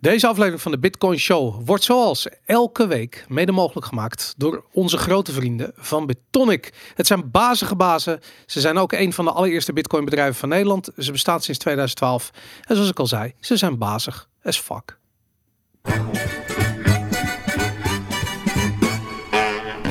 Deze 0.00 0.26
aflevering 0.26 0.62
van 0.62 0.72
de 0.72 0.78
Bitcoin 0.78 1.18
Show 1.18 1.62
wordt 1.64 1.84
zoals 1.84 2.28
elke 2.44 2.86
week 2.86 3.24
mede 3.28 3.52
mogelijk 3.52 3.86
gemaakt 3.86 4.34
door 4.36 4.64
onze 4.72 4.96
grote 4.96 5.32
vrienden 5.32 5.72
van 5.76 6.06
Bitonic. 6.06 6.72
Het 6.94 7.06
zijn 7.06 7.30
bazige 7.30 7.76
bazen. 7.76 8.20
Ze 8.46 8.60
zijn 8.60 8.78
ook 8.78 8.92
een 8.92 9.12
van 9.12 9.24
de 9.24 9.30
allereerste 9.30 9.72
Bitcoin 9.72 10.04
bedrijven 10.04 10.34
van 10.34 10.48
Nederland. 10.48 10.90
Ze 10.98 11.12
bestaan 11.12 11.40
sinds 11.40 11.60
2012. 11.60 12.30
En 12.60 12.74
zoals 12.74 12.90
ik 12.90 12.98
al 12.98 13.06
zei, 13.06 13.34
ze 13.40 13.56
zijn 13.56 13.78
bazig 13.78 14.28
as 14.42 14.60
fuck. 14.60 14.98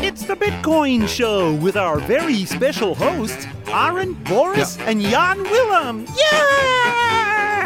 It's 0.02 0.26
the 0.26 0.36
Bitcoin 0.40 1.08
Show 1.08 1.64
with 1.64 1.76
our 1.76 2.02
very 2.02 2.46
special 2.46 2.98
hosts, 2.98 3.46
Aaron, 3.72 4.18
Boris, 4.24 4.78
and 4.88 5.02
Jan 5.02 5.38
Willem. 5.44 6.04
Yay! 6.16 7.59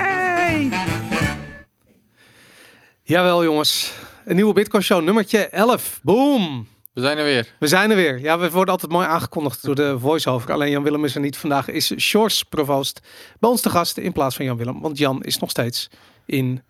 Jawel 3.06 3.44
jongens, 3.44 3.94
een 4.26 4.36
nieuwe 4.36 4.54
Bitcoin 4.54 4.84
Show 4.84 5.04
nummertje 5.04 5.48
11. 5.48 6.00
Boom! 6.04 6.68
We 6.94 7.02
zijn 7.02 7.18
er 7.18 7.24
weer. 7.24 7.54
We 7.60 7.68
zijn 7.68 7.90
er 7.90 7.96
weer. 7.96 8.20
Ja, 8.20 8.40
we 8.40 8.52
worden 8.52 8.74
altijd 8.74 8.92
mooi 8.92 9.08
aangekondigd 9.08 9.64
door 9.64 9.76
de 9.76 10.00
voice-over. 10.00 10.52
Alleen 10.52 10.72
Jan 10.72 10.84
Willem 10.84 11.06
is 11.06 11.16
er 11.16 11.22
niet. 11.22 11.38
Vandaag 11.38 11.68
is 11.68 12.00
Shores 12.00 12.44
Provoost 12.44 13.00
bij 13.40 13.50
ons 13.50 13.62
te 13.62 13.70
gast 13.70 13.98
in 13.98 14.12
plaats 14.12 14.36
van 14.36 14.46
Jan 14.46 14.58
Willem. 14.58 14.82
Want 14.82 14.98
Jan 14.98 15.24
is 15.24 15.38
nog 15.38 15.50
steeds 15.50 15.90
in 16.26 16.64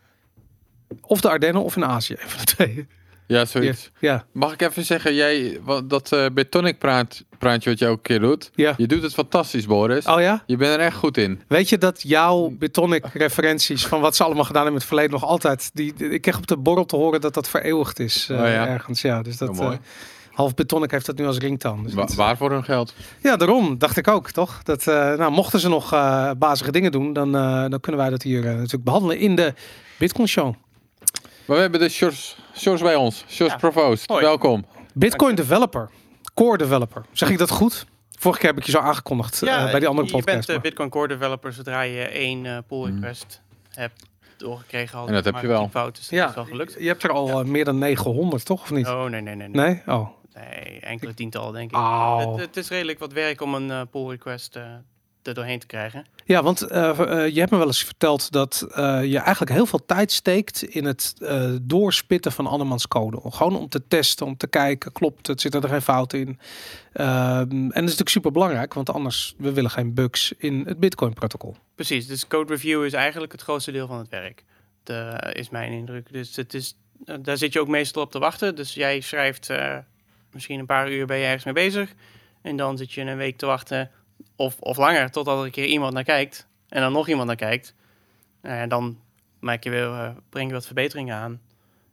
of 1.01 1.21
de 1.21 1.29
Ardennen 1.29 1.63
of 1.63 1.75
in 1.75 1.85
Azië. 1.85 2.13
Even 2.13 2.37
de 2.37 2.43
twee. 2.43 2.87
Ja, 3.27 3.45
zoiets. 3.45 3.91
Ja, 3.99 4.25
Mag 4.31 4.53
ik 4.53 4.61
even 4.61 4.83
zeggen, 4.85 5.15
jij, 5.15 5.59
wat, 5.63 5.89
dat 5.89 6.11
eh 6.11 6.25
Bitonic 6.33 6.77
praat, 6.77 7.23
praatje 7.37 7.69
wat 7.69 7.79
je 7.79 7.85
elke 7.85 8.01
keer 8.01 8.19
doet. 8.19 8.51
ja. 8.55 8.73
Je 8.77 8.87
doet 8.87 9.01
het 9.01 9.13
fantastisch, 9.13 9.65
Boris. 9.65 10.05
Oh 10.05 10.21
ja? 10.21 10.43
Je 10.45 10.57
bent 10.57 10.73
er 10.73 10.79
echt 10.79 10.95
goed 10.95 11.17
in. 11.17 11.41
Weet 11.47 11.69
je 11.69 11.77
dat 11.77 12.01
jouw 12.01 12.49
Bitonic 12.59 13.05
referenties 13.13 13.85
van 13.85 14.01
wat 14.01 14.15
ze 14.15 14.23
allemaal 14.23 14.43
gedaan 14.43 14.63
hebben 14.63 14.81
in 14.81 14.87
het 14.87 14.97
verleden 14.97 15.19
nog 15.19 15.29
altijd... 15.29 15.69
Die, 15.73 15.93
ik 16.09 16.21
kreeg 16.21 16.37
op 16.37 16.47
de 16.47 16.57
borrel 16.57 16.85
te 16.85 16.95
horen 16.95 17.21
dat 17.21 17.33
dat 17.33 17.49
vereeuwigd 17.49 17.99
is 17.99 18.27
eh, 18.29 18.37
Oh 18.37 18.43
ja? 18.47 18.67
ergens. 18.67 19.01
Ja, 19.01 19.21
dus 19.21 19.37
dat... 19.37 19.49
Oh, 19.49 19.55
mooi. 19.55 19.73
eh, 19.75 19.79
Half 20.33 20.53
Bitonic 20.53 20.91
heeft 20.91 21.05
dat 21.05 21.17
nu 21.17 21.25
als 21.25 21.37
ringtoon. 21.37 21.83
Dus 21.83 21.93
Wa- 21.93 22.07
waar 22.15 22.37
voor 22.37 22.51
hun 22.51 22.63
geld? 22.63 22.93
Ja, 23.21 23.35
daarom 23.35 23.77
dacht 23.77 23.97
ik 23.97 24.07
ook, 24.07 24.31
toch? 24.31 24.63
Dat, 24.63 24.85
nou, 24.85 25.31
mochten 25.31 25.59
ze 25.59 25.69
nog 25.69 25.89
bazige 26.37 26.71
dingen 26.71 26.91
doen, 26.91 27.13
dan, 27.13 27.31
dan 27.69 27.79
kunnen 27.79 28.01
wij 28.01 28.09
dat 28.09 28.21
hier 28.21 28.43
natuurlijk 28.43 28.83
behandelen 28.83 29.17
in 29.17 29.35
de 29.35 29.53
Bitcoin 29.97 30.27
Show. 30.27 30.53
Maar 31.45 31.55
we 31.55 31.61
hebben 31.61 31.79
de 31.79 31.89
Sjors, 31.89 32.37
Sjors 32.55 32.81
bij 32.81 32.95
ons. 32.95 33.25
Sjors 33.29 33.51
Ja. 33.51 33.57
Provoost, 33.57 34.07
Hoi. 34.09 34.21
welkom. 34.23 34.65
Bitcoin 34.93 35.35
developer, 35.35 35.89
core 36.33 36.57
developer. 36.57 37.05
Zeg 37.11 37.29
ik 37.29 37.37
dat 37.37 37.49
goed? 37.49 37.85
Vorige 38.19 38.39
keer 38.39 38.49
heb 38.49 38.59
ik 38.59 38.65
je 38.65 38.71
zo 38.71 38.79
aangekondigd 38.79 39.41
eh, 39.43 39.71
bij 39.71 39.79
die 39.79 39.87
andere 39.87 40.07
je 40.07 40.13
podcast. 40.13 40.47
bent 40.47 40.57
eh, 40.57 40.63
Bitcoin 40.63 40.89
Core 40.89 41.07
developer 41.07 41.53
zodra 41.53 41.81
je 41.81 42.01
één 42.01 42.45
eh, 42.45 42.57
pull 42.67 42.83
request 42.83 43.41
hebt 43.69 44.05
doorgekregen. 44.37 44.99
Al 44.99 45.07
En 45.07 45.13
dat 45.13 45.25
heb 45.25 45.39
je 45.41 45.47
wel. 45.47 45.69
Fout, 45.69 45.95
dus 45.95 46.07
dat 46.07 46.19
ja, 46.19 46.29
is 46.29 46.35
wel 46.35 46.45
gelukt. 46.45 46.75
je 46.79 46.87
hebt 46.87 47.03
er 47.03 47.11
al 47.11 47.43
meer 47.43 47.65
dan 47.65 47.77
900, 47.77 48.45
toch? 48.45 48.61
Of 48.61 48.71
niet? 48.71 48.87
Oh, 48.87 49.03
nee, 49.03 49.21
nee, 49.21 49.35
nee. 49.35 49.47
Nee, 49.47 49.65
Nee? 49.65 49.95
Oh. 49.95 50.07
Nee, 50.33 50.79
enkele 50.79 51.13
tientallen 51.13 51.53
denk 51.53 51.71
ik. 51.71 51.77
Oh. 51.77 52.17
Het, 52.17 52.39
het 52.39 52.57
is 52.57 52.69
redelijk 52.69 52.99
wat 52.99 53.13
werk 53.13 53.41
om 53.41 53.53
een 53.53 53.89
pull 53.89 54.09
request 54.09 54.55
eh 54.55 54.63
er 55.27 55.33
doorheen 55.33 55.59
te 55.59 55.65
krijgen. 55.65 56.05
Ja, 56.25 56.43
want 56.43 56.61
eh, 56.61 56.99
eh, 56.99 57.33
je 57.33 57.39
hebt 57.39 57.51
me 57.51 57.57
wel 57.57 57.67
eens 57.67 57.83
verteld 57.83 58.31
dat 58.31 58.67
eh, 58.71 59.03
je 59.03 59.17
eigenlijk 59.17 59.51
heel 59.51 59.65
veel 59.65 59.85
tijd 59.85 60.11
steekt 60.11 60.63
in 60.63 60.85
het 60.85 61.15
doorspitten 61.61 62.31
van 62.31 62.47
andermans 62.47 62.87
code. 62.87 63.19
Gewoon 63.23 63.55
om 63.55 63.69
te 63.69 63.87
testen, 63.87 64.25
om 64.25 64.37
te 64.37 64.47
kijken, 64.47 64.91
klopt 64.91 65.27
het, 65.27 65.41
zit 65.41 65.53
er 65.53 65.69
geen 65.69 65.81
fout 65.81 66.13
in. 66.13 66.39
Ehm, 66.93 67.49
en 67.49 67.67
dat 67.67 67.75
is 67.75 67.81
natuurlijk 67.81 68.09
super 68.09 68.31
belangrijk, 68.31 68.73
want 68.73 68.89
anders 68.89 69.35
we 69.37 69.53
willen 69.53 69.71
geen 69.71 69.93
bugs 69.93 70.33
in 70.37 70.63
het 70.65 70.79
Bitcoin 70.79 71.13
protocol. 71.13 71.55
Precies, 71.75 72.07
dus 72.07 72.27
code 72.27 72.53
review 72.53 72.83
is 72.85 72.93
eigenlijk 72.93 73.31
het 73.31 73.41
grootste 73.41 73.71
deel 73.71 73.87
van 73.87 73.97
het 73.97 74.09
werk. 74.09 74.43
Dat 74.83 75.35
is 75.35 75.49
mijn 75.49 75.71
indruk. 75.71 76.11
Dus 76.11 76.35
het 76.35 76.53
is, 76.53 76.77
daar 77.21 77.37
zit 77.37 77.53
je 77.53 77.59
ook 77.59 77.67
meestal 77.67 78.03
op 78.03 78.11
te 78.11 78.19
wachten. 78.19 78.55
Dus 78.55 78.73
jij 78.73 78.99
schrijft 78.99 79.49
misschien 80.31 80.59
een 80.59 80.65
paar 80.65 80.91
uur 80.91 81.05
ben 81.05 81.17
je 81.17 81.25
ergens 81.25 81.43
mee 81.43 81.53
bezig. 81.53 81.93
En 82.41 82.55
dan 82.55 82.77
zit 82.77 82.91
je 82.91 83.01
een 83.01 83.17
week 83.17 83.37
te 83.37 83.45
wachten 83.45 83.91
of, 84.43 84.59
of 84.59 84.77
langer 84.77 85.11
totdat 85.11 85.39
er 85.39 85.45
een 85.45 85.51
keer 85.51 85.65
iemand 85.65 85.93
naar 85.93 86.03
kijkt. 86.03 86.47
En 86.69 86.81
dan 86.81 86.91
nog 86.91 87.07
iemand 87.07 87.27
naar 87.27 87.35
kijkt. 87.35 87.73
Nou 88.41 88.55
ja, 88.55 88.67
dan 88.67 88.99
maak 89.39 89.63
je 89.63 89.69
weer, 89.69 89.91
eh, 89.91 90.09
breng 90.29 90.47
je 90.47 90.53
wat 90.53 90.65
verbeteringen 90.65 91.15
aan. 91.15 91.41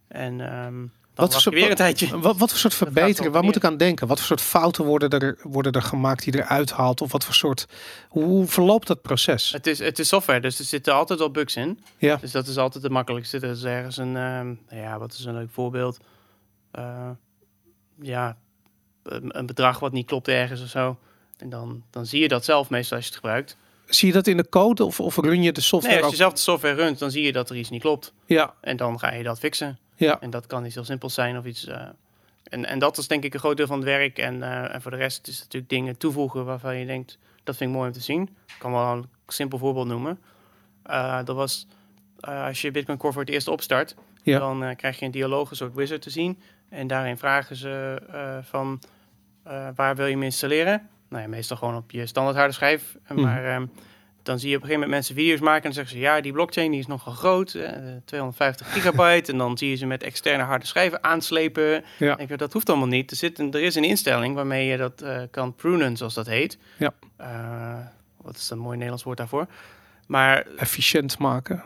En 0.08 0.40
ehm 0.40 0.84
Wat 1.14 1.42
voor, 1.42 1.52
weer 1.52 1.70
een 1.70 1.76
tijdje. 1.76 2.18
Wat, 2.18 2.38
wat 2.38 2.50
voor 2.50 2.58
soort 2.58 2.74
verbeteringen, 2.74 3.32
waar 3.32 3.42
moet 3.42 3.56
ik 3.56 3.64
aan 3.64 3.76
denken? 3.76 4.06
Wat 4.06 4.18
voor 4.18 4.26
soort 4.26 4.40
fouten 4.40 4.84
worden 4.84 5.10
er, 5.10 5.38
worden 5.42 5.72
er 5.72 5.82
gemaakt 5.82 6.24
die 6.24 6.36
eruit 6.36 6.70
haalt? 6.70 7.00
Of 7.00 7.12
wat 7.12 7.24
voor 7.24 7.34
soort, 7.34 7.66
hoe 8.08 8.46
verloopt 8.46 8.86
dat 8.86 9.02
proces? 9.02 9.52
Het 9.52 9.66
is, 9.66 9.78
het 9.78 9.98
is 9.98 10.08
software, 10.08 10.40
dus 10.40 10.58
er 10.58 10.64
zitten 10.64 10.94
altijd 10.94 11.18
wel 11.18 11.30
bugs 11.30 11.56
in. 11.56 11.80
Ja. 11.98 12.16
Dus 12.16 12.30
dat 12.30 12.46
is 12.46 12.56
altijd 12.56 12.82
het 12.82 12.92
makkelijkste. 12.92 13.36
Er 13.36 13.50
is 13.50 13.64
ergens 13.64 13.96
een, 13.96 14.16
ehm, 14.16 14.54
ja, 14.68 14.98
wat 14.98 15.12
is 15.12 15.24
een 15.24 15.34
leuk 15.34 15.50
voorbeeld? 15.50 15.98
Eh, 16.70 17.10
ja, 18.00 18.36
een 19.02 19.46
bedrag 19.46 19.78
wat 19.78 19.92
niet 19.92 20.06
klopt 20.06 20.28
ergens 20.28 20.62
of 20.62 20.68
zo. 20.68 20.98
En 21.40 21.48
dan, 21.48 21.82
dan 21.90 22.06
zie 22.06 22.20
je 22.20 22.28
dat 22.28 22.44
zelf 22.44 22.70
meestal 22.70 22.96
als 22.96 23.06
je 23.06 23.12
het 23.12 23.20
gebruikt. 23.20 23.56
Zie 23.86 24.08
je 24.08 24.14
dat 24.14 24.26
in 24.26 24.36
de 24.36 24.48
code 24.48 24.84
of, 24.84 25.00
of 25.00 25.16
run 25.16 25.42
je 25.42 25.52
de 25.52 25.60
software 25.60 25.94
Nee, 25.94 26.02
als 26.02 26.12
je 26.12 26.18
zelf 26.18 26.32
de 26.32 26.40
software 26.40 26.74
runt, 26.74 26.98
dan 26.98 27.10
zie 27.10 27.22
je 27.24 27.32
dat 27.32 27.50
er 27.50 27.56
iets 27.56 27.70
niet 27.70 27.80
klopt. 27.80 28.12
Ja, 28.26 28.54
En 28.60 28.76
dan 28.76 28.98
ga 28.98 29.12
je 29.12 29.22
dat 29.22 29.38
fixen. 29.38 29.78
ja. 29.96 30.20
En 30.20 30.30
dat 30.30 30.46
kan 30.46 30.64
iets 30.64 30.74
heel 30.74 30.84
simpels 30.84 31.14
zijn 31.14 31.38
of 31.38 31.44
iets... 31.44 31.66
eh, 31.66 31.82
en, 32.42 32.64
en 32.66 32.78
dat 32.78 32.98
is 32.98 33.08
denk 33.08 33.24
ik 33.24 33.34
een 33.34 33.40
groot 33.40 33.56
deel 33.56 33.66
van 33.66 33.76
het 33.76 33.84
werk. 33.86 34.18
En, 34.18 34.42
eh, 34.42 34.74
en 34.74 34.82
voor 34.82 34.90
de 34.90 34.96
rest 34.96 35.28
is 35.28 35.34
het 35.34 35.42
natuurlijk 35.44 35.72
dingen 35.72 35.96
toevoegen 35.96 36.44
waarvan 36.44 36.76
je 36.76 36.86
denkt... 36.86 37.18
dat 37.44 37.56
vind 37.56 37.70
ik 37.70 37.76
mooi 37.76 37.88
om 37.88 37.94
te 37.94 38.00
zien. 38.00 38.22
Ik 38.46 38.54
kan 38.58 38.72
wel 38.72 38.92
een 38.92 39.08
simpel 39.26 39.58
voorbeeld 39.58 39.86
noemen. 39.86 40.20
Eh, 40.82 41.18
dat 41.24 41.36
was 41.36 41.66
als 42.20 42.60
je 42.60 42.70
Bitcoin 42.70 42.98
Core 42.98 43.12
voor 43.12 43.22
het 43.22 43.30
eerst 43.30 43.48
opstart... 43.48 43.94
Ja. 44.22 44.38
dan 44.38 44.76
krijg 44.76 44.98
je 44.98 45.04
een 45.04 45.10
dialoog, 45.10 45.50
een 45.50 45.56
soort 45.56 45.74
wizard 45.74 46.02
te 46.02 46.10
zien. 46.10 46.38
En 46.68 46.86
daarin 46.86 47.18
vragen 47.18 47.56
ze 47.56 48.02
van... 48.44 48.80
waar 49.74 49.96
wil 49.96 50.06
je 50.06 50.12
hem 50.12 50.22
installeren? 50.22 50.88
Nou 51.10 51.22
ja, 51.22 51.28
meestal 51.28 51.56
gewoon 51.56 51.76
op 51.76 51.90
je 51.90 52.06
standaard 52.06 52.36
harde 52.36 52.52
schijf. 52.52 52.96
Mhm. 53.08 53.20
Maar 53.20 53.44
ehm, 53.44 53.66
dan 54.22 54.38
zie 54.38 54.48
je 54.50 54.56
op 54.56 54.62
een 54.62 54.68
gegeven 54.68 54.88
moment 54.88 54.90
mensen 54.90 55.14
video's 55.14 55.40
maken... 55.40 55.56
en 55.56 55.62
dan 55.62 55.72
zeggen 55.72 55.92
ze, 55.96 56.00
ja, 56.02 56.20
die 56.20 56.32
blockchain 56.32 56.70
die 56.70 56.80
is 56.80 56.86
nogal 56.86 57.12
groot. 57.12 57.54
eh, 57.54 57.72
250 58.04 58.66
gigabyte. 58.74 59.32
en 59.32 59.38
dan 59.38 59.58
zie 59.58 59.70
je 59.70 59.76
ze 59.76 59.86
met 59.86 60.02
externe 60.02 60.42
harde 60.42 60.66
schijven 60.66 61.04
aanslepen. 61.04 61.84
Ja. 61.98 62.18
Ik, 62.18 62.38
dat 62.38 62.52
hoeft 62.52 62.68
allemaal 62.68 62.86
niet. 62.86 63.10
Er, 63.10 63.16
zit 63.16 63.38
een, 63.38 63.52
er 63.52 63.62
is 63.62 63.74
een 63.74 63.84
instelling 63.84 64.34
waarmee 64.34 64.66
je 64.66 64.76
dat 64.76 65.02
eh, 65.02 65.20
kan 65.30 65.54
prunen, 65.54 65.96
zoals 65.96 66.14
dat 66.14 66.26
heet. 66.26 66.58
Ja. 66.76 66.92
Eh, 67.16 67.78
wat 68.16 68.36
is 68.36 68.50
een 68.50 68.58
mooi 68.58 68.72
Nederlands 68.74 69.04
woord 69.04 69.16
daarvoor? 69.18 69.46
Maar 70.06 70.46
Efficiënt 70.56 71.18
maken. 71.18 71.62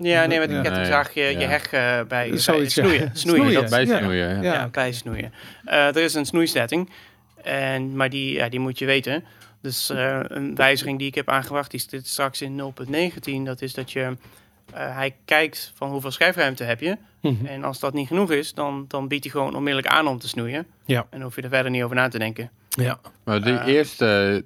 ja, 0.00 0.26
nee, 0.26 0.38
met 0.38 0.50
Ja. 0.50 0.56
een 0.56 0.62
kettingzaag 0.62 1.14
je, 1.14 1.20
je 1.22 1.38
Ja. 1.38 1.48
heg 1.48 1.64
eh, 1.64 1.80
bij, 1.80 2.06
bij 2.06 2.38
Zoiets, 2.38 2.74
ja. 2.74 2.82
snoeien. 2.84 3.10
snoeien. 3.12 3.40
Snoeien. 3.42 3.60
dat- 3.60 3.70
Bij 3.70 3.84
Ja. 3.86 3.98
snoeien, 3.98 4.28
ja. 4.36 4.42
Ja. 4.42 4.52
ja, 4.54 4.68
bij 4.68 4.92
snoeien. 4.92 5.32
Eh, 5.64 5.86
er 5.86 5.96
is 5.96 6.14
een 6.14 6.24
snoeisetting, 6.26 6.90
en, 7.44 7.96
maar 7.96 8.10
die, 8.10 8.32
ja, 8.32 8.48
die 8.48 8.60
moet 8.60 8.78
je 8.78 8.86
weten. 8.86 9.24
Dus 9.60 9.90
eh, 9.90 10.20
een 10.22 10.54
wijziging 10.54 10.98
die 10.98 11.06
ik 11.08 11.14
heb 11.14 11.28
aangebracht, 11.28 11.70
die 11.70 11.80
zit 11.88 12.06
straks 12.06 12.42
in 12.42 12.60
0.19. 12.86 13.42
Dat 13.44 13.62
is 13.62 13.74
dat 13.74 13.92
je, 13.92 14.00
eh, 14.72 14.94
hij 14.96 15.16
kijkt 15.24 15.72
van 15.74 15.90
hoeveel 15.90 16.10
schijfruimte 16.10 16.64
heb 16.64 16.80
je. 16.80 16.96
Mhm. 17.20 17.46
En 17.46 17.64
als 17.64 17.78
dat 17.80 17.94
niet 17.94 18.06
genoeg 18.06 18.30
is, 18.30 18.54
dan, 18.54 18.84
dan 18.88 19.08
biedt 19.08 19.24
hij 19.24 19.32
gewoon 19.32 19.54
onmiddellijk 19.56 19.94
aan 19.94 20.06
om 20.06 20.18
te 20.18 20.28
snoeien. 20.28 20.66
Ja. 20.84 21.06
En 21.10 21.22
hoef 21.22 21.36
je 21.36 21.42
er 21.42 21.48
verder 21.48 21.70
niet 21.70 21.82
over 21.82 21.96
na 21.96 22.08
te 22.08 22.18
denken. 22.18 22.50
Ja. 22.68 23.00
Maar 23.24 23.42
die 23.42 23.58
Eh. 23.58 23.66
eerste 23.66 24.44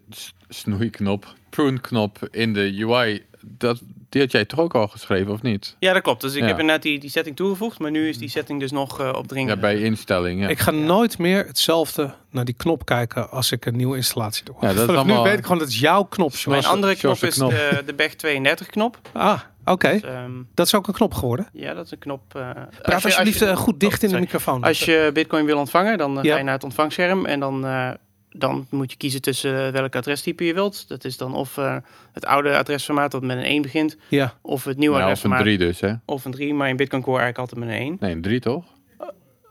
snoeiknop, 0.49 1.35
prune-knop 1.51 2.29
in 2.31 2.53
de 2.53 2.85
UI, 2.87 3.25
dat, 3.41 3.81
die 4.09 4.21
had 4.23 4.33
jij 4.33 4.45
toch 4.45 4.59
ook 4.59 4.75
al 4.75 4.89
geschreven, 4.89 5.33
of 5.33 5.43
niet? 5.43 5.77
Ja, 5.79 5.93
dat 5.93 6.03
klopt. 6.03 6.21
Dus 6.21 6.35
ik 6.35 6.41
Ja. 6.41 6.47
heb 6.47 6.59
inderdaad 6.59 6.83
die, 6.83 6.99
die 6.99 7.11
setting 7.11 7.37
toegevoegd, 7.37 7.79
maar 7.79 7.91
nu 7.91 8.09
is 8.09 8.19
die 8.19 8.29
setting 8.29 8.61
dus 8.61 8.71
nog 8.71 9.01
eh 9.01 9.13
op 9.17 9.29
dringen. 9.29 9.55
Ja, 9.55 9.61
bij 9.61 9.79
instelling, 9.81 10.41
ja. 10.41 10.49
Ik 10.49 10.59
ga 10.59 10.71
nooit 10.71 11.19
meer 11.19 11.47
hetzelfde 11.47 12.15
naar 12.31 12.45
die 12.45 12.55
knop 12.55 12.85
kijken 12.85 13.31
als 13.31 13.53
ik 13.53 13.67
een 13.67 13.77
nieuwe 13.77 13.97
installatie 13.97 14.45
doe. 14.45 14.55
Ja, 14.61 14.67
dat 14.67 14.71
is 14.77 14.81
Vanaf 14.81 14.97
allemaal- 14.97 15.23
Nu 15.23 15.29
weet 15.29 15.39
ik 15.39 15.45
gewoon 15.45 15.59
dat 15.59 15.69
is 15.69 15.79
jouw 15.79 16.03
knop. 16.05 16.29
Mijn 16.31 16.41
Zoals... 16.43 16.67
andere 16.67 16.97
knop 16.97 17.17
is 17.23 17.35
knop. 17.35 17.51
de, 17.51 17.83
de 17.87 17.95
BEG 17.95 18.15
32 18.15 18.67
knop. 18.67 18.99
Ah, 19.13 19.41
oké. 19.65 19.91
Dus, 19.93 20.03
ehm, 20.03 20.31
Dat 20.55 20.67
is 20.67 20.75
ook 20.75 20.87
een 20.87 20.95
knop 20.95 21.15
geworden. 21.15 21.49
ja, 21.53 21.75
dat 21.75 21.85
is 21.85 21.91
een 21.91 21.99
knop. 21.99 22.23
eh, 22.35 22.41
Praat 22.43 22.65
als 22.85 23.03
je- 23.03 23.09
alsjeblieft 23.09 23.41
als 23.41 23.51
je- 23.51 23.57
eh, 23.57 23.61
goed 23.63 23.81
dicht 23.81 24.03
Oh, 24.03 24.09
in 24.09 24.15
de 24.15 24.21
microfoon. 24.21 24.63
Als 24.65 24.85
je 24.85 25.11
bitcoin 25.13 25.45
wil 25.45 25.59
ontvangen, 25.59 25.99
dan 25.99 26.19
eh, 26.19 26.25
Ja. 26.25 26.33
ga 26.33 26.39
je 26.39 26.45
naar 26.45 26.55
het 26.55 26.65
ontvangscherm 26.65 27.27
en 27.27 27.41
dan, 27.41 27.67
eh, 27.67 27.91
dan 28.31 28.67
moet 28.71 28.91
je 28.91 28.97
kiezen 28.97 29.23
tussen 29.23 29.67
eh, 29.67 29.73
welk 29.73 29.97
adrestype 29.97 30.45
je 30.45 30.55
wilt. 30.55 30.89
Dat 30.89 31.05
is 31.05 31.17
dan 31.17 31.35
of 31.35 31.59
eh, 31.59 31.77
het 32.13 32.25
oude 32.27 32.57
adresformaat 32.57 33.11
dat 33.11 33.23
met 33.23 33.37
een 33.37 33.43
1 33.43 33.63
begint, 33.63 33.97
Ja, 34.09 34.35
of 34.41 34.65
het 34.65 34.77
nieuwe 34.77 34.97
Ja, 34.99 35.01
of 35.01 35.07
een 35.07 35.11
adresformaat. 35.11 35.41
3 35.43 35.59
dus, 35.59 35.81
hè? 35.81 35.93
Of 36.05 36.25
een 36.25 36.31
3, 36.33 36.55
maar 36.55 36.69
in 36.69 36.77
Bitcoin 36.77 37.03
Core 37.03 37.21
eigenlijk 37.23 37.51
altijd 37.51 37.69
met 37.69 37.77
een 37.79 37.83
1. 37.85 37.97
Nee, 38.01 38.13
een 38.13 38.23
3 38.23 38.41
toch? 38.41 38.65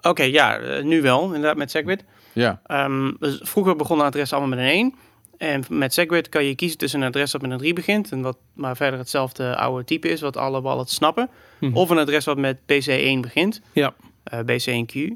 Oké, 0.02 0.24
ja, 0.24 0.58
eh, 0.58 0.84
nu 0.84 1.02
wel, 1.02 1.26
inderdaad 1.26 1.58
met 1.58 1.72
SegWit. 1.72 2.04
Ja. 2.34 2.62
Ehm, 2.66 3.12
dus 3.20 3.40
vroeger 3.44 3.76
begonnen 3.76 4.06
adressen 4.06 4.38
allemaal 4.38 4.58
met 4.58 4.66
een 4.66 4.72
1. 4.74 4.94
En 5.38 5.64
met 5.70 5.94
SegWit 5.94 6.30
kan 6.30 6.44
je 6.46 6.56
kiezen 6.56 6.78
tussen 6.78 7.02
een 7.02 7.08
adres 7.08 7.32
dat 7.32 7.42
met 7.42 7.52
een 7.52 7.58
3 7.58 7.74
begint, 7.74 8.12
en 8.12 8.22
wat 8.22 8.38
maar 8.54 8.76
verder 8.76 9.00
hetzelfde 9.00 9.56
oude 9.56 9.84
type 9.84 10.08
is, 10.10 10.22
wat 10.22 10.38
alle 10.38 10.62
wallets 10.62 10.94
snappen. 10.94 11.30
Mhm. 11.60 11.76
Of 11.78 11.90
een 11.90 11.98
adres 11.98 12.26
wat 12.26 12.38
met 12.38 12.58
BC1 12.58 13.20
begint, 13.22 13.62
ja. 13.74 13.94
eh, 14.24 14.40
BC1Q. 14.40 15.12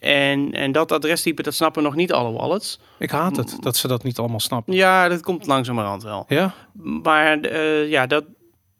En, 0.00 0.52
en 0.52 0.72
dat 0.72 0.92
adrestype, 0.92 1.42
dat 1.42 1.54
snappen 1.54 1.82
nog 1.82 1.94
niet 1.94 2.12
alle 2.12 2.32
wallets. 2.32 2.80
Ik 2.98 3.10
haat 3.10 3.36
het 3.36 3.56
dat 3.60 3.76
ze 3.76 3.88
dat 3.88 4.02
niet 4.02 4.18
allemaal 4.18 4.40
snappen. 4.40 4.74
Ja, 4.74 5.08
dat 5.08 5.20
komt 5.22 5.46
langzamerhand 5.46 6.02
wel. 6.02 6.24
Ja? 6.28 6.54
Maar 7.02 7.40
eh, 7.40 7.90
ja, 7.90 8.06
dat, 8.06 8.24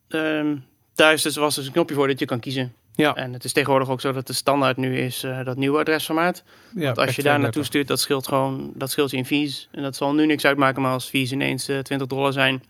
ehm, 0.08 0.56
daar 0.94 1.12
is 1.12 1.22
dus, 1.22 1.36
was 1.36 1.54
dus 1.54 1.66
een 1.66 1.72
knopje 1.72 1.94
voor 1.94 2.06
dat 2.08 2.18
je 2.18 2.24
kan 2.26 2.40
kiezen. 2.40 2.74
Ja, 2.94 3.14
En 3.14 3.32
het 3.32 3.44
is 3.44 3.52
tegenwoordig 3.52 3.88
ook 3.90 4.00
zo 4.00 4.12
dat 4.12 4.26
de 4.26 4.32
standaard 4.32 4.76
nu 4.76 4.98
is 4.98 5.22
eh, 5.22 5.44
dat 5.44 5.56
nieuwe 5.56 5.78
adresformaat. 5.78 6.42
ja 6.74 6.84
Want 6.84 6.98
als 6.98 7.16
je 7.16 7.22
daar 7.22 7.38
naartoe 7.40 7.62
32. 7.62 7.66
stuurt, 7.66 7.88
dat 7.88 8.00
scheelt 8.00 8.28
gewoon 8.28 8.72
dat 8.74 8.90
scheelt 8.90 9.10
je 9.10 9.16
in 9.16 9.26
fees. 9.26 9.68
En 9.72 9.82
dat 9.82 9.96
zal 9.96 10.14
nu 10.14 10.26
niks 10.26 10.44
uitmaken, 10.44 10.82
maar 10.82 10.92
als 10.92 11.08
fees 11.08 11.32
ineens 11.32 11.68
eh, 11.68 11.78
20 11.78 12.06
dollar 12.06 12.32
zijn. 12.32 12.62
20% 12.62 12.68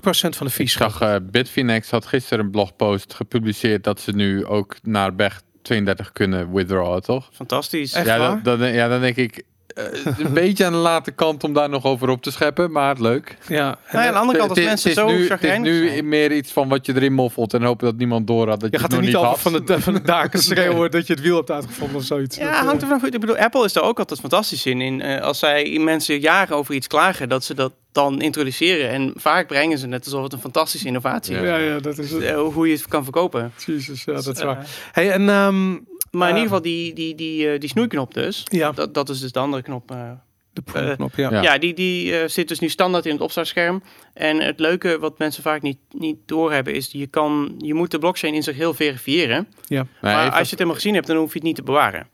van 0.00 0.30
de 0.30 0.44
Ik 0.46 0.50
fees. 0.52 0.72
zag 0.72 1.00
eh, 1.00 1.16
Bitfinex 1.22 1.90
had 1.90 2.06
gisteren 2.06 2.44
een 2.44 2.50
blogpost 2.50 3.14
gepubliceerd 3.14 3.84
dat 3.84 4.00
ze 4.00 4.12
nu 4.12 4.46
ook 4.46 4.76
naar 4.82 5.14
BEG 5.14 5.40
32 5.66 6.12
kunnen 6.12 6.52
withdrawen, 6.52 7.02
toch? 7.02 7.28
Fantastisch. 7.32 7.92
Echt 7.92 8.06
ja, 8.06 8.18
waar? 8.18 8.42
dan, 8.42 8.58
dan, 8.58 8.72
ja, 8.72 8.88
dan 8.88 9.00
denk 9.00 9.16
ik 9.16 9.44
eh, 9.76 9.84
een 10.18 10.32
beetje 10.32 10.64
aan 10.64 10.72
de 10.72 10.78
late 10.78 11.10
kant 11.10 11.44
om 11.44 11.52
daar 11.52 11.68
nog 11.68 11.84
over 11.84 12.08
op 12.08 12.22
te 12.22 12.30
scheppen, 12.30 12.70
maar 12.72 12.96
leuk. 12.98 13.36
Ja, 13.48 13.68
en, 13.68 13.76
Nou 13.92 14.02
ja, 14.04 14.06
aan 14.06 14.12
de 14.12 14.18
andere 14.18 14.38
kant, 14.38 14.50
als 14.50 14.58
Het 14.58 14.68
mensen 14.68 14.90
het 14.90 14.98
is 14.98 15.04
zo 15.04 15.10
nu, 15.10 15.28
het 15.28 15.42
is 15.44 15.58
nu 15.58 15.88
zijn. 15.88 16.08
meer 16.08 16.32
iets 16.32 16.52
van 16.52 16.68
wat 16.68 16.86
je 16.86 16.94
erin 16.94 17.12
moffelt 17.12 17.54
en 17.54 17.62
hopen 17.62 17.86
dat 17.86 17.96
niemand 17.96 18.26
door 18.26 18.48
had 18.48 18.60
dat 18.60 18.70
je 18.70 18.76
je, 18.76 18.82
gaat 18.82 18.92
het 18.92 19.00
er 19.00 19.06
nog 19.06 19.06
niet 19.06 19.16
over 19.16 19.28
had. 19.28 19.40
van 19.40 19.64
de, 19.64 19.80
van 19.80 19.94
de 19.94 20.02
daken 20.02 20.38
schreeuwen 20.48 20.90
dat 20.90 21.06
je 21.06 21.12
het 21.12 21.22
wiel 21.22 21.36
hebt 21.36 21.50
uitgevonden 21.50 21.96
of 21.96 22.04
zoiets. 22.04 22.36
Ja, 22.36 22.44
Dat, 22.44 22.54
eh, 22.54 22.66
hangt 22.66 22.82
er 22.82 22.88
vanaf. 22.88 23.04
Ik 23.04 23.20
bedoel, 23.20 23.36
Apple 23.36 23.64
is 23.64 23.72
daar 23.72 23.84
ook 23.84 23.98
altijd 23.98 24.20
fantastisch 24.20 24.66
in. 24.66 24.80
in 24.80 25.00
eh, 25.00 25.20
als 25.22 25.38
zij 25.38 25.78
mensen 25.80 26.20
jaren 26.20 26.56
over 26.56 26.74
iets 26.74 26.86
klagen, 26.86 27.28
dat 27.28 27.44
ze 27.44 27.54
dat 27.54 27.72
dan 27.92 28.20
introduceren. 28.20 28.90
En 28.90 29.12
vaak 29.16 29.46
brengen 29.46 29.78
ze 29.78 29.88
het 29.88 30.04
alsof 30.04 30.22
het 30.22 30.32
een 30.32 30.38
fantastische 30.40 30.86
innovatie 30.86 31.34
is. 31.36 31.42
ja, 31.42 31.56
ja, 31.56 31.78
dat 31.78 31.98
is 31.98 32.10
het. 32.10 32.30
Hoe 32.30 32.68
je 32.68 32.74
het 32.74 32.86
kan 32.88 33.02
verkopen. 33.02 33.52
Jezus, 33.66 34.04
ja, 34.04 34.12
dat 34.12 34.26
is 34.26 34.38
Eh, 34.38 34.44
waar. 34.46 34.66
Hey, 34.92 35.10
en 35.10 35.28
ehm, 35.28 35.76
Maar 36.16 36.28
in 36.28 36.34
Eh, 36.34 36.40
ieder 36.42 36.56
geval 36.56 36.72
die, 36.72 36.92
die, 36.94 37.14
die, 37.14 37.50
eh, 37.52 37.60
die 37.60 37.68
snoeiknop 37.68 38.14
dus. 38.14 38.42
ja, 38.44 38.72
Dat, 38.72 38.94
dat 38.94 39.08
is 39.08 39.20
dus 39.20 39.32
de 39.32 39.38
andere 39.38 39.62
knop. 39.62 39.90
eh. 39.90 40.10
de 40.52 40.62
promoknop, 40.62 41.16
ja. 41.16 41.30
Ja. 41.30 41.42
ja. 41.42 41.58
die, 41.58 41.74
die 41.74 42.18
eh, 42.18 42.28
zit 42.28 42.48
dus 42.48 42.58
nu 42.58 42.68
standaard 42.68 43.06
in 43.06 43.12
het 43.12 43.20
opstartscherm. 43.20 43.82
En 44.14 44.40
het 44.40 44.60
leuke 44.60 44.98
wat 44.98 45.18
mensen 45.18 45.42
vaak 45.42 45.62
niet, 45.62 45.78
niet 45.90 46.16
doorhebben 46.26 46.74
is... 46.74 46.88
Je, 46.92 47.06
kan, 47.06 47.54
je 47.58 47.74
moet 47.74 47.90
de 47.90 47.98
blockchain 47.98 48.34
in 48.34 48.42
zich 48.42 48.56
heel 48.56 48.74
verifiëren. 48.74 49.48
Nee, 49.68 49.82
maar 50.00 50.12
even- 50.20 50.24
als 50.24 50.34
je 50.34 50.42
het 50.42 50.50
helemaal 50.50 50.74
gezien 50.74 50.94
hebt, 50.94 51.06
dan 51.06 51.16
hoef 51.16 51.28
je 51.32 51.38
het 51.38 51.42
niet 51.46 51.56
te 51.56 51.62
bewaren. 51.62 52.06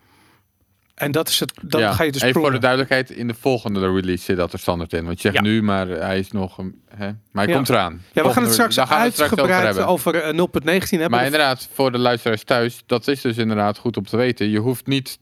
En 0.94 1.12
dat 1.12 1.28
is 1.28 1.40
het, 1.40 1.52
dan 1.62 1.80
ja, 1.80 1.92
ga 1.92 2.02
je 2.04 2.12
dus 2.12 2.22
Even 2.22 2.40
voor 2.40 2.52
de 2.52 2.58
duidelijkheid, 2.58 3.10
in 3.10 3.28
de 3.28 3.34
volgende 3.34 3.80
release 3.80 4.24
zit 4.24 4.36
dat 4.36 4.52
er 4.52 4.58
standaard 4.58 4.92
in. 4.92 5.04
Want 5.04 5.16
je 5.22 5.30
zegt 5.30 5.34
Ja. 5.44 5.50
nu, 5.50 5.62
maar 5.62 5.86
hij 5.88 6.18
is 6.18 6.30
nog... 6.32 6.58
een- 6.58 6.80
Hè, 6.96 7.06
maar 7.06 7.44
hij 7.44 7.46
Ja. 7.46 7.54
komt 7.54 7.68
eraan. 7.68 8.02
Ja, 8.12 8.22
we 8.22 8.28
gaan 8.32 8.42
het 8.42 8.52
straks 8.52 8.76
gaan 8.76 8.86
we 8.88 8.94
het 8.94 9.12
over 9.22 9.22
uitgebreid 9.38 9.78
over, 9.78 10.14
eh, 10.14 10.32
0.19 10.34 11.00
hebben. 11.00 11.10
Maar 11.10 11.18
De- 11.20 11.24
inderdaad, 11.24 11.68
voor 11.72 11.92
de 11.92 11.98
luisteraars 11.98 12.44
thuis, 12.44 12.82
dat 12.86 13.08
is 13.08 13.20
dus 13.20 13.36
inderdaad 13.36 13.78
goed 13.78 13.96
om 13.96 14.04
te 14.04 14.16
weten. 14.16 14.50
Je 14.50 14.58
hoeft 14.58 14.86
niet 14.86 15.18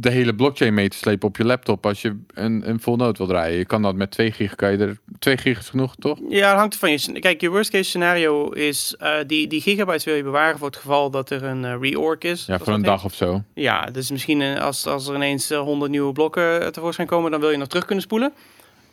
de 0.00 0.10
hele 0.10 0.34
blockchain 0.34 0.74
mee 0.74 0.88
te 0.88 0.96
slepen 0.96 1.28
op 1.28 1.36
je 1.36 1.44
laptop 1.44 1.86
als 1.86 2.02
je 2.02 2.16
een, 2.34 2.68
een 2.68 2.80
full 2.80 2.96
node 2.96 3.18
wil 3.18 3.26
draaien. 3.26 3.58
Je 3.58 3.64
kan 3.64 3.82
dat 3.82 3.94
met 3.94 4.10
2 4.10 4.30
gig, 4.32 4.54
kan 4.54 4.70
je 4.72 4.78
er 4.78 4.98
2 5.18 5.36
gig 5.36 5.58
is 5.58 5.68
genoeg, 5.68 5.94
toch? 5.96 6.18
Ja, 6.28 6.48
dat 6.50 6.58
hangt 6.58 6.72
er 6.74 6.78
van 6.80 6.90
je. 6.90 7.18
Kijk, 7.20 7.40
je 7.40 7.48
worst 7.50 7.70
case 7.70 7.84
scenario 7.84 8.48
is... 8.50 8.94
eh, 8.98 9.12
die, 9.26 9.46
die 9.46 9.60
gigabytes 9.60 10.04
wil 10.04 10.14
je 10.14 10.22
bewaren 10.22 10.58
voor 10.58 10.66
het 10.66 10.76
geval 10.76 11.10
dat 11.10 11.30
er 11.30 11.42
een 11.42 11.64
eh, 11.64 11.74
reorg 11.80 12.18
is. 12.18 12.46
Ja, 12.46 12.58
voor 12.58 12.66
een 12.68 12.74
heet. 12.74 12.84
dag 12.84 13.04
of 13.04 13.14
zo. 13.14 13.42
Ja, 13.54 13.84
dus 13.84 14.10
misschien 14.10 14.40
eh, 14.40 14.60
als, 14.60 14.86
als 14.86 15.08
er 15.08 15.14
ineens 15.14 15.50
eh, 15.50 15.58
100 15.58 15.90
nieuwe 15.90 16.12
blokken 16.12 16.72
tevoorschijn 16.72 17.08
komen, 17.08 17.30
dan 17.30 17.40
wil 17.40 17.50
je 17.50 17.56
nog 17.56 17.68
terug 17.68 17.84
kunnen 17.84 18.04
spoelen. 18.04 18.32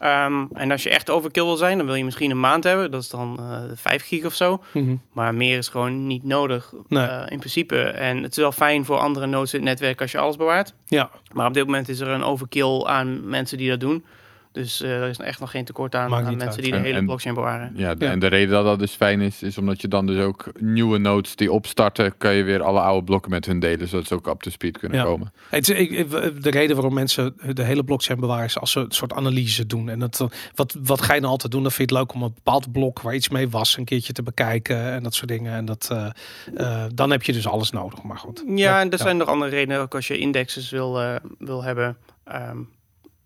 Ehm, 0.01 0.43
en 0.53 0.71
als 0.71 0.83
je 0.83 0.89
echt 0.89 1.09
overkill 1.09 1.43
wil 1.43 1.55
zijn, 1.55 1.77
dan 1.77 1.85
wil 1.85 1.95
je 1.95 2.03
misschien 2.03 2.31
een 2.31 2.39
maand 2.39 2.63
hebben. 2.63 2.91
Dat 2.91 3.01
is 3.01 3.09
dan 3.09 3.37
eh 3.39 3.61
5 3.75 4.05
gig 4.07 4.25
of 4.25 4.33
zo. 4.33 4.63
Mhm. 4.73 4.95
Maar 5.13 5.35
meer 5.35 5.57
is 5.57 5.67
gewoon 5.67 6.07
niet 6.07 6.23
nodig 6.23 6.73
Nee. 6.87 7.05
eh, 7.05 7.23
in 7.27 7.39
principe. 7.39 7.81
En 7.81 8.23
het 8.23 8.31
is 8.31 8.37
wel 8.37 8.51
fijn 8.51 8.85
voor 8.85 8.97
andere 8.97 9.25
nodes 9.25 9.53
in 9.53 9.59
het 9.59 9.69
netwerk 9.69 10.01
als 10.01 10.11
je 10.11 10.17
alles 10.17 10.35
bewaart. 10.35 10.73
Ja, 10.87 11.09
Maar 11.33 11.47
op 11.47 11.53
dit 11.53 11.65
moment 11.65 11.89
is 11.89 11.99
er 11.99 12.07
een 12.07 12.23
overkill 12.23 12.83
aan 12.83 13.29
mensen 13.29 13.57
die 13.57 13.69
dat 13.69 13.79
doen. 13.79 14.05
Dus 14.51 14.81
eh, 14.81 15.01
er 15.01 15.09
is 15.09 15.17
echt 15.17 15.39
nog 15.39 15.51
geen 15.51 15.65
tekort 15.65 15.95
aan, 15.95 16.13
aan 16.13 16.23
mensen 16.23 16.47
uit. 16.47 16.61
die 16.61 16.71
de 16.71 16.77
En- 16.77 16.83
hele 16.83 16.97
en- 16.97 17.05
blockchain 17.05 17.35
bewaren. 17.35 17.71
Ja, 17.75 17.95
en 17.97 18.19
de 18.19 18.27
reden 18.27 18.49
dat 18.49 18.65
dat 18.65 18.79
dus 18.79 18.91
fijn 18.91 19.21
is, 19.21 19.43
is 19.43 19.57
omdat 19.57 19.81
je 19.81 19.87
dan 19.87 20.05
dus 20.05 20.23
ook 20.23 20.51
nieuwe 20.59 20.97
nodes 20.97 21.35
die 21.35 21.51
opstarten, 21.51 22.17
kan 22.17 22.33
je 22.33 22.43
weer 22.43 22.61
alle 22.61 22.79
oude 22.79 23.03
blokken 23.03 23.31
met 23.31 23.45
hun 23.45 23.59
delen, 23.59 23.87
zodat 23.87 24.07
ze 24.07 24.13
ook 24.13 24.27
up 24.27 24.41
to 24.41 24.49
speed 24.49 24.77
kunnen 24.77 24.97
Ja. 24.97 25.03
komen. 25.03 25.33
Het 25.49 25.69
is, 25.69 25.77
ik, 25.77 25.91
ik- 25.91 26.43
de 26.43 26.49
reden 26.49 26.75
waarom 26.75 26.93
mensen 26.93 27.35
de 27.53 27.63
hele 27.63 27.83
blockchain 27.83 28.19
bewaren 28.19 28.45
is 28.45 28.59
als 28.59 28.71
ze 28.71 28.79
een 28.79 28.91
soort 28.91 29.13
analyse 29.13 29.65
doen. 29.65 29.89
En 29.89 29.99
dat, 29.99 30.25
wat, 30.55 30.75
wat 30.83 31.01
ga 31.01 31.13
je 31.13 31.19
nou 31.19 31.31
altijd 31.31 31.51
doen? 31.51 31.61
Dan 31.63 31.71
vind 31.71 31.89
je 31.89 31.95
het 31.95 32.03
leuk 32.05 32.13
om 32.15 32.23
een 32.23 32.33
bepaald 32.33 32.71
blok 32.71 33.01
waar 33.01 33.15
iets 33.15 33.29
mee 33.29 33.49
was 33.49 33.77
een 33.77 33.85
keertje 33.85 34.13
te 34.13 34.23
bekijken 34.23 34.91
en 34.91 35.03
dat 35.03 35.13
soort 35.13 35.29
dingen. 35.29 35.53
En 35.53 35.65
dat, 35.65 35.87
eh, 35.91 36.09
eh, 36.55 36.83
dan 36.93 37.11
heb 37.11 37.23
je 37.23 37.33
dus 37.33 37.47
alles 37.47 37.71
nodig. 37.71 38.03
Maar 38.03 38.17
goed. 38.17 38.43
Ja, 38.55 38.79
en 38.79 38.85
er 38.91 38.97
ja. 38.97 39.03
zijn 39.03 39.17
nog 39.17 39.27
andere 39.27 39.51
redenen, 39.51 39.81
ook 39.81 39.95
als 39.95 40.07
je 40.07 40.17
indexes 40.17 40.69
wil, 40.69 41.01
eh, 41.01 41.15
wil 41.39 41.63
hebben 41.63 41.97
ehm, 42.23 42.57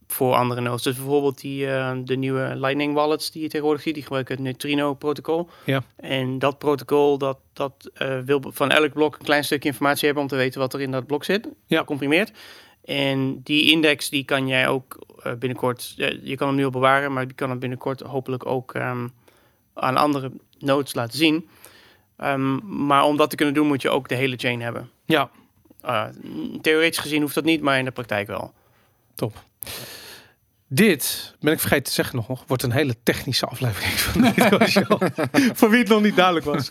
voor 0.07 0.33
andere 0.33 0.61
nodes. 0.61 0.81
Dus 0.83 0.95
bijvoorbeeld 0.95 1.41
die, 1.41 1.67
eh, 1.67 1.91
de 2.03 2.15
nieuwe 2.15 2.51
Lightning 2.55 2.93
wallets 2.93 3.31
die 3.31 3.41
je 3.41 3.47
tegenwoordig 3.49 3.81
ziet, 3.83 3.93
die 3.93 4.03
gebruiken 4.03 4.35
het 4.35 4.43
Neutrino-protocol. 4.43 5.49
Ja. 5.65 5.83
En 5.95 6.39
dat 6.39 6.57
protocol, 6.57 7.17
dat, 7.17 7.37
dat 7.53 7.89
eh, 7.93 8.19
wil 8.19 8.43
van 8.47 8.71
elk 8.71 8.93
blok 8.93 9.15
een 9.15 9.25
klein 9.25 9.43
stukje 9.43 9.69
informatie 9.69 10.05
hebben 10.05 10.23
om 10.23 10.29
te 10.29 10.35
weten 10.35 10.59
wat 10.59 10.73
er 10.73 10.81
in 10.81 10.91
dat 10.91 11.05
blok 11.07 11.23
zit, 11.23 11.49
Ja. 11.65 11.79
gecomprimeerd. 11.79 12.31
En 12.85 13.41
die 13.43 13.71
index, 13.71 14.09
die 14.09 14.25
kan 14.25 14.47
jij 14.47 14.67
ook 14.67 14.97
eh, 15.23 15.33
binnenkort, 15.33 15.93
je 16.23 16.35
kan 16.35 16.47
hem 16.47 16.55
nu 16.55 16.63
al 16.65 16.69
bewaren, 16.69 17.13
maar 17.13 17.25
je 17.27 17.33
kan 17.33 17.49
hem 17.49 17.59
binnenkort 17.59 17.99
hopelijk 18.01 18.45
ook 18.45 18.73
ehm, 18.73 19.07
aan 19.73 19.97
andere 19.97 20.31
nodes 20.59 20.93
laten 20.93 21.17
zien. 21.17 21.47
Ehm, 22.17 22.55
maar 22.85 23.03
om 23.03 23.17
dat 23.17 23.29
te 23.29 23.35
kunnen 23.35 23.53
doen, 23.55 23.67
moet 23.67 23.81
je 23.81 23.89
ook 23.89 24.09
de 24.09 24.15
hele 24.15 24.35
chain 24.37 24.61
hebben. 24.61 24.89
Ja, 25.05 25.29
Uh, 25.85 26.05
theoretisch 26.61 26.97
gezien 26.99 27.21
hoeft 27.21 27.35
dat 27.35 27.43
niet, 27.43 27.61
maar 27.61 27.77
in 27.77 27.85
de 27.85 27.91
praktijk 27.91 28.27
wel. 28.27 28.53
top. 29.15 29.33
Dit, 30.67 31.35
ben 31.39 31.53
ik 31.53 31.59
vergeten 31.59 31.83
te 31.83 31.91
zeggen 31.91 32.15
nog, 32.15 32.43
wordt 32.47 32.63
een 32.63 32.71
hele 32.71 32.95
technische 33.03 33.45
aflevering 33.45 33.93
van 33.93 34.21
de 34.21 34.67
Show. 34.67 35.01
Voor 35.57 35.69
wie 35.69 35.79
het 35.79 35.87
nog 35.87 36.01
niet 36.01 36.15
duidelijk 36.15 36.45
was. 36.45 36.69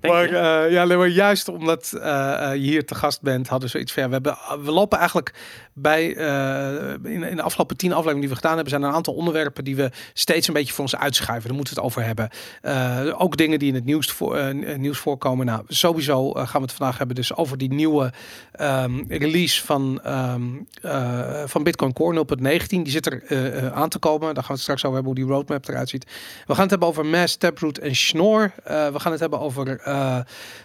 maar, 0.00 0.24
eh, 0.24 0.72
ja, 0.72 0.84
maar 0.84 1.08
juist 1.08 1.48
omdat 1.48 1.92
eh, 1.92 2.50
eh, 2.50 2.54
je 2.54 2.60
hier 2.60 2.86
te 2.86 2.94
gast 2.94 3.22
bent, 3.22 3.48
hadden 3.48 3.66
we 3.66 3.72
zoiets 3.72 3.92
van, 3.92 4.02
ja, 4.02 4.08
we, 4.08 4.14
hebben, 4.14 4.64
we 4.64 4.70
lopen 4.70 4.98
eigenlijk 4.98 5.34
bij, 5.72 6.06
in, 7.02 7.22
in 7.22 7.36
de 7.36 7.42
afgelopen 7.42 7.76
tien 7.76 7.90
afleveringen 7.90 8.20
die 8.20 8.30
we 8.30 8.36
gedaan 8.36 8.54
hebben, 8.54 8.70
zijn 8.70 8.82
er 8.82 8.88
een 8.88 8.94
aantal 8.94 9.14
onderwerpen 9.14 9.64
die 9.64 9.76
we 9.76 9.90
steeds 10.12 10.48
een 10.48 10.54
beetje 10.54 10.72
voor 10.72 10.84
ons 10.84 10.96
uitschuiven. 10.96 11.48
Daar 11.48 11.56
moeten 11.56 11.74
we 11.74 11.80
het 11.80 11.90
over 11.90 12.04
hebben. 12.04 13.18
Ook 13.18 13.36
dingen 13.36 13.58
die 13.58 13.68
in 13.68 13.74
het 13.74 13.84
nieuws, 13.84 14.12
voor, 14.12 14.54
nieuws 14.76 14.98
voorkomen. 14.98 15.46
Nou, 15.46 15.62
sowieso 15.68 16.32
gaan 16.32 16.60
we 16.60 16.66
het 16.66 16.72
vandaag 16.72 16.98
hebben 16.98 17.16
dus 17.16 17.36
over 17.36 17.58
die 17.58 17.72
nieuwe 17.72 18.12
ehm, 18.52 19.02
release 19.08 19.64
van, 19.64 20.00
eh, 20.84 21.42
van 21.46 21.62
Bitcoin 21.62 21.92
Core 21.92 22.14
0.19. 22.14 22.82
Die 22.82 22.90
zit 22.90 23.06
er 23.06 23.22
eh, 23.34 23.66
eh, 23.66 23.72
aan 23.72 23.88
te 23.88 23.98
komen. 23.98 24.34
Daar 24.34 24.34
gaan 24.34 24.44
we 24.44 24.52
het 24.52 24.60
straks 24.60 24.84
over 24.84 24.94
hebben 24.96 25.16
hoe 25.16 25.24
die 25.24 25.34
roadmap 25.34 25.68
eruit 25.68 25.88
ziet. 25.88 26.04
We 26.46 26.52
gaan 26.52 26.62
het 26.62 26.70
hebben 26.70 26.88
over 26.88 27.06
Mass, 27.06 27.36
Taproot 27.36 27.78
en 27.78 27.96
Schnorr. 27.96 28.52
Eh, 28.64 28.88
we 28.88 29.00
gaan 29.00 29.12
het 29.12 29.20
hebben 29.20 29.40
over 29.40 29.64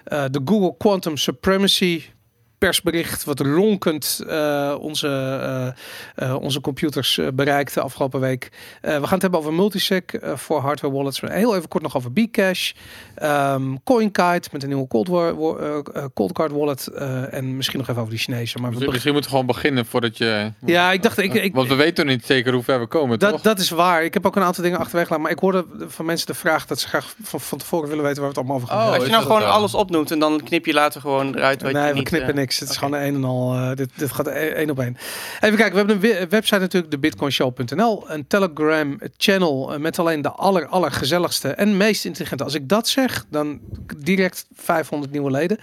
de 0.03 0.41
Google 0.45 0.75
Quantum 0.77 1.17
Supremacy 1.17 2.03
persbericht 2.59 3.23
wat 3.23 3.39
ronkend 3.39 4.23
eh, 4.27 4.75
onze, 4.79 5.07
eh, 5.07 6.29
eh, 6.29 6.35
onze 6.41 6.61
computers 6.61 7.19
bereikte 7.33 7.81
afgelopen 7.81 8.19
week. 8.19 8.49
Eh, 8.81 8.91
we 8.99 9.01
gaan 9.03 9.13
het 9.13 9.21
hebben 9.21 9.39
over 9.39 9.53
multisig 9.53 10.03
eh, 10.05 10.35
voor 10.35 10.59
hardware 10.59 10.93
wallets. 10.93 11.21
Heel 11.21 11.55
even 11.55 11.67
kort 11.69 11.83
nog 11.83 11.95
over 11.95 12.11
Bcash. 12.11 12.71
Ehm 13.15 13.75
CoinKite 13.83 14.49
met 14.51 14.63
een 14.63 14.69
nieuwe 14.69 14.87
cold, 14.87 15.09
cold 16.13 16.31
card 16.31 16.51
wallet. 16.51 16.87
eh, 16.87 17.33
en 17.33 17.55
misschien 17.57 17.77
nog 17.79 17.87
even 17.89 18.01
over 18.01 18.13
die 18.13 18.23
Chinese. 18.23 18.53
Maar 18.57 18.63
we 18.63 18.69
Misschien, 18.69 18.91
misschien 18.91 19.13
moeten 19.13 19.31
we 19.31 19.37
gewoon 19.37 19.53
beginnen 19.53 19.85
voordat 19.85 20.17
je... 20.17 20.51
ja, 20.65 20.91
ik 20.91 21.03
dacht, 21.03 21.17
ik, 21.17 21.33
ik, 21.33 21.53
Want 21.53 21.67
we 21.67 21.75
weten 21.75 22.05
niet 22.05 22.25
zeker 22.25 22.53
hoe 22.53 22.63
ver 22.63 22.79
we 22.79 22.87
komen, 22.87 23.19
dat, 23.19 23.31
toch? 23.31 23.41
dat 23.41 23.59
is 23.59 23.69
waar. 23.69 24.03
Ik 24.03 24.13
heb 24.13 24.25
ook 24.25 24.35
een 24.35 24.43
aantal 24.43 24.63
dingen 24.63 24.79
achterwege 24.79 25.07
gelaten. 25.07 25.23
Maar 25.25 25.35
ik 25.35 25.39
hoorde 25.39 25.65
van 25.87 26.05
mensen 26.05 26.27
de 26.27 26.33
vraag 26.33 26.65
dat 26.65 26.79
ze 26.79 26.87
graag 26.87 27.13
van, 27.23 27.39
van 27.41 27.57
tevoren 27.57 27.89
willen 27.89 28.03
weten 28.03 28.21
waar 28.21 28.31
we 28.33 28.39
het 28.39 28.47
allemaal 28.49 28.55
over 28.55 28.67
gaan 28.67 28.87
Oh. 28.87 28.93
Als 28.93 29.03
je 29.05 29.11
nou 29.11 29.23
gewoon 29.23 29.45
alles 29.49 29.73
opnoemt 29.73 30.11
en 30.11 30.19
dan 30.19 30.41
knip 30.43 30.65
je 30.65 30.73
later 30.73 31.01
gewoon 31.01 31.35
eruit 31.35 31.61
wat 31.61 31.71
Nee, 31.71 31.81
je 31.83 31.89
we 31.89 31.97
niet... 31.97 32.07
knippen 32.07 32.29
eh, 32.29 32.35
niks. 32.49 32.59
Het 32.59 32.69
is 32.69 32.77
gewoon 32.77 32.99
een 32.99 33.15
en 33.15 33.23
al. 33.23 33.53
eh, 33.53 33.75
dit, 33.75 33.89
dit 33.95 34.11
gaat 34.11 34.27
e- 34.27 34.31
één 34.31 34.69
op 34.69 34.79
één. 34.79 34.97
Even 35.39 35.57
kijken, 35.57 35.71
we 35.71 35.77
hebben 35.77 35.95
een 35.95 36.01
we- 36.01 36.27
website 36.29 36.59
natuurlijk, 36.59 36.91
de 36.91 36.99
bitcoinshow.nl. 36.99 38.09
Een 38.09 38.27
Telegram 38.27 38.99
channel 39.17 39.73
eh, 39.73 39.79
met 39.79 39.99
alleen 39.99 40.21
de 40.21 40.31
aller, 40.31 40.67
aller 40.67 40.91
gezelligste 40.91 41.49
en 41.49 41.77
meest 41.77 42.05
intelligente. 42.05 42.43
Als 42.43 42.53
ik 42.53 42.69
dat 42.69 42.87
zeg, 42.87 43.25
dan 43.29 43.59
direct 43.97 44.45
500 44.55 45.11
nieuwe 45.11 45.31
leden. 45.31 45.57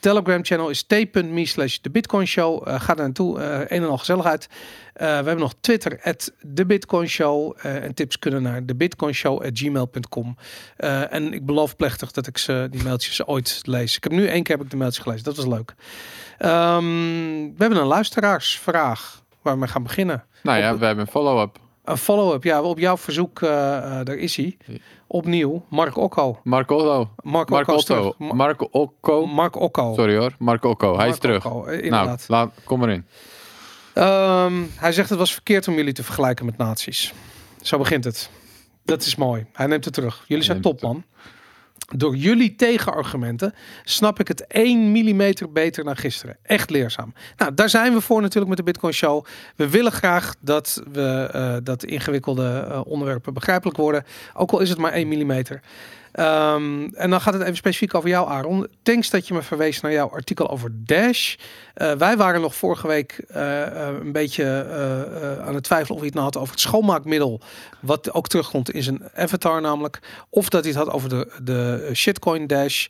Telegram 0.00 0.44
channel 0.44 0.68
is 0.68 0.82
t.me 0.82 1.46
slash 1.46 1.78
de 1.78 1.90
Bitcoin 1.90 2.26
Show. 2.26 2.68
Eh, 2.68 2.80
ga 2.80 2.94
daar 2.94 3.04
naartoe. 3.04 3.40
eh 3.40 3.58
een 3.58 3.82
en 3.82 3.88
al 3.88 3.98
gezelligheid. 3.98 4.48
Eh, 4.92 5.06
we 5.08 5.12
hebben 5.14 5.38
nog 5.38 5.54
Twitter, 5.60 6.00
at 6.02 6.32
de 6.40 6.66
Bitcoin 6.66 7.08
Show. 7.08 7.56
En 7.62 7.94
tips 7.94 8.18
kunnen 8.18 8.42
naar 8.42 8.64
de 8.66 8.74
Bitcoinshow 8.74 9.42
at 9.44 9.50
gmail.com. 9.58 10.36
En 11.10 11.32
ik 11.32 11.46
beloof 11.46 11.76
plechtig 11.76 12.10
dat 12.10 12.26
ik 12.26 12.38
ze, 12.38 12.66
die 12.70 12.82
mailtjes 12.82 13.26
ooit 13.26 13.60
lees. 13.64 13.96
Ik 13.96 14.02
heb 14.02 14.12
nu 14.12 14.26
één 14.26 14.42
keer 14.42 14.56
heb 14.56 14.64
ik 14.64 14.70
de 14.70 14.76
mailtjes 14.76 15.02
gelezen. 15.02 15.24
Dat 15.24 15.36
was 15.36 15.46
leuk. 15.46 15.74
Ehm, 16.38 16.84
we 17.34 17.54
hebben 17.58 17.78
een 17.78 17.86
luisteraarsvraag 17.86 19.22
waar 19.42 19.52
we 19.52 19.58
mee 19.58 19.68
gaan 19.68 19.82
beginnen. 19.82 20.24
Nou 20.42 20.58
ja, 20.58 20.72
op- 20.72 20.78
we 20.78 20.86
hebben 20.86 21.04
een 21.04 21.10
follow-up. 21.10 21.58
Een 21.88 21.96
follow-up. 21.96 22.44
Ja, 22.44 22.62
op 22.62 22.78
jouw 22.78 22.96
verzoek, 22.96 23.42
eh, 23.42 23.76
eh, 23.76 24.06
daar 24.06 24.16
is 24.16 24.36
hij. 24.36 24.56
Opnieuw, 25.06 25.64
Mark 25.68 25.96
Okko. 25.96 26.40
Mark 26.44 26.70
Otto. 26.70 27.10
Mark, 27.22 27.50
Okko 27.50 28.14
Mark 28.18 28.74
Okko. 28.74 29.26
Mark 29.26 29.56
Okko. 29.56 29.94
Sorry 29.94 30.16
hoor, 30.16 30.34
Mark 30.38 30.64
Okko. 30.64 30.98
Hij 30.98 31.08
is 31.08 31.18
terug. 31.18 31.46
Okko, 31.46 31.64
eh, 31.64 31.90
Nou, 31.90 32.16
laat, 32.26 32.50
kom 32.64 32.82
erin. 32.82 33.06
Ehm, 33.94 34.62
hij 34.76 34.92
zegt 34.92 35.08
het 35.08 35.18
was 35.18 35.32
verkeerd 35.32 35.68
om 35.68 35.74
jullie 35.74 35.92
te 35.92 36.02
vergelijken 36.02 36.46
met 36.46 36.56
nazi's. 36.56 37.12
Zo 37.62 37.78
begint 37.78 38.04
het. 38.04 38.30
Dat 38.84 39.02
is 39.02 39.16
mooi. 39.16 39.46
Hij 39.52 39.66
neemt 39.66 39.84
het 39.84 39.94
terug. 39.94 40.24
Jullie 40.26 40.44
zijn 40.44 40.60
top, 40.60 40.82
man. 40.82 41.04
Door 41.96 42.16
jullie 42.16 42.54
tegenargumenten 42.54 43.54
snap 43.84 44.20
ik 44.20 44.28
het 44.28 44.46
1 44.46 44.90
mm 44.90 45.32
beter 45.52 45.84
dan 45.84 45.96
gisteren. 45.96 46.36
Echt 46.42 46.70
leerzaam. 46.70 47.12
Nou, 47.36 47.54
daar 47.54 47.68
zijn 47.68 47.92
we 47.92 48.00
voor 48.00 48.20
natuurlijk 48.20 48.48
met 48.48 48.56
de 48.56 48.62
Bitcoin 48.62 48.92
Show. 48.92 49.24
We 49.56 49.68
willen 49.68 49.92
graag 49.92 50.34
dat 50.40 50.82
we 50.92 51.28
eh, 51.32 51.56
dat 51.62 51.84
ingewikkelde 51.84 52.66
eh, 52.70 52.80
onderwerpen 52.84 53.34
begrijpelijk 53.34 53.76
worden. 53.76 54.04
Ook 54.34 54.50
al 54.50 54.60
is 54.60 54.68
het 54.68 54.78
maar 54.78 54.92
1 54.92 55.08
mm. 55.08 55.42
Ehm, 56.12 56.88
en 56.94 57.10
dan 57.10 57.20
gaat 57.20 57.34
het 57.34 57.42
even 57.42 57.56
specifiek 57.56 57.94
over 57.94 58.08
jou, 58.08 58.28
Aaron. 58.28 58.66
Thanks 58.82 59.10
dat 59.10 59.28
je 59.28 59.34
me 59.34 59.42
verwees 59.42 59.80
naar 59.80 59.92
jouw 59.92 60.10
artikel 60.10 60.50
over 60.50 60.70
Dash. 60.74 61.34
Eh, 61.74 61.92
wij 61.92 62.16
waren 62.16 62.40
nog 62.40 62.54
vorige 62.54 62.86
week 62.86 63.24
eh, 63.28 63.66
eh, 63.66 63.94
een 64.00 64.12
beetje 64.12 64.46
aan 65.44 65.54
het 65.54 65.64
twijfelen 65.64 65.94
of 65.94 65.98
hij 65.98 66.06
het 66.06 66.14
nou 66.14 66.24
had 66.24 66.36
over 66.36 66.50
het 66.50 66.60
schoonmaakmiddel. 66.60 67.40
Wat 67.80 68.12
ook 68.12 68.28
terugkomt 68.28 68.70
in 68.70 68.82
zijn 68.82 69.02
avatar 69.14 69.60
namelijk. 69.60 69.98
Of 70.30 70.48
dat 70.48 70.64
hij 70.64 70.72
het 70.72 70.82
had 70.82 70.94
over 70.94 71.08
de, 71.08 71.30
de 71.42 71.90
shitcoin 71.94 72.46
Dash. 72.46 72.86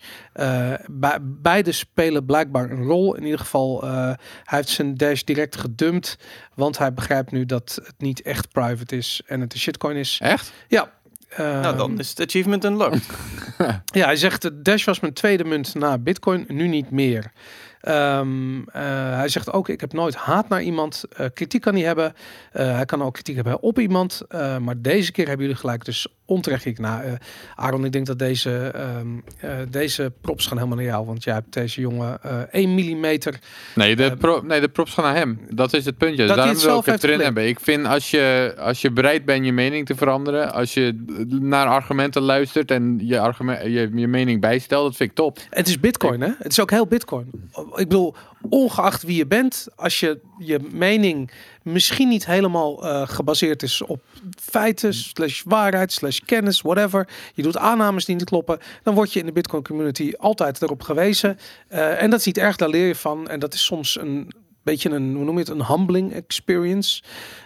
Bij, 0.86 1.18
beide 1.20 1.72
spelen 1.72 2.24
blijkbaar 2.24 2.70
een 2.70 2.84
rol. 2.84 3.14
In 3.14 3.24
ieder 3.24 3.38
geval, 3.38 3.84
hij 3.84 4.16
heeft 4.44 4.68
zijn 4.68 4.94
Dash 4.94 5.22
direct 5.22 5.56
gedumpt. 5.56 6.18
Want 6.54 6.78
hij 6.78 6.94
begrijpt 6.94 7.30
nu 7.30 7.46
dat 7.46 7.80
het 7.84 7.94
niet 7.98 8.22
echt 8.22 8.52
private 8.52 8.96
is 8.96 9.22
en 9.26 9.40
het 9.40 9.52
een 9.52 9.58
shitcoin 9.58 9.96
is. 9.96 10.18
Echt? 10.22 10.52
Ja. 10.68 10.92
Nou, 11.36 11.64
Ehm, 11.64 11.76
dan 11.76 11.98
is 11.98 12.08
het 12.08 12.20
achievement 12.20 12.64
unlocked. 12.64 13.06
ja, 13.98 14.04
hij 14.04 14.16
zegt 14.16 14.64
Dash 14.64 14.84
was 14.84 15.00
mijn 15.00 15.12
tweede 15.12 15.44
munt 15.44 15.74
na 15.74 15.98
Bitcoin, 15.98 16.44
nu 16.48 16.68
niet 16.68 16.90
meer. 16.90 17.32
Ehm, 17.80 18.60
eh, 18.72 18.82
hij 19.16 19.28
zegt 19.28 19.52
ook, 19.52 19.68
ik 19.68 19.80
heb 19.80 19.92
nooit 19.92 20.14
haat 20.14 20.48
naar 20.48 20.62
iemand. 20.62 21.04
Eh, 21.10 21.26
kritiek 21.34 21.60
kan 21.60 21.74
hij 21.74 21.82
hebben. 21.82 22.14
Eh, 22.52 22.74
hij 22.74 22.84
kan 22.84 23.02
ook 23.02 23.12
kritiek 23.12 23.34
hebben 23.34 23.62
op 23.62 23.78
iemand. 23.78 24.22
Maar 24.60 24.80
deze 24.80 25.12
keer 25.12 25.26
hebben 25.26 25.46
jullie 25.46 25.60
gelijk. 25.60 25.84
Dus 25.84 26.06
onterecht 26.28 26.64
ik 26.64 26.78
na. 26.78 27.02
Eh, 27.02 27.12
Aaron, 27.54 27.84
ik 27.84 27.92
denk 27.92 28.06
dat 28.06 28.18
deze, 28.18 28.70
ehm, 28.74 29.06
eh, 29.40 29.50
deze 29.70 30.12
props 30.20 30.46
gaan 30.46 30.56
helemaal 30.56 30.78
naar 30.78 30.86
jou. 30.86 31.06
Want 31.06 31.24
jij 31.24 31.34
hebt 31.34 31.52
deze 31.52 31.80
jongen 31.80 32.22
eh 32.22 32.40
1 32.50 32.74
millimeter. 32.74 33.38
Nee, 33.74 33.96
de, 33.96 34.04
Eh, 34.04 34.16
pro, 34.16 34.40
nee, 34.42 34.60
de 34.60 34.68
props 34.68 34.92
gaan 34.94 35.04
naar 35.04 35.14
hem. 35.14 35.40
Dat 35.48 35.72
is 35.72 35.84
het 35.84 35.96
puntje. 35.96 36.26
hij 36.26 36.36
Daarom 36.36 36.54
het 36.54 36.64
wil 36.64 36.78
ik 36.78 36.84
het 36.84 37.04
erin 37.04 37.20
hebben. 37.20 37.48
Ik 37.48 37.60
vind 37.60 37.86
als 37.86 38.10
je, 38.10 38.54
als 38.58 38.80
je 38.80 38.90
bereid 38.90 39.24
bent 39.24 39.44
je 39.44 39.52
mening 39.52 39.86
te 39.86 39.94
veranderen, 39.94 40.52
als 40.52 40.74
je 40.74 41.04
naar 41.40 41.66
argumenten 41.66 42.22
luistert 42.22 42.70
en 42.70 42.98
je, 43.02 43.20
argument, 43.20 43.62
je, 43.62 43.90
je 43.94 44.08
mening 44.08 44.40
bijstelt, 44.40 44.84
dat 44.84 44.96
vind 44.96 45.10
ik 45.10 45.16
top. 45.16 45.38
Het 45.50 45.68
is 45.68 45.80
Bitcoin, 45.80 46.20
hè? 46.20 46.30
Het 46.38 46.52
is 46.52 46.60
ook 46.60 46.70
heel 46.70 46.86
Bitcoin. 46.86 47.30
Ik 47.54 47.88
bedoel, 47.88 48.14
ongeacht 48.48 49.02
wie 49.02 49.16
je 49.16 49.26
bent, 49.26 49.66
als 49.76 50.00
je 50.00 50.20
je 50.38 50.58
mening 50.70 51.30
misschien 51.62 52.08
niet 52.08 52.26
helemaal 52.26 52.84
eh, 52.84 53.08
gebaseerd 53.08 53.62
is 53.62 53.82
op 53.82 54.02
feiten, 54.40 54.94
slash 54.94 55.42
waarheid, 55.44 55.92
slash 55.92 56.18
kennis, 56.18 56.60
whatever. 56.60 57.08
Je 57.34 57.42
doet 57.42 57.56
aannames 57.56 58.04
die 58.04 58.16
niet 58.16 58.24
kloppen. 58.24 58.58
Dan 58.82 58.94
word 58.94 59.12
je 59.12 59.20
in 59.20 59.26
de 59.26 59.32
Bitcoin 59.32 59.62
community 59.62 60.12
altijd 60.16 60.62
erop 60.62 60.82
gewezen. 60.82 61.38
Eh, 61.68 62.02
en 62.02 62.10
dat 62.10 62.18
is 62.18 62.26
niet 62.26 62.38
erg, 62.38 62.56
daar 62.56 62.68
leer 62.68 62.86
je 62.86 62.94
van. 62.94 63.28
En 63.28 63.38
dat 63.38 63.54
is 63.54 63.64
soms 63.64 63.98
een 64.00 64.32
beetje 64.70 64.90
een, 64.90 65.14
hoe 65.14 65.24
noem 65.24 65.34
je 65.34 65.40
het, 65.40 65.48
een 65.48 65.66
humbling 65.66 66.12
experience. 66.12 67.02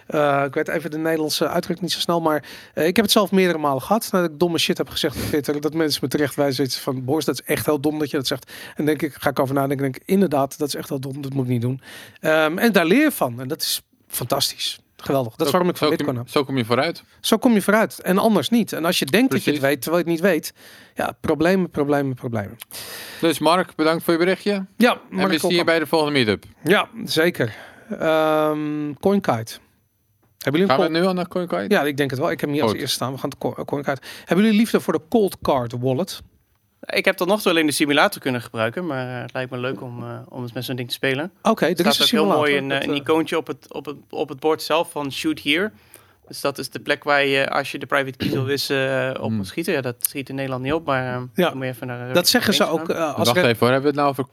Eh, 0.07 0.43
ik 0.45 0.53
weet 0.53 0.67
even 0.67 0.91
de 0.91 0.97
Nederlandse 0.97 1.47
uitdrukking 1.47 1.81
niet 1.81 1.91
zo 1.91 1.99
snel, 1.99 2.21
maar 2.21 2.43
eh, 2.73 2.87
ik 2.87 2.95
heb 2.95 3.05
het 3.05 3.13
zelf 3.13 3.31
meerdere 3.31 3.57
malen 3.57 3.81
gehad. 3.81 4.09
Nadat 4.11 4.29
ik 4.29 4.39
domme 4.39 4.57
shit 4.57 4.77
heb 4.77 4.89
gezegd 4.89 5.15
op 5.15 5.21
Twitter, 5.21 5.61
dat 5.61 5.73
mensen 5.73 5.99
me 6.03 6.09
terecht 6.09 6.35
wijzen 6.35 6.71
van, 6.71 7.05
Boris, 7.05 7.25
dat 7.25 7.35
is 7.39 7.45
echt 7.45 7.65
heel 7.65 7.79
dom 7.79 7.99
dat 7.99 8.09
je 8.09 8.17
dat 8.17 8.27
zegt. 8.27 8.51
En 8.75 8.85
denk 8.85 9.01
ik, 9.01 9.13
ga 9.13 9.29
ik 9.29 9.39
over 9.39 9.55
nadenken, 9.55 9.83
denk 9.83 9.95
ik, 9.95 10.03
inderdaad, 10.05 10.57
dat 10.57 10.67
is 10.67 10.75
echt 10.75 10.89
heel 10.89 10.99
dom, 10.99 11.21
dat 11.21 11.33
moet 11.33 11.45
ik 11.45 11.51
niet 11.51 11.61
doen. 11.61 11.81
Ehm, 12.19 12.57
en 12.57 12.71
daar 12.71 12.85
leer 12.85 13.01
je 13.01 13.11
van. 13.11 13.41
En 13.41 13.47
dat 13.47 13.61
is 13.61 13.81
fantastisch. 14.07 14.82
Geweldig. 15.05 15.35
Dat 15.35 15.45
is 15.47 15.51
waarom 15.53 15.69
ik 15.69 15.77
van 15.77 15.87
zo, 15.87 15.93
Bitcoin 15.95 16.15
kom, 16.15 16.25
heb. 16.25 16.33
zo 16.33 16.43
kom 16.43 16.57
je 16.57 16.65
vooruit. 16.65 17.03
Zo 17.19 17.37
kom 17.37 17.53
je 17.53 17.61
vooruit. 17.61 17.99
En 17.99 18.17
anders 18.17 18.49
niet. 18.49 18.73
En 18.73 18.85
als 18.85 18.99
je 18.99 19.05
denkt 19.05 19.31
dat 19.31 19.43
je 19.43 19.51
het 19.51 19.59
weet, 19.61 19.81
terwijl 19.81 20.03
je 20.05 20.11
het 20.11 20.21
niet 20.21 20.31
weet. 20.31 20.53
Ja, 20.93 21.17
problemen, 21.21 21.69
problemen, 21.69 22.15
problemen. 22.15 22.55
Dus 23.21 23.39
Mark, 23.39 23.75
bedankt 23.75 24.03
voor 24.03 24.13
je 24.13 24.19
berichtje. 24.19 24.65
Ja, 24.77 24.91
en 24.93 25.15
maar 25.15 25.29
we 25.29 25.37
zien 25.39 25.55
je 25.55 25.63
bij 25.63 25.79
de 25.79 25.85
volgende 25.87 26.13
meetup. 26.13 26.43
Ja, 26.63 26.87
zeker. 27.05 27.55
Ehm 27.99 28.93
CoinKite. 28.99 29.57
Hebben 30.37 30.61
jullie 30.61 30.75
Gaan 30.75 30.85
een 30.85 30.91
we 30.93 30.99
nu 30.99 31.05
al 31.05 31.13
naar 31.13 31.27
CoinKite? 31.27 31.65
Ja, 31.67 31.83
ik 31.83 31.97
denk 31.97 32.09
het 32.09 32.19
wel. 32.19 32.31
Ik 32.31 32.39
heb 32.39 32.49
hem 32.49 32.57
hier 32.57 32.67
als 32.67 32.73
eerste 32.73 32.87
staan. 32.95 33.11
We 33.13 33.17
gaan 33.17 33.31
co- 33.37 33.63
CoinKite. 33.65 34.01
Hebben 34.25 34.45
jullie 34.45 34.59
liefde 34.59 34.79
voor 34.79 34.93
de 34.93 35.01
Cold 35.09 35.37
Card 35.41 35.73
Wallet? 35.79 36.21
Ik 36.85 37.05
heb 37.05 37.15
tot 37.17 37.27
nog 37.27 37.41
toe 37.41 37.51
alleen 37.51 37.65
de 37.65 37.71
simulator 37.71 38.21
kunnen 38.21 38.41
gebruiken, 38.41 38.85
maar 38.85 39.15
eh, 39.15 39.21
het 39.21 39.33
lijkt 39.33 39.51
me 39.51 39.57
leuk 39.57 39.81
om, 39.81 40.03
eh, 40.03 40.19
om 40.29 40.41
eens 40.41 40.53
met 40.53 40.65
zo'n 40.65 40.75
ding 40.75 40.87
te 40.87 40.93
spelen. 40.93 41.31
Oké, 41.41 41.65
Er 41.65 41.79
er 41.79 41.85
is 41.85 41.93
staat 41.95 42.11
een 42.11 42.19
ook 42.19 42.25
heel 42.25 42.33
simulator. 42.33 42.37
mooi 42.39 42.57
een, 42.57 42.71
eh, 42.71 42.79
Dat, 42.79 42.87
een 42.89 42.95
icoontje 42.95 43.37
op 43.37 43.47
het, 43.47 43.73
op, 43.73 43.85
het, 43.85 43.95
op 44.09 44.29
het 44.29 44.39
bord 44.39 44.61
zelf 44.61 44.91
van 44.91 45.11
Shoot 45.11 45.39
Here. 45.43 45.71
Dus 46.27 46.41
dat 46.41 46.57
is 46.57 46.69
de 46.69 46.79
plek 46.79 47.03
waar 47.03 47.25
je, 47.25 47.49
als 47.49 47.71
je 47.71 47.79
de 47.79 47.85
private 47.85 48.17
key 48.17 48.29
wil 48.29 48.43
wissen, 48.43 49.07
eh, 49.07 49.09
op 49.21 49.27
Hmm. 49.27 49.35
moet 49.35 49.47
schieten. 49.47 49.73
Ja, 49.73 49.81
dat 49.81 49.95
schiet 49.99 50.29
in 50.29 50.35
Nederland 50.35 50.63
niet 50.63 50.73
op, 50.73 50.85
maar 50.85 51.03
Ja. 51.03 51.27
dan 51.33 51.53
moet 51.57 51.65
je 51.65 51.71
even 51.71 51.87
naar... 51.87 52.13
dat 52.13 52.27
zeggen 52.27 52.53
ze 52.53 52.65
ook 52.67 52.89
eh, 52.89 53.13
als 53.15 53.27
Wacht 53.31 53.37
even 53.45 53.57
hoor, 53.59 53.71
hebben 53.71 53.81
we 53.81 53.87
het 53.87 53.95
nou 53.95 54.09
over 54.09 54.25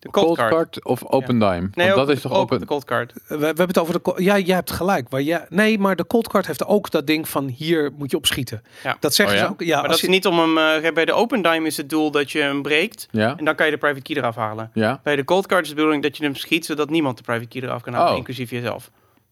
De 0.00 0.10
Cold, 0.10 0.26
cold 0.26 0.38
card. 0.38 0.52
Card 0.52 0.84
of 0.84 1.04
Open 1.04 1.38
Dime? 1.38 1.70
Nee, 1.74 1.90
ook 1.90 1.96
dat 1.96 2.08
is 2.08 2.20
toch 2.20 2.32
open... 2.32 2.58
de 2.60 2.66
cold 2.66 2.84
card. 2.84 3.12
we, 3.26 3.36
we 3.38 3.44
hebben 3.44 3.66
het 3.66 3.78
over 3.78 4.02
de. 4.02 4.14
Ja, 4.16 4.38
jij 4.38 4.54
hebt 4.54 4.70
gelijk. 4.70 5.06
Nee, 5.48 5.78
maar 5.78 5.96
de 5.96 6.06
Cold 6.06 6.28
Card 6.28 6.46
heeft 6.46 6.66
ook 6.66 6.90
dat 6.90 7.06
ding 7.06 7.28
van 7.28 7.48
hier 7.48 7.92
moet 7.96 8.10
je 8.10 8.16
op 8.16 8.26
schieten. 8.26 8.62
Ja. 8.82 8.96
Dat 9.00 9.14
zeggen 9.14 9.34
Oh 9.36 9.40
ja? 9.40 9.46
ze 9.46 9.52
ook. 9.52 9.62
Ja, 9.62 9.78
maar 9.78 9.86
dat 9.88 9.96
is 9.96 10.02
je, 10.02 10.08
niet 10.08 10.26
om 10.26 10.38
hem... 10.38 10.58
eh, 10.84 10.92
bij 10.92 11.04
de 11.04 11.12
open 11.12 11.42
dime 11.42 11.66
is 11.66 11.76
het 11.76 11.88
doel 11.90 12.10
dat 12.10 12.30
je 12.30 12.40
hem 12.40 12.62
breekt. 12.62 13.08
Ja? 13.10 13.34
En 13.36 13.44
dan 13.44 13.54
kan 13.54 13.66
je 13.66 13.72
de 13.72 13.78
private 13.78 14.02
key 14.02 14.16
eraf 14.16 14.34
halen. 14.36 14.70
Ja? 14.74 15.00
Bij 15.02 15.16
de 15.16 15.24
cold 15.24 15.46
card 15.46 15.62
is 15.62 15.68
de 15.68 15.74
bedoeling 15.74 16.02
dat 16.02 16.16
je 16.16 16.24
hem 16.24 16.34
schiet, 16.34 16.64
zodat 16.66 16.90
niemand 16.90 17.16
de 17.16 17.22
private 17.22 17.48
key 17.48 17.62
eraf 17.62 17.82
kan 17.82 17.92
halen, 17.92 18.10
Oh. 18.12 18.16
inclusief 18.18 18.50
jezelf. 18.50 18.90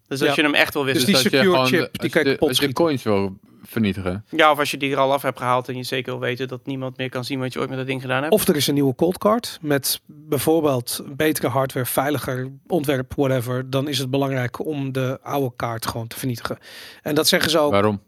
Dus 0.08 0.20
als 0.20 0.28
Ja. 0.28 0.34
je 0.36 0.42
hem 0.42 0.54
echt 0.54 0.72
wil 0.74 0.82
Dus 0.82 0.92
wissen. 0.92 1.12
die 1.12 1.22
je 1.22 1.28
secure 1.28 1.42
gewoon 1.50 1.66
chip, 1.66 1.92
die 1.92 2.00
als 2.02 2.10
kan 2.12 2.22
je 2.22 2.28
je- 2.28 2.34
kapot 2.34 2.48
Als 2.48 2.58
je 2.58 2.72
coins 2.72 3.02
wil 3.02 3.36
vernietigen. 3.62 4.24
Ja, 4.30 4.50
of 4.50 4.58
als 4.58 4.70
je 4.70 4.76
die 4.76 4.92
er 4.92 4.98
al 4.98 5.12
af 5.12 5.22
hebt 5.22 5.38
gehaald 5.38 5.68
en 5.68 5.76
je 5.76 5.82
zeker 5.82 6.12
wil 6.12 6.20
weten 6.20 6.48
dat 6.48 6.66
niemand 6.66 6.96
meer 6.96 7.08
kan 7.08 7.24
zien 7.24 7.38
wat 7.38 7.52
je 7.52 7.58
ooit 7.58 7.68
met 7.68 7.78
dat 7.78 7.86
ding 7.86 8.00
gedaan 8.00 8.20
hebt. 8.22 8.32
Of 8.34 8.48
er 8.48 8.56
is 8.56 8.66
een 8.66 8.74
nieuwe 8.74 8.94
Cold 8.94 9.18
Card 9.18 9.58
met 9.62 10.00
bijvoorbeeld 10.06 11.02
betere 11.16 11.48
hardware, 11.48 11.86
veiliger 11.86 12.50
ontwerp, 12.66 13.12
whatever. 13.16 13.70
Dan 13.70 13.88
is 13.88 13.98
het 13.98 14.10
belangrijk 14.10 14.64
om 14.66 14.92
de 14.92 15.18
oude 15.22 15.52
kaart 15.56 15.86
gewoon 15.86 16.06
te 16.06 16.18
vernietigen. 16.18 16.58
En 17.02 17.14
dat 17.14 17.28
zeggen 17.28 17.50
ze 17.50 17.58
ook. 17.58 17.70
Waarom? 17.70 18.02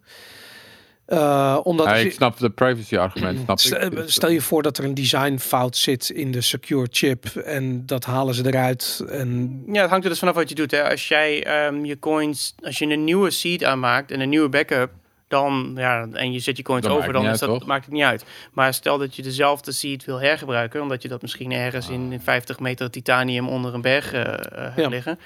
Eh, 1.08 1.58
omdat 1.62 1.86
Ja, 1.86 1.94
ik 1.94 2.12
snap 2.12 2.38
de 2.38 2.50
privacy 2.50 2.96
argument. 2.96 3.38
Snap 3.44 3.58
Stel, 3.58 3.80
ik. 3.80 3.90
Dus- 3.90 4.12
stel 4.12 4.30
je 4.30 4.40
voor 4.40 4.62
dat 4.62 4.78
er 4.78 4.84
een 4.84 4.94
designfout 4.94 5.76
zit 5.76 6.08
in 6.10 6.32
de 6.32 6.40
secure 6.40 6.86
chip 6.90 7.24
en 7.26 7.86
dat 7.86 8.04
halen 8.04 8.34
ze 8.34 8.46
eruit. 8.46 9.04
En 9.08 9.62
Ja, 9.72 9.80
het 9.80 9.90
hangt 9.90 10.04
er 10.04 10.10
dus 10.10 10.18
vanaf 10.18 10.34
wat 10.34 10.48
je 10.48 10.54
doet. 10.54 10.70
Hè. 10.70 10.90
Als 10.90 11.08
jij 11.08 11.44
ehm, 11.44 11.84
je 11.84 11.98
coins, 11.98 12.54
als 12.64 12.78
je 12.78 12.86
een 12.86 13.04
nieuwe 13.04 13.30
seed 13.30 13.64
aanmaakt 13.64 14.10
en 14.10 14.20
een 14.20 14.28
nieuwe 14.28 14.48
backup, 14.48 14.90
dan 15.28 15.72
ja, 15.76 16.08
en 16.12 16.32
je 16.32 16.38
zet 16.38 16.56
je 16.56 16.62
coins 16.62 16.86
over, 16.86 17.12
dan 17.12 17.26
is 17.26 17.38
dat, 17.38 17.50
uit, 17.50 17.66
maakt 17.66 17.84
het 17.84 17.94
niet 17.94 18.02
uit. 18.02 18.24
Maar 18.52 18.74
stel 18.74 18.98
dat 18.98 19.16
je 19.16 19.22
dezelfde 19.22 19.72
seed 19.72 20.04
wil 20.04 20.20
hergebruiken, 20.20 20.82
omdat 20.82 21.02
je 21.02 21.08
dat 21.08 21.22
misschien 21.22 21.52
ergens 21.52 21.88
in 21.88 22.12
Ah. 22.12 22.18
50 22.22 22.60
meter 22.60 22.90
titanium 22.90 23.48
onder 23.48 23.74
een 23.74 23.80
berg 23.80 24.12
eh, 24.12 24.20
eh, 24.20 24.34
hebt 24.52 24.76
Ja. 24.76 24.88
liggen, 24.88 25.18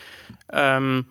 ehm, 0.47 1.03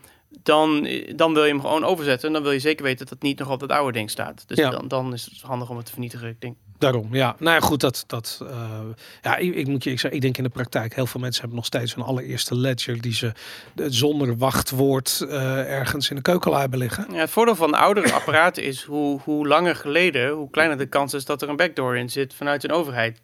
dan, 0.43 0.87
dan 1.15 1.33
wil 1.33 1.43
je 1.43 1.51
hem 1.51 1.61
gewoon 1.61 1.83
overzetten. 1.83 2.27
En 2.27 2.33
dan 2.33 2.43
wil 2.43 2.51
je 2.51 2.59
zeker 2.59 2.83
weten 2.83 2.99
dat 2.99 3.09
het 3.09 3.21
niet 3.21 3.39
nog 3.39 3.49
op 3.49 3.59
dat 3.59 3.69
oude 3.71 3.91
ding 3.91 4.09
staat. 4.09 4.43
Dus 4.47 4.57
Ja. 4.57 4.69
dan, 4.69 4.87
dan 4.87 5.13
is 5.13 5.25
het 5.25 5.41
handig 5.41 5.69
om 5.69 5.77
het 5.77 5.85
te 5.85 5.91
vernietigen. 5.91 6.27
Ik 6.27 6.41
denk, 6.41 6.55
daarom, 6.77 7.07
ja. 7.15 7.35
Nou 7.39 7.55
ja, 7.55 7.61
goed, 7.61 7.79
dat, 7.79 8.03
dat 8.07 8.39
uh, 8.43 8.79
ja, 9.21 9.35
ik, 9.37 9.55
ik 9.55 9.67
moet 9.67 9.83
je, 9.83 9.91
ik, 9.91 9.99
zeg, 9.99 10.11
ik 10.11 10.21
denk 10.21 10.37
in 10.37 10.43
de 10.43 10.49
praktijk, 10.49 10.95
heel 10.95 11.05
veel 11.05 11.19
mensen 11.21 11.39
hebben 11.39 11.57
nog 11.57 11.67
steeds 11.67 11.95
hun 11.95 12.03
allereerste 12.03 12.55
ledger 12.55 13.01
die 13.01 13.13
ze 13.13 13.31
zonder 13.75 14.37
wachtwoord 14.37 15.21
uh, 15.23 15.71
ergens 15.71 16.09
in 16.09 16.15
de 16.15 16.21
keukenla 16.21 16.59
hebben 16.59 16.79
liggen. 16.79 17.05
Ja, 17.11 17.17
het 17.17 17.29
voordeel 17.29 17.55
van 17.55 17.73
oudere 17.73 18.11
apparaten 18.19 18.63
is 18.63 18.83
hoe, 18.83 19.19
hoe 19.23 19.47
langer 19.47 19.75
geleden, 19.75 20.31
hoe 20.31 20.49
kleiner 20.49 20.77
de 20.77 20.85
kans 20.85 21.13
is 21.13 21.25
dat 21.25 21.41
er 21.41 21.49
een 21.49 21.55
backdoor 21.55 21.97
in 21.97 22.09
zit 22.09 22.33
vanuit 22.33 22.63
een 22.63 22.71
overheid. 22.71 23.21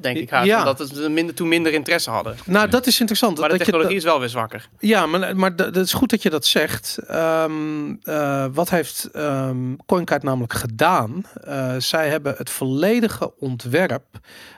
Denk 0.00 0.16
ik 0.16 0.30
haast, 0.30 0.46
Ja. 0.46 0.58
omdat 0.58 0.78
het 0.78 1.10
minder, 1.10 1.34
toen 1.34 1.48
minder 1.48 1.72
interesse 1.72 2.10
hadden. 2.10 2.36
Nou, 2.44 2.68
dat 2.68 2.86
is 2.86 3.00
interessant. 3.00 3.38
Maar 3.38 3.48
de 3.48 3.56
dat 3.56 3.64
technologie 3.64 3.92
je, 3.92 3.98
is 3.98 4.04
wel 4.04 4.20
weer 4.20 4.28
zwakker. 4.28 4.68
Ja, 4.78 5.06
maar, 5.06 5.36
maar 5.36 5.56
dat 5.56 5.76
is 5.76 5.92
goed 5.92 6.10
dat 6.10 6.22
je 6.22 6.30
dat 6.30 6.46
zegt. 6.46 6.98
Um, 7.10 8.00
uh, 8.04 8.46
wat 8.52 8.70
heeft 8.70 9.08
um, 9.16 9.76
CoinKite 9.86 10.26
namelijk 10.26 10.52
gedaan? 10.52 11.24
Uh, 11.48 11.74
zij 11.78 12.08
hebben 12.08 12.34
het 12.36 12.50
volledige 12.50 13.32
ontwerp 13.38 14.04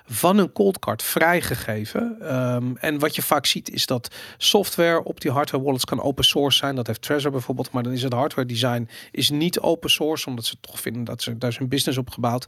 van 0.06 0.38
een 0.38 0.52
cold 0.52 0.78
card 0.78 1.02
vrijgegeven. 1.02 2.16
Um, 2.22 2.76
en 2.76 2.98
wat 2.98 3.14
je 3.14 3.22
vaak 3.22 3.46
ziet 3.46 3.70
is 3.70 3.86
dat 3.86 4.14
software 4.36 5.04
op 5.04 5.20
die 5.20 5.30
hardware 5.30 5.64
wallets 5.64 5.84
kan 5.84 6.02
open 6.02 6.24
source 6.24 6.58
zijn. 6.58 6.74
Dat 6.74 6.86
heeft 6.86 7.02
Trezor 7.02 7.30
bijvoorbeeld, 7.30 7.70
maar 7.70 7.82
dan 7.82 7.92
is 7.92 8.02
het 8.02 8.12
hardware 8.12 8.48
design 8.48 8.88
is 9.10 9.30
niet 9.30 9.60
open 9.60 9.90
source, 9.90 10.26
omdat 10.26 10.44
ze 10.44 10.56
toch 10.60 10.80
vinden 10.80 11.04
dat 11.04 11.22
ze 11.22 11.38
daar 11.38 11.56
een 11.58 11.68
business 11.68 11.98
op 11.98 12.10
gebouwd. 12.10 12.46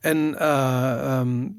En 0.00 0.36
uh, 0.40 1.18
um, 1.20 1.54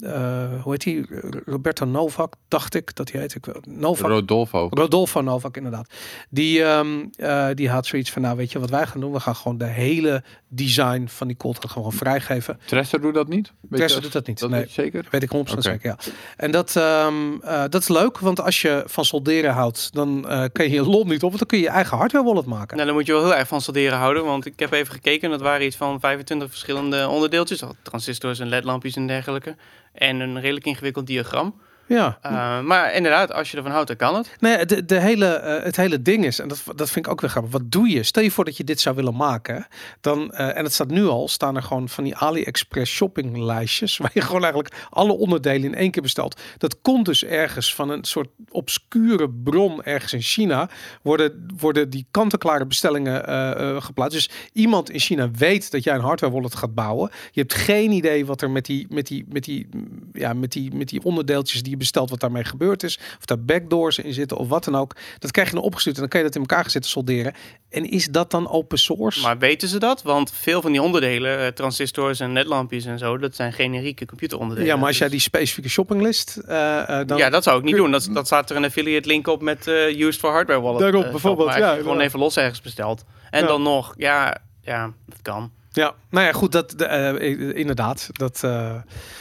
hoe 0.65 0.73
heet 0.73 0.83
die? 0.83 1.05
Roberto 1.45 1.85
Novak, 1.85 2.33
dacht 2.47 2.75
ik 2.75 2.95
dat 2.95 3.11
hij 3.11 3.21
heet. 3.21 3.35
Ik, 3.35 3.65
Novak. 3.65 4.09
Rodolfo. 4.09 4.67
Rodolfo 4.69 5.21
Novak, 5.21 5.57
inderdaad. 5.57 5.89
Die, 6.29 6.61
um, 6.63 7.09
uh, 7.17 7.47
die 7.53 7.69
had 7.69 7.85
zoiets 7.85 8.11
van, 8.11 8.21
nou 8.21 8.37
weet 8.37 8.51
je 8.51 8.59
wat 8.59 8.69
wij 8.69 8.87
gaan 8.87 9.01
doen? 9.01 9.11
We 9.11 9.19
gaan 9.19 9.35
gewoon 9.35 9.57
de 9.57 9.65
hele 9.65 10.23
design 10.47 11.07
van 11.07 11.27
die 11.27 11.37
cold 11.37 11.59
card 11.59 11.71
gewoon 11.71 11.91
vrijgeven. 11.91 12.59
Trezor 12.65 13.01
doet 13.01 13.13
dat 13.13 13.27
niet? 13.27 13.51
Trezor 13.71 14.01
doet 14.01 14.11
dat 14.11 14.27
niet. 14.27 14.39
Dat 14.39 14.49
nee. 14.49 14.65
zeker? 14.69 15.05
Weet 15.09 15.23
ik 15.23 15.29
100% 15.29 15.33
Oké. 15.33 15.61
zeker, 15.61 15.89
ja. 15.89 15.97
En 16.37 16.51
dat, 16.51 16.75
ehm, 16.75 17.13
eh, 17.41 17.63
dat 17.69 17.81
is 17.81 17.87
leuk, 17.87 18.19
want 18.19 18.41
als 18.41 18.61
je 18.61 18.83
van 18.85 19.05
solderen 19.05 19.53
houdt, 19.53 19.93
dan 19.93 20.29
eh 20.29 20.43
kan 20.51 20.65
je 20.65 20.71
je 20.71 20.83
lol 20.83 21.05
niet 21.05 21.23
op, 21.23 21.29
want 21.29 21.37
dan 21.37 21.47
kun 21.47 21.57
je 21.57 21.63
je 21.63 21.69
eigen 21.69 21.97
hardware 21.97 22.25
wallet 22.25 22.45
maken. 22.45 22.75
Nou, 22.75 22.87
dan 22.87 22.97
moet 22.97 23.05
je 23.05 23.13
wel 23.13 23.23
heel 23.23 23.35
erg 23.35 23.47
van 23.47 23.61
solderen 23.61 23.97
houden. 23.97 24.25
Want 24.25 24.45
ik 24.45 24.59
heb 24.59 24.71
even 24.71 24.93
gekeken. 24.93 25.29
Dat 25.29 25.41
waren 25.41 25.65
iets 25.65 25.75
van 25.75 25.99
25 25.99 26.49
verschillende 26.49 27.07
onderdeeltjes. 27.07 27.63
al 27.63 27.75
Transistors 27.81 28.39
en 28.39 28.47
ledlampjes 28.47 28.95
en 28.95 29.07
dergelijke. 29.07 29.55
En 29.95 30.19
een 30.19 30.39
redelijk 30.39 30.65
ingewikkeld 30.65 31.07
diagram. 31.07 31.61
Ja. 31.87 32.19
Uh, 32.25 32.61
maar 32.61 32.93
inderdaad, 32.93 33.33
als 33.33 33.51
je 33.51 33.57
ervan 33.57 33.71
houdt, 33.71 33.87
dan 33.87 33.95
kan 33.97 34.15
het. 34.15 34.35
Nee, 34.39 34.65
de, 34.65 34.85
de 34.85 34.99
hele, 34.99 35.25
eh, 35.25 35.63
het 35.63 35.75
hele 35.75 36.01
ding 36.01 36.25
is, 36.25 36.39
en 36.39 36.47
dat, 36.47 36.63
dat 36.75 36.89
vind 36.89 37.05
ik 37.05 37.11
ook 37.11 37.21
weer 37.21 37.29
grappig. 37.29 37.51
Wat 37.51 37.71
doe 37.71 37.89
je? 37.89 38.03
Stel 38.03 38.23
je 38.23 38.31
voor 38.31 38.45
dat 38.45 38.57
je 38.57 38.63
dit 38.63 38.79
zou 38.79 38.95
willen 38.95 39.15
maken. 39.15 39.67
Dan, 40.01 40.33
eh, 40.33 40.57
en 40.57 40.63
het 40.63 40.73
staat 40.73 40.87
nu 40.87 41.05
al, 41.05 41.27
staan 41.27 41.55
er 41.55 41.63
gewoon 41.63 41.89
van 41.89 42.03
die 42.03 42.15
AliExpress 42.15 42.93
shoppinglijstjes. 42.93 43.97
Waar 44.05 44.11
je 44.13 44.21
gewoon 44.21 44.43
eigenlijk 44.43 44.73
alle 44.89 45.13
onderdelen 45.13 45.63
in 45.63 45.75
één 45.75 45.91
keer 45.91 46.01
bestelt. 46.01 46.41
Dat 46.57 46.81
komt 46.81 47.05
dus 47.05 47.23
ergens 47.23 47.75
van 47.75 47.89
een 47.89 48.03
soort 48.03 48.29
obscure 48.49 49.29
bron 49.29 49.83
ergens 49.83 50.13
in 50.13 50.21
China. 50.21 50.69
Worden, 51.01 51.45
worden 51.57 51.89
die 51.89 52.07
kant-en-klare 52.11 52.65
bestellingen 52.65 53.27
eh, 53.27 53.51
eh, 53.51 53.81
geplaatst. 53.81 54.13
Dus 54.13 54.29
iemand 54.53 54.89
in 54.89 54.99
China 54.99 55.31
weet 55.31 55.71
dat 55.71 55.83
jij 55.83 55.95
een 55.95 56.01
hardware 56.01 56.33
wallet 56.33 56.55
gaat 56.55 56.73
bouwen. 56.73 57.09
Je 57.31 57.39
hebt 57.41 57.53
geen 57.53 57.91
idee 57.91 58.25
wat 58.25 58.41
er 58.41 58.49
met 58.49 58.65
die, 58.65 58.85
met 58.89 59.07
die, 59.07 59.25
met 59.29 59.43
die, 59.43 59.69
ja, 60.13 60.33
met 60.33 60.51
die, 60.51 60.75
met 60.75 60.89
die 60.89 61.03
onderdeeltjes 61.03 61.63
die 61.63 61.74
je 61.75 61.81
bestelt, 61.81 62.09
wat 62.09 62.19
daarmee 62.19 62.43
gebeurd 62.43 62.83
is. 62.83 62.99
Of 63.19 63.25
daar 63.25 63.39
backdoors 63.39 63.99
in 63.99 64.13
zitten 64.13 64.37
of 64.37 64.47
wat 64.47 64.63
dan 64.63 64.75
ook. 64.75 64.95
Dat 65.19 65.31
krijg 65.31 65.47
je 65.49 65.55
dan 65.55 65.63
opgestuurd 65.63 65.95
en 65.95 66.01
dan 66.01 66.09
kan 66.09 66.19
je 66.19 66.25
dat 66.25 66.35
in 66.35 66.41
elkaar 66.41 66.61
gaan 66.61 66.71
zitten 66.71 66.91
solderen. 66.91 67.33
En 67.69 67.89
is 67.89 68.05
dat 68.05 68.31
dan 68.31 68.49
open 68.49 68.77
source? 68.77 69.21
Maar 69.21 69.37
weten 69.37 69.67
ze 69.67 69.79
dat? 69.79 70.01
Want 70.01 70.31
veel 70.31 70.61
van 70.61 70.71
die 70.71 70.81
onderdelen, 70.81 71.39
eh, 71.39 71.47
transistors 71.47 72.19
en 72.19 72.33
ledlampjes 72.33 72.85
en 72.85 72.97
zo, 72.99 73.17
dat 73.17 73.35
zijn 73.35 73.53
generieke 73.53 74.05
computeronderdelen. 74.05 74.69
ja, 74.69 74.77
maar 74.77 74.87
als 74.87 74.97
jij 74.97 75.07
Dus- 75.07 75.15
die 75.17 75.25
specifieke 75.25 75.69
shoppinglist, 75.69 76.37
eh, 76.37 76.99
eh, 76.99 77.07
dan 77.07 77.17
Ja, 77.17 77.29
dat 77.29 77.43
zou 77.43 77.57
ik 77.57 77.63
niet 77.63 77.75
doen. 77.75 77.91
Dat, 77.91 78.09
dat 78.11 78.25
staat 78.25 78.49
er 78.49 78.55
een 78.55 78.65
affiliate 78.65 79.07
link 79.07 79.27
op 79.27 79.41
met 79.41 79.67
eh, 79.67 79.99
used 79.99 80.19
for 80.19 80.31
hardware 80.31 80.61
wallet. 80.61 80.79
Daarop, 80.79 81.11
bijvoorbeeld, 81.11 81.53
ja, 81.53 81.75
gewoon 81.75 81.99
even 81.99 82.19
los 82.19 82.37
ergens 82.37 82.61
besteld. 82.61 83.03
En 83.29 83.41
Ja. 83.41 83.47
dan 83.47 83.61
nog, 83.61 83.93
ja, 83.97 84.37
ja, 84.61 84.93
dat 85.05 85.21
kan. 85.21 85.51
Ja, 85.75 85.93
nou 86.09 86.25
ja, 86.25 86.31
goed, 86.31 86.51
dat 86.51 86.73
eh, 86.73 87.55
inderdaad. 87.57 88.09
Dat, 88.11 88.43
eh, 88.43 88.75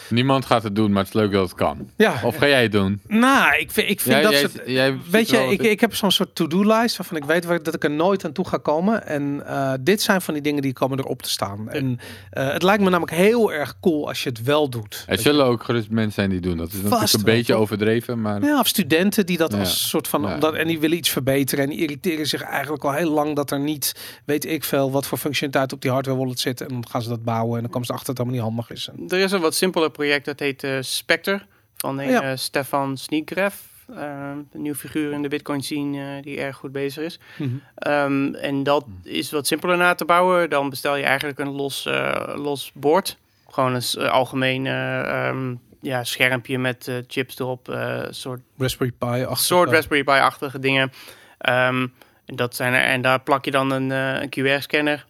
Niemand 0.09 0.45
gaat 0.47 0.63
het 0.63 0.77
doen, 0.77 0.91
maar 0.93 1.05
het 1.05 1.15
is 1.15 1.21
leuk 1.21 1.33
dat 1.33 1.43
het 1.43 1.55
kan. 1.55 1.89
ja, 1.97 2.21
Of 2.25 2.37
ga 2.37 2.47
jij 2.49 2.63
het 2.63 2.73
doen? 2.73 3.01
nou, 3.09 3.57
ik 3.59 3.71
vind, 3.71 3.91
ik 3.91 4.01
vind 4.01 4.15
Jij- 4.15 4.23
dat 4.23 4.33
jij- 4.33 4.41
soort. 4.41 4.63
jij 4.67 4.97
Weet 5.11 5.31
je, 5.31 5.37
ik, 5.39 5.63
ik 5.63 5.81
heb 5.81 5.95
zo'n 5.95 6.11
soort 6.11 6.35
to-do-lijst 6.35 6.97
waarvan 6.97 7.17
ik 7.17 7.25
weet 7.25 7.65
dat 7.65 7.75
ik 7.75 7.85
er 7.85 7.91
nooit 7.91 8.25
aan 8.25 8.33
toe 8.33 8.49
ga 8.49 8.57
komen. 8.57 9.07
En 9.07 9.43
eh, 9.47 9.73
dit 9.81 10.03
zijn 10.03 10.21
van 10.21 10.35
die 10.35 10.43
dingen 10.43 10.63
die 10.63 10.73
komen 10.73 10.99
erop 10.99 11.23
te 11.23 11.31
staan. 11.31 11.69
En 11.71 11.99
het 12.31 12.63
lijkt 12.63 12.83
me 12.83 12.91
namelijk 12.91 13.17
heel 13.17 13.53
erg 13.53 13.77
cool 13.81 14.09
als 14.09 14.23
je 14.23 14.29
het 14.29 14.43
wel 14.43 14.69
doet. 14.69 15.05
Er 15.09 15.19
zullen 15.19 15.45
ook 15.47 15.63
gerust 15.65 15.91
mensen 15.91 16.13
zijn 16.13 16.31
die 16.31 16.41
doen. 16.41 16.57
Dat 16.57 16.67
is 16.67 16.73
natuurlijk 16.73 17.01
Vast 17.01 17.15
een 17.15 17.23
beetje 17.23 17.55
overdreven, 17.55 18.21
maar 18.21 18.43
Ja, 18.43 18.59
of 18.59 18.67
studenten 18.67 19.27
die 19.27 19.37
dat 19.37 19.53
Ja. 19.53 19.59
als 19.59 19.89
soort 19.89 20.09
van. 20.09 20.23
Ja. 20.23 20.35
Omdat, 20.35 20.55
en 20.55 20.67
die 20.67 20.81
willen 20.81 20.97
iets 20.97 21.11
verbeteren. 21.11 21.65
En 21.65 21.71
die 21.71 21.79
irriteren 21.79 22.27
zich 22.27 22.43
eigenlijk 22.43 22.85
al 22.85 22.93
heel 22.93 23.11
lang 23.11 23.37
dat 23.37 23.51
er 23.51 23.61
niet, 23.61 23.95
weet 24.25 24.45
ik 24.47 24.65
veel, 24.65 24.91
wat 24.91 25.07
voor 25.07 25.19
functionaliteit 25.19 25.73
op 25.73 25.81
die 25.83 25.91
hardware 25.91 26.19
wallet 26.19 26.41
En 26.47 26.55
dan 26.69 26.87
gaan 26.89 27.03
ze 27.03 27.09
dat 27.09 27.25
bouwen. 27.25 27.57
En 27.57 27.63
dan 27.63 27.71
komen 27.71 27.87
ze 27.87 27.93
achter 27.93 28.15
dat 28.15 28.17
het 28.27 28.27
allemaal 28.27 28.51
niet 28.53 28.57
handig 28.57 28.77
is. 28.77 28.89
En- 28.89 29.09
Er 29.19 29.25
is 29.25 29.33
een 29.33 29.41
wat 29.41 29.55
simpeler 29.55 29.91
project, 29.91 30.25
dat 30.25 30.39
heet 30.41 30.65
eh, 30.65 30.77
Spectre. 30.81 31.41
Van 31.77 31.99
een 31.99 32.09
Ja. 32.11 32.23
eh, 32.23 32.37
Stefan 32.37 32.97
Sneegref. 32.97 33.73
eh, 33.97 34.31
een 34.53 34.63
nieuw 34.63 34.75
figuur 34.75 35.13
in 35.13 35.23
de 35.23 35.29
Bitcoin 35.29 35.63
scene 35.63 36.17
eh, 36.17 36.23
die 36.23 36.41
erg 36.41 36.57
goed 36.57 36.73
bezig 36.73 37.05
is. 37.05 37.19
Mhm. 37.39 37.51
Ehm, 37.75 38.35
en 38.35 38.63
dat 38.63 38.85
is 39.03 39.31
wat 39.31 39.47
simpeler 39.47 39.77
na 39.77 39.95
te 39.95 40.05
bouwen. 40.05 40.51
Dan 40.51 40.71
bestel 40.71 40.97
je 40.97 41.03
eigenlijk 41.05 41.39
een 41.39 41.51
los, 41.51 41.89
los 42.35 42.71
bord. 42.75 43.17
Gewoon 43.51 43.75
een 43.75 44.09
algemeen 44.09 44.67
eh, 44.67 45.27
ehm, 45.29 45.55
ja, 45.81 46.05
schermpje 46.05 46.59
met 46.59 46.91
chips 47.07 47.39
erop. 47.39 47.79
soort 48.11 48.41
Raspberry 48.59 48.93
Pi. 48.99 49.07
Een 49.07 49.37
soort 49.37 49.71
Raspberry 49.71 50.05
Pi-achtige 50.05 50.59
dingen. 50.59 50.93
Ehm, 51.39 51.87
en, 52.27 52.37
dat 52.37 52.57
zijn 52.57 52.73
er, 52.73 52.83
en 52.83 53.03
daar 53.03 53.21
plak 53.21 53.45
je 53.45 53.51
dan 53.51 53.71
een, 53.71 53.91
een 53.91 54.29
QR-scanner. 54.29 55.07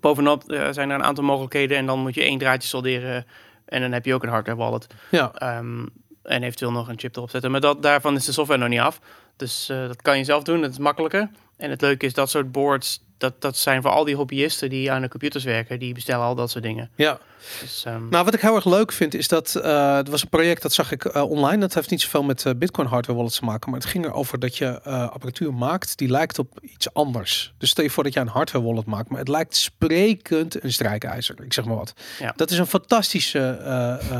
Bovenop 0.00 0.50
eh, 0.50 0.68
zijn 0.70 0.90
er 0.90 0.94
een 0.94 1.04
aantal 1.04 1.24
mogelijkheden. 1.24 1.76
En 1.76 1.86
dan 1.86 1.98
moet 1.98 2.14
je 2.14 2.22
één 2.22 2.38
draadje 2.38 2.68
solderen. 2.68 3.26
En 3.64 3.80
dan 3.80 3.92
heb 3.92 4.04
je 4.04 4.14
ook 4.14 4.22
een 4.22 4.28
hardware 4.28 4.58
wallet. 4.58 4.86
Ja, 5.10 5.32
Ehm, 5.34 5.86
en 6.22 6.42
eventueel 6.42 6.72
nog 6.72 6.88
een 6.88 6.98
chip 6.98 7.16
erop 7.16 7.30
zetten. 7.30 7.50
Maar 7.50 7.60
dat, 7.60 7.82
daarvan 7.82 8.16
is 8.16 8.24
de 8.24 8.32
software 8.32 8.60
nog 8.60 8.68
niet 8.68 8.80
af. 8.80 9.00
Dus 9.36 9.68
eh, 9.68 9.86
dat 9.86 10.02
kan 10.02 10.18
je 10.18 10.24
zelf 10.24 10.42
doen. 10.42 10.60
Dat 10.60 10.70
is 10.70 10.78
makkelijker. 10.78 11.30
En 11.56 11.70
het 11.70 11.80
leuke 11.80 12.06
is 12.06 12.14
dat 12.14 12.30
soort 12.30 12.52
boards. 12.52 13.04
Dat, 13.20 13.34
dat 13.38 13.56
zijn 13.56 13.82
voor 13.82 13.90
al 13.90 14.04
die 14.04 14.14
hobbyisten 14.14 14.70
die 14.70 14.92
aan 14.92 15.02
de 15.02 15.08
computers 15.08 15.44
werken. 15.44 15.78
Die 15.78 15.94
bestellen 15.94 16.24
al 16.24 16.34
dat 16.34 16.50
soort 16.50 16.64
dingen. 16.64 16.90
ja. 16.94 17.18
Dus, 17.60 17.84
ehm, 17.84 18.08
Nou, 18.08 18.24
wat 18.24 18.34
ik 18.34 18.40
heel 18.40 18.54
erg 18.54 18.64
leuk 18.64 18.92
vind 18.92 19.14
is 19.14 19.28
dat 19.28 19.54
uh, 19.56 19.96
er 19.96 20.10
was 20.10 20.22
een 20.22 20.28
project 20.28 20.62
dat 20.62 20.72
zag 20.72 20.92
ik 20.92 21.04
uh, 21.04 21.30
online. 21.30 21.58
Dat 21.58 21.74
heeft 21.74 21.90
niet 21.90 22.00
zoveel 22.00 22.22
met 22.22 22.44
uh, 22.44 22.52
Bitcoin 22.56 22.88
hardware 22.88 23.18
wallets 23.18 23.38
te 23.38 23.44
maken, 23.44 23.70
maar 23.70 23.80
het 23.80 23.88
ging 23.88 24.04
erover 24.04 24.38
dat 24.38 24.56
je 24.56 24.82
apparatuur 24.82 25.54
maakt 25.54 25.98
die 25.98 26.08
lijkt 26.08 26.38
op 26.38 26.58
iets 26.60 26.92
anders. 26.92 27.54
Dus 27.58 27.70
stel 27.70 27.84
je 27.84 27.90
voor 27.90 28.04
dat 28.04 28.12
je 28.12 28.20
een 28.20 28.28
hardware 28.28 28.64
wallet 28.64 28.86
maakt, 28.86 29.08
maar 29.08 29.18
het 29.18 29.28
lijkt 29.28 29.56
sprekend 29.56 30.62
een 30.64 30.72
strijkijzer. 30.72 31.42
Ik 31.42 31.52
zeg 31.52 31.64
maar 31.64 31.76
wat. 31.76 31.92
Ja. 32.18 32.32
Dat 32.36 32.50
is 32.50 32.58
een 32.58 32.66
fantastische 32.66 33.58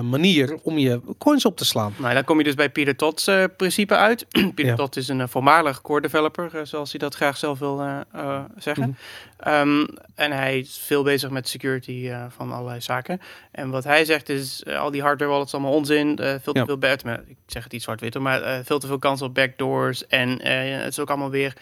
manier 0.02 0.58
om 0.62 0.78
je 0.78 1.00
coins 1.18 1.44
op 1.44 1.56
te 1.56 1.64
slaan. 1.64 1.94
Nou, 1.96 2.14
dan 2.14 2.24
kom 2.24 2.38
je 2.38 2.44
dus 2.44 2.54
bij 2.54 2.70
Peter 2.70 3.12
uh, 3.28 3.44
principe 3.56 3.96
uit. 3.96 4.26
Peter 4.54 4.66
Ja. 4.66 4.74
Todd 4.74 4.96
is 4.96 5.08
een 5.08 5.28
voormalig 5.28 5.80
core 5.80 6.00
developer, 6.00 6.66
zoals 6.66 6.90
hij 6.90 6.98
dat 6.98 7.14
graag 7.14 7.36
zelf 7.36 7.58
wil 7.58 7.80
uh, 7.80 8.40
Mhm. 9.37 9.53
Um, 9.55 9.87
en 10.14 10.33
hij 10.33 10.59
is 10.59 10.79
veel 10.87 11.03
bezig 11.03 11.31
met 11.31 11.48
security 11.48 11.90
uh, 11.92 12.24
van 12.29 12.53
allerlei 12.53 12.81
zaken. 12.81 13.20
En 13.50 13.70
wat 13.70 13.85
hij 13.85 14.05
zegt 14.05 14.29
is, 14.29 14.62
uh, 14.66 14.79
al 14.81 14.90
die 14.90 15.03
hardware 15.03 15.31
wallets 15.31 15.55
allemaal 15.55 15.72
onzin. 15.72 16.18
Uh, 16.20 16.35
veel 16.42 16.53
te 16.53 16.59
Ja. 16.59 16.64
veel 16.64 16.79
bad, 16.79 17.05
ik 17.26 17.37
zeg 17.46 17.64
het 17.64 17.72
iets 17.72 17.85
zwart-wit, 17.85 18.18
maar 18.18 18.64
veel 18.64 18.79
te 18.79 18.87
veel 18.87 18.98
kans 18.98 19.22
op 19.22 19.35
backdoors. 19.35 20.07
En 20.07 20.29
het 20.46 20.88
is 20.92 20.98
ook 20.98 21.09
allemaal 21.09 21.31
weer 21.31 21.53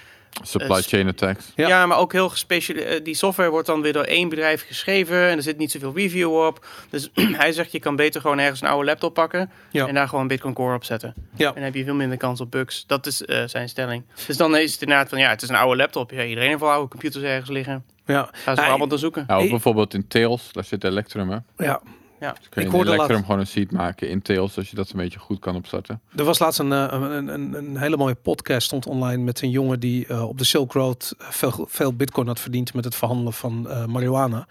Supply 0.43 0.77
Eh, 0.77 0.83
chain 0.83 1.09
attacks. 1.09 1.53
Ja. 1.55 1.69
ja, 1.69 1.87
maar 1.87 1.99
ook 1.99 2.13
heel 2.13 2.29
gespecialiseerd. 2.29 3.05
Die 3.05 3.15
software 3.15 3.51
wordt 3.51 3.67
dan 3.67 3.83
weer 3.83 3.93
door 3.93 4.03
één 4.05 4.29
bedrijf 4.29 4.67
geschreven 4.67 5.17
en 5.29 5.37
er 5.37 5.43
zit 5.43 5.59
niet 5.59 5.71
zoveel 5.71 5.93
review 5.95 6.47
op. 6.47 6.67
Dus 6.91 7.11
hij 7.43 7.53
zegt, 7.53 7.73
je 7.73 7.79
kan 7.79 7.97
beter 7.97 8.21
gewoon 8.21 8.39
ergens 8.39 8.61
een 8.61 8.69
oude 8.69 8.85
laptop 8.87 9.15
pakken 9.15 9.51
Ja. 9.71 9.87
en 9.87 9.95
daar 9.95 10.09
gewoon 10.09 10.27
Bitcoin 10.29 10.55
Core 10.55 10.75
op 10.75 10.85
zetten. 10.85 11.15
Ja. 11.37 11.49
En 11.49 11.55
dan 11.55 11.63
heb 11.63 11.75
je 11.75 11.85
veel 11.85 11.95
minder 11.95 12.19
kans 12.19 12.41
op 12.41 12.51
bugs. 12.51 12.85
Dat 12.87 13.07
is 13.07 13.25
eh, 13.25 13.43
zijn 13.47 13.69
stelling. 13.69 14.03
Dus 14.27 14.37
dan 14.37 14.57
is 14.57 14.73
het 14.73 14.83
inderdaad 14.83 15.09
van, 15.09 15.19
ja, 15.19 15.29
het 15.31 15.43
is 15.43 15.49
een 15.49 15.55
oude 15.57 15.77
laptop. 15.77 16.11
Ja, 16.11 16.25
iedereen 16.25 16.49
heeft 16.49 16.61
wel 16.61 16.71
oude 16.71 16.89
computers 16.89 17.25
ergens 17.25 17.51
liggen. 17.51 17.85
Ja, 18.07 18.23
Ga 18.23 18.31
ze 18.33 18.43
Nou, 18.45 18.57
maar 18.57 18.69
allemaal 18.69 18.87
te 18.87 18.97
zoeken. 18.97 19.25
Ja, 19.29 19.37
ook 19.37 19.43
Ik- 19.45 19.51
bijvoorbeeld 19.51 19.95
in 19.95 20.09
Tails, 20.09 20.53
daar 20.53 20.65
zit 20.65 20.85
Electrum, 20.85 21.31
hè? 21.31 21.65
ja. 21.65 21.81
Ja. 22.21 22.33
Dus 22.33 22.49
kun 22.49 22.63
je 22.63 22.69
Ik 22.69 22.75
hoorde 22.75 22.91
Electrum 22.91 23.17
laat- 23.17 23.25
gewoon 23.25 23.41
een 23.41 23.47
seed 23.47 23.71
maken 23.71 24.09
in 24.09 24.23
Tails, 24.23 24.57
als 24.57 24.71
je 24.71 24.77
dat 24.77 24.91
een 24.91 24.97
beetje 24.97 25.19
goed 25.19 25.39
kan 25.39 25.55
opstarten. 25.57 26.01
Er 26.17 26.25
was 26.25 26.39
laatst 26.39 26.59
een, 26.59 26.73
eh, 26.73 26.87
een, 26.91 27.29
een, 27.29 27.55
een 27.55 27.77
hele 27.77 27.97
mooie 27.97 28.15
podcast 28.15 28.67
stond 28.67 28.87
online 28.87 29.23
met 29.23 29.43
een 29.43 29.51
jongen 29.51 29.81
die 29.81 30.07
eh, 30.07 30.29
op 30.29 30.39
de 30.39 30.45
Silk 30.45 30.73
Road 30.73 31.15
veel, 31.19 31.67
veel 31.69 31.93
bitcoin 31.95 32.27
had 32.27 32.41
verdiend 32.41 32.75
met 32.75 32.85
het 32.85 32.95
verhandelen 32.95 33.33
van 33.33 33.69
eh, 33.71 33.85
marihuana. 33.85 34.47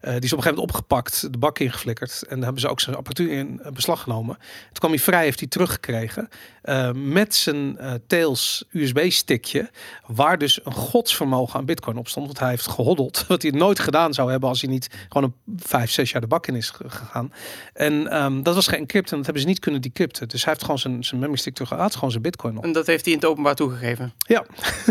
Die 0.00 0.10
is 0.10 0.14
op 0.14 0.20
een 0.20 0.20
gegeven 0.28 0.42
moment 0.54 0.58
opgepakt, 0.70 1.32
de 1.32 1.38
bak 1.38 1.58
ingeflikkerd 1.58 2.22
en 2.22 2.34
daar 2.34 2.44
hebben 2.44 2.60
ze 2.60 2.68
ook 2.68 2.80
zijn 2.80 2.96
apparatuur 2.96 3.30
in 3.30 3.60
beslag 3.72 4.02
genomen. 4.02 4.36
Toen 4.36 4.72
kwam 4.72 4.90
hij 4.90 5.00
vrij, 5.00 5.24
heeft 5.24 5.38
hij 5.40 5.48
teruggekregen 5.48 6.28
met 6.94 7.34
zijn 7.34 7.78
Tails 8.06 8.64
USB-stickje, 8.70 9.70
waar 10.06 10.38
dus 10.38 10.60
een 10.64 10.72
godsvermogen 10.72 11.58
aan 11.58 11.64
bitcoin 11.64 11.96
op 11.96 12.08
stond. 12.08 12.26
Want 12.26 12.38
hij 12.38 12.48
heeft 12.50 12.66
gehoddeld, 12.66 13.24
wat 13.28 13.42
hij 13.42 13.50
nooit 13.50 13.78
gedaan 13.78 14.14
zou 14.14 14.30
hebben 14.30 14.48
als 14.48 14.60
hij 14.60 14.70
niet 14.70 15.06
gewoon 15.08 15.34
een 15.46 15.56
vijf, 15.66 15.90
zes 15.90 16.10
jaar 16.10 16.20
de 16.20 16.26
bak 16.26 16.46
in 16.46 16.54
is 16.56 16.70
ge- 16.70 16.84
gegaan. 17.12 17.32
En 17.72 18.08
ehm, 18.08 18.42
dat 18.42 18.54
was 18.54 18.66
geëncrypt 18.66 19.10
en 19.10 19.16
dat 19.16 19.24
hebben 19.24 19.42
ze 19.42 19.48
niet 19.48 19.58
kunnen 19.58 19.80
decrypten. 19.80 20.28
Dus 20.28 20.42
hij 20.44 20.52
heeft 20.52 20.64
gewoon 20.64 20.78
zijn, 20.78 21.04
zijn 21.04 21.20
memory 21.20 21.38
stick 21.38 21.54
terug. 21.54 21.70
Hij 21.70 21.78
had 21.78 21.94
gewoon 21.94 22.10
zijn 22.10 22.22
bitcoin 22.22 22.56
op. 22.56 22.64
En 22.64 22.72
dat 22.72 22.86
heeft 22.86 23.04
hij 23.04 23.14
in 23.14 23.18
het 23.20 23.28
openbaar 23.28 23.54
toegegeven. 23.54 24.12
Ja, 24.18 24.44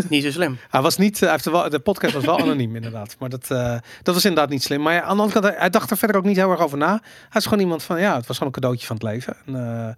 niet 0.08 0.22
zo 0.22 0.30
slim. 0.30 0.58
hij 0.70 0.80
was 0.80 0.96
niet, 0.96 1.20
hij 1.20 1.30
heeft 1.30 1.44
wel, 1.44 1.70
de 1.70 1.78
podcast 1.78 2.14
was 2.14 2.24
wel 2.24 2.38
anoniem 2.38 2.76
inderdaad. 2.76 3.16
Maar 3.18 3.28
dat, 3.28 3.50
eh, 3.50 3.76
dat 4.02 4.14
was 4.14 4.24
inderdaad 4.24 4.50
niet 4.50 4.62
slim. 4.62 4.82
Maar 4.82 4.94
ja, 4.94 5.02
aan 5.02 5.16
de 5.16 5.22
andere 5.22 5.40
kant, 5.40 5.56
hij, 5.56 5.70
dacht 5.70 5.90
er 5.90 5.96
verder 5.96 6.16
ook 6.16 6.24
niet 6.24 6.36
heel 6.36 6.50
erg 6.50 6.60
over 6.60 6.78
na. 6.78 7.00
Hij 7.28 7.40
is 7.40 7.44
gewoon 7.44 7.60
iemand 7.60 7.82
van, 7.82 8.00
ja, 8.00 8.16
het 8.16 8.26
was 8.26 8.38
gewoon 8.38 8.52
een 8.54 8.60
cadeautje 8.60 8.86
van 8.86 8.96
het 8.96 9.04
leven. 9.04 9.36
En, 9.46 9.54
eh, 9.54 9.94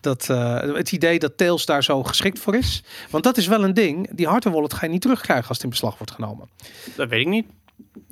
dat, 0.00 0.30
eh, 0.30 0.60
het 0.60 0.92
idee 0.92 1.18
dat 1.18 1.36
Tails 1.36 1.66
daar 1.66 1.84
zo 1.84 2.02
geschikt 2.02 2.38
voor 2.38 2.54
is. 2.54 2.82
Want 3.10 3.24
dat 3.24 3.36
is 3.36 3.46
wel 3.46 3.64
een 3.64 3.74
ding. 3.74 4.08
Die 4.12 4.26
hardware 4.26 4.56
wallet 4.56 4.74
ga 4.74 4.86
je 4.86 4.92
niet 4.92 5.00
terugkrijgen 5.00 5.48
als 5.48 5.56
het 5.56 5.64
in 5.64 5.70
beslag 5.70 5.98
wordt 5.98 6.12
genomen. 6.12 6.48
Dat 6.96 7.08
weet 7.08 7.20
ik 7.20 7.26
niet. 7.26 7.46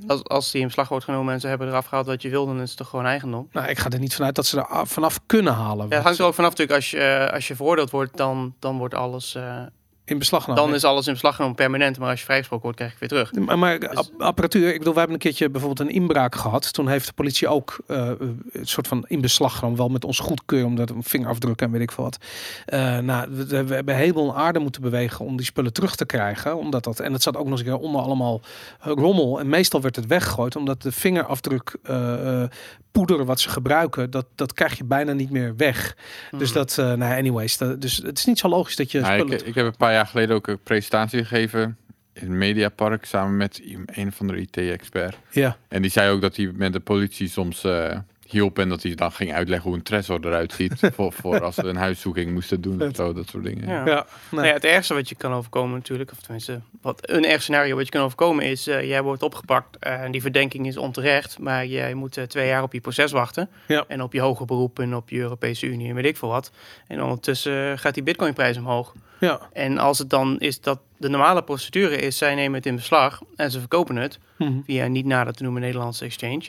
Als, 0.07 0.25
als 0.25 0.51
die 0.51 0.61
in 0.61 0.67
beslag 0.67 0.89
wordt 0.89 1.05
genomen 1.05 1.35
en 1.35 1.41
ze 1.41 1.47
hebben 1.47 1.69
eraf 1.69 1.87
gehaald 1.87 2.07
wat 2.07 2.23
je 2.23 2.29
wilde, 2.29 2.53
dan 2.53 2.63
is 2.63 2.69
het 2.69 2.79
toch 2.79 2.89
gewoon 2.89 3.05
eigendom. 3.07 3.49
Nou, 3.53 3.69
ik 3.69 3.79
ga 3.79 3.91
er 3.91 3.99
niet 3.99 4.15
vanuit 4.15 4.35
dat 4.35 4.47
ze 4.47 4.57
er 4.59 4.67
af- 4.67 4.91
vanaf 4.91 5.21
kunnen 5.27 5.53
halen. 5.53 5.89
Ja, 5.89 5.95
het 5.95 6.05
hangt 6.05 6.19
er 6.19 6.25
ook 6.25 6.35
vanaf 6.35 6.51
natuurlijk, 6.51 6.77
als 6.79 6.91
je, 6.91 6.99
eh, 6.99 7.33
als 7.33 7.49
je 7.49 7.57
veroordeeld 7.57 7.91
wordt, 7.91 8.17
dan, 8.17 8.55
dan 8.59 8.79
wordt 8.79 8.95
alles, 8.95 9.35
eh, 9.35 9.63
in 10.07 10.19
beslag 10.19 10.43
genomen. 10.45 10.65
Dan 10.65 10.75
is 10.75 10.85
alles 10.85 11.07
in 11.07 11.13
beslag 11.13 11.35
genomen 11.35 11.57
permanent, 11.57 11.99
maar 11.99 12.11
als 12.11 12.19
je 12.19 12.25
vrijgesproken 12.25 12.65
wordt, 12.65 12.79
krijg 12.79 12.93
je 12.99 13.05
het 13.05 13.11
weer 13.13 13.25
terug. 13.25 13.47
Maar, 13.47 13.59
maar 13.59 13.79
Dus- 13.79 13.91
ap- 13.95 14.11
apparatuur, 14.23 14.69
ik 14.73 14.79
bedoel, 14.79 14.93
we 14.93 14.99
hebben 14.99 15.17
een 15.17 15.23
keertje 15.23 15.51
bijvoorbeeld 15.51 15.89
een 15.89 15.95
inbraak 15.95 16.35
gehad. 16.35 16.73
Toen 16.73 16.89
heeft 16.89 17.07
de 17.07 17.13
politie 17.13 17.49
ook 17.49 17.79
eh, 17.87 18.11
een 18.53 18.67
soort 18.67 18.89
van 18.89 19.05
in 19.09 19.21
beslag 19.21 19.55
genomen, 19.55 19.79
wel 19.79 19.89
met 19.89 20.05
ons 20.05 20.19
goedkeuren, 20.19 20.69
omdat 20.69 20.91
een 20.91 21.03
vingerafdruk 21.03 21.61
en 21.63 21.71
weet 21.71 21.81
ik 21.83 21.93
veel 21.93 22.05
wat. 22.05 22.19
Eh, 22.67 22.99
nou, 22.99 23.29
we, 23.31 23.65
we 23.65 23.75
hebben 23.75 23.97
helemaal 23.97 24.37
aarde 24.37 24.59
moeten 24.59 24.83
bewegen 24.83 25.25
om 25.25 25.37
die 25.37 25.47
spullen 25.47 25.73
terug 25.73 25.97
te 25.97 26.07
krijgen. 26.07 26.57
Omdat 26.57 26.85
dat, 26.85 27.01
en 27.01 27.13
het 27.13 27.23
zat 27.23 27.37
ook 27.37 27.43
nog 27.43 27.51
eens 27.53 27.61
een 27.61 27.67
keer 27.67 27.77
onder 27.87 28.01
allemaal 28.01 28.41
eh, 28.81 28.93
rommel. 28.95 29.41
En 29.41 29.49
meestal 29.49 29.81
werd 29.81 29.97
het 29.97 30.07
weggegooid, 30.07 30.57
omdat 30.57 30.83
de 30.83 30.93
vingerafdruk 30.93 31.77
eh, 31.83 32.43
eh, 32.43 32.49
poeder 32.93 33.25
wat 33.25 33.41
ze 33.41 33.49
gebruiken, 33.49 34.11
dat, 34.11 34.27
dat 34.35 34.53
krijg 34.53 34.77
je 34.77 34.85
bijna 34.85 35.13
niet 35.13 35.31
meer 35.31 35.55
weg. 35.57 35.97
Dus 36.31 36.49
Mhm. 36.49 36.59
dat, 36.59 36.79
eh 36.79 36.93
nou 36.93 37.17
anyways, 37.19 37.57
dat, 37.59 37.81
dus 37.81 37.97
het 37.97 38.19
is 38.19 38.25
niet 38.25 38.39
zo 38.39 38.49
logisch 38.49 38.77
dat 38.77 38.91
je 38.91 39.01
Nou, 39.01 39.19
spullen... 39.19 39.39
ik, 39.39 39.47
ik 39.47 39.55
heb 39.55 39.67
een 39.67 39.77
paar 39.77 39.93
jaar 39.97 40.07
geleden 40.07 40.35
ook 40.37 40.47
een 40.47 40.63
presentatie 40.63 41.25
gegeven 41.25 41.77
in 42.13 42.23
het 42.23 42.31
Mediapark 42.31 43.05
samen 43.05 43.37
met 43.37 43.63
een 43.87 44.13
van 44.13 44.27
de 44.27 44.37
IT-expert. 44.41 45.17
ja, 45.31 45.57
En 45.69 45.83
die 45.83 45.91
zei 45.91 46.11
ook 46.11 46.21
dat 46.21 46.37
hij 46.37 46.51
met 46.55 46.73
de 46.73 46.81
politie 46.81 47.29
soms 47.29 47.65
eh, 47.65 47.99
hielp 48.29 48.59
en 48.59 48.69
dat 48.69 48.83
hij 48.83 48.95
dan 48.95 49.13
ging 49.13 49.33
uitleggen 49.33 49.69
hoe 49.69 49.79
een 49.79 49.85
tresor 49.85 50.19
eruit 50.27 50.53
ziet 50.53 50.73
voor, 50.95 51.13
voor 51.13 51.43
als 51.43 51.57
we 51.57 51.63
een 51.69 51.77
huiszoeking 51.77 52.33
moesten 52.33 52.61
doen 52.61 52.83
of 52.83 52.95
zo, 52.95 53.13
dat 53.13 53.29
soort 53.29 53.45
dingen. 53.45 53.69
Ja. 53.69 53.87
ja, 53.87 53.95
nee. 53.95 54.05
Nou 54.31 54.47
ja, 54.47 54.53
het 54.53 54.65
ergste 54.65 54.95
wat 54.95 55.09
je 55.09 55.15
kan 55.15 55.33
overkomen 55.33 55.75
natuurlijk, 55.77 56.13
of 56.13 56.21
tenminste, 56.21 56.61
wat 56.83 57.11
een 57.11 57.25
erg 57.25 57.43
scenario 57.43 57.77
wat 57.77 57.85
je 57.85 57.91
kan 57.91 58.03
overkomen 58.03 58.45
is, 58.45 58.67
eh, 58.67 58.89
jij 58.89 59.03
wordt 59.03 59.23
opgepakt 59.23 59.77
eh, 59.79 60.03
en 60.03 60.11
die 60.13 60.21
verdenking 60.21 60.67
is 60.67 60.77
onterecht, 60.77 61.39
maar 61.39 61.67
jij 61.67 61.95
moet 61.95 62.17
eh, 62.17 62.25
twee 62.25 62.47
jaar 62.47 62.63
op 62.63 62.73
je 62.73 62.81
proces 62.81 63.13
wachten. 63.13 63.49
Ja. 63.67 63.85
En 63.89 64.03
op 64.03 64.13
je 64.13 64.21
hoger 64.21 64.47
beroep 64.47 64.79
en 64.79 64.95
op 64.95 65.09
je 65.11 65.19
Europese 65.19 65.67
Unie 65.67 65.89
en 65.89 65.95
weet 65.95 66.05
ik 66.05 66.17
veel 66.17 66.29
wat. 66.29 66.51
En 66.87 67.03
ondertussen 67.03 67.79
gaat 67.79 67.95
die 67.95 68.03
bitcoinprijs 68.03 68.57
omhoog. 68.57 68.93
ja. 69.21 69.41
En 69.53 69.79
als 69.79 69.99
het 69.99 70.11
dan 70.11 70.39
is 70.41 70.61
dat 70.61 70.81
de 70.99 71.09
normale 71.09 71.43
procedure 71.45 71.97
is, 71.97 72.19
zij 72.19 72.35
nemen 72.35 72.55
het 72.55 72.67
in 72.67 72.75
beslag 72.75 73.21
en 73.37 73.51
ze 73.51 73.59
verkopen 73.59 73.97
het 73.97 74.19
Mhm. 74.39 74.53
via 74.65 74.85
een 74.85 74.93
niet 74.93 75.05
nader 75.07 75.33
te 75.33 75.43
noemen 75.43 75.63
Nederlandse 75.63 76.05
exchange. 76.05 76.49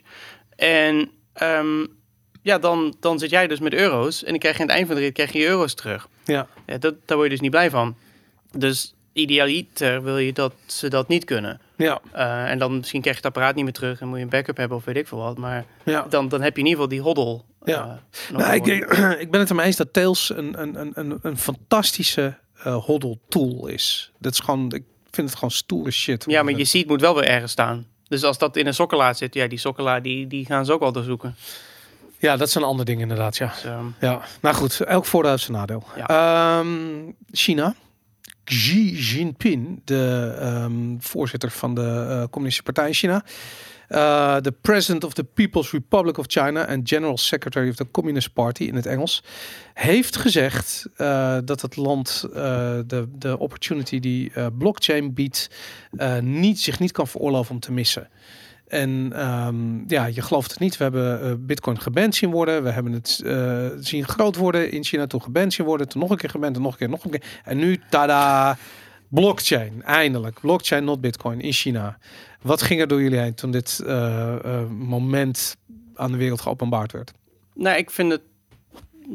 En 0.55 1.11
ehm, 1.37 1.85
ja, 2.41 2.57
dan, 2.59 2.95
dan 2.99 3.19
zit 3.19 3.29
jij 3.29 3.47
dus 3.47 3.59
met 3.59 3.73
euro's 3.73 4.23
en 4.23 4.29
dan 4.29 4.39
krijg 4.39 4.55
je 4.55 4.61
aan 4.61 4.67
het 4.67 4.75
eind 4.77 4.87
van 4.87 4.95
de 4.97 5.01
rit 5.03 5.13
krijg 5.13 5.31
je 5.31 5.39
je 5.39 5.47
euro's 5.47 5.73
terug. 5.73 6.07
ja. 6.25 6.47
Ja, 6.65 6.77
dat, 6.77 6.93
daar 7.05 7.17
word 7.17 7.23
je 7.23 7.33
dus 7.33 7.39
niet 7.41 7.51
blij 7.51 7.69
van. 7.69 7.95
Dus 8.57 8.93
idealiter 9.13 10.03
wil 10.03 10.17
je 10.17 10.33
dat 10.33 10.53
ze 10.65 10.89
dat 10.89 11.07
niet 11.07 11.23
kunnen. 11.25 11.61
ja. 11.77 11.99
Eh, 12.11 12.49
en 12.49 12.59
dan 12.59 12.77
misschien 12.77 13.01
krijg 13.01 13.15
je 13.17 13.21
het 13.27 13.35
apparaat 13.35 13.55
niet 13.55 13.63
meer 13.63 13.73
terug 13.73 13.99
en 14.01 14.07
moet 14.07 14.17
je 14.17 14.23
een 14.23 14.29
backup 14.29 14.57
hebben 14.57 14.77
of 14.77 14.85
weet 14.85 14.95
ik 14.95 15.07
veel 15.07 15.17
wat. 15.17 15.37
Maar 15.37 15.65
ja. 15.85 16.05
dan, 16.09 16.27
dan 16.29 16.41
heb 16.41 16.55
je 16.55 16.61
in 16.61 16.67
ieder 16.67 16.83
geval 16.83 16.97
die 16.97 17.01
hoddel. 17.05 17.45
eh, 17.63 17.73
Ja. 17.73 18.01
nog 18.31 18.41
Nou, 18.41 18.53
ik, 18.55 18.65
ik, 18.65 18.83
ik 19.23 19.31
ben 19.31 19.39
het 19.39 19.49
ermee 19.49 19.65
eens 19.65 19.75
dat 19.75 19.93
Tails 19.93 20.29
een, 20.35 20.61
een, 20.61 20.79
een- 20.79 20.91
een, 20.95 21.19
een 21.21 21.37
fantastische 21.37 22.37
eh 22.63 22.85
hodl 22.85 23.13
tool 23.29 23.67
is. 23.67 24.11
Dat 24.19 24.33
is 24.33 24.39
gewoon, 24.39 24.65
ik 24.71 24.83
vind 25.11 25.27
het 25.27 25.35
gewoon 25.37 25.51
stoere 25.51 25.91
shit. 25.91 26.25
ja, 26.27 26.43
maar 26.43 26.53
je 26.53 26.65
seed 26.65 26.87
moet 26.87 27.01
wel 27.01 27.15
weer 27.15 27.25
ergens 27.27 27.51
staan. 27.51 27.87
Dus 28.07 28.23
als 28.23 28.37
dat 28.37 28.55
in 28.55 28.67
een 28.67 28.73
sokkelaar 28.73 29.15
zit, 29.15 29.33
ja, 29.33 29.47
die 29.47 29.57
sokkelaar 29.57 30.01
die, 30.01 30.27
die 30.27 30.45
gaan 30.45 30.65
ze 30.65 30.73
ook 30.73 30.79
wel 30.79 30.91
doorzoeken. 30.91 31.35
Ja, 32.19 32.37
dat 32.37 32.49
zijn 32.49 32.63
andere 32.63 32.85
dingen 32.85 33.01
inderdaad, 33.01 33.37
ja. 33.37 33.47
Dus, 33.47 33.63
ja. 33.99 34.21
Nou 34.41 34.55
goed, 34.55 34.79
elk 34.81 35.05
voordeel 35.05 35.31
heeft 35.31 35.43
zijn 35.43 35.57
nadeel. 35.57 35.83
Ja. 35.95 36.07
Ehm, 36.59 37.11
China. 37.31 37.75
Xi 38.43 38.95
Jinping, 38.95 39.81
de 39.83 40.35
ehm, 40.39 40.99
voorzitter 40.99 41.51
van 41.51 41.75
de 41.75 41.81
eh, 41.81 42.23
Communistische 42.29 42.63
Partij 42.63 42.87
in 42.87 42.93
China. 42.93 43.23
Eh, 43.87 44.37
De 44.41 44.51
president 44.61 45.03
of 45.03 45.13
the 45.13 45.23
People's 45.23 45.71
Republic 45.71 46.17
of 46.17 46.25
China 46.27 46.65
en 46.65 46.81
general 46.83 47.17
secretary 47.17 47.69
of 47.69 47.75
the 47.75 47.91
Communist 47.91 48.33
Party 48.33 48.63
in 48.63 48.75
het 48.75 48.85
Engels. 48.85 49.23
Heeft 49.73 50.15
gezegd 50.15 50.85
eh, 50.95 51.37
dat 51.45 51.61
het 51.61 51.75
land 51.75 52.25
eh, 52.33 52.33
de, 52.87 53.07
de 53.15 53.39
opportunity 53.39 53.99
die 53.99 54.31
blockchain 54.57 55.13
biedt, 55.13 55.49
niet, 56.21 56.59
zich 56.59 56.79
niet 56.79 56.91
kan 56.91 57.07
veroorloven 57.07 57.53
om 57.53 57.59
te 57.59 57.71
missen. 57.71 58.09
En 58.67 59.11
ehm, 59.13 59.89
ja, 59.89 60.05
je 60.05 60.21
gelooft 60.21 60.51
het 60.51 60.59
niet. 60.59 60.77
We 60.77 60.83
hebben 60.83 61.45
Bitcoin 61.45 61.81
geband 61.81 62.15
zien 62.15 62.31
worden. 62.31 62.63
We 62.63 62.69
hebben 62.69 62.93
het 62.93 63.23
zien 63.79 64.07
groot 64.07 64.35
worden 64.35 64.71
in 64.71 64.83
China. 64.83 65.07
Toen 65.07 65.21
geband 65.21 65.53
zien 65.53 65.65
worden. 65.65 65.89
Toen 65.89 66.01
nog 66.01 66.09
een 66.09 66.17
keer 66.17 66.29
geband. 66.29 66.55
En 66.55 66.61
nog 66.61 66.71
een 66.71 66.77
keer, 66.77 66.89
nog 66.89 67.03
een 67.03 67.11
keer. 67.11 67.23
En 67.43 67.57
nu, 67.57 67.79
tada, 67.89 68.57
blockchain. 69.07 69.83
Eindelijk. 69.83 70.39
Blockchain, 70.39 70.83
not 70.83 71.01
Bitcoin 71.01 71.41
in 71.41 71.53
China. 71.53 71.97
Wat 72.47 72.61
ging 72.61 72.81
er 72.81 72.87
door 72.87 73.01
jullie 73.01 73.19
heen 73.19 73.33
toen 73.33 73.51
dit 73.51 73.79
eh, 73.85 74.33
eh, 74.35 74.69
moment 74.69 75.57
aan 75.95 76.11
de 76.11 76.17
wereld 76.17 76.41
geopenbaard 76.41 76.91
werd? 76.91 77.11
nou, 77.53 77.77
ik 77.77 77.91
vind 77.91 78.11
het 78.11 78.21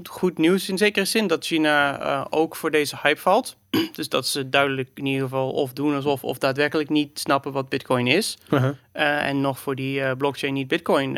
goed 0.08 0.38
nieuws 0.38 0.68
in 0.68 0.78
zekere 0.78 1.04
zin 1.04 1.26
dat 1.26 1.44
China 1.44 2.00
eh, 2.00 2.24
ook 2.30 2.56
voor 2.56 2.70
deze 2.70 2.96
hype 3.02 3.20
valt. 3.20 3.56
dus 3.96 4.08
dat 4.08 4.26
ze 4.26 4.48
duidelijk 4.48 4.90
in 4.94 5.06
ieder 5.06 5.22
geval 5.22 5.50
of 5.50 5.72
doen 5.72 5.94
alsof 5.94 6.24
of 6.24 6.38
daadwerkelijk 6.38 6.88
niet 6.88 7.18
snappen 7.18 7.52
wat 7.52 7.68
Bitcoin 7.68 8.06
is. 8.06 8.38
Eh, 8.50 9.26
en 9.26 9.40
nog 9.40 9.58
voor 9.58 9.74
die 9.74 10.16
blockchain 10.16 10.54
niet 10.54 10.68
Bitcoin 10.68 11.12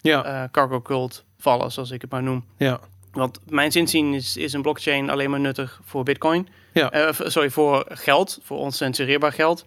Ja, 0.00 0.48
cargo 0.52 0.80
cult 0.80 1.24
vallen, 1.38 1.72
zoals 1.72 1.90
ik 1.90 2.00
het 2.00 2.10
maar 2.10 2.22
noem. 2.22 2.44
ja, 2.56 2.80
Want 3.12 3.40
mijn 3.48 3.72
zinzien 3.72 4.14
is, 4.14 4.36
is 4.36 4.52
een 4.52 4.62
blockchain 4.62 5.10
alleen 5.10 5.30
maar 5.30 5.40
nuttig 5.40 5.80
voor 5.84 6.02
Bitcoin. 6.02 6.48
Ja. 6.72 7.12
Sorry, 7.12 7.50
voor 7.50 7.86
geld, 7.88 8.38
voor 8.42 8.58
oncensureerbaar 8.58 9.32
geld. 9.32 9.66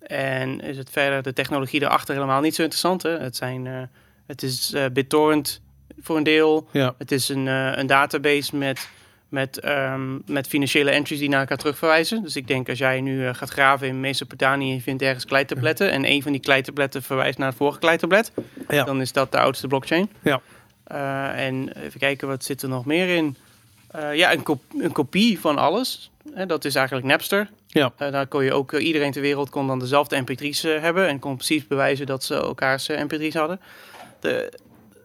En 0.00 0.60
is 0.60 0.76
het 0.76 0.90
verder 0.90 1.22
de 1.22 1.32
technologie 1.32 1.82
erachter 1.82 2.14
helemaal 2.14 2.40
niet 2.40 2.54
zo 2.54 2.62
interessant. 2.62 3.02
Hè? 3.02 3.10
Het, 3.18 3.36
zijn, 3.36 3.66
eh, 3.66 3.82
het 4.26 4.42
is 4.42 4.72
eh, 4.72 4.84
BitTorrent 4.92 5.60
voor 6.00 6.16
een 6.16 6.22
deel. 6.22 6.68
ja, 6.70 6.94
Het 6.98 7.12
is 7.12 7.28
een, 7.28 7.48
eh, 7.48 7.72
een 7.74 7.86
database 7.86 8.56
met, 8.56 8.88
met, 9.28 9.58
ehm, 9.60 10.18
met 10.26 10.46
financiële 10.46 10.90
entries 10.90 11.18
die 11.18 11.28
naar 11.28 11.40
elkaar 11.40 11.56
terugverwijzen. 11.56 12.22
Dus 12.22 12.36
ik 12.36 12.46
denk 12.46 12.68
als 12.68 12.78
jij 12.78 13.00
nu 13.00 13.34
gaat 13.34 13.50
graven 13.50 13.86
in 13.86 14.00
Mesopotamië 14.00 14.68
en 14.68 14.74
je 14.74 14.80
vindt 14.80 15.02
ergens 15.02 15.24
kleitabletten... 15.24 15.90
en 15.90 16.10
een 16.10 16.22
van 16.22 16.32
die 16.32 16.40
kleitabletten 16.40 17.02
verwijst 17.02 17.38
naar 17.38 17.48
het 17.48 17.56
vorige 17.56 17.78
kleitablet... 17.78 18.32
ja. 18.68 18.84
dan 18.84 19.00
is 19.00 19.12
dat 19.12 19.32
de 19.32 19.38
oudste 19.38 19.66
blockchain. 19.66 20.10
Ja. 20.22 20.40
En 21.34 21.72
even 21.82 22.00
kijken, 22.00 22.28
wat 22.28 22.44
zit 22.44 22.62
er 22.62 22.68
nog 22.68 22.84
meer 22.84 23.16
in? 23.16 23.36
Ja, 24.12 24.32
een, 24.32 24.42
kop- 24.42 24.62
een 24.78 24.92
kopie 24.92 25.40
van 25.40 25.58
alles. 25.58 26.10
Hè, 26.34 26.46
dat 26.46 26.64
is 26.64 26.74
eigenlijk 26.74 27.06
Napster. 27.06 27.50
Ja. 27.72 27.92
Eh, 27.96 28.12
daar 28.12 28.26
kon 28.26 28.44
je 28.44 28.52
ook, 28.52 28.72
eh, 28.72 28.86
iedereen 28.86 29.12
ter 29.12 29.22
wereld 29.22 29.50
kon 29.50 29.66
dan 29.66 29.78
dezelfde 29.78 30.22
mp3's 30.22 30.64
eh, 30.64 30.80
hebben... 30.80 31.08
en 31.08 31.18
kon 31.18 31.36
precies 31.36 31.66
bewijzen 31.66 32.06
dat 32.06 32.24
ze 32.24 32.34
elkaars 32.34 32.88
eh, 32.88 33.04
mp3's 33.04 33.34
hadden. 33.34 33.60
De, 34.20 34.52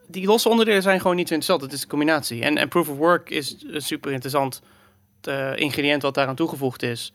die 0.08 0.26
losse 0.26 0.50
onderdelen 0.50 0.82
zijn 0.82 1.02
gewoon 1.02 1.16
niet 1.16 1.28
zo 1.28 1.34
interessant. 1.34 1.66
Het 1.66 1.78
is 1.78 1.82
een 1.84 1.90
combinatie. 1.90 2.44
En, 2.44 2.58
en 2.58 2.68
proof 2.68 2.90
of 2.90 2.98
work 2.98 3.30
is 3.30 3.66
een 3.68 3.82
super 3.82 4.12
interessant 4.12 4.62
ingrediënt 5.56 6.02
wat 6.02 6.14
daaraan 6.14 6.36
toegevoegd 6.36 6.84
is. 6.84 7.12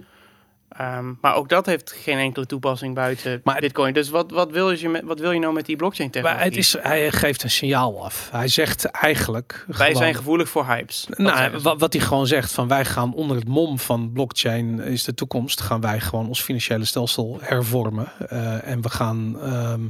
Ehm, 0.71 1.13
maar 1.21 1.35
ook 1.35 1.49
dat 1.49 1.67
heeft 1.67 1.93
geen 1.93 2.19
enkele 2.19 2.47
toepassing 2.47 2.95
buiten 2.95 3.41
Maar- 3.45 3.61
Bitcoin. 3.61 3.93
Dus 3.95 4.09
wat, 4.11 4.31
wat, 4.31 4.51
wil 4.51 4.71
je 4.71 4.89
met, 4.89 5.03
wat 5.05 5.21
wil 5.21 5.31
je 5.31 5.39
nou 5.41 5.53
met 5.55 5.67
die 5.67 5.77
blockchain 5.77 6.11
technologie? 6.11 6.45
Maar 6.45 6.49
het 6.55 6.59
is, 6.65 6.77
hij 6.81 7.13
geeft 7.13 7.43
een 7.43 7.51
signaal 7.51 8.05
af. 8.05 8.29
Hij 8.33 8.49
zegt 8.49 8.85
eigenlijk. 8.85 9.65
Wij 9.67 9.77
gewoon- 9.77 9.97
zijn 10.03 10.15
gevoelig 10.15 10.49
voor 10.49 10.67
hypes. 10.67 11.07
Nou, 11.17 11.59
wat, 11.59 11.81
wat 11.81 11.93
hij 11.93 12.03
gewoon 12.03 12.27
zegt 12.27 12.53
van 12.53 12.69
wij 12.69 12.85
gaan 12.85 13.15
onder 13.15 13.37
het 13.37 13.49
mom 13.49 13.79
van 13.79 14.13
blockchain 14.13 14.81
is 14.81 15.05
de 15.05 15.15
toekomst. 15.15 15.61
Gaan 15.61 15.81
wij 15.81 16.01
gewoon 16.01 16.29
ons 16.29 16.41
financiële 16.43 16.85
stelsel 16.85 17.39
hervormen. 17.41 18.13
Eh, 18.29 18.69
en 18.69 18.81
we 18.83 18.89
gaan 18.91 19.41
ehm, 19.41 19.81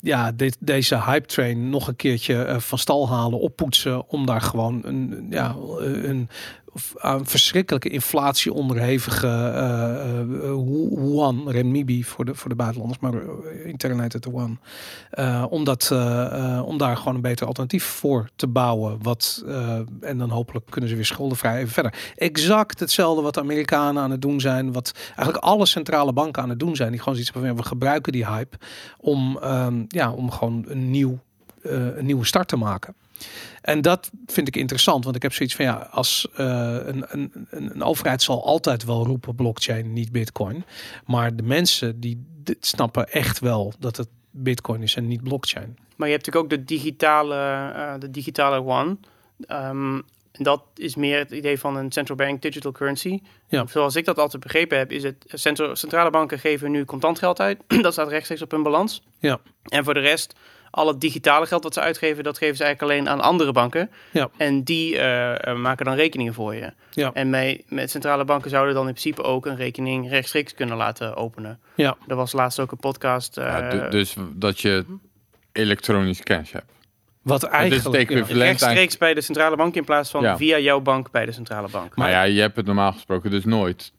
ja, 0.00 0.32
dit, 0.32 0.56
deze 0.60 1.02
hype 1.02 1.26
train 1.26 1.70
nog 1.70 1.88
een 1.88 1.96
keertje 1.96 2.42
eh, 2.44 2.58
van 2.58 2.78
stal 2.78 3.08
halen, 3.08 3.40
oppoetsen. 3.40 4.08
Om 4.08 4.26
daar 4.26 4.40
gewoon 4.40 4.80
een, 4.84 5.26
ja, 5.30 5.54
een, 5.78 6.28
aan 6.96 7.26
verschrikkelijke 7.26 7.88
inflatie 7.88 8.52
onderhevige 8.52 9.26
eh, 9.26 10.20
eh, 10.20 10.26
yuan, 10.94 11.50
renminbi 11.50 12.04
voor 12.04 12.24
de, 12.24 12.34
voor 12.34 12.48
de 12.48 12.56
buitenlanders, 12.56 13.00
maar 13.00 13.14
eh, 13.14 13.66
intern 13.66 14.00
heet 14.00 14.12
het 14.12 14.22
de 14.22 14.30
yuan. 14.30 14.58
Om, 15.50 16.78
daar 16.78 16.96
gewoon 16.96 17.14
een 17.14 17.20
beter 17.20 17.46
alternatief 17.46 17.84
voor 17.84 18.28
te 18.36 18.46
bouwen. 18.46 18.98
Wat, 19.02 19.44
en 20.00 20.18
dan 20.18 20.30
hopelijk 20.30 20.70
kunnen 20.70 20.90
ze 20.90 20.96
weer 20.96 21.04
schuldenvrij 21.04 21.56
even 21.56 21.72
verder. 21.72 21.94
Exact 22.16 22.80
hetzelfde 22.80 23.22
wat 23.22 23.34
de 23.34 23.40
Amerikanen 23.40 24.02
aan 24.02 24.10
het 24.10 24.22
doen 24.22 24.40
zijn. 24.40 24.72
Wat 24.72 24.92
eigenlijk 25.06 25.36
alle 25.36 25.66
centrale 25.66 26.12
banken 26.12 26.42
aan 26.42 26.48
het 26.48 26.58
doen 26.58 26.76
zijn. 26.76 26.90
Die 26.90 26.98
gewoon 26.98 27.14
zoiets 27.14 27.32
van, 27.32 27.56
we 27.56 27.62
gebruiken 27.62 28.12
die 28.12 28.26
hype 28.26 28.56
om, 28.98 29.38
ehm, 29.38 29.84
ja, 29.88 30.12
om 30.12 30.30
gewoon 30.30 30.64
een, 30.68 30.90
nieuw, 30.90 31.18
een 31.62 32.06
nieuwe 32.06 32.24
start 32.24 32.48
te 32.48 32.56
maken. 32.56 32.94
En 33.68 33.80
dat 33.82 34.10
vind 34.26 34.48
ik 34.48 34.56
interessant, 34.56 35.04
want 35.04 35.16
ik 35.16 35.22
heb 35.22 35.32
zoiets 35.32 35.54
van 35.54 35.64
ja, 35.64 35.88
als 35.90 36.28
eh, 36.34 36.46
een, 36.84 37.04
een, 37.08 37.46
een, 37.50 37.82
overheid 37.82 38.22
zal 38.22 38.44
altijd 38.44 38.84
wel 38.84 39.04
roepen 39.04 39.34
blockchain, 39.34 39.92
niet 39.92 40.12
bitcoin. 40.12 40.64
Maar 41.06 41.36
de 41.36 41.42
mensen 41.42 42.00
die 42.00 42.26
dit 42.42 42.66
snappen 42.66 43.12
echt 43.12 43.38
wel 43.38 43.72
dat 43.78 43.96
het 43.96 44.08
bitcoin 44.30 44.82
is 44.82 44.94
en 44.94 45.06
niet 45.06 45.22
blockchain. 45.22 45.78
Maar 45.96 46.08
je 46.08 46.14
hebt 46.14 46.26
natuurlijk 46.26 46.52
ook 46.52 46.58
de 46.58 46.64
digitale, 46.64 47.34
eh, 47.34 47.94
de 47.98 48.10
digitale 48.10 48.64
one. 48.64 48.96
Ehm, 49.46 49.94
en 50.32 50.44
dat 50.44 50.62
is 50.74 50.94
meer 50.94 51.18
het 51.18 51.30
idee 51.30 51.58
van 51.58 51.76
een 51.76 51.92
central 51.92 52.16
bank 52.16 52.42
digital 52.42 52.72
currency. 52.72 53.20
Ja. 53.48 53.66
Zoals 53.66 53.96
ik 53.96 54.04
dat 54.04 54.18
altijd 54.18 54.42
begrepen 54.42 54.78
heb, 54.78 54.92
is 54.92 55.02
het 55.02 55.24
centra- 55.28 55.74
centrale 55.74 56.10
banken 56.10 56.38
geven 56.38 56.70
nu 56.70 56.84
contant 56.84 57.18
geld 57.18 57.40
uit. 57.40 57.62
dat 57.82 57.92
staat 57.92 58.08
rechtstreeks 58.08 58.42
op 58.42 58.50
hun 58.50 58.62
balans. 58.62 59.02
Ja. 59.18 59.40
En 59.62 59.84
voor 59.84 59.94
de 59.94 60.00
rest, 60.00 60.34
al 60.70 60.86
het 60.86 61.00
digitale 61.00 61.46
geld 61.46 61.62
wat 61.62 61.74
ze 61.74 61.80
uitgeven, 61.80 62.24
dat 62.24 62.38
geven 62.38 62.56
ze 62.56 62.64
eigenlijk 62.64 62.92
alleen 62.92 63.08
aan 63.08 63.20
andere 63.20 63.52
banken. 63.52 63.90
Ja. 64.10 64.30
En 64.36 64.62
die 64.62 64.98
eh, 64.98 65.46
eh, 65.46 65.56
maken 65.56 65.84
dan 65.84 65.94
rekeningen 65.94 66.34
voor 66.34 66.54
je. 66.54 66.72
Ja. 66.90 67.10
En 67.12 67.30
met, 67.30 67.62
met 67.68 67.90
centrale 67.90 68.24
banken 68.24 68.50
zouden 68.50 68.74
dan 68.74 68.86
in 68.86 68.92
principe 68.92 69.22
ook 69.22 69.46
een 69.46 69.56
rekening 69.56 70.08
rechtstreeks 70.08 70.54
kunnen 70.54 70.76
laten 70.76 71.16
openen. 71.16 71.60
Ja. 71.74 71.96
Er 72.06 72.16
was 72.16 72.32
laatst 72.32 72.60
ook 72.60 72.72
een 72.72 72.78
podcast. 72.78 73.36
eh, 73.36 73.44
Ja, 73.44 73.88
dus 73.88 74.14
dat 74.34 74.60
je 74.60 74.84
elektronisch 75.52 76.22
cash 76.22 76.52
hebt. 76.52 76.72
Wat 77.22 77.42
eigenlijk... 77.42 78.10
rechtstreeks 78.28 78.96
bij 78.96 79.14
de 79.14 79.20
centrale 79.20 79.56
bank 79.56 79.74
in 79.74 79.84
plaats 79.84 80.10
van 80.10 80.22
Ja. 80.22 80.36
via 80.36 80.58
jouw 80.58 80.80
bank 80.80 81.10
bij 81.10 81.26
de 81.26 81.32
centrale 81.32 81.68
bank. 81.68 81.96
Maar 81.96 82.10
ja, 82.10 82.22
je 82.22 82.40
hebt 82.40 82.56
het 82.56 82.66
normaal 82.66 82.92
gesproken 82.92 83.30
dus 83.30 83.44
nooit. 83.44 83.92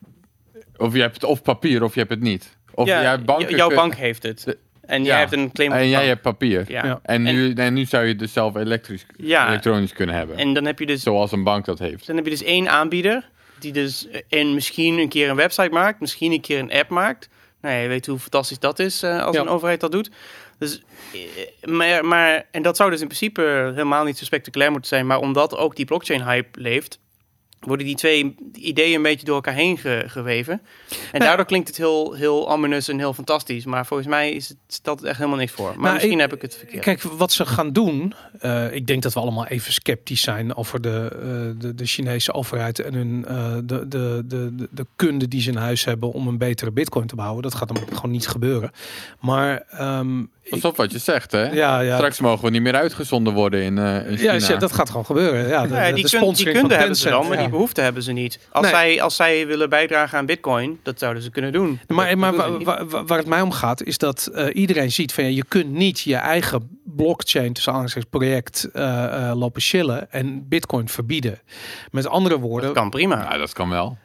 Of 0.77 0.93
je 0.93 1.01
hebt 1.01 1.13
het 1.13 1.23
of 1.23 1.41
papier 1.41 1.83
of 1.83 1.93
je 1.93 1.99
hebt 1.99 2.11
het 2.11 2.21
niet. 2.21 2.57
Of 2.73 2.87
ja, 2.87 3.01
jouw 3.47 3.69
bank 3.75 3.95
heeft 3.95 4.23
het. 4.23 4.43
De- 4.43 4.57
En 4.89 5.03
Ja. 5.03 5.07
jij 5.09 5.19
hebt 5.19 5.31
een 5.33 5.51
claim 5.51 5.71
op 5.71 5.77
En 5.77 5.89
jij 5.89 6.07
hebt 6.07 6.21
papier. 6.21 6.65
Ja. 6.67 6.85
Ja. 6.85 6.99
En, 7.03 7.21
nu, 7.23 7.53
en 7.53 7.73
nu 7.73 7.85
zou 7.85 8.03
je 8.03 8.09
het 8.09 8.19
dus 8.19 8.33
zelf 8.33 8.55
elektrisch, 8.55 9.05
Ja. 9.17 9.47
elektronisch 9.47 9.93
kunnen 9.93 10.15
hebben. 10.15 10.37
En 10.37 10.53
dan 10.53 10.65
heb 10.65 10.79
je 10.79 10.85
dus 10.85 11.01
Zoals 11.01 11.31
een 11.31 11.43
bank 11.43 11.65
dat 11.65 11.79
heeft. 11.79 12.07
Dan 12.07 12.15
heb 12.15 12.25
je 12.25 12.31
dus 12.31 12.43
één 12.43 12.69
aanbieder 12.69 13.29
die 13.59 13.71
dus 13.71 14.07
en 14.29 14.53
misschien 14.53 14.97
een 14.97 15.09
keer 15.09 15.29
een 15.29 15.35
website 15.35 15.69
maakt, 15.69 15.99
misschien 15.99 16.31
een 16.31 16.41
keer 16.41 16.59
een 16.59 16.71
app 16.71 16.89
maakt. 16.89 17.29
Nou, 17.61 17.75
je 17.81 17.87
weet 17.87 18.05
hoe 18.05 18.19
fantastisch 18.19 18.59
dat 18.59 18.79
is 18.79 19.03
eh, 19.03 19.23
als 19.23 19.35
Ja. 19.35 19.41
een 19.41 19.47
overheid 19.47 19.79
dat 19.79 19.91
doet. 19.91 20.09
Dus, 20.59 20.81
eh, 21.13 21.69
maar, 21.69 22.05
maar, 22.05 22.45
en 22.51 22.61
dat 22.61 22.75
zou 22.77 22.89
dus 22.89 23.01
in 23.01 23.07
principe 23.07 23.41
helemaal 23.75 24.03
niet 24.03 24.17
zo 24.17 24.25
spectaculair 24.25 24.71
moeten 24.71 24.89
zijn, 24.89 25.07
maar 25.07 25.19
omdat 25.19 25.57
ook 25.57 25.75
die 25.75 25.85
blockchain-hype 25.85 26.61
leeft, 26.61 26.99
worden 27.59 27.85
die 27.85 27.95
twee 27.95 28.35
ideeën 28.53 28.95
een 28.95 29.01
beetje 29.01 29.25
door 29.25 29.35
elkaar 29.35 29.53
heen 29.53 29.77
ge- 29.77 30.03
geweven. 30.07 30.61
En 31.11 31.19
daardoor 31.19 31.45
klinkt 31.45 31.67
het 31.67 31.77
heel, 31.77 32.13
heel 32.13 32.51
ominous 32.51 32.87
en 32.87 32.97
heel 32.97 33.13
fantastisch, 33.13 33.65
maar 33.65 33.85
volgens 33.85 34.09
mij 34.09 34.31
is 34.31 34.47
het, 34.49 34.57
stelt 34.67 34.99
het 34.99 35.07
echt 35.07 35.17
helemaal 35.17 35.37
niks 35.39 35.51
voor. 35.51 35.67
Maar 35.69 35.77
Nou, 35.79 35.93
misschien 35.93 36.13
ik- 36.13 36.19
heb 36.19 36.33
ik 36.33 36.41
het 36.41 36.55
verkeerd. 36.57 36.83
Kijk, 36.83 37.01
wat 37.01 37.31
ze 37.31 37.45
gaan 37.45 37.71
doen. 37.71 38.13
eh, 38.39 38.73
ik 38.73 38.87
denk 38.87 39.01
dat 39.03 39.13
we 39.13 39.19
allemaal 39.19 39.47
even 39.47 39.73
sceptisch 39.73 40.21
zijn 40.21 40.55
over 40.55 40.81
de, 40.81 41.09
eh, 41.13 41.61
de, 41.61 41.75
de 41.75 41.85
Chinese 41.85 42.33
overheid 42.33 42.79
en 42.79 42.93
hun, 42.93 43.25
eh, 43.25 43.53
de, 43.63 43.87
de, 43.87 44.23
de, 44.27 44.55
de, 44.55 44.67
de 44.71 44.85
kunde 44.95 45.27
die 45.27 45.41
ze 45.41 45.49
in 45.49 45.55
huis 45.57 45.85
hebben 45.85 46.11
om 46.11 46.27
een 46.27 46.37
betere 46.37 46.71
bitcoin 46.71 47.07
te 47.07 47.15
bouwen. 47.15 47.41
Dat 47.43 47.55
gaat 47.55 47.69
hem 47.69 47.87
gewoon 47.93 48.11
niet 48.11 48.27
gebeuren. 48.27 48.71
Maar 49.19 49.63
ehm, 49.69 50.23
Pas 50.49 50.65
op 50.65 50.77
wat 50.77 50.91
je 50.91 50.97
zegt, 50.97 51.31
hè? 51.31 51.51
ja, 51.51 51.79
ja, 51.79 51.95
Straks 51.95 52.19
mogen 52.19 52.45
we 52.45 52.49
niet 52.51 52.61
meer 52.61 52.75
uitgezonden 52.75 53.33
worden 53.33 53.61
in, 53.63 53.77
eh 53.77 54.09
in 54.11 54.17
China. 54.17 54.33
ja, 54.33 54.55
dat 54.55 54.71
gaat 54.71 54.89
gewoon 54.89 55.05
gebeuren. 55.05 55.47
Ja, 55.47 55.61
de, 55.67 55.73
Ja, 55.73 55.79
de 55.79 55.93
die, 55.93 55.93
kun, 55.93 55.95
die 55.95 56.07
sponsoring 56.07 56.57
kunde 56.57 56.75
hebben 56.75 56.95
ze 56.95 57.09
dan, 57.09 57.27
maar 57.27 57.35
ja. 57.35 57.41
die 57.41 57.49
behoefte 57.51 57.81
hebben 57.81 58.03
ze 58.03 58.11
niet. 58.11 58.39
Als, 58.51 58.61
Nee. 58.63 58.73
zij, 58.73 59.01
als 59.01 59.15
zij 59.15 59.47
willen 59.47 59.69
bijdragen 59.69 60.17
aan 60.17 60.25
bitcoin, 60.25 60.79
dat 60.83 60.99
zouden 60.99 61.23
ze 61.23 61.29
kunnen 61.29 61.51
doen. 61.51 61.79
Maar, 61.87 62.17
maar 62.17 62.35
wa- 62.35 62.57
wa- 62.63 62.85
wa- 62.85 63.03
waar 63.03 63.17
het 63.17 63.27
mij 63.27 63.41
om 63.41 63.51
gaat, 63.51 63.83
is 63.83 63.97
dat 63.97 64.25
eh, 64.33 64.45
iedereen 64.53 64.91
ziet 64.91 65.13
van 65.13 65.23
ja, 65.23 65.29
je 65.29 65.45
kunt 65.47 65.71
niet 65.71 65.99
je 65.99 66.15
eigen 66.15 66.79
blockchain 66.83 67.53
tussen 67.53 67.71
aanhalingstekens 67.73 68.11
project 68.19 68.69
eh, 68.73 69.29
eh, 69.29 69.37
lopen 69.37 69.61
chillen 69.61 70.11
en 70.11 70.47
bitcoin 70.47 70.89
verbieden. 70.89 71.39
Met 71.91 72.07
andere 72.07 72.39
woorden, 72.39 72.67
dat 72.69 72.77
kan 72.77 72.89
prima. 72.89 73.27
Ja, 73.31 73.37
dat 73.37 73.53
kan 73.53 73.69
wel. 73.69 73.97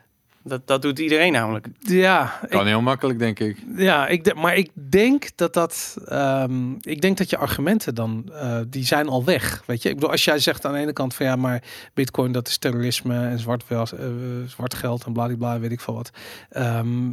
Dat, 0.47 0.67
dat 0.67 0.83
doet 0.83 0.99
iedereen 0.99 1.33
namelijk. 1.33 1.67
ja, 1.79 2.39
ik, 2.43 2.49
Kan 2.49 2.67
heel 2.67 2.81
makkelijk, 2.83 3.19
denk 3.19 3.39
ik. 3.39 3.57
ja, 3.77 4.07
ik 4.07 4.25
de- 4.25 4.35
maar 4.35 4.57
ik 4.57 4.71
denk 4.75 5.29
dat 5.37 5.55
dat, 5.55 5.97
ehm, 6.07 6.73
ik 6.81 7.01
denk 7.01 7.17
dat 7.19 7.31
je 7.31 7.37
argumenten 7.37 7.95
dan, 7.95 8.31
eh, 8.33 8.59
die 8.69 8.85
zijn 8.85 9.09
al 9.09 9.25
weg. 9.25 9.63
Weet 9.67 9.83
je, 9.83 9.89
ik 9.89 9.95
bedoel, 9.95 10.11
als 10.11 10.25
jij 10.25 10.39
zegt 10.39 10.65
aan 10.65 10.73
de 10.73 10.79
ene 10.79 10.93
kant 10.93 11.15
van 11.15 11.27
ja, 11.27 11.37
maar 11.37 11.63
bitcoin 11.95 12.33
dat 12.33 12.49
is 12.49 12.59
terrorisme 12.59 13.27
en 13.27 13.39
zwart, 13.39 13.69
wel, 13.69 13.83
eh, 13.99 14.07
zwart 14.47 14.75
geld 14.75 15.05
en 15.05 15.13
bladibla, 15.13 15.59
weet 15.61 15.73
ik 15.73 15.81
veel 15.81 15.95
wat. 15.95 16.11
Ehm, 16.51 17.11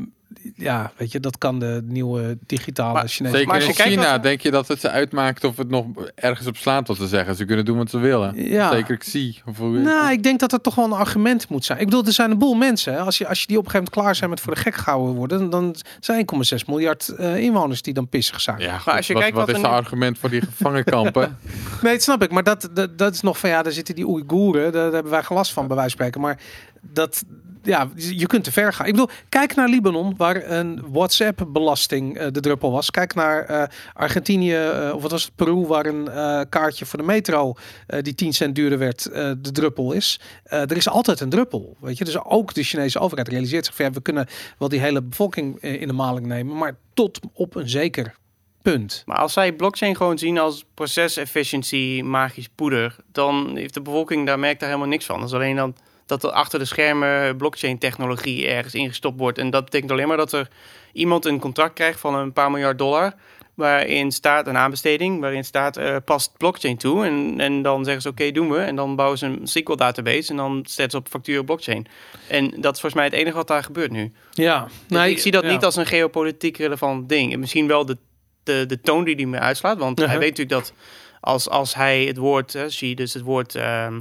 ja, 0.56 0.92
weet 0.98 1.12
je, 1.12 1.20
dat 1.20 1.38
kan 1.38 1.60
de 1.60 1.82
nieuwe 1.86 2.38
digitale 2.46 2.94
Maar 2.94 3.08
Chinese. 3.08 3.36
Zeker 3.36 3.52
Maar 3.52 3.68
als 3.68 3.78
in 3.80 3.86
China 3.86 4.12
wat- 4.12 4.24
denk 4.24 4.42
je 4.42 4.52
dat 4.52 4.68
het 4.68 4.80
ze 4.80 4.90
uitmaakt 4.90 5.44
of 5.44 5.58
het 5.58 5.70
nog 5.70 5.86
ergens 6.16 6.48
op 6.48 6.58
slaat 6.58 6.88
wat 6.88 6.98
ze 6.98 7.08
zeggen. 7.08 7.36
Ze 7.36 7.46
kunnen 7.46 7.66
doen 7.66 7.78
wat 7.78 7.90
ze 7.90 7.98
willen. 8.00 8.50
Ja. 8.50 8.72
Zeker 8.72 8.98
Xi. 8.98 9.42
Of 9.46 9.58
hoe 9.58 9.78
Nou, 9.78 10.12
ik 10.12 10.24
denk 10.24 10.40
dat 10.40 10.52
er 10.54 10.62
toch 10.62 10.76
wel 10.76 10.86
een 10.86 10.92
argument 10.92 11.50
moet 11.50 11.66
zijn. 11.66 11.80
Ik 11.80 11.86
bedoel, 11.86 12.06
er 12.06 12.12
zijn 12.14 12.32
een 12.32 12.38
boel 12.38 12.54
mensen. 12.54 12.94
Hè. 12.94 13.00
Als, 13.00 13.18
je, 13.18 13.28
als 13.28 13.40
je 13.42 13.48
die 13.48 13.58
op 13.58 13.66
een 13.66 13.72
gegeven 13.72 13.92
moment 13.94 14.06
klaar 14.06 14.16
zijn 14.16 14.30
met 14.30 14.40
voor 14.40 14.54
de 14.54 14.60
gek 14.60 14.76
gehouden 14.76 15.16
worden, 15.16 15.50
dan 15.50 15.76
zijn 16.00 16.20
1,6 16.20 16.66
miljard 16.68 17.08
eh, 17.10 17.38
inwoners 17.38 17.82
die 17.82 17.94
dan 17.94 18.08
pissig 18.10 18.42
zijn. 18.42 18.60
ja, 18.60 18.78
goed, 18.78 18.94
als 18.94 19.08
je 19.08 19.14
wat, 19.14 19.22
kijkt 19.22 19.38
wat 19.38 19.46
wat 19.48 19.56
is 19.56 19.62
het 19.62 19.72
nu- 19.72 19.78
argument 19.78 20.18
voor 20.18 20.30
die 20.30 20.42
gevangenkampen? 20.42 21.38
Nee, 21.82 21.94
dat 21.94 22.02
snap 22.02 22.24
ik. 22.24 22.32
Maar 22.32 22.44
dat, 22.44 22.70
dat, 22.74 22.98
dat 22.98 23.14
is 23.14 23.22
nog 23.22 23.38
van 23.40 23.50
ja, 23.50 23.62
daar 23.64 23.72
zitten 23.72 23.96
die 23.96 24.08
Oeigoeren. 24.08 24.62
Daar, 24.72 24.84
daar 24.84 24.94
hebben 24.94 25.12
wij 25.12 25.24
gelast 25.24 25.52
van, 25.54 25.68
bij 25.68 25.76
wijze 25.76 25.98
van 25.98 26.06
spreken. 26.06 26.22
Maar 26.22 26.40
dat, 26.82 27.24
ja, 27.64 27.90
je 27.96 28.28
kunt 28.28 28.44
te 28.44 28.52
ver 28.52 28.74
gaan. 28.74 28.86
Ik 28.86 28.92
bedoel, 28.92 29.10
kijk 29.30 29.56
naar 29.56 29.70
Libanon, 29.70 30.14
waar 30.18 30.50
een 30.50 30.82
WhatsApp-belasting 30.92 32.18
eh, 32.18 32.28
de 32.32 32.40
druppel 32.40 32.72
was. 32.72 32.92
Kijk 32.92 33.14
naar 33.14 33.46
eh, 33.46 33.64
Argentinië, 33.94 34.56
eh, 34.56 34.92
of 34.96 35.02
wat 35.02 35.12
was 35.12 35.24
het, 35.24 35.36
Peru, 35.36 35.66
waar 35.66 35.86
een 35.86 36.10
kaartje 36.50 36.86
voor 36.86 37.00
de 37.00 37.06
metro 37.06 37.54
die 38.02 38.16
10 38.16 38.34
cent 38.34 38.56
duurder 38.56 38.78
werd, 38.78 39.04
de 39.42 39.52
druppel 39.52 39.92
is. 39.92 40.20
Er 40.44 40.78
is 40.78 40.90
altijd 40.90 41.20
een 41.20 41.30
druppel, 41.30 41.78
weet 41.80 41.98
je. 41.98 42.04
Dus 42.04 42.24
ook 42.24 42.54
de 42.54 42.64
Chinese 42.64 43.00
overheid 43.00 43.28
realiseert 43.28 43.66
zich 43.66 43.76
van 43.76 43.86
ja, 43.86 43.92
we 43.92 44.02
kunnen 44.02 44.28
wel 44.58 44.70
die 44.70 44.80
hele 44.80 45.02
bevolking 45.02 45.62
in 45.62 45.88
de 45.88 45.94
maling 45.94 46.26
nemen, 46.26 46.58
maar 46.58 46.76
tot 46.94 47.20
op 47.34 47.56
een 47.56 47.70
zeker 47.70 48.16
punt. 48.62 49.04
Maar 49.06 49.18
als 49.18 49.34
zij 49.34 49.54
blockchain 49.54 49.96
gewoon 49.96 50.18
zien 50.18 50.38
als 50.38 50.66
procesefficiëntie, 50.74 52.04
magisch 52.04 52.50
poeder, 52.56 52.96
dan 53.12 53.56
heeft 53.56 53.74
de 53.74 53.82
bevolking 53.82 54.26
daar 54.26 54.40
merkt 54.40 54.60
daar 54.60 54.70
helemaal 54.70 54.92
niks 54.92 55.06
van. 55.06 55.20
Dat 55.20 55.28
is 55.28 55.36
alleen 55.36 55.56
dan 55.56 55.76
dat 56.12 56.24
er 56.24 56.32
achter 56.32 56.60
de 56.60 56.66
schermen 56.66 57.38
blockchain 57.38 57.78
technologie 57.78 58.48
ergens 58.48 58.74
ingestopt 58.74 59.20
wordt. 59.20 59.38
En 59.38 59.50
dat 59.50 59.64
betekent 59.66 59.92
alleen 59.92 60.08
maar 60.08 60.18
dat 60.18 60.34
er 60.34 60.48
iemand 60.94 61.26
een 61.26 61.40
contract 61.40 61.74
krijgt 61.74 62.00
van 62.00 62.16
een 62.16 62.34
paar 62.34 62.52
miljard 62.52 62.78
dollar. 62.78 63.14
Waarin 63.54 64.12
staat 64.12 64.48
een 64.48 64.58
aanbesteding, 64.58 65.20
waarin 65.20 65.44
staat 65.44 65.78
eh, 65.78 65.96
past 66.06 66.38
blockchain 66.38 66.78
toe. 66.78 67.06
En, 67.06 67.40
en 67.40 67.62
dan 67.62 67.84
zeggen 67.84 68.02
ze 68.02 68.10
oké, 68.10 68.32
doen 68.32 68.50
we. 68.50 68.58
En 68.58 68.76
dan 68.76 68.96
bouwen 68.96 69.18
ze 69.18 69.26
een 69.26 69.48
SQL 69.48 69.76
database 69.76 70.30
en 70.30 70.38
dan 70.38 70.64
zetten 70.66 70.92
ze 70.92 70.98
op 70.98 71.08
factuur 71.08 71.44
blockchain. 71.44 71.88
En 72.28 72.44
dat 72.50 72.74
is 72.76 72.82
volgens 72.82 72.94
mij 72.94 73.04
het 73.04 73.14
enige 73.14 73.36
wat 73.36 73.48
daar 73.48 73.64
gebeurt 73.64 73.92
nu. 73.92 74.12
Ja, 74.32 74.68
Dus 74.88 75.08
ik 75.08 75.20
zie 75.20 75.32
dat 75.32 75.44
ja. 75.44 75.52
niet 75.52 75.64
als 75.64 75.76
een 75.76 75.86
geopolitiek 75.86 76.58
relevant 76.58 77.10
ding. 77.10 77.34
En 77.34 77.40
Misschien 77.40 77.68
wel 77.68 77.86
de, 77.86 77.98
de, 78.44 78.66
de 78.66 78.82
toon 78.82 79.04
die 79.04 79.16
hij 79.16 79.26
me 79.26 79.40
uitslaat. 79.40 79.78
Want 79.78 80.00
Uh-huh. 80.00 80.12
hij 80.12 80.20
weet 80.20 80.38
natuurlijk 80.38 80.66
dat 80.66 80.74
als, 81.20 81.50
als 81.50 81.76
hij 81.76 82.04
het 82.04 82.18
woord, 82.18 82.58
zie 82.68 82.96
dus 82.96 83.14
het 83.14 83.24
woord 83.24 83.56
ehm, 83.56 83.96
eh, 83.96 84.00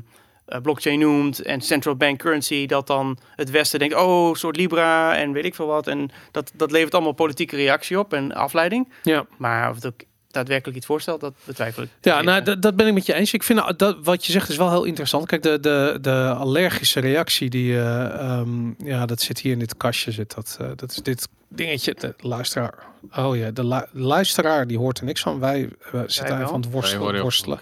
blockchain 0.63 0.99
noemt 0.99 1.43
en 1.43 1.61
central 1.61 1.97
bank 1.97 2.19
currency, 2.19 2.67
dat 2.67 2.87
dan 2.87 3.19
het 3.37 3.51
Westen 3.51 3.79
denkt, 3.79 3.95
oh, 3.95 4.35
soort 4.35 4.57
Libra 4.57 5.17
en 5.17 5.33
weet 5.33 5.45
ik 5.45 5.55
veel 5.55 5.67
wat. 5.67 5.87
En 5.87 6.11
dat, 6.31 6.51
dat 6.55 6.71
levert 6.71 6.95
allemaal 6.95 7.13
politieke 7.13 7.57
reactie 7.57 7.99
op 7.99 8.13
en 8.13 8.33
afleiding. 8.33 8.93
Ja. 9.03 9.27
Maar 9.39 9.69
of 9.71 9.75
het 9.75 9.87
ook 9.87 10.01
daadwerkelijk 10.31 10.77
iets 10.77 10.87
voorstelt, 10.87 11.21
dat 11.21 11.35
betwijfel 11.45 11.83
ik. 11.83 11.89
Ja, 12.01 12.23
nou, 12.23 12.43
dat, 12.43 12.63
dat 12.63 12.77
ben 12.77 12.87
ik 12.87 12.95
met 12.95 13.07
je 13.07 13.15
eens. 13.15 13.33
Ik 13.33 13.43
vind 13.43 13.59
nou, 13.59 13.77
dat 13.77 13.97
wat 14.03 14.27
je 14.27 14.33
zegt 14.33 14.49
is 14.49 14.57
wel 14.57 14.71
heel 14.71 14.85
interessant. 14.85 15.27
Kijk, 15.27 15.43
de, 15.43 15.61
de, 15.61 15.99
de 16.01 16.35
allergische 16.39 17.01
reactie 17.01 17.51
die, 17.51 17.77
eh, 17.77 18.05
ehm, 18.05 18.85
ja, 18.85 19.07
dat 19.07 19.21
zit 19.21 19.39
hier 19.41 19.53
in 19.53 19.59
dit 19.59 19.77
kastje. 19.77 20.11
Zit 20.13 20.35
dat, 20.35 20.57
eh, 20.61 20.69
dat 20.77 20.91
is 20.91 20.97
dit 20.97 21.29
dingetje. 21.49 21.95
De 21.99 22.15
luisteraar. 22.19 22.75
Oh 23.17 23.37
ja, 23.37 23.51
de 23.51 23.67
lu- 23.67 24.01
luisteraar 24.03 24.67
die 24.67 24.79
hoort 24.79 24.99
er 24.99 25.05
niks 25.05 25.21
van. 25.21 25.39
Wij 25.39 25.69
eh, 25.93 26.01
zitten 26.07 26.37
aan 26.37 26.55
het 26.55 26.65
Wij 26.65 26.73
worstelen. 26.73 27.03
worden 27.03 27.23
worstelen. 27.23 27.59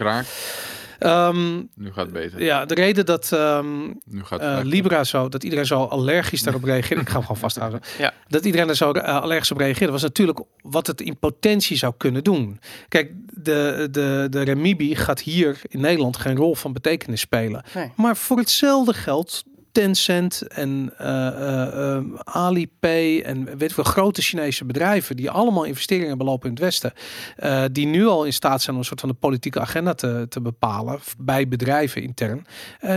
Ehm, 0.98 1.56
Nu 1.74 1.92
gaat 1.92 2.04
het 2.04 2.12
beter. 2.12 2.42
ja, 2.42 2.64
de 2.64 2.74
reden 2.74 3.06
dat 3.06 3.32
ehm, 3.32 3.86
Nu 4.04 4.24
gaat 4.24 4.40
het 4.40 4.58
eh. 4.58 4.64
Libra 4.64 5.04
zo, 5.04 5.28
dat 5.28 5.44
iedereen 5.44 5.66
zo 5.66 5.84
allergisch 5.84 6.42
daarop 6.42 6.64
reageert. 6.72 7.00
ik 7.00 7.06
ga 7.08 7.12
hem 7.12 7.22
gewoon 7.22 7.36
vasthouden. 7.36 7.80
Ja. 7.98 8.12
Dat 8.28 8.44
iedereen 8.44 8.68
er 8.68 8.76
zo 8.76 8.92
eh, 8.92 9.20
allergisch 9.20 9.50
op 9.50 9.58
reageerde, 9.58 9.92
was 9.92 10.02
natuurlijk 10.02 10.40
wat 10.62 10.86
het 10.86 11.00
in 11.00 11.18
potentie 11.18 11.76
zou 11.76 11.94
kunnen 11.96 12.24
doen. 12.24 12.60
Kijk, 12.88 13.12
de, 13.32 13.88
de, 13.90 14.26
de 14.30 14.42
Remibi 14.42 14.94
gaat 14.96 15.20
hier 15.20 15.60
in 15.68 15.80
Nederland 15.80 16.16
geen 16.16 16.36
rol 16.36 16.54
van 16.54 16.72
betekenis 16.72 17.20
spelen. 17.20 17.64
Nee. 17.74 17.92
Maar 17.96 18.16
voor 18.16 18.38
hetzelfde 18.38 18.92
geld. 18.94 19.44
Tencent 19.72 20.42
en 20.42 20.92
eh, 20.98 21.26
eh, 21.26 21.96
eh, 21.96 22.04
Alipay 22.22 23.20
en 23.20 23.44
weet 23.44 23.62
ik 23.62 23.74
veel 23.74 23.84
grote 23.84 24.22
Chinese 24.22 24.64
bedrijven 24.64 25.16
die 25.16 25.30
allemaal 25.30 25.64
investeringen 25.64 26.18
belopen 26.18 26.48
in 26.48 26.54
het 26.54 26.64
Westen, 26.64 26.92
eh, 27.36 27.64
die 27.72 27.86
nu 27.86 28.06
al 28.06 28.24
in 28.24 28.32
staat 28.32 28.62
zijn 28.62 28.74
om 28.74 28.80
een 28.80 28.88
soort 28.88 29.00
van 29.00 29.08
de 29.08 29.14
politieke 29.14 29.60
agenda 29.60 29.94
te, 29.94 30.26
te 30.28 30.40
bepalen 30.40 30.98
bij 31.18 31.48
bedrijven 31.48 32.02
intern. 32.02 32.46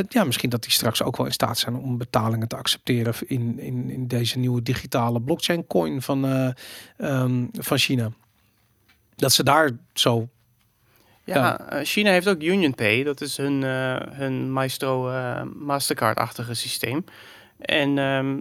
Ja, 0.09 0.23
misschien 0.23 0.49
dat 0.49 0.63
die 0.63 0.71
straks 0.71 1.03
ook 1.03 1.17
wel 1.17 1.25
in 1.25 1.31
staat 1.31 1.57
zijn 1.57 1.75
om 1.75 1.97
betalingen 1.97 2.47
te 2.47 2.55
accepteren 2.55 3.13
in, 3.27 3.59
in, 3.59 3.89
in 3.89 4.07
deze 4.07 4.39
nieuwe 4.39 4.61
digitale 4.61 5.21
blockchain 5.21 5.67
coin 5.67 6.01
van, 6.01 6.25
eh, 6.25 6.49
ehm, 6.97 7.45
van 7.51 7.77
China. 7.77 8.11
Dat 9.15 9.31
ze 9.31 9.43
daar 9.43 9.71
zo. 9.93 10.29
Ja, 11.25 11.59
eh, 11.69 11.79
China 11.85 12.11
heeft 12.11 12.27
ook 12.27 12.41
UnionPay. 12.41 13.03
Dat 13.03 13.21
is 13.21 13.37
hun, 13.37 13.63
eh, 13.63 13.95
hun 14.09 14.51
Maestro 14.51 15.09
eh, 15.09 15.41
Mastercard-achtige 15.55 16.53
systeem. 16.53 17.05
En, 17.59 17.97
ehm, 17.97 18.37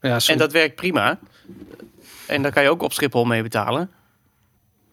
Ja, 0.00 0.18
zo, 0.20 0.32
en 0.32 0.38
dat 0.38 0.52
werkt 0.52 0.74
prima. 0.74 1.18
En 2.26 2.42
daar 2.42 2.52
kan 2.52 2.62
je 2.62 2.70
ook 2.70 2.82
op 2.82 2.92
Schiphol 2.92 3.24
mee 3.24 3.42
betalen. 3.42 3.90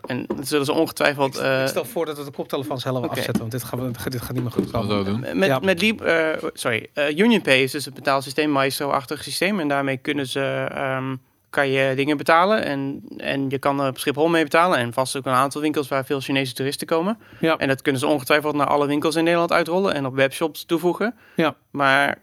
En 0.05 0.25
dat 0.35 0.47
zullen 0.47 0.65
ze 0.65 0.73
ongetwijfeld... 0.73 1.37
eh, 1.37 1.61
ik 1.61 1.67
stel 1.67 1.85
voor 1.85 2.05
dat 2.05 2.17
we 2.17 2.23
de 2.23 2.31
koptelefoons 2.31 2.83
helemaal 2.83 3.03
Oké. 3.03 3.17
afzetten, 3.17 3.39
want 3.39 3.51
dit, 3.51 3.63
gaan 3.63 3.79
we, 3.79 4.09
dit 4.09 4.21
gaat 4.21 4.33
niet 4.33 4.41
meer 4.43 4.51
goed 4.51 4.71
komen. 4.71 5.05
doen. 5.05 5.19
met, 5.19 5.47
Ja. 5.47 5.59
met 5.59 5.81
eh, 6.01 6.29
sorry, 6.53 6.89
eh, 6.93 7.17
UnionPay 7.17 7.57
is 7.57 7.71
dus 7.71 7.85
het 7.85 7.93
betaalsysteem, 7.93 8.49
Maestro-achtig 8.49 9.23
systeem. 9.23 9.59
En 9.59 9.67
daarmee 9.67 9.97
kunnen 9.97 10.27
ze, 10.27 10.67
ehm, 10.71 11.15
kan 11.55 11.69
je 11.69 11.95
dingen 11.95 12.17
betalen. 12.17 12.63
En, 12.63 13.03
en 13.17 13.49
je 13.49 13.57
kan 13.57 13.81
er 13.81 13.89
op 13.89 13.97
Schiphol 13.97 14.27
mee 14.27 14.43
betalen. 14.43 14.77
En 14.77 14.93
vast 14.93 15.15
ook 15.15 15.25
een 15.25 15.31
aantal 15.33 15.61
winkels 15.61 15.87
waar 15.87 16.05
veel 16.05 16.19
Chinese 16.19 16.53
toeristen 16.53 16.87
komen. 16.87 17.17
Ja. 17.39 17.57
En 17.57 17.67
dat 17.67 17.81
kunnen 17.81 18.01
ze 18.01 18.07
ongetwijfeld 18.07 18.55
naar 18.55 18.67
alle 18.67 18.87
winkels 18.87 19.15
in 19.15 19.23
Nederland 19.23 19.51
uitrollen. 19.51 19.93
En 19.93 20.05
op 20.05 20.15
webshops 20.15 20.65
toevoegen. 20.65 21.15
Ja. 21.35 21.55
Maar 21.71 22.21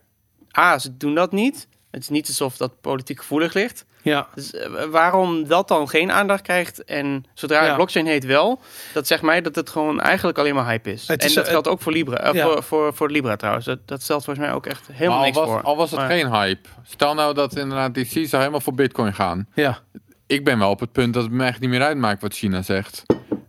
A, 0.58 0.78
ze 0.78 0.96
doen 0.96 1.14
dat 1.14 1.32
niet. 1.32 1.68
Het 1.90 2.02
is 2.02 2.08
niet 2.08 2.28
alsof 2.28 2.56
dat 2.56 2.80
politiek 2.80 3.18
gevoelig 3.18 3.54
ligt. 3.54 3.84
Ja, 4.02 4.26
Dus 4.34 4.52
eh, 4.54 4.84
waarom 4.84 5.48
dat 5.48 5.68
dan 5.68 5.88
geen 5.88 6.12
aandacht 6.12 6.42
krijgt 6.42 6.84
en 6.84 7.24
zodra 7.34 7.60
Ja. 7.60 7.66
het 7.66 7.74
blockchain 7.74 8.06
heet 8.06 8.24
wel, 8.24 8.60
dat 8.94 9.06
zegt 9.06 9.22
mij 9.22 9.40
dat 9.40 9.54
het 9.54 9.70
gewoon 9.70 10.00
eigenlijk 10.00 10.38
alleen 10.38 10.54
maar 10.54 10.66
hype 10.66 10.92
is. 10.92 11.08
Het 11.08 11.24
is, 11.24 11.34
en 11.36 11.42
dat 11.42 11.50
geldt 11.50 11.68
ook 11.68 11.80
voor 11.82 11.92
Libra, 11.92 12.16
eh, 12.16 12.32
ja. 12.34 12.44
voor, 12.44 12.62
voor, 12.62 12.94
voor 12.94 13.10
Libra 13.10 13.36
trouwens. 13.36 13.66
Dat, 13.66 13.78
dat 13.86 14.02
stelt 14.02 14.24
volgens 14.24 14.46
mij 14.46 14.54
ook 14.54 14.66
echt 14.66 14.88
helemaal 14.92 15.22
niks 15.22 15.36
was, 15.36 15.48
voor. 15.48 15.62
al 15.62 15.76
was 15.76 15.90
het 15.90 16.00
Maar- 16.00 16.10
geen 16.10 16.30
hype. 16.30 16.68
Stel 16.82 17.14
nou 17.14 17.34
dat 17.34 17.56
inderdaad 17.56 17.94
die 17.94 18.04
CISA 18.04 18.38
helemaal 18.38 18.60
voor 18.60 18.74
bitcoin 18.74 19.14
gaan. 19.14 19.46
ja. 19.54 19.78
Ik 20.26 20.44
ben 20.44 20.58
wel 20.58 20.70
op 20.70 20.80
het 20.80 20.92
punt 20.92 21.14
dat 21.14 21.22
het 21.22 21.32
me 21.32 21.44
echt 21.44 21.60
niet 21.60 21.70
meer 21.70 21.82
uitmaakt 21.82 22.22
wat 22.22 22.34
China 22.34 22.62
zegt. 22.62 23.02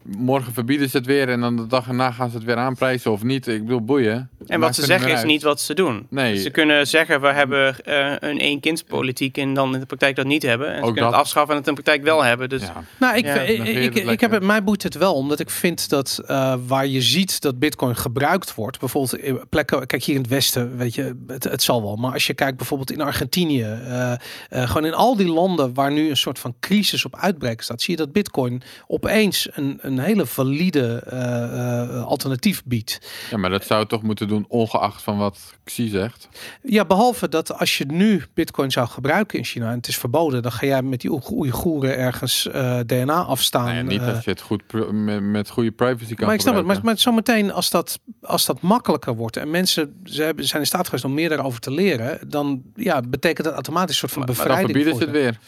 Morgen 0.04 0.54
verbieden 0.54 0.90
ze 0.90 0.98
het 0.98 1.06
weer 1.06 1.30
en 1.30 1.40
dan 1.42 1.56
de 1.56 1.68
dag 1.68 1.88
erna 1.88 2.12
gaan 2.12 2.30
ze 2.30 2.36
het 2.36 2.46
weer 2.46 2.56
aanprijzen 2.56 3.12
of 3.12 3.24
niet. 3.24 3.48
Ik 3.48 3.62
bedoel, 3.62 3.82
boeien. 3.82 4.30
En 4.48 4.60
wat 4.60 4.76
ze 4.76 4.86
zeggen 4.86 5.10
is 5.12 5.18
uit. 5.18 5.26
niet 5.26 5.44
wat 5.44 5.62
ze 5.62 5.74
doen. 5.74 6.08
Nee. 6.10 6.38
Ze 6.38 6.50
kunnen 6.50 6.88
zeggen, 6.88 7.22
we 7.22 7.28
hebben 7.28 7.86
eh, 7.86 8.14
een 8.20 8.40
één-kindspolitiek 8.40 9.38
en 9.38 9.54
dan 9.54 9.74
in 9.74 9.80
de 9.80 9.86
praktijk 9.86 10.16
dat 10.16 10.26
niet 10.26 10.44
hebben. 10.44 10.68
En 10.68 10.74
ze 10.74 10.80
Ook 10.80 10.86
kunnen 10.86 11.04
het 11.04 11.12
dat. 11.12 11.22
afschaffen 11.22 11.52
en 11.52 11.60
het 11.60 11.68
in 11.68 11.76
de 11.76 11.82
praktijk 11.82 12.08
wel 12.08 12.24
hebben. 12.24 12.50
Dus 12.50 12.62
Ja. 12.62 12.84
Nou, 13.00 13.18
ik, 13.18 13.26
Ja, 13.26 13.34
ik, 13.34 13.96
ik, 13.96 14.08
het 14.08 14.22
heb 14.22 14.32
het, 14.32 14.44
mij 14.44 14.64
boeit 14.64 14.84
het 14.84 14.98
wel, 14.98 15.14
omdat 15.14 15.40
ik 15.40 15.50
vind 15.50 15.90
dat 15.90 16.22
eh, 16.28 16.56
waar 16.68 16.88
je 16.88 17.02
ziet 17.02 17.42
dat 17.42 17.60
Bitcoin 17.60 17.96
gebruikt 17.96 18.56
wordt, 18.56 18.80
bijvoorbeeld 18.80 19.18
in 19.18 19.42
plekken, 19.50 19.88
kijk 19.88 20.04
hier 20.04 20.16
in 20.16 20.22
het 20.22 20.30
Westen, 20.30 20.78
weet 20.78 20.96
je, 20.96 21.24
het, 21.28 21.44
het 21.44 21.64
zal 21.64 21.82
wel, 21.82 21.96
maar 21.96 22.14
als 22.14 22.28
je 22.28 22.34
kijkt 22.34 22.58
bijvoorbeeld 22.58 22.92
in 22.92 23.02
Argentinië, 23.02 23.62
eh, 23.64 24.12
eh, 24.12 24.18
gewoon 24.50 24.86
in 24.86 24.94
al 24.94 25.16
die 25.16 25.28
landen 25.28 25.74
waar 25.74 25.92
nu 25.92 26.10
een 26.10 26.18
soort 26.18 26.40
van 26.40 26.56
crisis 26.60 27.06
op 27.06 27.16
uitbreken 27.16 27.64
staat, 27.64 27.82
zie 27.82 27.98
je 27.98 28.04
dat 28.04 28.12
Bitcoin 28.12 28.62
opeens 28.88 29.48
een, 29.52 29.78
een 29.82 30.00
hele 30.04 30.26
valide 30.26 31.04
eh, 31.06 31.82
eh, 32.00 32.06
alternatief 32.06 32.62
biedt. 32.66 33.00
ja, 33.30 33.38
maar 33.38 33.50
dat 33.50 33.66
zou 33.66 33.80
het 33.80 33.90
toch 33.90 34.02
moeten 34.04 34.28
doen 34.28 34.46
ongeacht 34.48 35.02
van 35.02 35.18
wat 35.18 35.54
Xi 35.64 35.88
zegt. 35.88 36.30
Ja, 36.64 36.86
behalve 36.86 37.30
dat 37.30 37.60
als 37.60 37.78
je 37.78 37.86
nu 37.86 38.24
Bitcoin 38.34 38.72
zou 38.72 38.88
gebruiken 38.88 39.38
in 39.38 39.46
China 39.46 39.70
en 39.70 39.78
het 39.78 39.88
is 39.88 39.98
verboden, 39.98 40.42
dan 40.42 40.52
ga 40.52 40.66
jij 40.66 40.82
met 40.82 41.02
die 41.02 41.12
Oeigo- 41.12 41.34
Oeigoeren 41.36 41.98
ergens 41.98 42.48
eh, 42.48 42.80
DNA 42.86 43.24
afstaan. 43.24 43.76
Ja, 43.76 43.82
niet 43.82 44.02
als 44.02 44.24
je 44.24 44.30
het 44.30 44.42
goed 44.42 44.64
met, 44.92 45.22
met 45.22 45.50
goede 45.50 45.72
privacy 45.72 46.14
kan 46.14 46.26
maar 46.26 46.36
ik 46.36 46.42
snap 46.42 46.56
het, 46.56 46.66
maar, 46.66 46.80
maar 46.84 46.98
zometeen 46.98 47.52
als 47.52 47.70
dat, 47.70 48.00
als 48.22 48.46
dat 48.46 48.62
makkelijker 48.62 49.16
wordt 49.16 49.38
en 49.38 49.50
mensen 49.50 50.02
ze 50.04 50.24
hebben, 50.24 50.46
zijn 50.46 50.62
in 50.62 50.68
staat 50.68 50.86
geweest 50.86 51.06
om 51.06 51.14
meer 51.14 51.30
daarover 51.30 51.60
te 51.60 51.72
leren, 51.72 52.30
dan 52.30 52.62
ja, 52.76 53.02
betekent 53.02 53.46
dat 53.46 53.54
automatisch 53.54 54.02
een 54.02 54.10
soort 54.10 54.12
van 54.12 54.20
Maar 54.26 54.36
dan 54.36 54.44
bevrijding. 54.46 54.70
verbieden 54.72 55.00
ze 55.00 55.04
het 55.04 55.12
weer. 55.22 55.40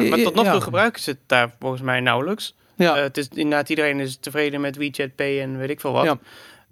ja, 0.00 0.08
maar 0.08 0.18
tot 0.22 0.34
nog 0.34 0.44
Ja. 0.44 0.52
toe 0.52 0.60
gebruiken 0.60 1.02
ze 1.02 1.10
het 1.10 1.18
daar 1.26 1.54
volgens 1.60 1.82
mij 1.82 2.00
nauwelijks. 2.00 2.54
Ja, 2.76 2.96
Eh, 2.96 3.02
het 3.02 3.16
is 3.16 3.28
inderdaad, 3.28 3.68
iedereen 3.68 4.00
is 4.00 4.16
tevreden 4.16 4.60
met 4.60 4.76
WeChat 4.76 5.14
Pay 5.14 5.40
en 5.40 5.58
weet 5.58 5.70
ik 5.70 5.80
veel 5.80 5.92
wat. 5.92 6.04
Ja. 6.04 6.18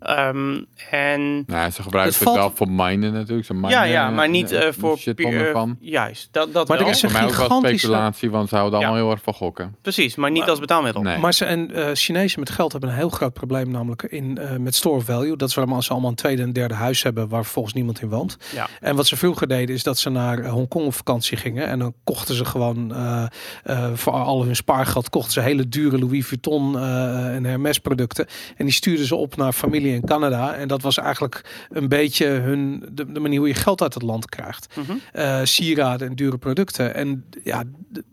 Ehm, 0.01 0.61
en 0.91 1.45
Nou, 1.47 1.71
ze 1.71 1.83
gebruiken 1.83 2.19
Het 2.19 2.29
het, 2.29 2.37
wel 2.39 2.51
voor 2.55 2.71
minen 2.71 3.13
natuurlijk. 3.13 3.47
Ze 3.47 3.55
minen, 3.55 3.71
ja, 3.71 3.83
ja, 3.83 4.11
maar 4.11 4.29
niet 4.29 4.53
eh, 4.53 4.67
eh, 4.67 4.75
voor 4.79 4.99
puur-. 5.15 5.77
Juist, 5.81 6.29
dat, 6.33 6.53
dat 6.53 6.69
Maar 6.69 6.81
er 6.81 6.89
is 6.89 7.01
Voor 7.01 7.09
een 7.09 7.15
mij 7.15 7.25
ook 7.25 7.29
wel 7.35 7.41
gigantische- 7.47 7.79
speculatie, 7.79 8.31
want 8.31 8.49
ze 8.49 8.55
houden 8.57 8.79
Ja. 8.81 8.87
allemaal 8.87 9.05
heel 9.05 9.13
erg 9.15 9.23
van 9.25 9.35
gokken. 9.35 9.77
Precies, 9.83 10.15
maar 10.17 10.31
niet 10.31 10.41
Maar- 10.41 10.51
als 10.51 10.59
betaalmiddel. 10.61 11.03
Nee. 11.03 11.19
maar 11.19 11.35
ze 11.35 11.45
en 11.45 11.75
eh 11.75 11.87
Chinezen 11.95 12.41
met 12.41 12.51
geld 12.51 12.73
hebben 12.73 12.91
een 12.91 12.97
heel 12.97 13.09
groot 13.09 13.33
probleem, 13.33 13.71
namelijk 13.71 14.03
in 14.03 14.39
eh, 14.39 14.57
met 14.57 14.75
store 14.75 14.97
of 14.97 15.05
value. 15.05 15.37
Dat 15.37 15.49
is 15.49 15.55
waarom 15.55 15.75
als 15.75 15.85
ze 15.87 15.93
allemaal 15.93 16.11
een 16.11 16.17
tweede 16.17 16.43
en 16.43 16.53
derde 16.53 16.75
huis 16.75 17.03
hebben 17.03 17.29
waar 17.29 17.45
volgens 17.45 17.75
niemand 17.75 18.01
in 18.03 18.09
woont. 18.09 18.37
Ja. 18.55 18.67
En 18.81 18.97
wat 18.97 19.07
ze 19.07 19.17
vroeger 19.17 19.49
deden 19.49 19.75
is 19.75 19.83
dat 19.83 19.99
ze 19.99 20.11
naar 20.11 20.39
eh, 20.39 20.51
Hongkong 20.53 20.87
op 20.87 20.95
vakantie 20.95 21.37
gingen 21.37 21.67
en 21.67 21.79
dan 21.79 21.95
kochten 22.05 22.35
ze 22.35 22.45
gewoon 22.45 22.95
eh, 22.95 23.25
eh, 23.65 23.91
voor 23.95 24.13
al 24.13 24.45
hun 24.45 24.57
spaargeld 24.57 25.09
kochten 25.09 25.33
ze 25.33 25.41
hele 25.41 25.69
dure 25.69 25.99
Louis 25.99 26.27
Vuitton 26.27 26.79
eh, 26.79 27.35
en 27.35 27.45
Hermes 27.45 27.79
producten 27.79 28.27
en 28.57 28.65
die 28.65 28.75
stuurden 28.75 29.07
ze 29.07 29.15
op 29.17 29.37
naar 29.37 29.53
familie 29.53 29.90
in 29.95 30.05
Canada 30.05 30.55
en 30.55 30.69
dat 30.69 30.83
was 30.83 30.97
eigenlijk 30.99 31.67
een 31.71 31.89
beetje 31.89 32.27
hun 32.27 32.85
de, 32.93 33.13
de 33.13 33.21
manier 33.21 33.39
hoe 33.39 33.49
je 33.49 33.55
geld 33.55 33.83
uit 33.83 33.95
het 33.95 34.03
land 34.03 34.29
krijgt. 34.29 34.77
Mhm. 34.77 34.93
eh, 35.13 35.41
sieraden 35.45 36.09
en 36.09 36.15
dure 36.15 36.39
producten. 36.39 36.95
En 36.95 37.25
ja, 37.45 37.63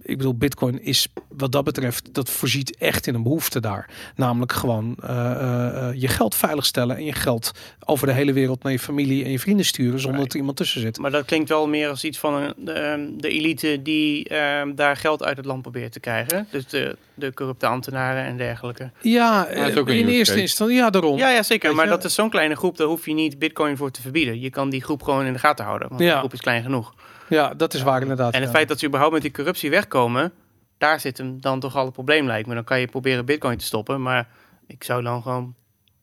ik 0.01 0.17
bedoel, 0.17 0.35
Bitcoin 0.35 0.83
is 0.83 1.07
wat 1.29 1.51
dat 1.51 1.63
betreft, 1.63 2.13
dat 2.13 2.29
voorziet 2.29 2.77
echt 2.77 3.07
in 3.07 3.15
een 3.15 3.23
behoefte 3.23 3.59
daar. 3.59 3.89
Namelijk 4.15 4.51
gewoon 4.51 4.95
eh, 5.03 5.31
eh, 5.31 6.01
je 6.01 6.07
geld 6.07 6.35
veiligstellen 6.35 6.95
en 6.97 7.05
je 7.05 7.13
geld 7.13 7.51
over 7.85 8.07
de 8.07 8.13
hele 8.13 8.33
wereld 8.33 8.63
naar 8.63 8.71
je 8.71 8.79
familie 8.79 9.23
en 9.23 9.31
je 9.31 9.39
vrienden 9.39 9.65
sturen 9.65 9.99
zonder 9.99 10.19
Right. 10.19 10.23
dat 10.23 10.33
er 10.33 10.39
iemand 10.39 10.57
tussen 10.57 10.81
zit. 10.81 10.97
Maar 10.97 11.11
dat 11.11 11.25
klinkt 11.25 11.49
wel 11.49 11.67
meer 11.67 11.89
als 11.89 12.03
iets 12.03 12.17
van 12.17 12.33
een, 12.33 12.53
de, 12.57 13.13
de 13.17 13.29
elite 13.29 13.79
die 13.83 14.29
ehm, 14.29 14.75
daar 14.75 14.95
geld 14.97 15.23
uit 15.23 15.37
het 15.37 15.45
land 15.45 15.61
probeert 15.61 15.91
te 15.91 15.99
krijgen. 15.99 16.47
Dus 16.51 16.67
de, 16.67 16.97
de 17.17 17.34
corrupte 17.34 17.65
ambtenaren 17.67 18.23
en 18.23 18.38
dergelijke. 18.38 18.91
Ja, 19.01 19.45
eh, 19.47 19.75
in 19.75 20.08
eerste 20.08 20.32
case. 20.34 20.39
instantie, 20.41 20.75
ja, 20.75 20.89
daarom. 20.89 21.17
Ja, 21.17 21.30
ja 21.30 21.43
zeker. 21.43 21.67
Weet 21.67 21.75
Maar 21.77 21.86
je- 21.86 21.91
dat 21.91 22.03
is 22.03 22.13
zo'n 22.13 22.30
kleine 22.30 22.56
groep, 22.56 22.77
daar 22.77 22.88
hoef 22.88 23.06
je 23.06 23.13
niet 23.13 23.39
bitcoin 23.39 23.77
voor 23.77 23.91
te 23.91 24.01
verbieden. 24.01 24.39
Je 24.39 24.49
kan 24.49 24.69
die 24.69 24.84
groep 24.84 25.03
gewoon 25.03 25.25
in 25.25 25.34
de 25.34 25.39
gaten 25.39 25.65
houden. 25.65 25.88
Want 25.89 26.01
Ja. 26.01 26.10
die 26.10 26.17
groep 26.17 26.34
is 26.34 26.41
klein 26.41 26.63
genoeg. 26.63 26.93
Ja, 27.30 27.53
dat 27.53 27.73
is 27.73 27.82
waar 27.82 28.01
inderdaad. 28.01 28.34
En 28.34 28.39
het 28.39 28.49
ja. 28.49 28.56
feit 28.56 28.67
dat 28.67 28.80
ze 28.80 28.86
überhaupt 28.86 29.13
met 29.13 29.21
die 29.23 29.32
corruptie 29.32 29.69
wegkomen, 29.69 30.32
daar 30.77 30.99
zit 30.99 31.17
hem 31.17 31.41
dan 31.41 31.60
toch 31.60 31.75
al 31.75 31.84
het 31.86 31.93
probleem 31.93 32.25
lijkt 32.27 32.47
me. 32.47 32.53
Dan 32.53 32.63
kan 32.63 32.80
je 32.80 32.88
proberen 32.88 33.25
bitcoin 33.25 33.58
te 33.58 33.65
stoppen, 33.65 34.01
maar 34.01 34.27
ik 34.67 34.84
zou 34.84 35.03
dan 35.03 35.21
gewoon 35.21 35.56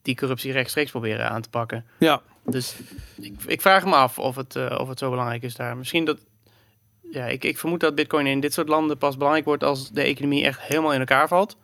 die 0.03 0.17
corruptie 0.17 0.53
rechtstreeks 0.53 0.91
proberen 0.91 1.31
aan 1.31 1.43
te 1.43 1.49
pakken. 1.51 1.85
Ja, 1.99 2.21
Dus 2.47 2.77
ik, 3.21 3.35
ik 3.47 3.61
vraag 3.61 3.85
me 3.85 3.95
af 3.95 4.19
of 4.19 4.37
het, 4.37 4.57
eh, 4.57 4.77
of 4.81 4.89
het 4.89 4.99
zo 4.99 5.11
belangrijk 5.11 5.43
is 5.43 5.55
daar. 5.55 5.77
Misschien 5.77 6.05
dat. 6.05 6.19
Ja, 7.15 7.27
ik, 7.27 7.45
ik 7.45 7.59
vermoed 7.59 7.81
dat 7.81 7.95
Bitcoin 7.95 8.27
in 8.27 8.41
dit 8.41 8.53
soort 8.53 8.69
landen 8.69 8.99
pas 8.99 9.17
belangrijk 9.17 9.47
wordt 9.47 9.65
als 9.65 9.91
de 9.91 10.03
economie 10.03 10.45
echt 10.45 10.61
helemaal 10.61 10.93
in 10.93 10.99
elkaar 10.99 11.29
valt. 11.29 11.57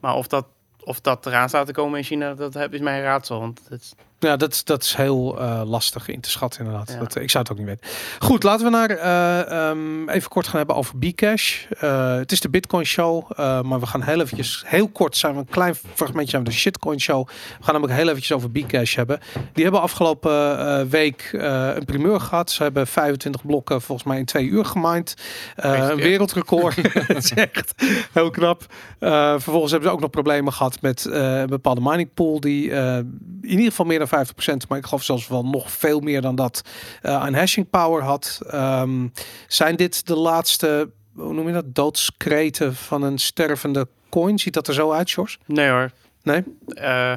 Maar 0.00 0.14
of 0.14 0.26
dat, 0.26 0.46
of 0.84 1.00
dat 1.00 1.26
eraan 1.26 1.48
staat 1.48 1.66
te 1.66 1.72
komen 1.72 1.98
in 1.98 2.04
China, 2.04 2.34
dat 2.34 2.72
is 2.72 2.80
mijn 2.80 3.02
raadsel. 3.02 3.40
Want 3.40 3.60
het, 3.68 3.94
Ja, 4.24 4.36
dat, 4.36 4.52
is- 4.52 4.64
dat 4.64 4.82
is 4.82 4.94
heel 4.94 5.38
eh, 5.40 5.62
lastig 5.64 6.08
in 6.08 6.20
te 6.20 6.30
schatten 6.30 6.64
inderdaad. 6.64 6.92
Ja. 6.92 6.98
Dat, 6.98 7.16
ik 7.16 7.30
zou 7.30 7.42
het 7.42 7.52
ook 7.52 7.58
niet 7.58 7.66
weten. 7.66 7.86
Goed, 8.18 8.42
laten 8.42 8.64
we 8.64 8.70
naar 8.70 8.90
eh, 8.90 9.68
ehm, 9.70 10.08
even 10.08 10.28
kort 10.30 10.46
gaan 10.46 10.56
hebben 10.56 10.76
over 10.76 10.98
Bcash. 10.98 11.64
Eh, 11.80 12.14
het 12.14 12.32
is 12.32 12.40
de 12.40 12.48
Bitcoin 12.50 12.84
Show, 12.86 13.30
eh, 13.36 13.60
maar 13.62 13.80
we 13.80 13.86
gaan 13.86 14.02
heel 14.02 14.20
eventjes, 14.20 14.62
heel 14.66 14.88
kort 14.88 15.16
zijn 15.16 15.32
we 15.32 15.38
een 15.38 15.46
klein 15.50 15.74
fragmentje 15.94 16.36
van 16.36 16.44
de 16.44 16.50
Shitcoin 16.52 17.00
Show. 17.00 17.26
We 17.26 17.64
gaan 17.64 17.72
namelijk 17.74 17.98
heel 17.98 18.08
eventjes 18.08 18.32
over 18.36 18.50
Bcash 18.50 18.94
hebben. 18.96 19.20
Die 19.52 19.62
hebben 19.62 19.80
afgelopen 19.82 20.58
eh, 20.58 20.84
week 20.86 21.30
eh, 21.32 21.68
een 21.74 21.84
primeur 21.84 22.20
gehad. 22.20 22.50
Ze 22.50 22.62
hebben 22.62 22.86
25 22.86 23.46
blokken 23.46 23.82
volgens 23.82 24.08
mij 24.08 24.18
in 24.18 24.24
twee 24.24 24.46
uur 24.46 24.64
gemined. 24.64 25.14
Eh, 25.56 25.88
een 25.90 25.96
wereldrecord. 25.96 26.76
Het 27.14 27.24
is 27.24 27.32
echt 27.32 27.74
heel 28.12 28.30
knap. 28.30 28.66
Eh, 28.98 29.10
vervolgens 29.30 29.70
hebben 29.70 29.88
ze 29.88 29.94
ook 29.94 30.00
nog 30.00 30.10
problemen 30.10 30.52
gehad 30.52 30.80
met 30.80 31.06
eh, 31.06 31.38
een 31.38 31.46
bepaalde 31.46 31.80
mining 31.80 32.08
pool 32.14 32.40
die 32.40 32.70
eh, 32.70 32.96
in 32.96 33.10
ieder 33.42 33.64
geval 33.64 33.86
meer 33.86 33.98
dan 33.98 34.08
50%, 34.16 34.68
maar 34.68 34.78
ik 34.78 34.84
geloof 34.84 35.02
zelfs 35.02 35.28
wel 35.28 35.44
nog 35.44 35.70
veel 35.70 36.00
meer 36.00 36.20
dan 36.20 36.34
dat 36.34 36.62
eh, 37.02 37.14
aan 37.14 37.34
hashing 37.34 37.70
power 37.70 38.02
had. 38.02 38.40
Ehm, 38.46 39.08
zijn 39.48 39.76
dit 39.76 40.06
de 40.06 40.16
laatste, 40.16 40.90
hoe 41.14 41.32
noem 41.32 41.46
je 41.46 41.52
dat, 41.52 41.74
doodskreten 41.74 42.74
van 42.74 43.02
een 43.02 43.18
stervende 43.18 43.88
coin? 44.10 44.38
Ziet 44.38 44.54
dat 44.54 44.68
er 44.68 44.74
zo 44.74 44.92
uit, 44.92 45.08
Sjors? 45.08 45.38
nee 45.46 45.68
hoor. 45.68 45.90
Nee? 46.22 46.42
Eh, 46.66 47.12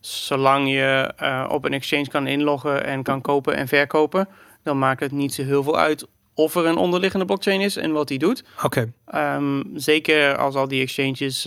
zolang 0.00 0.68
je 0.68 1.12
eh, 1.16 1.46
op 1.48 1.64
een 1.64 1.72
exchange 1.72 2.08
kan 2.08 2.26
inloggen 2.26 2.84
en 2.84 3.02
kan 3.02 3.20
kopen 3.20 3.56
en 3.56 3.68
verkopen, 3.68 4.28
dan 4.62 4.78
maakt 4.78 5.00
het 5.00 5.12
niet 5.12 5.34
zo 5.34 5.42
heel 5.42 5.62
veel 5.62 5.78
uit 5.78 6.06
of 6.34 6.54
er 6.54 6.66
een 6.66 6.76
onderliggende 6.76 7.24
blockchain 7.24 7.60
is 7.60 7.76
en 7.76 7.92
wat 7.92 8.08
die 8.08 8.18
doet. 8.18 8.44
Oké. 8.62 8.92
Ehm, 9.06 9.62
zeker 9.74 10.36
als 10.36 10.54
al 10.54 10.68
die 10.68 10.82
exchanges 10.82 11.46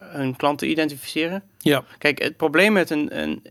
hun 0.00 0.36
klanten 0.36 0.70
identificeren. 0.70 1.42
Ja. 1.58 1.84
Kijk, 1.98 2.22
het 2.22 2.36
probleem 2.36 2.72
met 2.72 2.90
een, 2.90 3.20
een, 3.20 3.42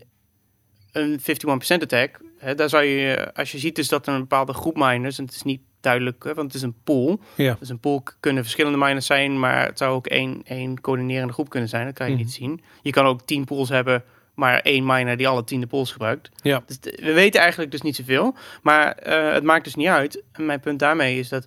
een 0.92 1.20
51% 1.20 1.82
attack, 1.82 2.20
hè, 2.38 2.54
daar 2.54 2.68
zou 2.68 2.84
je, 2.84 3.30
als 3.34 3.52
je 3.52 3.58
ziet 3.58 3.74
dus 3.76 3.88
dat 3.88 4.06
er 4.06 4.14
een 4.14 4.20
bepaalde 4.20 4.52
groep 4.52 4.76
miners, 4.76 5.18
en 5.18 5.24
het 5.24 5.34
is 5.34 5.42
niet 5.42 5.60
duidelijk, 5.80 6.24
hè, 6.24 6.34
want 6.34 6.46
het 6.46 6.54
is 6.56 6.62
een 6.62 6.74
pool. 6.84 7.20
Ja. 7.34 7.56
Dus 7.58 7.68
een 7.68 7.78
pool 7.80 8.02
kunnen 8.20 8.42
verschillende 8.42 8.78
miners 8.78 9.06
zijn, 9.06 9.38
maar 9.38 9.66
het 9.66 9.78
zou 9.78 9.94
ook 9.94 10.06
één, 10.06 10.40
één 10.44 10.80
coördinerende 10.80 11.32
groep 11.32 11.48
kunnen 11.48 11.68
zijn. 11.68 11.84
Dat 11.84 11.94
kan 11.94 12.06
je 12.06 12.12
Mhm. 12.12 12.22
niet 12.22 12.32
zien. 12.32 12.62
Je 12.82 12.90
kan 12.90 13.04
ook 13.06 13.22
tien 13.22 13.44
pools 13.44 13.68
hebben, 13.68 14.04
maar 14.34 14.60
één 14.60 14.86
miner 14.86 15.16
die 15.16 15.28
alle 15.28 15.44
tien 15.44 15.60
de 15.60 15.66
pools 15.66 15.92
gebruikt. 15.92 16.28
Ja. 16.42 16.62
Dus 16.66 16.78
we 16.82 17.12
weten 17.12 17.40
eigenlijk 17.40 17.70
dus 17.70 17.80
niet 17.82 17.96
zoveel. 17.96 18.34
Maar 18.62 18.92
eh, 18.92 19.32
het 19.32 19.42
maakt 19.44 19.64
dus 19.64 19.74
niet 19.74 19.86
uit. 19.88 20.22
En 20.32 20.46
mijn 20.46 20.60
punt 20.60 20.78
daarmee 20.78 21.18
is 21.18 21.28
dat 21.28 21.46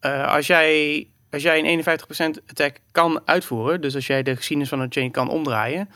eh, 0.00 0.34
als 0.34 0.46
jij 0.46 1.06
als 1.30 1.42
jij 1.42 1.58
een 1.58 1.64
51% 1.64 2.40
attack 2.48 2.76
kan 2.92 3.20
uitvoeren, 3.24 3.80
dus 3.80 3.94
als 3.94 4.06
jij 4.06 4.22
de 4.22 4.36
geschiedenis 4.36 4.68
van 4.70 4.80
een 4.80 4.92
chain 4.92 5.10
kan 5.10 5.28
omdraaien, 5.28 5.88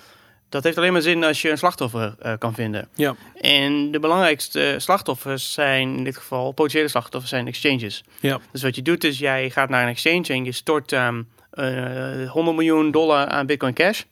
dat 0.53 0.65
heeft 0.65 0.77
alleen 0.77 0.93
maar 0.93 1.03
zin 1.03 1.25
als 1.25 1.43
je 1.43 1.51
een 1.51 1.59
slachtoffer 1.59 2.15
eh, 2.19 2.33
kan 2.39 2.55
vinden. 2.55 2.89
Ja. 2.95 3.15
En 3.41 3.91
de 3.91 3.99
belangrijkste 4.01 4.75
slachtoffers 4.79 5.53
zijn 5.53 5.97
in 5.97 6.05
dit 6.05 6.17
geval, 6.17 6.53
potentiële 6.53 6.89
slachtoffers 6.89 7.31
zijn 7.33 7.47
exchanges. 7.47 8.05
Ja. 8.21 8.39
Dus 8.53 8.63
wat 8.63 8.75
je 8.75 8.83
doet 8.83 9.05
is, 9.05 9.19
jij 9.19 9.51
gaat 9.51 9.69
naar 9.69 9.83
een 9.83 9.89
exchange 9.89 10.23
en 10.27 10.45
je 10.45 10.53
stort 10.53 10.93
ehm, 10.93 11.23
eh, 11.51 12.31
100 12.31 12.57
miljoen 12.57 12.91
dollar 12.91 13.27
aan 13.27 13.47
Bitcoin 13.47 13.75
Cash. 13.75 14.03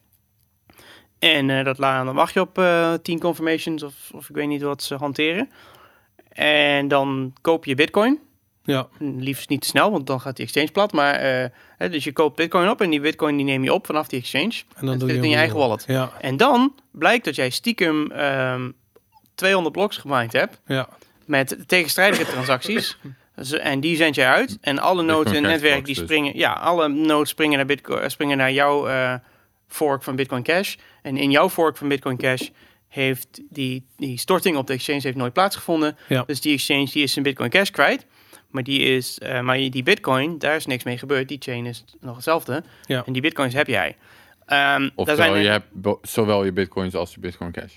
En 1.19 1.51
eh, 1.51 1.65
dat 1.65 1.79
la- 1.79 2.05
dan 2.05 2.15
wacht 2.15 2.35
je 2.35 2.41
op 2.41 2.59
eh 2.59 2.95
10 3.03 3.19
confirmations 3.21 3.83
of, 3.83 3.95
of 4.13 4.29
ik 4.29 4.35
weet 4.35 4.47
niet 4.49 4.63
wat 4.63 4.83
ze 4.83 4.95
hanteren. 4.95 5.51
En 6.33 6.89
dan 6.89 7.33
koop 7.41 7.65
je 7.65 7.75
Bitcoin. 7.75 8.19
Ja, 8.71 8.89
Liefst 8.99 9.49
niet 9.49 9.61
te 9.61 9.67
snel, 9.67 9.91
want 9.91 10.07
dan 10.07 10.21
gaat 10.21 10.37
die 10.37 10.45
exchange 10.45 10.71
plat. 10.71 10.93
Maar 10.93 11.15
eh, 11.15 11.49
hè, 11.77 11.91
dus 11.91 12.05
je 12.05 12.13
koopt 12.13 12.37
bitcoin 12.37 12.69
op 12.69 12.81
en 12.81 12.91
die 12.91 13.01
bitcoin 13.01 13.37
die 13.37 13.45
neem 13.45 13.65
je 13.65 13.73
op 13.73 13.87
vanaf 13.87 14.09
die 14.09 14.21
exchange. 14.21 14.63
en 14.75 14.87
dan 14.87 14.93
En 14.93 14.99
doe 14.99 15.09
zit 15.09 15.09
je 15.09 15.15
het 15.15 15.25
in 15.25 15.31
je 15.31 15.37
eigen 15.37 15.57
wallet. 15.57 15.85
Ja, 15.87 16.13
En 16.21 16.37
dan 16.37 16.75
blijkt 16.91 17.25
dat 17.25 17.35
jij 17.35 17.51
stiekem 17.51 18.11
ehm 18.11 18.71
200 19.35 19.75
bloks 19.75 19.97
gemined 19.97 20.33
hebt 20.33 20.61
ja. 20.67 20.89
met 21.25 21.57
tegenstrijdige 21.67 22.27
transacties. 22.27 22.97
En 23.61 23.81
die 23.81 23.97
zend 23.97 24.15
jij 24.15 24.29
uit. 24.29 24.59
En 24.61 24.79
alle 24.79 25.03
nodes 25.03 25.33
in 25.33 25.45
het 25.45 25.53
netwerk 25.53 25.73
blocks 25.73 25.87
die 25.87 25.95
dus. 25.95 26.05
springen. 26.05 26.37
Ja, 26.37 26.53
alle 26.53 26.89
nodes 26.89 27.29
springen 27.29 27.57
naar, 27.57 27.67
Bitcoin, 27.67 28.11
springen 28.11 28.37
naar 28.37 28.53
jouw 28.53 28.89
eh, 28.89 29.15
fork 29.69 30.03
van 30.03 30.17
Bitcoin 30.17 30.43
Cash. 30.43 30.75
En 31.03 31.17
in 31.17 31.31
jouw 31.31 31.49
fork 31.49 31.77
van 31.77 31.89
Bitcoin 31.89 32.17
Cash 32.17 32.49
heeft 32.89 33.41
die, 33.49 33.87
die 33.97 34.19
storting 34.19 34.57
op 34.57 34.67
de 34.67 34.73
exchange 34.73 35.01
heeft 35.03 35.17
nooit 35.17 35.33
plaatsgevonden. 35.33 35.97
Ja. 36.09 36.23
Dus 36.27 36.41
die 36.41 36.53
exchange 36.53 36.85
die 36.85 37.03
is 37.03 37.13
zijn 37.13 37.25
Bitcoin 37.25 37.51
Cash 37.51 37.71
kwijt. 37.71 38.07
Maar 38.51 38.63
die, 38.63 38.81
is, 38.81 39.19
eh, 39.19 39.41
maar 39.41 39.57
die 39.57 39.83
Bitcoin, 39.83 40.39
daar 40.39 40.57
is 40.57 40.67
niks 40.67 40.85
mee 40.85 40.99
gebeurd. 40.99 41.29
Die 41.29 41.39
chain 41.41 41.67
is 41.67 41.85
nog 42.01 42.15
hetzelfde. 42.15 42.63
Ja. 42.87 43.03
En 43.07 43.13
die 43.13 43.23
Bitcoins 43.23 43.55
heb 43.55 43.67
jij. 43.67 43.97
Ehm 44.47 44.81
daar 44.81 44.91
Oftewel, 44.95 45.17
zijn 45.25 45.35
er- 45.37 45.43
je 45.43 45.49
hebt 45.49 46.09
zowel 46.09 46.45
je 46.45 46.53
bitcoins 46.53 46.95
als 46.95 47.15
je 47.15 47.21
bitcoin 47.21 47.53
cash. 47.53 47.75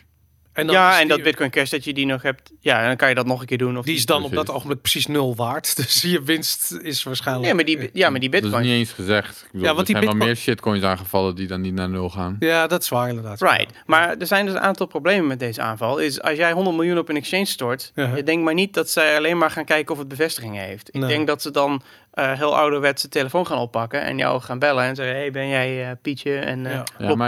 En 0.53 0.65
dan 0.67 0.75
ja, 0.75 0.99
en 0.99 1.07
dat 1.07 1.23
Bitcoin 1.23 1.49
Cash 1.49 1.69
dat 1.69 1.83
je 1.83 1.93
die 1.93 2.05
nog 2.05 2.21
hebt. 2.21 2.51
Ja, 2.59 2.87
dan 2.87 2.95
kan 2.95 3.09
je 3.09 3.15
dat 3.15 3.25
nog 3.25 3.39
een 3.39 3.45
keer 3.45 3.57
doen. 3.57 3.77
Of 3.77 3.85
Die 3.85 3.95
is 3.95 4.05
dan 4.05 4.23
op 4.23 4.31
dat 4.33 4.49
ogenblik 4.49 4.81
precies 4.81 5.07
nul 5.07 5.35
waard. 5.35 5.75
Dus 5.83 6.01
je 6.01 6.21
winst 6.23 6.77
is 6.81 7.03
waarschijnlijk... 7.03 7.47
Ja, 7.47 7.53
maar 7.55 7.65
die, 7.65 7.89
ja, 7.93 8.09
maar 8.09 8.19
die 8.19 8.29
Dat 8.29 8.37
is 8.43 8.49
Bitcoin. 8.49 8.65
niet 8.69 8.77
eens 8.79 8.91
gezegd. 8.91 9.41
Ik 9.41 9.51
bedoel, 9.51 9.67
Ja, 9.67 9.73
want 9.73 9.79
er 9.79 9.85
die 9.85 9.93
zijn 9.95 10.05
wel 10.05 10.13
bitcoin- 10.13 10.33
meer 10.33 10.43
shitcoins 10.43 10.83
aangevallen 10.83 11.35
die 11.35 11.47
dan 11.47 11.61
niet 11.61 11.73
naar 11.73 11.89
nul 11.89 12.09
gaan. 12.09 12.35
Ja, 12.39 12.67
dat 12.67 12.81
is 12.81 12.89
waar 12.89 13.09
inderdaad. 13.09 13.41
Right. 13.41 13.73
Maar 13.85 14.15
er 14.17 14.27
zijn 14.27 14.45
dus 14.45 14.53
een 14.55 14.59
aantal 14.61 14.85
problemen 14.85 15.27
met 15.27 15.39
deze 15.39 15.61
aanval. 15.61 15.97
Is 15.97 16.21
als 16.21 16.37
jij 16.37 16.51
100 16.51 16.75
miljoen 16.75 16.97
op 16.97 17.09
een 17.09 17.15
exchange 17.17 17.45
stort, 17.45 17.91
Ja. 17.95 18.15
je 18.15 18.23
denkt 18.23 18.43
maar 18.43 18.53
niet 18.53 18.73
dat 18.73 18.89
zij 18.89 19.17
alleen 19.17 19.37
maar 19.37 19.51
gaan 19.51 19.65
kijken 19.65 19.93
of 19.93 19.99
het 19.99 20.07
bevestigingen 20.07 20.63
heeft. 20.63 20.87
Ik 20.87 20.93
Nee. 20.99 21.09
denk 21.09 21.27
dat 21.27 21.41
ze 21.41 21.51
dan 21.51 21.81
eh, 22.13 22.31
heel 22.31 22.57
ouderwetse 22.57 23.09
telefoon 23.09 23.47
gaan 23.47 23.57
oppakken 23.57 24.01
en 24.01 24.17
jou 24.17 24.41
gaan 24.41 24.59
bellen 24.59 24.83
en 24.83 24.95
zeggen: 24.95 25.15
Hey, 25.15 25.31
ben 25.31 25.47
jij 25.47 25.83
eh, 25.89 25.91
Pietje? 26.01 26.37
En 26.37 26.65
eh 26.65 26.71
Ja. 26.73 26.83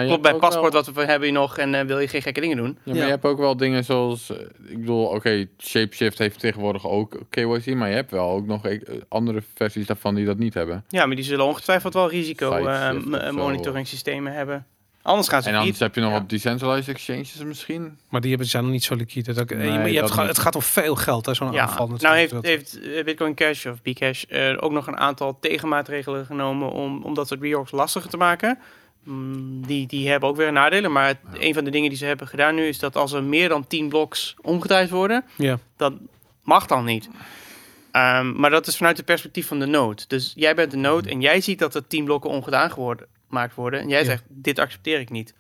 Klopt, 0.05 0.21
bij 0.21 0.33
paspoort 0.36 0.73
wel- 0.73 0.83
wat 0.83 0.93
we 0.93 1.05
hebben 1.05 1.29
hier 1.29 1.38
nog 1.38 1.57
en 1.57 1.75
eh, 1.75 1.86
wil 1.86 1.99
je 1.99 2.07
geen 2.07 2.21
gekke 2.21 2.41
dingen 2.41 2.57
doen? 2.57 2.67
Ja, 2.67 2.81
maar 2.86 2.95
Ja. 2.95 3.03
je 3.03 3.09
hebt 3.09 3.25
ook 3.25 3.38
wel 3.38 3.57
dingen 3.57 3.83
zoals, 3.83 4.29
ik 4.67 4.79
bedoel, 4.79 5.05
oké, 5.05 5.45
Shapeshift 5.61 6.17
heeft 6.17 6.39
tegenwoordig 6.39 6.88
ook 6.88 7.17
KYC, 7.29 7.65
maar 7.75 7.89
je 7.89 7.95
hebt 7.95 8.11
wel 8.11 8.29
ook 8.29 8.45
nog 8.45 8.61
andere 9.09 9.43
versies 9.55 9.86
daarvan 9.86 10.15
die 10.15 10.25
dat 10.25 10.38
niet 10.38 10.53
hebben. 10.53 10.86
Ja, 10.88 11.05
maar 11.05 11.15
die 11.15 11.25
zullen 11.25 11.45
ongetwijfeld 11.45 11.93
wel 11.93 12.09
risico 12.09 12.51
eh, 12.65 12.91
monitoring 13.31 13.88
systemen 13.88 14.33
hebben. 14.33 14.65
Anders 15.06 15.28
gaan 15.28 15.41
ze 15.41 15.47
En 15.49 15.53
anders 15.56 15.72
niet. 15.72 15.80
heb 15.82 15.95
je 15.95 16.01
nog 16.01 16.12
Ja. 16.12 16.18
wat 16.20 16.30
decentralized 16.30 16.88
exchanges 16.95 17.36
misschien. 17.43 17.97
Maar 18.10 18.22
die 18.22 18.30
hebben, 18.30 18.47
zijn 18.47 18.64
nog 18.64 18.72
niet 18.72 18.84
zo 18.84 18.95
liquide. 18.95 19.34
Dat, 19.34 19.49
Nee, 19.49 19.72
je, 19.72 19.91
je 19.91 19.99
dat 20.01 20.16
het 20.16 20.38
gaat 20.39 20.56
om 20.56 20.62
veel 20.62 20.95
geld, 20.95 21.26
hè, 21.26 21.34
zo'n 21.34 21.51
Ja, 21.51 21.62
aanval. 21.62 21.88
nou 21.88 21.91
natuurlijk. 21.91 22.20
heeft, 22.20 22.32
Dat- 22.32 22.43
heeft 22.45 22.80
eh, 22.97 23.03
Bitcoin 23.03 23.36
Cash 23.36 23.66
of 23.66 23.82
Bcash 23.82 24.24
eh, 24.24 24.58
ook 24.60 24.72
nog 24.72 24.88
een 24.88 24.97
aantal 24.97 25.38
tegenmaatregelen 25.39 26.26
genomen 26.26 26.72
om, 26.72 27.03
om 27.03 27.14
dat 27.14 27.28
soort 27.28 27.41
reorgs 27.41 27.72
lastiger 27.72 28.10
te 28.10 28.18
maken. 28.18 28.58
Mm, 29.03 29.66
die, 29.68 29.88
die 29.88 30.10
hebben 30.10 30.30
ook 30.30 30.36
weer 30.36 30.51
nadelen, 30.51 30.91
maar 30.91 31.08
het- 31.08 31.20
een 31.34 31.53
van 31.53 31.64
de 31.64 31.70
dingen 31.72 31.89
die 31.89 31.97
ze 31.97 32.06
hebben 32.06 32.28
gedaan 32.28 32.56
nu 32.56 32.66
is 32.68 32.80
dat 32.80 32.95
als 32.95 33.12
er 33.12 33.24
meer 33.24 33.49
dan 33.49 33.68
10 33.68 33.89
bloks 33.89 34.36
omgedraaid 34.41 34.89
worden, 34.89 35.24
Ja, 35.36 35.60
dat 35.78 35.93
mag 36.43 36.66
dan 36.68 36.86
niet. 36.86 37.10
Ehm, 37.91 38.32
maar 38.39 38.49
dat 38.49 38.68
is 38.68 38.78
vanuit 38.78 38.97
het 38.97 39.06
perspectief 39.06 39.47
van 39.47 39.60
de 39.60 39.66
node. 39.66 40.03
Dus 40.08 40.34
jij 40.36 40.56
bent 40.56 40.72
de 40.72 40.78
node 40.78 41.10
en 41.10 41.22
jij 41.22 41.41
ziet 41.41 41.60
dat 41.60 41.76
er 41.76 41.88
10 41.88 42.06
blokken 42.06 42.30
ongedaan 42.30 42.72
geworden, 42.72 43.08
gemaakt 43.28 43.55
worden. 43.55 43.80
En 43.80 43.89
jij 43.89 43.99
Ja. 43.99 44.05
zegt, 44.05 44.23
dit 44.28 44.59
accepteer 44.59 44.99
ik 44.99 45.09
niet. 45.09 45.34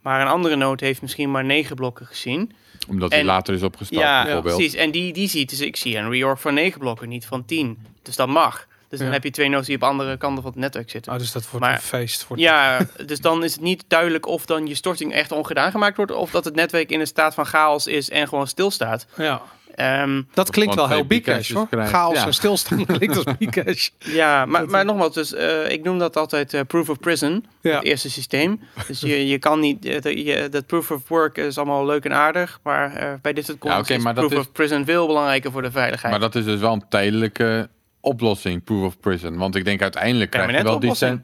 Maar 0.00 0.20
een 0.20 0.26
andere 0.28 0.56
node 0.56 0.84
heeft 0.84 1.02
misschien 1.02 1.30
maar 1.30 1.44
9 1.44 1.76
blokken 1.76 2.06
gezien. 2.06 2.52
Omdat 2.88 3.10
En- 3.10 3.16
die 3.18 3.26
later 3.26 3.54
is 3.54 3.62
opgestart 3.62 4.00
Ja, 4.00 4.22
bijvoorbeeld. 4.24 4.54
precies. 4.56 4.74
En 4.74 4.90
die, 4.90 5.12
die 5.12 5.28
ziet, 5.28 5.50
dus 5.50 5.60
ik 5.60 5.76
zie 5.76 5.96
een 5.96 6.10
reorg 6.10 6.40
van 6.40 6.54
9 6.54 6.78
blokken, 6.80 7.08
niet 7.08 7.26
van 7.26 7.44
10. 7.44 7.78
Dus 8.02 8.16
dat 8.16 8.28
mag. 8.28 8.66
Dus 8.88 9.00
dan 9.00 9.10
heb 9.12 9.24
je 9.24 9.30
twee 9.30 9.48
nodes 9.48 9.66
die 9.66 9.76
op 9.76 9.82
andere 9.82 10.16
kanten 10.16 10.42
van 10.42 10.50
het 10.52 10.60
netwerk 10.60 10.90
zitten. 10.90 11.12
oh, 11.12 11.18
dus 11.18 11.32
dat 11.32 11.50
wordt 11.50 11.66
Maar- 11.66 11.74
een 11.74 11.80
feest. 11.80 12.24
Voor 12.24 12.38
Ja, 12.38 12.86
dus 13.06 13.20
dan 13.20 13.44
is 13.44 13.52
het 13.52 13.60
niet 13.60 13.84
duidelijk 13.88 14.26
of 14.26 14.46
dan 14.46 14.66
je 14.66 14.74
storting 14.74 15.12
echt 15.12 15.32
ongedaan 15.32 15.70
gemaakt 15.70 15.96
wordt, 15.96 16.12
of 16.12 16.30
dat 16.30 16.44
het 16.44 16.54
netwerk 16.54 16.90
in 16.90 17.00
een 17.00 17.06
staat 17.06 17.34
van 17.34 17.46
chaos 17.46 17.86
is 17.86 18.10
en 18.10 18.28
gewoon 18.28 18.46
stilstaat. 18.46 19.06
ja. 19.16 19.42
Ehm, 19.74 20.22
Dat 20.34 20.50
klinkt 20.50 20.74
wel 20.74 20.88
heel 20.88 21.04
Bcash 21.04 21.52
hoor. 21.52 21.66
Chaos 21.70 22.14
Ja. 22.18 22.26
en 22.26 22.34
stilstand 22.34 22.86
klinkt 22.98 23.16
als 23.26 23.36
Bcash. 23.38 23.88
ja, 23.98 24.46
maar, 24.46 24.68
maar 24.68 24.84
nogmaals, 24.84 25.14
dus, 25.14 25.34
eh, 25.34 25.70
ik 25.70 25.82
noem 25.84 25.98
dat 25.98 26.16
altijd 26.16 26.54
eh, 26.54 26.60
proof 26.66 26.88
of 26.88 26.98
prison, 26.98 27.44
Ja. 27.60 27.74
het 27.74 27.84
eerste 27.84 28.10
systeem. 28.10 28.60
Dus 28.86 29.00
je, 29.00 29.26
je 29.26 29.38
kan 29.38 29.60
niet, 29.60 29.84
eh, 29.84 30.00
dat- 30.00 30.12
je, 30.12 30.48
dat 30.50 30.66
proof 30.66 30.90
of 30.90 31.08
work 31.08 31.36
is 31.38 31.56
allemaal 31.58 31.86
leuk 31.86 32.04
en 32.04 32.12
aardig, 32.14 32.60
maar 32.62 32.94
eh, 32.96 33.12
bij 33.22 33.32
dit 33.32 33.44
soort 33.44 33.64
oké, 33.64 33.94
is 33.94 34.02
maar 34.02 34.14
proof 34.14 34.32
is- 34.32 34.38
of 34.38 34.52
prison 34.52 34.84
veel 34.84 35.06
belangrijker 35.06 35.50
voor 35.52 35.62
de 35.62 35.70
veiligheid. 35.70 36.10
Maar 36.12 36.20
dat 36.20 36.34
is 36.34 36.44
dus 36.44 36.60
wel 36.60 36.72
een 36.72 36.84
tijdelijke 36.88 37.68
oplossing, 38.00 38.64
proof 38.64 38.84
of 38.84 38.98
prison. 39.00 39.36
Want 39.36 39.54
ik 39.56 39.64
denk 39.64 39.82
uiteindelijk 39.82 40.30
krijg 40.30 40.46
je 40.46 40.52
wel 40.52 40.62
die... 40.64 40.72
oplossing. 40.74 41.22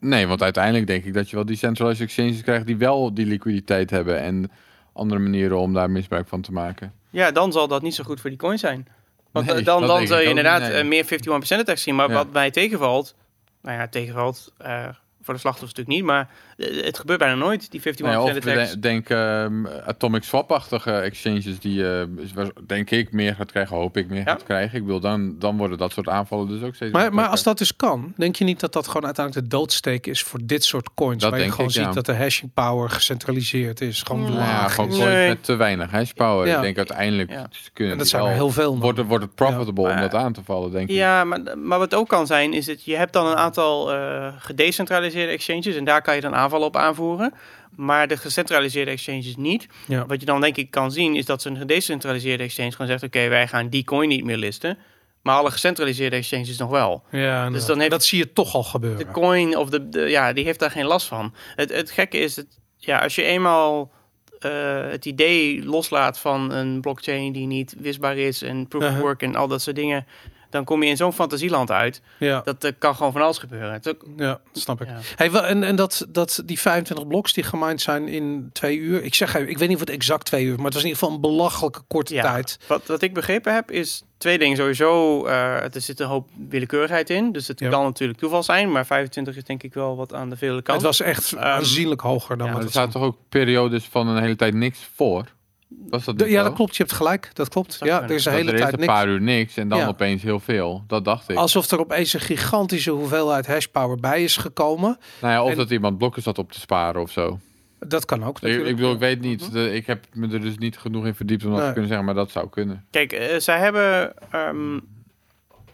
Nee, 0.00 0.26
want 0.26 0.42
uiteindelijk 0.42 0.86
denk 0.86 1.04
ik 1.04 1.14
dat 1.14 1.30
je 1.30 1.36
wel 1.36 1.44
decentralized 1.44 2.00
exchanges 2.06 2.42
krijgt 2.42 2.66
die 2.66 2.76
wel 2.76 3.14
die 3.14 3.26
liquiditeit 3.26 3.90
hebben 3.90 4.20
en 4.20 4.50
andere 4.92 5.20
manieren 5.20 5.58
om 5.58 5.74
daar 5.74 5.90
misbruik 5.90 6.28
van 6.28 6.40
te 6.40 6.52
maken. 6.52 6.92
Ja, 7.10 7.30
dan 7.30 7.52
zal 7.52 7.68
dat 7.68 7.82
niet 7.82 7.94
zo 7.94 8.04
goed 8.04 8.20
voor 8.20 8.30
die 8.30 8.38
coin 8.38 8.58
zijn. 8.58 8.88
Want 9.30 9.46
Nee, 9.46 9.56
eh, 9.56 9.64
dan, 9.64 9.86
dan 9.86 10.06
zou 10.06 10.20
je 10.20 10.28
inderdaad 10.28 10.60
nee. 10.60 10.72
eh, 10.72 10.84
meer 10.86 11.04
51% 11.04 11.60
attack 11.60 11.78
zien. 11.78 11.94
Maar 11.94 12.08
Ja. 12.08 12.14
wat 12.14 12.32
mij 12.32 12.50
tegenvalt, 12.50 13.14
nou 13.62 13.78
ja, 13.78 13.88
tegenvalt 13.88 14.52
eh, 14.58 14.88
voor 15.22 15.34
de 15.34 15.40
slachtoffers 15.40 15.74
natuurlijk 15.74 15.88
niet, 15.96 16.04
maar 16.04 16.28
het 16.58 16.98
gebeurt 16.98 17.18
bijna 17.18 17.34
nooit, 17.34 17.70
die 17.70 17.80
51% 17.80 18.02
Nee, 18.02 18.20
of 18.20 18.30
attacks. 18.36 18.70
de- 18.70 18.78
denk 18.78 19.08
ehm, 19.10 19.66
atomic 19.86 20.22
swap-achtige 20.24 20.92
exchanges 20.92 21.58
die 21.58 21.90
eh, 21.92 22.02
waar- 22.34 22.50
denk 22.66 22.90
ik 22.90 23.12
meer 23.12 23.34
gaat 23.34 23.50
krijgen, 23.50 23.76
hoop 23.76 23.96
ik 23.96 24.08
meer 24.08 24.18
Ja. 24.18 24.24
gaat 24.24 24.42
krijgen. 24.44 24.78
Ik 24.78 24.84
wil 24.84 25.00
dan, 25.00 25.38
dan 25.38 25.56
worden 25.56 25.78
dat 25.78 25.92
soort 25.92 26.08
aanvallen 26.08 26.48
dus 26.48 26.62
ook 26.62 26.74
steeds 26.74 26.92
Maar, 26.92 27.14
maar 27.14 27.26
als 27.28 27.42
dat 27.42 27.58
dus 27.58 27.76
kan, 27.76 28.12
denk 28.16 28.36
je 28.36 28.44
niet 28.44 28.60
dat 28.60 28.72
dat 28.72 28.86
gewoon 28.86 29.04
uiteindelijk 29.04 29.50
de 29.50 29.56
doodsteek 29.56 30.06
is 30.06 30.22
voor 30.22 30.40
dit 30.42 30.64
soort 30.64 30.88
coins? 30.94 31.22
Dat 31.22 31.30
waar 31.30 31.40
je 31.40 31.50
gewoon 31.50 31.66
ik, 31.66 31.72
ziet 31.72 31.82
ja. 31.84 31.92
dat 31.92 32.06
de 32.06 32.14
hashing 32.14 32.50
power 32.54 32.90
gecentraliseerd 32.90 33.80
is. 33.80 34.02
Gewoon 34.02 34.32
ja, 34.32 34.38
laag. 34.38 34.74
gewoon 34.74 34.90
is. 34.90 34.96
coins 34.96 35.12
Nee. 35.12 35.28
met 35.28 35.44
te 35.44 35.54
weinig 35.56 35.90
hashpower. 35.90 36.46
Ja. 36.46 36.56
Ik 36.56 36.62
denk 36.62 36.76
uiteindelijk 36.76 37.30
Ja. 37.30 37.48
kunnen 37.72 37.92
En 37.92 37.98
dat 37.98 38.08
zijn 38.08 38.22
er 38.22 38.28
wel- 38.28 38.36
heel 38.36 38.50
veel. 38.50 38.78
Wordt 38.78 38.98
het, 38.98 39.06
wordt 39.06 39.24
het 39.24 39.34
profitable 39.34 39.88
Ja. 39.88 39.94
om 39.94 40.00
dat 40.00 40.14
aan 40.14 40.32
te 40.32 40.40
vallen, 40.44 40.70
denk 40.72 40.88
ik. 40.88 40.94
Ja, 40.96 41.24
maar, 41.24 41.40
maar 41.58 41.78
wat 41.78 41.94
ook 41.94 42.08
kan 42.08 42.26
zijn, 42.26 42.52
is 42.52 42.66
dat 42.66 42.84
je 42.84 42.96
hebt 42.96 43.12
dan 43.12 43.26
een 43.26 43.36
aantal 43.36 43.92
eh, 43.92 44.32
gedecentraliseerde 44.38 45.32
exchanges 45.32 45.76
en 45.76 45.84
daar 45.84 46.02
kan 46.02 46.14
je 46.14 46.20
dan 46.20 46.34
aanvallen 46.48 46.66
op 46.66 46.76
aanvoeren. 46.76 47.32
Maar 47.76 48.08
de 48.08 48.16
gecentraliseerde 48.16 48.90
exchanges 48.90 49.36
niet. 49.36 49.66
Ja. 49.86 50.06
Wat 50.06 50.20
je 50.20 50.26
dan 50.26 50.40
denk 50.40 50.56
ik 50.56 50.70
kan 50.70 50.92
zien, 50.92 51.16
is 51.16 51.24
dat 51.24 51.42
zo'n 51.42 51.56
gedecentraliseerde 51.56 52.42
exchange 52.44 52.70
gewoon 52.72 52.86
zegt, 52.86 53.02
oké, 53.02 53.28
wij 53.28 53.48
gaan 53.48 53.68
die 53.68 53.84
coin 53.84 54.08
niet 54.08 54.24
meer 54.24 54.36
listen. 54.36 54.78
Maar 55.22 55.36
alle 55.36 55.50
gecentraliseerde 55.50 56.16
exchanges 56.16 56.56
nog 56.58 56.70
wel. 56.70 57.02
Ja, 57.10 57.44
inderdaad. 57.44 57.68
dan 57.68 57.78
heeft- 57.78 57.90
dat 57.90 58.04
zie 58.04 58.18
je 58.18 58.32
toch 58.32 58.54
al 58.54 58.62
gebeuren. 58.62 58.98
De 59.06 59.12
coin 59.12 59.56
of 59.56 59.68
de, 59.70 59.88
de 59.88 60.00
ja, 60.00 60.32
die 60.32 60.44
heeft 60.44 60.58
daar 60.58 60.70
geen 60.70 60.84
last 60.86 61.06
van. 61.06 61.34
Het, 61.54 61.70
het 61.74 61.90
gekke 61.90 62.18
is, 62.18 62.34
dat, 62.34 62.46
ja, 62.76 62.98
als 62.98 63.14
je 63.14 63.22
eenmaal 63.22 63.90
eh, 64.38 64.80
het 64.90 65.04
idee 65.06 65.64
loslaat 65.64 66.18
van 66.18 66.52
een 66.52 66.80
blockchain 66.80 67.32
die 67.32 67.46
niet 67.46 67.74
wisbaar 67.78 68.16
is 68.16 68.42
en 68.42 68.68
proof 68.68 68.82
of 68.82 68.88
Uh-huh. 68.88 69.04
work 69.04 69.22
en 69.22 69.34
al 69.34 69.48
dat 69.48 69.62
soort 69.62 69.76
dingen, 69.76 70.06
dan 70.50 70.64
kom 70.64 70.82
je 70.82 70.88
in 70.88 70.96
zo'n 70.96 71.12
fantasieland 71.12 71.70
uit. 71.70 72.00
ja, 72.18 72.40
Dat 72.44 72.64
er 72.64 72.74
kan 72.74 72.94
gewoon 72.96 73.12
van 73.12 73.22
alles 73.22 73.38
gebeuren. 73.38 73.72
Het 73.72 73.88
ook, 73.88 74.04
ja, 74.16 74.40
snap 74.52 74.80
ik. 74.80 74.86
ja. 74.88 74.98
Hey, 75.16 75.30
wel, 75.30 75.44
en 75.44 75.62
en 75.62 75.76
dat, 75.76 76.06
dat 76.08 76.42
die 76.44 76.60
25 76.60 77.06
bloks 77.06 77.32
die 77.32 77.44
gemined 77.44 77.80
zijn 77.80 78.08
in 78.08 78.50
twee 78.52 78.76
uur. 78.76 79.02
Ik 79.04 79.14
zeg, 79.14 79.36
ik 79.36 79.58
weet 79.58 79.68
niet 79.68 79.76
of 79.76 79.80
het 79.80 79.90
exact 79.90 80.24
twee 80.24 80.44
uur, 80.44 80.56
maar 80.56 80.64
het 80.64 80.74
was 80.74 80.82
in 80.82 80.88
ieder 80.88 81.02
geval 81.02 81.14
een 81.14 81.20
belachelijke 81.20 81.80
korte 81.88 82.14
Ja. 82.14 82.22
tijd. 82.22 82.58
Wat, 82.66 82.86
wat 82.86 83.02
ik 83.02 83.14
begrepen 83.14 83.54
heb, 83.54 83.70
is 83.70 84.02
twee 84.18 84.38
dingen. 84.38 84.56
Sowieso, 84.56 85.24
eh, 85.26 85.74
er 85.74 85.80
zit 85.80 86.00
een 86.00 86.06
hoop 86.06 86.28
willekeurigheid 86.48 87.10
in. 87.10 87.32
Dus 87.32 87.48
het 87.48 87.60
Ja. 87.60 87.68
kan 87.68 87.82
natuurlijk 87.84 88.18
toeval 88.18 88.42
zijn. 88.42 88.72
Maar 88.72 88.86
25 88.86 89.36
is 89.36 89.44
denk 89.44 89.62
ik 89.62 89.74
wel 89.74 89.96
wat 89.96 90.14
aan 90.14 90.30
de 90.30 90.36
vele 90.36 90.62
kant. 90.62 90.76
Het 90.78 90.86
was 90.86 91.00
echt 91.00 91.32
Ehm, 91.32 91.42
aanzienlijk 91.44 92.00
hoger 92.00 92.36
dan 92.36 92.46
ja, 92.46 92.52
Maar 92.52 92.60
er 92.60 92.66
het 92.66 92.76
zaten 92.76 92.92
toch 92.92 93.02
ook 93.02 93.16
periodes 93.28 93.84
van 93.84 94.08
een 94.08 94.22
hele 94.22 94.36
tijd 94.36 94.54
niks 94.54 94.88
voor? 94.94 95.24
Was 95.68 96.04
dat 96.04 96.18
De- 96.18 96.24
niet 96.24 96.32
ja, 96.32 96.38
zo? 96.42 96.44
dat 96.46 96.54
klopt. 96.56 96.76
Je 96.76 96.82
hebt 96.82 96.94
gelijk. 96.96 97.30
Dat 97.32 97.48
klopt. 97.48 97.78
Ja, 97.80 98.02
er 98.02 98.10
is 98.10 98.24
een 98.24 98.32
hele 98.32 98.48
er 98.48 98.54
is 98.54 98.60
tijd 98.60 98.72
een 98.72 98.78
niks. 98.80 98.92
paar 98.92 99.08
uur 99.08 99.20
niks 99.20 99.56
en 99.56 99.68
dan 99.68 99.78
Ja. 99.78 99.86
opeens 99.86 100.22
heel 100.22 100.40
veel. 100.40 100.84
Dat 100.86 101.04
dacht 101.04 101.28
ik. 101.28 101.36
Alsof 101.36 101.70
er 101.70 101.80
opeens 101.80 102.12
een 102.12 102.20
gigantische 102.20 102.90
hoeveelheid 102.90 103.46
hashpower 103.46 103.96
bij 104.00 104.22
is 104.24 104.36
gekomen. 104.36 104.98
nou 105.20 105.32
ja, 105.32 105.42
of 105.42 105.50
en- 105.50 105.56
dat 105.56 105.70
iemand 105.70 105.98
blokken 105.98 106.22
zat 106.22 106.38
op 106.38 106.52
te 106.52 106.60
sparen 106.60 107.00
of 107.00 107.10
zo. 107.10 107.38
Dat 107.78 108.04
kan 108.04 108.24
ook. 108.24 108.36
Ik, 108.36 108.42
natuurlijk. 108.42 108.68
ik 108.70 108.76
bedoel, 108.76 108.92
ik 108.92 108.98
weet 108.98 109.20
niet. 109.20 109.52
De- 109.52 109.74
ik 109.74 109.86
heb 109.86 110.04
me 110.12 110.28
er 110.32 110.40
dus 110.40 110.58
niet 110.58 110.78
genoeg 110.78 111.06
in 111.06 111.14
verdiept 111.14 111.44
om 111.44 111.48
dat 111.50 111.58
Nee. 111.58 111.66
te 111.66 111.72
kunnen 111.72 111.88
zeggen, 111.90 112.06
maar 112.06 112.14
dat 112.16 112.30
zou 112.30 112.48
kunnen. 112.48 112.84
Kijk, 112.90 113.12
eh, 113.12 113.38
zij 113.38 113.58
hebben... 113.58 114.12
ehm, 114.30 114.78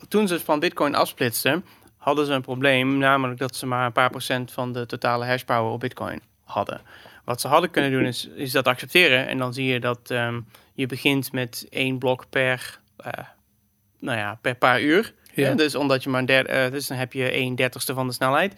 toen 0.09 0.29
ze 0.29 0.41
van 0.41 0.61
Bitcoin 0.61 0.95
afsplitsten, 0.95 1.65
hadden 1.97 2.27
ze 2.27 2.33
een 2.33 2.43
probleem. 2.43 2.99
Namelijk 2.99 3.39
dat 3.39 3.57
ze 3.57 3.67
maar 3.67 3.87
een 3.87 3.93
paar 3.93 4.11
procent 4.11 4.53
van 4.53 4.73
de 4.73 4.87
totale 4.87 5.25
hashpower 5.27 5.73
op 5.73 5.81
Bitcoin 5.81 6.21
hadden. 6.45 6.81
Wat 7.25 7.41
ze 7.41 7.49
hadden 7.49 7.71
kunnen 7.71 7.91
doen 7.91 8.05
is, 8.05 8.29
is 8.35 8.51
dat 8.53 8.67
accepteren. 8.67 9.27
En 9.27 9.39
dan 9.39 9.55
zie 9.55 9.67
je 9.67 9.81
dat 9.81 10.11
ehm, 10.11 10.41
je 10.75 10.87
begint 10.87 11.33
met 11.33 11.67
één 11.71 11.99
blok 11.99 12.25
per... 12.31 12.81
eh, 12.97 13.13
nou 13.99 14.19
ja, 14.19 14.39
per 14.43 14.55
paar 14.55 14.83
uur. 14.83 15.15
Ja. 15.35 15.49
Ja, 15.49 15.55
dus 15.55 15.75
omdat 15.75 16.03
je 16.03 16.11
maar 16.11 16.21
een 16.21 16.27
derde, 16.27 16.49
eh, 16.49 16.71
dus 16.71 16.87
dan 16.87 16.99
heb 16.99 17.13
je 17.13 17.37
een 17.37 17.55
dertigste 17.57 17.95
van 17.95 18.07
de 18.07 18.13
snelheid. 18.13 18.55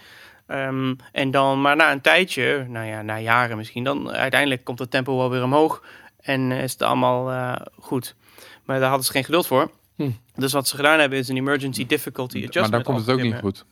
Ehm, 0.47 0.95
en 1.12 1.31
dan, 1.31 1.61
maar 1.61 1.77
na 1.77 1.93
een 1.93 2.01
tijdje, 2.01 2.67
nou 2.69 2.87
ja, 2.87 3.03
na 3.03 3.19
jaren 3.19 3.57
misschien, 3.57 3.85
dan 3.85 4.11
uiteindelijk 4.11 4.64
komt 4.64 4.79
het 4.79 4.91
tempo 4.91 5.17
wel 5.17 5.31
weer 5.31 5.43
omhoog 5.43 5.83
en 6.21 6.53
eh, 6.53 6.62
is 6.62 6.73
het 6.73 6.83
allemaal 6.83 7.31
eh, 7.31 7.67
goed. 7.79 8.14
Maar 8.64 8.79
daar 8.79 8.89
hadden 8.89 9.07
ze 9.07 9.12
geen 9.12 9.25
geduld 9.25 9.47
voor. 9.47 9.71
Hm. 9.97 10.11
Dus 10.35 10.53
wat 10.53 10.69
ze 10.69 10.77
gedaan 10.77 10.99
hebben 11.01 11.19
is 11.19 11.29
een 11.29 11.37
emergency 11.37 11.87
difficulty 11.87 12.37
adjustment. 12.37 12.71
Maar 12.71 12.83
dan 12.83 12.95
komt 12.95 13.07
het 13.07 13.17
ook 13.17 13.23
niet 13.23 13.35
goed. 13.41 13.64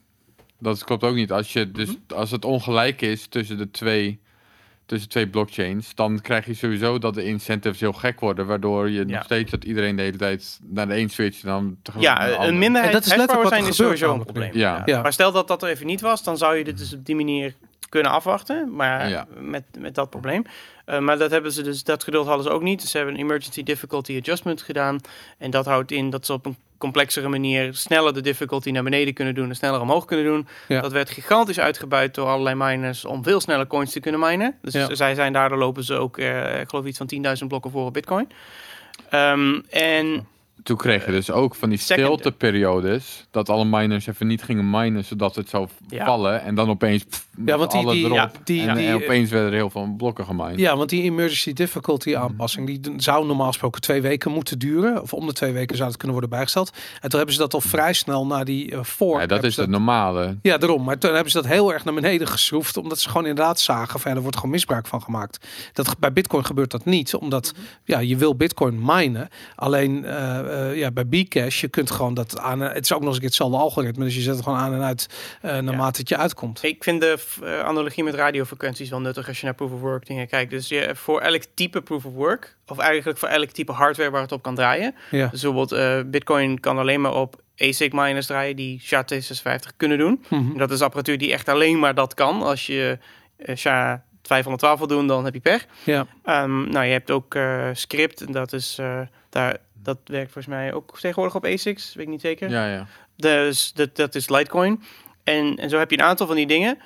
Dat 0.59 0.85
klopt 0.85 1.03
ook 1.05 1.15
niet. 1.15 1.33
Als, 1.33 1.53
je 1.53 1.71
dus, 1.71 1.89
Mhm. 1.89 1.97
als 2.19 2.31
het 2.31 2.45
ongelijk 2.45 3.01
is 3.01 3.27
tussen 3.27 3.59
de 3.59 3.71
twee, 3.71 4.21
tussen 4.87 5.09
twee 5.09 5.29
blockchains, 5.29 5.95
dan 5.95 6.21
krijg 6.21 6.47
je 6.47 6.55
sowieso 6.55 6.99
dat 6.99 7.15
de 7.15 7.25
incentives 7.25 7.81
heel 7.81 7.93
gek 7.93 8.21
worden, 8.21 8.47
waardoor 8.47 8.91
je 8.91 8.99
Ja. 8.99 9.15
nog 9.15 9.25
steeds 9.25 9.51
dat 9.51 9.65
iedereen 9.65 9.97
de 9.97 10.03
hele 10.03 10.17
tijd 10.17 10.61
naar 10.63 10.89
de 10.89 10.97
een 10.97 11.11
switcht 11.11 11.43
en 11.43 11.49
dan 11.49 11.77
tegelijk 11.83 12.19
naar 12.19 12.29
de 12.29 12.33
Ja, 12.33 12.47
een 12.47 12.59
minderheid 12.59 12.95
En 12.95 12.99
dat 13.27 13.43
is 13.43 13.49
zijn 13.49 13.67
is 13.67 13.77
sowieso 13.77 14.15
een 14.15 14.25
probleem. 14.25 14.51
Ja. 14.53 14.85
Maar 14.87 15.13
stel 15.13 15.33
dat 15.33 15.49
dat 15.49 15.63
er 15.63 15.69
even 15.69 15.87
niet 15.87 16.01
was, 16.01 16.25
dan 16.25 16.37
zou 16.39 16.57
je 16.57 16.65
dit 16.65 16.79
dus 16.79 16.95
op 16.95 17.05
die 17.07 17.15
manier 17.17 17.55
kunnen 17.89 18.13
afwachten. 18.13 18.75
Maar 18.75 19.09
Ja. 19.09 19.27
met, 19.39 19.63
met 19.79 19.95
dat 19.95 20.11
probleem. 20.11 20.45
Eh, 20.85 20.99
maar 20.99 21.19
dat 21.19 21.31
hebben 21.31 21.53
ze 21.53 21.63
dus, 21.63 21.83
dat 21.85 22.05
geduld 22.05 22.27
hadden 22.27 22.45
ze 22.45 22.51
ook 22.51 22.63
niet. 22.63 22.81
Dus 22.81 22.91
ze 22.91 22.97
hebben 22.97 23.15
een 23.15 23.21
emergency 23.21 23.63
difficulty 23.63 24.17
adjustment 24.19 24.63
gedaan. 24.63 25.01
En 25.39 25.51
dat 25.51 25.65
houdt 25.67 25.91
in 25.93 26.11
dat 26.11 26.27
ze 26.27 26.33
op 26.33 26.47
een 26.47 26.57
complexere 26.79 27.29
manier 27.29 27.75
sneller 27.75 28.15
de 28.15 28.21
difficulty 28.21 28.71
naar 28.71 28.83
beneden 28.83 29.15
kunnen 29.15 29.35
doen 29.35 29.49
en 29.49 29.57
sneller 29.57 29.81
omhoog 29.81 30.05
kunnen 30.05 30.25
doen. 30.25 30.47
Ja. 30.69 30.81
Dat 30.81 30.93
werd 30.93 31.11
gigantisch 31.11 31.61
uitgebuit 31.61 32.15
door 32.15 32.27
allerlei 32.27 32.55
miners 32.57 33.05
om 33.05 33.23
veel 33.23 33.41
sneller 33.41 33.67
coins 33.67 33.93
te 33.93 34.01
kunnen 34.01 34.21
minen. 34.21 34.55
Dus 34.63 34.73
Ja. 34.73 34.95
zij 34.95 35.15
zijn 35.15 35.33
daardoor 35.33 35.59
lopen 35.59 35.85
ze 35.85 35.95
ook, 35.95 36.19
eh, 36.19 36.61
ik 36.61 36.69
geloof 36.69 36.85
iets 36.85 36.99
van 36.99 37.07
10.000 37.07 37.49
blokken 37.49 37.71
voor 37.71 37.87
op 37.87 37.93
Bitcoin. 37.93 38.29
Ehm, 39.11 39.61
en 39.71 40.27
Toen 40.63 40.77
kreeg 40.77 41.05
je 41.07 41.11
dus 41.13 41.31
ook 41.31 41.55
van 41.55 41.69
die 41.69 41.79
stilteperiodes, 41.79 43.27
dat 43.31 43.49
alle 43.49 43.65
miners 43.65 44.07
even 44.07 44.27
niet 44.27 44.43
gingen 44.43 44.71
minen, 44.71 45.05
zodat 45.05 45.35
het 45.35 45.49
zou 45.49 45.69
vallen. 45.89 46.43
En 46.43 46.55
dan 46.55 46.71
opeens 46.71 47.05
pff, 47.05 47.27
Ja, 47.47 47.57
want 47.59 47.71
die- 47.71 47.91
die- 47.91 48.05
erop. 48.05 48.15
ja, 48.17 48.31
die- 48.45 48.67
en, 48.69 48.77
die- 48.77 48.87
en 48.87 48.95
opeens 48.95 49.31
werden 49.31 49.49
er 49.51 49.55
heel 49.57 49.71
veel 49.71 49.95
blokken 49.97 50.25
gemined. 50.25 50.59
Ja, 50.59 50.77
want 50.77 50.91
die 50.91 51.03
emergency 51.03 51.53
difficulty 51.53 52.17
aanpassing, 52.17 52.67
die 52.67 52.81
zou 52.97 53.27
normaal 53.27 53.47
gesproken 53.47 53.81
twee 53.81 54.01
weken 54.03 54.31
moeten 54.33 54.59
duren. 54.59 55.03
Of 55.03 55.13
om 55.13 55.27
de 55.27 55.33
twee 55.33 55.53
weken 55.53 55.77
zou 55.77 55.89
het 55.89 55.97
kunnen 55.99 56.13
worden 56.13 56.37
bijgesteld. 56.37 56.71
En 57.01 57.09
toen 57.09 57.17
hebben 57.19 57.35
ze 57.35 57.41
dat 57.41 57.55
al 57.55 57.61
vrij 57.61 57.93
snel 57.93 58.27
na 58.27 58.45
die 58.45 58.71
eh 58.73 58.79
voor. 58.83 59.21
Ja, 59.21 59.27
dat 59.27 59.45
is 59.45 59.57
het 59.57 59.69
normale. 59.69 60.37
Ja, 60.43 60.59
daarom. 60.59 60.85
Maar 60.85 60.99
toen 60.99 61.13
hebben 61.15 61.31
ze 61.33 61.41
dat 61.43 61.51
heel 61.51 61.73
erg 61.73 61.85
naar 61.85 61.95
beneden 61.95 62.27
geschroefd. 62.29 62.77
Omdat 62.77 62.99
ze 62.99 63.09
gewoon 63.09 63.27
inderdaad 63.27 63.61
zagen 63.61 64.01
van 64.01 64.11
ja, 64.11 64.17
er 64.17 64.23
wordt 64.23 64.37
gewoon 64.37 64.51
misbruik 64.53 64.87
van 64.87 65.03
gemaakt. 65.03 65.47
Dat, 65.73 65.99
bij 65.99 66.13
Bitcoin 66.13 66.45
gebeurt 66.45 66.71
dat 66.71 66.85
niet. 66.85 67.15
Omdat 67.15 67.53
ja, 67.85 67.99
je 67.99 68.17
wil 68.17 68.37
Bitcoin 68.37 68.79
minen. 68.85 69.29
Alleen 69.55 70.05
eh, 70.05 70.69
eh, 70.71 70.77
ja, 70.77 70.91
bij 70.91 71.05
Bcash, 71.07 71.61
je 71.61 71.69
kunt 71.69 71.91
gewoon 71.91 72.15
dat 72.15 72.39
aan. 72.39 72.61
Het 72.61 72.85
is 72.85 72.93
ook 72.93 73.03
nog 73.03 73.15
eens 73.15 73.25
hetzelfde 73.25 73.57
algoritme. 73.57 74.05
Dus 74.05 74.15
je 74.15 74.21
zet 74.21 74.35
het 74.35 74.43
gewoon 74.45 74.59
aan 74.59 74.75
en 74.75 74.83
uit 74.83 75.09
eh 75.41 75.59
naarmate 75.59 76.01
het 76.01 76.09
je 76.09 76.17
uitkomt. 76.17 76.63
Ik 76.63 76.85
vind 76.85 77.01
de 77.01 77.07
eh, 77.07 77.19
analogie 77.43 78.05
met 78.05 78.15
radiofrequenties 78.15 78.91
wel 78.91 79.01
nuttig 79.01 79.29
als 79.29 79.39
je 79.39 79.45
naar 79.45 79.55
proof 79.55 79.73
of 79.73 79.81
work 79.81 80.07
dingen 80.07 80.27
kijkt. 80.27 80.51
Dus 80.51 80.69
je, 80.69 80.91
voor 80.95 81.21
elk 81.21 81.43
type 81.55 81.83
proof 81.83 82.05
of 82.05 82.13
work, 82.13 82.57
of 82.67 82.79
eigenlijk 82.79 83.19
voor 83.19 83.29
elk 83.29 83.51
type 83.51 83.73
hardware 83.73 84.11
waar 84.11 84.23
het 84.23 84.33
op 84.33 84.43
kan 84.43 84.55
draaien. 84.55 84.95
Ja. 85.11 85.29
Dus 85.29 85.41
bijvoorbeeld 85.41 85.73
eh, 85.73 86.01
Bitcoin 86.11 86.61
kan 86.61 86.79
alleen 86.79 87.01
maar 87.01 87.15
op 87.15 87.43
ASIC 87.59 87.93
miners 87.93 88.27
draaien 88.27 88.57
die 88.57 88.81
SHA-256 88.83 89.77
kunnen 89.77 89.99
doen. 89.99 90.25
Mhm. 90.29 90.57
Dat 90.57 90.71
is 90.71 90.81
apparatuur 90.81 91.19
die 91.19 91.33
echt 91.33 91.49
alleen 91.49 91.79
maar 91.79 91.95
dat 91.95 92.15
kan. 92.15 92.43
Als 92.43 92.67
je 92.67 92.99
eh, 93.37 93.57
SHA-512 93.57 94.79
wil 94.79 94.87
doen, 94.87 95.07
dan 95.07 95.25
heb 95.25 95.35
je 95.35 95.41
pech. 95.41 95.67
Ja. 95.85 96.07
Ehm, 96.25 96.69
nou, 96.69 96.85
je 96.85 96.93
hebt 96.93 97.11
ook 97.11 97.35
eh, 97.35 97.69
script. 97.73 98.21
En 98.21 98.33
dat 98.33 98.53
is 98.53 98.79
eh, 98.79 99.01
daar. 99.31 99.57
Dat 99.83 99.99
werkt 100.05 100.33
volgens 100.33 100.55
mij 100.55 100.73
ook 100.73 101.01
tegenwoordig 101.01 101.35
op 101.35 101.45
ASICs, 101.45 101.95
weet 101.95 102.05
ik 102.05 102.11
niet 102.11 102.21
zeker. 102.21 102.51
Ja, 102.51 102.67
ja. 102.67 102.87
Dus 103.17 103.73
dat, 103.73 103.97
dat 103.97 104.15
is 104.15 104.29
Litecoin. 104.29 104.83
En, 105.25 105.57
en 105.57 105.71
zo 105.71 105.79
heb 105.79 105.91
je 105.91 105.99
een 105.99 106.05
aantal 106.05 106.27
van 106.27 106.37
die 106.37 106.47
dingen. 106.47 106.79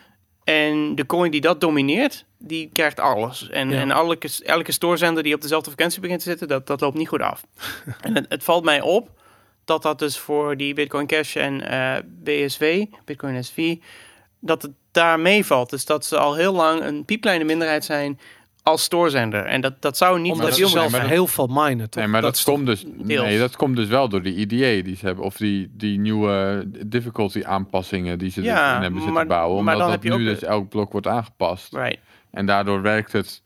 En 0.48 0.94
de 0.94 1.06
coin 1.06 1.30
die 1.30 1.40
dat 1.40 1.60
domineert, 1.60 2.24
die 2.38 2.70
krijgt 2.72 3.00
alles. 3.00 3.48
En, 3.48 3.70
Ja. 3.70 3.80
en 3.80 3.90
elke, 3.90 4.28
elke 4.44 4.72
stoorzender 4.72 5.22
die 5.22 5.34
op 5.34 5.40
dezelfde 5.40 5.70
frequentie 5.70 6.00
begint 6.00 6.18
te 6.20 6.28
zitten, 6.28 6.48
dat, 6.48 6.66
dat 6.66 6.80
loopt 6.80 6.96
niet 6.96 7.08
goed 7.08 7.20
af. 7.20 7.44
en 8.00 8.14
het, 8.14 8.26
het 8.28 8.44
valt 8.44 8.64
mij 8.64 8.80
op 8.80 9.10
dat 9.64 9.82
dat 9.82 9.98
dus 9.98 10.18
voor 10.18 10.56
die 10.56 10.74
Bitcoin 10.74 11.06
Cash 11.06 11.36
en 11.36 11.68
eh, 11.68 12.02
BSV, 12.22 12.84
Bitcoin 13.04 13.44
SV, 13.44 13.76
dat 14.40 14.62
het 14.62 14.72
daar 14.90 15.20
meevalt. 15.20 15.70
Dus 15.70 15.84
dat 15.84 16.04
ze 16.04 16.18
al 16.18 16.34
heel 16.34 16.52
lang 16.52 16.82
een 16.82 17.04
piepkleine 17.04 17.44
minderheid 17.44 17.84
zijn 17.84 18.20
als 18.68 18.82
stoorzender. 18.82 19.44
En 19.44 19.60
dat, 19.60 19.82
dat 19.82 19.96
zou 19.96 20.20
niet 20.20 20.32
Omdat 20.32 20.58
dat 20.58 20.68
zelf 20.68 20.90
maar 20.90 21.08
heel 21.08 21.26
veel 21.26 21.46
minen. 21.46 21.90
Toch? 21.90 22.02
Nee, 22.02 22.12
maar 22.12 22.22
dat, 22.22 22.42
komt 22.42 22.66
dus, 22.66 22.84
deels. 22.86 23.22
nee, 23.26 23.38
dat 23.38 23.56
komt 23.56 23.76
dus 23.76 23.88
wel 23.88 24.08
door 24.08 24.22
die 24.22 24.36
EDA 24.36 24.82
die 24.84 24.96
ze 24.96 25.06
hebben. 25.06 25.24
Of 25.24 25.36
die, 25.36 25.70
die 25.72 25.98
nieuwe 25.98 26.64
difficulty 26.86 27.42
aanpassingen 27.44 28.18
die 28.18 28.30
ze 28.30 28.42
Ja, 28.42 28.68
erin 28.70 28.82
hebben 28.82 28.92
zitten 29.00 29.12
maar- 29.12 29.26
bouwen. 29.26 29.64
maar 29.64 29.74
Omdat 29.74 29.88
dan 29.88 29.96
dat 29.96 30.02
heb 30.02 30.12
je 30.12 30.18
nu 30.18 30.24
dus 30.34 30.42
elk 30.42 30.68
blok 30.68 30.92
wordt 30.92 31.06
aangepast. 31.06 31.72
Right, 31.74 31.98
En 32.30 32.46
daardoor 32.46 32.82
werkt 32.82 33.12
het 33.12 33.42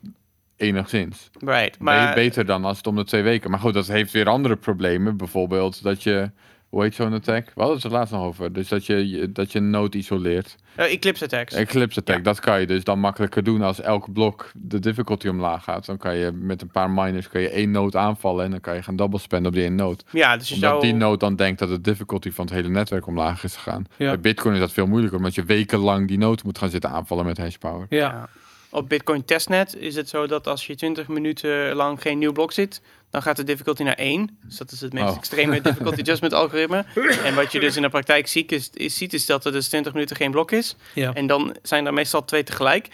enigszins. 0.57 1.29
right. 1.39 1.79
Maar... 1.79 2.03
Maar 2.03 2.13
beter 2.15 2.45
dan 2.45 2.65
als 2.65 2.77
het 2.77 2.87
om 2.87 2.95
de 2.95 3.03
twee 3.03 3.21
weken. 3.23 3.51
Maar 3.51 3.59
goed, 3.59 3.73
dat 3.73 3.87
heeft 3.87 4.11
weer 4.11 4.29
andere 4.29 4.55
problemen. 4.55 5.17
Bijvoorbeeld 5.17 5.83
dat 5.83 6.03
je... 6.03 6.31
Hoe 6.73 6.83
heet 6.83 6.95
zo'n 6.95 7.13
attack? 7.13 7.45
We 7.45 7.51
hadden 7.55 7.75
het 7.75 7.85
er 7.85 7.91
laatst 7.91 8.13
nog 8.13 8.23
over. 8.23 8.53
Dus 8.53 8.67
dat 8.67 8.85
je, 8.85 9.29
dat 9.31 9.51
je 9.51 9.59
een 9.59 9.69
node 9.69 9.97
isoleert. 9.97 10.55
eh, 10.75 10.91
Eclipse 10.93 11.23
attacks. 11.23 11.53
Eclipse 11.53 11.99
attack, 11.99 12.17
Ja. 12.17 12.23
dat 12.23 12.39
kan 12.39 12.59
je 12.59 12.67
dus 12.67 12.83
dan 12.83 12.99
makkelijker 12.99 13.43
doen 13.43 13.61
als 13.61 13.81
elk 13.81 14.13
blok 14.13 14.51
de 14.55 14.79
difficulty 14.79 15.27
omlaag 15.27 15.63
gaat. 15.63 15.85
Dan 15.85 15.97
kan 15.97 16.15
je 16.15 16.31
met 16.31 16.61
een 16.61 16.71
paar 16.71 16.89
miners 16.89 17.29
kan 17.29 17.41
je 17.41 17.49
één 17.49 17.71
node 17.71 17.97
aanvallen 17.97 18.45
en 18.45 18.51
dan 18.51 18.59
kan 18.59 18.75
je 18.75 18.83
gaan 18.83 18.95
double 18.95 19.19
spenden 19.19 19.47
op 19.47 19.53
die 19.53 19.63
één 19.63 19.75
node. 19.75 20.03
ja, 20.11 20.37
dus 20.37 20.47
je 20.49 20.55
Omdat 20.55 20.69
zou... 20.69 20.81
die 20.81 20.93
node 20.93 21.17
dan 21.17 21.35
denkt 21.35 21.59
dat 21.59 21.69
de 21.69 21.81
difficulty 21.81 22.31
van 22.31 22.45
het 22.45 22.53
hele 22.53 22.69
netwerk 22.69 23.07
omlaag 23.07 23.43
is 23.43 23.55
gegaan. 23.55 23.85
Ja. 23.97 24.07
Bij 24.07 24.19
Bitcoin 24.19 24.53
is 24.53 24.59
dat 24.59 24.71
veel 24.71 24.87
moeilijker, 24.87 25.17
omdat 25.17 25.35
je 25.35 25.43
wekenlang 25.43 26.07
die 26.07 26.17
node 26.17 26.41
moet 26.45 26.57
gaan 26.57 26.69
zitten 26.69 26.89
aanvallen 26.89 27.25
met 27.25 27.37
hashpower. 27.37 27.85
Ja. 27.89 27.97
Ja. 27.97 28.29
Op 28.69 28.89
Bitcoin 28.89 29.25
testnet 29.25 29.75
is 29.75 29.95
het 29.95 30.09
zo 30.09 30.27
dat 30.27 30.47
als 30.47 30.67
je 30.67 30.75
20 30.75 31.07
minuten 31.07 31.73
lang 31.75 32.01
geen 32.01 32.17
nieuw 32.17 32.31
blok 32.31 32.51
zit, 32.51 32.81
dan 33.13 33.21
gaat 33.21 33.35
de 33.35 33.43
difficulty 33.43 33.83
naar 33.83 33.95
1. 33.95 34.37
Dus 34.45 34.57
dat 34.57 34.71
is 34.71 34.81
het 34.81 34.93
meest 34.93 35.09
Oh. 35.09 35.17
extreme 35.17 35.61
difficulty 35.61 35.99
adjustment 36.01 36.33
algoritme. 36.33 36.85
En 37.23 37.35
wat 37.35 37.51
je 37.51 37.59
dus 37.59 37.75
in 37.75 37.81
de 37.81 37.89
praktijk 37.89 38.27
ziet 38.27 38.51
is, 38.51 38.69
is, 38.73 38.97
ziet, 38.97 39.13
is 39.13 39.25
dat 39.25 39.45
er 39.45 39.51
dus 39.51 39.67
20 39.67 39.93
minuten 39.93 40.15
geen 40.15 40.31
blok 40.31 40.51
is. 40.51 40.75
Ja. 40.93 41.13
En 41.13 41.27
dan 41.27 41.55
zijn 41.61 41.85
er 41.85 41.93
meestal 41.93 42.25
twee 42.25 42.43
tegelijk. 42.43 42.87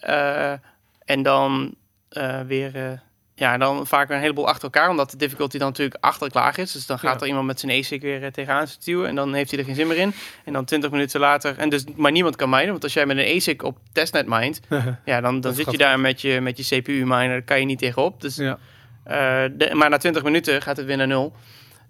Eh, 0.00 0.52
en 1.04 1.22
dan 1.22 1.74
eh, 2.08 2.40
weer, 2.40 2.74
eh, 2.76 2.98
ja, 3.34 3.58
dan 3.58 3.86
vaak 3.86 4.10
een 4.10 4.20
heleboel 4.20 4.46
achter 4.48 4.62
elkaar, 4.64 4.88
omdat 4.90 5.10
de 5.10 5.16
difficulty 5.16 5.58
dan 5.58 5.68
natuurlijk 5.68 5.96
achterlijk 6.04 6.34
laag 6.34 6.56
is. 6.56 6.72
Dus 6.72 6.86
dan 6.86 6.98
gaat 6.98 7.14
Ja. 7.14 7.20
er 7.20 7.26
iemand 7.26 7.46
met 7.46 7.60
zijn 7.60 7.72
ASIC 7.80 8.02
weer 8.02 8.32
tegenaan 8.32 8.66
stuwen 8.68 9.08
en 9.08 9.14
dan 9.14 9.34
heeft 9.34 9.50
hij 9.50 9.58
er 9.58 9.64
geen 9.64 9.74
zin 9.74 9.86
meer 9.86 9.96
in. 9.96 10.12
En 10.44 10.52
dan 10.52 10.64
20 10.64 10.90
minuten 10.90 11.20
later, 11.20 11.58
en 11.58 11.68
dus 11.68 11.84
maar 11.96 12.12
niemand 12.12 12.36
kan 12.36 12.50
minen, 12.50 12.70
want 12.70 12.82
als 12.82 12.92
jij 12.92 13.06
met 13.06 13.16
een 13.16 13.36
ASIC 13.36 13.62
op 13.62 13.78
testnet 13.92 14.26
mined, 14.26 14.60
ja, 15.04 15.20
dan, 15.20 15.22
dan 15.22 15.40
Dat 15.40 15.54
zit 15.56 15.70
je 15.70 15.78
daar 15.78 16.00
met 16.00 16.20
je, 16.20 16.40
met 16.40 16.56
je 16.68 16.80
CPU-miner, 16.80 17.28
daar 17.28 17.42
kan 17.42 17.60
je 17.60 17.66
niet 17.66 17.78
tegenop. 17.78 18.20
Dus, 18.20 18.36
ja. 18.36 18.58
Eh, 19.06 19.44
de, 19.52 19.74
maar 19.74 19.90
na 19.90 19.96
20 19.96 20.22
minuten 20.22 20.62
gaat 20.62 20.76
het 20.76 20.86
weer 20.86 20.96
naar 20.96 21.06
nul. 21.06 21.32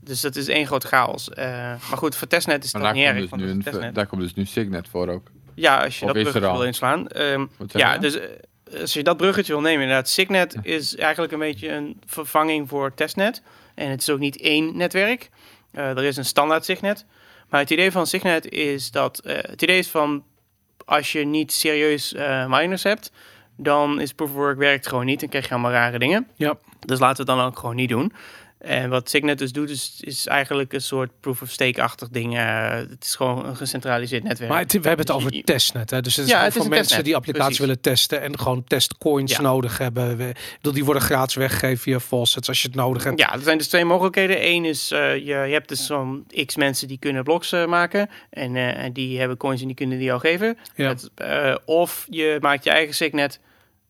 Dus 0.00 0.20
dat 0.20 0.36
is 0.36 0.48
één 0.48 0.66
grote 0.66 0.86
chaos. 0.86 1.30
Eh, 1.30 1.46
maar 1.88 1.98
goed, 1.98 2.16
voor 2.16 2.28
testnet 2.28 2.64
is 2.64 2.72
daar 2.72 2.92
niet 2.92 3.04
erg. 3.04 3.20
dus 3.20 3.30
want 3.30 3.42
nu 3.42 3.48
een, 3.48 3.92
daar 3.92 4.06
komt 4.06 4.22
dus 4.22 4.34
nu 4.34 4.44
Signet 4.44 4.88
voor 4.88 5.08
ook. 5.08 5.30
Ja, 5.54 5.84
als 5.84 5.98
je 5.98 6.04
Of 6.04 6.12
dat 6.12 6.22
bruggetje 6.22 6.52
wil 6.52 6.64
inslaan. 6.64 7.08
Ehm, 7.08 7.46
ja, 7.66 7.92
je? 7.92 7.98
dus 7.98 8.18
eh, 8.18 8.80
als 8.80 8.92
je 8.92 9.02
dat 9.02 9.16
bruggetje 9.16 9.52
wil 9.52 9.62
nemen, 9.62 9.82
inderdaad, 9.82 10.08
Signet 10.08 10.56
is 10.62 10.96
eigenlijk 10.96 11.32
een 11.32 11.38
beetje 11.38 11.68
een 11.72 12.00
vervanging 12.06 12.68
voor 12.68 12.94
testnet. 12.94 13.42
En 13.74 13.90
het 13.90 14.00
is 14.00 14.10
ook 14.10 14.18
niet 14.18 14.40
één 14.40 14.76
netwerk. 14.76 15.30
Er 15.72 16.04
is 16.04 16.16
een 16.16 16.24
standaard 16.24 16.64
Signet. 16.64 17.04
Maar 17.48 17.60
het 17.60 17.70
idee 17.70 17.90
van 17.90 18.06
Signet 18.06 18.48
is 18.48 18.90
dat 18.90 19.20
het 19.24 19.62
idee 19.62 19.78
is 19.78 19.88
van 19.88 20.24
als 20.84 21.12
je 21.12 21.24
niet 21.24 21.52
serieus 21.52 22.12
miners 22.48 22.82
hebt, 22.82 23.10
dan 23.56 24.00
is 24.00 24.12
proof 24.12 24.30
of 24.30 24.36
work 24.36 24.58
werkt 24.58 24.88
gewoon 24.88 25.04
niet 25.04 25.22
en 25.22 25.28
krijg 25.28 25.44
je 25.44 25.50
allemaal 25.50 25.70
rare 25.70 25.98
dingen. 25.98 26.26
Ja. 26.34 26.56
Dus 26.80 26.98
laten 26.98 27.24
we 27.24 27.30
het 27.30 27.40
dan 27.40 27.48
ook 27.48 27.58
gewoon 27.58 27.76
niet 27.76 27.88
doen. 27.88 28.12
En 28.58 28.90
wat 28.90 29.10
Signet 29.10 29.38
dus 29.38 29.52
doet, 29.52 29.70
is, 29.70 30.00
is 30.00 30.26
eigenlijk 30.26 30.72
een 30.72 30.80
soort 30.80 31.10
proof 31.20 31.42
of 31.42 31.50
stake-achtig 31.50 32.08
ding. 32.08 32.36
Eh, 32.36 32.70
het 32.74 33.04
is 33.04 33.14
gewoon 33.14 33.46
een 33.46 33.56
gecentraliseerd 33.56 34.22
netwerk. 34.22 34.50
Maar 34.50 34.58
het, 34.60 34.72
we 34.72 34.78
hebben 34.78 34.98
het 34.98 35.06
Dus 35.06 35.16
over 35.16 35.34
je- 35.34 35.42
testnet. 35.42 35.90
Hè? 35.90 36.00
Dus 36.00 36.16
het 36.16 36.24
is 36.24 36.30
Ja, 36.30 36.42
het 36.44 36.52
voor 36.52 36.62
mensen 36.62 36.82
testnet, 36.82 37.04
die 37.04 37.16
applicaties 37.16 37.44
precies. 37.56 37.66
willen 37.66 37.80
testen 37.80 38.20
en 38.22 38.38
gewoon 38.38 38.64
testcoins 38.64 39.32
Ja. 39.32 39.40
nodig 39.40 39.78
hebben. 39.78 40.16
We, 40.16 40.32
bedoel, 40.56 40.72
die 40.72 40.84
worden 40.84 41.02
gratis 41.02 41.34
weggegeven 41.34 41.78
via 41.78 42.00
faucets 42.00 42.48
als 42.48 42.62
je 42.62 42.66
het 42.68 42.76
nodig 42.76 43.04
hebt. 43.04 43.18
Ja, 43.18 43.32
er 43.32 43.40
zijn 43.40 43.58
dus 43.58 43.68
twee 43.68 43.84
mogelijkheden. 43.84 44.46
Eén 44.46 44.64
is, 44.64 44.90
eh, 44.90 45.14
je, 45.14 45.24
je 45.24 45.32
hebt 45.32 45.68
dus 45.68 45.86
zo'n 45.86 46.26
x 46.46 46.56
mensen 46.56 46.88
die 46.88 46.98
kunnen 46.98 47.24
bloks 47.24 47.52
eh, 47.52 47.66
maken. 47.66 48.10
En, 48.30 48.56
eh, 48.56 48.84
en 48.84 48.92
die 48.92 49.18
hebben 49.18 49.36
coins 49.36 49.60
en 49.60 49.66
die 49.66 49.76
kunnen 49.76 49.98
die 49.98 50.06
jou 50.06 50.20
geven. 50.20 50.58
Ja. 50.74 50.88
Het, 50.88 51.10
eh, 51.14 51.54
of 51.64 52.06
je 52.10 52.38
maakt 52.40 52.64
je 52.64 52.70
eigen 52.70 52.94
signet. 52.94 53.40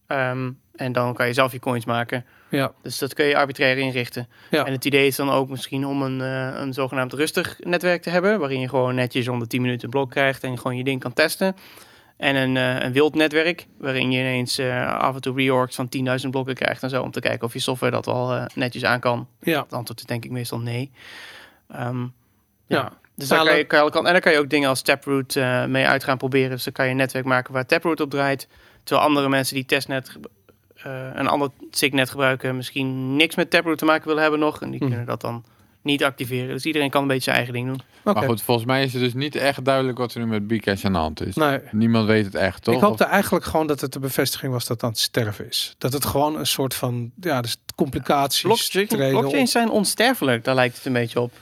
ehm, 0.07 0.51
en 0.75 0.93
dan 0.93 1.15
kan 1.15 1.27
je 1.27 1.33
zelf 1.33 1.53
je 1.53 1.59
coins 1.59 1.85
maken. 1.85 2.25
Ja. 2.49 2.73
Dus 2.83 2.99
dat 2.99 3.15
kun 3.15 3.25
je 3.25 3.37
arbitrair 3.37 3.79
inrichten. 3.79 4.29
Ja. 4.51 4.65
En 4.65 4.73
het 4.73 4.85
idee 4.85 5.07
is 5.07 5.17
dan 5.17 5.31
ook 5.31 5.49
misschien 5.49 5.87
om 5.87 6.03
een, 6.03 6.21
eh, 6.21 6.61
een 6.61 6.73
zogenaamd 6.73 7.13
rustig 7.13 7.57
netwerk 7.59 8.03
te 8.03 8.11
hebben. 8.11 8.39
Waarin 8.39 8.61
je 8.61 8.69
gewoon 8.69 8.95
netjes 8.95 9.29
om 9.29 9.39
de 9.39 9.47
10 9.47 9.61
minuten 9.61 9.85
een 9.85 9.91
blok 9.91 10.11
krijgt. 10.11 10.45
En 10.45 10.59
gewoon 10.59 10.77
je 10.77 10.85
ding 10.85 11.01
kan 11.01 11.13
testen. 11.13 11.55
En 12.17 12.37
een, 12.37 12.57
eh, 12.57 12.85
een 12.85 12.93
wild 12.93 13.15
netwerk. 13.15 13.67
Waarin 13.79 14.11
je 14.11 14.19
ineens 14.19 14.59
eh, 14.59 14.99
af 14.99 15.15
en 15.15 15.21
toe 15.21 15.37
reorgs 15.37 15.77
van 15.77 15.89
10.000 15.89 16.31
blokken 16.31 16.55
krijgt. 16.55 16.83
En 16.83 16.91
zo. 16.91 17.03
Om 17.03 17.11
te 17.11 17.21
kijken 17.21 17.47
of 17.47 17.53
je 17.53 17.59
software 17.59 17.93
dat 17.93 18.07
eh, 18.07 18.45
netjes 18.55 18.85
aan 18.85 19.01
kan. 19.01 19.29
Ja. 19.41 19.63
Het 19.63 19.73
antwoord 19.73 20.01
is 20.01 20.07
denk 20.07 20.25
ik 20.25 20.31
meestal 20.31 20.59
nee. 20.59 20.91
Ehm, 21.69 22.01
ja. 22.01 22.09
Ja. 22.67 22.93
Dus 23.15 23.29
daar 23.29 23.45
kan 23.45 23.57
je, 23.57 23.65
kan 23.91 24.07
en 24.07 24.13
dan 24.13 24.21
kan 24.21 24.33
je 24.33 24.39
ook 24.39 24.51
dingen 24.51 24.69
als 24.69 24.83
Taproot 24.83 25.35
mee 25.69 25.87
uit 25.87 26.05
gaan 26.05 26.19
proberen. 26.19 26.51
Dus 26.51 26.65
dan 26.65 26.73
kan 26.73 26.85
je 26.85 26.91
een 26.91 26.97
netwerk 26.97 27.25
maken 27.25 27.53
waar 27.53 27.67
Taproot 27.67 28.01
op 28.01 28.11
draait. 28.11 28.49
Terwijl 28.83 29.07
andere 29.07 29.29
mensen 29.29 29.55
die 29.55 29.65
testnet, 29.65 30.19
een 31.15 31.27
ander 31.29 31.49
SIG-net 31.71 32.11
gebruiken, 32.11 32.57
misschien 32.57 33.17
niks 33.17 33.35
met 33.35 33.51
Taproot 33.51 33.79
te 33.79 33.85
maken 33.85 34.07
willen 34.07 34.23
hebben 34.23 34.41
nog. 34.41 34.61
En 34.63 34.71
die 34.71 34.81
Hm. 34.81 34.89
kunnen 34.89 35.07
dat 35.07 35.21
dan 35.21 35.45
niet 35.83 36.05
activeren. 36.05 36.49
Dus 36.49 36.65
iedereen 36.65 36.91
kan 36.91 37.03
een 37.03 37.09
beetje 37.09 37.23
zijn 37.23 37.37
eigen 37.37 37.55
ding 37.55 37.67
doen. 37.67 37.81
Oké. 38.05 38.19
Maar 38.19 38.29
goed, 38.29 38.43
volgens 38.43 38.67
mij 38.67 38.85
is 38.85 38.93
het 38.93 39.03
dus 39.03 39.15
niet 39.15 39.35
echt 39.37 39.65
duidelijk 39.65 39.99
wat 39.99 40.15
er 40.15 40.21
nu 40.21 40.27
met 40.27 40.47
Bcash 40.47 40.85
aan 40.85 40.93
de 40.93 40.99
hand 40.99 41.27
is. 41.27 41.35
Nee. 41.35 41.59
Niemand 41.73 42.07
weet 42.07 42.25
het 42.25 42.35
echt, 42.35 42.63
toch? 42.65 42.75
Ik 42.75 42.81
hoopte 42.81 43.05
eigenlijk 43.05 43.45
gewoon 43.45 43.67
dat 43.67 43.81
het 43.81 43.93
de 43.93 43.99
bevestiging 43.99 44.53
was 44.53 44.63
dat 44.67 44.77
het 44.77 44.83
aan 44.85 44.91
het 44.91 44.99
sterven 44.99 45.49
is. 45.49 45.75
Dat 45.79 45.93
het 45.93 46.05
gewoon 46.05 46.39
een 46.39 46.47
soort 46.47 46.75
van, 46.75 47.11
ja, 47.21 47.41
dus 47.41 47.57
complicaties 47.75 48.41
Blockchain, 48.43 48.87
treden 48.87 49.15
op. 49.15 49.21
blockchains 49.21 49.51
zijn 49.51 49.71
onsterfelijk, 49.71 50.45
daar 50.45 50.55
lijkt 50.55 50.77
het 50.77 50.85
een 50.87 50.93
beetje 50.93 51.21
op. 51.21 51.33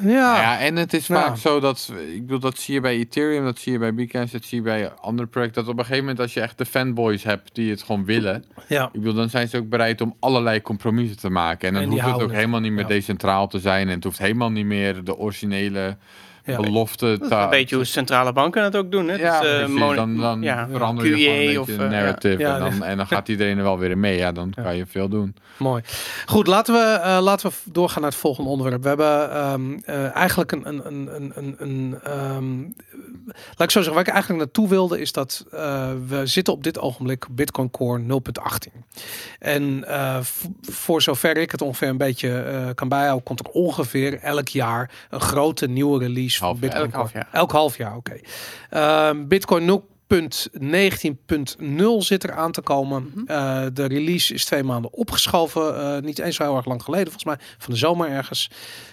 Ja, 0.00 0.08
Nou 0.08 0.36
ja, 0.36 0.58
en 0.58 0.76
het 0.76 0.92
is 0.92 1.06
Ja. 1.06 1.14
vaak 1.22 1.36
zo 1.36 1.60
dat, 1.60 1.92
ik 2.14 2.20
bedoel, 2.20 2.38
dat 2.38 2.58
zie 2.58 2.74
je 2.74 2.80
bij 2.80 2.96
Ethereum, 2.96 3.44
dat 3.44 3.58
zie 3.58 3.72
je 3.72 3.78
bij 3.78 3.92
Bcash, 3.92 4.30
dat 4.32 4.44
zie 4.44 4.58
je 4.58 4.64
bij 4.64 4.90
andere 4.92 5.28
projecten, 5.28 5.62
dat 5.62 5.72
op 5.72 5.78
een 5.78 5.84
gegeven 5.84 6.04
moment 6.04 6.20
als 6.22 6.34
je 6.34 6.40
echt 6.40 6.58
de 6.58 6.66
fanboys 6.66 7.22
hebt 7.22 7.54
die 7.54 7.70
het 7.70 7.82
gewoon 7.82 8.04
willen, 8.04 8.44
ja. 8.68 8.84
ik 8.86 8.92
bedoel, 8.92 9.14
dan 9.14 9.28
zijn 9.30 9.48
ze 9.48 9.56
ook 9.56 9.68
bereid 9.68 10.00
om 10.00 10.16
allerlei 10.20 10.60
compromissen 10.62 11.18
te 11.18 11.30
maken. 11.30 11.68
En 11.68 11.74
dan 11.74 11.82
En 11.82 11.88
hoeft 11.88 12.04
het 12.04 12.14
ook 12.14 12.20
het. 12.20 12.30
helemaal 12.32 12.60
niet 12.60 12.72
meer 12.72 12.86
decentraal 12.86 13.48
te 13.48 13.58
zijn 13.58 13.88
en 13.88 13.94
het 13.94 14.04
hoeft 14.04 14.18
helemaal 14.18 14.50
niet 14.50 14.66
meer 14.66 15.04
de 15.04 15.16
originele 15.16 15.96
Ja. 16.44 16.60
belofte 16.60 17.06
Dat 17.06 17.20
is 17.20 17.28
te... 17.28 17.34
een 17.34 17.50
beetje 17.50 17.76
hoe 17.76 17.84
centrale 17.84 18.32
banken 18.32 18.62
het 18.62 18.76
ook 18.76 18.90
doen. 18.90 19.08
Hè? 19.08 19.14
Ja, 19.14 19.40
Dus, 19.40 19.80
eh, 19.80 19.94
dan, 19.96 20.16
dan 20.16 20.42
ja, 20.42 20.68
verander 20.70 21.06
je 21.06 21.16
gewoon 21.16 21.34
een 21.34 21.44
beetje 21.44 21.60
of, 21.60 21.66
de 21.66 21.72
eh, 21.72 21.78
ja. 21.78 21.88
narrative 21.88 22.38
Ja, 22.38 22.54
en, 22.54 22.60
dan, 22.60 22.82
en 22.82 22.96
dan 22.96 23.06
gaat 23.06 23.28
iedereen 23.28 23.56
er 23.56 23.62
wel 23.62 23.78
weer 23.78 23.90
in 23.90 24.00
mee. 24.00 24.16
Ja, 24.16 24.32
dan 24.32 24.54
kan 24.62 24.76
je 24.76 24.86
veel 24.86 25.08
doen. 25.08 25.34
Mooi. 25.56 25.82
Goed, 26.26 26.46
laten 26.46 26.74
we, 26.74 27.00
eh, 27.02 27.18
laten 27.20 27.50
we 27.50 27.56
doorgaan 27.64 28.02
naar 28.02 28.10
het 28.10 28.20
volgende 28.20 28.50
onderwerp. 28.50 28.82
We 28.82 28.88
hebben 28.88 29.32
ehm, 29.32 29.78
eh, 29.84 30.14
eigenlijk 30.14 30.52
een, 30.52 30.68
een, 30.68 30.86
een, 30.86 31.32
een, 31.34 31.54
een, 31.58 31.98
ehm, 32.02 32.60
laat 33.26 33.68
ik 33.68 33.70
zo 33.70 33.78
zeggen, 33.78 33.94
waar 33.94 34.06
ik 34.06 34.12
eigenlijk 34.12 34.42
naartoe 34.42 34.68
wilde, 34.68 35.00
is 35.00 35.12
dat 35.12 35.44
eh, 35.50 35.90
we 36.08 36.26
zitten 36.26 36.52
op 36.52 36.64
dit 36.64 36.78
ogenblik 36.78 37.26
Bitcoin 37.30 37.70
Core 37.70 38.02
0.18. 38.02 38.72
En 39.38 39.84
eh, 39.88 40.18
voor 40.60 41.02
zover 41.02 41.36
ik 41.36 41.50
het 41.50 41.62
ongeveer 41.62 41.88
een 41.88 41.96
beetje 41.96 42.42
eh, 42.42 42.68
kan 42.74 42.88
bijhouden, 42.88 43.24
komt 43.24 43.40
er 43.40 43.46
ongeveer 43.46 44.18
elk 44.18 44.48
jaar 44.48 44.90
een 45.10 45.20
grote 45.20 45.66
nieuwe 45.66 45.98
release 45.98 46.31
Half. 46.38 46.58
Bitcoin 46.58 46.82
Elk 46.84 46.92
half 46.92 47.12
jaar. 47.12 47.28
Elk 47.32 47.52
half 47.52 47.76
jaar, 47.76 47.96
oké. 47.96 48.20
Ehm, 48.70 49.26
Bitcoin 49.28 49.64
0.19.0 49.66 52.02
zit 52.02 52.22
er 52.22 52.32
aan 52.32 52.52
te 52.52 52.60
komen. 52.60 53.12
Eh, 53.26 53.64
de 53.72 53.84
release 53.84 54.34
is 54.34 54.44
twee 54.44 54.62
maanden 54.62 54.92
opgeschoven. 54.92 55.94
eh, 55.96 56.02
niet 56.02 56.18
eens 56.18 56.36
zo 56.36 56.42
heel 56.44 56.56
erg 56.56 56.66
lang 56.66 56.82
geleden, 56.82 57.12
volgens 57.12 57.24
mij. 57.24 57.36
Van 57.58 57.72
de 57.72 57.78
zomer 57.78 58.08
ergens. 58.08 58.50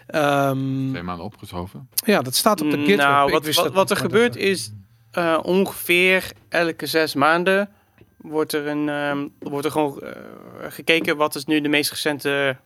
Ehm, 0.08 0.90
Twee 0.90 1.04
maanden 1.04 1.26
opgeschoven. 1.26 1.90
ja, 2.06 2.22
dat 2.22 2.36
staat 2.36 2.62
op 2.62 2.72
de 2.72 2.78
GitHub. 2.78 2.98
Nou, 2.98 3.32
wat, 3.32 3.72
wat, 3.74 3.90
er 3.90 3.98
gebeurt 3.98 4.34
dat- 4.34 4.42
is 4.42 4.72
eh, 5.12 5.40
ongeveer 5.42 6.32
elke 6.50 6.86
zes 6.86 7.14
maanden 7.14 7.70
wordt 8.18 8.54
er, 8.54 8.68
een, 8.68 8.90
ehm, 8.90 9.28
wordt 9.40 9.66
er 9.66 9.72
gewoon 9.72 10.00
eh, 10.02 10.12
gekeken 10.70 11.18
wat 11.18 11.36
is 11.36 11.46
nu 11.46 11.62
de 11.62 11.70
meest 11.70 11.90
recente 11.90 12.58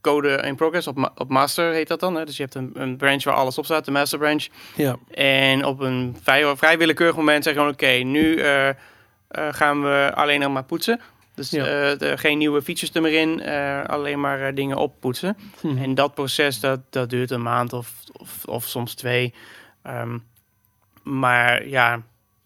code 0.00 0.28
in 0.28 0.56
progress. 0.56 0.86
Op, 0.86 0.96
ma- 0.96 1.12
op 1.14 1.28
master 1.28 1.72
heet 1.72 1.88
dat 1.88 2.00
dan. 2.00 2.14
Hè? 2.14 2.24
Dus 2.24 2.36
je 2.36 2.42
hebt 2.42 2.54
een, 2.54 2.70
een 2.74 2.96
branch 2.96 3.24
waar 3.24 3.34
alles 3.34 3.58
op 3.58 3.64
staat, 3.64 3.84
de 3.84 3.90
master 3.90 4.18
branch. 4.18 4.46
Ja, 4.76 4.96
En 5.10 5.64
op 5.64 5.80
een 5.80 6.16
vrij, 6.22 6.56
vrij 6.56 6.78
willekeurig 6.78 7.16
moment 7.16 7.44
zeggen 7.44 7.66
we 7.66 7.72
oké, 7.72 7.86
nu 7.90 8.36
eh, 8.36 8.68
eh, 8.68 8.74
gaan 9.28 9.82
we 9.82 10.10
alleen 10.14 10.40
nog 10.40 10.52
maar 10.52 10.64
poetsen. 10.64 11.00
Dus 11.34 11.50
Ja. 11.50 11.64
eh, 11.94 12.18
geen 12.18 12.38
nieuwe 12.38 12.62
features 12.62 12.94
er 12.94 13.02
meer 13.02 13.20
in, 13.20 13.42
alleen 13.88 14.20
maar 14.20 14.54
dingen 14.54 14.76
oppoetsen. 14.76 15.36
Hm. 15.60 15.76
En 15.78 15.94
dat 15.94 16.14
proces, 16.14 16.60
dat, 16.60 16.80
dat 16.90 17.10
duurt 17.10 17.30
een 17.30 17.42
maand 17.42 17.72
of, 17.72 17.92
of, 18.12 18.44
of 18.44 18.64
soms 18.64 18.94
twee. 18.94 19.34
Ehm, 19.82 20.18
maar 21.02 21.66
ja, 21.68 22.02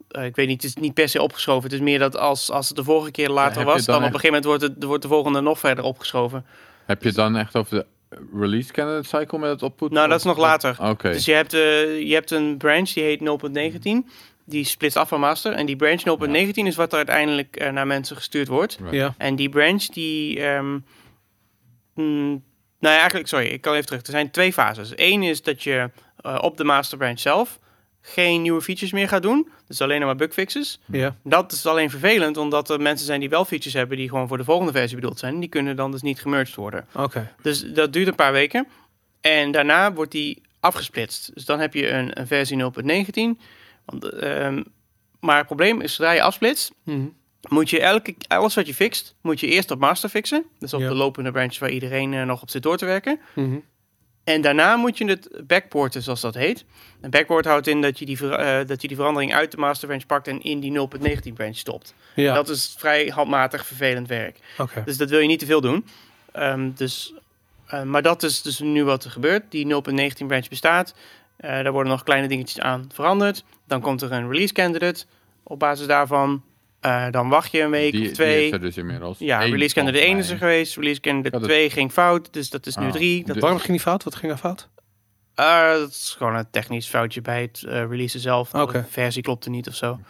ik 0.08 0.36
weet 0.36 0.46
niet, 0.46 0.62
het 0.62 0.70
is 0.76 0.82
niet 0.82 0.94
per 0.94 1.08
se 1.08 1.22
opgeschoven. 1.22 1.62
Het 1.62 1.72
is 1.72 1.80
meer 1.80 1.98
dat 1.98 2.16
als, 2.16 2.50
als 2.50 2.68
het 2.68 2.76
de 2.76 2.84
vorige 2.84 3.10
keer 3.10 3.28
later 3.28 3.64
was, 3.64 3.84
dan 3.84 3.94
dan, 4.00 4.04
op 4.08 4.14
een 4.14 4.20
gegeven 4.20 4.26
moment 4.42 4.44
wordt, 4.44 4.62
het, 4.74 4.84
wordt 4.84 5.02
de 5.02 5.08
volgende 5.08 5.40
nog 5.40 5.58
verder 5.58 5.84
opgeschoven. 5.84 6.46
Heb 6.86 7.00
je 7.00 7.06
het 7.06 7.16
dan 7.16 7.36
echt 7.36 7.56
over 7.56 7.74
de 7.74 7.86
release 8.34 8.72
candidate 8.72 9.08
cycle 9.08 9.38
met 9.38 9.50
het 9.50 9.62
oppoetsen? 9.62 9.96
Nou, 9.96 10.08
dat 10.08 10.18
is 10.18 10.24
nog 10.24 10.38
later. 10.38 10.76
Oké. 10.80 11.10
Dus 11.10 11.24
je 11.24 11.32
hebt, 11.32 11.52
eh, 11.52 12.00
je 12.00 12.14
hebt 12.14 12.30
een 12.30 12.56
branch 12.56 12.88
die 12.88 13.02
heet 13.02 13.20
0.19. 13.20 14.08
Die 14.44 14.64
splitst 14.64 14.96
af 14.96 15.08
van 15.08 15.20
master. 15.20 15.52
En 15.52 15.66
die 15.66 15.76
branch 15.76 16.02
0.19 16.02 16.66
is 16.66 16.76
wat 16.76 16.90
er 16.90 16.96
uiteindelijk 16.96 17.56
eh, 17.56 17.70
naar 17.70 17.86
mensen 17.86 18.16
gestuurd 18.16 18.48
wordt. 18.48 18.76
Right. 18.80 18.94
ja. 18.94 19.14
En 19.18 19.36
die 19.36 19.48
branch 19.48 19.82
die... 19.82 20.40
ehm, 20.40 20.78
mm, 21.94 22.42
nou 22.78 22.94
ja, 22.94 23.00
eigenlijk, 23.00 23.28
sorry, 23.28 23.46
ik 23.46 23.60
kan 23.60 23.72
even 23.72 23.86
terug. 23.86 24.02
Er 24.02 24.10
zijn 24.10 24.30
twee 24.30 24.52
fases. 24.52 24.92
Eén 24.94 25.22
is 25.22 25.42
dat 25.42 25.62
je 25.62 25.90
eh, 26.16 26.38
op 26.40 26.56
de 26.56 26.64
master 26.64 26.98
branch 26.98 27.20
zelf 27.20 27.58
geen 28.06 28.42
nieuwe 28.42 28.60
features 28.62 28.92
meer 28.92 29.08
gaat 29.08 29.22
doen. 29.22 29.48
Dus 29.66 29.80
alleen 29.80 29.98
nog 29.98 30.06
maar 30.06 30.16
bugfixes. 30.16 30.80
ja. 30.86 31.16
Dat 31.22 31.52
is 31.52 31.66
alleen 31.66 31.90
vervelend, 31.90 32.36
omdat 32.36 32.70
er 32.70 32.80
mensen 32.80 33.06
zijn 33.06 33.20
die 33.20 33.28
wel 33.28 33.44
features 33.44 33.72
hebben 33.74 33.96
die 33.96 34.08
gewoon 34.08 34.28
voor 34.28 34.36
de 34.36 34.44
volgende 34.44 34.72
versie 34.72 34.96
bedoeld 34.96 35.18
zijn. 35.18 35.40
Die 35.40 35.48
kunnen 35.48 35.76
dan 35.76 35.90
dus 35.90 36.02
niet 36.02 36.20
gemerged 36.20 36.54
worden. 36.54 36.86
Oké. 36.94 37.34
Dus 37.42 37.64
dat 37.72 37.92
duurt 37.92 38.08
een 38.08 38.14
paar 38.14 38.32
weken. 38.32 38.66
En 39.20 39.50
daarna 39.52 39.92
wordt 39.92 40.12
die 40.12 40.42
afgesplitst. 40.60 41.30
Dus 41.34 41.44
dan 41.44 41.60
heb 41.60 41.74
je 41.74 41.88
een, 41.90 42.20
een 42.20 42.26
versie 42.26 42.56
0.19. 42.56 43.40
Want, 43.84 44.04
ehm, 44.08 44.62
maar 45.20 45.36
het 45.36 45.46
probleem 45.46 45.80
is, 45.80 45.94
zodra 45.94 46.12
je 46.12 46.22
afsplitst, 46.22 46.72
Hm. 46.84 47.06
moet 47.48 47.70
je 47.70 47.80
elke, 47.80 48.14
alles 48.28 48.54
wat 48.54 48.66
je 48.66 48.74
fixt, 48.74 49.14
moet 49.20 49.40
je 49.40 49.46
eerst 49.46 49.70
op 49.70 49.78
master 49.78 50.08
fixen. 50.08 50.44
Dus 50.58 50.74
op 50.74 50.80
Ja. 50.80 50.88
de 50.88 50.94
lopende 50.94 51.30
branches 51.30 51.58
waar 51.58 51.70
iedereen 51.70 52.14
eh, 52.14 52.22
nog 52.24 52.42
op 52.42 52.50
zit 52.50 52.62
door 52.62 52.76
te 52.76 52.84
werken. 52.84 53.20
Mhm. 53.34 53.56
En 54.24 54.40
daarna 54.40 54.76
moet 54.76 54.98
je 54.98 55.04
het 55.04 55.28
backporten, 55.46 56.02
zoals 56.02 56.20
dat 56.20 56.34
heet. 56.34 56.64
Een 57.00 57.10
backport 57.10 57.44
houdt 57.44 57.66
in 57.66 57.80
dat 57.80 57.98
je 57.98 58.04
die, 58.06 58.36
eh, 58.36 58.66
dat 58.66 58.82
je 58.82 58.88
die 58.88 58.96
verandering 58.96 59.34
uit 59.34 59.50
de 59.50 59.56
master 59.56 59.88
branch 59.88 60.06
pakt 60.06 60.28
en 60.28 60.42
in 60.42 60.60
die 60.60 60.70
0.19 60.72 61.34
branch 61.34 61.56
stopt. 61.56 61.94
Ja, 62.14 62.34
Dat 62.34 62.48
is 62.48 62.74
vrij 62.78 63.06
handmatig 63.06 63.66
vervelend 63.66 64.08
werk. 64.08 64.38
oké. 64.58 64.82
Dus 64.84 64.96
dat 64.96 65.10
wil 65.10 65.18
je 65.18 65.26
niet 65.26 65.38
te 65.38 65.46
veel 65.46 65.60
doen. 65.60 65.86
Ehm, 66.32 66.70
dus, 66.74 67.14
eh, 67.66 67.82
maar 67.82 68.02
dat 68.02 68.22
is 68.22 68.42
dus 68.42 68.58
nu 68.58 68.84
wat 68.84 69.04
er 69.04 69.10
gebeurt. 69.10 69.42
Die 69.50 69.66
0.19 69.66 70.26
branch 70.26 70.48
bestaat. 70.48 70.94
Eh, 71.36 71.50
daar 71.50 71.72
worden 71.72 71.92
nog 71.92 72.02
kleine 72.02 72.28
dingetjes 72.28 72.60
aan 72.60 72.88
veranderd. 72.92 73.44
Dan 73.66 73.80
komt 73.80 74.02
er 74.02 74.12
een 74.12 74.30
release 74.30 74.52
candidate. 74.52 75.04
Op 75.42 75.58
basis 75.58 75.86
daarvan, 75.86 76.42
eh, 76.84 77.06
dan 77.10 77.28
wacht 77.28 77.52
je 77.52 77.60
een 77.60 77.70
week 77.70 77.92
die, 77.92 78.00
of 78.00 78.06
die 78.06 78.14
twee. 78.16 78.46
is 78.46 78.52
er 78.52 78.60
dus 78.60 78.76
inmiddels. 78.76 79.18
ja, 79.18 79.44
Eén 79.44 79.50
release 79.50 79.74
candidate 79.74 80.04
1 80.04 80.18
is 80.18 80.30
er 80.30 80.36
geweest. 80.36 80.76
Release 80.76 81.00
candidate 81.00 81.38
dat- 81.38 81.48
2 81.48 81.70
ging 81.70 81.92
fout. 81.92 82.32
Dus 82.32 82.50
dat 82.50 82.66
is 82.66 82.76
nu 82.76 82.86
Ah, 82.86 82.92
3. 82.92 83.24
Dat, 83.24 83.34
de- 83.34 83.40
Waarom 83.40 83.58
ging 83.58 83.70
die 83.72 83.80
fout? 83.80 84.04
Wat 84.04 84.14
ging 84.14 84.32
er 84.32 84.38
fout? 84.38 84.68
eh, 85.34 85.68
dat 85.72 85.90
is 85.90 86.14
gewoon 86.18 86.34
een 86.34 86.50
technisch 86.50 86.86
foutje 86.86 87.20
bij 87.20 87.40
het 87.42 87.62
eh 87.68 87.72
releasen 87.88 88.20
zelf. 88.20 88.54
Oké. 88.54 88.72
De 88.72 88.84
versie 88.88 89.22
klopte 89.22 89.50
niet 89.50 89.68
of 89.68 89.74
zo. 89.74 90.00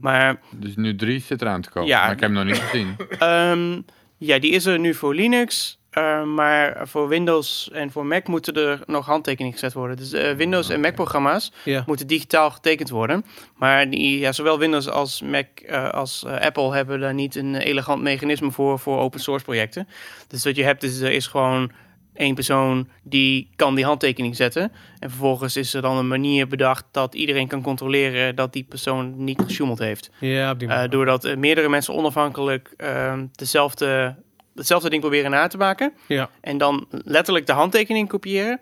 Maar 0.00 0.40
Dus 0.50 0.76
nu 0.76 0.96
drie 0.96 1.20
zit 1.20 1.42
eraan 1.42 1.60
te 1.60 1.70
komen. 1.70 1.88
Ja. 1.88 2.00
Maar 2.02 2.12
ik 2.12 2.20
heb 2.20 2.34
hem 2.34 2.44
nog 2.46 2.54
niet 2.54 2.62
gezien. 2.62 2.96
Ehm, 3.18 3.80
ja, 4.18 4.38
die 4.38 4.50
is 4.52 4.66
er 4.66 4.78
nu 4.78 4.94
voor 4.94 5.14
Linux. 5.14 5.78
Eh, 5.90 6.22
maar 6.24 6.88
voor 6.88 7.08
Windows 7.08 7.70
en 7.72 7.90
voor 7.90 8.06
Mac 8.06 8.26
moeten 8.26 8.54
er 8.54 8.80
nog 8.86 9.06
handtekeningen 9.06 9.52
gezet 9.52 9.72
worden. 9.72 9.96
Dus 9.96 10.12
eh, 10.12 10.32
Windows 10.32 10.68
en. 10.68 10.80
Mac-programma's 10.80 11.52
moeten 11.86 12.06
digitaal 12.06 12.50
getekend 12.50 12.90
worden. 12.90 13.24
Maar 13.56 13.90
die, 13.90 14.18
ja, 14.18 14.32
zowel 14.32 14.58
Windows 14.58 14.88
als 14.88 15.22
Mac 15.22 15.46
eh, 15.66 15.90
als 15.90 16.24
Apple 16.26 16.74
hebben 16.74 17.00
daar 17.00 17.14
niet 17.14 17.36
een 17.36 17.54
elegant 17.54 18.02
mechanisme 18.02 18.50
voor 18.50 18.78
voor 18.78 18.98
open 18.98 19.20
source 19.20 19.44
projecten. 19.44 19.88
Dus 20.28 20.44
wat 20.44 20.56
je 20.56 20.64
hebt 20.64 20.82
is, 20.82 21.00
er 21.00 21.12
is 21.12 21.26
gewoon 21.26 21.70
één 22.14 22.34
persoon 22.34 22.88
die 23.02 23.50
kan 23.56 23.74
die 23.74 23.84
handtekening 23.84 24.36
zetten. 24.36 24.72
En 24.98 25.10
vervolgens 25.10 25.56
is 25.56 25.74
er 25.74 25.82
dan 25.82 25.96
een 25.96 26.08
manier 26.08 26.46
bedacht 26.46 26.84
dat 26.90 27.14
iedereen 27.14 27.48
kan 27.48 27.62
controleren 27.62 28.36
dat 28.36 28.52
die 28.52 28.64
persoon 28.68 29.24
niet 29.24 29.40
gesjoemeld 29.40 29.78
heeft. 29.78 30.10
Ja, 30.20 30.50
op 30.50 30.58
die 30.58 30.68
manier. 30.68 30.90
doordat 30.90 31.36
meerdere 31.36 31.68
mensen 31.68 31.94
onafhankelijk 31.94 32.74
ehm, 32.76 33.26
dezelfde, 33.32 34.16
hetzelfde 34.60 34.90
ding 34.90 35.00
proberen 35.00 35.30
na 35.30 35.46
te 35.46 35.56
maken. 35.56 35.92
Ja. 36.06 36.30
En 36.40 36.58
dan 36.58 36.86
letterlijk 36.90 37.46
de 37.46 37.52
handtekening 37.52 38.08
kopiëren, 38.08 38.60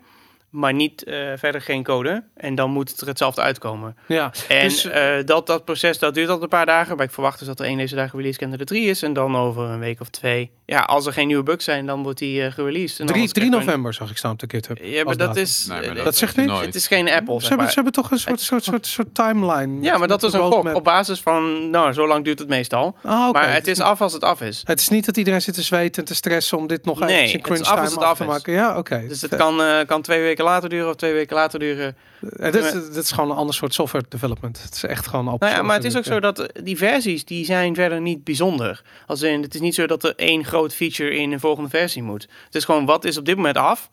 maar 0.49 0.73
niet 0.73 1.03
eh, 1.03 1.15
verder 1.35 1.61
geen 1.61 1.83
code. 1.83 2.23
En 2.37 2.55
dan 2.55 2.71
moet 2.71 2.89
het 2.89 3.01
er 3.01 3.07
hetzelfde 3.07 3.41
uitkomen. 3.41 3.95
ja. 4.07 4.31
En 4.47 4.63
Dus- 4.67 4.85
eh, 4.85 5.13
dat, 5.25 5.47
dat 5.47 5.65
proces 5.65 5.99
dat 5.99 6.13
duurt 6.13 6.29
al 6.29 6.41
een 6.41 6.47
paar 6.47 6.65
dagen. 6.65 6.95
Maar 6.95 7.05
ik 7.05 7.11
verwacht 7.11 7.39
dus 7.39 7.47
dat 7.47 7.59
er 7.59 7.65
één 7.65 7.77
deze 7.77 7.95
dagen 7.95 8.17
release 8.17 8.39
candidate 8.39 8.73
3 8.73 8.89
is. 8.89 9.01
En 9.03 9.13
dan 9.13 9.35
over 9.37 9.63
een 9.63 9.79
week 9.79 10.01
of 10.01 10.09
twee. 10.09 10.51
Ja, 10.65 10.79
als 10.79 11.05
er 11.05 11.13
geen 11.13 11.27
nieuwe 11.27 11.43
bugs 11.43 11.63
zijn, 11.63 11.85
dan 11.85 12.03
wordt 12.03 12.19
die 12.19 12.43
eh 12.43 12.51
gereleased. 12.51 12.99
En 12.99 13.05
3, 13.05 13.17
anders 13.17 13.31
3 13.33 13.47
krijgen 13.49 13.59
we 13.59 13.65
november 13.65 13.93
zag 13.93 14.09
ik 14.09 14.17
staan 14.17 14.31
op 14.31 14.39
de 14.39 14.47
GitHub. 14.49 14.77
Ja, 14.81 15.03
maar 15.03 15.17
dat 15.17 15.35
is... 15.35 15.65
Nee, 15.65 15.91
maar 15.93 16.03
Dat 16.03 16.15
zegt 16.15 16.37
niet? 16.37 16.51
het 16.59 16.75
is 16.75 16.87
geen 16.87 17.09
Apple, 17.09 17.33
Ze 17.33 17.39
hebben, 17.47 17.57
maar. 17.57 17.67
ze 17.67 17.73
hebben 17.73 17.93
toch 17.93 18.11
een 18.11 18.19
soort, 18.19 18.39
soort, 18.41 18.63
soort, 18.63 18.85
soort 18.87 19.15
timeline. 19.15 19.81
Ja, 19.81 19.97
maar 19.97 20.07
dat 20.07 20.23
is 20.23 20.33
een 20.33 20.39
gok 20.39 20.73
op 20.75 20.83
basis 20.83 21.19
van... 21.21 21.69
Nou, 21.69 21.93
zo 21.93 22.07
lang 22.07 22.23
duurt 22.23 22.39
het 22.39 22.47
meestal. 22.47 22.95
Ah, 23.03 23.27
oké. 23.29 23.39
Maar 23.39 23.53
het 23.53 23.67
is 23.67 23.79
af 23.79 24.01
als 24.01 24.13
het 24.13 24.23
af 24.23 24.41
is. 24.41 24.61
Het 24.65 24.79
is 24.79 24.89
niet 24.89 25.05
dat 25.05 25.17
iedereen 25.17 25.41
zit 25.41 25.53
te 25.53 25.61
zweten 25.61 26.01
en 26.01 26.07
te 26.07 26.15
stressen 26.15 26.57
om 26.57 26.67
dit 26.67 26.85
nog 26.85 26.99
Nee, 26.99 27.21
even 27.21 27.33
in 27.33 27.41
crunch 27.41 27.59
af 27.61 27.67
time 27.67 27.81
het 27.81 27.97
af 27.97 27.99
te 27.99 28.05
af 28.05 28.19
is. 28.19 28.25
maken. 28.25 28.53
Ja, 28.53 28.77
oké. 28.77 29.05
Dus 29.07 29.21
het 29.21 29.35
kan, 29.35 29.61
eh, 29.61 29.85
kan 29.85 30.01
twee 30.01 30.21
weken 30.21 30.38
later 30.43 30.69
duren 30.69 30.89
of 30.89 30.95
twee 30.95 31.13
weken 31.13 31.35
later 31.35 31.59
duren. 31.59 31.95
Het 32.35 32.55
is, 32.55 32.71
het 32.71 32.95
is 32.95 33.11
gewoon 33.11 33.31
een 33.31 33.37
ander 33.37 33.55
soort 33.55 33.73
software 33.73 34.05
development. 34.09 34.61
Het 34.63 34.73
is 34.73 34.83
echt 34.83 35.07
gewoon 35.07 35.29
open 35.29 35.47
Nou 35.47 35.59
ja, 35.59 35.65
maar 35.65 35.75
het 35.75 35.85
is 35.85 35.97
ook 35.97 36.03
zo 36.03 36.19
dat 36.19 36.49
die 36.63 36.77
versies, 36.77 37.25
die 37.25 37.45
zijn 37.45 37.75
verder 37.75 38.01
niet 38.01 38.23
bijzonder. 38.23 38.81
Als 39.07 39.21
in, 39.21 39.41
het 39.41 39.53
is 39.53 39.61
niet 39.61 39.75
zo 39.75 39.87
dat 39.87 40.03
er 40.03 40.13
één 40.15 40.45
groot 40.45 40.75
feature 40.75 41.15
in 41.15 41.31
een 41.31 41.39
volgende 41.39 41.69
versie 41.69 42.03
moet. 42.03 42.27
Het 42.45 42.55
is 42.55 42.65
gewoon, 42.65 42.85
wat 42.85 43.05
is 43.05 43.17
op 43.17 43.25
dit 43.25 43.35
moment 43.35 43.57
af? 43.57 43.89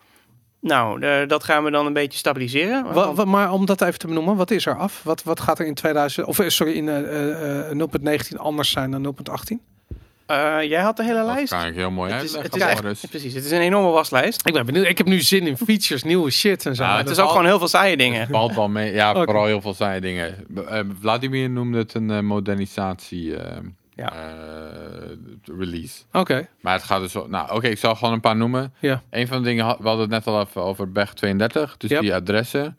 Nou, 0.61 1.03
eh, 1.03 1.28
dat 1.28 1.44
gaan 1.44 1.64
we 1.64 1.70
dan 1.70 1.86
een 1.86 1.92
beetje 1.92 2.18
stabiliseren. 2.18 2.84
ja. 2.84 2.92
Wa- 2.92 3.12
wa- 3.14 3.24
maar 3.24 3.53
om 3.53 3.66
dat 3.66 3.80
even 3.82 3.99
te 3.99 4.07
benoemen, 4.07 4.36
wat 4.36 4.51
is 4.51 4.66
er 4.66 4.76
af? 4.78 5.03
Wat, 5.03 5.22
wat 5.22 5.40
gaat 5.40 5.59
er 5.59 5.66
in 5.66 5.74
2000, 5.74 6.26
of 6.26 6.38
eh, 6.38 6.49
sorry, 6.49 6.72
in 6.72 6.88
eh, 6.88 7.70
eh, 7.70 7.76
0.19 7.76 8.36
anders 8.38 8.70
zijn 8.70 8.90
dan 8.90 9.03
0.18? 9.03 9.61
Eh, 10.27 10.57
jij 10.62 10.81
had 10.81 10.97
de 10.97 11.03
hele 11.05 11.16
Dat 11.24 11.27
lijst. 11.27 11.53
kan 11.53 11.66
ik 11.66 11.74
heel 11.74 11.91
mooi 11.91 12.12
Het 12.12 12.22
is, 12.22 12.37
uitleggen. 12.37 12.62
het 12.85 12.97
is 12.97 13.01
echt, 13.03 13.11
precies, 13.11 13.35
het 13.35 13.45
is 13.45 13.51
een 13.51 13.61
enorme 13.61 13.91
waslijst. 13.91 14.47
Ik 14.47 14.53
ben 14.53 14.66
benieuwd. 14.66 14.87
Ik 14.87 14.99
heb 14.99 15.07
nu 15.07 15.20
zin 15.20 15.47
in 15.47 15.57
features, 15.57 16.03
nieuwe 16.03 16.31
shit 16.31 16.66
en 16.66 16.74
zo. 16.74 16.83
Nou, 16.85 16.97
Het 16.97 17.07
Dat- 17.07 17.16
is 17.16 17.22
ook 17.22 17.29
gewoon 17.31 17.45
heel 17.47 17.59
veel 17.59 17.68
saaie 17.68 17.97
dingen. 17.97 18.29
valt 18.29 18.55
wel 18.55 18.68
mee. 18.68 18.93
Ja, 18.93 19.12
vooral 19.24 19.45
heel 19.47 19.61
veel 19.61 19.74
saaie 19.74 20.01
dingen. 20.01 20.35
Eh, 20.68 20.81
Vladimir 21.01 21.51
noemde 21.51 21.79
het 21.79 21.95
een 21.95 22.11
eh, 22.11 22.20
modernisatie 22.20 23.35
Ja. 23.95 24.12
release. 25.59 26.03
Oké, 26.12 26.49
Maar 26.61 26.72
het 26.74 26.83
gaat 26.83 27.01
dus... 27.01 27.12
wel- 27.12 27.29
Nou, 27.29 27.53
oké, 27.55 27.66
ik 27.68 27.79
zal 27.79 27.95
gewoon 27.95 28.14
een 28.14 28.20
paar 28.20 28.37
noemen. 28.37 28.74
ja. 28.79 29.03
Een 29.11 29.27
van 29.27 29.39
de 29.39 29.45
dingen, 29.49 29.66
we 29.66 29.89
hadden 29.89 30.01
het 30.01 30.11
net 30.11 30.27
al 30.27 30.41
even 30.41 30.62
over 30.62 30.93
BEG 30.93 31.12
32. 31.14 31.77
Dus 31.77 31.91
Yep. 31.91 32.01
die 32.01 32.14
adressen, 32.14 32.79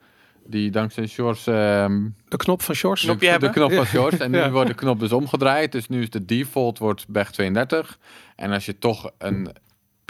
die 0.50 0.70
dankzij 0.70 1.06
Shores... 1.06 1.46
ehm, 1.46 2.06
De 2.28 2.36
knop 2.36 2.62
van 2.62 2.74
Shores. 2.74 3.00
De, 3.00 3.50
knop 3.52 3.72
van 3.72 3.86
Shores. 3.86 4.18
En 4.18 4.30
nu 4.32 4.38
Ja. 4.38 4.50
wordt 4.50 4.68
de 4.68 4.74
knop 4.74 5.00
dus 5.00 5.12
omgedraaid. 5.12 5.72
Dus 5.72 5.88
nu 5.88 6.02
is 6.02 6.10
de 6.10 6.24
default 6.24 6.78
wordt 6.78 7.08
BEG 7.08 7.30
32. 7.30 7.98
En 8.36 8.52
als 8.52 8.66
je 8.66 8.78
toch 8.78 9.10
een 9.18 9.50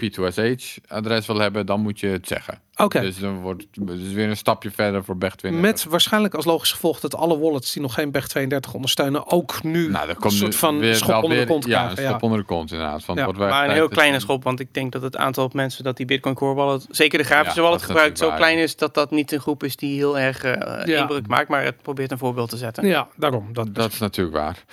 P2SH-adres 0.03 1.25
wil 1.25 1.39
hebben, 1.39 1.65
dan 1.65 1.79
moet 1.81 1.99
je 1.99 2.07
het 2.07 2.27
zeggen. 2.27 2.59
Oké. 2.75 3.01
Dus 3.01 3.19
dan 3.19 3.39
wordt 3.41 3.65
dus 3.71 4.11
weer 4.13 4.29
een 4.29 4.37
stapje 4.37 4.71
verder 4.71 5.03
voor 5.03 5.17
BEG 5.17 5.35
32. 5.35 5.71
Met 5.83 5.91
waarschijnlijk 5.91 6.33
als 6.33 6.45
logisch 6.45 6.71
gevolg 6.71 6.99
dat 6.99 7.15
alle 7.15 7.39
wallets 7.39 7.73
die 7.73 7.81
nog 7.81 7.93
geen 7.93 8.11
BEG 8.11 8.27
32 8.27 8.73
ondersteunen 8.73 9.31
ook 9.31 9.63
nu 9.63 9.89
nou, 9.89 10.09
een 10.19 10.31
soort 10.31 10.55
van 10.55 10.79
weer 10.79 10.95
schop 10.95 11.15
onder 11.15 11.29
de 11.29 11.35
weer- 11.35 11.45
kont 11.45 11.65
Ja, 11.65 11.69
krijgen. 11.79 11.97
een 11.97 12.03
Ja, 12.03 12.09
schop 12.09 12.23
onder 12.23 12.39
de 12.39 12.45
kont 12.45 12.71
inderdaad. 12.71 13.03
Ja, 13.05 13.13
het 13.13 13.23
wordt 13.23 13.39
Maar 13.39 13.65
een 13.67 13.71
heel 13.73 13.87
kleine 13.89 14.19
schop, 14.19 14.43
want 14.43 14.59
ik 14.59 14.73
denk 14.73 14.91
dat 14.91 15.01
het 15.01 15.17
aantal 15.17 15.49
mensen 15.53 15.83
dat 15.83 15.97
die 15.97 16.05
Bitcoin 16.05 16.35
Core 16.35 16.53
Wallet, 16.55 16.85
zeker 16.89 17.17
de 17.19 17.25
grafische 17.25 17.59
Ja, 17.59 17.65
wallet 17.65 17.81
gebruikt, 17.81 18.17
zo 18.17 18.27
waar. 18.27 18.37
klein 18.37 18.57
is 18.57 18.75
dat 18.75 18.93
dat 18.93 19.11
niet 19.11 19.31
een 19.31 19.39
groep 19.39 19.63
is 19.63 19.75
die 19.75 19.95
heel 19.95 20.19
erg 20.19 20.43
eh 20.43 20.85
Ja. 20.85 21.01
inbreuk 21.01 21.27
maakt, 21.27 21.47
maar 21.49 21.63
het 21.63 21.81
probeert 21.81 22.11
een 22.11 22.17
voorbeeld 22.17 22.49
te 22.49 22.57
zetten. 22.57 22.85
ja, 22.87 23.07
daarom. 23.15 23.53
Dat, 23.53 23.75
Dat 23.75 23.91
is 23.91 23.99
natuurlijk 23.99 24.35
waar. 24.37 24.63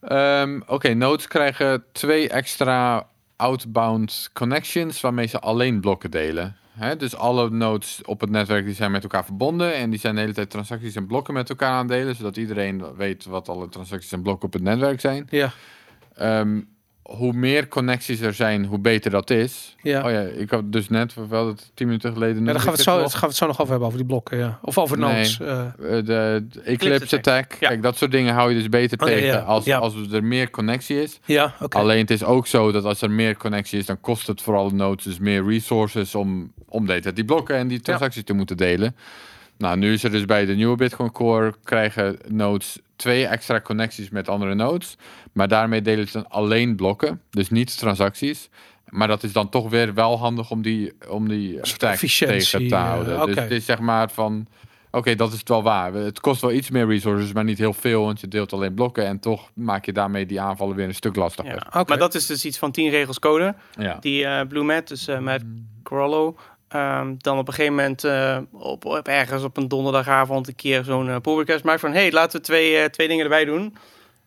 Ehm, 0.00 0.60
Oké, 0.66 0.94
nodes 0.94 1.26
krijgen 1.28 1.84
twee 1.92 2.28
extra 2.28 3.06
outbound 3.38 4.30
connections 4.32 5.00
waarmee 5.00 5.26
ze 5.26 5.38
alleen 5.38 5.80
blokken 5.80 6.10
delen. 6.10 6.56
Dus 6.98 7.16
alle 7.16 7.50
nodes 7.50 8.00
op 8.04 8.20
het 8.20 8.30
netwerk 8.30 8.64
die 8.64 8.74
zijn 8.74 8.90
met 8.90 9.02
elkaar 9.02 9.24
verbonden 9.24 9.74
en 9.74 9.90
die 9.90 9.98
zijn 9.98 10.14
de 10.14 10.20
hele 10.20 10.32
tijd 10.32 10.50
transacties 10.50 10.94
en 10.94 11.06
blokken 11.06 11.34
met 11.34 11.50
elkaar 11.50 11.72
aan 11.72 11.78
het 11.78 11.88
delen, 11.88 12.16
zodat 12.16 12.36
iedereen 12.36 12.96
weet 12.96 13.24
wat 13.24 13.48
alle 13.48 13.68
transacties 13.68 14.12
en 14.12 14.22
blokken 14.22 14.46
op 14.46 14.52
het 14.52 14.62
netwerk 14.62 15.00
zijn. 15.00 15.26
ja, 15.30 15.52
Ehm, 16.18 16.60
hoe 17.08 17.32
meer 17.32 17.68
connecties 17.68 18.20
er 18.20 18.34
zijn, 18.34 18.64
hoe 18.64 18.78
beter 18.78 19.10
dat 19.10 19.30
is. 19.30 19.76
ja. 19.82 20.04
Oh 20.04 20.10
ja, 20.10 20.20
ik 20.20 20.50
had 20.50 20.72
dus 20.72 20.88
net, 20.88 21.14
wel 21.28 21.46
het 21.46 21.70
tien 21.74 21.86
minuten 21.86 22.12
geleden. 22.12 22.44
Ja, 22.44 22.52
daar 22.52 22.54
gaan 22.54 22.64
we, 22.64 22.70
het 22.70 22.80
zo, 22.80 23.00
nog. 23.00 23.10
gaan 23.12 23.20
we 23.20 23.26
het 23.26 23.36
zo 23.36 23.46
nog 23.46 23.56
over 23.58 23.68
hebben, 23.70 23.86
over 23.86 23.98
die 23.98 24.08
blokken. 24.08 24.38
Ja. 24.38 24.58
Of 24.62 24.78
over 24.78 24.98
Nee. 24.98 25.12
nodes. 25.12 25.40
eh. 25.40 25.60
Eh, 25.66 25.70
de, 25.78 26.46
de 26.52 26.60
Eclipse 26.64 27.16
attack. 27.16 27.52
Ja. 27.60 27.68
Kijk, 27.68 27.82
dat 27.82 27.96
soort 27.96 28.10
dingen 28.10 28.34
hou 28.34 28.50
je 28.52 28.58
dus 28.58 28.68
beter 28.68 28.98
Oh, 29.00 29.06
tegen 29.06 29.26
ja. 29.26 29.38
Als, 29.38 29.64
Ja. 29.64 29.78
als 29.78 29.94
er 30.12 30.24
meer 30.24 30.50
connectie 30.50 31.02
is. 31.02 31.20
ja, 31.24 31.54
oké. 31.60 31.78
Alleen 31.78 31.98
het 32.00 32.10
is 32.10 32.24
ook 32.24 32.46
zo 32.46 32.72
dat 32.72 32.84
als 32.84 33.02
er 33.02 33.10
meer 33.10 33.36
connectie 33.36 33.78
is, 33.78 33.86
dan 33.86 34.00
kost 34.00 34.26
het 34.26 34.42
voor 34.42 34.56
alle 34.56 34.72
nodes 34.72 35.04
dus 35.04 35.18
meer 35.18 35.44
resources 35.46 36.14
om, 36.14 36.52
om 36.68 36.86
de 36.86 37.12
die 37.12 37.24
blokken 37.24 37.56
en 37.56 37.68
die 37.68 37.80
transacties 37.80 38.24
te 38.24 38.32
moeten 38.32 38.56
delen. 38.56 38.96
Nou, 39.58 39.76
nu 39.78 39.92
is 39.92 40.04
er 40.04 40.10
dus 40.10 40.24
bij 40.24 40.44
de 40.44 40.54
nieuwe 40.54 40.76
Bitcoin 40.76 41.12
Core 41.12 41.54
krijgen 41.64 42.18
nodes 42.28 42.78
twee 42.98 43.26
extra 43.26 43.60
connecties 43.60 44.10
met 44.10 44.28
andere 44.28 44.54
nodes. 44.54 44.96
Maar 45.32 45.48
daarmee 45.48 45.82
delen 45.82 46.06
ze 46.06 46.12
dan 46.12 46.28
alleen 46.28 46.76
blokken, 46.76 47.20
dus 47.30 47.50
niet 47.50 47.78
transacties. 47.78 48.48
Maar 48.88 49.08
dat 49.08 49.22
is 49.22 49.32
dan 49.32 49.48
toch 49.48 49.70
weer 49.70 49.94
wel 49.94 50.18
handig 50.18 50.50
om 50.50 50.62
die, 50.62 50.92
om 51.08 51.28
die 51.28 51.60
efficiëntie, 51.60 52.50
tegen 52.50 52.68
te 52.68 52.74
eh, 52.74 52.88
houden. 52.88 53.16
oké. 53.16 53.26
Dus 53.26 53.42
het 53.42 53.50
is 53.50 53.64
zeg 53.64 53.78
maar 53.78 54.10
van, 54.10 54.46
oké, 54.90 55.14
dat 55.14 55.32
is 55.32 55.38
het 55.38 55.48
wel 55.48 55.62
waar. 55.62 55.92
Het 55.92 56.20
kost 56.20 56.40
wel 56.40 56.52
iets 56.52 56.70
meer 56.70 56.86
resources, 56.86 57.32
maar 57.32 57.44
niet 57.44 57.58
heel 57.58 57.72
veel, 57.72 58.04
want 58.04 58.20
je 58.20 58.28
deelt 58.28 58.52
alleen 58.52 58.74
blokken. 58.74 59.06
En 59.06 59.20
toch 59.20 59.50
maak 59.54 59.84
je 59.84 59.92
daarmee 59.92 60.26
die 60.26 60.40
aanvallen 60.40 60.76
weer 60.76 60.86
een 60.86 60.94
stuk 60.94 61.16
lastiger. 61.16 61.68
Ja. 61.72 61.84
Maar 61.86 61.98
dat 61.98 62.14
is 62.14 62.26
dus 62.26 62.44
iets 62.44 62.58
van 62.58 62.70
10 62.70 62.90
regels 62.90 63.18
code. 63.18 63.54
Ja. 63.78 63.96
Die 64.00 64.24
eh 64.24 64.46
Blue 64.46 64.64
Matt, 64.64 64.88
dus 64.88 65.08
eh 65.08 65.18
met 65.18 65.42
Corollo, 65.82 66.36
ehm, 66.68 67.14
dan 67.18 67.38
op 67.38 67.48
een 67.48 67.54
gegeven 67.54 67.74
moment 67.76 68.04
eh, 68.04 68.38
op, 68.52 68.84
op 68.84 69.08
ergens 69.08 69.42
op 69.42 69.56
een 69.56 69.68
donderdagavond 69.68 70.48
een 70.48 70.54
keer 70.56 70.84
zo'n 70.84 71.08
eh, 71.08 71.16
pull 71.16 71.36
request 71.36 71.64
maakt 71.64 71.80
van 71.80 71.92
hey, 71.92 72.12
laten 72.12 72.38
we 72.38 72.44
twee, 72.46 72.76
eh, 72.76 72.84
twee 72.84 73.08
dingen 73.08 73.24
erbij 73.24 73.44
doen. 73.44 73.76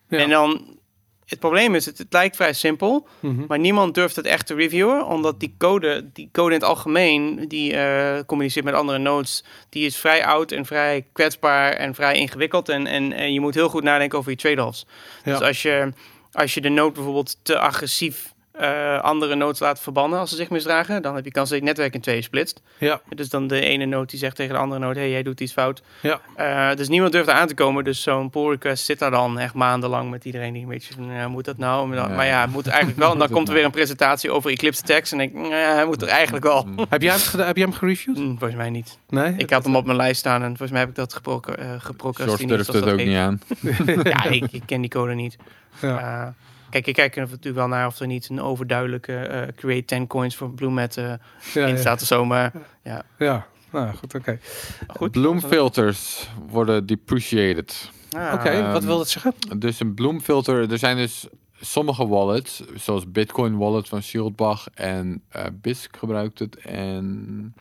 Ja. 0.09 0.17
En 0.17 0.29
dan, 0.29 0.77
het 1.25 1.39
probleem 1.39 1.75
is, 1.75 1.85
het, 1.85 1.97
het 1.97 2.13
lijkt 2.13 2.35
vrij 2.35 2.53
simpel, 2.53 3.07
Mhm. 3.19 3.45
maar 3.47 3.59
niemand 3.59 3.95
durft 3.95 4.15
het 4.15 4.25
echt 4.25 4.45
te 4.47 4.53
reviewen, 4.55 5.05
omdat 5.05 5.39
die 5.39 5.55
code, 5.57 6.09
die 6.13 6.29
code 6.31 6.53
in 6.53 6.59
het 6.59 6.69
algemeen, 6.69 7.47
die 7.47 7.75
eh, 7.75 8.19
communiceert 8.25 8.65
met 8.65 8.73
andere 8.73 8.97
nodes, 8.97 9.43
die 9.69 9.85
is 9.85 9.97
vrij 9.97 10.25
oud 10.25 10.51
en 10.51 10.65
vrij 10.65 11.05
kwetsbaar 11.13 11.73
en 11.73 11.95
vrij 11.95 12.15
ingewikkeld. 12.15 12.69
En, 12.69 12.87
en, 12.87 13.13
en 13.13 13.33
je 13.33 13.39
moet 13.39 13.53
heel 13.55 13.69
goed 13.69 13.83
nadenken 13.83 14.17
over 14.17 14.31
je 14.31 14.37
trade-offs. 14.37 14.85
Ja. 15.23 15.31
Dus 15.31 15.47
als 15.47 15.61
je, 15.61 15.91
als 16.31 16.53
je 16.53 16.61
de 16.61 16.69
node 16.69 16.93
bijvoorbeeld 16.93 17.37
te 17.43 17.59
agressief 17.59 18.33
eh, 18.61 18.99
andere 19.01 19.35
nodes 19.35 19.59
laat 19.59 19.79
verbannen 19.79 20.19
als 20.19 20.29
ze 20.29 20.35
zich 20.35 20.49
misdragen, 20.49 21.01
dan 21.01 21.15
heb 21.15 21.25
je 21.25 21.31
kans 21.31 21.49
dat 21.49 21.57
je 21.59 21.65
het 21.65 21.73
netwerk 21.73 21.93
in 21.93 22.01
tweeën 22.01 22.23
splitst. 22.23 22.61
Ja, 22.77 23.01
Dus 23.15 23.29
dan 23.29 23.47
de 23.47 23.59
ene 23.61 23.85
node 23.85 24.05
die 24.07 24.19
zegt 24.19 24.35
tegen 24.35 24.53
de 24.53 24.59
andere 24.59 24.79
node, 24.81 24.99
hey, 24.99 25.09
jij 25.09 25.23
doet 25.23 25.39
iets 25.41 25.53
fout. 25.53 25.81
ja. 26.01 26.19
Eh, 26.35 26.75
dus 26.75 26.87
niemand 26.89 27.11
durft 27.11 27.27
er 27.29 27.33
aan 27.35 27.47
te 27.47 27.53
komen. 27.53 27.83
Dus 27.83 28.01
zo'n 28.01 28.29
pull 28.29 28.49
request 28.49 28.85
zit 28.85 28.99
daar 28.99 29.11
dan 29.11 29.39
echt 29.39 29.53
maandenlang 29.53 30.09
met 30.09 30.25
iedereen 30.25 30.53
die 30.53 30.61
een 30.63 30.67
beetje 30.69 30.93
van, 30.93 31.05
ja, 31.13 31.27
moet 31.27 31.45
dat 31.45 31.57
nou? 31.57 31.87
Maar, 31.87 31.97
dan- 31.97 32.09
Ja. 32.09 32.15
maar 32.15 32.25
ja, 32.25 32.45
moet 32.45 32.67
eigenlijk 32.67 32.99
wel. 32.99 33.11
En 33.13 33.19
dan 33.19 33.29
komt 33.29 33.47
er 33.47 33.53
weer 33.53 33.63
nou? 33.63 33.65
een 33.65 33.79
presentatie 33.79 34.31
over 34.31 34.51
Eclipse 34.51 34.81
Text. 34.83 35.13
En 35.13 35.19
ik, 35.19 35.31
ja, 35.33 35.49
hij 35.73 35.85
moet 35.85 36.01
er 36.01 36.07
eigenlijk 36.07 36.43
wel. 36.45 36.67
Heb 36.89 37.01
jij 37.01 37.13
hem, 37.13 37.39
heb 37.39 37.55
jij 37.57 37.65
hem 37.65 37.73
gereviewd? 37.75 38.17
Hm, 38.17 38.27
volgens 38.27 38.55
mij 38.55 38.69
niet. 38.69 38.97
Nee? 39.09 39.33
Ik 39.37 39.49
had 39.49 39.63
hem 39.63 39.75
op 39.75 39.85
mijn 39.85 39.97
lijst 39.97 40.19
staan 40.19 40.41
en 40.41 40.47
volgens 40.47 40.71
mij 40.71 40.79
heb 40.79 40.89
ik 40.89 40.95
dat 40.95 41.13
geproc- 41.13 41.47
eh, 41.47 41.65
George 41.65 41.79
geprocrastineerd. 41.85 42.49
durft 42.49 42.73
het 42.73 42.83
dat 42.83 42.93
ook 42.93 42.99
heet. 42.99 43.07
niet 43.07 43.17
aan. 43.17 43.41
Ja, 44.11 44.23
ik, 44.23 44.51
ik 44.51 44.61
ken 44.65 44.81
die 44.81 44.89
code 44.89 45.13
niet. 45.13 45.37
Ja. 45.81 46.33
Kijk, 46.71 46.87
ik 46.87 46.93
kijk 46.93 47.15
er 47.15 47.21
natuurlijk 47.21 47.55
wel 47.55 47.67
naar 47.67 47.87
of 47.87 47.99
er 47.99 48.07
niet 48.07 48.29
een 48.29 48.41
overduidelijke 48.41 49.15
eh, 49.15 49.47
create 49.55 49.85
10 49.85 50.07
coins 50.07 50.35
voor 50.35 50.51
Bluemet 50.53 50.97
eh 50.97 51.13
ja, 51.53 51.65
in 51.65 51.73
ja. 51.73 51.77
staat 51.77 52.01
of 52.01 52.07
zo. 52.07 52.25
Maar 52.25 52.51
ja, 52.83 53.03
Ja, 53.17 53.47
nou 53.71 53.95
goed, 53.95 54.15
oké. 54.15 54.39
goed. 54.87 55.11
Bloemfilters 55.11 56.29
worden 56.49 56.85
depreciated. 56.85 57.89
Ah, 58.11 58.33
Oké, 58.33 58.49
Ehm, 58.49 58.71
wat 58.71 58.83
wil 58.83 58.97
dat 58.97 59.09
zeggen? 59.09 59.33
Dus 59.57 59.79
een 59.79 59.93
bloemfilter, 59.93 60.71
er 60.71 60.77
zijn 60.77 60.97
dus 60.97 61.27
sommige 61.61 62.07
wallets, 62.07 62.63
zoals 62.75 63.11
Bitcoin 63.11 63.57
Wallet 63.57 63.87
van 63.87 64.01
Shieldbach 64.03 64.67
en 64.73 65.23
eh 65.29 65.45
Bisq 65.61 65.97
gebruikt 65.97 66.39
het. 66.39 66.55
En 66.57 67.53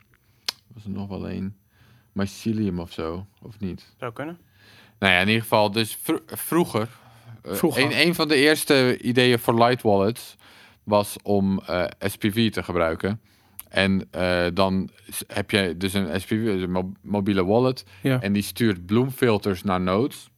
was 0.75 0.85
er 0.85 0.91
nog 0.91 1.09
wel 1.09 1.31
een? 1.31 1.55
Mycelium 2.13 2.79
of 2.81 2.93
zo, 2.93 3.27
of 3.43 3.59
niet? 3.61 3.95
Zou 3.99 4.13
kunnen. 4.13 4.39
Nou 4.99 5.13
ja, 5.13 5.19
in 5.21 5.27
ieder 5.27 5.43
geval, 5.43 5.71
dus 5.71 5.99
vro- 6.03 6.23
vroeger, 6.27 6.89
Vroeger. 7.43 7.83
Een, 7.85 8.01
een 8.07 8.15
van 8.15 8.29
de 8.29 8.35
eerste 8.37 8.99
ideeën 9.01 9.39
voor 9.39 9.55
light 9.55 9.83
wallets 9.83 10.37
was 10.85 11.17
om 11.23 11.61
eh, 11.67 11.85
SPV 11.99 12.51
te 12.51 12.63
gebruiken. 12.63 13.21
En 13.69 14.09
eh, 14.11 14.47
dan 14.55 14.91
heb 15.27 15.51
je 15.51 15.75
dus 15.77 15.95
een 15.95 16.21
SPV, 16.21 16.45
dus 16.45 16.63
een 16.63 16.73
mo- 16.73 16.93
mobiele 17.03 17.45
wallet. 17.45 17.85
Ja. 18.03 18.21
En 18.21 18.33
die 18.33 18.43
stuurt 18.43 18.87
bloemfilters 18.87 19.63
naar 19.63 19.81
nodes 19.81 20.31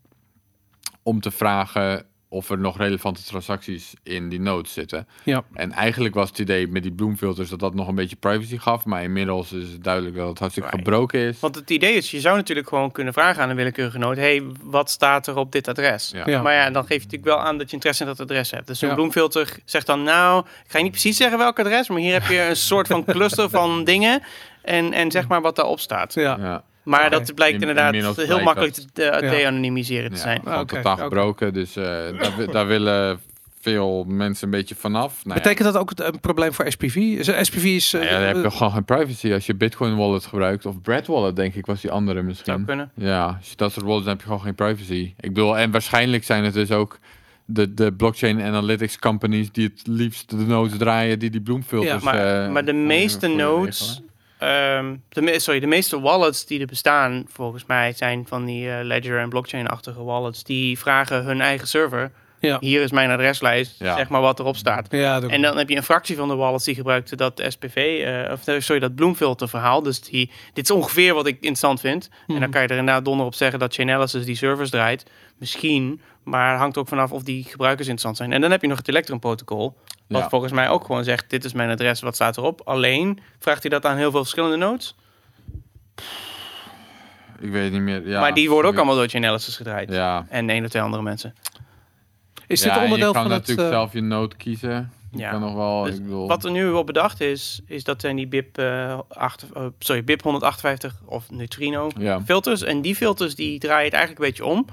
om 1.03 1.21
te 1.21 1.31
vragen 1.31 2.07
of 2.33 2.51
er 2.51 2.59
nog 2.59 2.77
relevante 2.79 3.23
transacties 3.25 3.95
in 4.03 4.29
die 4.29 4.41
nodes 4.41 4.73
zitten. 4.73 5.07
Ja. 5.23 5.45
En 5.53 5.73
eigenlijk 5.73 6.15
was 6.15 6.29
het 6.29 6.39
idee 6.39 6.69
met 6.69 6.83
die 6.83 6.93
bloemfilters 6.93 7.49
dat 7.51 7.59
dat 7.59 7.75
nog 7.75 7.89
een 7.89 7.95
beetje 7.95 8.17
privacy 8.17 8.59
gaf. 8.59 8.85
Maar 8.85 9.03
inmiddels 9.03 9.53
is 9.53 9.69
het 9.73 9.85
duidelijk 9.85 10.17
dat 10.17 10.29
het 10.29 10.39
hartstikke 10.39 10.71
Right. 10.71 10.85
gebroken 10.89 11.21
is. 11.21 11.41
Want 11.41 11.55
het 11.55 11.71
idee 11.71 11.95
is, 11.95 12.11
je 12.11 12.21
zou 12.21 12.37
natuurlijk 12.37 12.69
gewoon 12.69 12.91
kunnen 12.93 13.13
vragen 13.13 13.43
aan 13.43 13.51
een 13.51 13.57
willekeurige 13.57 13.99
node. 13.99 14.21
hey, 14.21 14.43
wat 14.63 14.91
staat 14.91 15.27
er 15.27 15.37
op 15.37 15.53
dit 15.53 15.69
adres? 15.69 16.11
Ja. 16.15 16.23
Ja. 16.27 16.43
Maar 16.43 16.55
ja, 16.55 16.71
dan 16.71 16.83
geef 16.83 16.97
je 16.97 17.05
natuurlijk 17.05 17.25
wel 17.37 17.41
aan 17.41 17.59
dat 17.59 17.67
je 17.69 17.73
interesse 17.75 18.03
in 18.03 18.09
dat 18.09 18.21
adres 18.21 18.51
hebt. 18.51 18.67
Dus 18.67 18.79
zo'n 18.79 18.89
Ja. 18.89 18.95
bloemfilter 18.95 19.57
zegt 19.65 19.87
dan, 19.87 20.03
nou, 20.03 20.45
ik 20.65 20.71
ga 20.71 20.77
je 20.79 20.83
niet 20.85 20.93
precies 20.93 21.17
zeggen 21.17 21.39
welk 21.39 21.59
adres, 21.59 21.89
maar 21.89 21.99
hier 21.99 22.13
heb 22.13 22.27
je 22.31 22.41
een 22.41 22.57
soort 22.57 22.87
van 22.87 23.05
cluster 23.05 23.51
van 23.51 23.85
dingen. 23.93 24.23
En, 24.63 24.93
en 24.93 25.11
zeg 25.11 25.29
maar 25.29 25.41
wat 25.41 25.57
daarop 25.57 25.81
staat. 25.81 26.15
Ja. 26.15 26.65
Ja. 26.85 26.91
Maar 26.99 27.11
dat 27.11 27.35
blijkt 27.35 27.55
In- 27.63 27.69
inmiddels 27.69 27.87
inmiddels 27.87 28.17
heel 28.17 28.27
blijkt 28.27 28.45
makkelijk 28.45 28.75
dat- 28.77 28.85
te, 28.85 29.19
te 29.19 29.25
Ja. 29.25 29.31
de-anonymiseren 29.31 30.11
te 30.11 30.17
Ja, 30.17 30.23
zijn. 30.23 30.41
Oké, 30.61 30.65
totaal 30.77 30.97
gebroken. 30.97 31.53
Dus 31.53 31.77
eh, 31.77 31.85
daar, 31.85 32.33
wi- 32.37 32.47
daar 32.47 32.67
willen 32.67 33.21
veel 33.61 34.05
mensen 34.09 34.45
een 34.45 34.51
beetje 34.51 34.75
vanaf. 34.75 35.25
Nou 35.25 35.37
ja, 35.39 35.43
Betekent 35.43 35.73
dat 35.73 35.77
ook 35.83 35.93
een 35.97 36.21
probleem 36.21 36.53
voor 36.53 36.65
SPV? 36.73 36.97
Is 36.97 37.27
SPV 37.47 37.65
is... 37.65 37.93
eh, 37.95 38.01
nou 38.01 38.13
ja, 38.13 38.19
dan 38.19 38.27
heb 38.43 38.45
je 38.45 38.57
gewoon 38.57 38.73
geen 38.73 38.85
privacy 38.85 39.33
als 39.33 39.47
je 39.47 39.55
Bitcoin 39.55 39.97
wallet 39.97 40.27
gebruikt. 40.27 40.67
Of 40.67 40.81
Bread 40.81 41.07
wallet, 41.07 41.37
denk 41.37 41.55
ik, 41.55 41.67
was 41.67 41.81
die 41.81 41.91
andere 41.91 42.15
Zou 42.17 42.27
misschien. 42.29 42.65
kunnen. 42.65 42.91
Ja, 42.95 43.25
als 43.39 43.51
je 43.51 43.57
dat 43.57 43.73
soort 43.73 43.85
wallets 43.87 44.05
dan 44.05 44.13
heb 44.13 44.21
je 44.23 44.27
gewoon 44.29 44.43
geen 44.45 44.55
privacy. 44.55 45.15
Ik 45.21 45.35
bedoel, 45.35 45.59
en 45.59 45.71
waarschijnlijk 45.71 46.25
zijn 46.25 46.45
het 46.45 46.55
dus 46.55 46.71
ook 46.71 46.99
de, 47.45 47.75
de 47.75 47.93
blockchain 47.93 48.43
analytics 48.43 48.99
companies 48.99 49.53
die 49.53 49.65
het 49.75 49.83
liefst 49.87 50.31
de 50.31 50.37
nodes 50.37 50.79
draaien 50.79 51.19
die 51.19 51.31
die 51.31 51.41
bloemfilters. 51.41 52.03
Maar, 52.03 52.45
eh, 52.45 52.51
maar 52.53 52.65
de 52.65 52.73
meeste 52.73 53.27
nodes, 53.29 54.03
ehm, 54.43 54.97
de, 55.09 55.23
me- 55.23 55.39
sorry, 55.39 55.61
de 55.61 55.67
meeste 55.67 56.01
wallets 56.01 56.47
die 56.47 56.61
er 56.61 56.67
bestaan, 56.67 57.25
volgens 57.29 57.65
mij, 57.67 57.93
zijn 57.93 58.25
van 58.29 58.45
die 58.45 58.71
eh, 58.71 58.85
Ledger 58.85 59.19
en 59.19 59.29
blockchain-achtige 59.29 60.03
wallets. 60.03 60.45
Die 60.45 60.79
vragen 60.79 61.25
hun 61.25 61.41
eigen 61.41 61.69
server 61.69 62.11
Ja. 62.41 62.57
Hier 62.61 62.83
is 62.83 62.91
mijn 62.91 63.11
adreslijst, 63.11 63.79
Ja. 63.79 63.97
zeg 63.97 64.09
maar 64.09 64.21
wat 64.21 64.39
erop 64.39 64.57
staat. 64.57 64.87
Ja, 64.91 65.21
En 65.21 65.43
dan 65.43 65.57
heb 65.59 65.69
je 65.69 65.77
een 65.77 65.83
fractie 65.83 66.17
van 66.17 66.29
de 66.29 66.35
wallets 66.35 66.65
die 66.65 66.75
gebruikt 66.75 67.17
dat 67.19 67.43
SPV, 67.49 67.77
eh, 68.05 68.33
of 68.33 68.47
eh, 68.47 68.61
sorry, 68.61 68.81
dat 68.81 68.95
Bloomfilter 68.95 69.49
verhaal. 69.49 69.83
Dus 69.83 70.01
die, 70.01 70.31
dit 70.53 70.65
is 70.65 70.71
ongeveer 70.71 71.15
wat 71.15 71.27
ik 71.27 71.35
interessant 71.35 71.81
vind. 71.81 72.09
En 72.13 72.19
Mhm. 72.27 72.41
dan 72.41 72.51
kan 72.51 72.63
je 72.63 72.69
er 72.69 72.77
inderdaad 72.77 73.05
donder 73.05 73.27
op 73.27 73.35
zeggen 73.35 73.59
dat 73.59 73.75
Chainalysis 73.75 74.25
die 74.25 74.37
servers 74.37 74.71
draait. 74.71 75.05
Misschien, 75.39 76.01
maar 76.25 76.51
het 76.51 76.59
hangt 76.61 76.77
ook 76.79 76.89
vanaf 76.89 77.13
of 77.13 77.23
die 77.23 77.45
gebruikers 77.45 77.89
interessant 77.89 78.17
zijn. 78.17 78.33
En 78.33 78.41
dan 78.41 78.51
heb 78.51 78.63
je 78.63 78.69
nog 78.69 78.79
het 78.79 78.89
Electrum 78.89 79.19
protocol. 79.19 79.77
Wat 80.09 80.23
Ja. 80.23 80.29
volgens 80.29 80.53
mij 80.53 80.69
ook 80.69 80.85
gewoon 80.85 81.05
zegt, 81.05 81.31
dit 81.31 81.45
is 81.45 81.53
mijn 81.53 81.71
adres, 81.71 82.01
wat 82.01 82.15
staat 82.15 82.37
erop. 82.37 82.61
Alleen 82.65 83.19
vraagt 83.39 83.63
hij 83.63 83.71
dat 83.71 83.87
aan 83.87 83.97
heel 83.97 84.11
veel 84.11 84.21
verschillende 84.21 84.57
nodes. 84.57 84.95
Ik 87.41 87.51
weet 87.51 87.73
niet 87.73 87.81
meer. 87.81 88.09
Ja, 88.09 88.21
maar 88.21 88.35
die 88.35 88.51
worden 88.51 88.71
ook 88.71 88.77
allemaal 88.77 88.95
door 88.95 89.09
Chainalysis 89.09 89.57
gedraaid. 89.57 89.91
Ja. 89.93 90.27
En 90.29 90.51
één 90.51 90.65
of 90.65 90.71
twee 90.71 90.83
andere 90.83 91.03
mensen. 91.03 91.35
is 92.47 92.63
Ja, 92.63 92.75
dit 92.75 92.83
onderdeel 92.83 93.07
je 93.09 93.13
kan 93.15 93.23
van 93.23 93.31
het... 93.33 93.41
natuurlijk 93.41 93.69
eh, 93.69 93.75
zelf 93.75 93.93
je 93.93 94.01
node 94.01 94.37
kiezen. 94.37 94.93
Je 95.11 95.19
Ja. 95.19 95.31
kan 95.31 95.41
nog 95.41 95.55
wel, 95.55 95.83
Dus 95.83 95.95
ik 95.95 96.03
bedoel... 96.03 96.29
Wat 96.29 96.45
er 96.45 96.51
nu 96.51 96.71
op 96.71 96.87
bedacht 96.87 97.21
is, 97.21 97.61
is 97.67 97.85
dat 97.85 98.01
zijn 98.01 98.17
die 98.17 98.27
BIP, 98.27 98.59
eh, 98.59 98.99
acht, 99.09 99.47
eh, 99.55 99.67
sorry, 99.79 100.05
BIP 100.05 100.23
158 100.23 101.01
of 101.05 101.31
Neutrino 101.31 101.91
ja. 101.99 102.21
filters. 102.25 102.63
En 102.63 102.81
die 102.83 102.97
filters 102.97 103.35
die 103.35 103.59
draaien 103.59 103.85
het 103.85 103.93
eigenlijk 103.95 104.25
een 104.25 104.29
beetje 104.31 104.45
om. 104.53 104.67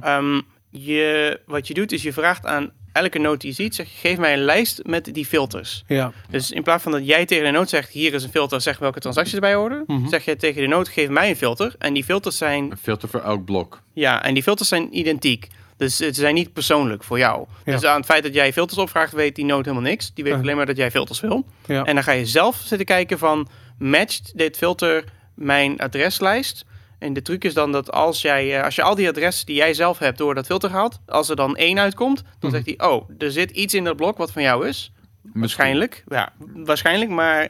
Ehm, 0.00 0.40
je, 0.84 1.40
wat 1.46 1.68
je 1.68 1.74
doet 1.74 1.92
is 1.92 2.02
je 2.02 2.12
vraagt 2.12 2.46
aan 2.46 2.70
elke 2.92 3.18
node 3.18 3.38
die 3.38 3.48
je 3.48 3.54
ziet, 3.54 3.74
zeg 3.74 3.88
geef 4.00 4.18
mij 4.18 4.32
een 4.32 4.42
lijst 4.44 4.80
met 4.84 5.14
die 5.14 5.26
filters. 5.26 5.84
ja, 5.86 6.12
Dus 6.30 6.50
in 6.50 6.62
plaats 6.62 6.82
van 6.82 6.92
dat 6.92 7.06
jij 7.06 7.26
tegen 7.26 7.44
de 7.44 7.50
node 7.50 7.68
zegt, 7.68 7.88
hier 7.90 8.14
is 8.14 8.22
een 8.22 8.30
filter, 8.30 8.60
zeg 8.60 8.78
welke 8.78 9.00
transacties 9.00 9.34
erbij 9.34 9.54
horen, 9.54 9.84
Mhm. 9.86 10.08
zeg 10.08 10.24
je 10.24 10.36
tegen 10.36 10.62
de 10.62 10.68
node, 10.68 10.90
geef 10.90 11.08
mij 11.08 11.28
een 11.28 11.36
filter. 11.36 11.74
En 11.78 11.94
die 11.94 12.04
filters 12.04 12.36
zijn, 12.36 12.70
Een 12.70 12.76
filter 12.76 13.08
voor 13.08 13.20
elk 13.20 13.44
blok. 13.44 13.82
ja, 13.92 14.22
en 14.22 14.34
die 14.34 14.42
filters 14.42 14.68
zijn 14.68 14.98
identiek. 14.98 15.48
Dus 15.76 15.96
ze 15.96 16.08
zijn 16.12 16.34
niet 16.34 16.52
persoonlijk 16.52 17.04
voor 17.04 17.18
jou. 17.18 17.46
Ja. 17.64 17.72
Dus 17.72 17.84
aan 17.84 17.96
het 17.96 18.06
feit 18.06 18.22
dat 18.22 18.34
jij 18.34 18.52
filters 18.52 18.78
opvraagt, 18.78 19.12
weet 19.12 19.34
die 19.36 19.44
node 19.44 19.68
helemaal 19.70 19.90
niks. 19.90 20.14
Die 20.14 20.24
weet 20.24 20.32
alleen 20.32 20.56
maar 20.56 20.66
dat 20.66 20.76
jij 20.76 20.90
filters 20.90 21.20
wil. 21.20 21.46
ja. 21.66 21.84
En 21.84 21.94
dan 21.94 22.04
ga 22.04 22.12
je 22.12 22.26
zelf 22.26 22.56
zitten 22.64 22.86
kijken 22.86 23.18
van, 23.18 23.48
matcht 23.78 24.32
dit 24.34 24.56
filter 24.56 25.04
mijn 25.34 25.80
adreslijst? 25.80 26.64
En 26.98 27.12
de 27.12 27.22
truc 27.22 27.44
is 27.44 27.54
dan 27.54 27.72
dat 27.72 27.92
als, 27.92 28.22
jij, 28.22 28.56
eh, 28.58 28.64
als 28.64 28.74
je 28.74 28.82
al 28.82 28.94
die 28.94 29.08
adressen 29.08 29.46
die 29.46 29.56
jij 29.56 29.74
zelf 29.74 29.98
hebt 29.98 30.18
door 30.18 30.34
dat 30.34 30.46
filter 30.46 30.70
haalt, 30.70 30.98
als 31.06 31.28
er 31.28 31.36
dan 31.36 31.56
één 31.56 31.78
uitkomt, 31.78 32.16
dan 32.22 32.50
Mhm. 32.50 32.50
zegt 32.50 32.66
hij, 32.78 32.88
oh, 32.90 33.08
er 33.18 33.30
zit 33.32 33.50
iets 33.50 33.74
in 33.74 33.84
dat 33.84 33.96
blok 33.96 34.16
wat 34.18 34.32
van 34.32 34.42
jou 34.42 34.68
is. 34.68 34.92
Waarschijnlijk, 35.32 36.04
ja, 36.08 36.32
waarschijnlijk, 36.54 37.10
maar 37.10 37.48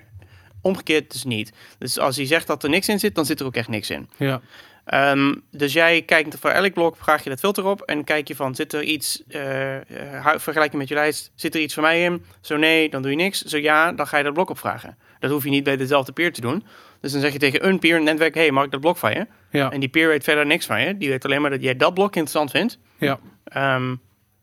omgekeerd 0.63 1.13
dus 1.13 1.25
niet. 1.25 1.53
Dus 1.79 1.99
als 1.99 2.17
hij 2.17 2.27
zegt 2.27 2.47
dat 2.47 2.63
er 2.63 2.69
niks 2.71 2.89
in 2.89 2.99
zit, 2.99 3.15
dan 3.15 3.27
zit 3.27 3.41
er 3.41 3.47
ook 3.47 3.57
echt 3.57 3.69
niks 3.69 3.91
in. 3.91 4.09
ja. 4.17 4.41
Ehm, 4.85 5.35
dus 5.51 5.73
jij 5.73 6.03
kijkt 6.03 6.37
voor 6.41 6.51
elk 6.51 6.73
blok, 6.73 6.97
vraag 6.97 7.25
je 7.25 7.31
dat 7.31 7.39
filter 7.39 7.65
op 7.65 7.81
en 7.83 8.05
kijk 8.05 8.29
je 8.29 8.35
van, 8.37 8.55
zit 8.55 8.73
er 8.73 8.83
iets, 8.83 9.23
eh, 9.29 9.77
eh, 9.77 10.27
hu- 10.27 10.39
vergelijk 10.41 10.73
je 10.73 10.79
met 10.79 10.89
je 10.89 10.95
lijst, 10.95 11.31
zit 11.35 11.55
er 11.55 11.61
iets 11.61 11.75
voor 11.75 11.83
mij 11.83 12.05
in? 12.05 12.25
Zo 12.41 12.57
nee, 12.57 12.89
dan 12.91 13.03
doe 13.03 13.11
je 13.11 13.17
niks. 13.17 13.43
Zo 13.43 13.57
ja, 13.59 13.93
dan 13.93 14.07
ga 14.07 14.17
je 14.19 14.25
dat 14.25 14.33
blok 14.33 14.51
opvragen. 14.51 14.99
Dat 15.19 15.31
hoef 15.31 15.45
je 15.45 15.51
niet 15.51 15.65
bij 15.65 15.77
dezelfde 15.77 16.13
peer 16.13 16.33
te 16.33 16.41
doen. 16.41 16.65
Dus 17.01 17.13
dan 17.13 17.21
zeg 17.21 17.33
je 17.33 17.39
tegen 17.39 17.67
een 17.69 17.79
peer 17.79 18.03
netwerk, 18.03 18.35
hey, 18.35 18.51
mag 18.51 18.65
ik 18.65 18.71
dat 18.71 18.81
blok 18.81 18.97
van 18.97 19.11
je? 19.11 19.27
ja. 19.51 19.71
En 19.71 19.81
die 19.81 19.89
peer 19.89 20.09
weet 20.09 20.25
verder 20.25 20.47
niks 20.47 20.67
van 20.67 20.81
je. 20.83 20.97
Die 20.97 21.09
weet 21.09 21.25
alleen 21.25 21.41
maar 21.41 21.51
dat 21.51 21.63
jij 21.63 21.77
dat 21.77 21.95
blok 21.95 22.07
interessant 22.17 22.51
vindt. 22.51 22.79
ja. 22.99 23.19
Ehm, 23.45 23.95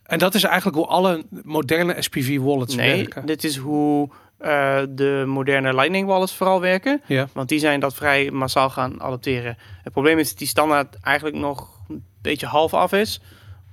En 0.03 0.19
dat 0.19 0.33
is 0.35 0.43
eigenlijk 0.43 0.77
hoe 0.77 0.85
alle 0.87 1.25
moderne 1.43 1.95
SPV-wallets 2.01 2.75
nee, 2.75 2.95
werken. 2.95 3.25
dit 3.25 3.43
is 3.43 3.57
hoe 3.57 4.09
eh, 4.37 4.81
de 4.89 5.23
moderne 5.27 5.73
Lightning 5.75 6.07
wallets 6.07 6.33
vooral 6.35 6.61
werken. 6.61 7.01
Ja, 7.05 7.27
Want 7.33 7.49
die 7.49 7.59
zijn 7.59 7.79
dat 7.79 7.95
vrij 7.95 8.31
massaal 8.31 8.69
gaan 8.69 9.01
adopteren. 9.01 9.57
Het 9.83 9.93
probleem 9.93 10.19
is 10.19 10.29
dat 10.29 10.37
die 10.37 10.47
standaard 10.47 10.95
eigenlijk 11.01 11.35
nog 11.37 11.79
een 11.89 12.03
beetje 12.21 12.45
half 12.45 12.73
af 12.73 12.91
is. 12.91 13.21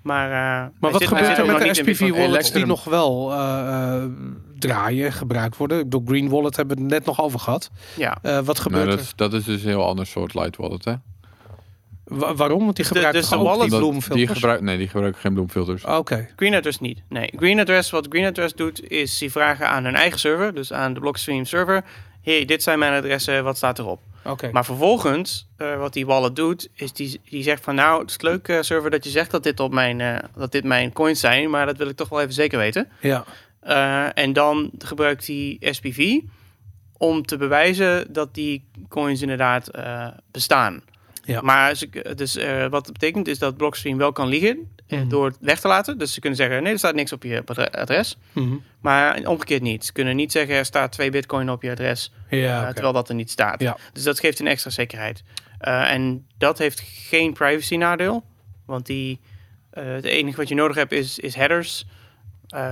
Maar, 0.02 0.24
eh, 0.26 0.70
maar 0.80 0.90
wat 0.90 1.00
zit- 1.00 1.08
gebeurt 1.08 1.26
er 1.38 1.40
ook 1.44 1.46
met 1.46 1.46
nog 1.66 1.76
de 1.76 1.82
Bitcoin. 1.84 2.10
SPV-wallets 2.10 2.52
die 2.52 2.66
nog 2.66 2.84
wel 2.84 3.32
eh, 3.32 3.94
eh, 3.96 4.02
draaien, 4.58 5.12
gebruikt 5.12 5.56
worden? 5.56 5.78
Ik 5.78 5.84
bedoel, 5.84 6.02
Green 6.06 6.28
Wallet 6.28 6.56
hebben 6.56 6.76
we 6.76 6.82
het 6.82 6.92
net 6.92 7.04
nog 7.04 7.20
over 7.22 7.40
gehad. 7.40 7.70
Ja. 7.96 8.18
Eh, 8.22 8.34
wat 8.34 8.46
Nee, 8.46 8.54
gebeurt 8.56 8.86
dat, 8.86 8.94
er? 8.94 9.00
is, 9.00 9.12
dat 9.16 9.32
is 9.32 9.44
dus 9.44 9.62
een 9.62 9.68
heel 9.68 9.86
ander 9.86 10.06
soort 10.06 10.34
light 10.34 10.56
wallet, 10.56 10.84
hè? 10.84 10.94
Wa- 12.04 12.34
waarom? 12.34 12.64
Want 12.64 12.76
die 12.76 12.84
gebruiken 12.84 13.20
dus 13.20 13.28
toch 13.28 13.38
de 13.38 13.44
wallet- 13.44 13.70
die 13.70 13.78
bloemfilters? 13.78 14.14
die 14.26 14.26
gebruiken, 14.36 14.64
nee, 14.66 14.76
die 14.78 14.88
gebruiken 14.88 15.20
geen 15.20 15.34
bloemfilters. 15.34 15.84
Oké, 15.84 16.28
Green 16.36 16.54
Address 16.54 16.78
niet. 16.80 17.02
Nee, 17.08 17.32
Green 17.36 17.60
Address, 17.60 17.90
wat 17.90 18.06
Green 18.08 18.26
Address 18.26 18.54
doet, 18.54 18.90
is 18.90 19.18
die 19.18 19.30
vragen 19.30 19.68
aan 19.68 19.84
hun 19.84 19.94
eigen 19.94 20.18
server, 20.18 20.54
dus 20.54 20.72
aan 20.72 20.94
de 20.94 21.00
Blockstream 21.00 21.44
server. 21.44 21.84
hey, 22.22 22.44
dit 22.44 22.62
zijn 22.62 22.78
mijn 22.78 22.92
adressen, 23.02 23.44
wat 23.44 23.56
staat 23.56 23.78
erop? 23.78 24.00
Maar 24.52 24.64
vervolgens, 24.64 25.48
eh, 25.56 25.78
wat 25.78 25.92
die 25.92 26.06
wallet 26.06 26.36
doet, 26.36 26.68
is 26.74 26.92
die, 26.92 27.20
die 27.24 27.42
zegt 27.42 27.62
van 27.62 27.74
nou, 27.74 28.00
het 28.00 28.10
is 28.10 28.20
leuk 28.20 28.48
eh, 28.48 28.60
server 28.60 28.90
dat 28.90 29.04
je 29.04 29.10
zegt 29.10 29.30
dat 29.30 29.42
dit, 29.42 29.60
op 29.60 29.72
mijn, 29.72 30.00
eh, 30.00 30.18
dat 30.36 30.52
dit 30.52 30.64
mijn 30.64 30.92
coins 30.92 31.20
zijn, 31.20 31.50
maar 31.50 31.66
dat 31.66 31.76
wil 31.76 31.88
ik 31.88 31.96
toch 31.96 32.08
wel 32.08 32.20
even 32.20 32.32
zeker 32.32 32.58
weten. 32.58 32.88
Ja, 33.00 33.24
en 34.14 34.32
dan 34.32 34.70
gebruikt 34.78 35.26
hij 35.26 35.56
SPV 35.60 36.20
om 36.96 37.26
te 37.26 37.36
bewijzen 37.36 38.12
dat 38.12 38.34
die 38.34 38.64
coins 38.88 39.22
inderdaad 39.22 39.70
bestaan. 40.30 40.82
Ja. 41.24 41.40
Maar 41.40 41.82
dus, 42.14 42.38
wat 42.70 42.86
het 42.86 42.92
betekent 42.92 43.28
is 43.28 43.38
dat 43.38 43.56
Blockstream 43.56 43.98
wel 43.98 44.12
kan 44.12 44.28
liegen 44.28 44.68
Mhm. 45.00 45.08
door 45.08 45.26
het 45.26 45.36
weg 45.40 45.60
te 45.60 45.68
laten. 45.68 45.98
Dus 45.98 46.12
ze 46.12 46.20
kunnen 46.20 46.38
zeggen, 46.38 46.62
nee, 46.62 46.72
er 46.72 46.78
staat 46.78 46.94
niks 46.94 47.12
op 47.12 47.22
je 47.22 47.42
adre- 47.46 47.70
adres. 47.70 48.18
Mhm. 48.32 48.56
Maar 48.80 49.26
omgekeerd 49.26 49.62
niet. 49.62 49.84
Ze 49.84 49.92
kunnen 49.92 50.16
niet 50.16 50.32
zeggen, 50.32 50.54
er 50.54 50.64
staat 50.64 50.92
twee 50.92 51.10
bitcoin 51.10 51.50
op 51.50 51.62
je 51.62 51.70
adres, 51.70 52.12
ja 52.28 52.66
eh, 52.66 52.72
terwijl 52.72 52.92
dat 52.92 53.08
er 53.08 53.14
niet 53.14 53.30
staat. 53.30 53.60
Ja. 53.60 53.76
Dus 53.92 54.02
dat 54.02 54.20
geeft 54.20 54.40
een 54.40 54.46
extra 54.46 54.70
zekerheid. 54.70 55.22
Eh, 55.58 55.90
en 55.90 56.26
dat 56.38 56.58
heeft 56.58 56.80
geen 56.80 57.32
privacy 57.32 57.76
nadeel. 57.76 58.24
Want 58.66 58.86
die, 58.86 59.20
eh, 59.70 59.84
het 59.84 60.04
enige 60.04 60.36
wat 60.36 60.48
je 60.48 60.54
nodig 60.54 60.76
hebt 60.76 60.92
is, 60.92 61.18
is 61.18 61.34
headers. 61.34 61.86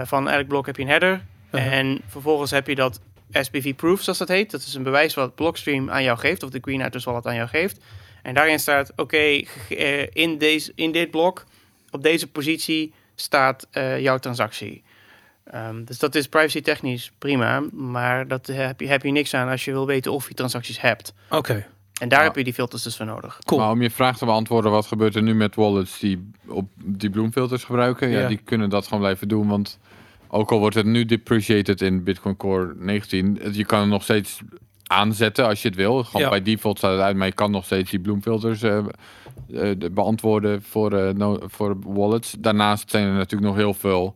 Van 0.02 0.28
elk 0.28 0.46
blok 0.48 0.66
heb 0.66 0.76
je 0.76 0.82
een 0.82 0.88
header. 0.88 1.24
Uh-huh. 1.52 1.72
En 1.72 2.00
vervolgens 2.06 2.50
heb 2.50 2.66
je 2.66 2.74
dat 2.74 3.00
SPV 3.32 3.74
proof, 3.74 4.02
zoals 4.02 4.18
dat 4.18 4.28
heet. 4.28 4.50
Dat 4.50 4.60
is 4.60 4.74
een 4.74 4.82
bewijs 4.82 5.14
wat 5.14 5.34
Blockstream 5.34 5.90
aan 5.90 6.02
jou 6.02 6.18
geeft, 6.18 6.42
of 6.42 6.50
de 6.50 6.58
Green 6.60 6.82
Address 6.82 7.04
Wallet 7.04 7.26
aan 7.26 7.34
jou 7.34 7.48
geeft. 7.48 7.80
En 8.22 8.34
daarin 8.34 8.58
staat, 8.58 8.92
oké, 8.96 9.42
in, 10.12 10.38
deze, 10.38 10.72
in 10.74 10.92
dit 10.92 11.10
blok, 11.10 11.44
op 11.90 12.02
deze 12.02 12.26
positie, 12.30 12.92
staat 13.14 13.66
eh, 13.70 14.00
jouw 14.00 14.18
transactie. 14.18 14.82
Ehm, 15.44 15.84
dus 15.84 15.98
dat 15.98 16.14
is 16.14 16.28
privacy 16.28 16.60
technisch 16.60 17.12
prima, 17.18 17.62
maar 17.72 18.28
dat 18.28 18.46
heb 18.46 18.80
je, 18.80 18.86
heb 18.88 19.02
je 19.02 19.10
niks 19.10 19.34
aan 19.34 19.48
als 19.48 19.64
je 19.64 19.70
wil 19.72 19.86
weten 19.86 20.12
of 20.12 20.28
je 20.28 20.34
transacties 20.34 20.80
hebt. 20.80 21.14
Oké, 21.30 21.66
En 22.00 22.08
daar 22.08 22.18
Ja. 22.18 22.24
heb 22.24 22.36
je 22.36 22.44
die 22.44 22.52
filters 22.54 22.82
dus 22.82 22.96
voor 22.96 23.06
nodig. 23.06 23.38
cool. 23.44 23.60
Maar 23.60 23.70
om 23.70 23.82
je 23.82 23.90
vraag 23.90 24.18
te 24.18 24.24
beantwoorden, 24.24 24.70
wat 24.70 24.86
gebeurt 24.86 25.14
er 25.14 25.22
nu 25.22 25.34
met 25.34 25.54
wallets 25.54 25.98
die 25.98 26.30
op 26.46 26.70
die 26.84 27.10
bloemfilters 27.10 27.64
gebruiken? 27.64 28.08
Ja. 28.08 28.20
Ja. 28.20 28.28
die 28.28 28.40
kunnen 28.44 28.70
dat 28.70 28.84
gewoon 28.84 29.00
blijven 29.00 29.28
doen, 29.28 29.48
want 29.48 29.78
ook 30.28 30.50
al 30.52 30.58
wordt 30.58 30.76
het 30.76 30.86
nu 30.86 31.04
depreciated 31.04 31.80
in 31.82 32.04
Bitcoin 32.04 32.36
Core 32.36 32.74
19, 32.76 33.38
het- 33.42 33.56
je 33.56 33.64
kan 33.64 33.88
nog 33.88 34.02
steeds 34.02 34.40
aanzetten 34.90 35.46
als 35.46 35.62
je 35.62 35.68
het 35.68 35.76
wil. 35.76 36.04
Gewoon 36.04 36.22
Ja. 36.22 36.28
bij 36.28 36.42
default 36.42 36.78
staat 36.78 36.92
het 36.92 37.00
uit, 37.00 37.16
maar 37.16 37.26
je 37.26 37.32
kan 37.32 37.50
nog 37.50 37.64
steeds 37.64 37.90
die 37.90 38.00
bloemfilters 38.00 38.62
eh, 38.62 38.78
eh, 38.78 38.84
de- 39.78 39.90
beantwoorden 39.90 40.62
voor, 40.62 41.14
no- 41.14 41.38
voor 41.46 41.76
wallets. 41.86 42.34
Daarnaast 42.38 42.90
zijn 42.90 43.06
er 43.06 43.12
natuurlijk 43.12 43.50
nog 43.50 43.56
heel 43.58 43.74
veel 43.74 44.14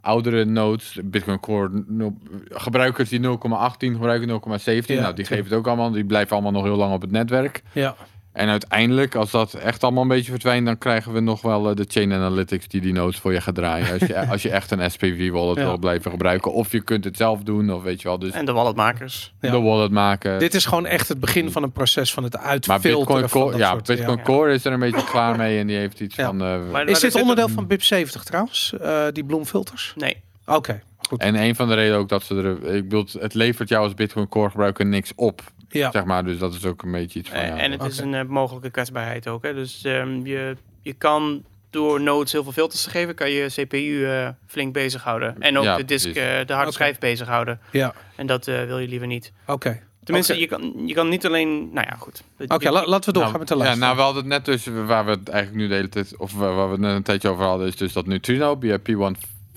oudere 0.00 0.44
nodes, 0.44 0.98
Bitcoin 1.04 1.40
Core 1.40 1.84
nul- 1.86 2.18
gebruikers 2.48 3.08
die 3.08 3.20
0,18 3.20 3.92
gebruiken 3.94 4.28
0,17. 4.28 4.94
Ja, 4.94 5.02
nou, 5.02 5.14
die 5.14 5.24
geven 5.24 5.44
het 5.44 5.52
ook 5.54 5.66
allemaal, 5.66 5.90
die 5.90 6.04
blijven 6.04 6.32
allemaal 6.32 6.52
nog 6.52 6.62
heel 6.64 6.76
lang 6.76 6.92
op 6.94 7.00
het 7.00 7.10
netwerk. 7.10 7.62
Ja, 7.72 7.94
En 8.36 8.48
uiteindelijk, 8.48 9.14
als 9.14 9.30
dat 9.30 9.54
echt 9.54 9.82
allemaal 9.82 10.02
een 10.02 10.08
beetje 10.08 10.30
verdwijnt, 10.30 10.66
dan 10.66 10.78
krijgen 10.78 11.12
we 11.12 11.20
nog 11.20 11.42
wel 11.42 11.68
eh, 11.70 11.76
de 11.76 11.84
chain 11.88 12.12
analytics 12.12 12.68
die 12.68 12.80
die 12.80 12.92
nodes 12.92 13.18
voor 13.18 13.32
je 13.32 13.40
gaat 13.40 13.54
draaien. 13.54 13.92
Als 13.92 14.08
je, 14.08 14.26
als 14.32 14.42
je 14.42 14.50
echt 14.50 14.70
een 14.70 14.90
SPV 14.90 15.30
wallet 15.30 15.56
Ja. 15.56 15.64
wil 15.64 15.78
blijven 15.78 16.10
gebruiken. 16.10 16.52
Of 16.52 16.72
je 16.72 16.80
kunt 16.80 17.04
het 17.04 17.16
zelf 17.16 17.42
doen, 17.42 17.72
of 17.72 17.82
weet 17.82 18.02
je 18.02 18.08
wel. 18.08 18.18
Dus 18.18 18.32
En 18.32 18.44
de 18.44 18.52
walletmakers. 18.52 19.34
Ja. 19.40 19.50
de 19.50 19.60
wallet 19.60 19.90
maken. 19.90 20.38
dit 20.38 20.54
is 20.54 20.64
gewoon 20.64 20.86
echt 20.86 21.08
het 21.08 21.20
begin 21.20 21.50
van 21.52 21.62
een 21.62 21.72
proces 21.72 22.12
van 22.12 22.22
het 22.24 22.32
maar 22.32 22.42
uitfilteren 22.42 22.96
Bitcoin, 22.98 23.28
van 23.28 23.40
Core, 23.40 23.50
dat 23.52 23.60
ja, 23.60 23.70
soort, 23.70 23.86
Bitcoin 23.86 24.16
ja. 24.16 24.22
Core 24.22 24.52
is 24.52 24.64
er 24.64 24.72
een 24.72 24.80
beetje 24.80 25.04
klaar 25.04 25.36
mee 25.36 25.58
en 25.58 25.66
die 25.66 25.76
heeft 25.76 26.00
iets 26.00 26.16
Ja. 26.16 26.26
van... 26.26 26.42
eh, 26.42 26.58
Maar- 26.72 26.88
Is 26.88 27.00
dit 27.00 27.14
er 27.14 27.20
onderdeel 27.20 27.48
van 27.48 27.66
BIP 27.66 27.82
70 27.82 28.22
trouwens, 28.24 28.74
eh, 28.80 29.04
die 29.12 29.24
bloemfilters? 29.24 29.92
Nee. 29.96 30.16
Oké, 30.46 30.82
goed. 31.08 31.20
en 31.20 31.34
een 31.34 31.54
van 31.54 31.68
de 31.68 31.74
redenen 31.74 31.98
ook 31.98 32.08
dat 32.08 32.22
ze 32.22 32.34
er... 32.34 32.74
Ik 32.74 32.82
bedoel, 32.82 33.06
het 33.18 33.34
levert 33.34 33.68
jou 33.68 33.84
als 33.84 33.94
Bitcoin 33.94 34.28
Core 34.28 34.50
gebruiker 34.50 34.86
niks 34.86 35.12
op, 35.16 35.42
Ja, 35.68 35.90
zeg 35.90 36.04
maar. 36.04 36.24
Dus 36.24 36.38
dat 36.38 36.54
is 36.54 36.64
ook 36.64 36.82
een 36.82 36.92
beetje 36.92 37.18
iets 37.18 37.28
van... 37.28 37.38
Eh, 37.38 37.48
ja. 37.48 37.56
en 37.56 37.70
het 37.72 37.82
is 37.82 37.98
een 37.98 38.14
eh, 38.14 38.24
mogelijke 38.24 38.70
kwetsbaarheid 38.70 39.28
ook. 39.28 39.42
Hè? 39.42 39.54
Dus 39.54 39.84
ehm, 39.84 40.26
je, 40.26 40.56
je 40.82 40.92
kan 40.92 41.44
door 41.70 42.00
nodes 42.00 42.32
heel 42.32 42.42
veel 42.42 42.52
filters 42.52 42.82
te 42.82 42.90
geven, 42.90 43.14
kan 43.14 43.30
je 43.30 43.46
CPU 43.46 44.06
eh, 44.06 44.28
flink 44.46 44.72
bezighouden. 44.72 45.36
En 45.40 45.58
ook 45.58 45.64
Ja, 45.64 45.76
de 45.76 45.84
disk, 45.84 46.06
eh, 46.06 46.14
de 46.14 46.22
harde 46.30 46.54
Oké. 46.56 46.70
schijf 46.72 46.98
bezighouden. 46.98 47.60
ja, 47.70 47.94
En 48.16 48.26
dat 48.26 48.48
eh, 48.48 48.64
wil 48.64 48.78
je 48.78 48.88
liever 48.88 49.06
niet. 49.06 49.32
oké. 49.46 49.82
Tenminste, 50.04 50.38
je, 50.40 50.46
kan, 50.46 50.72
je 50.86 50.94
kan 50.94 51.08
niet 51.08 51.26
alleen... 51.26 51.72
Nou 51.72 51.86
ja, 51.90 51.96
goed. 51.98 52.22
Oké, 52.46 52.70
la- 52.70 52.86
laten 52.86 53.12
we 53.12 53.18
doorgaan 53.18 53.32
Nou, 53.32 53.38
met 53.38 53.48
de 53.48 53.56
Ja, 53.56 53.74
nou, 53.74 53.96
we 53.96 54.02
hadden 54.02 54.22
het 54.22 54.32
net 54.32 54.44
dus, 54.44 54.66
waar 54.86 55.04
we 55.04 55.10
het 55.10 55.28
eigenlijk 55.28 55.62
nu 55.62 55.68
de 55.68 55.74
hele 55.74 55.88
tijd, 55.88 56.16
of 56.16 56.32
waar 56.32 56.64
we 56.66 56.70
het 56.72 56.80
net 56.80 56.94
een 56.96 57.02
tijdje 57.02 57.28
over 57.28 57.44
hadden, 57.44 57.66
is 57.66 57.76
dus 57.76 57.92
dat 57.92 58.06
Neutrino, 58.06 58.56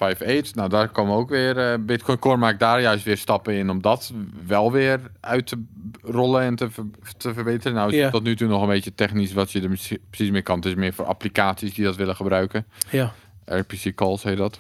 BIP 0.08 0.18
158. 0.18 0.56
Nou, 0.56 0.70
daar 0.70 0.88
komen 0.90 1.16
ook 1.16 1.30
weer, 1.30 1.58
eh, 1.72 1.78
Bitcoin 1.80 2.20
Core 2.20 2.38
maakt 2.38 2.60
daar 2.60 2.82
juist 2.82 3.04
weer 3.04 3.18
stappen 3.18 3.54
in 3.54 3.70
om 3.70 3.82
dat 3.82 4.14
wel 4.48 4.72
weer 4.72 5.00
uit 5.20 5.48
te 5.48 5.64
rollen 6.02 6.42
en 6.42 6.56
te, 6.56 6.70
ver- 6.70 6.86
te 7.18 7.34
verbeteren. 7.34 7.74
Nou, 7.74 7.90
is 7.90 7.96
Ja. 7.98 8.04
het 8.04 8.12
tot 8.12 8.24
nu 8.24 8.36
toe 8.36 8.48
nog 8.48 8.62
een 8.62 8.68
beetje 8.68 8.96
technisch 8.96 9.34
wat 9.34 9.52
je 9.52 9.62
er 9.62 9.68
precies- 9.68 9.98
precies 10.10 10.32
mee 10.32 10.42
kan. 10.42 10.56
Het 10.56 10.66
is 10.66 10.76
meer 10.76 10.94
voor 10.94 11.06
applicaties 11.06 11.74
die 11.74 11.86
dat 11.86 11.96
willen 11.96 12.16
gebruiken. 12.16 12.66
ja. 12.90 13.14
RPC 13.46 13.96
calls 13.96 14.24
heet 14.24 14.38
dat. 14.38 14.60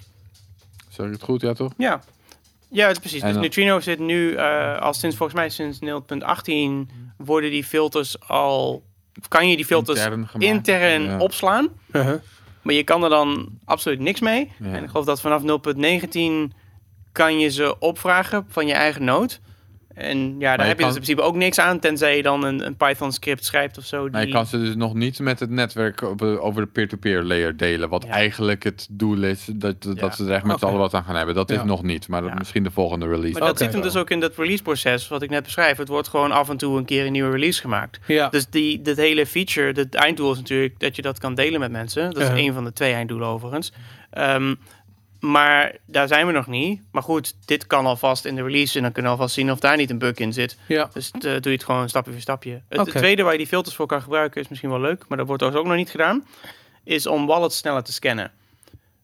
Zeg 0.90 1.06
ik 1.06 1.12
het 1.12 1.24
goed, 1.24 1.42
ja 1.42 1.54
toch? 1.54 1.74
Ja, 1.78 2.02
ja 2.70 2.84
het 2.88 2.92
is 2.92 3.00
precies. 3.00 3.20
En 3.20 3.26
dus 3.26 3.34
dan- 3.34 3.42
Neutrino 3.42 3.80
zit 3.80 4.00
nu 4.00 4.32
uh, 4.32 4.80
al 4.80 4.94
sinds 4.94 5.16
volgens 5.16 5.38
mij 5.40 5.50
sinds 5.50 5.80
0.18 5.80 6.90
worden 7.18 7.50
die 7.52 7.64
filters 7.64 8.20
al 8.28 8.84
kan 9.28 9.50
je 9.50 9.56
die 9.56 9.66
filters 9.66 10.00
Intern 10.00 10.28
gemaakt. 10.28 10.44
intern 10.52 11.02
Ja. 11.04 11.20
opslaan. 11.20 11.68
Uh-huh. 11.92 12.20
Maar 12.62 12.74
je 12.74 12.84
kan 12.84 13.04
er 13.04 13.10
dan 13.10 13.48
absoluut 13.66 14.00
niks 14.00 14.20
mee. 14.20 14.52
Ja. 14.60 14.74
En 14.74 14.84
ik 14.84 14.90
geloof 14.90 15.06
dat 15.06 15.22
vanaf 15.22 15.42
0.19 15.42 16.56
kan 17.12 17.40
je 17.40 17.50
ze 17.50 17.80
opvragen 17.80 18.46
van 18.50 18.68
je 18.68 18.74
eigen 18.74 19.04
node. 19.04 19.34
En 20.00 20.36
ja, 20.40 20.56
daar 20.56 20.66
je 20.66 20.72
heb 20.72 20.78
je 20.78 20.84
kan- 20.84 20.94
dus 20.94 20.96
in 20.98 21.04
principe 21.04 21.22
ook 21.22 21.36
niks 21.36 21.60
aan, 21.60 21.80
tenzij 21.80 22.16
je 22.16 22.24
dan 22.24 22.44
een, 22.44 22.66
een 22.66 22.76
Python 22.76 23.12
script 23.12 23.46
schrijft 23.46 23.78
of 23.78 23.84
zo. 23.86 24.02
Die... 24.04 24.12
Maar 24.12 24.26
je 24.26 24.32
kan 24.34 24.46
ze 24.46 24.58
dus 24.60 24.76
nog 24.76 24.94
niet 24.94 25.20
met 25.20 25.40
het 25.40 25.50
netwerk 25.50 26.02
op, 26.02 26.22
over 26.22 26.62
de 26.62 26.68
peer-to-peer 26.68 27.24
layer 27.24 27.58
delen. 27.58 27.90
Wat 27.90 28.04
Ja. 28.04 28.10
eigenlijk 28.10 28.64
het 28.64 28.88
doel 28.92 29.24
is, 29.24 29.46
dat, 29.54 29.84
dat 29.84 30.00
Ja. 30.00 30.12
ze 30.12 30.26
er 30.26 30.32
echt 30.32 30.44
met 30.44 30.60
z'n 30.60 30.66
allen 30.66 30.80
wat 30.80 30.94
aan 30.94 31.04
gaan 31.04 31.16
hebben. 31.16 31.36
Dat 31.36 31.50
Ja. 31.50 31.56
is 31.56 31.64
nog 31.64 31.84
niet, 31.84 32.08
maar 32.08 32.24
misschien 32.38 32.64
de 32.64 32.72
volgende 32.72 33.08
release. 33.08 33.40
Maar 33.40 33.48
dat 33.48 33.58
zit 33.58 33.74
hem 33.74 33.82
dus 33.82 33.96
ook 33.96 34.10
in 34.10 34.20
dat 34.20 34.36
release-proces, 34.38 35.08
wat 35.08 35.22
ik 35.22 35.30
net 35.30 35.44
beschrijf. 35.44 35.78
Het 35.78 35.88
wordt 35.88 36.08
gewoon 36.08 36.32
af 36.32 36.50
en 36.50 36.58
toe 36.58 36.78
een 36.78 36.86
keer 36.86 37.06
een 37.06 37.12
nieuwe 37.12 37.32
release 37.32 37.62
gemaakt. 37.62 38.00
Ja. 38.08 38.30
Dus 38.30 38.50
die, 38.50 38.82
dat 38.82 38.98
hele 38.98 39.26
feature, 39.26 39.72
het 39.72 39.96
einddoel 39.96 40.32
is 40.32 40.38
natuurlijk 40.38 40.80
dat 40.80 40.96
je 40.96 41.02
dat 41.02 41.20
kan 41.20 41.36
delen 41.36 41.60
met 41.60 41.72
mensen. 41.72 42.04
Dat 42.14 42.22
is 42.24 42.28
Ja. 42.28 42.38
een 42.38 42.54
van 42.54 42.64
de 42.64 42.74
twee 42.74 42.94
einddoelen 42.94 43.28
overigens. 43.28 43.72
Ehm, 44.10 44.56
maar 45.20 45.76
daar 45.86 46.08
zijn 46.08 46.26
we 46.26 46.32
nog 46.32 46.48
niet. 46.48 46.82
Maar 46.92 47.04
goed, 47.04 47.34
dit 47.46 47.68
kan 47.68 47.86
alvast 47.86 48.26
in 48.26 48.36
de 48.36 48.44
release 48.44 48.76
en 48.78 48.84
dan 48.84 48.92
kunnen 48.92 49.12
we 49.12 49.18
alvast 49.18 49.36
zien 49.36 49.52
of 49.52 49.60
daar 49.60 49.78
niet 49.78 49.90
een 49.90 49.98
bug 49.98 50.16
in 50.16 50.34
zit. 50.34 50.58
ja. 50.68 50.90
Dus 50.94 51.12
eh, 51.12 51.20
doe 51.22 51.40
je 51.42 51.50
het 51.50 51.64
gewoon 51.64 51.90
stapje 51.90 52.12
voor 52.12 52.22
stapje. 52.22 52.62
Het, 52.70 52.80
het 52.80 52.90
tweede 52.96 53.24
waar 53.24 53.32
je 53.32 53.38
die 53.38 53.48
filters 53.48 53.76
voor 53.76 53.88
kan 53.88 54.02
gebruiken 54.02 54.42
is 54.42 54.48
misschien 54.48 54.70
wel 54.70 54.80
leuk, 54.80 55.06
maar 55.08 55.18
dat 55.18 55.28
wordt 55.28 55.44
ook 55.44 55.66
nog 55.66 55.76
niet 55.76 55.90
gedaan. 55.90 56.26
Is 56.84 57.08
om 57.08 57.26
wallets 57.26 57.58
sneller 57.58 57.84
te 57.84 57.94
scannen. 57.94 58.32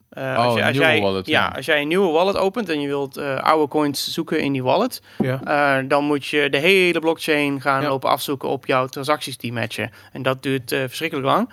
Eh, 0.09 0.23
Oh, 0.23 0.37
als, 0.37 0.55
je, 0.55 0.65
als, 0.65 0.77
jij, 0.77 1.01
wallet, 1.01 1.27
ja, 1.27 1.41
ja. 1.41 1.55
als 1.55 1.65
jij 1.65 1.81
een 1.81 1.87
nieuwe 1.87 2.11
wallet 2.11 2.37
opent 2.37 2.69
en 2.69 2.81
je 2.81 2.87
wilt 2.87 3.17
eh, 3.17 3.35
oude 3.37 3.67
coins 3.67 4.13
zoeken 4.13 4.39
in 4.41 4.51
die 4.51 4.63
wallet, 4.63 5.01
ja. 5.17 5.81
dan 5.81 6.03
moet 6.03 6.25
je 6.25 6.49
de 6.49 6.57
hele 6.57 6.99
blockchain 6.99 7.61
gaan 7.61 7.81
Ja. 7.81 7.87
lopen 7.87 8.09
afzoeken 8.09 8.49
op 8.49 8.65
jouw 8.65 8.87
transacties 8.87 9.37
die 9.37 9.53
matchen. 9.53 9.91
En 10.11 10.21
dat 10.21 10.43
duurt 10.43 10.69
verschrikkelijk 10.69 11.27
lang. 11.27 11.49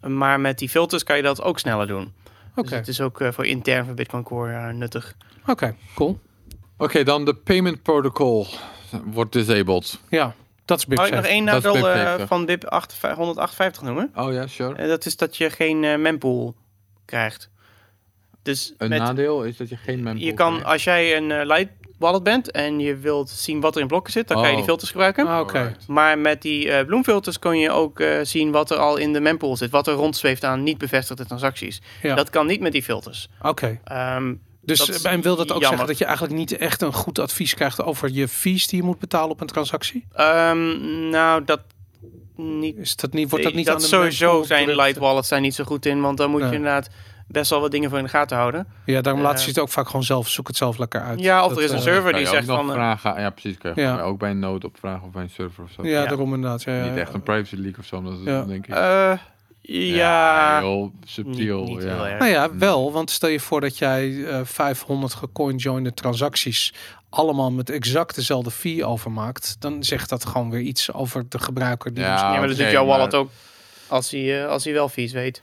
Maar 0.00 0.40
met 0.40 0.58
die 0.58 0.68
filters 0.68 1.02
kan 1.04 1.16
je 1.16 1.22
dat 1.22 1.42
ook 1.42 1.58
sneller 1.58 1.86
doen. 1.86 2.12
Oké. 2.54 2.68
Dus 2.68 2.78
het 2.78 2.88
is 2.88 3.00
ook 3.00 3.20
eh, 3.20 3.32
voor 3.32 3.46
intern 3.46 3.84
voor 3.84 3.94
Bitcoin 3.94 4.22
Core 4.22 4.52
eh, 4.52 4.68
nuttig. 4.74 5.14
Oké, 5.46 5.74
cool. 5.94 6.18
Oké, 6.76 7.02
dan 7.04 7.24
de 7.24 7.34
payment 7.34 7.82
protocol 7.82 8.46
wordt 9.04 9.32
disabled. 9.32 10.00
Ja, 10.08 10.34
dat 10.64 10.78
is 10.78 10.86
Mag 10.86 11.06
ik 11.06 11.12
nog 11.12 11.20
BIP 11.22 11.30
één 11.30 11.44
nadeel 11.44 11.72
BIP 11.72 11.84
eh, 11.84 11.96
70. 11.96 12.28
van 12.28 12.46
BIP 12.46 12.64
58 12.64 13.18
158 13.18 13.82
noemen? 13.82 14.10
Oh 14.14 14.32
ja, 14.32 14.46
sure. 14.46 14.74
Eh, 14.74 14.88
dat 14.88 15.06
is 15.06 15.16
dat 15.16 15.36
je 15.36 15.50
geen 15.50 15.84
eh, 15.84 15.98
mempool 15.98 16.54
krijgt. 17.04 17.50
Dus 18.42 18.74
Een 18.78 18.88
met, 18.88 18.98
nadeel 18.98 19.44
is 19.44 19.56
dat 19.56 19.68
je 19.68 19.76
geen 19.76 20.02
mempool 20.02 20.24
je 20.24 20.34
kan, 20.34 20.50
krijgt. 20.50 20.72
als 20.72 20.84
jij 20.84 21.16
een 21.16 21.30
eh, 21.30 21.46
Light 21.46 21.72
wallet 22.02 22.22
bent 22.22 22.50
en 22.50 22.80
je 22.80 22.96
wilt 22.96 23.30
zien 23.30 23.60
wat 23.60 23.74
er 23.74 23.80
in 23.80 23.86
blokken 23.86 24.12
zit, 24.12 24.28
dan 24.28 24.36
kan 24.36 24.46
je 24.46 24.50
die 24.52 24.60
Oh. 24.60 24.66
filters 24.68 24.90
gebruiken. 24.90 25.26
Ah, 25.26 25.40
oké. 25.40 25.76
Maar 25.86 26.18
met 26.18 26.42
die 26.42 26.70
eh 26.70 26.86
bloemfilters 26.86 27.38
kun 27.38 27.58
je 27.58 27.70
ook 27.70 28.00
eh, 28.00 28.18
zien 28.22 28.50
wat 28.50 28.70
er 28.70 28.76
al 28.76 28.96
in 28.96 29.12
de 29.12 29.20
mempool 29.20 29.56
zit. 29.56 29.70
Wat 29.70 29.86
er 29.86 29.94
rondzweeft 29.94 30.44
aan 30.44 30.62
niet 30.62 30.78
bevestigde 30.78 31.26
transacties. 31.26 31.80
Ja. 32.02 32.14
Dat 32.14 32.30
kan 32.30 32.46
niet 32.46 32.60
met 32.60 32.72
die 32.72 32.82
filters. 32.82 33.28
Oké. 33.42 33.80
Ehm, 33.84 34.34
Dus 34.60 34.88
is 34.88 35.02
en 35.02 35.20
wil 35.20 35.36
dat 35.36 35.44
ook 35.44 35.48
jammer. 35.50 35.68
zeggen 35.68 35.86
dat 35.86 35.98
je 35.98 36.04
eigenlijk 36.04 36.36
niet 36.36 36.56
echt 36.56 36.82
een 36.82 36.92
goed 36.92 37.18
advies 37.18 37.54
krijgt 37.54 37.82
over 37.82 38.10
je 38.12 38.28
fees 38.28 38.66
die 38.66 38.78
je 38.80 38.84
moet 38.86 38.98
betalen 38.98 39.30
op 39.30 39.40
een 39.40 39.46
transactie? 39.46 40.06
ehm, 40.14 41.08
nou, 41.10 41.44
dat 41.44 41.60
niet. 42.36 42.76
Is 42.76 42.96
dat 42.96 43.12
niet, 43.12 43.30
wordt 43.30 43.44
dat 43.44 43.54
niet 43.54 43.66
dat 43.66 43.74
aan 43.74 43.80
de 43.80 43.86
sowieso 43.86 44.42
zijn 44.42 44.74
light 44.74 44.96
wallets 44.98 45.28
zijn 45.28 45.42
niet 45.42 45.54
zo 45.54 45.64
goed 45.64 45.86
in, 45.86 46.00
want 46.00 46.16
dan 46.16 46.30
moet 46.30 46.40
Nee. 46.40 46.48
je 46.50 46.54
inderdaad 46.56 46.88
best 47.32 47.50
wel 47.50 47.60
wat 47.60 47.70
dingen 47.70 47.88
voor 47.88 47.98
in 47.98 48.04
de 48.04 48.10
gaten 48.10 48.36
houden. 48.36 48.66
Ja, 48.84 49.00
daarom 49.00 49.20
Eh, 49.22 49.26
laten 49.28 49.42
ze 49.42 49.48
het 49.48 49.58
ook 49.58 49.68
vaak 49.68 49.86
gewoon 49.86 50.02
zelf. 50.04 50.28
Zoek 50.28 50.46
het 50.46 50.56
zelf 50.56 50.78
lekker 50.78 51.00
uit. 51.00 51.20
Ja, 51.20 51.42
of 51.42 51.48
Dat, 51.48 51.58
er 51.58 51.64
is 51.64 51.70
een 51.70 51.76
eh, 51.76 51.82
server 51.82 52.12
die 52.12 52.26
zegt 52.26 52.46
van. 52.46 52.68
eh, 52.68 52.74
vragen, 52.74 53.20
ja 53.20 53.30
precies, 53.30 53.58
kan 53.58 53.72
je 53.74 53.80
Ja. 53.80 54.00
ook 54.00 54.18
bij 54.18 54.30
een 54.30 54.38
node 54.38 54.66
opvragen 54.66 55.06
of 55.06 55.12
bij 55.12 55.22
een 55.22 55.30
server 55.30 55.64
of 55.64 55.70
zo. 55.70 55.82
Ja, 55.86 55.88
Ja. 56.02 56.06
daarom 56.06 56.34
inderdaad. 56.34 56.62
Ja, 56.62 56.74
ja, 56.76 56.84
Niet 56.84 56.94
ja. 56.94 57.00
echt 57.00 57.14
een 57.14 57.22
privacy 57.22 57.56
leak 57.56 57.78
of 57.78 57.84
zo, 57.84 57.96
omdat 57.96 58.12
het, 58.12 58.22
Ja. 58.24 58.42
denk 58.44 58.66
ik. 58.66 58.74
eh, 58.74 59.12
ja, 59.60 60.58
heel 60.58 60.92
subtiel. 61.04 61.58
niet, 61.64 61.68
niet 61.68 61.82
ja. 61.82 61.94
heel 61.94 62.06
erg. 62.06 62.18
Nou 62.18 62.30
ja, 62.30 62.56
wel. 62.56 62.92
Want 62.92 63.10
stel 63.10 63.28
je 63.28 63.40
voor 63.40 63.60
dat 63.60 63.78
jij 63.78 64.24
eh 64.24 64.40
500 64.44 65.14
gecoinjoinde 65.14 65.94
transacties 65.94 66.74
allemaal 67.10 67.50
met 67.52 67.70
exact 67.70 68.14
dezelfde 68.14 68.50
fee 68.50 68.84
overmaakt. 68.84 69.56
Dan 69.58 69.84
zegt 69.84 70.08
dat 70.08 70.26
gewoon 70.26 70.50
weer 70.50 70.60
iets 70.60 70.92
over 70.92 71.24
de 71.28 71.38
gebruiker. 71.38 71.94
Die 71.94 72.02
Ja, 72.04 72.16
ja, 72.32 72.38
maar 72.38 72.48
dat 72.48 72.56
doet 72.56 72.70
jouw 72.70 72.86
wallet 72.86 73.12
maar- 73.12 73.20
ook. 73.20 73.30
Als 73.88 74.10
hij, 74.10 74.42
eh, 74.42 74.48
als 74.48 74.64
hij 74.64 74.72
wel 74.72 74.88
vies 74.88 75.12
weet. 75.12 75.42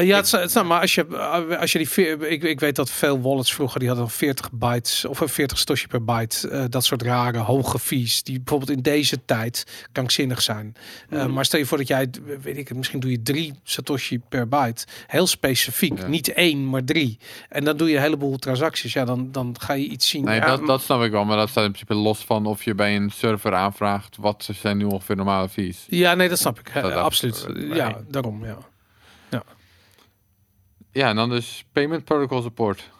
Eh, 0.00 0.06
ja, 0.06 0.16
het, 0.16 0.32
is- 0.32 0.62
maar 0.62 0.80
als 0.80 0.94
je, 0.94 1.06
eh, 1.06 1.58
als 1.60 1.72
je 1.72 1.78
die, 1.78 2.18
ik, 2.28 2.42
ik 2.42 2.60
weet 2.60 2.76
dat 2.76 2.90
veel 2.90 3.20
wallets 3.20 3.54
vroeger 3.54 3.80
die 3.80 3.88
hadden 3.88 4.10
40 4.10 4.52
bytes 4.52 5.04
of 5.04 5.20
een 5.20 5.28
40 5.28 5.58
satoshi 5.58 5.86
per 5.86 6.04
byte, 6.04 6.48
eh, 6.48 6.64
dat 6.68 6.84
soort 6.84 7.02
rare 7.02 7.38
hoge 7.38 7.78
fees 7.78 8.22
die 8.22 8.36
bijvoorbeeld 8.40 8.70
in 8.76 8.82
deze 8.82 9.24
tijd 9.24 9.86
krankzinnig 9.92 10.42
zijn. 10.42 10.74
Mhm. 11.10 11.32
maar 11.32 11.44
stel 11.44 11.58
je 11.58 11.66
voor 11.66 11.78
dat 11.78 11.88
jij, 11.88 12.10
weet 12.42 12.56
ik, 12.56 12.74
misschien 12.74 13.00
doe 13.00 13.10
je 13.10 13.22
drie 13.22 13.52
satoshi 13.62 14.18
per 14.28 14.48
byte, 14.48 14.86
heel 15.06 15.26
specifiek, 15.26 15.98
Ja. 15.98 16.06
niet 16.06 16.32
één, 16.32 16.68
maar 16.68 16.84
drie, 16.84 17.18
en 17.48 17.64
dan 17.64 17.76
doe 17.76 17.88
je 17.90 17.96
een 17.96 18.02
heleboel 18.02 18.36
transacties. 18.38 18.92
Ja, 18.92 19.04
dan, 19.04 19.32
dan 19.32 19.54
ga 19.60 19.72
je 19.72 19.86
iets 19.86 20.08
zien. 20.08 20.24
Nee, 20.24 20.38
Ja, 20.40 20.46
dat, 20.46 20.66
dat 20.66 20.82
snap 20.82 21.02
ik 21.02 21.10
wel, 21.10 21.24
maar 21.24 21.36
dat 21.36 21.48
staat 21.48 21.64
in 21.64 21.70
principe 21.72 21.94
los 21.94 22.18
van 22.24 22.46
of 22.46 22.62
je 22.64 22.74
bij 22.74 22.96
een 22.96 23.10
server 23.10 23.54
aanvraagt 23.54 24.16
wat 24.20 24.48
zijn 24.52 24.76
nu 24.76 24.84
ongeveer 24.84 25.16
normale 25.16 25.48
fees. 25.48 25.84
Ja, 25.88 26.14
nee, 26.14 26.28
dat 26.28 26.38
snap 26.38 26.58
ik. 26.58 26.70
Dat- 26.74 26.92
absoluut. 26.92 27.46
Ja, 27.72 27.96
daarom. 28.08 28.44
Ja. 28.44 28.58
Ja, 30.96 31.08
en 31.08 31.16
dan 31.16 31.30
dus 31.30 31.64
Payment 31.72 32.04
Protocol 32.04 32.42
Support. 32.42 32.90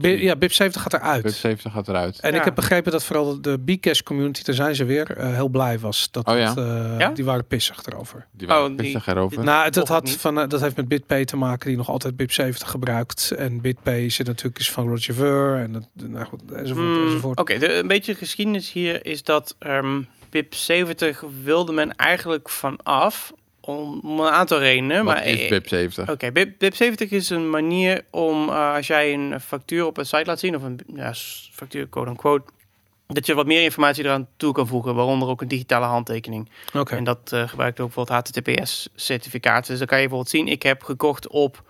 Ja, 0.00 0.34
BIP70 0.36 0.70
gaat 0.72 0.92
eruit. 0.92 1.22
BIP 1.22 1.32
70 1.32 1.72
gaat 1.72 1.88
eruit. 1.88 2.20
En 2.20 2.32
Ja. 2.32 2.38
ik 2.38 2.44
heb 2.44 2.54
begrepen 2.54 2.92
dat 2.92 3.04
vooral 3.04 3.40
de 3.40 3.58
Bcash 3.58 4.00
community, 4.00 4.42
daar 4.44 4.54
zijn 4.54 4.74
ze 4.74 4.84
weer, 4.84 5.16
eh, 5.16 5.34
heel 5.34 5.48
blij 5.48 5.78
was. 5.78 6.08
Dat 6.10 6.26
Oh 6.28 6.36
ja? 6.38 6.48
het, 6.48 6.56
eh, 6.58 6.98
Ja? 6.98 7.08
Die 7.10 7.24
waren 7.24 7.46
pissig 7.46 7.84
erover. 7.84 8.26
Die 8.32 8.46
waren 8.46 8.62
Oh, 8.62 8.68
die- 8.68 8.76
pissig 8.76 9.06
erover. 9.06 9.44
Nou, 9.44 9.64
het, 9.64 9.74
dat, 9.74 9.88
had 9.88 10.10
van, 10.10 10.40
eh, 10.40 10.48
dat 10.48 10.60
heeft 10.60 10.76
met 10.76 10.88
BitPay 10.88 11.24
te 11.24 11.36
maken, 11.36 11.68
die 11.68 11.76
nog 11.76 11.88
altijd 11.88 12.16
BIP70 12.16 12.68
gebruikt. 12.70 13.30
En 13.30 13.60
BitPay 13.60 14.08
zit 14.08 14.26
natuurlijk 14.26 14.58
is 14.58 14.70
van 14.70 14.88
Roger 14.88 15.14
Ver 15.14 15.56
en 15.58 15.72
dat, 15.72 15.88
nou 15.94 16.24
goed, 16.26 16.52
enzovoort, 16.52 16.86
Hmm, 16.86 17.04
enzovoort. 17.06 17.38
Oké, 17.40 17.58
de- 17.58 17.74
een 17.74 17.86
beetje 17.88 18.14
geschiedenis 18.14 18.72
hier 18.72 19.06
is 19.06 19.22
dat 19.22 19.56
ehm 19.58 20.02
BIP 20.30 20.54
70 20.54 21.22
wilde 21.42 21.72
men 21.72 21.94
eigenlijk 21.96 22.48
vanaf 22.48 23.32
om, 23.64 24.00
een 24.04 24.20
aantal 24.20 24.58
redenen. 24.58 25.04
Wat 25.04 25.14
maar 25.14 25.26
is 25.26 25.48
BIP 25.48 25.68
70? 25.68 26.10
Oké, 26.10 26.32
BIP, 26.32 26.58
BIP 26.58 26.74
70 26.74 27.10
is 27.10 27.30
een 27.30 27.50
manier 27.50 28.04
om 28.10 28.48
eh, 28.48 28.74
als 28.74 28.86
jij 28.86 29.12
een 29.12 29.40
factuur 29.40 29.86
op 29.86 29.96
een 29.98 30.06
site 30.06 30.24
laat 30.24 30.38
zien, 30.38 30.56
of 30.56 30.62
een 30.62 30.80
ja, 30.94 31.12
factuur 31.52 31.86
quote 31.86 32.10
unquote, 32.10 32.44
dat 33.06 33.26
je 33.26 33.34
wat 33.34 33.46
meer 33.46 33.62
informatie 33.62 34.04
eraan 34.04 34.28
toe 34.36 34.52
kan 34.52 34.66
voegen, 34.66 34.94
waaronder 34.94 35.28
ook 35.28 35.40
een 35.40 35.48
digitale 35.48 35.86
handtekening. 35.86 36.48
Oké. 36.74 36.96
En 36.96 37.04
dat 37.04 37.32
eh, 37.32 37.48
gebruikt 37.48 37.80
ook 37.80 37.94
bijvoorbeeld 37.94 38.26
HTTPS-certificaat. 38.26 39.66
Dus 39.66 39.78
dan 39.78 39.86
kan 39.86 40.00
je 40.00 40.08
bijvoorbeeld 40.08 40.34
zien, 40.34 40.48
ik 40.48 40.62
heb 40.62 40.82
gekocht 40.82 41.28
op 41.28 41.62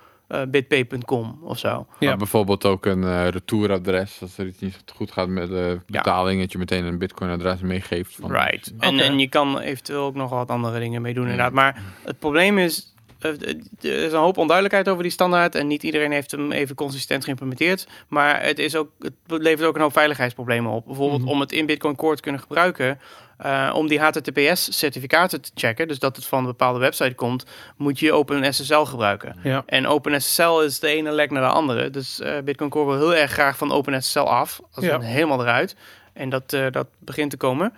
bitpay.com 0.49 1.39
of 1.43 1.59
zo. 1.59 1.87
Ja. 1.99 2.09
Maar 2.09 2.17
bijvoorbeeld 2.17 2.65
ook 2.65 2.87
een 2.87 3.05
eh, 3.05 3.29
retouradres. 3.29 4.19
Als 4.21 4.39
er 4.39 4.47
iets 4.47 4.61
niet 4.61 4.85
goed 4.95 5.13
gaat 5.13 5.29
met 5.29 5.49
de 5.49 5.79
betaling, 5.87 6.41
dat 6.41 6.53
je 6.53 6.59
meteen 6.59 6.85
een 6.85 6.99
bitcoin-adres 6.99 7.61
meegeeft. 7.61 8.17
Van, 8.21 8.33
Right. 8.33 8.73
En, 8.79 8.99
en 8.99 9.19
je 9.19 9.29
kan 9.29 9.59
eventueel 9.59 10.05
ook 10.05 10.15
nog 10.15 10.31
wat 10.31 10.49
andere 10.49 10.79
dingen 10.79 11.03
mee 11.03 11.15
doen 11.15 11.25
inderdaad. 11.25 11.53
Maar 11.53 11.83
het 12.05 12.19
probleem 12.19 12.59
is, 12.59 12.92
eh, 12.92 12.92
er 13.23 14.05
is 14.05 14.13
een 14.13 14.19
hoop 14.19 14.37
onduidelijkheid 14.37 14.89
over 14.89 15.03
die 15.03 15.13
standaard. 15.13 15.55
En 15.55 15.67
niet 15.67 15.83
iedereen 15.83 16.13
heeft 16.13 16.31
hem 16.31 16.53
even 16.53 16.75
consistent 16.75 17.25
geïmplementeerd. 17.25 17.87
Maar 18.09 18.43
het, 18.43 18.59
is 18.59 18.77
ook, 18.77 18.91
het 18.99 19.13
levert 19.27 19.69
ook 19.69 19.75
een 19.75 19.81
hoop 19.81 19.93
veiligheidsproblemen 19.93 20.71
op. 20.73 20.87
Bijvoorbeeld 20.87 21.21
Mhm. 21.21 21.31
om 21.31 21.41
het 21.41 21.53
in 21.53 21.67
Bitcoin 21.67 21.97
Core 21.97 22.17
te 22.17 22.23
kunnen 22.23 22.41
gebruiken. 22.41 23.01
eh, 23.39 23.73
om 23.75 23.89
die 23.89 23.99
HTTPS-certificaten 24.01 25.41
te 25.41 25.51
checken, 25.55 25.89
dus 25.89 25.99
dat 25.99 26.17
het 26.17 26.25
van 26.27 26.39
een 26.39 26.45
bepaalde 26.47 26.79
website 26.79 27.15
komt, 27.15 27.45
moet 27.77 27.99
je 27.99 28.13
OpenSSL 28.13 28.83
gebruiken. 28.85 29.37
Ja. 29.43 29.63
En 29.67 29.87
OpenSSL 29.87 30.61
is 30.61 30.79
de 30.79 30.87
ene 30.89 31.11
lek 31.13 31.31
naar 31.31 31.43
de 31.43 31.49
andere. 31.55 31.91
Dus 31.91 32.21
eh, 32.21 32.39
Bitcoin 32.45 32.71
Core 32.71 32.87
wil 32.99 33.09
heel 33.11 33.21
erg 33.21 33.31
graag 33.31 33.57
van 33.57 33.73
OpenSSL 33.73 34.19
af. 34.19 34.61
Als 34.73 34.85
Ja. 34.85 35.01
helemaal 35.01 35.41
eruit. 35.41 35.77
En 36.13 36.29
dat, 36.29 36.53
eh, 36.53 36.67
dat 36.71 36.87
begint 36.99 37.31
te 37.31 37.37
komen. 37.37 37.73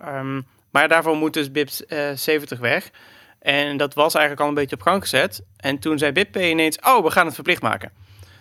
Ehm, 0.00 0.40
maar 0.70 0.88
daarvoor 0.88 1.16
moet 1.16 1.32
dus 1.32 1.50
BIP 1.52 1.68
eh, 1.88 1.98
70 2.14 2.58
weg. 2.58 2.90
En 3.48 3.76
dat 3.76 3.94
was 3.94 4.14
eigenlijk 4.14 4.42
al 4.42 4.48
een 4.48 4.54
beetje 4.54 4.76
op 4.76 4.82
gang 4.82 5.02
gezet. 5.02 5.42
En 5.56 5.78
toen 5.78 5.98
zei 5.98 6.12
BitPay 6.12 6.50
ineens, 6.50 6.78
oh, 6.80 7.04
we 7.04 7.10
gaan 7.10 7.26
het 7.26 7.34
verplicht 7.34 7.62
maken. 7.62 7.92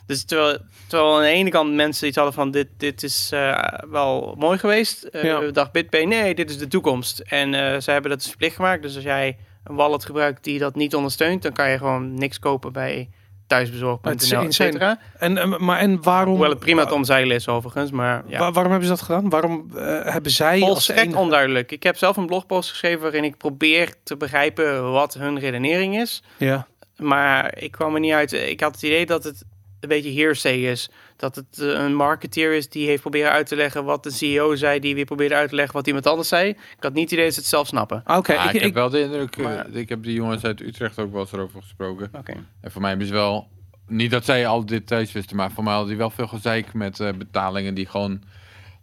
Dus 0.06 0.26
terwijl, 0.26 0.58
terwijl 0.88 1.16
aan 1.16 1.22
de 1.22 1.28
ene 1.28 1.50
kant 1.50 1.74
mensen 1.74 2.08
iets 2.08 2.16
hadden 2.16 2.34
van, 2.34 2.52
dit, 2.52 2.68
dit 2.78 3.04
is 3.04 3.30
eh, 3.34 3.64
wel 3.90 4.36
mooi 4.38 4.58
geweest. 4.58 5.04
eh 5.04 5.24
Ja. 5.24 5.52
dacht 5.52 5.72
BitPay, 5.72 6.04
nee, 6.04 6.36
dit 6.36 6.50
is 6.50 6.58
de 6.58 6.68
toekomst. 6.68 7.20
En 7.20 7.54
eh, 7.54 7.80
ze 7.80 7.92
hebben 7.92 8.10
dat 8.10 8.20
dus 8.20 8.30
verplicht 8.30 8.56
gemaakt. 8.56 8.82
Dus 8.82 8.96
als 8.96 9.04
jij 9.04 9.38
een 9.64 9.76
wallet 9.76 10.06
gebruikt 10.06 10.44
die 10.44 10.60
dat 10.60 10.76
niet 10.76 10.96
ondersteunt, 10.96 11.42
dan 11.42 11.54
kan 11.54 11.70
je 11.70 11.78
gewoon 11.78 12.14
niks 12.14 12.40
kopen 12.40 12.74
bij 12.74 13.10
thuisbezorg.nl, 13.48 14.12
et 14.12 14.22
insane. 14.22 14.52
cetera. 14.52 15.00
En, 15.18 15.38
eh, 15.38 15.58
maar 15.58 15.80
en 15.80 16.02
waarom... 16.04 16.30
Hoewel 16.34 16.50
het 16.50 16.60
prima 16.60 16.86
te 16.86 16.94
omzeilen 16.94 17.36
is 17.36 17.48
overigens, 17.48 17.92
maar 17.92 18.24
ja. 18.28 18.38
Waarom 18.52 18.72
hebben 18.72 18.84
ze 18.90 18.96
dat 18.96 19.02
gedaan? 19.02 19.30
Waarom 19.30 19.70
eh, 19.76 20.00
hebben 20.04 20.32
zij 20.32 20.60
als 20.62 20.70
Volstrekt 20.70 21.00
enige- 21.00 21.18
onduidelijk. 21.18 21.72
Ik 21.72 21.84
heb 21.84 21.98
zelf 21.98 22.18
een 22.18 22.26
blogpost 22.26 22.70
geschreven 22.70 23.02
waarin 23.02 23.24
ik 23.24 23.38
probeer 23.38 23.94
te 24.04 24.18
begrijpen 24.18 24.92
wat 24.92 25.14
hun 25.14 25.40
redenering 25.40 25.98
is. 26.00 26.24
Ja. 26.38 26.68
Maar 26.98 27.58
ik 27.58 27.72
kwam 27.72 27.94
er 27.94 28.00
niet 28.00 28.14
uit. 28.14 28.32
Ik 28.34 28.60
had 28.60 28.74
het 28.74 28.84
idee 28.84 29.06
dat 29.06 29.24
het 29.24 29.44
een 29.80 29.90
beetje 29.90 30.14
hearsay 30.22 30.56
is. 30.58 30.90
Dat 31.18 31.36
het 31.36 31.60
eh, 31.60 31.68
een 31.68 31.96
marketeer 31.96 32.54
is 32.54 32.70
die 32.70 32.88
heeft 32.88 33.02
proberen 33.02 33.32
uit 33.32 33.48
te 33.48 33.56
leggen 33.56 33.84
wat 33.84 34.04
de 34.04 34.12
CEO 34.12 34.56
zei, 34.56 34.80
die 34.80 34.96
weer 34.96 35.06
probeerde 35.06 35.36
uit 35.36 35.50
te 35.50 35.56
leggen 35.56 35.74
wat 35.74 35.88
iemand 35.88 36.08
anders 36.08 36.28
zei. 36.28 36.50
Ik 36.50 36.58
had 36.80 36.94
niet 36.94 37.04
het 37.04 37.12
idee 37.12 37.26
dat 37.26 37.34
ze 37.34 37.40
het 37.40 37.50
zelf 37.50 37.68
snappen. 37.68 38.04
Oké, 38.06 38.34
Ja, 38.34 38.50
ik, 38.50 38.54
ik, 38.56 38.62
heb 38.62 38.74
wel 38.74 38.90
de 38.90 39.00
indruk, 39.02 39.36
eh, 39.36 39.44
Maar- 39.44 39.70
ik 39.72 39.90
heb 39.90 40.04
die 40.04 40.14
jongens 40.14 40.44
uit 40.44 40.62
Utrecht 40.62 41.00
ook 41.00 41.12
wel 41.12 41.22
eens 41.22 41.32
erover 41.32 41.62
gesproken. 41.62 42.10
Oké. 42.14 42.34
En 42.62 42.72
voor 42.72 42.82
mij 42.82 42.90
hebben 42.90 43.08
ze 43.08 43.14
wel, 43.14 43.48
niet 43.88 44.12
dat 44.12 44.26
zij 44.26 44.48
al 44.48 44.66
details 44.66 45.12
wisten, 45.12 45.36
maar 45.36 45.52
voor 45.52 45.64
mij 45.64 45.72
hadden 45.74 45.90
die 45.90 45.98
wel 46.00 46.10
veel 46.10 46.28
gezeik 46.28 46.74
met 46.74 47.00
eh, 47.00 47.14
betalingen 47.14 47.74
die 47.74 47.86
gewoon 47.86 48.22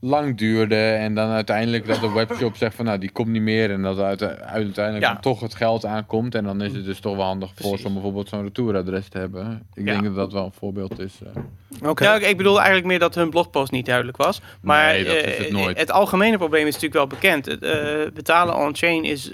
lang 0.04 0.36
duurden. 0.38 0.98
En 0.98 1.14
dan 1.14 1.30
uiteindelijk 1.30 1.86
dat 1.86 2.00
de 2.00 2.12
webshop 2.24 2.56
zegt 2.56 2.74
van 2.76 2.84
nou 2.84 2.98
die 2.98 3.10
komt 3.10 3.28
niet 3.28 3.42
meer. 3.42 3.70
En 3.70 3.82
dat 3.82 3.98
uit, 3.98 4.22
uiteindelijk 4.22 5.04
Ja. 5.04 5.12
dan 5.12 5.20
toch 5.20 5.40
het 5.40 5.54
geld 5.54 5.84
aankomt. 5.84 6.34
En 6.34 6.44
dan 6.44 6.62
is 6.62 6.72
het 6.72 6.84
dus 6.84 7.00
toch 7.00 7.16
wel 7.16 7.24
handig 7.24 7.48
voor 7.54 7.68
Precies. 7.68 7.86
om 7.86 7.92
bijvoorbeeld 7.92 8.28
zo'n 8.28 8.42
retouradres 8.42 9.08
te 9.08 9.18
hebben. 9.18 9.66
Ik 9.74 9.84
Ja. 9.86 9.92
denk 9.92 10.04
dat 10.04 10.14
dat 10.14 10.32
wel 10.32 10.44
een 10.44 10.52
voorbeeld 10.58 10.98
is. 10.98 11.18
eh. 11.24 11.88
oké. 11.90 12.04
Ja, 12.04 12.14
ik- 12.16 12.36
bedoel 12.36 12.56
eigenlijk 12.56 12.86
meer 12.86 12.98
dat 12.98 13.14
hun 13.14 13.30
blogpost 13.30 13.72
niet 13.72 13.86
duidelijk 13.86 14.16
was. 14.16 14.40
Maar 14.60 14.92
Nee, 14.92 15.04
dat 15.04 15.14
is 15.16 15.22
eh, 15.22 15.38
het 15.38 15.50
nooit. 15.50 15.78
het 15.78 15.90
algemene 15.90 16.36
probleem 16.36 16.66
is 16.66 16.72
natuurlijk 16.74 16.94
wel 16.94 17.06
bekend. 17.06 17.46
Het, 17.46 17.62
eh, 17.62 18.12
betalen 18.14 18.56
on-chain 18.56 19.04
is 19.04 19.32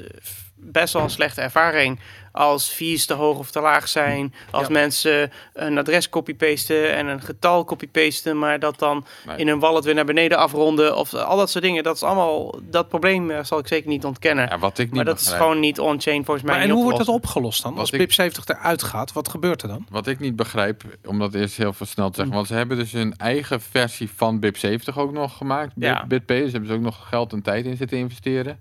best 0.57 0.93
wel 0.93 1.03
een 1.03 1.11
slechte 1.11 1.41
ervaring. 1.41 1.99
Als 2.33 2.68
fees 2.68 3.07
te 3.07 3.14
hoog 3.14 3.39
of 3.39 3.51
te 3.51 3.61
laag 3.61 3.89
zijn. 3.89 4.35
Als 4.51 4.66
Ja. 4.66 4.72
mensen 4.72 5.33
een 5.55 5.78
adres 5.78 6.09
copy-pasten 6.09 6.95
en 6.97 7.07
een 7.07 7.20
getal 7.20 7.64
copy-pasten. 7.64 8.39
Maar 8.39 8.59
dat 8.59 8.78
dan 8.78 9.05
Nee. 9.26 9.37
in 9.37 9.49
hun 9.49 9.59
wallet 9.59 9.85
weer 9.85 9.95
naar 9.95 10.05
beneden 10.05 10.39
afronden. 10.39 10.97
Of 10.97 11.14
al 11.14 11.37
dat 11.37 11.51
soort 11.51 11.64
dingen. 11.64 11.83
Dat 11.83 11.95
is 11.97 12.03
allemaal, 12.03 12.59
dat 12.62 12.89
probleem 12.89 13.31
eh, 13.31 13.45
zal 13.45 13.59
ik 13.59 13.66
zeker 13.66 13.89
niet 13.89 14.05
ontkennen. 14.05 14.49
Ja, 14.49 14.59
wat 14.59 14.78
ik 14.78 14.87
niet 14.87 14.95
maar 14.95 15.05
dat 15.05 15.20
is 15.20 15.33
gewoon 15.33 15.61
niet 15.61 15.81
on-chain 15.81 16.24
volgens 16.24 16.47
mij. 16.47 16.55
Maar 16.55 16.64
en 16.64 16.70
hoe 16.70 16.83
wordt 16.83 16.99
dat 16.99 17.09
opgelost 17.09 17.62
dan? 17.62 17.70
Wat 17.72 17.81
Als 17.81 17.91
ik- 17.91 17.99
BIP 17.99 18.12
70 18.12 18.47
eruit 18.47 18.83
gaat, 18.83 19.12
wat 19.12 19.28
gebeurt 19.28 19.62
er 19.62 19.68
dan? 19.68 19.87
Wat 19.91 20.07
ik 20.07 20.18
niet 20.20 20.37
begrijp, 20.37 20.83
om 21.05 21.18
dat 21.18 21.35
eerst 21.35 21.57
heel 21.57 21.72
veel 21.72 21.87
snel 21.87 22.09
te 22.11 22.16
zeggen. 22.16 22.35
Want 22.35 22.47
ze 22.47 22.55
hebben 22.55 22.76
dus 22.76 22.93
hun 22.93 23.14
eigen 23.16 23.61
versie 23.61 24.11
van 24.16 24.39
BIP70 24.41 24.99
ook 24.99 25.12
nog 25.12 25.37
gemaakt. 25.37 25.74
Bit- 25.74 25.89
Ja. 25.89 26.05
BitPay. 26.07 26.41
Dus 26.43 26.53
hebben 26.53 26.70
ze 26.70 26.76
ook 26.76 26.83
nog 26.83 27.09
geld 27.09 27.33
en 27.33 27.43
tijd 27.43 27.64
in 27.64 27.76
zitten 27.76 27.99
investeren. 27.99 28.61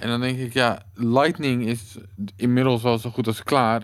En 0.00 0.08
dan 0.08 0.20
denk 0.20 0.38
ik, 0.38 0.52
ja, 0.52 0.82
Lightning 0.94 1.66
is 1.66 1.96
inmiddels 2.36 2.82
wel 2.82 2.98
zo 2.98 3.10
goed 3.10 3.26
als 3.26 3.42
klaar. 3.42 3.82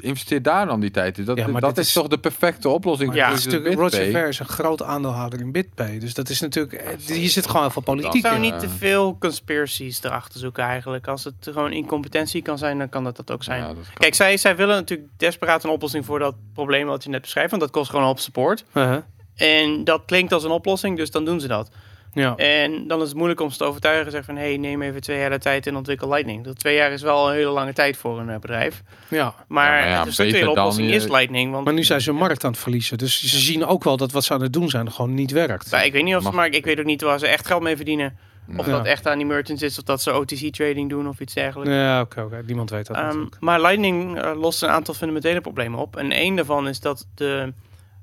Investeer 0.00 0.42
daar 0.42 0.66
dan 0.66 0.80
die 0.80 0.90
tijd 0.90 1.18
in. 1.18 1.24
Dat, 1.24 1.36
Ja, 1.38 1.46
maar 1.46 1.60
dat 1.60 1.78
is 1.78 1.86
is- 1.86 1.92
toch 1.92 2.08
de 2.08 2.18
perfecte 2.18 2.68
oplossing 2.68 3.14
Ja, 3.14 3.30
is 3.30 3.44
natuurlijk, 3.44 3.74
Roger 3.74 3.90
BitPay. 3.90 4.10
Ver 4.10 4.28
is 4.28 4.38
een 4.38 4.46
groot 4.46 4.82
aandeelhouder 4.82 5.40
in 5.40 5.52
BitPay. 5.52 5.98
Dus 5.98 6.14
dat 6.14 6.28
is 6.28 6.40
natuurlijk... 6.40 6.96
Hier 7.06 7.28
zit 7.28 7.46
gewoon 7.46 7.62
heel 7.62 7.70
veel 7.70 7.82
Ik 7.82 7.88
politiek 7.88 8.22
zou 8.22 8.34
in. 8.34 8.40
niet 8.40 8.58
te 8.58 8.68
veel 8.68 9.16
conspiracies 9.18 10.02
erachter 10.02 10.40
zoeken 10.40 10.64
eigenlijk. 10.64 11.06
Als 11.08 11.24
het 11.24 11.34
gewoon 11.40 11.72
incompetentie 11.72 12.42
kan 12.42 12.58
zijn, 12.58 12.78
dan 12.78 12.88
kan 12.88 13.04
dat 13.04 13.16
dat 13.16 13.30
ook 13.30 13.42
zijn. 13.44 13.60
Ja, 13.60 13.66
dat 13.66 13.74
kan. 13.74 13.84
Kijk, 13.94 14.14
zij, 14.14 14.36
zij 14.36 14.56
willen 14.56 14.74
natuurlijk 14.76 15.08
desperaat 15.16 15.64
een 15.64 15.70
oplossing 15.70 16.04
voor 16.04 16.18
dat 16.18 16.34
probleem 16.54 16.86
wat 16.86 17.02
je 17.04 17.08
net 17.10 17.20
beschrijft. 17.20 17.50
Want 17.50 17.62
dat 17.62 17.70
kost 17.70 17.86
gewoon 17.86 18.02
een 18.02 18.08
hoop 18.10 18.18
support. 18.20 18.64
Uh-huh. 18.74 18.96
En 19.34 19.84
dat 19.84 20.02
klinkt 20.06 20.32
als 20.32 20.44
een 20.44 20.50
oplossing, 20.50 20.96
dus 20.96 21.10
dan 21.10 21.24
doen 21.24 21.40
ze 21.40 21.46
dat. 21.48 21.70
Ja. 22.14 22.36
En 22.36 22.86
dan 22.86 23.00
is 23.00 23.08
het 23.08 23.16
moeilijk 23.16 23.40
om 23.40 23.50
ze 23.50 23.56
te 23.58 23.64
overtuigen. 23.64 24.10
Zeg 24.12 24.24
van, 24.24 24.36
hey, 24.36 24.56
neem 24.56 24.82
even 24.82 25.00
twee 25.00 25.18
jaar 25.18 25.30
de 25.30 25.38
tijd 25.38 25.66
en 25.66 25.76
ontwikkel 25.76 26.08
Lightning. 26.08 26.44
Dat 26.44 26.58
twee 26.58 26.74
jaar 26.74 26.90
is 26.92 27.02
wel 27.02 27.28
een 27.28 27.34
hele 27.34 27.50
lange 27.50 27.72
tijd 27.72 27.96
voor 27.96 28.18
een 28.20 28.28
eh, 28.30 28.38
bedrijf. 28.38 28.82
ja. 29.08 29.34
Maar, 29.48 29.64
Ja, 29.78 29.80
maar 29.80 29.88
ja, 29.88 30.04
de 30.04 30.10
structurele 30.10 30.32
beter 30.44 30.54
dan 30.54 30.64
oplossing 30.64 30.88
je- 30.88 30.94
is 30.94 31.08
Lightning. 31.08 31.52
Want 31.52 31.64
Maar 31.64 31.74
nu 31.74 31.84
zijn 31.84 32.00
ze 32.00 32.10
een 32.10 32.16
markt 32.16 32.44
aan 32.44 32.50
het 32.50 32.60
verliezen. 32.60 32.98
Dus 32.98 33.20
ze 33.24 33.38
zien 33.38 33.66
ook 33.66 33.84
wel 33.84 33.96
dat 33.96 34.12
wat 34.12 34.24
ze 34.24 34.32
aan 34.32 34.42
het 34.42 34.52
doen 34.52 34.68
zijn 34.68 34.92
gewoon 34.92 35.14
niet 35.14 35.30
werkt. 35.30 35.70
Nou, 35.70 35.84
ik 35.84 35.92
weet 35.92 36.04
niet 36.04 36.16
of 36.16 36.22
ze, 36.22 36.30
maar 36.32 36.48
ik 36.48 36.64
weet 36.64 36.78
ook 36.78 36.84
niet 36.84 37.00
waar 37.02 37.18
ze 37.18 37.26
echt 37.26 37.46
geld 37.46 37.62
mee 37.62 37.76
verdienen. 37.76 38.16
Of 38.56 38.66
Ja. 38.66 38.72
dat 38.72 38.86
echt 38.86 39.06
aan 39.06 39.18
die 39.18 39.26
merchants 39.26 39.62
is, 39.62 39.78
of 39.78 39.84
dat 39.84 40.02
ze 40.02 40.14
OTC 40.14 40.52
trading 40.54 40.88
doen 40.90 41.08
of 41.08 41.20
iets 41.20 41.34
dergelijks. 41.34 41.72
Ja, 41.74 42.00
oké, 42.00 42.20
oké. 42.22 42.42
Niemand 42.46 42.70
weet 42.70 42.86
dat 42.86 42.96
Ehm, 42.96 43.24
maar 43.40 43.60
Lightning 43.60 44.18
eh, 44.20 44.32
lost 44.40 44.62
een 44.62 44.68
aantal 44.68 44.94
fundamentele 44.94 45.40
problemen 45.40 45.78
op. 45.80 45.96
En 45.96 46.12
één 46.12 46.36
daarvan 46.36 46.68
is 46.68 46.80
dat 46.80 47.06
de, 47.14 47.52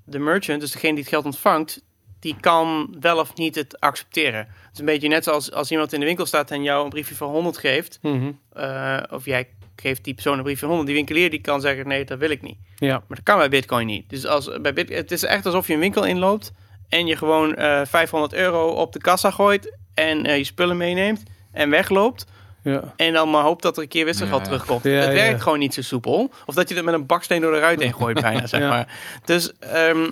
de 0.06 0.20
merchant, 0.20 0.62
dus 0.62 0.72
degene 0.72 0.92
die 0.94 1.02
het 1.04 1.12
geld 1.14 1.26
ontvangt, 1.26 1.82
die 2.20 2.36
kan 2.40 2.96
wel 3.00 3.18
of 3.20 3.36
niet 3.36 3.56
het 3.56 3.80
accepteren. 3.80 4.40
Het 4.40 4.74
is 4.74 4.80
een 4.80 4.86
beetje 4.86 5.08
net 5.08 5.24
zoals 5.24 5.52
als 5.52 5.72
iemand 5.72 5.94
in 5.94 6.00
de 6.00 6.06
winkel 6.06 6.26
staat 6.26 6.52
en 6.52 6.64
jou 6.64 6.84
een 6.84 6.90
briefje 6.90 7.16
van 7.16 7.30
100 7.30 7.58
geeft. 7.58 8.00
Mhm. 8.02 8.32
eh, 8.54 8.98
of 9.10 9.26
jij 9.26 9.48
geeft 9.76 10.04
die 10.04 10.14
persoon 10.14 10.38
een 10.38 10.44
briefje 10.44 10.60
van 10.66 10.68
100. 10.76 10.88
Die 10.88 10.98
winkelier 10.98 11.30
die 11.30 11.42
kan 11.42 11.62
zeggen, 11.62 11.88
nee, 11.88 12.06
dat 12.06 12.18
wil 12.20 12.30
ik 12.30 12.42
niet. 12.42 12.58
Ja. 12.76 12.92
Maar 13.08 13.18
dat 13.18 13.24
kan 13.24 13.38
bij 13.38 13.50
Bitcoin 13.50 13.88
niet. 13.88 14.10
Dus 14.10 14.26
als, 14.26 14.50
bij 14.62 14.74
Bit, 14.74 14.90
het 14.90 15.12
is 15.12 15.24
echt 15.24 15.46
alsof 15.46 15.68
je 15.68 15.74
een 15.74 15.80
winkel 15.80 16.06
inloopt 16.06 16.52
en 16.90 17.06
je 17.08 17.16
gewoon 17.16 17.56
eh 17.56 17.82
500 17.86 18.34
euro 18.34 18.68
op 18.70 18.94
de 18.94 19.00
kassa 19.00 19.32
gooit 19.32 19.78
en 19.94 20.26
eh, 20.26 20.38
je 20.38 20.44
spullen 20.44 20.78
meeneemt 20.78 21.24
en 21.52 21.70
wegloopt. 21.70 22.26
Ja. 22.64 22.94
En 22.96 23.14
dan 23.14 23.30
maar 23.30 23.44
hoopt 23.44 23.62
dat 23.64 23.78
er 23.78 23.84
een 23.84 23.90
keer 23.90 24.06
wisselgeld 24.06 24.40
Ja. 24.40 24.46
terugkomt. 24.46 24.84
Ja, 24.84 24.90
het 24.92 25.08
ja. 25.08 25.14
werkt 25.14 25.42
gewoon 25.42 25.60
niet 25.60 25.74
zo 25.74 25.82
soepel. 25.82 26.32
Of 26.46 26.56
dat 26.56 26.70
je 26.70 26.76
het 26.76 26.86
met 26.86 26.94
een 26.94 27.06
baksteen 27.06 27.42
door 27.42 27.52
de 27.52 27.60
ruit 27.60 27.80
heen 27.82 27.94
gooit 27.94 28.22
bijna, 28.22 28.48
zeg 28.48 28.60
Ja. 28.62 28.70
maar. 28.70 28.98
Dus 29.26 29.54
ehm, 29.60 30.10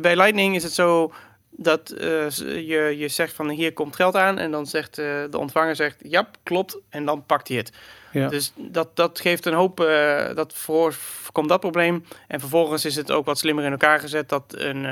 bij 0.00 0.16
Lightning 0.16 0.54
is 0.56 0.62
het 0.62 0.72
zo 0.72 1.12
dat 1.60 1.90
eh, 1.90 2.30
je, 2.68 2.94
je 2.98 3.08
zegt 3.08 3.32
van 3.32 3.48
hier 3.48 3.72
komt 3.72 3.96
geld 3.96 4.16
aan. 4.16 4.38
En 4.38 4.50
dan 4.50 4.66
zegt 4.66 4.98
eh, 4.98 5.04
de 5.30 5.38
ontvanger 5.38 5.76
zegt 5.76 5.96
ja, 6.02 6.30
klopt. 6.42 6.78
En 6.88 7.04
dan 7.04 7.26
pakt 7.26 7.48
hij 7.48 7.56
het. 7.56 7.72
Ja. 8.12 8.28
Dus 8.28 8.52
dat, 8.56 8.96
dat 8.96 9.20
geeft 9.20 9.46
een 9.46 9.54
hoop, 9.54 9.80
eh, 9.80 10.34
dat 10.34 10.54
voor, 10.54 10.92
voorkomt 10.92 11.48
dat 11.48 11.60
probleem. 11.60 12.04
En 12.28 12.40
vervolgens 12.40 12.84
is 12.84 12.96
het 12.96 13.10
ook 13.10 13.24
wat 13.24 13.38
slimmer 13.38 13.64
in 13.64 13.70
elkaar 13.70 14.00
gezet 14.00 14.28
dat 14.28 14.54
een... 14.56 14.82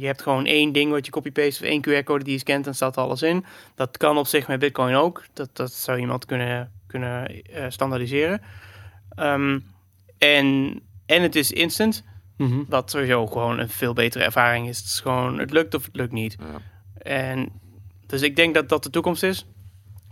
je 0.00 0.06
hebt 0.06 0.22
gewoon 0.22 0.46
één 0.46 0.72
ding 0.72 0.90
wat 0.90 1.06
je 1.06 1.12
copy-paste, 1.12 1.62
of 1.62 1.68
één 1.68 1.84
QR-code 1.88 2.24
die 2.24 2.32
je 2.32 2.38
scant 2.38 2.66
en 2.66 2.74
staat 2.74 2.96
alles 2.96 3.22
in. 3.22 3.44
Dat 3.74 3.96
kan 3.96 4.18
op 4.18 4.26
zich 4.26 4.48
met 4.48 4.58
Bitcoin 4.58 4.94
ook. 4.94 5.24
Dat, 5.32 5.48
dat 5.52 5.72
zou 5.72 5.98
iemand 5.98 6.24
kunnen, 6.24 6.72
kunnen 6.86 7.42
standaardiseren. 7.68 8.42
Ehm, 9.14 9.58
en, 10.18 10.80
en 11.06 11.22
het 11.22 11.36
is 11.36 11.52
instant, 11.52 12.04
Mhm. 12.40 12.62
wat 12.68 12.90
sowieso 12.90 13.26
gewoon 13.26 13.58
een 13.58 13.68
veel 13.68 13.92
betere 13.92 14.24
ervaring 14.24 14.68
is. 14.68 14.76
Het 14.78 14.86
is 14.86 15.00
gewoon, 15.00 15.38
het 15.38 15.50
lukt 15.50 15.74
of 15.74 15.84
het 15.84 15.96
lukt 15.96 16.12
niet. 16.12 16.36
Ja. 16.40 16.60
En 17.02 17.48
dus 18.06 18.22
ik 18.22 18.36
denk 18.36 18.54
dat 18.54 18.68
dat 18.68 18.82
de 18.82 18.90
toekomst 18.90 19.22
is. 19.22 19.46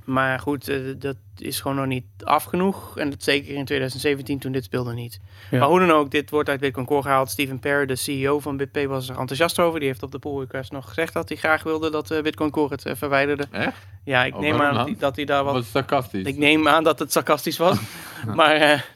Maar 0.05 0.41
goed, 0.41 0.68
eh, 0.68 0.79
dat 0.99 1.16
is 1.37 1.61
gewoon 1.61 1.76
nog 1.76 1.87
niet 1.87 2.05
af 2.24 2.45
genoeg. 2.45 2.99
En 2.99 3.11
dat 3.11 3.22
zeker 3.22 3.55
in 3.55 3.64
2017 3.64 4.39
toen 4.39 4.53
dit 4.53 4.64
speelde 4.64 4.93
niet. 4.93 5.20
Ja. 5.51 5.59
Maar 5.59 5.68
hoe 5.68 5.79
dan 5.79 5.91
ook, 5.91 6.11
dit 6.11 6.31
wordt 6.31 6.49
uit 6.49 6.61
Bitcoin 6.61 6.87
Core 6.87 7.03
gehaald. 7.03 7.31
Steven 7.31 7.59
Perry, 7.59 7.87
de 7.87 7.97
CEO 7.97 8.41
van 8.41 8.57
BitPay, 8.57 8.87
was 8.89 9.09
er 9.09 9.18
enthousiast 9.18 9.59
over. 9.59 9.79
Die 9.79 9.89
heeft 9.89 10.03
op 10.03 10.12
de 10.12 10.18
pull 10.18 10.39
request 10.39 10.72
nog 10.72 10.89
gezegd 10.89 11.12
dat 11.12 11.29
hij 11.29 11.39
graag 11.39 11.62
wilde 11.62 11.91
dat 11.91 12.11
eh, 12.11 12.22
Bitcoin 12.22 12.51
Core 12.51 12.72
het 12.72 12.85
eh, 12.87 12.95
verwijderde. 12.97 13.47
Echt? 13.51 13.87
Ja, 14.05 14.24
ik 14.24 14.35
Oh, 14.35 14.41
neem 14.41 14.61
aan 14.61 14.74
dat 14.74 14.87
hij, 14.87 14.97
dat 14.99 15.16
hij 15.16 15.24
daar 15.24 15.45
wat... 15.45 15.55
Wat 15.55 15.64
sarcastisch. 15.64 16.26
Ik 16.26 16.37
neem 16.37 16.68
aan 16.68 16.85
dat 16.85 16.99
het 16.99 17.12
sarcastisch 17.12 17.57
was. 17.59 17.79
maar 18.35 18.87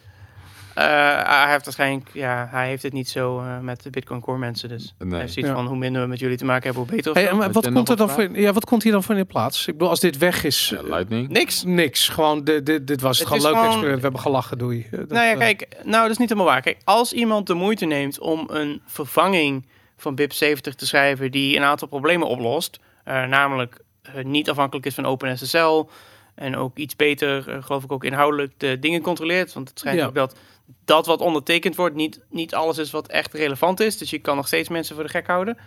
hij 0.74 1.50
heeft 1.50 1.64
waarschijnlijk... 1.64 2.08
Ja, 2.12 2.48
hij 2.50 2.68
heeft 2.68 2.82
het 2.82 2.92
niet 2.92 3.08
zo 3.08 3.38
eh, 3.38 3.58
met 3.58 3.82
de 3.82 3.90
Bitcoin 3.90 4.20
Core 4.20 4.38
mensen. 4.38 4.68
Dus 4.68 4.94
Nee. 4.98 5.10
hij 5.10 5.20
heeft 5.20 5.34
Ja. 5.34 5.54
van 5.54 5.66
hoe 5.66 5.76
minder 5.76 6.02
we 6.02 6.08
met 6.08 6.18
jullie 6.18 6.36
te 6.36 6.44
maken 6.44 6.62
hebben, 6.64 6.82
hoe 6.82 6.90
beter. 6.96 7.10
of 7.10 7.16
Hey, 7.16 7.28
en 7.28 7.36
Had 7.40 7.52
wat 7.52 7.72
komt 7.72 7.88
er 7.88 7.96
dan 7.96 8.10
voor, 8.10 8.38
ja, 8.38 8.52
wat 8.52 8.64
komt 8.64 8.82
hier 8.82 8.92
dan 8.92 9.02
voor 9.02 9.14
in 9.14 9.20
de 9.20 9.26
plaats? 9.26 9.66
Ik 9.66 9.72
bedoel, 9.72 9.88
als 9.88 10.00
dit 10.00 10.18
weg 10.18 10.44
is, 10.44 10.68
Ja, 10.68 10.82
Lightning. 10.82 11.28
Niks. 11.28 11.62
niks. 11.64 12.08
Gewoon, 12.08 12.44
dit, 12.44 12.66
dit, 12.66 12.86
dit 12.86 13.00
was 13.00 13.18
Het 13.18 13.26
gewoon 13.28 13.42
leuk 13.42 13.50
gewoon- 13.50 13.64
experiment. 13.66 13.96
We 13.96 14.02
hebben 14.02 14.20
gelachen, 14.20 14.58
doei. 14.58 14.86
Dat, 14.90 15.08
nou 15.08 15.24
ja, 15.26 15.32
eh, 15.32 15.38
kijk, 15.38 15.66
nou, 15.84 16.02
dat 16.02 16.10
is 16.10 16.18
niet 16.18 16.28
helemaal 16.28 16.50
waar. 16.52 16.62
Kijk, 16.62 16.78
als 16.84 17.12
iemand 17.12 17.46
de 17.46 17.54
moeite 17.54 17.84
neemt 17.84 18.18
om 18.18 18.48
een 18.52 18.82
vervanging 18.86 19.66
van 19.96 20.14
BIP70 20.20 20.74
te 20.74 20.86
schrijven 20.86 21.30
die 21.30 21.56
een 21.56 21.62
aantal 21.62 21.88
problemen 21.88 22.26
oplost, 22.28 22.78
eh, 23.04 23.24
namelijk 23.24 23.80
eh, 24.02 24.24
niet 24.24 24.50
afhankelijk 24.50 24.86
is 24.86 24.94
van 24.94 25.06
OpenSSL 25.06 25.88
en 26.34 26.56
ook 26.56 26.76
iets 26.78 26.96
beter, 26.96 27.48
eh, 27.48 27.62
geloof 27.62 27.84
ik 27.84 27.92
ook 27.92 28.04
inhoudelijk, 28.04 28.52
de 28.56 28.78
dingen 28.78 29.00
controleert. 29.02 29.52
Want 29.52 29.68
het 29.68 29.78
schijnt 29.78 29.98
Ja. 29.98 30.06
ook 30.06 30.14
dat 30.14 30.36
dat 30.84 31.06
wat 31.06 31.20
ondertekend 31.20 31.76
wordt 31.76 31.94
niet, 31.94 32.20
niet 32.30 32.54
alles 32.54 32.78
is 32.78 32.90
wat 32.90 33.08
echt 33.08 33.34
relevant 33.34 33.80
is. 33.80 33.98
Dus 33.98 34.10
je 34.10 34.18
kan 34.18 34.36
nog 34.36 34.46
steeds 34.46 34.68
mensen 34.68 34.94
voor 34.94 35.04
de 35.04 35.10
gek 35.10 35.26
houden. 35.26 35.58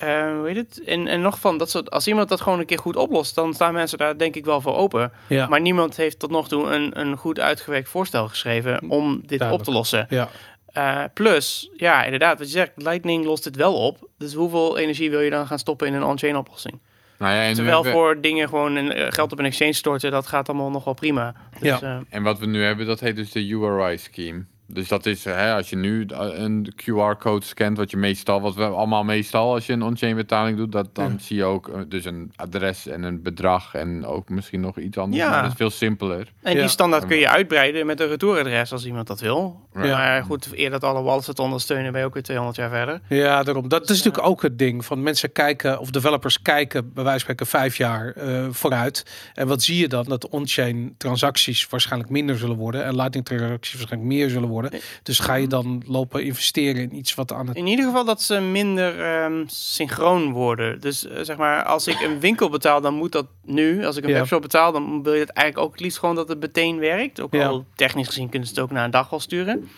Eh, 0.00 0.36
hoe 0.36 0.42
heet 0.46 0.56
het? 0.56 0.84
En, 0.84 1.06
en 1.06 1.20
nog 1.20 1.38
van, 1.40 1.58
dat 1.58 1.70
soort, 1.70 1.90
als 1.90 2.06
iemand 2.06 2.28
dat 2.28 2.40
gewoon 2.40 2.58
een 2.58 2.66
keer 2.66 2.78
goed 2.78 2.96
oplost, 2.96 3.34
dan 3.34 3.54
staan 3.54 3.72
mensen 3.74 3.98
daar 3.98 4.18
denk 4.18 4.36
ik 4.36 4.44
wel 4.44 4.60
voor 4.60 4.76
open. 4.76 5.12
ja. 5.28 5.46
Maar 5.46 5.60
niemand 5.60 5.96
heeft 5.96 6.18
tot 6.18 6.30
nog 6.30 6.48
toe 6.48 6.66
een, 6.70 7.00
een 7.00 7.16
goed 7.16 7.40
uitgewerkt 7.40 7.88
voorstel 7.88 8.28
geschreven 8.28 8.90
om 8.90 9.20
dit 9.20 9.38
Duidelijk. 9.38 9.58
op 9.58 9.62
te 9.62 9.72
lossen. 9.72 10.06
ja. 10.08 10.28
Eh, 10.66 11.04
plus, 11.14 11.70
ja, 11.76 12.04
inderdaad, 12.04 12.38
wat 12.38 12.46
je 12.46 12.52
zegt, 12.52 12.72
Lightning 12.74 13.24
lost 13.24 13.44
dit 13.44 13.56
wel 13.56 13.74
op. 13.74 14.08
Dus 14.18 14.34
hoeveel 14.34 14.78
energie 14.78 15.10
wil 15.10 15.20
je 15.20 15.30
dan 15.30 15.46
gaan 15.46 15.58
stoppen 15.58 15.86
in 15.86 15.94
een 15.94 16.04
on-chain 16.04 16.36
oplossing? 16.36 16.78
Nou 17.20 17.34
ja, 17.34 17.42
en, 17.42 17.54
Terwijl 17.54 17.84
we- 17.84 17.90
voor 17.90 18.20
dingen 18.20 18.48
gewoon 18.48 18.76
een, 18.76 18.92
eh, 18.92 19.06
geld 19.08 19.32
op 19.32 19.38
een 19.38 19.44
exchange 19.44 19.72
storten, 19.72 20.10
dat 20.10 20.26
gaat 20.26 20.48
allemaal 20.48 20.70
nog 20.70 20.84
wel 20.84 20.94
prima. 20.94 21.34
Dus, 21.58 21.68
Ja. 21.68 21.80
eh, 21.80 21.96
en 22.08 22.22
wat 22.22 22.38
we 22.38 22.46
nu 22.46 22.62
hebben, 22.62 22.86
dat 22.86 23.00
heet 23.00 23.16
dus 23.16 23.30
de 23.32 23.46
URI 23.46 23.98
scheme. 23.98 24.44
Dus 24.72 24.88
dat 24.88 25.06
is, 25.06 25.24
hè, 25.24 25.54
als 25.54 25.70
je 25.70 25.76
nu 25.76 26.04
eh, 26.06 26.18
een 26.32 26.72
QR-code 26.82 27.44
scant, 27.44 27.76
wat 27.76 27.90
je 27.90 27.96
meestal, 27.96 28.40
wat 28.40 28.54
we 28.54 28.64
allemaal 28.64 29.04
meestal 29.04 29.52
als 29.54 29.66
je 29.66 29.72
een 29.72 29.82
on-chain 29.82 30.16
betaling 30.16 30.56
doet, 30.56 30.72
dat, 30.72 30.94
dan 30.94 31.10
Ja. 31.10 31.18
zie 31.18 31.36
je 31.36 31.44
ook 31.44 31.68
eh, 31.68 31.80
dus 31.88 32.04
een 32.04 32.32
adres 32.36 32.86
en 32.86 33.02
een 33.02 33.22
bedrag 33.22 33.74
en 33.74 34.06
ook 34.06 34.28
misschien 34.28 34.60
nog 34.60 34.78
iets 34.78 34.96
anders. 34.98 35.22
Ja. 35.22 35.30
Maar 35.30 35.42
dat 35.42 35.50
is 35.50 35.56
veel 35.56 35.70
simpeler. 35.70 36.32
En 36.42 36.54
Ja. 36.54 36.60
die 36.60 36.68
standaard 36.68 37.06
kun 37.06 37.16
je 37.16 37.28
uitbreiden 37.28 37.86
met 37.86 38.00
een 38.00 38.08
retouradres 38.08 38.72
als 38.72 38.86
iemand 38.86 39.06
dat 39.06 39.20
wil. 39.20 39.68
Ja. 39.74 39.80
Maar 39.96 40.24
goed, 40.24 40.48
eer 40.52 40.70
dat 40.70 40.84
alle 40.84 41.02
wallets 41.02 41.26
het 41.26 41.38
ondersteunen, 41.38 41.92
ben 41.92 42.00
je 42.00 42.06
ook 42.06 42.14
weer 42.14 42.22
200 42.22 42.56
jaar 42.56 42.70
verder. 42.70 43.00
Ja, 43.08 43.42
daarom. 43.42 43.68
Dat 43.68 43.80
is 43.82 43.86
Dus, 43.86 43.96
natuurlijk 43.96 44.26
ook 44.32 44.42
het 44.42 44.58
ding. 44.58 44.84
Van 44.84 45.02
mensen 45.02 45.32
kijken, 45.32 45.78
of 45.80 45.90
developers 45.90 46.42
kijken, 46.42 46.92
bij 46.94 47.04
wijze 47.04 47.24
van 47.24 47.34
spreken, 47.34 47.46
vijf 47.46 47.76
jaar 47.76 48.12
eh, 48.12 48.46
vooruit. 48.50 49.06
En 49.34 49.46
wat 49.46 49.62
zie 49.62 49.76
je 49.80 49.88
dan? 49.88 50.04
Dat 50.04 50.28
on-chain 50.28 50.94
transacties 50.98 51.66
waarschijnlijk 51.68 52.10
minder 52.10 52.38
zullen 52.38 52.56
worden. 52.56 52.84
En 52.84 52.94
Lightning 52.96 53.24
transacties 53.24 53.78
waarschijnlijk 53.78 54.12
meer 54.12 54.28
zullen 54.28 54.48
worden. 54.48 54.58
Dus 55.02 55.18
ga 55.18 55.34
je 55.34 55.46
dan 55.46 55.82
lopen 55.86 56.24
investeren 56.24 56.82
in 56.82 56.94
iets 56.96 57.14
wat 57.14 57.32
aan 57.32 57.46
het... 57.48 57.56
In 57.56 57.66
ieder 57.66 57.84
geval 57.84 58.04
dat 58.04 58.22
ze 58.22 58.40
minder 58.40 59.00
ehm, 59.04 59.42
synchroon 59.46 60.32
worden. 60.32 60.80
Dus 60.80 61.06
eh, 61.06 61.18
zeg 61.22 61.36
maar, 61.36 61.64
als 61.64 61.86
ik 61.86 62.00
een 62.00 62.20
winkel 62.20 62.48
betaal, 62.50 62.80
dan 62.80 62.94
moet 62.94 63.12
dat 63.12 63.26
nu. 63.44 63.84
Als 63.86 63.96
ik 63.96 64.04
een 64.04 64.10
Ja. 64.10 64.16
webshop 64.16 64.42
betaal, 64.42 64.72
dan 64.72 65.02
wil 65.02 65.12
je 65.14 65.20
het 65.20 65.30
eigenlijk 65.30 65.66
ook 65.66 65.72
het 65.72 65.82
liefst 65.82 65.98
gewoon 65.98 66.14
dat 66.14 66.28
het 66.28 66.40
meteen 66.40 66.78
werkt. 66.78 67.20
Ook 67.20 67.34
Ja. 67.34 67.46
al 67.46 67.64
technisch 67.74 68.06
gezien 68.06 68.28
kunnen 68.28 68.48
ze 68.48 68.54
het 68.54 68.62
ook 68.62 68.70
na 68.70 68.84
een 68.84 68.90
dag 68.90 69.10
wel 69.10 69.20
sturen. 69.20 69.68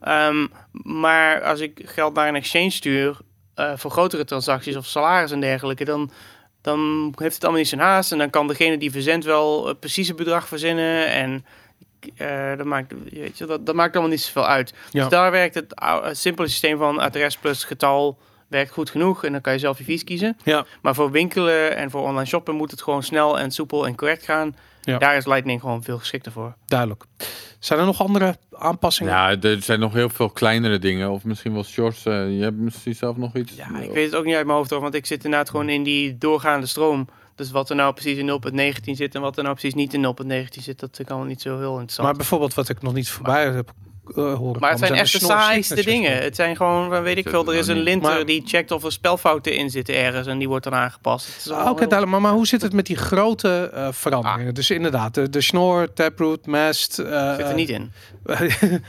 Ehm, 0.00 0.46
maar 0.72 1.42
als 1.42 1.60
ik 1.60 1.80
geld 1.84 2.14
naar 2.14 2.28
een 2.28 2.34
exchange 2.36 2.70
stuur 2.70 3.16
eh, 3.54 3.72
voor 3.76 3.90
grotere 3.90 4.24
transacties 4.24 4.76
of 4.76 4.86
salaris 4.86 5.30
en 5.30 5.40
dergelijke, 5.40 5.84
dan, 5.84 6.10
dan 6.62 7.12
heeft 7.16 7.34
het 7.34 7.42
allemaal 7.42 7.60
niet 7.60 7.68
zijn 7.70 7.80
haast. 7.80 8.12
En 8.12 8.18
dan 8.18 8.30
kan 8.30 8.46
degene 8.46 8.78
die 8.78 8.90
verzendt 8.90 9.24
wel 9.24 9.66
het 9.66 9.80
precieze 9.80 10.14
bedrag 10.14 10.48
verzinnen. 10.48 11.06
En 11.10 11.44
eh, 12.16 12.56
dat, 12.56 12.66
maakt, 12.66 12.94
weet 13.10 13.38
je, 13.38 13.46
dat, 13.46 13.66
dat 13.66 13.74
maakt 13.74 13.92
allemaal 13.92 14.12
niet 14.12 14.20
zoveel 14.20 14.46
uit. 14.46 14.74
Ja. 14.90 15.00
Dus 15.00 15.10
daar 15.10 15.30
werkt 15.30 15.54
het, 15.54 15.72
het 16.02 16.18
simpele 16.18 16.48
systeem 16.48 16.78
van 16.78 16.98
adres 16.98 17.36
plus 17.36 17.64
getal 17.64 18.18
werkt 18.48 18.70
goed 18.70 18.90
genoeg. 18.90 19.24
En 19.24 19.32
dan 19.32 19.40
kan 19.40 19.52
je 19.52 19.58
zelf 19.58 19.78
je 19.78 19.84
vies 19.84 20.04
kiezen. 20.04 20.36
Ja, 20.44 20.64
Maar 20.82 20.94
voor 20.94 21.10
winkelen 21.10 21.76
en 21.76 21.90
voor 21.90 22.02
online 22.02 22.26
shoppen 22.26 22.54
moet 22.54 22.70
het 22.70 22.82
gewoon 22.82 23.02
snel 23.02 23.38
en 23.38 23.50
soepel 23.50 23.86
en 23.86 23.96
correct 23.96 24.24
gaan. 24.24 24.56
Ja. 24.82 24.98
Daar 24.98 25.16
is 25.16 25.26
Lightning 25.26 25.60
gewoon 25.60 25.82
veel 25.82 25.98
geschikter 25.98 26.32
voor. 26.32 26.54
duidelijk. 26.66 27.04
Zijn 27.58 27.78
er 27.78 27.84
nog 27.84 28.02
andere 28.02 28.36
aanpassingen? 28.52 29.12
Ja, 29.12 29.40
er 29.40 29.62
zijn 29.62 29.80
nog 29.80 29.92
heel 29.92 30.08
veel 30.08 30.30
kleinere 30.30 30.78
dingen. 30.78 31.10
Of 31.10 31.24
misschien 31.24 31.52
wel 31.52 31.64
shorts. 31.64 32.04
eh, 32.06 32.36
je 32.36 32.42
hebt 32.42 32.56
misschien 32.56 32.94
zelf 32.94 33.16
nog 33.16 33.34
iets. 33.34 33.52
Ja, 33.56 33.78
ik 33.78 33.90
weet 33.90 34.04
het 34.06 34.14
ook 34.14 34.24
niet 34.24 34.34
uit 34.34 34.46
mijn 34.46 34.56
hoofd 34.58 34.70
hoor, 34.70 34.80
want 34.80 34.94
ik 34.94 35.06
zit 35.06 35.24
inderdaad 35.24 35.50
gewoon 35.50 35.68
in 35.68 35.82
die 35.82 36.18
doorgaande 36.18 36.66
stroom. 36.66 37.08
Dus 37.34 37.50
wat 37.50 37.70
er 37.70 37.76
nou 37.76 37.92
precies 37.92 38.18
in 38.18 38.26
0.19 38.86 38.90
zit 38.92 39.14
en 39.14 39.20
wat 39.20 39.36
er 39.36 39.42
nou 39.42 39.54
precies 39.54 39.74
niet 39.74 39.94
in 39.94 40.02
0.19 40.02 40.62
zit, 40.62 40.80
dat 40.80 41.00
kan 41.04 41.16
wel 41.18 41.26
niet 41.26 41.40
zo 41.40 41.58
heel 41.58 41.72
interessant. 41.72 42.08
Maar 42.08 42.16
bijvoorbeeld 42.16 42.54
wat 42.54 42.68
ik 42.68 42.82
nog 42.82 42.92
niet 42.92 43.08
voorbij 43.10 43.50
heb 43.50 43.72
horen 44.14 44.60
Maar 44.60 44.70
het 44.70 44.78
zijn 44.78 44.94
echt 44.94 45.12
de 45.12 45.18
saaiste 45.18 45.84
dingen. 45.84 46.22
Het 46.22 46.36
zijn 46.36 46.56
gewoon, 46.56 47.02
weet 47.02 47.16
ik 47.18 47.28
veel, 47.28 47.46
er 47.46 47.54
is 47.54 47.66
een 47.66 47.78
linter 47.80 48.10
Maar- 48.12 48.26
die 48.26 48.42
checkt 48.46 48.70
of 48.70 48.84
er 48.84 48.92
spelfouten 48.92 49.54
in 49.56 49.70
zitten 49.70 49.94
ergens 49.94 50.26
en 50.26 50.38
die 50.38 50.48
wordt 50.48 50.64
dan 50.64 50.74
aangepast. 50.74 51.50
Ah, 51.50 51.58
Oké, 51.58 51.66
heel- 51.66 51.74
duidelijk. 51.76 52.10
Maar, 52.10 52.20
maar 52.20 52.32
hoe 52.32 52.46
zit 52.46 52.62
het 52.62 52.72
met 52.72 52.86
die 52.86 52.96
grote 52.96 53.70
eh, 53.74 53.88
veranderingen? 53.90 54.54
Dus 54.54 54.70
inderdaad, 54.70 55.14
de, 55.14 55.30
de 55.30 55.40
snor, 55.40 55.92
taproot, 55.92 56.46
mast. 56.46 56.98
eh, 56.98 57.34
zit 57.36 57.46
er 57.46 57.54
niet 57.54 57.68
in. 57.68 57.92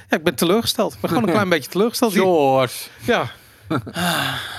ja, 0.09 0.17
ik 0.17 0.23
ben 0.23 0.35
teleurgesteld. 0.35 0.93
Ik 0.93 0.99
ben 0.99 1.09
gewoon 1.09 1.25
een 1.25 1.33
klein 1.39 1.49
beetje 1.49 1.69
teleurgesteld. 1.71 2.11
Shorts. 2.13 2.89
Ja. 3.05 3.31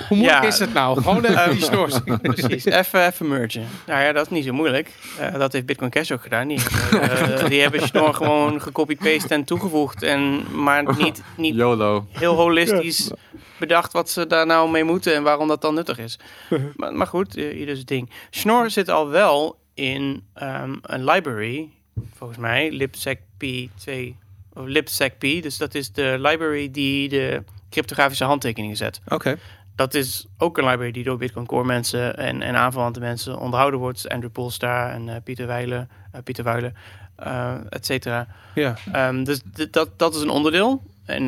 Hoe 0.08 0.16
moeilijk 0.16 0.42
Ja. 0.42 0.48
is 0.48 0.58
het 0.58 0.72
nou? 0.72 1.02
Gewoon 1.02 1.24
even 1.24 1.50
die 1.50 1.62
snor. 1.64 2.02
Precies, 2.22 2.64
even, 2.64 3.06
even 3.06 3.28
mergen. 3.28 3.66
Nou 3.86 4.02
ja, 4.02 4.12
dat 4.12 4.24
is 4.24 4.30
niet 4.30 4.44
zo 4.44 4.52
moeilijk. 4.52 4.90
Eh, 5.18 5.34
dat 5.34 5.52
heeft 5.52 5.66
Bitcoin 5.66 5.90
Cash 5.90 6.10
ook 6.10 6.22
gedaan. 6.22 6.48
Die, 6.48 6.58
eh, 7.00 7.46
die 7.48 7.60
hebben 7.60 7.86
Schnorr 7.86 8.14
gewoon 8.24 8.60
gecopy-paste 8.60 9.34
en 9.34 9.44
toegevoegd. 9.44 10.02
En, 10.02 10.42
maar 10.62 10.96
niet, 10.96 11.22
niet 11.36 11.54
YOLO. 11.54 12.06
heel 12.10 12.34
holistisch 12.34 13.10
bedacht 13.58 13.92
wat 13.92 14.10
ze 14.10 14.26
daar 14.26 14.46
nou 14.46 14.70
mee 14.70 14.84
moeten 14.84 15.14
en 15.14 15.22
waarom 15.22 15.48
dat 15.48 15.60
dan 15.62 15.74
nuttig 15.74 15.98
is. 15.98 16.18
Maar, 16.76 16.94
maar 16.94 17.06
goed, 17.06 17.36
eh, 17.36 17.58
ieder 17.58 17.74
zijn 17.74 17.86
ding. 17.86 18.10
Schnorr 18.30 18.70
zit 18.70 18.88
al 18.88 19.08
wel 19.08 19.58
in 19.74 20.24
ehm, 20.34 20.74
een 20.82 21.04
library, 21.04 21.68
volgens 22.16 22.38
mij, 22.38 22.70
libsecp 22.70 23.20
2 23.38 24.16
of 24.54 24.66
libsecp. 24.66 25.20
Dus 25.20 25.56
dat 25.56 25.74
is 25.74 25.92
de 25.92 26.16
library 26.20 26.70
die 26.70 27.08
de 27.08 27.42
cryptografische 27.72 28.24
handtekeningen 28.24 28.76
zet. 28.76 29.00
Oké. 29.08 29.38
Dat 29.74 29.94
is 29.94 30.26
ook 30.38 30.58
een 30.58 30.64
library 30.64 30.92
die 30.92 31.04
door 31.04 31.16
Bitcoin 31.16 31.46
Core 31.46 31.64
mensen 31.64 32.16
en, 32.16 32.42
en 32.42 32.54
aanverwante 32.54 33.00
mensen 33.00 33.38
onderhouden 33.38 33.80
wordt. 33.80 34.08
Andrew 34.08 34.32
Polstar 34.32 34.90
en 34.90 35.08
eh, 35.08 35.16
Pieter 35.24 35.46
Wijlen, 35.46 35.88
eh, 36.12 36.22
Pieter 36.22 36.44
Wuilen, 36.44 36.74
eh 37.16 37.54
et 37.68 37.86
cetera. 37.86 38.26
Ja. 38.54 38.76
Ehm, 38.92 39.24
dus 39.24 39.40
dat, 39.70 39.98
dat 39.98 40.14
is 40.14 40.20
een 40.20 40.30
onderdeel. 40.30 40.82
En, 41.04 41.26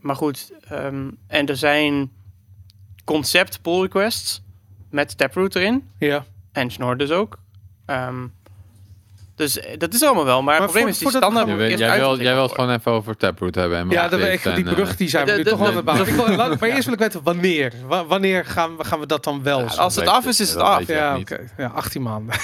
maar 0.00 0.16
goed, 0.16 0.52
ehm, 0.68 1.10
en 1.26 1.46
er 1.46 1.56
zijn 1.56 2.10
concept 3.04 3.62
pull 3.62 3.80
requests 3.80 4.42
met 4.90 5.18
Taproot 5.18 5.54
erin. 5.54 5.88
Ja. 5.98 6.24
En 6.52 6.70
Schnorr 6.70 6.96
dus 6.96 7.10
ook. 7.10 7.38
Ehm, 7.86 8.26
dus 9.40 9.58
eh, 9.60 9.78
dat 9.78 9.94
is 9.94 10.02
allemaal 10.02 10.24
wel. 10.24 10.34
Maar, 10.42 10.44
Maar 10.44 10.54
het 10.54 10.62
probleem 10.64 10.82
voor- 10.82 10.92
is 10.92 10.98
die 10.98 11.08
standaard 11.08 11.78
jij, 11.78 11.98
wil, 11.98 12.20
jij 12.20 12.34
wilt 12.34 12.50
gewoon 12.54 12.70
even 12.70 12.92
over 12.92 13.16
Taproot 13.16 13.54
hebben. 13.54 13.78
En 13.78 13.90
Ja, 13.90 14.08
dat 14.08 14.20
het 14.20 14.28
is 14.32 14.42
die 14.54 14.64
eh, 14.64 14.72
brug 14.72 14.96
die 14.96 15.08
zijn 15.08 15.26
we 15.26 15.32
nu 15.32 15.42
de- 15.42 15.50
toch 15.50 15.58
wel 15.58 15.66
aan 15.68 15.72
de- 15.72 15.76
het 15.76 15.84
bouwen. 15.86 16.06
de- 16.06 16.10
Ik 16.20 16.26
wil- 16.26 16.36
laat- 16.36 16.60
Maar 16.60 16.68
eerst 16.68 16.84
wil 16.84 16.92
ik 16.92 16.98
weten 17.00 17.20
wanneer. 17.22 17.72
Wa- 17.86 18.04
wanneer 18.06 18.44
gaan 18.44 18.76
we, 18.76 18.84
gaan 18.84 19.00
we 19.00 19.06
dat 19.06 19.24
dan 19.24 19.42
wel 19.42 19.58
Ja? 19.60 19.66
Als 19.66 19.96
het 19.96 20.06
af 20.06 20.26
is, 20.26 20.40
is 20.40 20.48
het 20.50 20.58
af. 20.58 20.86
Ja, 20.86 21.16
oké. 21.18 21.38
Ja, 21.56 21.66
18 21.74 22.02
maanden. 22.02 22.34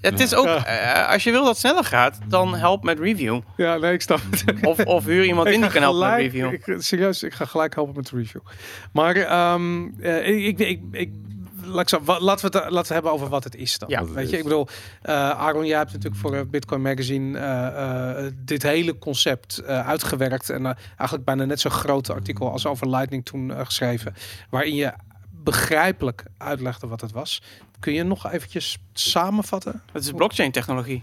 Het 0.00 0.20
is 0.20 0.34
ook, 0.34 0.46
eh, 0.46 1.12
als 1.12 1.24
je 1.24 1.30
wil 1.30 1.40
dat 1.40 1.48
het 1.48 1.58
sneller 1.58 1.84
gaat, 1.84 2.18
dan 2.28 2.54
help 2.56 2.84
met 2.84 2.98
review. 2.98 3.40
Ja, 3.56 3.76
nee, 3.76 3.92
ik 3.92 4.02
snap 4.02 4.20
het. 4.30 4.44
Of, 4.66 4.78
of 4.84 5.04
huur 5.04 5.24
iemand 5.24 5.48
in 5.48 5.60
die 5.60 5.70
kan 5.70 5.82
helpen 5.82 6.08
met 6.10 6.18
review. 6.18 6.52
Ik, 6.52 6.74
serieus, 6.78 7.22
ik 7.22 7.32
ga 7.34 7.44
gelijk 7.44 7.74
helpen 7.74 7.94
met 7.96 8.10
review. 8.10 8.40
Maar 8.92 9.16
ehm, 9.16 9.86
eh, 10.00 10.28
ik, 10.46 10.58
ik, 10.58 10.68
ik, 10.68 10.80
ik, 10.92 11.10
laat 11.64 11.80
ik 11.80 11.88
zo- 11.88 12.02
wa- 12.04 12.20
laten, 12.20 12.50
we 12.50 12.58
het, 12.58 12.70
laten 12.70 12.88
we 12.88 12.94
hebben 12.94 13.12
over 13.12 13.28
wat 13.28 13.44
het 13.44 13.54
is 13.56 13.78
dan. 13.78 13.88
Ja. 13.88 14.04
Weet 14.04 14.30
je, 14.30 14.36
ik 14.36 14.42
bedoel, 14.42 14.68
eh 15.02 15.14
Aaron, 15.30 15.66
jij 15.66 15.78
hebt 15.78 15.92
natuurlijk 15.92 16.20
voor 16.20 16.34
eh, 16.34 16.40
Bitcoin 16.46 16.82
Magazine 16.82 17.38
eh, 17.38 18.16
eh, 18.26 18.32
dit 18.36 18.62
hele 18.62 18.98
concept 18.98 19.58
eh, 19.58 19.88
uitgewerkt. 19.88 20.50
En 20.50 20.66
eh, 20.66 20.72
eigenlijk 20.86 21.24
bijna 21.24 21.44
net 21.44 21.60
zo'n 21.60 21.70
groot 21.70 22.10
artikel 22.10 22.50
als 22.52 22.66
over 22.66 22.88
Lightning 22.90 23.24
toen 23.24 23.50
eh, 23.54 23.64
geschreven. 23.64 24.14
Waarin 24.50 24.74
je 24.74 24.92
begrijpelijk 25.30 26.24
uitlegde 26.38 26.86
wat 26.86 27.00
het 27.00 27.12
was. 27.12 27.42
Kun 27.78 27.92
je 27.92 28.02
nog 28.02 28.32
eventjes 28.32 28.78
samenvatten? 28.92 29.82
Het 29.92 30.02
is 30.04 30.10
blockchain 30.10 30.50
technologie. 30.52 31.02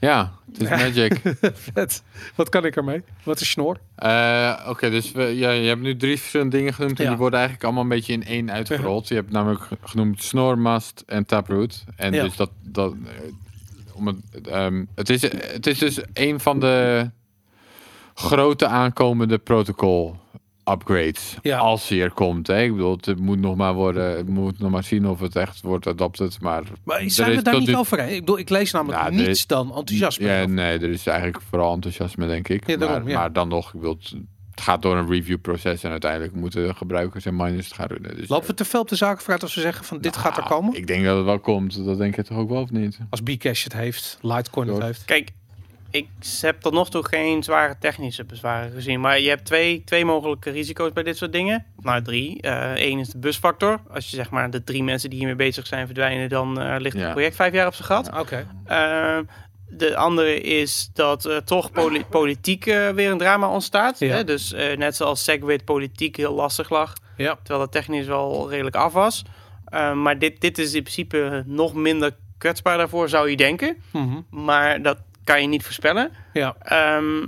Ja, 0.00 0.32
het 0.52 0.62
is 0.62 0.68
magic. 0.68 1.20
Vet. 1.72 2.02
Wat 2.34 2.48
kan 2.48 2.64
ik 2.64 2.76
ermee? 2.76 3.02
Wat 3.22 3.40
is 3.40 3.50
snor? 3.50 3.78
Eh, 3.94 4.66
Oké, 4.68 4.90
dus 4.90 5.12
we, 5.12 5.22
ja, 5.22 5.50
je 5.50 5.68
hebt 5.68 5.80
nu 5.80 5.96
drie 5.96 6.18
verschillende 6.18 6.56
dingen 6.56 6.74
genoemd. 6.74 6.98
En 6.98 7.04
Ja. 7.04 7.10
die 7.10 7.18
worden 7.18 7.38
eigenlijk 7.38 7.64
allemaal 7.66 7.82
een 7.82 7.96
beetje 7.96 8.12
in 8.12 8.24
één 8.24 8.50
uitgerold. 8.50 9.08
Je 9.08 9.14
hebt 9.14 9.30
namelijk 9.30 9.60
ge- 9.60 9.76
genoemd 9.84 10.22
Snor, 10.22 10.58
Mast 10.58 11.02
en 11.06 11.26
Taproot. 11.26 11.84
En 11.96 12.12
Ja. 12.12 12.22
dus 12.22 12.36
dat... 12.36 12.50
dat 12.62 12.92
eh, 12.92 13.32
om 13.92 14.06
het, 14.06 14.16
ehm, 14.48 14.84
het, 14.94 15.08
is, 15.10 15.22
het 15.22 15.66
is 15.66 15.78
dus 15.78 16.00
een 16.12 16.40
van 16.40 16.60
de 16.60 17.10
grote 18.14 18.66
aankomende 18.66 19.38
protocol 19.38 20.16
upgrades. 20.70 21.36
Ja. 21.42 21.58
Als 21.58 21.88
hij 21.88 22.00
er 22.02 22.10
komt. 22.10 22.46
Hè. 22.46 22.62
Ik 22.62 22.72
bedoel, 22.72 22.98
het 23.00 23.18
moet 23.18 23.38
nog 23.40 23.56
maar 23.56 23.74
worden. 23.74 24.16
Het 24.16 24.28
moet 24.28 24.58
nog 24.58 24.70
maar 24.70 24.84
zien 24.84 25.06
of 25.08 25.20
het 25.20 25.36
echt 25.36 25.60
wordt 25.60 25.86
adopted. 25.86 26.40
Maar, 26.40 26.62
Maar 26.84 27.02
zijn 27.06 27.30
we 27.30 27.36
is 27.36 27.42
daar 27.42 27.58
niet 27.58 27.68
nu- 27.68 27.76
over? 27.76 27.98
Hè? 27.98 28.06
Ik 28.08 28.20
bedoel, 28.20 28.38
ik 28.38 28.48
lees 28.48 28.70
namelijk 28.72 29.04
er 29.04 29.12
niets 29.12 29.28
is- 29.28 29.46
dan 29.46 29.74
enthousiasme. 29.76 30.26
Ja, 30.28 30.46
nee, 30.46 30.78
er 30.78 30.90
is 30.90 31.06
eigenlijk 31.06 31.40
vooral 31.50 31.74
enthousiasme, 31.74 32.26
denk 32.26 32.48
ik. 32.48 32.66
Ja, 32.66 32.76
daarom, 32.76 33.02
maar, 33.02 33.10
ja. 33.10 33.18
maar 33.18 33.32
dan 33.32 33.48
nog, 33.48 33.66
ik 33.74 33.80
bedoel, 33.80 33.96
het- 34.00 34.14
gaat 34.54 34.82
door 34.82 34.96
een 34.96 35.08
review-proces 35.08 35.82
en 35.82 35.90
uiteindelijk 35.90 36.34
moeten 36.34 36.76
gebruikers 36.76 37.24
en 37.24 37.36
miners 37.36 37.66
het 37.66 37.74
gaan 37.74 37.88
doen. 37.88 38.16
Dus, 38.16 38.28
Lopen 38.28 38.46
we 38.48 38.54
te 38.54 38.64
veel 38.64 38.80
op 38.80 38.88
de 38.88 38.96
zaken 38.96 39.20
vooruit 39.20 39.42
als 39.42 39.54
we 39.54 39.60
zeggen 39.60 39.84
van 39.84 39.98
dit 40.00 40.12
Nou, 40.14 40.24
gaat 40.24 40.36
er 40.36 40.42
komen? 40.44 40.74
Ik 40.76 40.86
denk 40.86 41.04
dat 41.04 41.16
het 41.16 41.24
wel 41.24 41.38
komt. 41.38 41.84
Dat 41.84 41.98
denk 41.98 42.16
je 42.16 42.22
toch 42.24 42.38
ook 42.38 42.48
wel 42.48 42.60
of 42.62 42.70
niet? 42.70 42.98
Als 43.10 43.22
Bcash 43.22 43.64
het 43.64 43.72
heeft, 43.72 44.18
Litecoin 44.20 44.68
het 44.68 44.82
heeft. 44.82 45.04
Kijk, 45.04 45.32
ik 45.96 46.08
heb 46.40 46.60
tot 46.60 46.72
nog 46.72 46.90
toe 46.90 47.04
geen 47.06 47.42
zware 47.42 47.76
technische 47.80 48.24
bezwaren 48.24 48.70
gezien. 48.72 49.00
Maar 49.00 49.20
je 49.20 49.28
hebt 49.28 49.44
twee, 49.44 49.82
twee 49.84 50.04
mogelijke 50.04 50.50
risico's 50.50 50.92
bij 50.92 51.02
dit 51.02 51.16
soort 51.16 51.32
dingen. 51.32 51.64
Nou, 51.80 52.02
drie. 52.02 52.38
Eén 52.74 52.98
is 52.98 53.08
de 53.08 53.18
busfactor. 53.18 53.80
Als 53.90 54.10
je 54.10 54.16
zeg 54.16 54.30
maar 54.30 54.50
de 54.50 54.64
drie 54.64 54.82
mensen 54.82 55.10
die 55.10 55.18
hiermee 55.18 55.36
bezig 55.36 55.66
zijn 55.66 55.86
verdwijnen, 55.86 56.28
dan 56.28 56.60
eh, 56.60 56.74
ligt 56.78 56.96
Ja. 56.96 57.02
het 57.02 57.12
project 57.12 57.36
vijf 57.36 57.52
jaar 57.52 57.66
op 57.66 57.74
zijn 57.74 57.88
gat. 57.88 58.18
Oké. 58.18 58.46
Ehm, 58.66 59.22
de 59.68 59.96
andere 59.96 60.40
is 60.40 60.90
dat 60.94 61.24
er 61.24 61.44
toch 61.44 61.70
poli- 61.72 62.04
politiek 62.10 62.66
eh, 62.66 62.88
weer 62.88 63.10
een 63.10 63.18
drama 63.18 63.48
ontstaat. 63.48 63.98
Ja. 63.98 64.14
Hè? 64.14 64.24
Dus 64.24 64.52
eh, 64.52 64.76
net 64.76 64.96
zoals 64.96 65.24
Segwit 65.24 65.64
politiek 65.64 66.16
heel 66.16 66.34
lastig 66.34 66.70
lag. 66.70 66.92
Ja. 67.16 67.34
Terwijl 67.36 67.58
dat 67.58 67.72
technisch 67.72 68.06
wel 68.06 68.50
redelijk 68.50 68.76
af 68.76 68.92
was. 68.92 69.22
Ehm, 69.66 70.02
maar 70.02 70.18
dit, 70.18 70.40
dit 70.40 70.58
is 70.58 70.74
in 70.74 70.82
principe 70.82 71.42
nog 71.46 71.74
minder 71.74 72.16
kwetsbaar 72.38 72.78
daarvoor, 72.78 73.08
zou 73.08 73.30
je 73.30 73.36
denken. 73.36 73.76
Mhm. 73.92 74.20
Maar 74.30 74.82
dat 74.82 74.98
kan 75.26 75.40
je 75.42 75.48
niet 75.48 75.62
voorspellen. 75.64 76.10
Ja. 76.32 76.56
Ehm, 76.62 77.26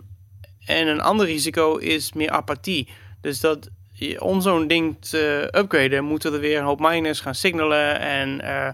en 0.67 0.87
een 0.87 1.01
ander 1.01 1.27
risico 1.27 1.77
is 1.77 2.13
meer 2.13 2.31
apathie. 2.31 2.89
Dus 3.21 3.41
dat 3.41 3.69
je- 3.93 4.21
om 4.21 4.41
zo'n 4.41 4.67
ding 4.67 4.97
te 5.01 5.49
upgraden, 5.57 6.05
moeten 6.05 6.33
er 6.33 6.41
weer 6.41 6.59
een 6.59 6.65
hoop 6.65 6.81
miners 6.81 7.21
gaan 7.21 7.35
signalen. 7.35 8.01
En 8.01 8.41
eh, 8.41 8.69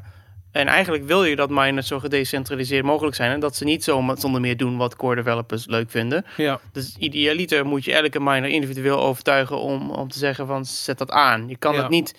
En 0.54 0.66
eigenlijk 0.66 1.04
wil 1.04 1.24
je 1.24 1.36
dat 1.36 1.50
miners 1.50 1.86
zo 1.86 1.98
gedecentraliseerd 2.00 2.84
mogelijk 2.84 3.16
zijn. 3.16 3.32
En 3.32 3.40
dat 3.40 3.56
ze 3.56 3.64
niet 3.64 3.84
zo 3.84 4.14
zonder 4.18 4.40
meer 4.40 4.56
doen 4.56 4.76
wat 4.76 4.96
core 4.96 5.14
developers 5.14 5.66
leuk 5.66 5.90
vinden. 5.90 6.24
Ja, 6.36 6.60
Dus 6.72 6.96
idealiter 6.98 7.66
moet 7.66 7.84
je 7.84 7.92
elke 7.94 8.20
miner 8.20 8.48
individueel 8.48 9.00
overtuigen 9.00 9.58
om, 9.60 9.90
om 9.90 10.08
te 10.08 10.18
zeggen 10.18 10.46
van 10.46 10.64
zet 10.64 10.98
dat 10.98 11.10
aan. 11.10 11.48
Je 11.48 11.56
kan 11.56 11.74
Ja. 11.74 11.80
het 11.80 11.90
niet, 11.90 12.14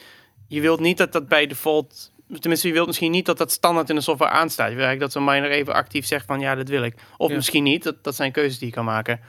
je 0.47 0.61
wilt 0.61 0.79
niet 0.79 0.97
dat 0.97 1.11
dat 1.11 1.27
bij 1.27 1.47
default, 1.47 2.11
tenminste 2.39 2.67
je 2.67 2.73
wilt 2.73 2.87
misschien 2.87 3.11
niet 3.11 3.25
dat 3.25 3.37
dat 3.37 3.51
standaard 3.51 3.89
in 3.89 3.95
de 3.95 4.01
software 4.01 4.31
aanstaat. 4.31 4.69
Je 4.69 4.75
wil 4.75 4.85
eigenlijk 4.85 5.13
dat 5.13 5.23
zo'n 5.23 5.33
miner 5.33 5.51
even 5.51 5.73
actief 5.73 6.05
zegt 6.05 6.25
van 6.25 6.39
ja, 6.39 6.55
dat 6.55 6.69
wil 6.69 6.83
ik. 6.83 6.95
Of 7.17 7.29
Ja. 7.29 7.35
misschien 7.35 7.63
niet, 7.63 7.83
dat, 7.83 7.95
dat 8.01 8.15
zijn 8.15 8.31
keuzes 8.31 8.57
die 8.59 8.67
je 8.67 8.73
kan 8.73 8.85
maken. 8.85 9.19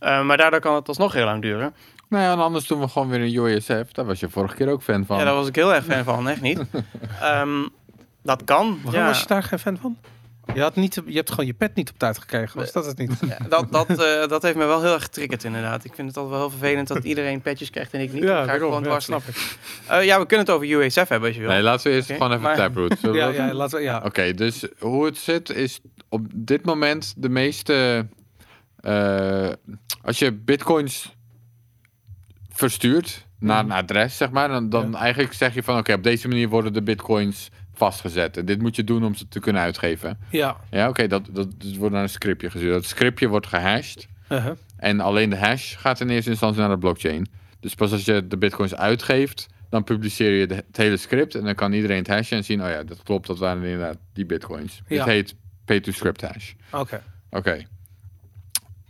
Uh, 0.00 0.24
maar 0.24 0.36
daardoor 0.36 0.60
kan 0.60 0.74
het 0.74 0.88
alsnog 0.88 1.12
heel 1.12 1.24
lang 1.24 1.42
duren. 1.42 1.74
Nou 2.08 2.22
ja, 2.24 2.32
en 2.32 2.38
anders 2.38 2.66
doen 2.66 2.80
we 2.80 2.88
gewoon 2.88 3.08
weer 3.08 3.20
een 3.20 3.34
UASF. 3.34 3.92
Daar 3.92 4.04
was 4.04 4.20
je 4.20 4.28
vorige 4.28 4.54
keer 4.54 4.68
ook 4.68 4.82
fan 4.82 5.06
van. 5.06 5.18
Ja, 5.18 5.24
daar 5.24 5.34
was 5.34 5.48
ik 5.48 5.54
heel 5.54 5.74
erg 5.74 5.84
fan 5.84 6.04
van, 6.04 6.28
echt 6.28 6.40
niet. 6.40 6.60
Ehm, 7.20 7.66
dat 8.22 8.44
kan. 8.44 8.78
waarom 8.82 9.00
ja. 9.02 9.06
was 9.08 9.20
je 9.20 9.26
daar 9.26 9.42
geen 9.42 9.58
fan 9.58 9.76
van? 9.78 9.96
Je, 10.54 10.60
had 10.60 10.76
niet, 10.76 11.02
je 11.06 11.14
hebt 11.16 11.30
gewoon 11.30 11.46
je 11.46 11.54
pet 11.54 11.74
niet 11.74 11.90
op 11.90 11.98
tijd 11.98 12.18
gekregen, 12.18 12.58
was 12.60 12.72
dat 12.72 12.86
het 12.86 12.98
niet? 12.98 13.12
Ja, 13.28 13.38
dat, 13.48 13.72
dat, 13.72 13.88
eh, 13.90 14.28
dat 14.28 14.42
heeft 14.42 14.56
me 14.56 14.64
wel 14.64 14.82
heel 14.82 14.92
erg 14.92 15.02
getriggerd 15.02 15.44
inderdaad. 15.44 15.84
Ik 15.84 15.94
vind 15.94 16.08
het 16.08 16.16
altijd 16.16 16.34
wel 16.38 16.48
heel 16.48 16.58
vervelend 16.58 16.88
dat 16.88 17.04
iedereen 17.04 17.40
petjes 17.40 17.70
krijgt 17.70 17.92
en 17.92 18.00
ik 18.00 18.12
niet. 18.12 18.22
Dan 18.22 18.34
ga 18.34 18.40
ik 18.40 18.46
daarom. 18.46 18.66
gewoon 18.68 18.82
Ja, 18.92 18.98
dwars 18.98 19.26
ik. 19.28 19.56
Eh, 19.86 20.04
ja, 20.04 20.18
we 20.20 20.26
kunnen 20.26 20.46
het 20.46 20.54
over 20.54 20.68
UASF 20.68 21.08
hebben 21.08 21.28
als 21.28 21.34
je 21.34 21.40
wil. 21.40 21.50
Nee, 21.50 21.62
laten 21.62 21.90
we 21.90 21.96
eerst 21.96 22.10
gewoon 22.12 22.30
even 22.30 22.42
maar- 22.42 22.56
Taproot. 22.56 22.98
Ja, 23.00 23.28
ja, 23.28 23.46
doen? 23.46 23.56
laten 23.56 23.78
we, 23.78 23.84
ja. 23.84 24.02
Oké, 24.04 24.32
dus 24.34 24.64
hoe 24.78 25.04
het 25.04 25.16
zit 25.16 25.50
is 25.50 25.80
op 26.08 26.26
dit 26.34 26.64
moment 26.64 27.14
de 27.16 27.28
meeste... 27.28 28.06
eh, 28.80 29.48
als 30.02 30.18
je 30.18 30.32
bitcoins 30.32 31.14
verstuurt 32.52 33.26
naar 33.38 33.64
een 33.64 33.72
adres, 33.72 34.16
zeg 34.16 34.30
maar, 34.30 34.48
dan, 34.48 34.68
dan 34.68 34.82
Mhm. 34.84 34.92
Ja. 34.92 34.98
eigenlijk 34.98 35.32
zeg 35.32 35.54
je 35.54 35.62
van 35.62 35.78
oké, 35.78 35.92
op 35.92 36.02
deze 36.02 36.28
manier 36.28 36.48
worden 36.48 36.72
de 36.72 36.82
bitcoins 36.82 37.48
vastgezet. 37.76 38.36
En 38.36 38.44
dit 38.44 38.60
moet 38.62 38.76
je 38.76 38.84
doen 38.84 39.04
om 39.04 39.14
ze 39.14 39.28
te 39.28 39.40
kunnen 39.40 39.62
uitgeven. 39.62 40.18
Ja, 40.30 40.56
Ja, 40.70 40.88
oké, 40.88 41.06
dat, 41.06 41.28
dat, 41.30 41.60
dat 41.60 41.74
wordt 41.74 41.94
naar 41.94 42.02
een 42.02 42.08
scriptje 42.08 42.50
gestuurd. 42.50 42.72
Dat 42.72 42.84
scriptje 42.84 43.28
wordt 43.28 43.46
gehashed. 43.46 44.08
uh-huh. 44.28 44.52
En 44.76 45.00
alleen 45.00 45.30
de 45.30 45.36
hash 45.36 45.76
gaat 45.78 46.00
in 46.00 46.08
eerste 46.08 46.30
instantie 46.30 46.60
naar 46.60 46.70
de 46.70 46.78
blockchain. 46.78 47.26
Dus 47.60 47.74
pas 47.74 47.92
als 47.92 48.04
je 48.04 48.26
de 48.26 48.36
bitcoins 48.36 48.74
uitgeeft, 48.74 49.46
dan 49.70 49.84
publiceer 49.84 50.30
je 50.30 50.46
de, 50.46 50.54
het 50.54 50.76
hele 50.76 50.96
script. 50.96 51.34
En 51.34 51.44
dan 51.44 51.54
kan 51.54 51.72
iedereen 51.72 51.98
het 51.98 52.06
hashen 52.06 52.36
en 52.36 52.44
zien, 52.44 52.62
oh 52.62 52.68
ja, 52.68 52.82
dat 52.82 53.02
klopt, 53.02 53.26
dat 53.26 53.38
waren 53.38 53.62
inderdaad 53.62 53.98
die 54.12 54.26
bitcoins. 54.26 54.82
Ja. 54.86 55.04
Dit 55.04 55.12
heet 55.12 55.34
pay-to-script 55.64 56.20
hash. 56.20 56.52
oké. 56.72 57.02
Oké. 57.30 57.66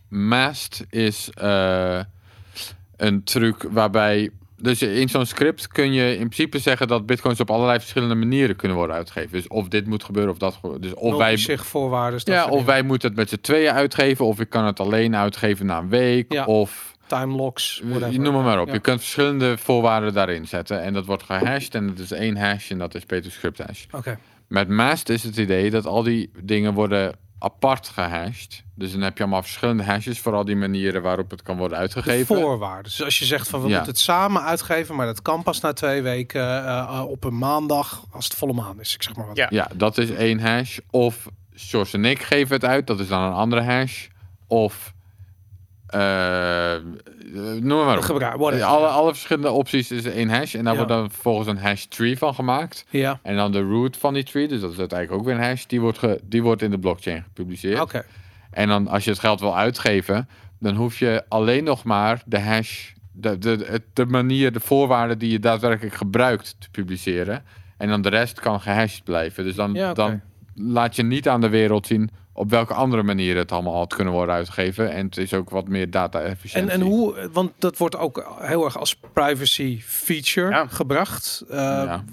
Mast 0.08 0.84
is 0.90 1.30
eh, 1.30 2.00
een 2.96 3.24
truc 3.24 3.62
waarbij... 3.62 4.30
Dus 4.56 4.82
in 4.82 5.08
zo'n 5.08 5.26
script 5.26 5.68
kun 5.68 5.92
je 5.92 6.10
in 6.10 6.28
principe 6.28 6.58
zeggen 6.58 6.88
dat 6.88 7.06
bitcoins 7.06 7.40
op 7.40 7.50
allerlei 7.50 7.78
verschillende 7.78 8.14
manieren 8.14 8.56
kunnen 8.56 8.76
worden 8.76 8.96
uitgegeven. 8.96 9.32
Dus 9.32 9.48
of 9.48 9.68
dit 9.68 9.86
moet 9.86 10.04
gebeuren 10.04 10.32
of 10.32 10.38
dat. 10.38 10.60
Dus 10.80 10.94
of 10.94 11.16
wij, 11.16 11.36
zich 11.36 11.66
voorwaarden. 11.66 12.18
dat 12.24 12.34
ja, 12.34 12.46
of 12.46 12.64
wij 12.64 12.82
moeten 12.82 13.08
het 13.08 13.16
met 13.16 13.28
z'n 13.28 13.40
tweeën 13.40 13.72
uitgeven. 13.72 14.24
Of 14.24 14.40
ik 14.40 14.48
kan 14.48 14.64
het 14.64 14.80
alleen 14.80 15.16
uitgeven 15.16 15.66
na 15.66 15.78
een 15.78 15.88
week. 15.88 16.32
Ja. 16.32 16.44
Of 16.44 16.94
time 17.06 17.36
locks. 17.36 17.80
whatever. 17.84 18.12
je 18.12 18.18
noem 18.18 18.44
maar 18.44 18.60
op. 18.60 18.66
Ja. 18.66 18.72
Je 18.72 18.80
kunt 18.80 19.00
verschillende 19.00 19.58
voorwaarden 19.58 20.12
daarin 20.12 20.46
zetten. 20.46 20.82
En 20.82 20.92
dat 20.92 21.06
wordt 21.06 21.22
gehashed. 21.22 21.74
En 21.74 21.88
het 21.88 21.98
is 21.98 22.10
één 22.10 22.36
hash 22.36 22.70
en 22.70 22.78
dat 22.78 22.94
is 22.94 23.04
PayToScript 23.04 23.58
hash. 23.58 23.84
Oké. 23.90 24.18
Met 24.48 24.68
Mast 24.68 25.08
is 25.08 25.22
het 25.22 25.36
idee 25.36 25.70
dat 25.70 25.86
al 25.86 26.02
die 26.02 26.30
dingen 26.42 26.74
worden 26.74 27.14
apart 27.38 27.88
gehashed. 27.88 28.64
Dus 28.74 28.92
dan 28.92 29.00
heb 29.00 29.16
je 29.16 29.22
allemaal 29.22 29.42
verschillende 29.42 29.84
hashes 29.84 30.20
voor 30.20 30.34
al 30.34 30.44
die 30.44 30.56
manieren 30.56 31.02
waarop 31.02 31.30
het 31.30 31.42
kan 31.42 31.56
worden 31.56 31.76
De 31.76 31.82
uitgegeven. 31.82 32.36
voorwaarden. 32.36 32.82
Dus 32.84 33.02
als 33.02 33.18
je 33.18 33.24
zegt 33.24 33.48
van 33.48 33.60
we 33.62 33.68
Ja. 33.68 33.74
moeten 33.74 33.92
het 33.92 34.00
samen 34.02 34.42
uitgeven, 34.42 34.94
maar 34.96 35.06
dat 35.06 35.22
kan 35.22 35.42
pas 35.42 35.60
na 35.60 35.72
twee 35.72 36.02
weken 36.02 36.40
eh, 36.42 36.78
eh, 36.78 37.04
op 37.08 37.24
een 37.24 37.38
maandag 37.38 38.04
als 38.10 38.24
het 38.24 38.34
volle 38.34 38.52
maan 38.52 38.80
is. 38.80 38.94
Ik 38.94 39.02
zeg 39.02 39.16
maar 39.16 39.26
wat. 39.26 39.36
Ja. 39.36 39.46
Ja, 39.50 39.68
dat 39.74 39.98
is 39.98 40.10
één 40.10 40.40
hash. 40.40 40.78
Of 40.90 41.26
Sjors 41.56 41.92
en 41.92 42.04
ik 42.04 42.22
geven 42.22 42.54
het 42.54 42.64
uit, 42.64 42.86
dat 42.86 43.00
is 43.00 43.08
dan 43.08 43.22
een 43.22 43.32
andere 43.32 43.62
hash. 43.62 44.06
Of 44.46 44.94
noem 47.60 47.84
maar 47.84 47.96
op. 47.96 48.02
Gebruik. 48.02 48.34
Alle, 48.62 48.86
alle 48.86 49.10
verschillende 49.12 49.50
opties 49.50 49.90
is 49.90 50.04
één 50.04 50.28
hash. 50.28 50.54
En 50.54 50.64
daar 50.64 50.72
Ja. 50.72 50.78
wordt 50.78 50.92
dan 50.94 51.10
vervolgens 51.10 51.48
een 51.48 51.58
hash 51.58 51.84
tree 51.84 52.18
van 52.18 52.34
gemaakt. 52.34 52.84
Ja. 52.90 53.18
En 53.22 53.36
dan 53.36 53.52
de 53.52 53.60
root 53.60 53.96
van 53.96 54.14
die 54.14 54.24
tree, 54.24 54.48
dus 54.48 54.60
dat 54.60 54.72
is 54.72 54.78
uiteindelijk 54.78 55.20
ook 55.20 55.26
weer 55.26 55.34
een 55.36 55.42
hash, 55.48 55.64
die 55.64 55.80
wordt, 55.80 55.98
ge, 55.98 56.20
die 56.24 56.42
wordt 56.42 56.62
in 56.62 56.70
de 56.70 56.78
blockchain 56.78 57.22
gepubliceerd. 57.22 57.80
Oké. 57.80 58.04
En 58.50 58.68
dan 58.68 58.88
als 58.88 59.04
je 59.04 59.10
het 59.10 59.18
geld 59.18 59.40
wil 59.40 59.56
uitgeven, 59.56 60.28
dan 60.60 60.74
hoef 60.74 60.98
je 60.98 61.24
alleen 61.28 61.64
nog 61.64 61.84
maar 61.84 62.22
de 62.26 62.40
hash, 62.40 62.90
de, 63.12 63.38
de, 63.38 63.56
de, 63.56 63.82
de 63.92 64.06
manier, 64.06 64.52
de 64.52 64.60
voorwaarden 64.60 65.18
die 65.18 65.30
je 65.30 65.38
daadwerkelijk 65.38 65.94
gebruikt 65.94 66.56
te 66.58 66.70
publiceren. 66.70 67.44
En 67.76 67.88
dan 67.88 68.02
de 68.02 68.08
rest 68.08 68.40
kan 68.40 68.60
gehashed 68.60 69.04
blijven. 69.04 69.44
Dus 69.44 69.54
dan, 69.54 69.72
Ja, 69.74 69.92
dan 69.92 70.20
laat 70.54 70.96
je 70.96 71.02
niet 71.02 71.28
aan 71.28 71.40
de 71.40 71.48
wereld 71.48 71.86
zien 71.86 72.10
op 72.36 72.50
welke 72.50 72.74
andere 72.74 73.02
manieren 73.02 73.42
het 73.42 73.52
allemaal 73.52 73.74
had 73.76 73.94
kunnen 73.94 74.12
worden 74.12 74.34
uitgegeven. 74.34 74.90
En 74.92 75.04
het 75.06 75.16
is 75.16 75.34
ook 75.34 75.50
wat 75.50 75.68
meer 75.68 75.82
En, 75.82 75.90
data-efficiëntie. 75.90 76.72
en 76.72 76.80
hoe, 76.80 77.28
want 77.32 77.52
dat 77.58 77.76
wordt 77.78 77.96
ook 77.96 78.36
heel 78.40 78.64
erg 78.64 78.78
als 78.78 78.96
privacy 79.12 79.80
feature 79.82 80.50
Ja. 80.50 80.66
gebracht. 80.66 81.44
Eh, 81.50 81.56
Ja. 81.56 82.04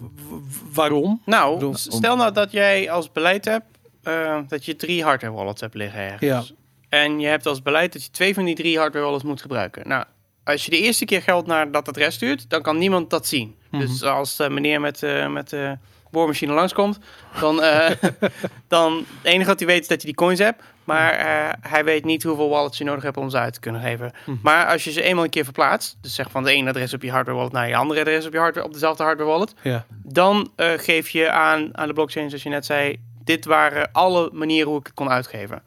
waarom? 0.74 1.22
Nou, 1.26 1.54
bedoel, 1.54 1.76
stel 1.76 2.16
nou 2.16 2.32
dat 2.34 2.52
jij 2.52 2.92
als 2.92 3.12
beleid 3.12 3.46
hebt 3.46 3.66
eh, 4.04 4.40
dat 4.48 4.66
je 4.66 4.76
drie 4.76 5.04
hardware 5.04 5.34
wallets 5.34 5.62
hebt 5.62 5.74
liggen 5.74 6.00
ergens. 6.00 6.48
Ja. 6.48 6.56
En 6.90 7.20
je 7.20 7.28
hebt 7.28 7.46
als 7.46 7.62
beleid 7.62 7.94
dat 7.94 8.04
je 8.04 8.10
twee 8.12 8.34
van 8.34 8.46
die 8.46 8.56
drie 8.56 8.78
hardware 8.78 9.06
wallets 9.06 9.24
moet 9.24 9.42
gebruiken. 9.42 9.88
Nou, 9.88 10.04
als 10.44 10.66
je 10.66 10.72
de 10.72 10.80
eerste 10.80 11.06
keer 11.06 11.22
geld 11.22 11.46
naar 11.48 11.72
dat 11.72 11.88
adres 11.88 12.16
stuurt, 12.16 12.50
dan 12.50 12.62
kan 12.62 12.78
niemand 12.78 13.10
dat 13.10 13.28
zien. 13.28 13.56
Mhm. 13.72 13.82
Dus 13.82 14.04
als 14.04 14.36
de 14.36 14.50
meneer 14.50 14.82
met, 14.82 15.04
eh, 15.04 15.28
met 15.32 15.50
de 15.50 15.78
boormachine 16.14 16.54
langskomt, 16.54 17.00
dan, 17.40 17.62
eh 17.64 17.90
dan 18.68 18.94
het 18.98 19.06
enige 19.24 19.50
wat 19.50 19.60
hij 19.60 19.68
weet 19.68 19.82
is 19.82 19.88
dat 19.88 20.02
je 20.02 20.08
die 20.08 20.16
coins 20.16 20.40
hebt. 20.40 20.64
Maar 20.84 21.12
eh, 21.12 21.50
hij 21.62 21.84
weet 21.84 22.06
niet 22.06 22.24
hoeveel 22.24 22.50
wallets 22.50 22.78
je 22.78 22.84
nodig 22.84 23.04
hebt 23.04 23.18
om 23.18 23.30
ze 23.30 23.38
uit 23.38 23.54
te 23.54 23.60
kunnen 23.60 23.82
geven. 23.82 24.12
Mhm. 24.26 24.38
Maar 24.42 24.66
als 24.68 24.84
je 24.84 24.92
ze 24.92 25.02
eenmaal 25.02 25.24
een 25.24 25.30
keer 25.30 25.44
verplaatst, 25.44 25.98
dus 26.02 26.16
zeg 26.16 26.32
van 26.32 26.44
de 26.44 26.52
ene 26.52 26.70
adres 26.70 26.94
op 26.94 27.02
je 27.02 27.12
hardware 27.12 27.38
wallet 27.38 27.54
naar 27.54 27.68
je 27.68 27.76
andere 27.76 28.00
adres 28.00 28.26
op 28.26 28.34
je 28.34 28.40
hardware 28.40 28.66
op 28.68 28.74
dezelfde 28.74 29.04
hardware 29.04 29.30
wallet, 29.30 29.54
Ja. 29.62 29.86
dan 30.04 30.52
eh, 30.56 30.72
geef 30.76 31.10
je 31.10 31.30
aan, 31.32 31.78
aan 31.78 31.88
de 31.88 31.94
blockchain, 31.94 32.28
zoals 32.30 32.44
je 32.44 32.50
net 32.50 32.66
zei, 32.66 33.00
dit 33.24 33.46
waren 33.46 33.90
alle 33.92 34.30
manieren 34.34 34.70
hoe 34.70 34.80
ik 34.80 34.86
het 34.86 34.96
kon 34.96 35.10
uitgeven. 35.10 35.62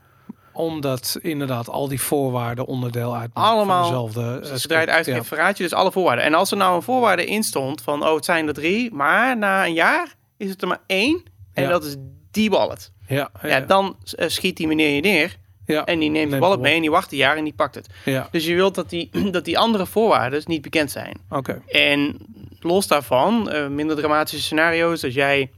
Omdat 0.53 1.19
inderdaad 1.23 1.69
al 1.69 1.89
die 1.89 2.01
voorwaarden 2.01 2.67
onderdeel 2.67 3.17
uitmaken 3.17 3.51
Allemaal. 3.53 3.83
van 3.83 3.91
dezelfde 3.93 4.21
eh, 4.45 4.51
Dus 4.51 4.63
zodra 4.63 4.81
je 4.81 4.87
het 4.87 4.91
script. 4.91 4.91
uitgeeft, 4.91 5.17
Ja. 5.17 5.37
verraad 5.37 5.57
je 5.57 5.63
dus 5.63 5.73
alle 5.75 5.93
voorwaarden. 5.93 6.25
En 6.25 6.35
als 6.35 6.51
er 6.51 6.57
nou 6.57 6.75
een 6.77 6.83
voorwaarde 6.83 7.25
in 7.27 7.43
stond 7.43 7.83
van, 7.83 8.07
oh, 8.07 8.15
het 8.15 8.25
zijn 8.25 8.47
er 8.49 8.55
drie, 8.55 8.95
maar 8.95 9.37
na 9.37 9.65
een 9.67 9.73
jaar 9.73 10.15
is 10.37 10.51
het 10.51 10.63
er 10.63 10.69
maar 10.69 10.81
één. 10.87 11.23
En 11.53 11.63
Ja. 11.63 11.69
dat 11.69 11.85
is 11.85 11.97
die 12.31 12.51
wallet. 12.51 12.93
Ja, 13.09 13.31
ja, 13.43 13.49
Ja, 13.49 13.61
dan 13.61 13.97
eh, 14.17 14.29
schiet 14.29 14.57
die 14.57 14.67
meneer 14.67 14.95
je 14.95 15.01
neer 15.01 15.37
ja, 15.67 15.85
en 15.85 15.99
die 15.99 16.11
neemt 16.11 16.31
de 16.31 16.39
wallet 16.39 16.57
de 16.57 16.63
mee 16.63 16.75
en 16.75 16.81
die 16.81 16.91
wacht 16.91 17.13
een 17.13 17.19
jaar 17.19 17.37
en 17.37 17.45
die 17.45 17.53
pakt 17.55 17.75
het. 17.75 17.87
ja. 18.05 18.29
Dus 18.31 18.47
je 18.47 18.55
wilt 18.55 18.75
dat 18.75 18.91
die, 18.91 19.11
dat 19.31 19.45
die 19.45 19.59
andere 19.59 19.87
voorwaarden 19.87 20.43
niet 20.45 20.63
bekend 20.63 20.91
zijn. 20.91 21.17
Oké. 21.31 21.63
En 21.69 22.17
los 22.61 22.87
daarvan, 22.87 23.51
eh, 23.51 23.67
minder 23.69 23.97
dramatische 23.97 24.43
scenario's, 24.45 25.05
als 25.05 25.15
jij 25.15 25.51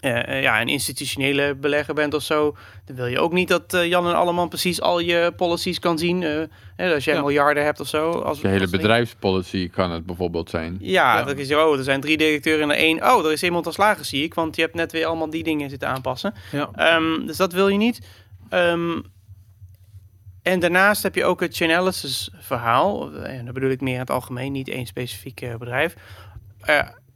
eh, 0.00 0.28
eh, 0.28 0.42
ja, 0.42 0.60
een 0.60 0.68
institutionele 0.68 1.54
belegger 1.54 1.94
bent 1.94 2.14
of 2.14 2.22
zo, 2.22 2.56
dan 2.84 2.96
wil 2.96 3.06
je 3.06 3.18
ook 3.20 3.32
niet 3.32 3.48
dat 3.48 3.74
eh, 3.74 3.86
Jan 3.88 4.06
en 4.08 4.14
Alleman 4.14 4.48
precies 4.48 4.80
al 4.80 4.98
je 5.00 5.32
policies 5.36 5.78
kan 5.78 5.98
zien. 5.98 6.22
eh, 6.22 6.42
hè, 6.76 6.94
als 6.94 7.04
jij 7.04 7.14
Ja. 7.14 7.20
miljarden 7.20 7.64
hebt 7.64 7.80
of 7.80 7.86
zo. 7.88 8.10
Als, 8.10 8.40
Je 8.40 8.48
hele 8.48 8.60
als- 8.60 8.70
bedrijfspolicy 8.70 9.68
kan 9.70 9.90
het 9.90 10.06
bijvoorbeeld 10.06 10.50
zijn. 10.50 10.76
Ja, 10.80 11.18
Ja. 11.18 11.24
dan 11.24 11.38
is 11.38 11.50
er, 11.50 11.64
oh, 11.66 11.78
er 11.78 11.84
zijn 11.84 12.00
drie 12.00 12.16
directeuren 12.16 12.62
en 12.62 12.70
er 12.70 12.76
één. 12.82 13.02
Oh, 13.12 13.24
er 13.24 13.32
is 13.32 13.42
iemand 13.42 13.66
ontslagen, 13.66 14.04
zie 14.04 14.22
ik, 14.24 14.34
want 14.34 14.56
je 14.56 14.62
hebt 14.62 14.74
net 14.74 14.92
weer 14.92 15.06
allemaal 15.06 15.30
die 15.30 15.42
dingen 15.42 15.70
zitten 15.70 15.88
aanpassen. 15.88 16.34
Ja. 16.52 16.70
Ehm, 16.74 17.26
dus 17.26 17.36
dat 17.36 17.52
wil 17.52 17.68
je 17.68 17.78
niet. 17.78 18.00
Ehm, 18.48 19.00
en 20.42 20.60
daarnaast 20.60 21.02
heb 21.02 21.14
je 21.14 21.24
ook 21.24 21.40
het 21.40 21.56
Chainalysis 21.56 22.30
verhaal. 22.38 23.12
En 23.14 23.44
dat 23.44 23.54
bedoel 23.54 23.70
ik 23.70 23.80
meer 23.80 23.94
in 23.94 24.00
het 24.00 24.10
algemeen, 24.10 24.52
niet 24.52 24.68
één 24.68 24.86
specifiek 24.86 25.40
eh, 25.40 25.56
bedrijf. 25.56 25.94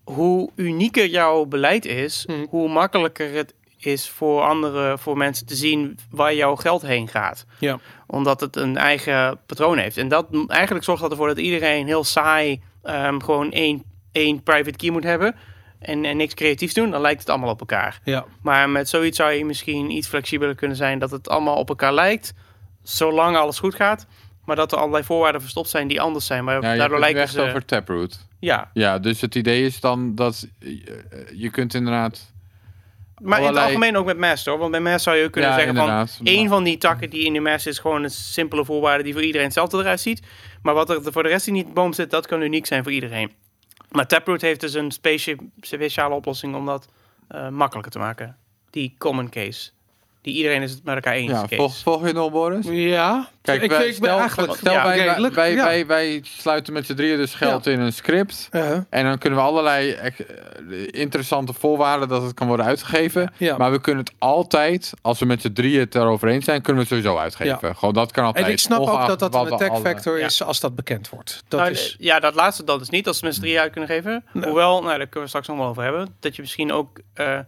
Hoe 0.04 0.50
unieker 0.54 1.06
jouw 1.06 1.44
beleid 1.44 1.84
is, 1.84 2.26
Mhm. 2.26 2.44
hoe 2.48 2.68
makkelijker 2.68 3.32
het 3.34 3.54
is 3.78 4.08
voor 4.08 4.42
andere, 4.42 4.98
voor 4.98 5.16
mensen 5.16 5.46
te 5.46 5.54
zien 5.54 5.98
waar 6.10 6.34
jouw 6.34 6.56
geld 6.56 6.82
heen 6.82 7.08
gaat. 7.08 7.46
Ja. 7.58 7.78
Omdat 8.06 8.40
het 8.40 8.56
een 8.56 8.76
eigen 8.76 9.40
patroon 9.46 9.78
heeft. 9.78 9.96
En 9.96 10.08
dat 10.08 10.26
eigenlijk 10.46 10.84
zorgt 10.84 11.02
dat 11.02 11.10
ervoor 11.10 11.28
dat 11.28 11.38
iedereen 11.38 11.86
heel 11.86 12.04
saai 12.04 12.60
ehm, 12.82 13.20
gewoon 13.20 13.52
één, 13.52 13.82
één 14.12 14.42
private 14.42 14.76
key 14.76 14.90
moet 14.90 15.02
hebben. 15.04 15.36
En, 15.78 16.04
en 16.04 16.16
niks 16.16 16.34
creatiefs 16.34 16.74
doen, 16.74 16.90
dan 16.90 17.00
lijkt 17.00 17.20
het 17.20 17.28
allemaal 17.28 17.50
op 17.50 17.60
elkaar. 17.60 18.00
Ja. 18.04 18.24
Maar 18.42 18.70
met 18.70 18.88
zoiets 18.88 19.16
zou 19.16 19.32
je 19.32 19.44
misschien 19.44 19.90
iets 19.90 20.08
flexibeler 20.08 20.54
kunnen 20.54 20.76
zijn 20.76 20.98
dat 20.98 21.10
het 21.10 21.28
allemaal 21.28 21.56
op 21.56 21.68
elkaar 21.68 21.92
lijkt, 21.94 22.32
zolang 22.82 23.36
alles 23.36 23.58
goed 23.58 23.74
gaat. 23.74 24.06
Maar 24.44 24.56
dat 24.56 24.72
er 24.72 24.78
allerlei 24.78 25.04
voorwaarden 25.04 25.40
verstopt 25.40 25.68
zijn 25.68 25.88
die 25.88 26.00
anders 26.00 26.26
zijn. 26.26 26.44
Maar 26.44 26.54
Ja, 26.54 26.76
daardoor 26.76 27.04
het 27.04 27.16
echt 27.16 27.32
ze... 27.32 27.40
over 27.40 27.64
Taproot. 27.64 28.26
Ja, 28.40 28.70
Ja, 28.72 28.98
dus 28.98 29.20
het 29.20 29.34
idee 29.34 29.64
is 29.64 29.80
dan 29.80 30.14
dat 30.14 30.48
je, 30.58 31.04
je 31.34 31.50
kunt 31.50 31.74
inderdaad... 31.74 32.32
maar 33.22 33.40
in 33.40 33.46
het 33.46 33.56
algemeen 33.56 33.96
ook 33.96 34.06
met 34.06 34.18
Master. 34.18 34.50
hoor. 34.50 34.60
Want 34.60 34.70
bij 34.70 34.80
Master 34.80 35.00
zou 35.00 35.16
je 35.16 35.30
kunnen 35.30 35.50
ja, 35.50 35.56
zeggen 35.56 35.76
van... 35.76 36.26
één 36.26 36.48
van 36.48 36.64
die 36.64 36.78
takken 36.78 37.10
die 37.10 37.24
in 37.24 37.32
de 37.32 37.40
Master 37.40 37.70
is 37.70 37.78
gewoon 37.78 38.02
een 38.02 38.10
simpele 38.10 38.64
voorwaarde 38.64 39.04
die 39.04 39.12
voor 39.12 39.22
iedereen 39.22 39.46
hetzelfde 39.46 39.78
eruit 39.78 40.00
ziet. 40.00 40.22
Maar 40.62 40.74
wat 40.74 40.90
er 40.90 41.12
voor 41.12 41.22
de 41.22 41.28
rest 41.28 41.46
in 41.46 41.54
die 41.54 41.66
boom 41.66 41.92
zit, 41.92 42.10
dat 42.10 42.26
kan 42.26 42.42
uniek 42.42 42.66
zijn 42.66 42.82
voor 42.82 42.92
iedereen. 42.92 43.32
Maar 43.90 44.06
Taproot 44.06 44.40
heeft 44.40 44.60
dus 44.60 44.74
een 44.74 44.92
speciale 45.60 46.14
oplossing 46.14 46.54
om 46.54 46.66
dat 46.66 46.88
eh, 47.28 47.48
makkelijker 47.48 47.92
te 47.92 47.98
maken. 47.98 48.36
die 48.70 48.94
common 48.98 49.28
case. 49.28 49.70
Die 50.24 50.34
iedereen 50.34 50.62
is 50.62 50.70
het 50.70 50.84
met 50.84 50.94
elkaar 50.94 51.12
eens 51.12 51.30
Ja, 51.30 51.46
volg, 51.48 51.76
volg 51.76 52.06
je 52.06 52.12
nog, 52.12 52.30
Boris? 52.32 52.66
Ja, 52.68 53.28
Kijk, 53.42 53.62
ik, 53.62 53.70
wij- 53.70 53.78
weet- 53.78 53.94
ik 53.94 54.00
ben 54.00 54.08
stel- 54.08 54.18
eigenlijk... 54.20 54.54
Stel, 54.56 54.72
ja, 54.72 54.84
wij, 54.84 54.96
wij, 54.96 55.06
redelijk, 55.06 55.34
wij, 55.34 55.52
ja. 55.52 55.64
wij, 55.64 55.86
wij 55.86 56.20
sluiten 56.24 56.72
met 56.72 56.86
z'n 56.86 56.94
drieën 56.94 57.16
dus 57.16 57.34
geld 57.34 57.66
in 57.66 57.80
een 57.80 57.92
script. 57.92 58.48
En 58.90 59.04
dan 59.04 59.18
kunnen 59.18 59.38
we 59.38 59.44
allerlei 59.44 59.90
eh, 59.92 60.12
interessante 60.90 61.52
voorwaarden 61.52 62.08
dat 62.08 62.22
het 62.22 62.34
kan 62.34 62.46
worden 62.46 62.66
uitgegeven. 62.66 63.32
Ja. 63.36 63.56
Maar 63.56 63.70
we 63.70 63.80
kunnen 63.80 64.04
het 64.04 64.14
altijd, 64.18 64.92
als 65.02 65.18
we 65.18 65.26
met 65.26 65.40
z'n 65.40 65.52
drieën 65.52 65.80
het 65.80 65.94
erover 65.94 66.28
eens 66.28 66.44
zijn, 66.44 66.62
kunnen 66.62 66.82
we 66.82 66.88
het 66.88 66.98
sowieso 66.98 67.22
uitgeven. 67.22 67.76
Gewoon 67.76 67.94
dat 67.94 68.12
kan 68.12 68.24
altijd. 68.24 68.44
En 68.46 68.50
ik 68.52 68.58
snap 68.58 68.80
ook 68.80 69.06
dat 69.06 69.18
dat 69.18 69.34
een 69.34 69.40
attack 69.52 69.70
alle- 69.70 69.80
factor 69.80 70.18
Ja. 70.18 70.26
is 70.26 70.42
als 70.42 70.60
dat 70.60 70.74
bekend 70.74 71.08
wordt. 71.08 71.42
Dat 71.48 71.60
Nou, 71.60 71.72
is... 71.72 71.96
Ja, 71.98 72.20
dat 72.20 72.34
laatste 72.34 72.64
dat 72.64 72.80
is 72.80 72.88
niet 72.88 73.06
als 73.06 73.20
we 73.20 73.26
met 73.26 73.34
z'n 73.34 73.40
drieën 73.40 73.58
uit 73.60 73.72
kunnen 73.72 73.90
geven. 73.90 74.24
Nee. 74.32 74.44
Hoewel, 74.44 74.82
nou, 74.82 74.86
daar 74.98 75.06
kunnen 75.06 75.20
we 75.22 75.28
straks 75.28 75.48
nog 75.48 75.56
wel 75.56 75.66
over 75.66 75.82
hebben. 75.82 76.14
Dat 76.20 76.36
je 76.36 76.42
misschien 76.42 76.72
ook 76.72 76.98
eh, 77.14 77.38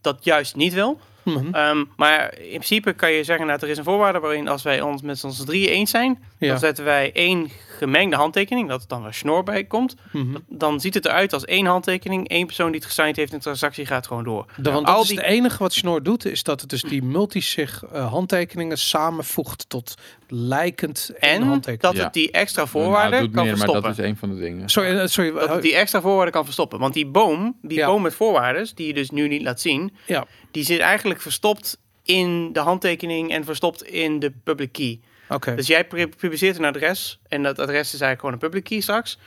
dat 0.00 0.24
juist 0.24 0.56
niet 0.56 0.72
wil. 0.74 1.00
Mhm. 1.34 1.54
Ehm, 1.54 1.84
maar 1.96 2.38
in 2.38 2.48
principe 2.48 2.92
kan 2.92 3.12
je 3.12 3.24
zeggen, 3.24 3.46
nou, 3.46 3.58
er 3.62 3.68
is 3.68 3.78
een 3.78 3.84
voorwaarde 3.84 4.18
waarin 4.18 4.48
als 4.48 4.62
wij 4.62 4.80
ons 4.80 5.02
met 5.02 5.18
z'n 5.18 5.44
drieën 5.44 5.68
eens 5.68 5.90
zijn, 5.90 6.22
Ja. 6.38 6.48
dan 6.48 6.58
zetten 6.58 6.84
wij 6.84 7.10
één 7.12 7.48
gemengde 7.78 8.16
handtekening, 8.16 8.68
dat 8.68 8.82
er 8.82 8.88
dan 8.88 9.02
weer 9.02 9.12
snor 9.14 9.42
bij 9.42 9.64
komt. 9.64 9.94
Mhm. 10.12 10.36
Dan 10.48 10.80
ziet 10.80 10.94
het 10.94 11.04
eruit 11.04 11.32
als 11.32 11.44
één 11.44 11.66
handtekening. 11.66 12.28
Één 12.28 12.46
persoon 12.46 12.66
die 12.66 12.76
het 12.76 12.84
gesigned 12.88 13.16
heeft 13.16 13.30
in 13.32 13.36
de 13.38 13.42
transactie 13.44 13.86
gaat 13.86 14.06
gewoon 14.06 14.24
door. 14.24 14.46
De, 14.56 14.70
want 14.70 14.86
dat 14.86 14.94
al 14.94 15.02
is 15.02 15.08
die- 15.08 15.16
het 15.18 15.26
enige 15.26 15.58
wat 15.58 15.72
Snor 15.72 16.02
doet, 16.02 16.24
is 16.24 16.42
dat 16.42 16.60
het 16.60 16.70
dus 16.70 16.82
die 16.82 17.02
multisig 17.02 17.84
eh 17.92 18.10
handtekeningen 18.10 18.78
samenvoegt 18.78 19.68
tot 19.68 19.94
lijkend 20.28 21.10
één 21.18 21.32
En 21.32 21.42
handtekening. 21.42 21.80
dat 21.82 21.96
Ja. 21.96 22.04
het 22.04 22.12
die 22.12 22.30
extra 22.30 22.60
Nou, 22.62 22.72
voorwaarden 22.72 23.20
het 23.20 23.30
kan 23.30 23.42
meer, 23.44 23.56
maar 23.56 23.60
verstoppen. 23.60 23.90
dat 23.90 23.98
is 24.04 24.10
een 24.10 24.16
van 24.16 24.28
de 24.28 24.40
dingen. 24.40 24.68
Sorry, 24.68 24.98
eh, 24.98 25.06
sorry. 25.06 25.32
Dat 25.32 25.42
eh, 25.48 25.52
het 25.52 25.62
die 25.62 25.74
extra 25.76 26.00
voorwaarden 26.00 26.32
kan 26.32 26.44
verstoppen. 26.44 26.78
Want 26.78 26.94
die 26.94 27.06
boom, 27.06 27.56
die 27.62 27.78
Ja. 27.78 27.86
boom 27.86 28.02
met 28.02 28.14
voorwaarden, 28.14 28.68
die 28.74 28.86
je 28.86 28.94
dus 28.94 29.10
nu 29.10 29.28
niet 29.28 29.42
laat 29.42 29.60
zien, 29.60 29.94
ja, 30.06 30.26
die 30.56 30.64
zit 30.64 30.80
eigenlijk 30.80 31.20
verstopt 31.20 31.78
in 32.02 32.52
de 32.52 32.60
handtekening 32.60 33.30
en 33.30 33.44
verstopt 33.44 33.82
in 33.82 34.18
de 34.18 34.32
public 34.44 34.72
key. 34.72 35.00
oké. 35.28 35.54
Dus 35.54 35.66
jij 35.66 35.84
pu- 35.86 36.08
publiceert 36.08 36.58
een 36.58 36.64
adres 36.64 37.18
en 37.28 37.42
dat 37.42 37.58
adres 37.58 37.94
is 37.94 38.00
eigenlijk 38.00 38.20
gewoon 38.20 38.32
een 38.34 38.40
public 38.40 38.64
key 38.64 38.80
straks. 38.80 39.18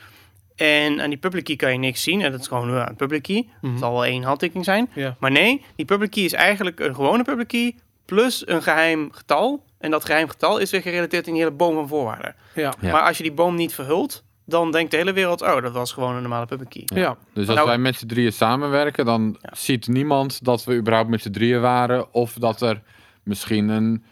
En 0.56 1.00
aan 1.00 1.08
die 1.08 1.18
public 1.18 1.44
key 1.44 1.56
kan 1.56 1.72
je 1.72 1.78
niks 1.78 2.02
zien 2.02 2.20
en 2.22 2.30
dat 2.32 2.40
is 2.40 2.46
gewoon 2.46 2.68
een 2.68 2.96
public 2.96 3.22
key. 3.22 3.48
Mhm. 3.60 3.70
Het 3.72 3.80
zal 3.80 3.92
wel 3.92 4.04
één 4.04 4.22
handtekening 4.22 4.64
zijn. 4.64 4.90
Ja. 4.94 5.16
Maar 5.20 5.30
nee, 5.30 5.64
die 5.76 5.86
public 5.86 6.10
key 6.10 6.22
is 6.24 6.32
eigenlijk 6.32 6.80
een 6.80 6.94
gewone 6.94 7.22
public 7.24 7.48
key 7.48 7.74
plus 8.04 8.42
een 8.46 8.62
geheim 8.62 9.08
getal. 9.12 9.64
En 9.78 9.90
dat 9.90 10.04
geheim 10.04 10.28
getal 10.28 10.58
is 10.58 10.70
weer 10.70 10.82
gerelateerd 10.82 11.26
in 11.26 11.32
die 11.32 11.42
hele 11.42 11.54
boom 11.54 11.74
van 11.74 11.88
voorwaarden. 11.88 12.34
Ja. 12.54 12.74
Ja. 12.80 12.92
Maar 12.92 13.02
als 13.02 13.16
je 13.16 13.22
die 13.22 13.32
boom 13.32 13.54
niet 13.54 13.74
verhult, 13.74 14.22
dan 14.50 14.70
denkt 14.72 14.90
de 14.90 14.96
hele 14.96 15.12
wereld, 15.12 15.42
oh, 15.42 15.62
dat 15.62 15.72
was 15.72 15.92
gewoon 15.92 16.14
een 16.14 16.20
normale 16.22 16.46
public 16.46 16.68
key. 16.68 16.82
Ja. 17.00 17.16
Dus 17.34 17.46
als 17.46 17.56
Nou- 17.56 17.68
wij 17.68 17.78
met 17.78 17.96
z'n 17.96 18.06
drieën 18.06 18.32
samenwerken, 18.32 19.04
dan 19.04 19.36
Ja. 19.42 19.50
ziet 19.52 19.86
niemand 19.88 20.44
dat 20.44 20.64
we 20.64 20.74
überhaupt 20.76 21.08
met 21.08 21.22
z'n 21.22 21.30
drieën 21.30 21.60
waren. 21.60 22.14
Of 22.14 22.32
dat 22.32 22.60
er 22.60 22.82
misschien 23.22 23.68
een 23.68 24.04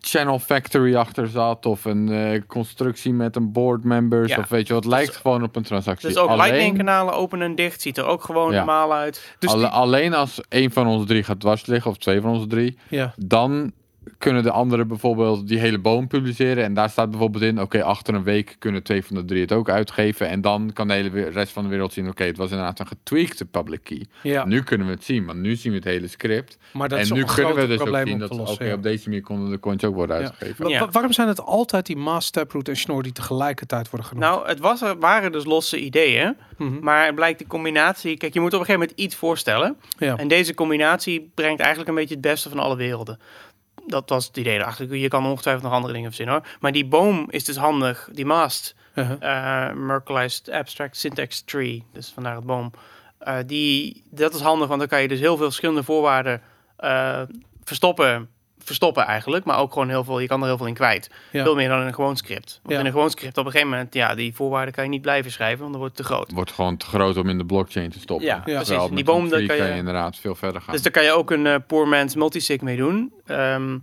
channel 0.00 0.38
factory 0.38 0.94
achter 0.96 1.28
zat. 1.28 1.66
Of 1.66 1.84
een 1.84 2.08
eh, 2.08 2.40
constructie 2.46 3.12
met 3.12 3.36
een 3.36 3.52
board 3.52 3.84
members. 3.84 4.30
Ja. 4.32 4.38
Of 4.38 4.48
weet 4.48 4.66
je 4.66 4.72
wat, 4.74 4.84
het 4.84 4.92
lijkt 4.92 5.16
gewoon 5.16 5.42
op 5.42 5.56
een 5.56 5.62
transactie. 5.62 6.08
Dus 6.08 6.16
ook 6.18 6.28
Alleen- 6.28 6.46
Lightning 6.46 6.76
kanalen 6.76 7.14
open 7.14 7.42
en 7.42 7.54
dicht, 7.54 7.80
ziet 7.80 7.98
er 7.98 8.04
ook 8.06 8.24
gewoon 8.24 8.50
Ja. 8.50 8.56
normaal 8.56 8.92
uit. 8.94 9.34
Dus 9.38 9.50
alle- 9.50 9.60
die- 9.60 9.70
Alleen 9.70 10.14
als 10.14 10.40
één 10.48 10.70
van 10.70 10.86
ons 10.86 11.06
drie 11.06 11.22
gaat 11.22 11.40
dwars 11.40 11.66
liggen, 11.66 11.90
of 11.90 11.96
twee 11.98 12.20
van 12.20 12.30
ons 12.30 12.44
drie, 12.48 12.78
ja. 12.88 13.12
dan 13.16 13.72
kunnen 14.18 14.42
de 14.42 14.50
anderen 14.50 14.88
bijvoorbeeld 14.88 15.48
die 15.48 15.58
hele 15.58 15.78
boom 15.78 16.06
publiceren. 16.08 16.64
En 16.64 16.74
daar 16.74 16.90
staat 16.90 17.10
bijvoorbeeld 17.10 17.44
in, 17.44 17.60
oké, 17.60 17.82
achter 17.82 18.14
een 18.14 18.22
week 18.22 18.56
kunnen 18.58 18.82
twee 18.82 19.04
van 19.04 19.16
de 19.16 19.24
drie 19.24 19.40
het 19.40 19.52
ook 19.52 19.68
uitgeven. 19.70 20.28
En 20.28 20.40
dan 20.40 20.70
kan 20.72 20.88
de 20.88 20.94
hele 20.94 21.28
rest 21.28 21.52
van 21.52 21.62
de 21.62 21.68
wereld 21.68 21.92
zien, 21.92 22.08
oké, 22.08 22.24
het 22.24 22.36
was 22.36 22.50
inderdaad 22.50 22.78
een 22.80 22.86
getweakte 22.86 23.44
public 23.44 23.80
key. 23.84 24.06
ja. 24.22 24.44
Nu 24.46 24.62
kunnen 24.62 24.86
we 24.86 24.92
het 24.92 25.04
zien, 25.04 25.24
maar 25.24 25.34
nu 25.36 25.54
zien 25.56 25.72
we 25.72 25.78
het 25.78 25.86
hele 25.86 26.08
script. 26.08 26.58
Maar 26.72 26.88
dat 26.88 26.98
en 26.98 27.04
is 27.04 27.10
nu 27.10 27.24
kunnen 27.24 27.54
we 27.54 27.66
dus 27.66 27.80
ook 27.80 27.96
zien 28.06 28.18
dat 28.18 28.30
oké, 28.30 28.72
op 28.72 28.82
deze 28.82 29.08
manier 29.08 29.22
konden 29.22 29.50
de 29.50 29.60
coins 29.60 29.84
ook 29.84 29.94
worden 29.94 30.16
uitgegeven. 30.16 30.68
Ja. 30.68 30.80
wa- 30.80 30.90
waarom 30.90 31.12
zijn 31.12 31.28
het 31.28 31.40
altijd 31.40 31.86
die 31.86 31.96
Maas, 31.96 32.30
Taproot 32.30 32.68
en 32.68 32.76
Snor 32.76 33.02
die 33.02 33.12
tegelijkertijd 33.12 33.90
worden 33.90 34.06
genoemd? 34.08 34.26
Nou, 34.26 34.48
het 34.48 34.58
was, 34.60 34.82
er 34.82 34.98
waren 34.98 35.32
dus 35.32 35.44
losse 35.44 35.78
ideeën. 35.80 36.36
Mhm. 36.58 36.78
Maar 36.80 37.06
het 37.06 37.14
blijkt 37.14 37.38
de 37.38 37.46
combinatie... 37.46 38.16
Kijk, 38.16 38.34
je 38.34 38.40
moet 38.40 38.54
op 38.54 38.60
een 38.60 38.66
gegeven 38.66 38.80
moment 38.88 39.00
iets 39.06 39.16
voorstellen. 39.16 39.76
ja. 39.98 40.16
En 40.16 40.28
deze 40.28 40.54
combinatie 40.54 41.30
brengt 41.34 41.60
eigenlijk 41.60 41.88
een 41.88 41.94
beetje 41.94 42.14
het 42.14 42.22
beste 42.22 42.48
van 42.48 42.58
alle 42.58 42.76
werelden. 42.76 43.18
Dat 43.86 44.08
was 44.08 44.26
het 44.26 44.36
idee 44.36 44.54
erachter. 44.58 44.96
Je 44.96 45.08
kan 45.08 45.26
ongetwijfeld 45.26 45.64
nog 45.64 45.72
andere 45.74 45.92
dingen 45.92 46.08
verzinnen 46.08 46.34
hoor. 46.34 46.46
Maar 46.60 46.72
die 46.72 46.86
boom 46.86 47.26
is 47.30 47.44
dus 47.44 47.56
handig. 47.56 48.08
Die 48.12 48.26
mast, 48.26 48.74
Uh-huh. 48.94 49.16
eh 49.68 49.74
Merkleized 49.74 50.50
Abstract 50.50 50.96
Syntax 50.96 51.42
Tree, 51.42 51.84
dus 51.92 52.10
vandaar 52.14 52.36
het 52.36 52.44
boom. 52.44 52.70
Eh, 53.18 53.38
die, 53.46 54.02
dat 54.10 54.34
is 54.34 54.40
handig, 54.40 54.68
want 54.68 54.80
dan 54.80 54.88
kan 54.88 55.02
je 55.02 55.08
dus 55.08 55.18
heel 55.20 55.36
veel 55.36 55.46
verschillende 55.46 55.82
voorwaarden 55.82 56.42
eh, 56.76 57.22
verstoppen. 57.64 58.28
Verstoppen 58.66 59.04
eigenlijk, 59.04 59.44
maar 59.44 59.58
ook 59.58 59.72
gewoon 59.72 59.88
heel 59.88 60.04
veel. 60.04 60.18
Je 60.20 60.26
kan 60.26 60.40
er 60.40 60.46
heel 60.46 60.56
veel 60.56 60.66
in 60.66 60.74
kwijt. 60.74 61.10
Ja. 61.32 61.42
Veel 61.44 61.54
meer 61.54 61.68
dan 61.68 61.80
in 61.80 61.86
een 61.86 61.94
gewoon 61.94 62.16
script. 62.16 62.60
Want 62.62 62.74
Ja. 62.74 62.80
in 62.80 62.86
een 62.86 62.92
gewoon 62.92 63.10
script 63.10 63.38
op 63.38 63.44
een 63.44 63.50
gegeven 63.50 63.72
moment, 63.72 63.94
ja, 63.94 64.14
die 64.14 64.34
voorwaarden 64.34 64.74
kan 64.74 64.84
je 64.84 64.90
niet 64.90 65.02
blijven 65.02 65.30
schrijven, 65.30 65.58
want 65.58 65.70
dan 65.70 65.80
wordt 65.80 65.98
het 65.98 66.06
te 66.06 66.12
groot. 66.12 66.26
Het 66.26 66.34
wordt 66.34 66.52
gewoon 66.52 66.76
te 66.76 66.86
groot 66.86 67.16
om 67.16 67.28
in 67.28 67.38
de 67.38 67.44
blockchain 67.46 67.90
te 67.90 67.98
stoppen. 68.00 68.26
Ja, 68.26 68.38
precies. 68.38 68.68
met 68.68 68.94
Die 68.94 69.04
boom, 69.04 69.28
daar 69.28 69.42
kan 69.46 69.56
je- 69.56 69.74
inderdaad 69.74 70.16
veel 70.18 70.34
verder 70.34 70.60
gaan. 70.60 70.72
Dus 70.74 70.82
daar 70.82 70.92
kan 70.92 71.04
je 71.04 71.12
ook 71.12 71.30
een 71.30 71.46
eh, 71.46 71.54
poor 71.66 71.88
man's 71.88 72.14
multisig 72.14 72.60
mee 72.60 72.76
doen. 72.76 73.12
Ehm, 73.26 73.78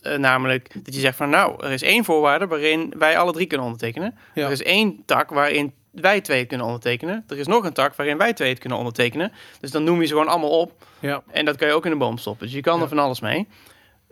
eh, 0.00 0.16
namelijk 0.18 0.84
dat 0.84 0.94
je 0.94 1.00
zegt 1.00 1.16
van 1.16 1.30
nou, 1.30 1.64
er 1.64 1.70
is 1.72 1.82
één 1.82 2.04
voorwaarde 2.04 2.46
waarin 2.46 2.94
wij 2.98 3.18
alle 3.18 3.32
drie 3.32 3.46
kunnen 3.46 3.66
ondertekenen. 3.66 4.18
Ja. 4.34 4.44
Er 4.44 4.50
is 4.50 4.62
één 4.62 5.02
tak 5.06 5.30
waarin 5.30 5.72
wij 5.90 6.20
twee 6.20 6.38
het 6.38 6.48
kunnen 6.48 6.66
ondertekenen. 6.66 7.24
Er 7.28 7.38
is 7.38 7.46
nog 7.46 7.64
een 7.64 7.72
tak 7.72 7.94
waarin 7.94 8.18
wij 8.18 8.32
twee 8.32 8.48
het 8.48 8.58
kunnen 8.58 8.78
ondertekenen. 8.78 9.32
Dus 9.60 9.70
dan 9.70 9.84
noem 9.84 10.00
je 10.00 10.06
ze 10.06 10.12
gewoon 10.12 10.28
allemaal 10.28 10.60
op. 10.60 10.72
ja. 11.00 11.22
En 11.30 11.44
dat 11.44 11.56
kan 11.56 11.68
je 11.68 11.74
ook 11.74 11.84
in 11.84 11.90
de 11.90 11.96
boom 11.96 12.18
stoppen. 12.18 12.46
Dus 12.46 12.54
je 12.54 12.60
kan 12.60 12.76
Ja. 12.76 12.82
er 12.82 12.88
van 12.88 12.98
alles 12.98 13.20
mee. 13.20 13.48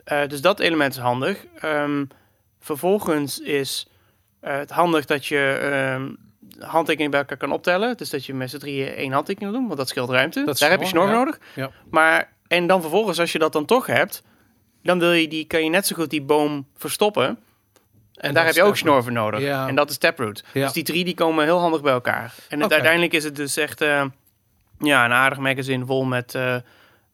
Eh, 0.07 0.27
dus 0.27 0.41
dat 0.41 0.59
element 0.59 0.93
is 0.93 0.99
handig. 0.99 1.45
Ehm, 1.59 2.05
vervolgens 2.59 3.39
is 3.39 3.87
eh, 4.39 4.57
het 4.57 4.69
handig 4.69 5.05
dat 5.05 5.25
je 5.25 5.57
ehm, 5.61 6.09
handtekeningen 6.65 7.11
bij 7.11 7.19
elkaar 7.19 7.37
kan 7.37 7.51
optellen. 7.51 7.97
Dus 7.97 8.09
dat 8.09 8.25
je 8.25 8.33
met 8.33 8.49
z'n 8.49 8.57
drieën 8.57 8.87
één 8.87 9.11
handtekening 9.11 9.51
wil 9.51 9.59
doen, 9.59 9.67
want 9.67 9.79
dat 9.79 9.89
scheelt 9.89 10.09
ruimte. 10.09 10.43
Dat 10.43 10.57
Daar 10.57 10.69
heb 10.69 10.79
je 10.79 10.85
snor, 10.85 11.07
ja. 11.07 11.13
nodig. 11.13 11.39
Ja. 11.55 11.71
Maar, 11.89 12.33
en 12.47 12.67
dan 12.67 12.81
vervolgens, 12.81 13.19
als 13.19 13.31
je 13.31 13.39
dat 13.39 13.53
dan 13.53 13.65
toch 13.65 13.85
hebt, 13.85 14.23
dan 14.83 14.99
wil 14.99 15.11
je 15.11 15.27
die, 15.27 15.45
kan 15.45 15.63
je 15.63 15.69
net 15.69 15.87
zo 15.87 15.95
goed 15.95 16.09
die 16.09 16.21
boom 16.21 16.67
verstoppen. 16.77 17.39
En, 18.13 18.33
daar 18.33 18.45
heb 18.45 18.55
je 18.55 18.63
ook 18.63 18.77
snor 18.77 19.03
voor 19.03 19.11
nodig. 19.11 19.39
Ja. 19.39 19.67
En 19.67 19.75
dat 19.75 19.89
is 19.89 19.97
taproot. 19.97 20.43
Ja. 20.53 20.63
Dus 20.63 20.73
die 20.73 20.83
drie 20.83 21.05
die 21.05 21.13
komen 21.13 21.43
heel 21.43 21.59
handig 21.59 21.81
bij 21.81 21.93
elkaar. 21.93 22.33
En 22.49 22.61
het, 22.61 22.71
uiteindelijk 22.71 23.13
is 23.13 23.23
het 23.23 23.35
dus 23.35 23.57
echt 23.57 23.81
eh, 23.81 24.05
ja, 24.79 25.05
een 25.05 25.11
aardig 25.11 25.39
magazine 25.39 25.85
vol 25.85 26.03
met, 26.03 26.35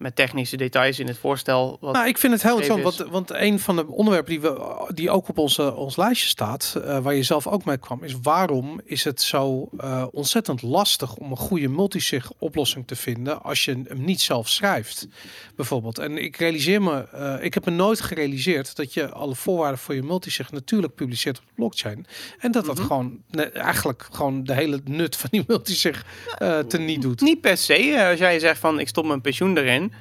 met 0.04 0.16
technische 0.16 0.58
details 0.58 1.00
in 1.00 1.08
het 1.08 1.18
voorstel. 1.18 1.78
Wat, 1.80 1.94
Nou, 1.94 2.08
ik 2.08 2.18
vind 2.18 2.34
het 2.34 2.42
heel 2.44 2.60
interessant, 2.60 2.98
want, 2.98 3.10
want 3.12 3.32
een 3.42 3.60
van 3.60 3.76
de 3.76 3.88
onderwerpen 3.88 4.32
die, 4.32 4.42
we, 4.42 4.86
die 4.94 5.10
ook 5.10 5.28
op 5.30 5.38
onze, 5.38 5.76
ons 5.76 5.96
lijstje 5.96 6.28
staat, 6.28 6.76
eh, 6.86 7.00
waar 7.00 7.14
je 7.16 7.24
zelf 7.24 7.48
ook 7.48 7.66
mee 7.66 7.78
kwam, 7.78 8.04
is 8.04 8.16
waarom 8.22 8.82
is 8.84 9.04
het 9.04 9.22
zo 9.22 9.70
eh, 9.78 10.06
ontzettend 10.12 10.62
lastig 10.62 11.16
om 11.16 11.32
een 11.32 11.38
goede 11.38 11.68
multisig 11.68 12.32
oplossing 12.38 12.88
te 12.88 12.96
vinden 12.96 13.44
als 13.44 13.66
je 13.66 13.72
hem 13.72 14.04
niet 14.04 14.22
zelf 14.22 14.50
schrijft, 14.50 15.08
bijvoorbeeld. 15.56 15.98
En 15.98 16.18
ik 16.18 16.38
realiseer 16.38 16.82
me, 16.82 17.08
eh, 17.12 17.36
ik 17.44 17.54
heb 17.54 17.66
me 17.66 17.72
nooit 17.72 18.02
gerealiseerd 18.02 18.76
dat 18.76 18.94
je 18.94 19.10
alle 19.12 19.36
voorwaarden 19.36 19.80
voor 19.80 19.96
je 19.96 20.04
multisig 20.04 20.52
natuurlijk 20.52 20.96
publiceert 20.96 21.38
op 21.38 21.44
de 21.46 21.52
blockchain. 21.56 22.06
En 22.40 22.52
dat 22.52 22.66
dat 22.66 22.78
Mhm. 22.78 22.88
gewoon 22.88 23.20
ne- 23.30 23.44
eigenlijk 23.44 24.08
gewoon 24.12 24.44
de 24.44 24.54
hele 24.54 24.80
nut 24.84 25.16
van 25.16 25.30
die 25.32 25.44
multisig 25.48 26.06
eh 26.38 26.60
teniet 26.60 27.02
doet. 27.02 27.22
Niet 27.22 27.42
per 27.42 27.58
se. 27.58 28.06
Als 28.10 28.20
jij 28.20 28.40
zegt 28.40 28.60
van 28.60 28.80
ik 28.80 28.88
stop 28.88 29.06
mijn 29.06 29.22
pensioen 29.22 29.58
erin, 29.58 29.93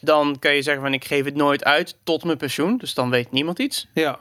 dan 0.00 0.36
kan 0.38 0.54
je 0.54 0.62
zeggen 0.62 0.82
van 0.82 0.92
ik 0.92 1.04
geef 1.04 1.24
het 1.24 1.34
nooit 1.34 1.64
uit 1.64 1.96
tot 2.04 2.24
mijn 2.24 2.38
pensioen. 2.38 2.76
Dus 2.76 2.94
dan 2.94 3.10
weet 3.10 3.30
niemand 3.32 3.58
iets. 3.58 3.88
Ja, 3.94 4.18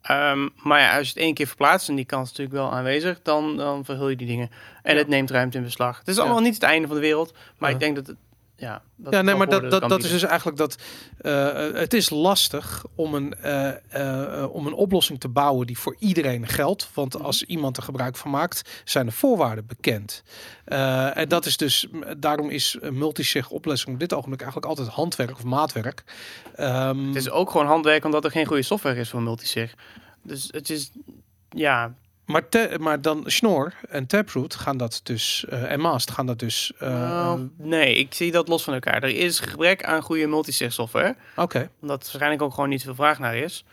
Ehm, 0.00 0.48
maar 0.56 0.80
ja, 0.80 0.96
als 0.96 1.06
je 1.06 1.12
het 1.12 1.22
één 1.22 1.34
keer 1.34 1.46
verplaatst, 1.46 1.88
en 1.88 1.94
die 1.94 2.04
kans 2.04 2.30
is 2.30 2.36
natuurlijk 2.38 2.64
wel 2.64 2.72
aanwezig, 2.78 3.22
dan, 3.22 3.56
dan 3.56 3.84
verhul 3.84 4.08
je 4.08 4.16
die 4.16 4.26
dingen. 4.26 4.50
En 4.82 4.92
Ja. 4.94 4.98
het 4.98 5.08
neemt 5.08 5.30
ruimte 5.30 5.56
in 5.58 5.62
beslag. 5.64 5.98
Het 5.98 6.08
is 6.08 6.16
Ja. 6.16 6.22
allemaal 6.22 6.40
niet 6.40 6.54
het 6.54 6.62
einde 6.62 6.86
van 6.86 6.96
de 6.96 7.02
wereld, 7.02 7.34
maar 7.58 7.68
Ja. 7.68 7.74
ik 7.74 7.80
denk 7.80 7.96
dat 7.96 8.06
het, 8.06 8.16
ja... 8.60 8.82
Dat 8.96 9.12
ja, 9.12 9.22
nee, 9.22 9.34
maar 9.34 9.48
dat, 9.48 9.70
dat, 9.70 9.88
dat 9.88 10.04
is 10.04 10.10
dus 10.10 10.22
eigenlijk 10.22 10.58
dat 10.58 10.76
eh, 11.18 11.72
het 11.72 11.94
is 11.94 12.10
lastig 12.10 12.84
om 12.94 13.14
een, 13.14 13.34
eh, 13.34 13.68
eh, 13.68 14.42
eh, 14.42 14.54
om 14.54 14.66
een 14.66 14.72
oplossing 14.72 15.20
te 15.20 15.28
bouwen 15.28 15.66
die 15.66 15.78
voor 15.78 15.96
iedereen 15.98 16.46
geldt. 16.46 16.88
Want 16.94 17.14
Mhm. 17.14 17.24
als 17.24 17.42
iemand 17.42 17.76
er 17.76 17.82
gebruik 17.82 18.16
van 18.16 18.30
maakt, 18.30 18.82
zijn 18.84 19.06
de 19.06 19.12
voorwaarden 19.12 19.66
bekend. 19.66 20.22
Eh, 20.64 21.16
en 21.16 21.28
dat 21.28 21.46
is 21.46 21.56
dus, 21.56 21.86
daarom 22.18 22.50
is 22.50 22.76
multisig 22.90 23.50
oplossing 23.50 23.92
op 23.94 24.00
dit 24.00 24.12
ogenblik 24.14 24.40
eigenlijk 24.42 24.70
altijd 24.70 24.88
handwerk 24.96 25.30
of 25.32 25.44
maatwerk. 25.44 26.04
Ehm, 26.54 27.06
Het 27.06 27.16
is 27.16 27.30
ook 27.30 27.50
gewoon 27.50 27.66
handwerk, 27.66 28.04
omdat 28.04 28.24
er 28.24 28.30
geen 28.30 28.46
goede 28.46 28.62
software 28.62 29.00
is 29.00 29.10
voor 29.10 29.22
multisig. 29.22 29.74
Dus 30.22 30.48
het 30.50 30.70
is, 30.70 30.90
ja, 31.48 31.94
maar, 32.30 32.48
te- 32.48 32.76
maar 32.80 33.02
dan 33.02 33.22
Snor 33.26 33.72
en 33.88 34.06
Taproot 34.06 34.54
gaan 34.54 34.76
dat 34.76 35.00
dus, 35.02 35.44
eh, 35.48 35.70
en 35.72 35.80
Mast 35.80 36.10
gaan 36.10 36.26
dat 36.26 36.38
dus. 36.38 36.72
eh, 36.78 36.88
nou, 36.90 37.50
nee, 37.56 37.94
ik 37.94 38.14
zie 38.14 38.30
dat 38.32 38.48
los 38.48 38.62
van 38.64 38.74
elkaar. 38.74 39.02
Er 39.02 39.16
is 39.16 39.40
gebrek 39.40 39.84
aan 39.84 40.02
goede 40.02 40.26
multisig 40.26 40.72
software, 40.72 41.16
Oké, 41.36 41.70
omdat 41.80 41.98
er 41.98 42.04
waarschijnlijk 42.06 42.42
ook 42.42 42.54
gewoon 42.54 42.68
niet 42.68 42.82
veel 42.82 42.94
vraag 42.94 43.18
naar 43.18 43.36
is. 43.36 43.64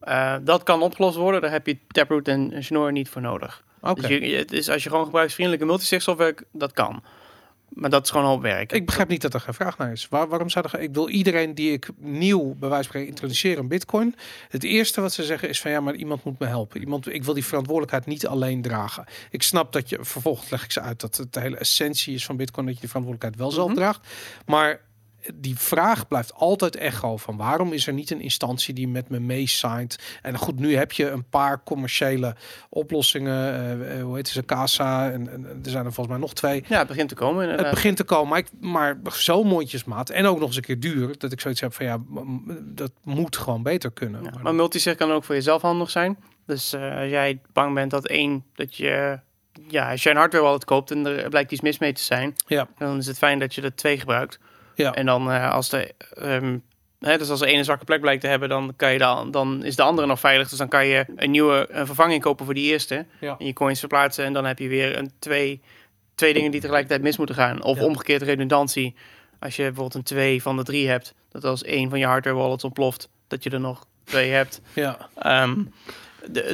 Eh, 0.00 0.36
dat 0.42 0.62
kan 0.62 0.82
opgelost 0.82 1.16
worden, 1.16 1.40
daar 1.40 1.50
heb 1.50 1.66
je 1.66 1.76
Taproot 1.88 2.28
en 2.28 2.64
Schnorr 2.64 2.92
niet 2.92 3.08
voor 3.08 3.22
nodig. 3.22 3.62
oké. 3.80 4.08
Dus 4.08 4.32
het 4.36 4.52
is, 4.52 4.68
als 4.68 4.82
je 4.82 4.88
gewoon 4.88 5.04
gebruiksvriendelijke 5.04 5.66
multisig 5.66 6.02
software, 6.02 6.36
dat 6.52 6.72
kan. 6.72 7.02
Maar 7.74 7.90
dat 7.90 8.04
is 8.04 8.10
gewoon 8.10 8.26
hoop 8.26 8.42
werk. 8.42 8.72
Ik 8.72 8.86
begrijp 8.86 9.08
niet 9.08 9.20
dat 9.22 9.34
er 9.34 9.40
geen 9.40 9.54
vraag 9.54 9.78
naar 9.78 9.92
is. 9.92 10.08
Waar, 10.08 10.28
waarom 10.28 10.48
zou 10.48 10.64
er... 10.72 10.80
Ik 10.80 10.94
wil 10.94 11.08
iedereen 11.08 11.54
die 11.54 11.72
ik 11.72 11.88
nieuw 11.98 12.42
bij 12.44 12.68
wijze 12.68 12.74
van 12.74 12.84
spreken 12.84 13.08
introduceer 13.08 13.58
een 13.58 13.68
bitcoin. 13.68 14.14
Het 14.48 14.64
eerste 14.64 15.00
wat 15.00 15.12
ze 15.12 15.24
zeggen 15.24 15.48
is 15.48 15.60
van 15.60 15.70
ja, 15.70 15.80
maar 15.80 15.94
iemand 15.94 16.24
moet 16.24 16.38
me 16.38 16.46
helpen. 16.46 16.80
Iemand, 16.80 17.12
ik 17.14 17.24
wil 17.24 17.34
die 17.34 17.44
verantwoordelijkheid 17.44 18.06
niet 18.06 18.26
alleen 18.26 18.62
dragen. 18.62 19.04
Ik 19.30 19.42
snap 19.42 19.72
dat 19.72 19.88
je, 19.88 19.98
vervolgens 20.00 20.50
leg 20.50 20.64
ik 20.64 20.70
ze 20.72 20.80
uit 20.80 21.00
dat 21.00 21.16
het 21.16 21.32
de 21.32 21.40
hele 21.40 21.56
essentie 21.56 22.14
is 22.14 22.24
van 22.24 22.36
bitcoin 22.36 22.66
dat 22.66 22.74
je 22.74 22.80
die 22.80 22.90
verantwoordelijkheid 22.90 23.42
wel 23.46 23.54
zelf 23.56 23.68
Mhm. 23.68 23.78
draagt. 23.78 24.08
Maar 24.46 24.80
die 25.34 25.58
vraag 25.58 26.08
blijft 26.08 26.34
altijd 26.34 26.76
echo 26.76 27.16
van 27.16 27.36
waarom 27.36 27.72
is 27.72 27.86
er 27.86 27.92
niet 27.92 28.10
een 28.10 28.20
instantie 28.20 28.74
die 28.74 28.88
met 28.88 29.08
me 29.08 29.20
meesigned? 29.20 30.18
En 30.22 30.36
goed, 30.38 30.58
nu 30.58 30.76
heb 30.76 30.92
je 30.92 31.10
een 31.10 31.28
paar 31.28 31.62
commerciële 31.64 32.34
oplossingen. 32.68 33.90
eh, 33.96 34.02
hoe 34.02 34.16
heet 34.16 34.28
ze? 34.28 34.44
Casa. 34.44 35.10
En, 35.10 35.28
en 35.32 35.46
er 35.64 35.70
zijn 35.70 35.84
er 35.84 35.92
volgens 35.92 36.16
mij 36.16 36.24
nog 36.26 36.34
twee. 36.34 36.64
Ja, 36.68 36.78
het 36.78 36.88
begint 36.88 37.08
te 37.08 37.14
komen 37.14 37.40
Het 37.40 37.50
inderdaad. 37.50 37.74
begint 37.74 37.96
te 37.96 38.04
komen, 38.04 38.28
maar, 38.28 38.38
ik, 38.38 38.46
maar 38.60 38.98
zo 39.12 39.42
mondjesmaat 39.44 40.10
en 40.10 40.26
ook 40.26 40.38
nog 40.38 40.46
eens 40.46 40.56
een 40.56 40.62
keer 40.62 40.80
duur, 40.80 41.18
dat 41.18 41.32
ik 41.32 41.40
zoiets 41.40 41.60
heb 41.60 41.74
van 41.74 41.86
ja, 41.86 41.98
dat 42.62 42.92
moet 43.02 43.36
gewoon 43.36 43.62
beter 43.62 43.90
kunnen. 43.92 44.22
Ja, 44.22 44.30
Maar- 44.30 44.42
maar 44.42 44.54
multisig 44.54 44.94
kan 44.96 45.10
ook 45.12 45.24
voor 45.24 45.34
jezelf 45.34 45.62
handig 45.62 45.90
zijn. 45.90 46.16
Dus 46.46 46.72
eh, 46.72 46.96
als 46.96 47.08
jij 47.10 47.40
bang 47.52 47.74
bent 47.74 47.90
dat 47.90 48.06
één, 48.06 48.44
dat 48.54 48.76
je, 48.76 49.18
ja, 49.68 49.90
als 49.90 50.02
je 50.02 50.10
een 50.10 50.16
hardware 50.16 50.44
wallet 50.44 50.64
koopt 50.64 50.90
en 50.90 51.06
er 51.06 51.28
blijkt 51.28 51.52
iets 51.52 51.60
mis 51.60 51.78
mee 51.78 51.92
te 51.92 52.02
zijn, 52.02 52.34
Ja. 52.46 52.68
dan 52.78 52.98
is 52.98 53.06
het 53.06 53.18
fijn 53.18 53.38
dat 53.38 53.54
je 53.54 53.62
er 53.62 53.74
twee 53.74 53.98
gebruikt. 53.98 54.38
Ja. 54.74 54.94
En 54.94 55.06
dan 55.06 55.30
eh, 55.32 55.50
als 55.52 55.68
de, 55.68 55.94
ehm, 56.14 56.58
hè, 57.00 57.18
dus 57.18 57.30
als 57.30 57.40
de 57.40 57.46
ene 57.46 57.64
zwakke 57.64 57.84
plek 57.84 58.00
blijkt 58.00 58.20
te 58.20 58.26
hebben, 58.26 58.48
dan 58.48 58.72
kan 58.76 58.92
je 58.92 58.98
dan, 58.98 59.30
dan 59.30 59.64
is 59.64 59.76
de 59.76 59.82
andere 59.82 60.06
nog 60.06 60.20
veilig. 60.20 60.48
Dus 60.48 60.58
dan 60.58 60.68
kan 60.68 60.86
je 60.86 61.04
een 61.16 61.30
nieuwe 61.30 61.66
een 61.70 61.86
vervanging 61.86 62.22
kopen 62.22 62.44
voor 62.44 62.54
die 62.54 62.70
eerste 62.70 63.06
Ja. 63.20 63.36
en 63.38 63.46
je 63.46 63.52
coins 63.52 63.78
verplaatsen 63.78 64.24
en 64.24 64.32
dan 64.32 64.44
heb 64.44 64.58
je 64.58 64.68
weer 64.68 64.98
een 64.98 65.12
twee, 65.18 65.60
twee 66.14 66.34
dingen 66.34 66.50
die 66.50 66.60
tegelijkertijd 66.60 67.02
mis 67.02 67.16
moeten 67.16 67.34
gaan. 67.34 67.62
Of 67.62 67.78
Ja. 67.78 67.84
omgekeerd 67.84 68.22
redundantie. 68.22 68.94
Als 69.40 69.56
je 69.56 69.62
bijvoorbeeld 69.62 69.94
een 69.94 70.02
twee 70.02 70.42
van 70.42 70.56
de 70.56 70.62
drie 70.62 70.88
hebt, 70.88 71.14
dat 71.30 71.44
als 71.44 71.62
één 71.62 71.90
van 71.90 71.98
je 71.98 72.06
hardware 72.06 72.36
wallets 72.36 72.64
ontploft, 72.64 73.08
dat 73.28 73.42
je 73.42 73.50
er 73.50 73.60
nog 73.60 73.86
twee 74.04 74.30
hebt. 74.30 74.60
ja, 74.74 75.08
Ehm, 75.18 75.54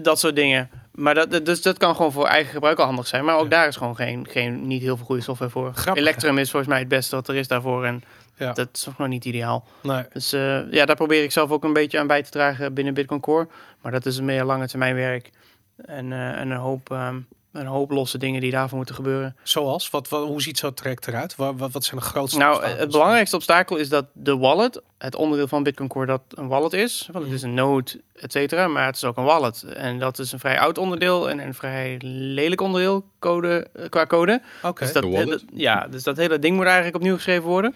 dat 0.03 0.19
soort 0.19 0.37
dingen. 0.37 0.71
Maar 0.99 1.15
dat, 1.15 1.45
dus 1.47 1.63
dat 1.63 1.79
kan 1.79 1.97
gewoon 1.97 2.13
voor 2.13 2.27
eigen 2.27 2.53
gebruik 2.53 2.79
al 2.79 2.85
handig 2.85 3.07
zijn. 3.07 3.25
Maar 3.25 3.37
ook 3.37 3.43
Ja. 3.43 3.49
daar 3.49 3.69
is 3.69 3.77
gewoon 3.77 3.97
geen, 3.97 4.27
geen, 4.31 4.67
niet 4.67 4.83
heel 4.83 4.97
veel 4.97 5.07
goede 5.07 5.23
software 5.23 5.51
voor. 5.51 5.73
Grappig, 5.75 6.03
Electrum 6.03 6.39
is 6.39 6.51
volgens 6.51 6.71
mij 6.71 6.79
het 6.81 6.89
beste 6.89 7.15
wat 7.17 7.29
er 7.29 7.35
is 7.35 7.49
daarvoor. 7.49 7.85
En 7.85 8.03
ja. 8.37 8.53
dat 8.53 8.69
is 8.73 8.89
nog 8.99 9.09
niet 9.09 9.25
ideaal. 9.25 9.65
Nee. 9.83 10.05
Dus 10.13 10.33
eh, 10.33 10.73
ja, 10.73 10.85
daar 10.87 10.97
probeer 10.97 11.23
ik 11.23 11.33
zelf 11.33 11.51
ook 11.51 11.65
een 11.65 11.73
beetje 11.73 11.99
aan 11.99 12.07
bij 12.07 12.23
te 12.23 12.31
dragen 12.31 12.75
binnen 12.75 12.95
Bitcoin 12.95 13.21
Core. 13.21 13.49
Maar 13.81 13.93
dat 13.93 14.07
is 14.07 14.17
een 14.17 14.25
meer 14.25 14.45
lange 14.45 14.69
termijn 14.69 14.95
werk. 14.95 15.31
En, 15.77 16.13
eh, 16.13 16.41
en 16.41 16.51
een, 16.51 16.57
hoop, 16.57 16.91
ehm, 16.91 17.17
een 17.53 17.67
hoop 17.67 17.91
losse 17.91 18.19
dingen 18.19 18.41
die 18.41 18.51
daarvoor 18.51 18.77
moeten 18.77 18.95
gebeuren. 18.95 19.37
Zoals, 19.43 19.91
wat, 19.91 20.09
wat, 20.09 20.27
hoe 20.27 20.43
ziet 20.43 20.59
zo'n 20.59 20.75
traject 20.75 21.07
eruit? 21.07 21.37
Wat, 21.37 21.55
wat, 21.57 21.71
wat 21.73 21.85
zijn 21.85 22.01
de 22.01 22.07
grootste 22.07 22.39
Nou, 22.39 22.53
obstakels? 22.55 22.81
het 22.81 22.91
belangrijkste 22.91 23.37
obstakel 23.37 23.77
is 23.77 23.89
dat 23.89 24.05
de 24.13 24.37
wallet, 24.37 24.83
het 24.99 25.15
onderdeel 25.15 25.49
van 25.49 25.63
Bitcoin 25.63 25.89
Core 25.89 26.07
dat 26.07 26.21
een 26.29 26.49
wallet 26.49 26.73
is, 26.73 27.09
want 27.13 27.25
het 27.25 27.35
is 27.35 27.43
een 27.43 27.55
node, 27.55 28.01
et 28.15 28.33
cetera, 28.33 28.69
maar 28.69 28.87
het 28.87 28.97
is 28.97 29.05
ook 29.05 29.17
een 29.17 29.25
wallet. 29.25 29.63
En 29.63 29.99
dat 29.99 30.19
is 30.19 30.33
een 30.33 30.39
vrij 30.39 30.59
oud 30.61 30.79
onderdeel 30.79 31.31
en 31.31 31.39
een 31.39 31.55
vrij 31.55 31.97
lelijk 32.05 32.61
onderdeel 32.61 33.05
code, 33.19 33.67
eh, 33.75 33.89
qua 33.89 34.07
code. 34.07 34.43
Oké, 34.63 34.85
Dus 34.85 34.93
dat, 34.93 35.13
dat- 35.13 35.45
ja, 35.55 35.87
dus 35.91 36.03
dat 36.03 36.17
hele 36.17 36.39
ding 36.39 36.57
moet 36.57 36.65
eigenlijk 36.67 36.97
opnieuw 36.97 37.15
geschreven 37.15 37.49
worden. 37.49 37.75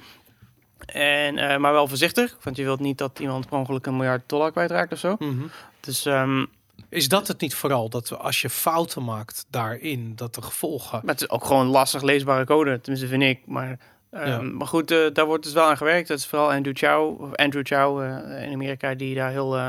En, 0.86 1.38
eh, 1.38 1.56
maar 1.58 1.72
wel 1.72 1.88
voorzichtig, 1.88 2.36
want 2.42 2.56
je 2.56 2.62
wilt 2.64 2.80
niet 2.80 2.98
dat 2.98 3.18
iemand 3.18 3.48
per 3.48 3.58
ongeluk 3.58 3.86
een 3.86 3.96
miljard 3.96 4.22
dollar 4.26 4.50
kwijtraakt 4.50 4.92
of 4.92 4.98
zo. 4.98 5.16
Mhm. 5.18 5.42
Dus 5.80 6.06
ehm, 6.06 6.44
Is 6.88 7.08
dat 7.08 7.28
het 7.28 7.40
niet 7.40 7.54
vooral, 7.54 7.88
dat 7.88 8.18
als 8.18 8.40
je 8.42 8.50
fouten 8.50 9.04
maakt 9.04 9.46
daarin, 9.50 10.12
dat 10.16 10.34
de 10.34 10.42
gevolgen... 10.42 11.00
Maar 11.04 11.14
het 11.14 11.22
is 11.22 11.30
ook 11.30 11.44
gewoon 11.44 11.66
lastig 11.66 12.02
leesbare 12.02 12.44
code, 12.44 12.80
tenminste 12.80 13.08
vind 13.08 13.22
ik. 13.22 13.40
Maar, 13.46 13.78
ehm, 14.10 14.28
Ja. 14.28 14.40
maar 14.40 14.66
goed, 14.66 14.90
eh, 14.90 14.98
daar 15.12 15.26
wordt 15.26 15.44
dus 15.44 15.52
wel 15.52 15.64
aan 15.64 15.76
gewerkt. 15.76 16.08
Dat 16.08 16.18
is 16.18 16.26
vooral 16.26 16.52
Andrew 16.52 16.76
Chow, 16.76 17.20
of 17.20 17.34
Andrew 17.34 17.66
Chow 17.66 18.02
eh, 18.02 18.42
in 18.46 18.52
Amerika, 18.52 18.94
die 18.94 19.14
daar 19.14 19.30
heel 19.30 19.56
eh, 19.56 19.68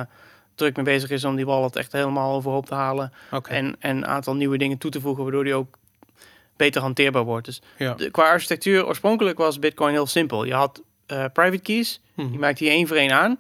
druk 0.56 0.76
mee 0.76 0.86
bezig 0.86 1.10
is 1.10 1.24
om 1.26 1.36
die 1.36 1.46
wallet 1.46 1.76
echt 1.76 1.92
helemaal 1.92 2.34
overhoop 2.36 2.66
te 2.66 2.76
halen. 2.76 3.14
En, 3.32 3.76
en 3.80 3.98
een 3.98 4.06
aantal 4.08 4.36
nieuwe 4.36 4.58
dingen 4.58 4.78
toe 4.78 4.92
te 4.92 5.02
voegen, 5.02 5.24
waardoor 5.24 5.44
die 5.44 5.54
ook 5.56 5.78
beter 6.58 6.82
hanteerbaar 6.82 7.24
wordt. 7.24 7.46
Dus 7.46 7.62
ja. 7.78 7.94
de- 7.94 8.12
qua 8.12 8.24
architectuur, 8.30 8.86
oorspronkelijk 8.88 9.38
was 9.38 9.60
Bitcoin 9.60 9.94
heel 9.94 10.08
simpel. 10.08 10.44
Je 10.44 10.54
had 10.54 10.82
private 11.34 11.60
keys, 11.60 12.02
Mhm. 12.14 12.30
die 12.30 12.40
maakte 12.40 12.64
je 12.64 12.70
één 12.70 12.88
voor 12.88 12.98
één 12.98 13.12
aan. 13.12 13.38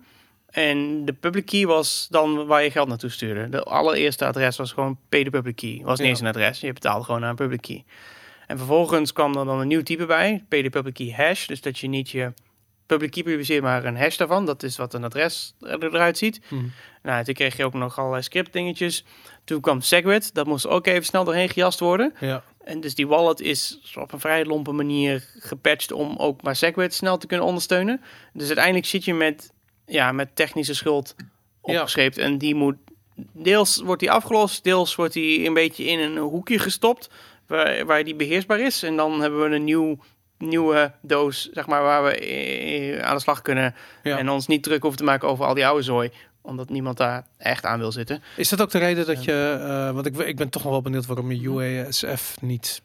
En 0.53 1.05
de 1.05 1.13
public 1.13 1.45
key 1.45 1.65
was 1.65 2.07
dan 2.09 2.45
waar 2.45 2.63
je 2.63 2.71
geld 2.71 2.87
naartoe 2.87 3.09
stuurde. 3.09 3.49
De 3.49 3.63
allereerste 3.63 4.25
adres 4.25 4.57
was 4.57 4.71
gewoon 4.71 4.97
pay 5.09 5.23
the 5.23 5.29
public 5.29 5.55
key. 5.55 5.79
Was 5.83 5.97
niet 5.97 6.07
Ja. 6.07 6.13
eens 6.13 6.19
een 6.19 6.27
adres, 6.27 6.59
je 6.59 6.73
betaalde 6.73 7.05
gewoon 7.05 7.23
aan 7.23 7.29
een 7.29 7.35
public 7.35 7.61
key. 7.61 7.83
En 8.47 8.57
vervolgens 8.57 9.13
kwam 9.13 9.37
er 9.37 9.45
dan 9.45 9.59
een 9.59 9.67
nieuw 9.67 9.83
type 9.83 10.05
bij, 10.05 10.43
pay 10.49 10.63
the 10.63 10.69
public 10.69 10.93
key 10.93 11.11
hash. 11.11 11.45
Dus 11.45 11.61
dat 11.61 11.79
je 11.79 11.87
niet 11.87 12.09
je 12.09 12.33
public 12.85 13.11
key 13.11 13.23
publiceert, 13.23 13.61
maar 13.63 13.85
een 13.85 13.97
hash 13.97 14.17
daarvan. 14.17 14.45
Dat 14.45 14.63
is 14.63 14.77
wat 14.77 14.93
een 14.93 15.03
adres 15.03 15.53
er- 15.61 15.83
eruit 15.83 16.17
ziet. 16.17 16.41
Mhm. 16.49 16.63
Nou, 17.03 17.23
toen 17.23 17.33
kreeg 17.33 17.57
je 17.57 17.65
ook 17.65 17.73
nog 17.73 17.97
allerlei 17.99 18.23
script 18.23 18.53
dingetjes. 18.53 19.05
Toen 19.43 19.61
kwam 19.61 19.81
Segwit, 19.81 20.33
dat 20.33 20.45
moest 20.45 20.67
ook 20.67 20.87
even 20.87 21.05
snel 21.05 21.23
doorheen 21.23 21.49
gejast 21.49 21.79
worden. 21.79 22.13
ja. 22.19 22.43
En 22.63 22.79
dus 22.81 22.95
die 22.95 23.07
wallet 23.07 23.41
is 23.41 23.79
op 23.95 24.11
een 24.13 24.19
vrij 24.19 24.45
lompe 24.45 24.71
manier 24.71 25.27
gepatcht 25.39 25.91
om 25.91 26.15
ook 26.17 26.41
maar 26.41 26.55
Segwit 26.55 26.93
snel 26.93 27.17
te 27.17 27.27
kunnen 27.27 27.45
ondersteunen. 27.45 28.01
Dus 28.33 28.45
uiteindelijk 28.47 28.85
zit 28.85 29.05
je 29.05 29.13
met, 29.13 29.51
ja, 29.85 30.11
met 30.11 30.35
technische 30.35 30.73
schuld 30.75 31.15
Ja. 31.17 31.73
opgescheept. 31.73 32.17
En 32.17 32.37
die 32.37 32.55
moet, 32.55 32.75
deels 33.31 33.81
wordt 33.81 33.99
die 33.99 34.11
afgelost, 34.11 34.63
deels 34.63 34.95
wordt 34.95 35.13
die 35.13 35.45
een 35.47 35.53
beetje 35.53 35.83
in 35.85 35.99
een 35.99 36.17
hoekje 36.17 36.59
gestopt 36.59 37.09
waar, 37.47 37.85
waar 37.85 38.03
die 38.03 38.15
beheersbaar 38.15 38.59
is. 38.59 38.83
En 38.83 38.95
dan 38.95 39.21
hebben 39.21 39.49
we 39.49 39.55
een 39.55 39.63
nieuw, 39.63 39.97
nieuwe 40.37 40.91
doos, 41.01 41.49
zeg 41.53 41.67
maar, 41.67 41.81
waar 41.81 42.03
we 42.03 42.17
eh, 42.17 42.99
aan 43.01 43.15
de 43.15 43.21
slag 43.21 43.41
kunnen. 43.41 43.75
Ja. 44.03 44.17
En 44.17 44.29
ons 44.29 44.47
niet 44.47 44.63
druk 44.63 44.81
hoeven 44.81 44.99
te 44.99 45.05
maken 45.05 45.27
over 45.27 45.45
al 45.45 45.53
die 45.53 45.65
oude 45.65 45.83
zooi 45.83 46.11
omdat 46.45 46.69
niemand 46.69 46.97
daar 46.97 47.27
echt 47.37 47.65
aan 47.65 47.79
wil 47.79 47.91
zitten. 47.91 48.23
Is 48.37 48.49
dat 48.49 48.61
ook 48.61 48.71
de 48.71 48.77
reden 48.77 49.05
dat 49.05 49.23
je, 49.23 49.57
eh, 49.61 49.91
want 49.91 50.05
ik, 50.05 50.17
ik 50.17 50.35
ben 50.35 50.49
toch 50.49 50.63
nog 50.63 50.71
wel 50.71 50.81
benieuwd 50.81 51.05
waarom 51.05 51.31
je 51.31 51.41
UASF 51.41 52.41
niet 52.41 52.81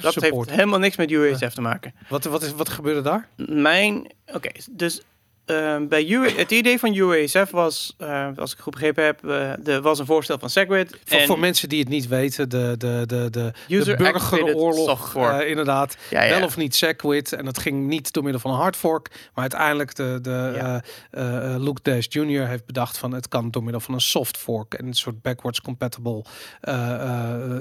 Dat 0.00 0.12
support. 0.12 0.32
heeft 0.46 0.50
helemaal 0.58 0.78
niks 0.78 0.96
met 0.96 1.10
UASF 1.10 1.54
te 1.54 1.60
maken. 1.60 1.94
Wat, 2.08 2.24
wat, 2.24 2.42
is, 2.42 2.52
wat 2.52 2.68
gebeurde 2.68 3.00
daar? 3.02 3.28
Mijn, 3.36 4.10
oké, 4.26 4.50
dus 4.70 5.02
eh, 5.50 5.76
bij 5.88 6.06
UA, 6.08 6.28
het 6.36 6.50
idee 6.50 6.78
van 6.78 6.94
UASF 6.94 7.50
was, 7.50 7.94
eh, 7.98 8.28
als 8.36 8.52
ik 8.52 8.58
goed 8.58 8.72
begrepen 8.72 9.04
heb, 9.04 9.24
er 9.66 9.82
was 9.82 9.98
een 9.98 10.06
voorstel 10.06 10.38
van 10.38 10.50
Segwit. 10.50 10.98
Voor, 11.04 11.18
en 11.18 11.26
voor 11.26 11.38
mensen 11.38 11.68
die 11.68 11.80
het 11.80 11.88
niet 11.88 12.08
weten, 12.08 12.48
de, 12.48 12.74
de, 12.78 13.02
de, 13.06 13.30
de, 13.30 13.52
de 13.84 13.94
burgeroorlog, 13.96 15.16
eh, 15.16 15.48
inderdaad. 15.48 15.96
ja, 16.10 16.22
ja. 16.22 16.38
Wel 16.38 16.46
of 16.46 16.56
niet 16.56 16.74
Segwit. 16.74 17.32
En 17.32 17.44
dat 17.44 17.58
ging 17.58 17.86
niet 17.86 18.12
door 18.12 18.22
middel 18.22 18.40
van 18.40 18.50
een 18.50 18.56
hardfork. 18.56 19.08
Maar 19.10 19.42
uiteindelijk 19.42 19.94
de, 19.94 20.18
de 20.22 20.52
Ja. 20.54 20.82
eh, 21.10 21.54
Luke 21.58 21.80
Dash 21.82 22.06
Jr. 22.08 22.46
heeft 22.46 22.64
bedacht 22.66 22.98
van 22.98 23.12
het 23.12 23.28
kan 23.28 23.50
door 23.50 23.62
middel 23.62 23.80
van 23.80 23.94
een 23.94 24.00
soft 24.00 24.36
fork. 24.36 24.74
En 24.74 24.86
een 24.86 24.94
soort 24.94 25.22
backwards 25.22 25.60
compatible 25.60 26.24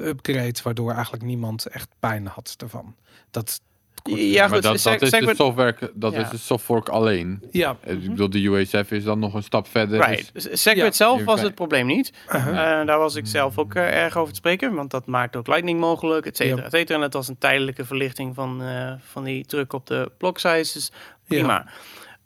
upgrade. 0.04 0.56
Waardoor 0.64 0.92
eigenlijk 0.94 1.24
niemand 1.24 1.66
echt 1.66 1.90
pijn 2.00 2.28
had 2.28 2.56
ervan. 2.58 2.96
Dat, 3.32 3.62
ja, 4.04 4.40
maar 4.48 4.54
goed, 4.54 4.64
dat, 4.64 4.80
Seg- 4.80 5.00
dat 5.00 5.14
is 5.14 5.26
de 5.28 5.36
software, 5.36 5.76
dat 5.94 6.14
Ja. 6.14 6.20
is 6.20 6.30
de 6.30 6.38
softfork 6.38 6.90
alleen. 6.90 7.44
ja, 7.52 7.78
Eh, 7.82 7.94
Ik 7.94 8.10
bedoel, 8.10 8.30
de 8.30 8.46
USF 8.48 8.92
is 8.92 9.04
dan 9.04 9.20
nog 9.20 9.34
een 9.34 9.44
stap 9.44 9.68
verder. 9.68 10.06
Right. 10.06 10.30
Dus- 10.34 10.48
Segwit 10.62 10.84
Ja. 10.86 10.92
zelf 10.92 11.24
was 11.24 11.42
het 11.42 11.56
probleem 11.56 11.86
niet. 11.86 12.14
uh-huh. 12.28 12.80
Eh, 12.80 12.88
daar 12.88 12.98
was 13.00 13.16
ik 13.16 13.28
zelf 13.28 13.58
ook 13.58 13.76
eh, 13.76 14.04
erg 14.04 14.18
over 14.18 14.30
te 14.34 14.40
spreken, 14.40 14.74
want 14.74 14.92
dat 14.92 15.06
maakt 15.06 15.36
ook 15.36 15.48
Lightning 15.48 15.80
mogelijk, 15.80 16.26
et 16.26 16.36
cetera, 16.38 16.64
et 16.64 16.72
cetera. 16.72 16.96
En 16.96 17.02
dat 17.02 17.14
was 17.14 17.28
een 17.28 17.38
tijdelijke 17.38 17.86
verlichting 17.86 18.36
van, 18.36 18.62
eh, 18.64 18.94
van 19.12 19.24
die 19.24 19.46
druk 19.46 19.74
op 19.74 19.88
de 19.88 20.12
block 20.18 20.40
size, 20.40 20.74
dus 20.74 20.92
prima. 21.28 21.66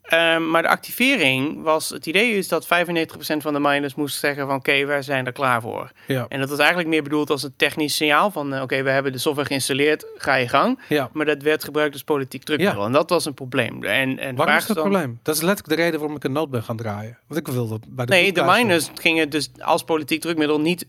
Ehm, 0.03 0.49
maar 0.49 0.61
de 0.61 0.67
activering 0.67 1.61
was, 1.63 1.89
het 1.89 2.05
idee 2.05 2.31
is 2.31 2.47
dat 2.47 2.65
95% 2.65 3.41
van 3.41 3.53
de 3.53 3.59
miners 3.59 3.95
moest 3.95 4.19
zeggen 4.19 4.47
van 4.47 4.55
oké, 4.55 4.85
wij 4.85 5.01
zijn 5.01 5.25
er 5.25 5.31
klaar 5.31 5.61
voor. 5.61 5.91
ja, 6.07 6.25
En 6.29 6.39
dat 6.39 6.49
was 6.49 6.57
eigenlijk 6.59 6.89
meer 6.89 7.03
bedoeld 7.03 7.29
als 7.29 7.43
een 7.43 7.53
technisch 7.57 7.95
signaal 7.95 8.31
van 8.31 8.53
eh, 8.53 8.61
oké, 8.61 8.83
we 8.83 8.89
hebben 8.89 9.11
de 9.11 9.17
software 9.17 9.47
geïnstalleerd, 9.47 10.05
ga 10.17 10.35
je 10.35 10.47
gang. 10.47 10.79
ja. 10.89 11.09
Maar 11.13 11.25
dat 11.25 11.41
werd 11.41 11.63
gebruikt 11.63 11.93
als 11.93 12.03
politiek 12.03 12.43
drukmiddel. 12.43 12.85
En 12.85 12.91
dat 12.91 13.09
was 13.09 13.25
een 13.25 13.33
probleem. 13.33 13.83
En, 13.83 14.19
en 14.19 14.35
Waarom 14.35 14.55
is 14.55 14.65
dat 14.65 14.75
dan- 14.75 14.85
probleem? 14.89 15.19
Dat 15.23 15.35
is 15.35 15.41
letterlijk 15.41 15.77
de 15.77 15.83
reden 15.83 15.99
waarom 15.99 16.17
ik 16.17 16.23
een 16.23 16.31
nood 16.31 16.49
ben 16.49 16.63
gaan 16.63 16.77
draaien. 16.77 17.17
Want 17.27 17.47
ik 17.47 17.53
wilde 17.53 17.79
bij 17.89 18.05
de 18.05 18.11
Nee, 18.13 18.31
de 18.33 18.43
miners 18.43 18.89
gingen 18.95 19.29
dus 19.29 19.49
als 19.59 19.83
politiek 19.83 20.21
drukmiddel 20.21 20.59
niet 20.61 20.85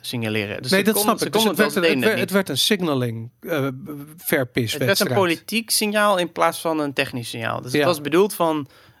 signaleren. 0.00 0.62
Dus 0.62 0.70
nee, 0.70 0.84
dat 0.84 0.98
snap 0.98 1.20
ik. 1.20 1.32
Dus 1.32 1.44
het, 1.44 1.56
werd, 1.56 1.74
het, 1.74 1.84
het, 1.84 1.84
ze 1.84 1.90
werd, 1.90 2.00
deden 2.02 2.18
het 2.18 2.30
werd 2.30 2.48
een 2.48 2.58
signaling 2.58 3.30
uh, 3.40 3.68
verpis 4.16 4.72
het 4.72 4.84
werd 4.84 5.00
een 5.00 5.12
politiek 5.14 5.70
signaal 5.70 6.18
in 6.18 6.32
plaats 6.32 6.60
van 6.60 6.78
een 6.78 6.92
technisch 6.92 7.28
signaal. 7.28 7.60
Dus 7.62 7.72
het 7.72 7.84
was 7.84 8.00
bedoeld 8.00 8.34
van 8.34 8.51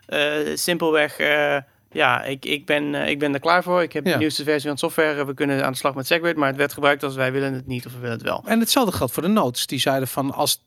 eh, 0.06 0.30
simpelweg... 0.54 1.18
eh, 1.18 1.56
ja, 1.92 2.22
ik, 2.22 2.44
ik, 2.44 2.66
ben, 2.66 2.94
eh, 2.94 3.08
ik 3.08 3.18
ben 3.18 3.34
er 3.34 3.40
klaar 3.40 3.62
voor. 3.62 3.82
Ik 3.82 3.92
heb 3.92 4.06
Ja. 4.06 4.12
de 4.12 4.18
nieuwste 4.18 4.44
versie 4.44 4.68
van 4.68 4.78
software. 4.78 5.24
We 5.26 5.34
kunnen 5.34 5.64
aan 5.64 5.72
de 5.72 5.78
slag 5.78 5.94
met 5.94 6.06
Segwit. 6.06 6.36
Maar 6.36 6.48
het 6.48 6.56
werd 6.56 6.72
gebruikt 6.72 7.02
als 7.02 7.14
wij 7.14 7.32
willen 7.32 7.52
het 7.54 7.66
niet 7.66 7.86
of 7.86 7.92
we 7.92 7.98
willen 7.98 8.14
het 8.16 8.22
wel. 8.24 8.42
En 8.46 8.60
hetzelfde 8.60 8.96
geldt 8.96 9.12
voor 9.12 9.22
de 9.22 9.28
notes. 9.28 9.66
Die 9.66 9.78
zeiden 9.80 10.08
van 10.08 10.32
als 10.34 10.62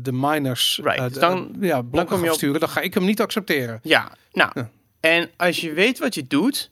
de 0.00 0.12
miners 0.12 0.80
Right, 0.82 1.08
dus 1.08 1.18
dan- 1.18 1.56
ja, 1.60 1.76
kom 1.76 1.90
blokken 1.90 2.16
je 2.16 2.22
gaan 2.22 2.30
op- 2.30 2.36
sturen, 2.36 2.60
dan 2.60 2.68
ga 2.68 2.80
ik 2.80 2.94
hem 2.94 3.04
niet 3.04 3.20
accepteren. 3.20 3.80
Ja, 3.82 4.08
nou. 4.32 4.50
Ja. 4.54 4.70
En 5.00 5.30
als 5.36 5.60
je 5.60 5.72
weet 5.72 5.98
wat 5.98 6.14
je 6.14 6.26
doet, 6.26 6.70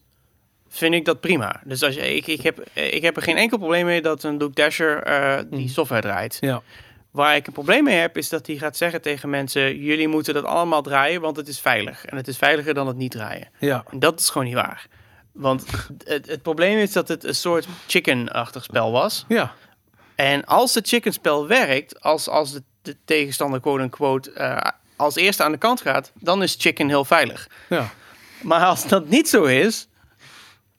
vind 0.69 0.93
ik 0.93 1.05
dat 1.05 1.19
prima. 1.19 1.61
Dus 1.65 1.83
als 1.83 1.95
je, 1.95 2.15
ik, 2.15 2.27
ik, 2.27 2.41
heb, 2.41 2.59
ik 2.73 3.01
heb 3.01 3.15
er 3.15 3.21
geen 3.21 3.37
enkel 3.37 3.57
probleem 3.57 3.85
mee 3.85 4.01
dat 4.01 4.23
een 4.23 4.37
Luke 4.37 4.53
Dasher 4.53 5.03
die 5.49 5.59
Mhm. 5.59 5.69
software 5.69 6.01
draait. 6.01 6.37
Ja, 6.39 6.61
Waar 7.11 7.35
ik 7.35 7.47
een 7.47 7.53
probleem 7.53 7.83
mee 7.83 7.97
heb, 7.97 8.17
is 8.17 8.29
dat 8.29 8.47
hij 8.47 8.57
gaat 8.57 8.77
zeggen 8.77 9.01
tegen 9.01 9.29
mensen: 9.29 9.77
jullie 9.77 10.07
moeten 10.07 10.33
dat 10.33 10.43
allemaal 10.43 10.81
draaien, 10.81 11.21
want 11.21 11.37
het 11.37 11.47
is 11.47 11.59
veilig. 11.59 12.05
En 12.05 12.17
het 12.17 12.27
is 12.27 12.37
veiliger 12.37 12.73
dan 12.73 12.87
het 12.87 12.97
niet 12.97 13.11
draaien. 13.11 13.47
Ja. 13.59 13.83
En 13.91 13.99
dat 13.99 14.19
is 14.19 14.29
gewoon 14.29 14.47
niet 14.47 14.55
waar. 14.55 14.87
Want 15.31 15.65
het, 16.03 16.27
het 16.27 16.41
probleem 16.41 16.77
is 16.77 16.91
dat 16.91 17.07
het 17.07 17.23
een 17.23 17.35
soort 17.35 17.67
chicken-achtig 17.87 18.63
spel 18.63 18.91
was. 18.91 19.25
Ja. 19.27 19.53
En 20.15 20.45
als 20.45 20.73
het 20.75 20.87
chicken 20.87 21.13
spel 21.13 21.47
werkt, 21.47 22.01
als, 22.01 22.27
als 22.27 22.51
de, 22.51 22.63
de 22.81 22.95
tegenstander 23.05 23.59
quote-unquote 23.59 24.31
eh, 24.31 24.71
als 24.95 25.15
eerste 25.15 25.43
aan 25.43 25.51
de 25.51 25.57
kant 25.57 25.81
gaat, 25.81 26.11
dan 26.15 26.43
is 26.43 26.55
chicken 26.59 26.87
heel 26.87 27.05
veilig. 27.05 27.49
ja. 27.69 27.89
Maar 28.41 28.65
als 28.65 28.87
dat 28.87 29.07
niet 29.07 29.29
zo 29.29 29.43
is, 29.43 29.87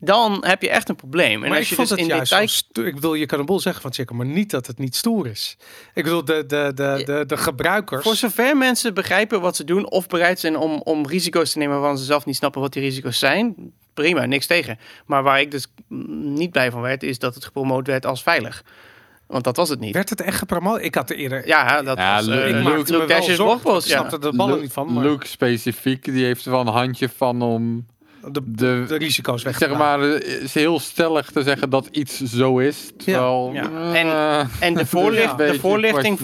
dan 0.00 0.44
heb 0.46 0.62
je 0.62 0.68
echt 0.70 0.88
een 0.88 0.96
probleem. 0.96 1.42
En 1.42 1.48
maar 1.48 1.58
als 1.58 1.58
ik 1.60 1.68
je 1.68 1.74
vond 1.74 1.88
dus 1.88 1.98
het 1.98 2.08
in 2.08 2.14
juist 2.14 2.64
detail... 2.68 2.86
Ik 2.88 2.94
bedoel, 2.94 3.14
je 3.14 3.26
kan 3.26 3.38
een 3.38 3.46
boel 3.46 3.60
zeggen 3.60 3.82
van 3.82 3.92
chicken, 3.92 4.16
maar 4.16 4.26
niet 4.26 4.50
dat 4.50 4.66
het 4.66 4.78
niet 4.78 4.96
stoer 4.96 5.26
is. 5.26 5.56
Ik 5.94 6.04
bedoel, 6.04 6.24
de, 6.24 6.44
de, 6.46 6.72
de, 6.74 7.02
de, 7.04 7.24
de 7.26 7.36
gebruikers... 7.36 8.02
Voor 8.02 8.16
zover 8.16 8.56
mensen 8.56 8.94
begrijpen 8.94 9.40
wat 9.40 9.56
ze 9.56 9.64
doen 9.64 9.90
of 9.90 10.06
bereid 10.06 10.40
zijn 10.40 10.56
om, 10.56 10.80
om 10.84 11.06
risico's 11.06 11.52
te 11.52 11.58
nemen 11.58 11.78
waarvan 11.80 11.98
ze 11.98 12.04
zelf 12.04 12.24
niet 12.26 12.36
snappen 12.36 12.60
wat 12.60 12.72
die 12.72 12.82
risico's 12.82 13.18
zijn, 13.18 13.72
prima, 13.94 14.24
niks 14.26 14.46
tegen. 14.46 14.78
Maar 15.06 15.22
waar 15.22 15.40
ik 15.40 15.50
dus 15.50 15.66
niet 16.24 16.50
blij 16.50 16.70
van 16.70 16.80
werd, 16.80 17.02
is 17.02 17.18
dat 17.18 17.34
het 17.34 17.44
gepromoot 17.44 17.86
werd 17.86 18.06
als 18.06 18.22
veilig. 18.22 18.64
Want 19.26 19.44
dat 19.44 19.56
was 19.56 19.68
het 19.68 19.80
niet. 19.80 19.94
Werd 19.94 20.08
het 20.10 20.20
echt 20.20 20.38
gepromoot? 20.38 20.82
Ik 20.82 20.94
had 20.94 21.10
er 21.10 21.16
eerder... 21.16 21.46
Ja, 21.46 21.82
dat 21.82 21.98
Ja, 21.98 22.14
was 22.16 22.26
Luke- 22.26 22.40
uh, 22.42 22.48
ik 22.48 22.54
Luke- 22.54 22.62
maakte 22.68 22.92
me 22.92 22.98
Luke 22.98 23.06
wel 23.06 23.06
Dash's 23.18 23.36
zorgen. 23.36 23.44
blogpost. 23.60 23.86
Ik 23.86 23.92
Ja. 23.92 23.98
snapte 23.98 24.18
de 24.30 24.36
ballen 24.36 24.54
Lu- 24.54 24.60
niet 24.60 24.72
van, 24.72 24.92
maar 24.92 25.04
Luke 25.04 25.26
specifiek, 25.26 26.04
die 26.04 26.24
heeft 26.24 26.44
er 26.44 26.50
wel 26.50 26.60
een 26.60 26.66
handje 26.66 27.08
van 27.08 27.42
om 27.42 27.86
de, 28.32 28.40
de, 28.46 28.84
de 28.88 28.96
risico's 28.96 29.42
weg 29.42 29.56
zeg 29.58 29.76
maar, 29.76 30.00
eh, 30.02 30.42
is 30.42 30.54
heel 30.54 30.80
stellig 30.80 31.30
te 31.30 31.42
zeggen 31.42 31.70
dat 31.70 31.88
iets 31.90 32.22
zo 32.22 32.58
is. 32.58 32.90
Terwijl, 32.96 33.50
Ja. 33.52 33.70
eh, 33.92 34.44
En 34.60 34.74
de, 34.74 34.86
voorlicht, 34.96 35.38
de, 35.38 35.58
voorlichting, 35.58 36.18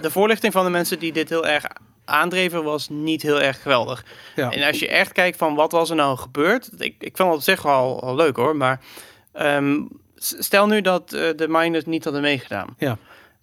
de 0.00 0.10
voorlichting 0.10 0.52
van 0.52 0.64
de 0.64 0.70
mensen 0.70 0.98
die 0.98 1.12
dit 1.12 1.28
heel 1.28 1.46
erg 1.46 1.64
aandreven 2.04 2.64
was 2.64 2.88
niet 2.88 3.22
heel 3.22 3.40
erg 3.40 3.62
geweldig. 3.62 4.04
Ja. 4.36 4.50
En 4.50 4.62
als 4.66 4.78
je 4.78 4.88
echt 4.88 5.12
kijkt 5.12 5.36
van 5.38 5.54
wat 5.54 5.72
was 5.72 5.90
er 5.90 5.96
nou 5.96 6.18
gebeurd, 6.18 6.70
ik, 6.78 6.94
ik 6.98 7.16
vond 7.16 7.28
het 7.28 7.38
op 7.38 7.44
zich 7.44 7.62
wel, 7.62 8.00
wel 8.04 8.14
leuk 8.14 8.36
hoor, 8.36 8.56
maar 8.56 8.80
ehm, 9.32 9.80
stel 10.16 10.66
nu 10.66 10.80
dat 10.80 11.12
eh, 11.12 11.28
de 11.36 11.46
miners 11.48 11.84
niet 11.84 12.04
hadden 12.04 12.22
meegedaan. 12.22 12.74
Ja. 12.78 12.98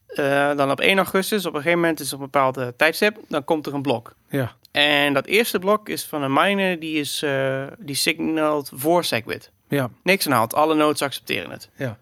Eh, 0.07 0.55
dan 0.57 0.71
op 0.71 0.79
1 0.79 0.97
augustus, 0.97 1.45
op 1.45 1.53
een 1.53 1.61
gegeven 1.61 1.79
moment 1.79 1.99
is 1.99 2.13
op 2.13 2.19
een 2.19 2.25
bepaalde 2.25 2.73
tijdstip, 2.77 3.17
dan 3.27 3.43
komt 3.43 3.65
er 3.65 3.73
een 3.73 3.81
blok. 3.81 4.13
Ja. 4.29 4.51
En 4.77 5.13
dat 5.13 5.25
eerste 5.25 5.59
blok 5.59 5.89
is 5.89 6.03
van 6.05 6.23
een 6.23 6.33
miner 6.33 6.79
die 6.79 6.99
is 6.99 7.21
eh, 7.23 7.63
die 7.79 7.95
signalt 7.95 8.71
voor 8.73 9.03
Segwit. 9.03 9.51
Ja. 9.69 9.89
Niks 10.03 10.25
aan 10.27 10.31
hand, 10.33 10.53
alle 10.53 10.75
nodes 10.75 11.01
accepteren 11.01 11.51
het. 11.51 11.69
Ja. 11.75 11.97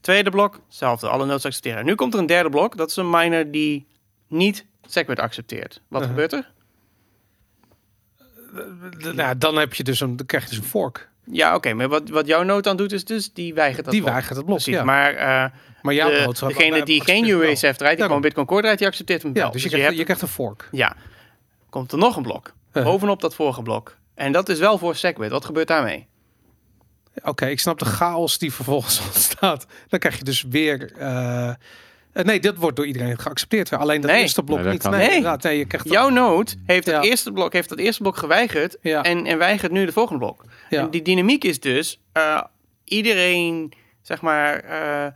Tweede 0.00 0.30
blok, 0.30 0.60
hetzelfde, 0.66 1.08
alle 1.08 1.26
nodes 1.26 1.44
accepteren. 1.44 1.84
Nu 1.84 1.94
komt 1.94 2.14
er 2.14 2.20
een 2.20 2.26
derde 2.26 2.50
blok, 2.50 2.76
dat 2.76 2.90
is 2.90 2.96
een 2.96 3.10
miner 3.10 3.50
die 3.50 3.86
niet 4.28 4.64
Segwit 4.86 5.20
accepteert. 5.20 5.80
Wat 5.88 6.02
Uh-huh. 6.02 6.16
gebeurt 6.16 6.32
er? 6.32 6.50
D- 8.98 9.14
Nou, 9.14 9.38
dan 9.38 9.56
heb 9.56 9.74
je 9.74 9.84
dus 9.84 10.00
een, 10.00 10.16
dan 10.16 10.26
krijg 10.26 10.42
je 10.44 10.48
dus 10.50 10.58
een 10.58 10.64
fork. 10.64 11.08
Ja, 11.30 11.54
oké, 11.54 11.72
maar 11.74 11.88
wat, 11.88 12.08
wat 12.08 12.26
jouw 12.26 12.42
node 12.42 12.62
dan 12.62 12.76
doet 12.76 12.92
is 12.92 13.04
dus, 13.04 13.32
die 13.32 13.54
weigert 13.54 13.84
dat 13.84 13.92
Die 13.92 14.02
blok. 14.02 14.12
weigert 14.12 14.36
het 14.36 14.44
blok, 14.46 14.56
Precies, 14.58 14.74
ja. 14.78 14.84
maar 14.84 15.14
eh, 15.14 15.50
Maar 15.82 15.94
jouw 15.94 16.10
de- 16.10 16.22
nood- 16.24 16.38
degene 16.38 16.82
die 16.84 17.04
geen. 17.04 17.24
UASF 17.28 17.76
draait, 17.76 17.96
die 17.96 18.06
gewoon 18.06 18.20
Bitcoin 18.20 18.46
Core 18.46 18.60
draait, 18.62 18.78
die 18.78 18.86
accepteert 18.86 19.22
hem 19.22 19.32
wel. 19.32 19.44
Ja, 19.46 19.50
dus 19.50 19.62
je, 19.62 19.68
je 19.68 19.74
krijgt, 19.74 19.86
hebt, 19.88 19.98
je 19.98 20.04
krijgt 20.04 20.22
een 20.22 20.28
fork. 20.28 20.68
ja, 20.72 20.96
komt 21.70 21.92
er 21.92 21.98
nog 21.98 22.16
een 22.16 22.22
blok. 22.22 22.52
Uh. 22.72 22.84
Bovenop 22.84 23.20
dat 23.20 23.34
vorige 23.34 23.62
blok. 23.62 23.96
En 24.14 24.32
dat 24.32 24.48
is 24.48 24.58
wel 24.58 24.78
voor 24.78 24.94
Segwit. 24.96 25.30
Wat 25.30 25.44
gebeurt 25.44 25.68
daarmee? 25.68 26.06
Oké, 27.22 27.46
ik 27.46 27.60
snap 27.60 27.78
de 27.78 27.84
chaos 27.84 28.38
die 28.38 28.52
vervolgens 28.52 29.00
ontstaat. 29.06 29.66
Dan 29.88 29.98
krijg 29.98 30.18
je 30.18 30.24
dus 30.24 30.42
weer... 30.48 30.92
eh, 30.98 31.48
eh, 31.48 31.54
nee, 32.12 32.40
dit 32.40 32.56
wordt 32.56 32.76
door 32.76 32.86
iedereen 32.86 33.18
geaccepteerd. 33.18 33.72
Alleen 33.72 34.00
dat 34.00 34.10
Nee. 34.10 34.20
eerste 34.22 34.42
blok 34.42 34.56
Nee, 34.56 34.64
dat 34.64 34.72
niet. 34.74 34.82
kan 34.82 34.90
Nee, 34.90 35.08
nee, 35.42 35.58
je 35.58 35.64
krijgt 35.64 35.86
dat- 35.86 35.94
Jouw 35.96 36.08
node 36.08 36.50
heeft, 36.66 36.86
het 36.86 36.94
Ja. 36.94 37.02
eerste 37.10 37.32
blok, 37.32 37.52
heeft 37.52 37.68
dat 37.68 37.78
eerste 37.78 38.02
blok 38.02 38.16
geweigerd 38.16 38.76
Ja. 38.82 39.02
en, 39.02 39.26
en 39.26 39.38
weigert 39.38 39.72
nu 39.72 39.80
het 39.84 39.92
volgende 39.92 40.18
blok. 40.24 40.44
Ja. 40.68 40.80
En 40.80 40.90
die 40.90 41.02
dynamiek 41.02 41.44
is 41.44 41.60
dus, 41.60 42.00
eh, 42.12 42.42
iedereen, 42.84 43.72
zeg 44.02 44.20
maar, 44.20 44.54
eh, 44.60 45.06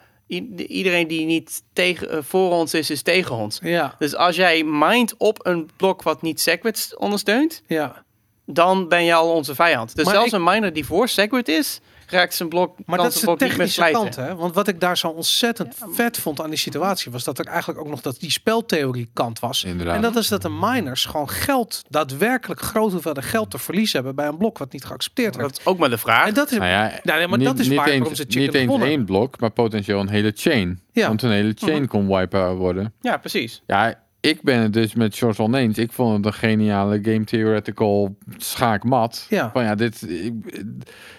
iedereen 0.68 1.08
die 1.08 1.26
niet 1.26 1.62
tegen, 1.72 2.10
eh, 2.10 2.18
voor 2.22 2.50
ons 2.50 2.74
is, 2.74 2.90
is 2.90 3.02
tegen 3.02 3.34
ons. 3.36 3.58
Ja, 3.62 3.94
Dus 3.98 4.14
als 4.14 4.36
jij 4.36 4.64
mindt 4.64 5.14
op 5.18 5.46
een 5.46 5.70
blok 5.76 6.02
wat 6.02 6.22
niet 6.22 6.40
Segwit 6.40 6.94
ondersteunt, 6.98 7.62
ja. 7.66 8.04
dan 8.46 8.88
ben 8.88 9.04
je 9.04 9.14
al 9.14 9.32
onze 9.32 9.54
vijand. 9.54 9.94
Dus 9.96 10.04
Maar 10.04 10.14
zelfs 10.14 10.28
ik- 10.28 10.32
een 10.38 10.44
miner 10.44 10.72
die 10.72 10.86
voor 10.86 11.08
Segwit 11.08 11.48
is, 11.48 11.80
raakt 12.12 12.34
zijn 12.34 12.48
blok, 12.48 12.76
Maar 12.86 12.98
dat 12.98 13.14
is 13.14 13.20
de 13.20 13.36
technische 13.36 13.88
kant, 13.92 14.16
hè? 14.16 14.36
Want 14.36 14.54
wat 14.54 14.68
ik 14.68 14.80
daar 14.80 14.98
zo 14.98 15.08
ontzettend 15.08 15.74
vet 15.92 16.18
vond 16.18 16.40
aan 16.40 16.50
die 16.50 16.58
situatie... 16.58 17.12
was 17.12 17.24
dat 17.24 17.38
er 17.38 17.46
eigenlijk 17.46 17.80
ook 17.80 17.88
nog 17.88 18.00
dat 18.00 18.20
die 18.20 18.30
speltheorie 18.30 19.10
kant 19.12 19.40
was. 19.40 19.64
Inderdaad. 19.64 19.94
En 19.94 20.02
dat 20.02 20.16
is 20.16 20.28
dat 20.28 20.42
de 20.42 20.50
miners 20.60 21.04
gewoon 21.04 21.30
geld, 21.30 21.82
daadwerkelijk 21.88 22.60
grote 22.60 22.92
hoeveelheden 22.92 23.30
geld 23.30 23.50
te 23.50 23.58
verliezen 23.58 23.94
hebben... 23.94 24.14
bij 24.14 24.26
een 24.26 24.36
blok 24.36 24.58
wat 24.58 24.72
niet 24.72 24.84
geaccepteerd 24.84 25.36
werd. 25.36 25.48
Dat 25.48 25.58
is 25.58 25.66
ook 25.66 25.78
maar 25.78 25.90
de 25.90 25.98
vraag. 25.98 26.26
En 26.26 26.34
dat 26.34 26.50
is... 26.50 26.58
Nou 26.58 26.70
ja, 26.70 27.00
nee, 27.02 27.28
maar 27.28 27.38
niet, 27.38 27.46
dat 27.46 27.58
is 27.58 27.68
niet 27.68 27.78
waar 27.78 27.86
eens, 27.86 27.98
waarom 27.98 28.16
ze 28.16 28.38
Niet 28.38 28.54
eens 28.54 28.80
één 28.80 29.04
blok, 29.04 29.40
maar 29.40 29.50
potentieel 29.50 30.00
een 30.00 30.08
hele 30.08 30.32
chain. 30.34 30.80
Ja. 30.92 31.06
Want 31.06 31.22
een 31.22 31.30
hele 31.30 31.54
chain 31.56 31.86
kon 31.86 32.16
wipen 32.16 32.56
worden. 32.56 32.92
Ja, 33.00 33.16
precies. 33.16 33.62
Ja, 33.66 34.01
ik 34.22 34.42
ben 34.42 34.58
het 34.60 34.72
dus 34.72 34.94
met 34.94 35.16
George 35.16 35.42
oneens. 35.42 35.78
Ik 35.78 35.92
vond 35.92 36.16
het 36.16 36.26
een 36.26 36.32
geniale 36.40 36.98
game 37.02 37.24
theoretical 37.24 38.16
schaakmat. 38.36 39.26
Ja. 39.28 39.50
Van 39.52 39.62
ja, 39.64 39.74
dit... 39.74 40.08
ik- 40.10 40.64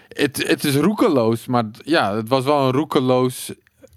Het, 0.08 0.48
het 0.48 0.64
is 0.64 0.76
roekeloos, 0.76 1.46
maar 1.46 1.64
ja, 1.84 2.16
het 2.16 2.30
was 2.30 2.44
wel 2.44 2.66
een 2.66 2.72
roekeloos... 2.72 3.54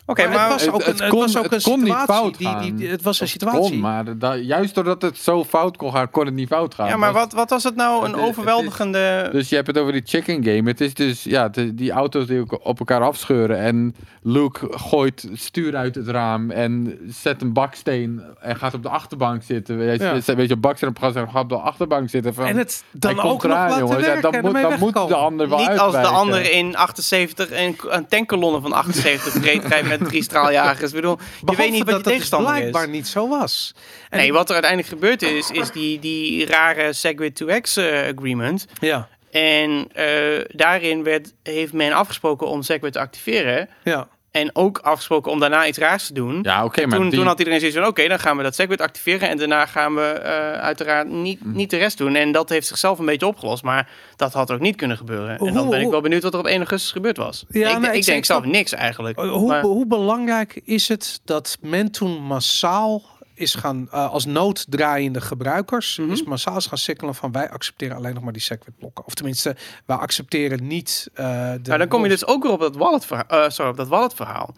Oké, 0.08 0.28
maar, 0.28 0.50
het 0.50 0.52
was 0.52 0.68
ook 0.74 0.84
het 0.84 1.00
een, 1.00 1.08
kon- 1.08 1.22
het 1.22 1.32
was 1.32 1.44
ook 1.44 1.52
een 1.52 1.60
situatie. 1.60 2.56
die, 2.60 2.74
die, 2.74 2.88
het 2.88 3.02
was 3.02 3.20
een 3.20 3.28
situatie. 3.28 3.60
Kon, 3.60 3.80
maar 3.80 4.18
da- 4.18 4.34
juist 4.34 4.74
doordat 4.74 5.02
het 5.02 5.18
zo 5.18 5.44
fout 5.44 5.76
kon 5.76 5.92
gaan, 5.92 6.10
kon 6.10 6.24
het 6.26 6.34
niet 6.34 6.48
fout 6.48 6.74
gaan. 6.74 6.88
ja, 6.88 6.96
maar 6.96 7.12
wat, 7.12 7.32
wat 7.32 7.50
was 7.50 7.64
het 7.64 7.76
nou 7.76 8.04
een 8.04 8.14
is- 8.14 8.20
overweldigende... 8.20 9.28
Dus 9.32 9.48
je 9.48 9.54
hebt 9.54 9.66
het 9.66 9.78
over 9.78 9.92
die 9.92 10.02
chicken 10.04 10.44
game. 10.44 10.62
Het 10.70 10.80
is 10.80 10.94
dus 10.94 11.22
ja, 11.24 11.48
die 11.74 11.90
auto's 11.90 12.26
die 12.26 12.60
op 12.62 12.78
elkaar 12.78 13.00
afscheuren. 13.02 13.58
En 13.58 13.94
Luke 14.22 14.66
gooit 14.70 15.22
het 15.22 15.40
stuur 15.40 15.76
uit 15.76 15.94
het 15.94 16.08
raam 16.08 16.50
en 16.50 16.98
zet 17.22 17.42
een 17.42 17.52
baksteen 17.52 18.22
en 18.40 18.56
gaat 18.56 18.74
op 18.74 18.82
de 18.82 18.88
achterbank 18.88 19.42
zitten. 19.42 19.78
Weet 19.78 19.98
je, 19.98 20.04
Ja. 20.04 20.12
een 20.26 20.36
beetje 20.36 20.54
op 20.54 20.62
baksteen 20.62 20.88
op 20.88 20.98
gas 20.98 21.14
en 21.14 21.28
gaat 21.30 21.42
op 21.42 21.48
de 21.48 21.56
achterbank 21.58 22.10
zitten. 22.10 22.34
Van, 22.34 22.44
En 22.46 22.56
het 22.56 22.84
dan 22.92 23.20
ook 23.20 23.22
nog 23.22 23.44
eraan, 23.44 23.78
jongens. 23.78 24.06
Ja, 24.06 24.20
dan 24.20 24.40
moet, 24.40 24.52
dan 24.52 24.78
moet 24.78 24.92
de 24.92 25.14
ander 25.14 25.48
wel 25.48 25.58
Niet 25.58 25.78
als 25.78 25.92
de 25.94 26.06
ander 26.06 26.52
in 26.52 26.76
78 26.76 27.50
een, 27.52 27.76
een 27.88 28.06
tankkolonne 28.08 28.60
van 28.60 28.72
78 28.72 29.42
reed 29.44 29.64
rijdt 29.64 29.88
drie 29.98 30.22
straaljagers. 30.22 30.88
Ik 30.90 30.94
bedoel, 30.94 31.18
je 31.46 31.56
weet 31.56 31.70
niet 31.70 31.84
wat 31.84 31.94
dat 31.94 32.04
je 32.04 32.10
tegenstander 32.10 32.52
is. 32.52 32.58
blijkbaar 32.58 32.88
niet 32.88 33.08
zo 33.08 33.28
was. 33.28 33.74
En 34.10 34.18
Nee, 34.18 34.32
wat 34.32 34.46
er 34.48 34.52
uiteindelijk 34.54 34.92
gebeurd 34.92 35.22
is, 35.22 35.50
is 35.50 35.70
die, 35.70 35.98
die 35.98 36.46
rare 36.46 36.92
Segwit 36.92 37.42
2X 37.44 37.74
eh, 37.82 38.08
agreement. 38.16 38.66
Ja, 38.80 39.08
En 39.30 39.88
eh, 39.92 40.44
daarin 40.48 41.02
werd, 41.02 41.32
heeft 41.42 41.72
men 41.72 41.92
afgesproken 41.92 42.46
om 42.46 42.62
Segwit 42.62 42.92
te 42.92 42.98
activeren. 42.98 43.68
ja. 43.84 44.08
En 44.36 44.50
ook 44.52 44.78
afgesproken 44.78 45.32
om 45.32 45.40
daarna 45.40 45.66
iets 45.66 45.78
raars 45.78 46.06
te 46.06 46.12
doen. 46.12 46.38
Ja, 46.42 46.64
oké, 46.64 46.86
maar 46.86 46.98
toen, 46.98 47.08
die, 47.08 47.18
toen 47.18 47.26
had 47.26 47.38
iedereen 47.38 47.60
zoiets 47.60 47.78
van, 47.78 47.86
oké, 47.86 48.08
dan 48.08 48.18
gaan 48.18 48.36
we 48.36 48.42
dat 48.42 48.54
Segwit 48.54 48.80
activeren. 48.80 49.28
En 49.28 49.36
daarna 49.36 49.66
gaan 49.66 49.94
we 49.94 50.02
eh, 50.02 50.52
uiteraard 50.52 51.08
niet, 51.08 51.40
Hm. 51.42 51.52
niet 51.52 51.70
de 51.70 51.76
rest 51.76 51.98
doen. 51.98 52.14
En 52.14 52.32
dat 52.32 52.48
heeft 52.48 52.66
zichzelf 52.66 52.98
een 52.98 53.06
beetje 53.06 53.26
opgelost. 53.26 53.62
Maar 53.62 53.88
dat 54.16 54.32
had 54.32 54.50
ook 54.50 54.60
niet 54.60 54.76
kunnen 54.76 54.96
gebeuren. 54.96 55.38
En 55.38 55.54
dan 55.54 55.56
Hoe- 55.56 55.70
ben 55.70 55.80
ik 55.80 55.90
wel 55.90 56.00
benieuwd 56.00 56.22
wat 56.22 56.32
er 56.32 56.38
op 56.38 56.46
1 56.46 56.56
augustus 56.58 56.92
gebeurd 56.92 57.16
was. 57.16 57.44
Ja, 57.48 57.70
ik, 57.70 57.78
nee, 57.78 57.90
ik 57.90 57.96
ik 57.96 58.04
denk 58.04 58.24
zelf 58.24 58.44
niks 58.44 58.72
eigenlijk. 58.72 59.18
Hoe, 59.20 59.46
Maar- 59.48 59.62
hoe 59.62 59.86
belangrijk 59.86 60.60
is 60.64 60.88
het 60.88 61.20
dat 61.24 61.58
men 61.60 61.90
toen 61.90 62.22
massaal 62.22 63.02
is 63.36 63.54
gaan, 63.54 63.88
eh, 63.90 64.10
als 64.10 64.24
nooddraaiende 64.24 65.20
gebruikers, 65.20 65.98
Mhm. 65.98 66.10
is 66.10 66.22
massaal 66.24 66.60
gaan 66.60 66.78
sikkelen 66.78 67.14
van 67.14 67.32
wij 67.32 67.50
accepteren 67.50 67.96
alleen 67.96 68.14
nog 68.14 68.22
maar 68.22 68.32
die 68.32 68.42
Segwit 68.42 68.78
blokken. 68.78 69.06
Of 69.06 69.14
tenminste, 69.14 69.56
wij 69.86 69.96
accepteren 69.96 70.66
niet 70.66 71.08
eh 71.14 71.52
de... 71.62 71.68
Maar 71.68 71.78
dan 71.78 71.88
kom 71.88 72.02
je 72.02 72.08
dus 72.08 72.26
ook 72.26 72.42
weer 72.42 72.52
op 72.52 72.60
dat 72.60 72.76
wallet, 72.76 73.06
eh, 73.10 73.44
sorry, 73.48 73.70
op 73.70 73.76
dat 73.76 73.88
wallet 73.88 74.14
verhaal. 74.14 74.54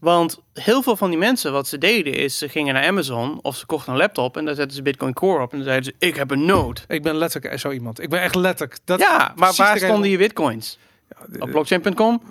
Want 0.00 0.40
heel 0.52 0.82
veel 0.82 0.96
van 0.96 1.10
die 1.10 1.18
mensen, 1.18 1.52
wat 1.52 1.68
ze 1.68 1.78
deden, 1.78 2.14
is 2.14 2.38
ze 2.38 2.48
gingen 2.48 2.74
naar 2.74 2.86
Amazon 2.86 3.38
of 3.42 3.56
ze 3.56 3.66
kochten 3.66 3.92
een 3.92 3.98
laptop 3.98 4.36
en 4.36 4.44
daar 4.44 4.54
zetten 4.54 4.76
ze 4.76 4.82
Bitcoin 4.82 5.12
Core 5.12 5.42
op 5.42 5.50
en 5.50 5.56
dan 5.56 5.66
zeiden 5.66 5.84
ze: 5.84 6.06
Ik 6.06 6.16
heb 6.16 6.30
een 6.30 6.44
node. 6.44 6.80
Ik 6.88 7.02
ben 7.02 7.16
letterlijk 7.16 7.58
zo 7.58 7.70
iemand. 7.70 8.00
Ik 8.00 8.08
ben 8.10 8.20
echt 8.20 8.34
letterlijk... 8.34 8.78
Dat 8.84 9.00
ja, 9.00 9.32
maar 9.36 9.52
waar 9.56 9.78
stonden 9.78 10.10
je 10.10 10.18
bitcoins? 10.18 10.78
Op 11.38 11.50
blockchain.com? 11.50 12.22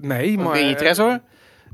Nee, 0.00 0.38
maar... 0.38 0.58
in 0.58 0.66
je 0.66 0.74
Trezor? 0.74 1.20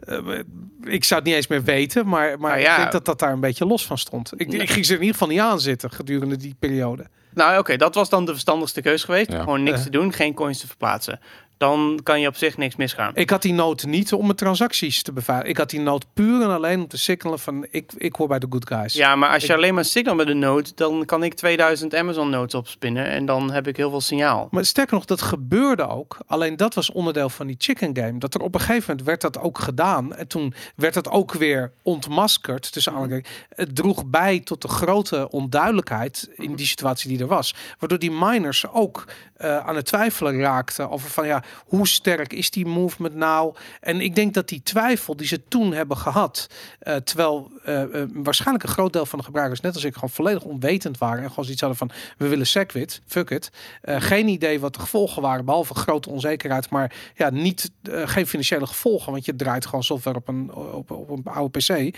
Eh, 0.01 0.39
ik 0.83 1.05
zou 1.05 1.21
het 1.21 1.29
niet 1.29 1.39
eens 1.39 1.47
meer 1.47 1.63
weten, 1.63 2.09
maar, 2.09 2.39
maar 2.39 2.51
Nou 2.51 2.63
ja. 2.63 2.71
ik 2.71 2.77
denk 2.77 2.93
dat 2.93 3.05
dat 3.05 3.19
daar 3.19 3.33
een 3.33 3.41
beetje 3.41 3.67
los 3.67 3.87
van 3.87 3.99
stond. 3.99 4.33
Ik, 4.37 4.53
ik 4.53 4.71
ging 4.71 4.87
ze 4.87 4.93
in 4.95 4.99
ieder 5.01 5.13
geval 5.15 5.29
niet 5.29 5.41
aan 5.41 5.61
zitten 5.61 5.91
gedurende 5.91 6.37
die 6.37 6.57
periode. 6.59 7.07
Nou, 7.35 7.59
oké, 7.59 7.77
dat 7.77 7.95
was 7.95 8.09
dan 8.09 8.25
de 8.25 8.31
verstandigste 8.33 8.81
keus 8.81 9.05
geweest. 9.05 9.33
Ja. 9.33 9.41
Gewoon 9.41 9.63
niks 9.63 9.83
te 9.83 9.91
doen, 9.91 10.13
geen 10.13 10.35
coins 10.35 10.61
te 10.61 10.67
verplaatsen. 10.67 11.21
Dan 11.61 12.01
kan 12.03 12.21
je 12.21 12.27
op 12.27 12.37
zich 12.37 12.57
niks 12.57 12.77
misgaan. 12.77 13.13
Ik 13.15 13.31
had 13.31 13.43
die 13.43 13.53
noot 13.53 13.85
niet 13.85 14.13
om 14.13 14.25
mijn 14.25 14.37
transacties 14.37 15.03
te 15.03 15.13
beveiligen. 15.13 15.51
Ik 15.51 15.59
had 15.59 15.71
die 15.71 15.81
noot 15.81 16.07
puur 16.13 16.43
en 16.43 16.51
alleen 16.51 16.81
om 16.81 16.89
te 16.89 16.99
signalen 16.99 17.39
van 17.39 17.67
ik, 17.71 17.93
ik 17.97 18.15
hoor 18.15 18.29
bij 18.29 18.39
de 18.39 18.47
good 18.51 18.69
guys. 18.69 18.95
Ja, 18.95 19.17
maar 19.17 19.31
als 19.31 19.45
je 19.47 19.55
alleen 19.55 19.75
maar 19.75 19.85
signal 19.85 20.15
met 20.15 20.29
een 20.29 20.39
node, 20.39 20.71
dan 20.75 21.05
kan 21.05 21.23
ik 21.23 21.35
2000 21.35 21.95
Amazon 21.95 22.31
nodes 22.31 22.55
opspinnen 22.55 23.07
en 23.07 23.27
dan 23.27 23.51
heb 23.51 23.67
ik 23.67 23.77
heel 23.77 23.91
veel 23.91 24.01
signaal. 24.01 24.49
Maar 24.51 24.65
sterker 24.65 24.95
nog, 24.95 25.05
dat 25.05 25.23
gebeurde 25.23 25.89
ook. 25.89 26.19
Alleen 26.27 26.57
dat 26.57 26.75
was 26.75 26.93
onderdeel 26.93 27.29
van 27.29 27.47
die 27.47 27.57
chicken 27.59 27.97
game. 27.97 28.19
Dat 28.19 28.35
er 28.35 28.41
op 28.41 28.55
een 28.55 28.61
gegeven 28.61 28.85
moment 28.89 29.07
werd 29.07 29.21
dat 29.21 29.39
ook 29.39 29.59
gedaan. 29.59 30.15
En 30.15 30.27
toen 30.27 30.55
werd 30.77 30.95
het 30.95 31.09
ook 31.09 31.33
weer 31.33 31.73
ontmaskerd. 31.83 32.75
Dus 32.75 32.87
eigenlijk, 32.87 33.47
het 33.49 33.77
droeg 33.77 34.07
bij 34.07 34.41
tot 34.41 34.63
de 34.63 34.69
grote 34.69 35.31
onduidelijkheid 35.31 36.31
in 36.35 36.55
die 36.55 36.67
situatie 36.67 37.09
die 37.09 37.21
er 37.21 37.27
was. 37.27 37.55
Waardoor 37.79 37.99
die 37.99 38.11
miners 38.11 38.69
ook 38.69 39.05
eh, 39.41 39.67
aan 39.67 39.77
het 39.77 39.87
twijfelen 39.87 40.41
raakten 40.41 40.91
over 40.91 41.11
van 41.11 41.27
ja, 41.27 41.43
hoe 41.67 41.89
sterk 41.89 42.33
is 42.33 42.51
die 42.51 42.67
movement 42.67 43.15
nou? 43.15 43.55
En 43.81 44.01
ik 44.01 44.15
denk 44.15 44.35
dat 44.35 44.49
die 44.49 44.63
twijfel 44.63 45.17
die 45.17 45.27
ze 45.27 45.45
toen 45.49 45.73
hebben 45.73 45.97
gehad, 45.97 46.47
eh, 46.79 46.97
terwijl 46.97 47.51
eh, 47.65 47.83
eh, 47.83 48.09
waarschijnlijk 48.13 48.65
een 48.65 48.73
groot 48.73 48.93
deel 48.93 49.07
van 49.07 49.19
de 49.19 49.25
gebruikers, 49.25 49.61
net 49.61 49.75
als 49.75 49.85
ik, 49.85 49.95
gewoon 49.95 50.11
volledig 50.11 50.43
onwetend 50.43 50.99
waren 50.99 51.23
en 51.23 51.29
gewoon 51.29 51.45
zoiets 51.45 51.63
hadden 51.63 51.79
van 51.79 51.91
we 52.19 52.29
willen 52.29 52.47
Segwit, 52.47 53.01
fuck 53.07 53.31
it. 53.31 53.51
Geen 53.83 54.29
idee 54.29 54.61
wat 54.61 54.75
de 54.75 54.81
gevolgen 54.81 55.23
waren, 55.23 55.45
behalve 55.45 55.75
grote 55.75 56.11
onzekerheid, 56.11 56.71
maar 56.71 56.93
ja, 57.15 57.31
niet, 57.31 57.71
geen 57.83 58.27
financiële 58.27 58.67
gevolgen, 58.67 59.13
want 59.13 59.25
je 59.25 59.37
draait 59.37 59.67
gewoon 59.67 59.85
software 59.85 60.17
op 60.17 60.29
een, 60.29 60.55
op, 60.55 60.91
op 60.91 61.11
een 61.11 61.33
oude 61.33 61.59
PC. 61.59 61.97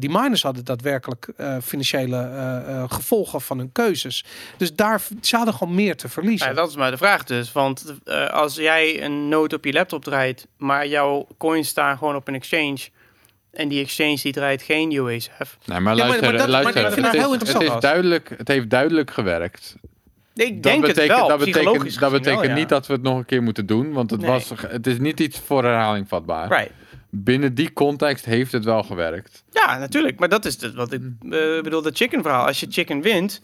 Die 0.00 0.10
miners 0.10 0.42
hadden 0.42 0.64
daadwerkelijk 0.64 1.28
financiële 1.62 2.86
gevolgen 2.88 3.40
van 3.40 3.58
hun 3.58 3.72
keuzes. 3.72 4.24
Dus 4.56 4.74
daar 4.74 5.00
ze 5.20 5.36
hadden 5.36 5.54
gewoon 5.54 5.74
meer 5.74 5.96
te 5.96 6.08
verliezen. 6.08 6.54
Dat 6.54 6.68
is 6.68 6.76
maar 6.76 6.90
de 6.90 6.96
vraag 6.96 7.24
dus. 7.24 7.52
Want 7.52 7.94
als 8.30 8.54
jij 8.54 8.87
een 8.96 9.28
node 9.28 9.56
op 9.56 9.64
je 9.64 9.72
laptop 9.72 10.04
draait, 10.04 10.46
maar 10.56 10.86
jouw 10.86 11.26
coins 11.38 11.68
staan 11.68 11.98
gewoon 11.98 12.14
op 12.16 12.28
een 12.28 12.34
exchange. 12.34 12.78
En 13.50 13.68
die 13.68 13.82
exchange 13.82 14.18
die 14.22 14.32
draait 14.32 14.62
geen 14.62 14.92
UASF. 14.92 15.30
Nee, 15.38 15.46
maar 15.66 15.76
Ja, 15.76 15.80
maar- 15.80 15.96
luister, 15.96 16.22
maar 16.22 16.32
dat- 16.32 16.40
maar 16.40 16.48
luister 16.48 16.86
ik 16.86 16.92
vind 16.92 17.06
het, 17.06 17.14
het 17.14 17.22
heel 17.24 17.34
is, 17.34 17.52
het, 17.52 17.62
is 17.74 17.80
duidelijk, 17.80 18.34
het 18.36 18.48
heeft 18.48 18.70
duidelijk 18.70 19.10
gewerkt. 19.10 19.76
Nee, 20.34 20.46
ik 20.46 20.52
Dat 20.54 20.62
denk 20.62 20.86
het 20.86 20.94
betekent, 20.94 21.18
wel. 21.18 21.28
dat 21.28 21.38
betekent, 21.38 21.64
dat 22.00 22.10
betekent 22.12 22.40
wel, 22.40 22.48
ja. 22.48 22.54
niet 22.54 22.68
dat 22.68 22.86
we 22.86 22.92
het 22.92 23.02
nog 23.02 23.16
een 23.18 23.24
keer 23.24 23.42
moeten 23.42 23.66
doen, 23.66 23.92
want 23.92 24.10
het, 24.10 24.20
Nee. 24.20 24.30
was, 24.30 24.52
het 24.68 24.86
is 24.86 24.98
niet 24.98 25.20
iets 25.20 25.38
voor 25.38 25.64
herhaling 25.64 26.08
vatbaar. 26.08 26.48
Right. 26.48 26.70
Binnen 27.10 27.54
die 27.54 27.72
context 27.72 28.24
heeft 28.24 28.52
het 28.52 28.64
wel 28.64 28.82
gewerkt. 28.82 29.44
Ja, 29.50 29.78
natuurlijk. 29.78 30.18
Maar 30.18 30.28
dat 30.28 30.44
is 30.44 30.60
het, 30.62 30.74
wat 30.74 30.92
ik 30.92 31.00
eh, 31.22 31.30
bedoel, 31.62 31.82
de 31.82 31.90
chicken 31.94 32.22
verhaal. 32.22 32.46
Als 32.46 32.60
je 32.60 32.66
chicken 32.70 33.00
wint, 33.00 33.42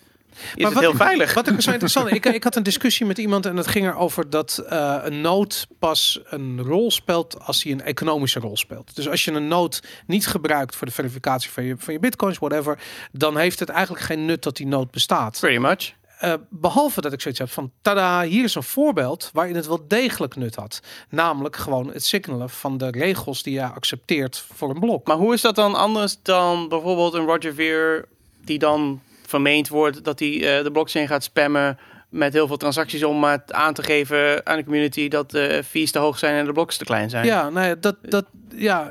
is 0.54 0.62
Maar 0.62 0.72
het 0.72 0.80
heel 0.80 0.94
veilig. 0.94 1.34
Wat 1.34 1.48
ik 1.48 1.60
zo 1.60 1.70
interessant 1.70 2.10
ik, 2.10 2.26
ik 2.26 2.44
had 2.44 2.56
een 2.56 2.62
discussie 2.62 3.06
met 3.06 3.18
iemand 3.18 3.46
en 3.46 3.56
het 3.56 3.66
ging 3.66 3.86
erover 3.86 4.30
dat 4.30 4.64
eh, 4.68 4.96
een 5.02 5.20
nood 5.20 5.66
pas 5.78 6.20
een 6.24 6.62
rol 6.62 6.90
speelt 6.90 7.40
als 7.40 7.62
hij 7.62 7.72
een 7.72 7.82
economische 7.82 8.40
rol 8.40 8.56
speelt. 8.56 8.96
Dus 8.96 9.08
als 9.08 9.24
je 9.24 9.32
een 9.32 9.48
nood 9.48 9.82
niet 10.06 10.26
gebruikt 10.26 10.76
voor 10.76 10.86
de 10.86 10.92
verificatie 10.92 11.50
van 11.50 11.64
je, 11.64 11.74
van 11.78 11.92
je 11.92 12.00
bitcoins, 12.00 12.38
whatever, 12.38 12.78
dan 13.12 13.36
heeft 13.36 13.58
het 13.58 13.68
eigenlijk 13.68 14.04
geen 14.04 14.24
nut 14.24 14.42
dat 14.42 14.56
die 14.56 14.66
nood 14.66 14.90
bestaat. 14.90 15.38
Pretty 15.40 15.60
much. 15.60 15.94
Eh, 16.18 16.34
behalve 16.50 17.00
dat 17.00 17.12
ik 17.12 17.20
zoiets 17.20 17.40
heb 17.40 17.50
van, 17.50 17.70
tada, 17.82 18.22
hier 18.22 18.44
is 18.44 18.54
een 18.54 18.62
voorbeeld 18.62 19.30
waarin 19.32 19.54
het 19.54 19.66
wel 19.66 19.84
degelijk 19.88 20.36
nut 20.36 20.54
had. 20.54 20.80
Namelijk 21.08 21.56
gewoon 21.56 21.92
het 21.92 22.04
signalen 22.04 22.50
van 22.50 22.78
de 22.78 22.90
regels 22.90 23.42
die 23.42 23.54
je 23.54 23.64
accepteert 23.64 24.44
voor 24.54 24.70
een 24.70 24.80
blok. 24.80 25.06
Maar 25.06 25.16
hoe 25.16 25.34
is 25.34 25.40
dat 25.40 25.54
dan 25.54 25.74
anders 25.74 26.16
dan 26.22 26.68
bijvoorbeeld 26.68 27.14
een 27.14 27.26
Roger 27.26 27.54
Ver 27.54 28.08
die 28.44 28.58
dan 28.58 29.00
vermeend 29.34 29.68
wordt 29.68 30.04
dat 30.04 30.18
hij 30.18 30.28
eh, 30.28 30.64
de 30.64 30.70
blockchain 30.72 31.08
gaat 31.08 31.24
spammen 31.24 31.78
met 32.08 32.32
heel 32.32 32.46
veel 32.46 32.56
transacties 32.56 33.04
om 33.04 33.18
maar 33.18 33.42
aan 33.46 33.74
te 33.74 33.82
geven 33.82 34.46
aan 34.46 34.56
de 34.56 34.64
community 34.64 35.08
dat 35.08 35.30
de 35.30 35.62
fees 35.68 35.90
te 35.90 35.98
hoog 35.98 36.18
zijn 36.18 36.34
en 36.34 36.44
de 36.44 36.52
blocks 36.52 36.76
te 36.76 36.84
klein 36.84 37.10
zijn. 37.10 37.26
Ja, 37.26 37.50
nou 37.50 37.66
ja, 37.66 37.74
dat, 37.74 37.96
dat, 38.02 38.24
ja 38.56 38.90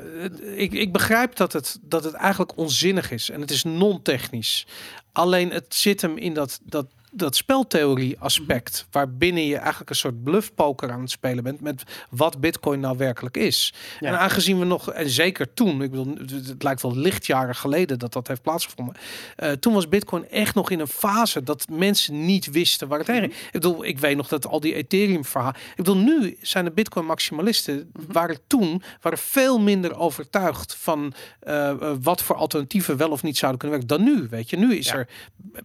ik, 0.56 0.74
ik 0.74 0.92
begrijp 0.92 1.36
dat 1.36 1.54
het, 1.54 1.80
dat 1.82 2.04
het 2.04 2.14
eigenlijk 2.14 2.58
onzinnig 2.58 3.12
is 3.12 3.30
en 3.30 3.42
het 3.42 3.52
is 3.52 3.64
non-technisch. 3.64 4.68
Alleen 5.12 5.52
het 5.52 5.76
zit 5.76 6.02
hem 6.02 6.18
in 6.18 6.34
dat, 6.34 6.60
dat, 6.64 6.86
dat 7.16 7.36
speltheorie 7.36 8.20
aspect, 8.20 8.88
waarbinnen 8.92 9.46
je 9.46 9.58
eigenlijk 9.58 9.90
een 9.90 9.96
soort 9.96 10.24
bluffpoker 10.24 10.92
aan 10.92 11.02
het 11.02 11.12
spelen 11.12 11.44
bent 11.44 11.62
met 11.62 11.84
wat 12.10 12.40
Bitcoin 12.40 12.80
nou 12.80 12.98
werkelijk 12.98 13.38
is. 13.38 13.74
Ja. 14.00 14.08
En 14.08 14.20
aangezien 14.20 14.60
we 14.60 14.66
nog, 14.66 14.92
en 14.92 15.10
zeker 15.10 15.54
toen, 15.54 15.82
ik 15.82 15.92
bedoel, 15.92 16.16
het, 16.18 16.64
lijkt 16.64 16.82
wel 16.82 16.96
lichtjaren 16.96 17.56
geleden 17.56 18.00
dat 18.00 18.14
dat 18.14 18.28
heeft 18.28 18.42
plaatsgevonden. 18.42 18.96
eh, 19.36 19.52
toen 19.52 19.74
was 19.74 19.90
Bitcoin 19.90 20.30
echt 20.30 20.56
nog 20.56 20.70
in 20.70 20.80
een 20.80 20.88
fase 20.88 21.44
dat 21.44 21.66
mensen 21.70 22.26
niet 22.26 22.52
wisten 22.52 22.88
waar 22.88 23.00
het 23.00 23.08
heen 23.08 23.20
ging. 23.20 23.34
Ik 23.34 23.52
bedoel, 23.52 23.86
ik 23.86 24.00
weet 24.00 24.16
nog 24.16 24.28
dat 24.28 24.48
al 24.48 24.60
die 24.60 24.74
Ethereum 24.74 25.26
verhaal. 25.26 25.50
Ik 25.50 25.76
bedoel, 25.76 25.98
nu 25.98 26.38
zijn 26.42 26.66
de 26.66 26.72
Bitcoin 26.72 27.06
maximalisten 27.06 27.92
waren 28.08 28.38
toen 28.48 28.82
waren 29.02 29.18
veel 29.18 29.60
minder 29.60 29.98
overtuigd 29.98 30.76
van 30.76 31.14
eh, 31.40 31.70
eh, 31.70 31.78
wat 32.02 32.22
voor 32.22 32.36
alternatieven 32.36 32.98
wel 32.98 33.10
of 33.10 33.24
niet 33.24 33.38
zouden 33.38 33.60
kunnen 33.60 33.80
werken 33.80 33.98
dan 33.98 34.16
nu. 34.16 34.28
Weet 34.30 34.50
je, 34.50 34.58
nu 34.58 34.76
is 34.76 34.88
Ja. 34.88 34.94
er, 34.96 35.08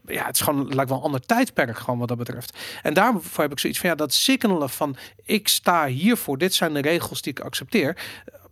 ja, 0.06 0.26
het 0.26 0.34
is 0.34 0.40
gewoon 0.42 0.74
lijkt 0.74 0.90
wel 0.90 0.98
een 0.98 1.04
ander 1.04 1.26
tijdperk 1.38 1.78
gewoon 1.78 1.98
wat 1.98 2.08
dat 2.08 2.18
betreft. 2.18 2.58
En 2.82 2.94
daarvoor 2.94 3.42
heb 3.42 3.52
ik 3.52 3.58
zoiets 3.58 3.78
van 3.78 3.88
ja, 3.90 3.94
dat 3.96 4.14
signalen 4.14 4.70
van 4.70 4.96
ik 5.24 5.48
sta 5.48 5.86
hiervoor, 5.86 6.38
dit 6.38 6.54
zijn 6.54 6.72
de 6.74 6.80
regels 6.80 7.22
die 7.22 7.32
ik 7.32 7.40
accepteer. 7.40 7.96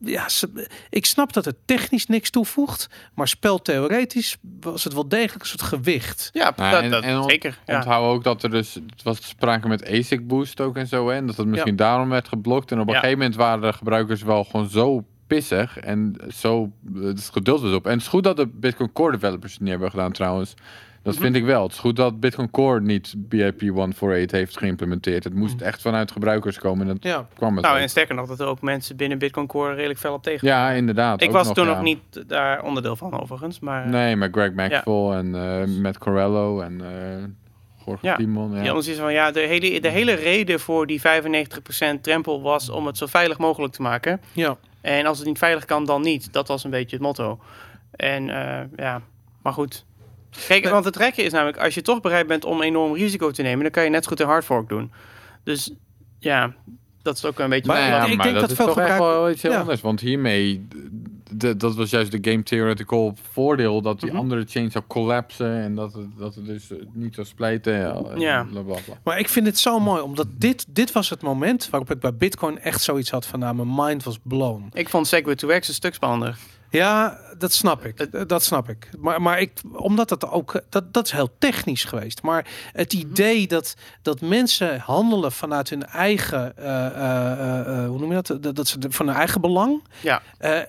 Ja, 0.01 0.29
ze- 0.29 0.69
ik 0.91 1.07
snap 1.07 1.33
dat 1.33 1.45
het 1.45 1.57
technisch 1.65 2.07
niks 2.07 2.31
toevoegt, 2.31 2.89
maar 3.15 3.29
speltheoretisch 3.29 4.37
was 4.61 4.85
het 4.85 4.93
wel 4.93 5.09
degelijk 5.09 5.41
een 5.43 5.49
soort 5.49 5.63
gewicht. 5.63 6.31
Ja, 6.33 6.53
Nou, 6.57 6.71
dat, 6.71 6.83
en- 6.83 6.91
dat- 6.91 7.03
en 7.03 7.23
zeker. 7.25 7.59
Ja. 7.67 7.77
Onthoud 7.77 8.15
ook 8.15 8.25
dat 8.25 8.43
er 8.43 8.51
dus, 8.51 8.75
het 8.75 9.03
was 9.03 9.29
sprake 9.29 9.69
met 9.69 9.89
ASIC 9.91 10.27
boost 10.27 10.61
ook 10.61 10.77
en 10.77 10.87
zo, 10.87 11.09
hè, 11.09 11.15
en 11.15 11.27
dat 11.27 11.37
het 11.37 11.47
misschien 11.47 11.77
daarom 11.77 12.09
werd 12.09 12.29
geblokt. 12.29 12.71
En 12.73 12.81
op 12.81 12.87
een 12.87 12.93
Ja. 12.95 12.99
gegeven 13.01 13.19
moment 13.19 13.37
waren 13.39 13.61
de 13.61 13.73
gebruikers 13.73 14.23
wel 14.23 14.45
gewoon 14.45 14.69
zo 14.69 15.05
pissig 15.27 15.79
en 15.79 16.17
zo, 16.35 16.73
het 16.95 17.31
geduld 17.33 17.61
was 17.61 17.73
op. 17.73 17.85
En 17.87 17.93
het 17.93 18.01
is 18.01 18.09
goed 18.09 18.25
dat 18.25 18.37
de 18.37 18.47
Bitcoin 18.47 18.93
Core 18.93 19.13
developers 19.13 19.53
het 19.53 19.61
niet 19.61 19.71
hebben 19.71 19.91
gedaan 19.91 20.13
trouwens. 20.13 20.55
Dat 21.07 21.15
Mhm. 21.15 21.23
vind 21.25 21.37
ik 21.37 21.45
wel. 21.45 21.63
Het 21.63 21.73
is 21.73 21.79
goed 21.79 21.97
dat 21.97 22.21
Bitcoin 22.21 22.51
Core 22.51 22.81
niet 22.81 23.15
BIP 23.17 23.61
148 23.61 24.31
heeft 24.39 24.59
geïmplementeerd. 24.59 25.25
Het 25.25 25.35
moest 25.35 25.61
echt 25.61 25.83
vanuit 25.83 26.11
gebruikers 26.11 26.59
komen 26.59 26.87
en 26.89 26.93
dat 26.95 27.03
Ja. 27.03 27.27
kwam 27.35 27.55
het 27.55 27.65
Nou, 27.65 27.77
ook. 27.77 27.83
en 27.83 27.89
sterker 27.89 28.15
nog, 28.15 28.29
dat 28.29 28.41
er 28.41 28.47
ook 28.47 28.61
mensen 28.61 28.97
binnen 28.97 29.19
Bitcoin 29.19 29.47
Core 29.47 29.75
redelijk 29.75 29.99
fel 29.99 30.15
op 30.15 30.23
tegen. 30.23 30.49
Ja, 30.49 30.71
inderdaad. 30.71 31.23
ik 31.23 31.31
was 31.31 31.47
nog, 31.47 31.55
toen 31.55 31.67
ja. 31.67 31.73
nog 31.75 31.83
niet 31.83 31.99
daar 32.27 32.63
onderdeel 32.63 32.97
van, 32.97 33.21
overigens. 33.21 33.61
Maar 33.61 33.89
Nee, 33.89 34.17
met 34.17 34.33
Greg 34.33 34.53
Maxwell 34.53 35.11
en 35.19 35.35
eh 35.35 35.81
Matt 35.83 35.99
Corello 35.99 36.61
en 36.61 36.81
eh 36.81 37.25
Jorge 37.87 38.07
Ja. 38.07 38.17
Timon. 38.17 38.53
Ja. 38.55 38.63
Ja, 38.63 38.69
anders 38.69 38.89
is 38.89 38.99
van 38.99 39.13
ja, 39.13 39.31
de 39.31 39.41
hele, 39.41 39.81
de 39.81 39.89
hele 39.89 40.13
reden 40.13 40.61
voor 40.61 40.87
die 40.87 41.01
95% 41.01 42.03
drempel 42.03 42.43
was 42.43 42.71
om 42.71 42.87
het 42.87 42.97
zo 42.97 43.07
veilig 43.07 43.39
mogelijk 43.39 43.73
te 43.73 43.83
maken. 43.83 44.21
Ja. 44.33 44.57
En 44.81 45.07
als 45.07 45.19
het 45.19 45.27
niet 45.27 45.39
veilig 45.39 45.65
kan, 45.65 45.85
dan 45.85 46.03
niet. 46.03 46.33
Dat 46.33 46.49
was 46.49 46.65
een 46.65 46.71
beetje 46.71 46.97
het 46.97 47.05
motto. 47.05 47.39
En 47.91 48.31
eh, 48.31 48.65
ja, 48.77 49.01
maar 49.43 49.53
goed. 49.53 49.85
Kijk, 50.49 50.63
Nee. 50.63 50.73
want 50.73 50.85
het 50.85 50.95
trekken 50.95 51.25
is 51.25 51.33
namelijk, 51.33 51.59
als 51.59 51.75
je 51.75 51.83
toch 51.83 52.01
bereid 52.01 52.27
bent 52.27 52.45
om 52.45 52.63
enorm 52.63 52.95
risico 52.95 53.31
te 53.31 53.43
nemen, 53.43 53.63
dan 53.63 53.71
kan 53.71 53.85
je 53.85 53.91
net 53.91 54.03
zo 54.05 54.09
goed 54.11 54.21
een 54.21 54.27
hard 54.27 54.45
fork 54.45 54.69
doen. 54.69 54.93
Dus 55.45 55.73
ja, 56.19 56.55
dat 57.03 57.17
is 57.17 57.25
ook 57.25 57.39
een 57.39 57.49
beetje. 57.51 57.67
Maar 57.73 57.81
ik- 57.83 57.89
ja, 57.89 58.05
ik 58.07 58.17
maar 58.17 58.27
denk 58.27 58.39
dat, 58.39 58.41
dat 58.41 58.51
is 58.51 58.57
veel 58.57 58.67
toch 58.67 58.79
echt 58.79 58.91
gebruik- 58.91 59.13
wel 59.15 59.31
iets 59.31 59.43
heel 59.43 59.53
Ja. 59.53 59.59
anders. 59.61 59.81
Want 59.81 60.01
hiermee, 60.01 60.67
d- 60.69 61.41
d- 61.41 61.61
dat 61.61 61.75
was 61.75 61.91
juist 61.91 62.11
de 62.23 62.31
game 62.31 62.43
theoretical 62.43 63.15
voordeel, 63.33 63.83
dat 63.83 64.01
die 64.01 64.11
Mhm. 64.11 64.19
andere 64.19 64.45
chain 64.49 64.71
zou 64.71 64.85
collapsen 64.87 65.51
en 65.63 65.75
dat 65.75 65.93
het, 65.95 66.07
dat 66.19 66.35
het 66.35 66.47
dus 66.47 66.71
niet 66.93 67.15
zou 67.15 67.27
splijten. 67.27 67.73
Ja. 67.75 67.95
en 68.11 68.21
Ja. 68.21 68.47
bla, 68.51 68.61
bla, 68.63 68.77
bla. 68.85 68.95
Maar 69.05 69.19
ik 69.19 69.29
vind 69.29 69.47
het 69.47 69.59
zo 69.59 69.79
mooi, 69.81 70.01
omdat 70.03 70.27
dit, 70.37 70.65
dit 70.69 70.93
was 70.93 71.11
het 71.11 71.23
moment 71.23 71.71
waarop 71.71 71.91
ik 71.91 72.01
bij 72.01 72.15
Bitcoin 72.15 72.59
echt 72.59 72.83
zoiets 72.83 73.11
had 73.11 73.27
van, 73.27 73.39
nou, 73.39 73.55
mijn 73.55 73.75
mind 73.75 74.03
was 74.05 74.19
blown. 74.23 74.69
Ik 74.73 74.89
vond 74.89 75.07
Segwit 75.07 75.39
to 75.39 75.59
X 75.59 75.69
een 75.69 75.75
stuk 75.75 75.95
spannender. 75.95 76.37
Ja, 76.77 77.19
dat 77.39 77.53
snap 77.53 77.85
ik. 77.85 78.29
Dat 78.29 78.43
snap 78.43 78.69
ik. 78.69 78.89
Maar, 78.99 79.23
maar 79.23 79.41
ik, 79.41 79.53
omdat 79.73 80.11
het 80.11 80.29
ook, 80.31 80.61
dat, 80.69 80.93
dat 80.93 81.05
is 81.07 81.13
heel 81.13 81.31
technisch 81.39 81.85
geweest. 81.85 82.23
Maar 82.23 82.47
het 82.73 82.93
idee 82.93 83.47
dat, 83.47 83.75
dat 84.03 84.21
mensen 84.21 84.81
handelen 84.81 85.33
vanuit 85.33 85.71
hun 85.71 85.87
eigen, 85.87 86.57
eh, 86.57 86.87
eh, 86.87 87.83
eh, 87.83 87.89
hoe 87.89 87.99
noem 87.99 88.13
je 88.13 88.23
dat? 88.23 88.43
Dat, 88.43 88.57
dat 88.57 88.69
ze 88.69 88.79
van 88.89 89.07
hun 89.07 89.17
eigen 89.17 89.41
belang. 89.41 89.83
Ja. 90.01 90.23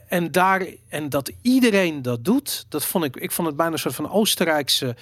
En, 0.07 0.31
daar, 0.31 0.65
en 0.89 1.09
dat 1.09 1.31
iedereen 1.41 2.01
dat 2.01 2.25
doet, 2.25 2.65
dat 2.69 2.85
vond 2.85 3.03
ik, 3.03 3.15
ik 3.15 3.31
vond 3.31 3.47
het 3.47 3.57
bijna 3.57 3.71
een 3.71 3.79
soort 3.79 3.95
van 3.95 4.09
Oostenrijkse 4.11 4.95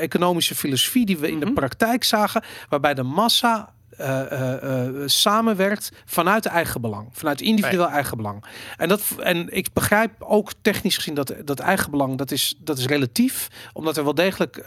economische 0.00 0.54
filosofie 0.54 1.06
die 1.06 1.18
we 1.18 1.30
in 1.30 1.40
de 1.40 1.44
Mhm. 1.46 1.54
praktijk 1.54 2.04
zagen, 2.04 2.42
waarbij 2.68 2.94
de 2.94 3.02
massa 3.02 3.72
eh, 3.98 4.32
eh, 4.32 4.86
eh, 4.86 5.02
samenwerkt 5.06 5.92
vanuit 6.04 6.46
eigen 6.46 6.80
belang, 6.80 7.08
vanuit 7.12 7.40
individueel 7.40 7.88
eigen 7.88 8.16
belang. 8.16 8.44
En, 8.76 8.88
dat, 8.88 9.02
en 9.18 9.56
ik 9.56 9.72
begrijp 9.72 10.12
ook 10.18 10.52
technisch 10.62 10.96
gezien 10.96 11.14
dat 11.14 11.34
dat 11.44 11.58
eigen 11.58 11.90
belang, 11.90 12.18
dat 12.18 12.30
is, 12.30 12.54
dat 12.58 12.78
is 12.78 12.86
relatief, 12.86 13.48
omdat 13.72 13.96
er 13.96 14.04
wel 14.04 14.14
degelijk 14.14 14.62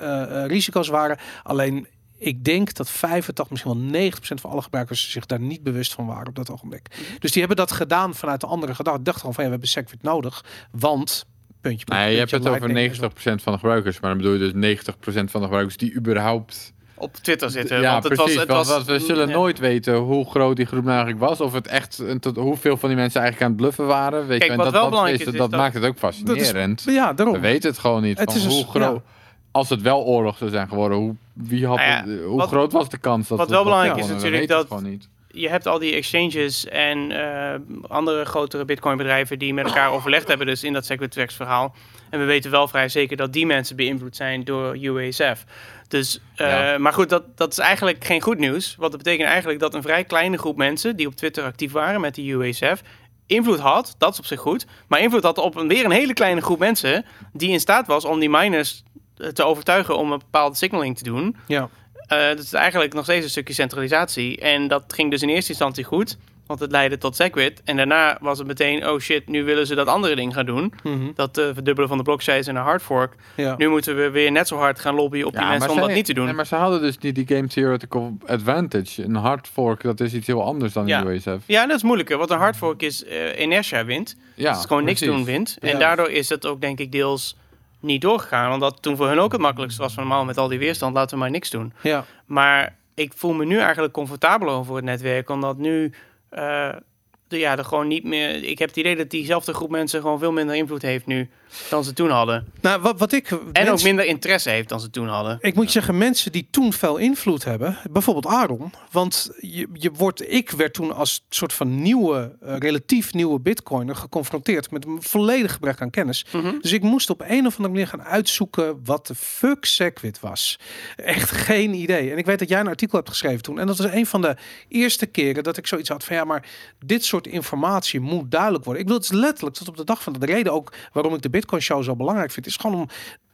risico's 0.47 0.87
waren. 0.87 1.17
Alleen 1.43 1.87
ik 2.17 2.43
denk 2.43 2.73
dat 2.73 2.89
85, 2.89 3.49
misschien 3.49 3.91
wel 3.91 4.11
90% 4.11 4.13
van 4.19 4.51
alle 4.51 4.61
gebruikers 4.61 5.11
zich 5.11 5.25
daar 5.25 5.39
niet 5.39 5.63
bewust 5.63 5.93
van 5.93 6.05
waren 6.05 6.27
op 6.27 6.35
dat 6.35 6.49
ogenblik. 6.49 7.15
Dus 7.19 7.31
die 7.31 7.39
hebben 7.39 7.57
dat 7.57 7.71
gedaan 7.71 8.15
vanuit 8.15 8.41
de 8.41 8.47
andere 8.47 8.75
gedachte. 8.75 8.99
Ik 8.99 9.05
dacht 9.05 9.19
gewoon 9.19 9.33
van 9.33 9.43
ja, 9.43 9.49
we 9.49 9.55
hebben 9.55 9.73
Segwit 9.73 10.03
nodig, 10.03 10.45
want 10.71 11.25
puntje. 11.61 11.85
Nee, 11.87 12.11
je 12.11 12.17
hebt 12.17 12.29
puntje, 12.29 12.49
het 12.49 12.57
over 12.57 12.73
Lightning 12.73 13.01
en 13.01 13.11
zo. 13.23 13.39
90% 13.39 13.43
van 13.43 13.53
de 13.53 13.59
gebruikers, 13.59 13.99
maar 13.99 14.09
dan 14.09 14.19
bedoel 14.19 14.33
je 14.33 14.51
dus 14.51 14.77
90% 14.77 14.93
van 15.03 15.41
de 15.41 15.45
gebruikers 15.45 15.77
die 15.77 15.95
überhaupt 15.95 16.73
op 17.01 17.15
Twitter 17.15 17.49
zitten. 17.49 17.81
ja, 17.81 17.91
want 17.91 18.03
het 18.03 18.13
precies. 18.13 18.33
was, 18.35 18.43
het 18.43 18.51
was, 18.51 18.67
want 18.67 18.85
we 18.85 18.99
zullen 18.99 19.27
ja. 19.27 19.33
nooit 19.33 19.59
weten 19.59 19.95
hoe 19.95 20.29
groot 20.29 20.55
die 20.55 20.65
groep 20.65 20.83
nou 20.83 20.95
eigenlijk 20.95 21.19
was. 21.29 21.41
Of 21.41 21.53
het 21.53 21.67
echt, 21.67 22.03
tot, 22.19 22.35
hoeveel 22.35 22.77
van 22.77 22.89
die 22.89 22.97
mensen 22.97 23.21
eigenlijk 23.21 23.51
aan 23.51 23.57
het 23.57 23.61
bluffen 23.65 23.87
waren. 23.87 24.27
Weet 24.27 24.39
Kijk, 24.39 24.43
je, 24.43 24.49
en 24.49 24.55
wat 24.55 24.65
dat, 24.65 24.73
wel 24.73 24.81
dat, 24.81 24.89
belangrijk 24.89 25.19
is, 25.19 25.25
dat 25.25 25.49
dat- 25.51 25.59
maakt 25.59 25.73
het 25.73 25.83
ook 25.85 25.99
Dat 26.01 26.11
is, 26.13 26.17
fascinerend. 26.19 26.83
ja, 26.85 27.13
daarom. 27.13 27.35
We 27.35 27.41
weten 27.41 27.69
het 27.69 27.79
gewoon 27.79 28.01
niet. 28.01 28.19
Het 28.19 28.31
van 28.31 28.39
is 28.39 28.45
een 28.45 28.51
hoe 28.51 28.65
groot. 28.65 28.95
ja. 29.05 29.11
Als 29.51 29.69
het 29.69 29.81
wel 29.81 30.03
oorlog 30.03 30.37
zou 30.37 30.49
zijn 30.49 30.67
geworden, 30.67 30.97
hoe, 30.97 31.15
wie 31.33 31.67
had 31.67 31.77
Nou 31.77 31.89
ja, 31.89 32.23
hoe 32.25 32.37
wat- 32.37 32.47
groot 32.47 32.71
was 32.71 32.89
de 32.89 32.97
kans 32.97 33.27
dat 33.27 33.37
wat 33.37 33.49
wel 33.49 33.63
belangrijk 33.63 33.97
is 33.97 34.07
natuurlijk 34.07 34.81
niet. 34.81 35.09
je 35.27 35.49
hebt 35.49 35.67
al 35.67 35.79
die 35.79 35.93
exchanges 35.95 36.65
en 36.67 37.11
eh, 37.11 37.59
andere 37.87 38.25
grotere 38.25 38.65
bitcoin-bedrijven 38.65 39.39
die 39.39 39.53
met 39.53 39.65
elkaar 39.65 39.91
overlegd 39.91 40.27
hebben, 40.27 40.47
dus 40.47 40.63
in 40.63 40.73
dat 40.73 40.85
SegWit 40.85 41.25
verhaal. 41.27 41.75
En 42.09 42.19
we 42.19 42.25
weten 42.25 42.51
wel 42.51 42.67
vrij 42.67 42.89
zeker 42.89 43.17
dat 43.17 43.33
die 43.33 43.45
mensen 43.45 43.75
beïnvloed 43.75 44.15
zijn 44.15 44.43
door 44.43 44.77
UASF. 44.77 45.43
Dus, 45.91 46.19
eh, 46.35 46.47
Ja. 46.47 46.77
maar 46.77 46.93
goed, 46.93 47.09
dat, 47.09 47.37
dat 47.37 47.51
is 47.51 47.57
eigenlijk 47.57 48.05
geen 48.05 48.21
goed 48.21 48.37
nieuws. 48.37 48.75
Want 48.77 48.91
dat 48.91 49.03
betekent 49.03 49.29
eigenlijk 49.29 49.59
dat 49.59 49.73
een 49.73 49.81
vrij 49.81 50.03
kleine 50.03 50.37
groep 50.37 50.57
mensen 50.57 50.95
die 50.95 51.07
op 51.07 51.15
Twitter 51.15 51.43
actief 51.43 51.71
waren 51.71 52.01
met 52.01 52.15
die 52.15 52.31
UASF 52.33 52.81
invloed 53.25 53.59
had, 53.59 53.95
dat 53.97 54.13
is 54.13 54.19
op 54.19 54.25
zich 54.25 54.39
goed, 54.39 54.65
maar 54.87 54.99
invloed 54.99 55.23
had 55.23 55.37
op 55.37 55.55
een, 55.55 55.67
weer 55.67 55.85
een 55.85 55.91
hele 55.91 56.13
kleine 56.13 56.41
groep 56.41 56.59
mensen 56.59 57.05
die 57.33 57.49
in 57.49 57.59
staat 57.59 57.87
was 57.87 58.05
om 58.05 58.19
die 58.19 58.29
miners 58.29 58.83
eh, 59.17 59.27
te 59.27 59.43
overtuigen 59.43 59.97
om 59.97 60.11
een 60.11 60.19
bepaalde 60.19 60.55
signaling 60.55 60.97
te 60.97 61.03
doen. 61.03 61.35
Ja. 61.47 61.69
Eh, 62.07 62.27
dat 62.27 62.39
is 62.39 62.53
eigenlijk 62.53 62.93
nog 62.93 63.03
steeds 63.03 63.23
een 63.23 63.29
stukje 63.29 63.53
centralisatie. 63.53 64.37
En 64.39 64.67
dat 64.67 64.83
ging 64.87 65.11
dus 65.11 65.21
in 65.21 65.29
eerste 65.29 65.49
instantie 65.49 65.83
goed, 65.83 66.17
want 66.51 66.63
het 66.63 66.71
leidde 66.71 66.97
tot 66.97 67.15
Segwit. 67.15 67.61
En 67.65 67.77
daarna 67.77 68.17
was 68.21 68.37
het 68.37 68.47
meteen, 68.47 68.87
oh 68.87 68.99
shit, 68.99 69.27
nu 69.27 69.43
willen 69.43 69.67
ze 69.67 69.75
dat 69.75 69.87
andere 69.87 70.15
ding 70.15 70.33
gaan 70.33 70.45
doen. 70.45 70.73
Mhm. 70.83 71.11
Dat 71.15 71.37
eh, 71.37 71.45
verdubbelen 71.53 71.89
van 71.89 71.97
de 71.97 72.03
blockchains 72.03 72.47
en 72.47 72.55
een 72.55 72.61
hard 72.63 72.81
fork. 72.81 73.13
ja. 73.35 73.55
Nu 73.57 73.67
moeten 73.69 73.95
we 73.95 74.09
weer 74.09 74.31
net 74.31 74.47
zo 74.47 74.57
hard 74.57 74.79
gaan 74.79 74.95
lobbyen 74.95 75.25
op 75.25 75.33
die 75.33 75.45
mensen 75.45 75.69
om 75.69 75.75
zij- 75.75 75.85
dat 75.85 75.95
niet 75.95 76.05
te 76.05 76.13
doen. 76.13 76.25
Nee, 76.25 76.33
maar 76.33 76.45
ze 76.45 76.55
hadden 76.55 76.81
dus 76.81 76.97
niet 76.97 77.15
die 77.15 77.27
game 77.35 77.47
theoretical 77.47 78.17
advantage. 78.25 79.03
Een 79.03 79.15
hard 79.15 79.47
fork, 79.47 79.81
dat 79.83 79.99
is 79.99 80.13
iets 80.13 80.27
heel 80.27 80.43
anders 80.43 80.73
dan 80.73 80.87
Ja. 80.87 81.03
USF. 81.05 81.27
Ja, 81.45 81.65
dat 81.65 81.75
is 81.75 81.83
moeilijker, 81.83 82.17
want 82.17 82.29
een 82.29 82.37
hard 82.37 82.57
fork 82.57 82.81
is 82.81 83.03
eh, 83.05 83.39
inertia 83.41 83.85
wint. 83.85 84.15
Ja, 84.35 84.49
dus 84.49 84.57
het 84.57 84.67
gewoon 84.67 84.83
niks 84.83 84.99
doen 84.99 85.25
wint. 85.25 85.57
En 85.59 85.69
Ja. 85.69 85.77
daardoor 85.77 86.09
is 86.09 86.29
het 86.29 86.45
ook 86.45 86.61
denk 86.61 86.79
ik 86.79 86.91
deels 86.91 87.37
niet 87.79 88.01
doorgegaan. 88.01 88.53
Omdat 88.53 88.81
toen 88.81 88.95
voor 88.95 89.07
hun 89.07 89.19
ook 89.19 89.31
het 89.31 89.41
makkelijkste 89.41 89.81
was 89.81 89.93
van 89.93 90.03
normaal 90.03 90.25
met 90.25 90.37
al 90.37 90.47
die 90.47 90.59
weerstand, 90.59 90.93
laten 90.95 91.13
we 91.15 91.21
maar 91.23 91.31
niks 91.31 91.49
doen. 91.49 91.73
ja. 91.81 92.05
Maar 92.25 92.75
ik 92.95 93.11
voel 93.15 93.33
me 93.33 93.45
nu 93.45 93.59
eigenlijk 93.59 93.93
comfortabeler 93.93 94.53
over 94.53 94.75
het 94.75 94.83
netwerk. 94.85 95.29
Omdat 95.29 95.57
nu 95.57 95.93
eh, 96.31 96.79
de, 96.81 96.90
ja, 97.39 97.57
er 97.57 97.65
gewoon 97.65 97.87
niet 97.87 98.03
meer. 98.03 98.43
Ik 98.43 98.59
heb 98.59 98.67
het 98.67 98.77
idee 98.77 98.95
dat 98.95 99.09
diezelfde 99.09 99.53
groep 99.53 99.69
mensen 99.69 100.01
gewoon 100.01 100.19
veel 100.19 100.31
minder 100.31 100.55
invloed 100.55 100.81
heeft 100.81 101.05
nu 101.05 101.29
dan 101.69 101.83
ze 101.83 101.93
toen 101.93 102.09
hadden. 102.09 102.47
Nou, 102.61 102.81
wat, 102.81 102.99
wat 102.99 103.11
ik... 103.11 103.31
En 103.31 103.39
mensen- 103.51 103.71
ook 103.71 103.83
minder 103.83 104.05
interesse 104.05 104.49
heeft 104.49 104.69
dan 104.69 104.79
ze 104.79 104.89
toen 104.89 105.07
hadden. 105.07 105.37
Ik 105.41 105.55
moet 105.55 105.65
je 105.65 105.71
zeggen, 105.71 105.97
mensen 105.97 106.31
die 106.31 106.47
toen 106.51 106.73
veel 106.73 106.97
invloed 106.97 107.43
hebben, 107.43 107.77
bijvoorbeeld 107.91 108.25
Aaron, 108.25 108.73
want 108.91 109.31
je, 109.39 109.67
je 109.73 109.91
wordt, 109.91 110.31
ik 110.31 110.49
werd 110.51 110.73
toen 110.73 110.95
als 110.95 111.25
soort 111.29 111.53
van 111.53 111.81
nieuwe, 111.81 112.35
eh, 112.41 112.57
relatief 112.57 113.13
nieuwe 113.13 113.39
bitcoiner 113.39 113.95
geconfronteerd 113.95 114.71
met 114.71 114.85
een 114.85 115.01
volledig 115.01 115.53
gebrek 115.53 115.81
aan 115.81 115.89
kennis. 115.89 116.25
Mhm. 116.31 116.53
Dus 116.61 116.71
ik 116.71 116.81
moest 116.81 117.09
op 117.09 117.21
een 117.21 117.45
of 117.45 117.55
andere 117.57 117.69
manier 117.69 117.87
gaan 117.87 118.03
uitzoeken 118.03 118.79
wat 118.83 119.07
de 119.07 119.15
fuck 119.15 119.65
Segwit 119.65 120.19
was. 120.19 120.59
Echt 120.95 121.31
geen 121.31 121.73
idee. 121.73 122.11
En 122.11 122.17
ik 122.17 122.25
weet 122.25 122.39
dat 122.39 122.49
jij 122.49 122.59
een 122.59 122.67
artikel 122.67 122.97
hebt 122.97 123.09
geschreven 123.09 123.41
toen. 123.41 123.59
En 123.59 123.67
dat 123.67 123.77
was 123.77 123.91
een 123.91 124.05
van 124.05 124.21
de 124.21 124.35
eerste 124.67 125.05
keren 125.05 125.43
dat 125.43 125.57
ik 125.57 125.67
zoiets 125.67 125.89
had 125.89 126.03
van 126.03 126.15
ja, 126.15 126.23
maar 126.23 126.45
dit 126.85 127.05
soort 127.05 127.20
informatie 127.27 127.99
moet 127.99 128.31
duidelijk 128.31 128.63
worden. 128.63 128.81
Ik 128.81 128.87
bedoel, 128.87 129.03
het 129.03 129.13
is 129.13 129.19
letterlijk 129.19 129.55
tot 129.55 129.67
op 129.67 129.77
de 129.77 129.83
dag 129.83 130.03
van 130.03 130.13
de 130.13 130.25
reden 130.25 130.53
ook 130.53 130.73
waarom 130.93 131.13
ik 131.13 131.21
de 131.21 131.29
Bitcoin 131.29 131.61
Show 131.61 131.83
zo 131.83 131.95
belangrijk 131.95 132.31
vind, 132.31 132.45
is 132.45 132.55
gewoon 132.55 132.79
om 132.79 132.87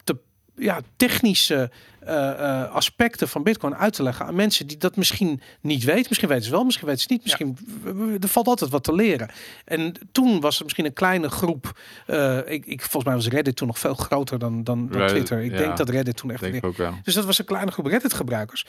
te 0.03 0.18
ja, 0.55 0.81
technische 0.95 1.72
eh, 2.07 2.61
eh, 2.61 2.72
aspecten 2.72 3.27
van 3.27 3.43
Bitcoin 3.43 3.76
uit 3.76 3.93
te 3.93 4.03
leggen 4.03 4.26
aan 4.26 4.35
mensen 4.35 4.68
die 4.68 4.77
dat 4.77 4.95
misschien 4.95 5.41
niet 5.61 5.84
weten. 5.84 6.05
Misschien 6.07 6.30
weten 6.30 6.45
ze 6.45 6.51
wel, 6.51 6.64
misschien 6.64 6.88
weten 6.88 7.01
ze 7.01 7.07
niet. 7.11 7.23
Misschien 7.23 7.57
er 8.22 8.27
valt 8.27 8.47
altijd 8.47 8.72
wat 8.72 8.84
te 8.84 8.93
leren. 8.93 9.30
En 9.65 9.93
toen 10.11 10.39
was 10.39 10.57
er 10.57 10.64
misschien 10.64 10.85
een 10.85 10.93
kleine 10.93 11.30
groep. 11.30 11.80
eh, 12.05 12.38
ik, 12.38 12.65
ik 12.65 12.81
volgens 12.81 13.03
mij 13.03 13.14
was 13.14 13.27
Reddit 13.27 13.55
toen 13.55 13.68
nog 13.68 13.80
veel 13.80 13.93
groter 13.93 14.39
dan, 14.39 14.64
dan, 14.64 14.88
dan 14.88 14.97
Reddit, 14.97 15.09
Twitter. 15.09 15.43
Ik 15.43 15.51
ja. 15.51 15.57
denk 15.57 15.77
dat 15.77 15.89
Reddit 15.89 16.18
toen 16.18 16.31
echt. 16.31 16.41
Denk 16.41 16.65
ook 16.65 16.77
wel. 16.77 16.93
Dus 17.03 17.14
dat 17.14 17.26
was 17.26 17.39
een 17.39 17.45
kleine 17.45 17.72
groep 17.72 17.85
Reddit 17.85 18.14
gebruikers. 18.14 18.65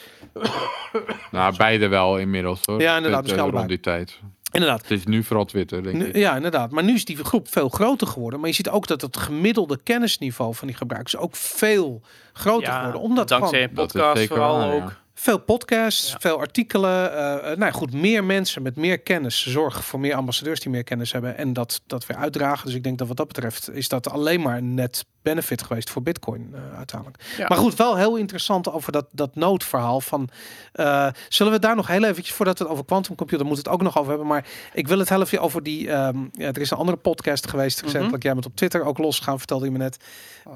Nou, 1.30 1.56
beide 1.56 1.88
wel 1.88 2.18
inmiddels 2.18 2.60
hoor. 2.64 2.80
Ja, 2.80 2.96
inderdaad, 2.96 3.24
eh, 3.24 3.30
misschien 3.30 3.50
rond 3.50 3.68
die 3.68 3.80
tijd. 3.80 4.20
Inderdaad. 4.52 4.82
Het 4.82 4.90
is 4.90 5.04
nu 5.04 5.22
vooral 5.24 5.44
Twitter, 5.44 5.82
denk 5.82 5.96
Nu- 5.96 6.04
ik. 6.06 6.16
ja, 6.16 6.36
inderdaad. 6.36 6.70
Maar 6.70 6.84
nu 6.84 6.94
is 6.94 7.04
die 7.04 7.16
groep 7.24 7.48
veel 7.52 7.68
groter 7.68 8.06
geworden. 8.06 8.40
Maar 8.40 8.48
je 8.48 8.54
ziet 8.54 8.68
ook 8.68 8.86
dat 8.86 9.00
het 9.00 9.16
gemiddelde 9.16 9.78
kennisniveau 9.82 10.54
van 10.54 10.66
die 10.66 10.76
gebruikers 10.76 11.16
ook 11.16 11.36
veel 11.36 12.02
groter 12.32 12.72
geworden. 12.72 13.00
Omdat 13.00 13.28
dankzij 13.28 13.58
gewoon 13.58 13.68
een 13.68 13.74
Dat 13.74 13.86
is 13.86 13.92
podcast 14.00 14.16
zeker 14.18 14.36
vooral 14.36 14.58
waar, 14.58 14.74
ja. 14.76 14.82
ook. 14.84 14.94
veel 15.14 15.38
podcasts, 15.38 16.10
Ja. 16.10 16.16
veel 16.20 16.38
artikelen. 16.38 17.12
eh, 17.12 17.34
eh, 17.36 17.42
nou 17.42 17.58
ja, 17.64 17.70
goed, 17.70 17.92
meer 17.92 18.24
mensen 18.24 18.62
met 18.62 18.76
meer 18.76 18.98
kennis 18.98 19.46
zorgen 19.46 19.82
voor 19.82 20.00
meer 20.00 20.14
ambassadeurs 20.14 20.60
die 20.60 20.70
meer 20.72 20.84
kennis 20.84 21.12
hebben 21.12 21.36
en 21.36 21.52
dat, 21.52 21.80
dat 21.86 22.06
weer 22.06 22.16
uitdragen. 22.16 22.66
Dus 22.66 22.74
ik 22.74 22.82
denk 22.82 22.98
dat 22.98 23.08
wat 23.08 23.16
dat 23.16 23.26
betreft 23.28 23.70
is 23.72 23.88
dat 23.88 24.10
alleen 24.10 24.40
maar 24.40 24.56
een 24.56 24.74
net 24.74 25.04
benefit 25.28 25.62
geweest 25.62 25.90
voor 25.90 26.02
Bitcoin 26.02 26.50
eh, 26.54 26.76
uiteindelijk. 26.76 27.22
Ja. 27.38 27.46
Maar 27.48 27.58
goed, 27.58 27.74
wel 27.76 27.96
heel 27.96 28.16
interessant 28.16 28.70
over 28.72 28.92
dat, 28.92 29.06
dat 29.10 29.34
noodverhaal 29.34 30.00
van. 30.00 30.28
eh, 30.72 31.08
zullen 31.28 31.52
we 31.52 31.58
daar 31.58 31.76
nog 31.76 31.86
heel 31.86 32.04
eventjes 32.04 32.34
voordat 32.34 32.58
we 32.58 32.64
het 32.64 32.72
over 32.72 32.84
quantum 32.84 33.14
computer 33.14 33.46
moeten 33.46 33.64
we 33.64 33.70
het 33.70 33.78
ook 33.80 33.84
nog 33.86 33.96
over 33.98 34.10
hebben. 34.10 34.28
Maar 34.28 34.46
ik 34.72 34.88
wil 34.88 34.98
het 34.98 35.10
even 35.10 35.40
over 35.40 35.62
die. 35.62 35.90
ehm, 35.90 36.18
ja, 36.32 36.46
er 36.46 36.60
is 36.60 36.70
een 36.70 36.76
andere 36.78 36.98
podcast 36.98 37.48
geweest 37.48 37.80
recentelijk. 37.80 38.22
Jij 38.22 38.32
bent 38.32 38.46
op 38.46 38.56
Twitter 38.56 38.84
ook 38.84 38.98
losgegaan, 38.98 39.38
vertelde 39.38 39.64
je 39.64 39.70
me 39.70 39.78
net. 39.78 39.96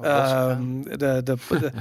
Ehm, 0.01 0.81
de, 0.81 0.97
de, 0.97 1.21
de, 1.23 1.71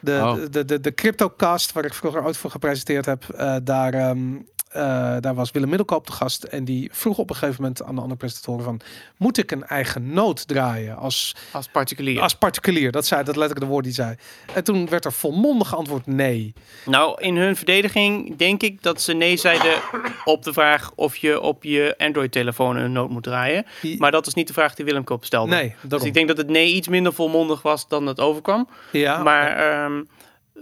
de, 0.00 0.20
Oh. 0.22 0.34
de, 0.50 0.64
de, 0.64 0.80
de 0.80 0.94
CryptoCast, 0.94 1.72
waar 1.72 1.84
ik 1.84 1.94
vroeger 1.94 2.24
ooit 2.24 2.36
voor 2.36 2.50
gepresenteerd 2.50 3.06
heb, 3.06 3.28
eh, 3.28 3.56
daar, 3.62 3.94
ehm, 3.94 4.34
eh, 4.76 5.16
daar 5.20 5.34
was 5.34 5.50
Willem 5.50 5.68
Middelkoop 5.68 6.06
de 6.06 6.12
gast. 6.12 6.42
En 6.42 6.64
die 6.64 6.88
vroeg 6.92 7.18
op 7.18 7.30
een 7.30 7.36
gegeven 7.36 7.62
moment 7.62 7.82
aan 7.82 7.94
de 7.94 8.00
andere 8.00 8.18
presentatoren 8.18 8.64
van... 8.64 8.80
moet 9.16 9.38
ik 9.38 9.50
een 9.50 9.64
eigen 9.66 10.12
noot 10.12 10.48
draaien 10.48 10.96
als, 10.96 11.34
Als 11.52 11.68
particulier. 11.68 12.20
als 12.20 12.34
particulier? 12.34 12.92
Dat 12.92 13.06
zei 13.06 13.22
dat 13.24 13.36
letterlijk 13.36 13.66
de 13.66 13.72
woord 13.72 13.84
die 13.84 13.92
zei. 13.94 14.16
En 14.54 14.64
toen 14.64 14.88
werd 14.88 15.04
er 15.04 15.12
volmondig 15.12 15.68
geantwoord 15.68 16.06
nee. 16.06 16.52
Nou, 16.86 17.20
in 17.22 17.36
hun 17.36 17.56
verdediging 17.56 18.36
denk 18.36 18.62
ik 18.62 18.82
dat 18.82 19.00
ze 19.00 19.12
nee 19.12 19.36
zeiden 19.36 19.72
op 20.24 20.42
de 20.42 20.52
vraag 20.52 20.92
of 20.94 21.16
je 21.16 21.40
op 21.40 21.64
je 21.64 21.94
Android-telefoon 21.98 22.76
een 22.76 22.92
noot 22.92 23.10
moet 23.10 23.22
draaien. 23.22 23.66
Die- 23.82 23.98
Maar 23.98 24.10
dat 24.10 24.26
is 24.26 24.34
niet 24.34 24.46
de 24.46 24.52
vraag 24.52 24.74
die 24.74 24.84
Willem 24.84 25.04
Koop 25.04 25.24
stelde. 25.24 25.50
nee, 25.54 25.68
Dus 25.68 25.88
daarom. 25.90 26.08
ik 26.08 26.14
denk 26.14 26.28
dat 26.28 26.36
het 26.36 26.48
nee 26.48 26.72
iets 26.72 26.88
minder 26.88 27.12
volmondig 27.12 27.62
was 27.62 27.88
dan 27.88 28.06
het 28.06 28.20
overkwam. 28.20 28.68
ja, 28.92 29.22
Maar, 29.22 29.56
ehm, 29.56 30.02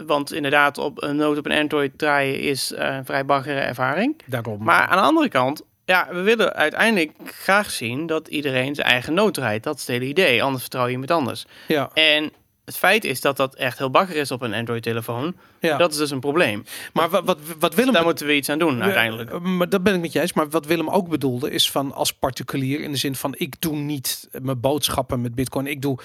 want 0.07 0.33
inderdaad, 0.33 0.79
op 0.79 1.03
een 1.03 1.16
noot 1.16 1.39
op 1.39 1.47
een 1.47 1.59
Android 1.59 1.99
draaien 1.99 2.41
is 2.41 2.73
eh, 2.73 2.95
een 2.95 3.05
vrij 3.05 3.25
baggere 3.25 3.61
ervaring. 3.61 4.16
daarom. 4.27 4.65
Maar 4.65 4.87
aan 4.87 4.97
de 4.97 5.03
andere 5.03 5.29
kant, 5.29 5.62
ja, 5.85 6.09
we 6.11 6.21
willen 6.21 6.55
uiteindelijk 6.55 7.12
graag 7.25 7.71
zien 7.71 8.07
dat 8.07 8.29
iedereen 8.29 8.75
zijn 8.75 8.87
eigen 8.89 9.15
noot 9.15 9.35
draait. 9.35 9.62
Dat 9.62 9.75
is 9.75 9.81
het 9.81 9.91
hele 9.91 10.05
idee, 10.05 10.43
anders 10.43 10.62
vertrouw 10.62 10.85
je 10.85 10.91
iemand 10.91 11.11
anders. 11.11 11.45
ja, 11.69 11.91
En 11.95 12.33
het 12.65 12.77
feit 12.77 13.05
is 13.05 13.20
dat 13.20 13.36
dat 13.36 13.55
echt 13.55 13.78
heel 13.78 13.91
bagger 13.91 14.16
is 14.16 14.31
op 14.31 14.43
een 14.43 14.55
Android-telefoon. 14.55 15.35
ja. 15.61 15.77
Dat 15.77 15.93
is 15.93 15.97
dus 15.97 16.11
een 16.11 16.20
probleem. 16.20 16.65
maar 16.93 17.11
wat, 17.11 17.24
wat, 17.24 17.39
wat 17.59 17.74
Willem 17.74 17.93
Daar 17.93 18.05
moeten 18.05 18.27
we 18.27 18.36
iets 18.36 18.49
aan 18.49 18.59
doen 18.59 18.82
uiteindelijk. 18.82 19.31
Ja, 19.31 19.39
maar 19.39 19.69
dat 19.69 19.82
ben 19.82 19.95
ik 19.95 20.01
met 20.01 20.12
je 20.12 20.20
eens. 20.20 20.32
Maar 20.32 20.49
wat 20.49 20.66
Willem 20.66 20.89
ook 20.89 21.09
bedoelde 21.09 21.51
is 21.51 21.70
van 21.70 21.93
als 21.93 22.12
particulier 22.12 22.81
in 22.81 22.91
de 22.91 22.97
zin 22.97 23.15
van 23.15 23.35
ik 23.36 23.61
doe 23.61 23.77
niet 23.77 24.28
mijn 24.43 24.61
boodschappen 24.61 25.20
met 25.20 25.35
Bitcoin. 25.35 25.66
Ik 25.66 25.82
doe 25.82 25.99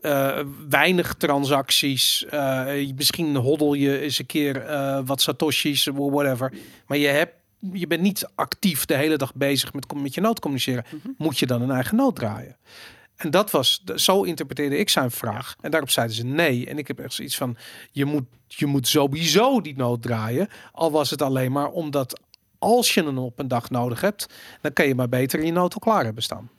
eh, 0.00 0.38
weinig 0.68 1.14
transacties. 1.14 2.24
Eh, 2.24 2.66
misschien 2.96 3.36
hoddel 3.36 3.74
je 3.74 4.00
eens 4.00 4.18
een 4.18 4.26
keer 4.26 4.62
eh, 4.62 5.00
wat 5.04 5.20
satoshis, 5.20 5.88
whatever. 5.92 6.52
Maar 6.86 6.98
je 6.98 7.08
hebt 7.08 7.32
je 7.72 7.86
bent 7.86 8.02
niet 8.02 8.28
actief 8.34 8.84
de 8.84 8.94
hele 8.94 9.16
dag 9.16 9.34
bezig 9.34 9.72
met, 9.72 9.94
met 9.94 10.14
je 10.14 10.20
nood 10.20 10.40
communiceren. 10.40 10.84
Moet 11.18 11.38
je 11.38 11.46
dan 11.46 11.62
een 11.62 11.70
eigen 11.70 11.96
nood 11.96 12.16
draaien? 12.16 12.56
En 13.16 13.30
dat 13.30 13.50
was, 13.50 13.82
zo 13.94 14.22
interpreteerde 14.22 14.78
ik 14.78 14.88
zijn 14.88 15.10
vraag. 15.10 15.56
En 15.60 15.70
daarop 15.70 15.90
zeiden 15.90 16.16
ze 16.16 16.24
nee. 16.24 16.66
En 16.66 16.78
ik 16.78 16.88
heb 16.88 16.98
echt 16.98 17.12
zoiets 17.12 17.36
van, 17.36 17.56
je 17.92 18.04
moet, 18.04 18.24
je 18.46 18.66
moet 18.66 18.88
sowieso 18.88 19.60
die 19.60 19.76
nood 19.76 20.02
draaien. 20.02 20.48
Al 20.72 20.90
was 20.90 21.10
het 21.10 21.22
alleen 21.22 21.52
maar 21.52 21.68
omdat 21.68 22.20
als 22.58 22.94
je 22.94 23.04
hem 23.04 23.18
op 23.18 23.38
een 23.38 23.48
dag 23.48 23.70
nodig 23.70 24.00
hebt, 24.00 24.26
dan 24.60 24.72
kan 24.72 24.86
je 24.86 24.94
maar 24.94 25.08
beter 25.08 25.44
je 25.44 25.52
nood 25.52 25.74
al 25.74 25.80
klaar 25.80 26.04
hebben 26.04 26.22
staan. 26.22 26.50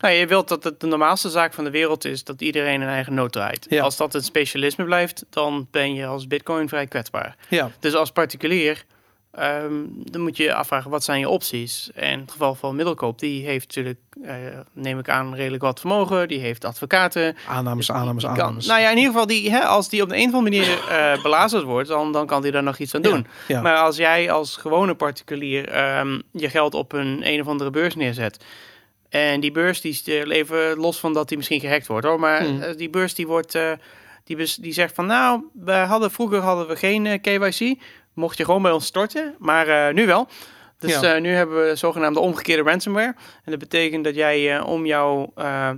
Nou, 0.00 0.14
je 0.14 0.26
wilt 0.26 0.48
dat 0.48 0.64
het 0.64 0.80
de 0.80 0.86
normaalste 0.86 1.30
zaak 1.30 1.52
van 1.52 1.64
de 1.64 1.70
wereld 1.70 2.04
is 2.04 2.24
dat 2.24 2.40
iedereen 2.40 2.80
een 2.80 2.88
eigen 2.88 3.14
noot 3.14 3.32
draait. 3.32 3.66
Ja. 3.68 3.82
Als 3.82 3.96
dat 3.96 4.14
een 4.14 4.22
specialisme 4.22 4.84
blijft, 4.84 5.24
dan 5.30 5.68
ben 5.70 5.94
je 5.94 6.06
als 6.06 6.26
bitcoin 6.26 6.68
vrij 6.68 6.86
kwetsbaar. 6.86 7.36
Ja, 7.48 7.70
Dus 7.80 7.94
als 7.94 8.10
particulier, 8.10 8.84
ehm, 9.32 9.72
dan 9.88 10.20
moet 10.20 10.36
je 10.36 10.42
je 10.42 10.54
afvragen 10.54 10.90
wat 10.90 11.04
zijn 11.04 11.18
je 11.20 11.28
opties. 11.28 11.90
En 11.94 12.12
in 12.12 12.18
het 12.20 12.30
geval 12.30 12.54
van 12.54 12.76
middelkoop, 12.76 13.18
die 13.18 13.44
heeft 13.46 13.66
natuurlijk, 13.66 14.00
eh, 14.22 14.34
neem 14.72 14.98
ik 14.98 15.08
aan, 15.08 15.34
redelijk 15.34 15.62
wat 15.62 15.80
vermogen. 15.80 16.28
Die 16.28 16.38
heeft 16.40 16.64
advocaten. 16.64 17.36
aannames, 17.48 17.86
Die- 17.86 17.94
aannames, 17.96 18.22
die 18.24 18.32
kan- 18.32 18.40
aannames. 18.40 18.66
nou 18.66 18.80
ja, 18.80 18.90
in 18.90 18.96
ieder 18.96 19.10
geval, 19.12 19.26
die, 19.26 19.50
hè, 19.50 19.60
als 19.60 19.88
die 19.88 20.02
op 20.02 20.08
de 20.08 20.16
een 20.16 20.28
of 20.28 20.34
andere 20.34 20.58
manier 20.58 20.78
eh 20.88 21.22
belazerd 21.22 21.62
wordt, 21.62 21.88
dan, 21.88 22.12
dan 22.12 22.26
kan 22.26 22.42
hij 22.42 22.50
daar 22.50 22.62
nog 22.62 22.78
iets 22.78 22.94
aan 22.94 23.02
doen. 23.02 23.26
ja. 23.48 23.60
Maar 23.60 23.76
als 23.76 23.96
jij 23.96 24.30
als 24.30 24.56
gewone 24.56 24.94
particulier 24.94 25.68
ehm, 25.68 26.20
je 26.32 26.48
geld 26.50 26.74
op 26.74 26.92
een 26.92 27.20
een 27.24 27.40
of 27.40 27.46
andere 27.46 27.70
beurs 27.70 27.94
neerzet. 27.94 28.44
En 29.08 29.40
die 29.40 29.52
beurs 29.52 29.80
die 29.80 29.90
is 29.92 30.06
er 30.06 30.30
even 30.30 30.76
los 30.76 30.98
van 31.00 31.12
dat 31.12 31.28
die 31.28 31.36
misschien 31.36 31.60
gehackt 31.60 31.86
wordt 31.86 32.06
hoor. 32.06 32.20
Maar 32.20 32.44
Hmm. 32.44 32.60
eh, 32.62 32.76
die 32.76 32.90
beurs 32.90 33.14
die 33.14 33.26
wordt. 33.26 33.54
eh, 33.54 33.72
Die, 34.24 34.36
die 34.60 34.72
zegt 34.72 34.94
van 34.94 35.06
nou, 35.06 35.44
we 35.54 35.72
hadden, 35.72 36.10
vroeger 36.10 36.38
hadden 36.40 36.66
we 36.68 36.76
geen 36.76 37.06
eh, 37.06 37.20
KYC. 37.20 37.78
Mocht 38.14 38.36
je 38.36 38.44
gewoon 38.44 38.62
bij 38.62 38.72
ons 38.72 38.86
storten, 38.86 39.34
maar 39.38 39.68
eh, 39.68 39.94
nu 39.94 40.06
wel. 40.06 40.28
Dus 40.78 41.00
Ja. 41.00 41.14
eh, 41.14 41.20
nu 41.20 41.30
hebben 41.34 41.68
we 41.68 41.76
zogenaamde 41.76 42.20
omgekeerde 42.20 42.62
ransomware. 42.70 43.14
En 43.44 43.50
dat 43.50 43.58
betekent 43.58 44.04
dat 44.04 44.14
jij 44.14 44.56
eh, 44.56 44.66
om 44.66 44.86
jouw 44.86 45.32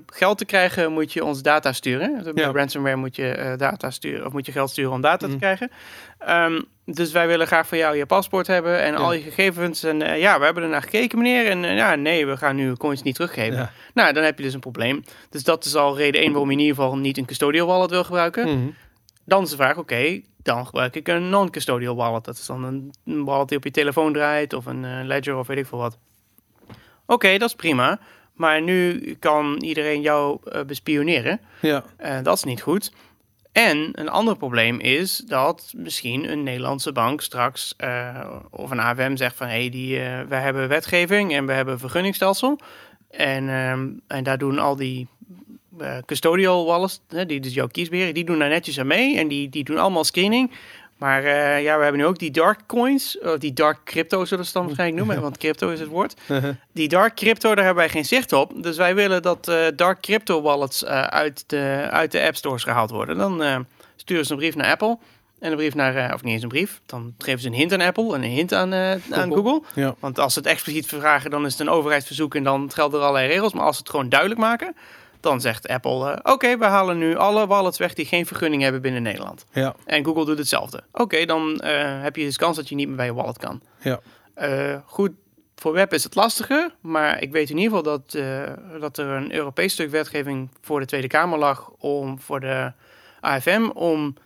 geld 0.07 0.39
te 0.39 0.45
krijgen, 0.45 0.93
moet 0.93 1.13
je 1.13 1.25
ons 1.25 1.43
data 1.43 1.73
sturen. 1.73 2.23
Dus 2.23 2.33
Bij 2.33 2.45
Ja. 2.45 2.51
ransomware 2.51 2.97
moet 2.97 3.17
je 3.17 3.55
data 3.57 3.91
sturen, 3.91 4.27
of 4.27 4.33
moet 4.33 4.47
je 4.47 4.53
geld 4.53 4.71
sturen 4.71 4.93
om 4.93 5.01
data 5.01 5.25
Mhm. 5.27 5.35
te 5.35 5.41
krijgen. 5.41 5.71
Ehm, 6.19 6.61
dus 6.85 7.13
wij 7.13 7.27
willen 7.27 7.47
graag 7.47 7.67
van 7.67 7.79
jou 7.79 7.97
je 7.97 8.07
paspoort 8.07 8.47
hebben 8.47 8.81
en 8.83 8.93
Ja. 8.93 8.99
al 8.99 9.13
je 9.13 9.21
gegevens. 9.21 9.83
En 9.83 9.99
ja, 10.19 10.39
we 10.39 10.45
hebben 10.45 10.63
er 10.63 10.69
naar 10.69 10.83
gekeken, 10.83 11.19
meneer. 11.19 11.47
En 11.51 11.63
ja, 11.63 11.95
nee, 11.95 12.27
we 12.27 12.37
gaan 12.37 12.57
nu 12.57 12.73
coins 12.77 13.03
niet 13.03 13.15
teruggeven. 13.15 13.71
Nou, 13.95 14.13
dan 14.13 14.23
heb 14.23 14.39
je 14.39 14.45
dus 14.45 14.55
een 14.55 14.61
probleem. 14.61 15.05
Dus 15.31 15.45
dat 15.45 15.65
is 15.65 15.75
al 15.75 15.97
reden 15.97 16.21
één 16.21 16.31
waarom 16.31 16.49
je 16.51 16.55
in 16.57 16.63
ieder 16.63 16.77
geval 16.77 16.97
niet 16.97 17.19
een 17.19 17.25
custodial 17.27 17.67
wallet 17.67 17.91
wil 17.91 18.05
gebruiken. 18.05 18.45
Mhm. 18.59 18.69
Dan 19.25 19.43
is 19.43 19.51
de 19.51 19.57
vraag, 19.57 19.77
oké, 19.77 20.21
dan 20.43 20.67
gebruik 20.67 20.95
ik 20.95 21.09
een 21.09 21.29
non-custodial 21.29 21.97
wallet. 21.97 22.25
Dat 22.25 22.35
is 22.35 22.47
dan 22.47 22.65
een, 23.05 23.25
wallet 23.25 23.49
die 23.49 23.57
op 23.57 23.65
je 23.65 23.71
telefoon 23.71 24.13
draait 24.13 24.53
of 24.53 24.67
een 24.67 24.85
eh, 24.85 25.05
ledger 25.05 25.37
of 25.37 25.47
weet 25.47 25.59
ik 25.59 25.67
veel 25.67 25.79
wat. 25.79 25.99
Oké, 27.07 27.39
dat 27.39 27.49
is 27.49 27.55
prima. 27.55 27.99
Maar 28.35 28.63
nu 28.63 29.01
kan 29.19 29.57
iedereen 29.63 30.01
jou 30.01 30.39
eh, 30.45 30.63
bespioneren. 30.63 31.41
Ja. 31.61 31.85
Eh, 31.97 32.23
dat 32.23 32.37
is 32.37 32.45
niet 32.45 32.63
goed. 32.63 32.93
En 33.53 33.91
een 33.93 34.09
ander 34.09 34.37
probleem 34.37 34.81
is 34.81 35.17
dat 35.17 35.73
misschien 35.77 36.31
een 36.31 36.43
Nederlandse 36.43 36.93
bank 36.93 37.21
straks 37.21 37.77
of 38.51 38.71
een 38.71 38.81
AFM 38.81 39.17
zegt 39.17 39.37
van 39.37 39.47
hé, 39.47 39.53
hey, 39.53 39.71
die, 39.71 39.99
wij 40.29 40.41
hebben 40.41 40.69
wetgeving 40.69 41.35
en 41.35 41.47
we 41.47 41.53
hebben 41.53 41.75
een 41.75 41.81
vergunningstelsel. 41.81 42.59
En, 43.11 43.49
ehm, 43.49 43.89
en 44.07 44.25
daar 44.25 44.39
doen 44.39 44.59
al 44.59 44.77
die 44.77 45.09
eh, 45.79 45.97
custodial 46.07 46.67
wallets, 46.67 47.01
hè, 47.09 47.27
die 47.27 47.41
dus 47.41 47.55
jouw 47.55 47.67
kiesbeheren, 47.67 48.15
die 48.15 48.25
doen 48.25 48.39
daar 48.39 48.49
netjes 48.49 48.79
aan 48.79 48.87
mee 48.87 49.19
en 49.19 49.29
die, 49.29 49.49
die 49.49 49.65
doen 49.65 49.79
allemaal 49.79 50.05
screening. 50.05 50.51
Maar 50.99 51.25
eh, 51.25 51.63
ja, 51.63 51.77
we 51.77 51.83
hebben 51.83 52.01
nu 52.01 52.07
ook 52.07 52.19
die 52.19 52.31
dark 52.31 52.61
coins, 52.67 53.19
of 53.19 53.39
die 53.39 53.53
dark 53.53 53.85
crypto 53.85 54.25
zullen 54.25 54.45
ze 54.45 54.51
het 54.51 54.53
dan 54.53 54.65
waarschijnlijk 54.65 54.99
noemen, 54.99 55.23
want 55.27 55.39
crypto 55.39 55.69
is 55.69 55.81
het 55.81 55.89
woord. 55.89 56.15
Die 56.73 56.89
dark 56.89 57.15
crypto, 57.15 57.55
daar 57.55 57.65
hebben 57.65 57.85
wij 57.85 57.93
geen 57.93 58.05
zicht 58.05 58.33
op. 58.33 58.63
Dus 58.63 58.77
wij 58.77 58.95
willen 58.95 59.23
dat 59.23 59.49
eh, 59.49 59.67
dark 59.77 60.01
crypto 60.01 60.43
wallets 60.43 60.85
uit, 60.85 61.45
de, 61.47 61.87
uit 61.91 62.13
de 62.13 62.23
app 62.23 62.37
stores 62.37 62.63
gehaald 62.63 62.91
worden. 62.91 63.17
Dan 63.17 63.67
sturen 63.97 64.27
ze 64.27 64.33
een 64.33 64.39
brief 64.39 64.55
naar 64.55 64.71
Apple. 64.71 64.99
En 65.45 65.51
een 65.51 65.57
brief 65.57 65.75
naar, 65.75 66.15
of 66.15 66.23
niet 66.23 66.33
eens 66.33 66.43
een 66.43 66.49
brief. 66.49 66.81
Dan 66.87 67.15
geven 67.19 67.41
ze 67.41 67.47
een 67.47 67.55
hint 67.55 67.73
aan 67.73 67.81
Apple 67.81 68.15
en 68.15 68.23
een 68.23 68.31
hint 68.31 68.55
aan, 68.55 68.73
eh, 68.73 68.95
aan 69.11 69.33
Google. 69.33 69.63
Ja. 69.75 69.95
Want 69.99 70.19
als 70.19 70.33
ze 70.33 70.39
het 70.39 70.49
expliciet 70.49 70.87
vragen, 70.87 71.31
dan 71.31 71.47
is 71.47 71.53
het 71.53 71.61
een 71.61 71.69
overheidsverzoek 71.69 72.35
en 72.35 72.45
dan 72.45 72.71
gelden 72.73 73.01
er 73.01 73.07
allerlei 73.07 73.33
regels. 73.33 73.53
Maar 73.53 73.65
als 73.65 73.77
ze 73.77 73.83
het 73.83 73.91
gewoon 73.91 74.09
duidelijk 74.09 74.41
maken, 74.41 74.77
dan 75.25 75.41
zegt 75.41 75.69
Apple: 75.69 76.11
eh, 76.11 76.33
Oké, 76.33 76.59
we 76.59 76.65
halen 76.65 76.99
nu 76.99 77.17
alle 77.17 77.47
wallets 77.47 77.79
weg 77.79 77.95
die 77.95 78.07
geen 78.07 78.27
vergunning 78.27 78.63
hebben 78.63 78.83
binnen 78.83 79.03
Nederland. 79.03 79.45
Ja. 79.53 79.75
En 79.87 80.05
Google 80.05 80.25
doet 80.25 80.39
hetzelfde. 80.39 80.83
Oké, 80.93 81.25
dan 81.25 81.61
eh, 81.61 82.03
heb 82.03 82.17
je 82.17 82.25
dus 82.25 82.37
kans 82.37 82.57
dat 82.57 82.69
je 82.69 82.75
niet 82.75 82.87
meer 82.87 82.97
bij 82.97 83.07
je 83.07 83.15
wallet 83.15 83.39
kan. 83.39 83.61
Ja. 83.81 84.01
Eh, 84.35 84.77
goed, 84.87 85.11
voor 85.57 85.73
web 85.73 85.93
is 85.93 86.05
het 86.05 86.15
lastiger, 86.15 86.75
maar 86.81 87.23
ik 87.23 87.33
weet 87.33 87.51
in 87.51 87.59
ieder 87.59 87.77
geval 87.77 87.93
dat, 87.93 88.19
dat 88.81 88.99
er 88.99 89.07
een 89.07 89.35
Europees 89.35 89.73
stuk 89.73 89.91
wetgeving 89.91 90.51
voor 90.61 90.81
de 90.81 90.87
Tweede 90.87 91.07
Kamer 91.07 91.39
lag 91.39 91.71
om 91.79 92.21
voor 92.21 92.41
de 92.41 92.73
AFM 93.21 93.71
om 93.75 94.17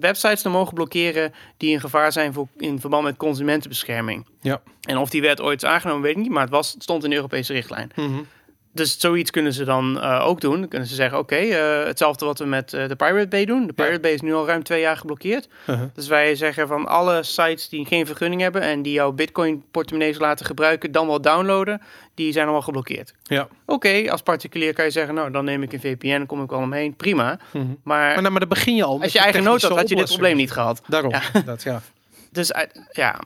websites 0.00 0.42
te 0.42 0.48
mogen 0.48 0.74
blokkeren 0.74 1.32
die 1.56 1.70
in 1.70 1.80
gevaar 1.80 2.12
zijn 2.12 2.32
voor, 2.32 2.48
in 2.56 2.80
verband 2.80 3.04
met 3.04 3.16
consumentenbescherming. 3.16 4.26
Ja. 4.40 4.62
En 4.80 4.98
of 4.98 5.10
die 5.10 5.20
wet 5.20 5.40
ooit 5.40 5.62
is 5.62 5.68
aangenomen, 5.68 6.02
weet 6.02 6.16
ik 6.16 6.22
niet, 6.22 6.30
maar 6.30 6.42
het, 6.42 6.50
was, 6.50 6.72
het 6.72 6.82
stond 6.82 7.04
in 7.04 7.10
de 7.10 7.16
Europese 7.16 7.52
richtlijn. 7.52 7.90
Mhm. 7.94 8.22
Dus 8.74 9.00
zoiets 9.00 9.30
kunnen 9.30 9.52
ze 9.52 9.64
dan 9.64 10.00
eh, 10.00 10.26
ook 10.26 10.40
doen. 10.40 10.60
Dan 10.60 10.68
kunnen 10.68 10.88
ze 10.88 10.94
zeggen, 10.94 11.18
oké, 11.18 11.36
eh, 11.36 11.84
hetzelfde 11.86 12.24
wat 12.24 12.38
we 12.38 12.44
met 12.44 12.72
eh, 12.72 12.88
de 12.88 12.96
Pirate 12.96 13.28
Bay 13.28 13.44
doen. 13.44 13.66
De 13.66 13.72
Pirate 13.72 14.00
Bay 14.00 14.12
is 14.12 14.20
nu 14.20 14.34
al 14.34 14.46
ruim 14.46 14.62
twee 14.62 14.80
jaar 14.80 14.96
geblokkeerd. 14.96 15.48
Uh-huh. 15.66 15.84
Dus 15.94 16.08
wij 16.08 16.34
zeggen 16.34 16.68
van 16.68 16.86
alle 16.86 17.22
sites 17.22 17.68
die 17.68 17.86
geen 17.86 18.06
vergunning 18.06 18.40
hebben 18.40 18.62
en 18.62 18.82
die 18.82 18.92
jouw 18.92 19.12
bitcoin 19.12 19.64
portemonnees 19.70 20.18
laten 20.18 20.46
gebruiken, 20.46 20.92
dan 20.92 21.06
wel 21.06 21.20
downloaden, 21.20 21.80
die 22.14 22.32
zijn 22.32 22.44
allemaal 22.44 22.62
geblokkeerd. 22.62 23.14
Ja. 23.22 23.48
Oké, 23.66 24.10
als 24.10 24.22
particulier 24.22 24.72
kan 24.74 24.84
je 24.84 24.90
zeggen, 24.90 25.14
nou 25.14 25.30
dan 25.30 25.44
neem 25.44 25.62
ik 25.62 25.72
een 25.72 25.80
VPN, 25.80 26.26
kom 26.26 26.42
ik 26.42 26.50
wel 26.50 26.58
omheen, 26.58 26.96
prima. 26.96 27.38
Mhm. 27.52 27.64
Maar, 27.64 27.74
Maar, 27.84 28.20
nou, 28.20 28.30
maar 28.30 28.40
dan 28.40 28.48
begin 28.48 28.74
je 28.74 28.84
al. 28.84 29.02
als 29.02 29.12
je 29.12 29.18
eigen 29.18 29.42
nood 29.42 29.62
had, 29.62 29.76
had 29.76 29.88
je 29.88 29.96
dit 29.96 30.08
probleem 30.08 30.36
niet 30.36 30.52
gehad. 30.52 30.82
Daarom, 30.86 31.10
Ja. 31.10 31.22
inderdaad, 31.32 31.62
ja. 31.62 31.82
Dus 32.32 32.52
uit- 32.52 32.86
ja, 32.92 33.20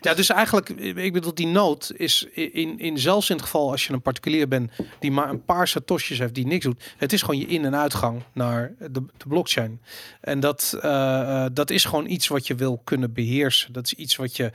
Ja, 0.00 0.14
dus 0.14 0.28
eigenlijk, 0.28 0.68
ik 0.68 1.12
bedoel, 1.12 1.34
die 1.34 1.46
nood 1.46 1.92
is 1.96 2.22
in, 2.32 2.78
in 2.78 2.98
zelfs 2.98 3.30
in 3.30 3.36
het 3.36 3.44
geval 3.44 3.70
als 3.70 3.86
je 3.86 3.92
een 3.92 4.02
particulier 4.02 4.48
bent 4.48 4.70
die 5.00 5.10
maar 5.10 5.28
een 5.28 5.44
paar 5.44 5.68
satoshis 5.68 6.18
heeft 6.18 6.34
die 6.34 6.46
niks 6.46 6.64
doet. 6.64 6.92
Het 6.96 7.12
is 7.12 7.20
gewoon 7.20 7.38
je 7.40 7.46
in- 7.46 7.64
en 7.64 7.76
uitgang 7.76 8.22
naar 8.32 8.74
de, 8.78 8.90
de 8.90 9.26
blockchain. 9.28 9.80
En 10.20 10.40
dat, 10.40 10.78
eh, 10.82 11.44
eh, 11.44 11.50
dat 11.52 11.70
is 11.70 11.84
gewoon 11.84 12.06
iets 12.06 12.28
wat 12.28 12.46
je 12.46 12.54
wil 12.54 12.80
kunnen 12.84 13.12
beheersen. 13.12 13.72
Dat 13.72 13.84
is 13.84 13.94
iets 13.94 14.16
wat 14.16 14.36
je, 14.36 14.50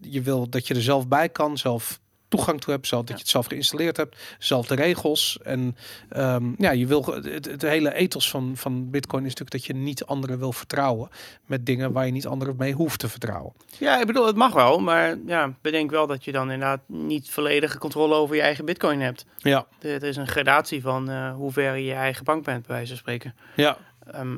je 0.00 0.22
wil 0.22 0.48
dat 0.48 0.66
je 0.66 0.74
er 0.74 0.82
zelf 0.82 1.08
bij 1.08 1.28
kan, 1.28 1.58
zelf 1.58 2.00
toegang 2.30 2.60
toe 2.60 2.72
hebt, 2.72 2.86
zelf 2.86 3.04
dat 3.04 3.14
je 3.16 3.22
het 3.22 3.30
zelf 3.30 3.46
geïnstalleerd 3.46 3.96
hebt, 3.96 4.16
zelf 4.38 4.66
de 4.66 4.74
regels. 4.74 5.38
En 5.42 5.76
ehm, 6.08 6.44
ja, 6.58 6.70
je 6.70 6.86
wil 6.86 7.04
het, 7.04 7.44
het 7.44 7.62
hele 7.62 7.94
ethos 7.94 8.30
van, 8.30 8.52
van 8.56 8.90
Bitcoin 8.90 9.22
is 9.24 9.28
natuurlijk 9.34 9.50
dat 9.50 9.64
je 9.64 9.74
niet 9.82 10.04
anderen 10.04 10.38
wil 10.38 10.52
vertrouwen 10.52 11.08
met 11.46 11.66
dingen 11.66 11.92
waar 11.92 12.06
je 12.06 12.12
niet 12.12 12.26
anderen 12.26 12.54
mee 12.58 12.72
hoeft 12.72 12.98
te 12.98 13.08
vertrouwen. 13.08 13.52
ja, 13.78 14.00
ik 14.00 14.06
bedoel, 14.06 14.26
het 14.26 14.36
mag 14.36 14.52
wel, 14.52 14.78
maar 14.78 15.16
ja, 15.26 15.54
bedenk 15.60 15.90
wel 15.90 16.06
dat 16.06 16.24
je 16.24 16.32
dan 16.32 16.50
inderdaad 16.50 16.80
niet 16.86 17.30
volledige 17.30 17.78
controle 17.78 18.14
over 18.14 18.36
je 18.36 18.42
eigen 18.42 18.64
bitcoin 18.64 19.00
hebt. 19.00 19.24
Ja, 19.38 19.66
Er 19.80 20.02
is 20.02 20.16
een 20.16 20.28
gradatie 20.28 20.82
van 20.82 21.10
eh, 21.10 21.34
hoe 21.34 21.52
ver 21.52 21.76
je 21.76 21.84
je 21.84 21.94
eigen 21.94 22.24
bank 22.24 22.44
bent, 22.44 22.66
bij 22.66 22.76
wijze 22.76 22.88
van 22.88 22.98
spreken. 22.98 23.34
ja. 23.56 23.76
Ehm, 24.10 24.36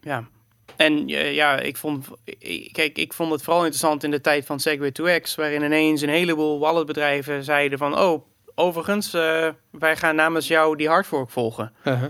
ja. 0.00 0.24
En 0.76 1.08
eh, 1.08 1.34
ja, 1.34 1.58
ik 1.58 1.76
vond, 1.76 2.06
ik- 2.24 2.72
kijk, 2.72 2.98
ik 2.98 3.12
vond 3.12 3.32
het 3.32 3.42
vooral 3.42 3.60
interessant 3.62 4.04
in 4.04 4.10
de 4.10 4.20
tijd 4.20 4.46
van 4.46 4.60
Segway 4.60 4.92
2X, 4.92 5.34
waarin 5.34 5.62
ineens 5.62 6.00
een 6.02 6.08
heleboel 6.08 6.58
walletbedrijven 6.58 7.44
zeiden 7.44 7.78
van, 7.78 7.98
oh, 7.98 8.24
overigens, 8.54 9.14
eh, 9.14 9.48
wij 9.70 9.96
gaan 9.96 10.14
namens 10.16 10.48
jou 10.48 10.76
die 10.76 10.88
hardfork 10.88 11.30
volgen. 11.30 11.72
Uh-huh. 11.84 12.08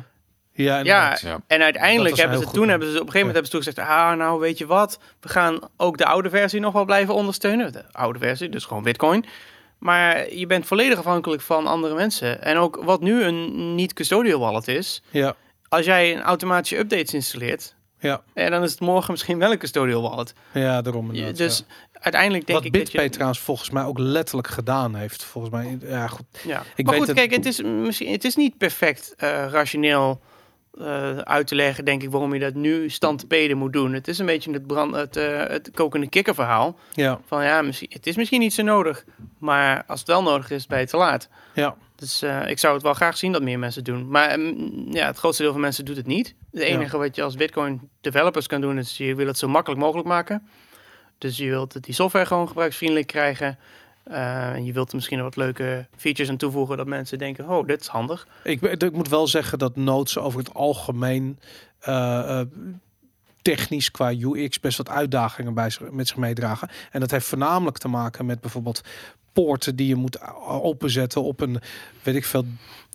Ja, 0.53 0.81
Ja, 1.23 1.41
en 1.47 1.63
uiteindelijk 1.63 2.17
hebben 2.17 2.39
ze 2.39 2.45
toen 2.61 2.69
hebben 2.69 2.89
ze 2.89 2.95
op 2.95 3.07
een 3.07 3.13
gegeven 3.13 3.27
moment 3.27 3.49
hebben 3.51 3.63
ze 3.63 3.73
toen 3.73 3.85
gezegd, 3.85 4.01
ah, 4.11 4.17
nou 4.19 4.41
weet 4.41 4.59
je 4.59 4.67
wat, 4.67 4.99
we 5.21 5.29
gaan 5.29 5.59
ook 5.77 5.97
de 5.99 6.05
oude 6.07 6.31
versie 6.31 6.61
nog 6.61 6.73
wel 6.73 6.85
blijven 6.85 7.15
ondersteunen. 7.15 7.73
De 7.73 7.85
oude 7.93 8.19
versie, 8.19 8.49
dus 8.49 8.65
gewoon 8.65 8.83
Bitcoin. 8.83 9.25
Maar 9.79 10.35
je 10.35 10.47
bent 10.47 10.67
volledig 10.67 10.99
afhankelijk 10.99 11.43
van 11.43 11.67
andere 11.67 11.95
mensen. 11.95 12.43
En 12.43 12.57
ook 12.57 12.77
wat 12.85 13.01
nu 13.01 13.23
een 13.23 13.75
niet-custodial 13.75 14.39
wallet 14.41 14.69
is, 14.69 15.03
ja, 15.11 15.35
als 15.69 15.85
jij 15.85 16.15
een 16.15 16.23
automatische 16.23 16.79
updates 16.79 17.15
installeert, 17.15 17.75
ja, 18.09 18.23
en 18.35 18.51
dan 18.51 18.63
is 18.63 18.71
het 18.71 18.81
morgen 18.81 19.11
misschien 19.11 19.39
wel 19.39 19.53
een 19.53 19.59
custodial 19.59 20.03
wallet. 20.03 20.35
ja, 20.53 20.83
daarom 20.83 21.13
dus 21.35 21.59
ja. 21.59 21.65
uiteindelijk 22.01 22.47
denk 22.47 22.59
Wat 22.59 22.67
ik 22.67 22.73
BitPay 22.73 22.95
dat 22.95 23.05
je... 23.05 23.11
trouwens 23.11 23.41
volgens 23.41 23.71
mij 23.71 23.85
ook 23.85 23.99
letterlijk 23.99 24.49
gedaan 24.49 24.95
heeft. 24.95 25.25
Volgens 25.25 25.53
mij, 25.55 25.79
ja 25.81 26.07
goed. 26.07 26.25
Ja. 26.47 26.63
Ik 26.75 26.85
maar 26.85 26.95
weet 26.95 26.99
goed, 27.05 27.07
het- 27.07 27.17
kijk, 27.17 27.31
het 27.31 27.47
is, 27.47 27.63
misschien, 27.63 28.13
het 28.13 28.25
is 28.25 28.35
niet 28.37 28.59
perfect 28.59 29.15
eh, 29.17 29.47
rationeel 29.51 30.21
eh, 30.79 31.17
uit 31.19 31.47
te 31.47 31.55
leggen, 31.55 31.85
denk 31.85 32.03
ik, 32.03 32.11
waarom 32.11 32.35
je 32.35 32.41
dat 32.41 32.55
nu 32.55 32.91
standpeden 32.91 33.57
moet 33.57 33.73
doen. 33.73 33.93
Het 33.93 34.09
is 34.09 34.19
een 34.19 34.27
beetje 34.27 34.53
het, 34.53 34.67
brand, 34.67 34.95
het, 34.95 35.17
eh, 35.17 35.39
het 35.47 35.71
kokende 35.75 36.09
kikker 36.09 36.35
verhaal. 36.35 36.79
Ja, 36.93 37.21
Van 37.27 37.45
ja, 37.45 37.63
misschien, 37.63 37.91
het 37.93 38.07
is 38.07 38.17
misschien 38.17 38.41
niet 38.41 38.55
zo 38.55 38.63
nodig, 38.63 39.05
maar 39.39 39.85
als 39.87 39.99
het 39.99 40.09
wel 40.09 40.23
nodig 40.23 40.51
is, 40.51 40.67
ben 40.67 40.79
je 40.81 40.87
te 40.87 40.97
laat. 40.97 41.29
ja, 41.55 41.77
Dus 41.97 42.23
eh, 42.23 42.49
ik 42.49 42.59
zou 42.59 42.75
het 42.75 42.83
wel 42.83 42.95
graag 42.95 43.17
zien 43.17 43.33
dat 43.33 43.43
meer 43.43 43.59
mensen 43.59 43.85
doen. 43.85 44.09
Maar 44.09 44.39
mm, 44.41 44.87
ja, 44.91 45.07
het 45.07 45.19
grootste 45.19 45.43
deel 45.43 45.53
van 45.53 45.61
mensen 45.61 45.85
doet 45.85 45.97
het 45.97 46.07
niet. 46.07 46.35
Het 46.55 46.63
enige 46.63 46.99
wat 46.99 47.17
je 47.17 47.23
als 47.23 47.35
Bitcoin 47.35 47.89
developers 48.01 48.47
kan 48.47 48.61
doen, 48.61 48.79
is 48.79 48.97
je 48.97 49.15
wil 49.15 49.27
het 49.27 49.39
zo 49.39 49.49
makkelijk 49.49 49.81
mogelijk 49.81 50.09
maken. 50.09 50.49
Dus 51.19 51.37
je 51.37 51.49
wilt 51.49 51.85
die 51.85 51.95
software 51.95 52.27
gewoon 52.27 52.49
gebruiksvriendelijk 52.49 53.07
krijgen. 53.07 53.59
Eh, 54.05 54.53
en 54.53 54.65
je 54.65 54.73
wilt 54.73 54.89
er 54.89 54.95
misschien 54.95 55.23
wat 55.23 55.37
leuke 55.37 55.87
features 55.97 56.31
aan 56.31 56.37
toevoegen 56.37 56.77
dat 56.77 56.87
mensen 56.87 57.19
denken, 57.19 57.49
oh, 57.49 57.67
dit 57.67 57.81
is 57.81 57.87
handig. 57.87 58.27
ik, 58.43 58.61
ik 58.61 58.93
moet 58.93 59.09
wel 59.09 59.27
zeggen 59.27 59.59
dat 59.59 59.77
nodes 59.77 60.19
over 60.19 60.39
het 60.39 60.55
algemeen 60.55 61.39
eh, 61.79 62.41
eh, 62.41 62.47
technisch 63.43 63.91
qua 63.91 64.13
UX 64.13 64.61
best 64.61 64.77
wat 64.77 64.89
uitdagingen 64.89 65.55
bij 65.55 65.71
zich, 65.71 65.91
met 65.91 66.09
zich 66.09 66.17
meedragen. 66.17 66.69
En 66.91 67.01
dat 67.01 67.11
heeft 67.11 67.27
voornamelijk 67.27 67.79
te 67.79 67.89
maken 67.89 68.27
met 68.27 68.41
bijvoorbeeld 68.41 68.81
poorten 69.33 69.77
die 69.77 69.89
je 69.89 69.95
moet 69.95 70.19
openzetten 70.49 71.23
op 71.23 71.41
een, 71.41 71.61
weet 72.03 72.15
ik 72.15 72.25
veel, 72.25 72.45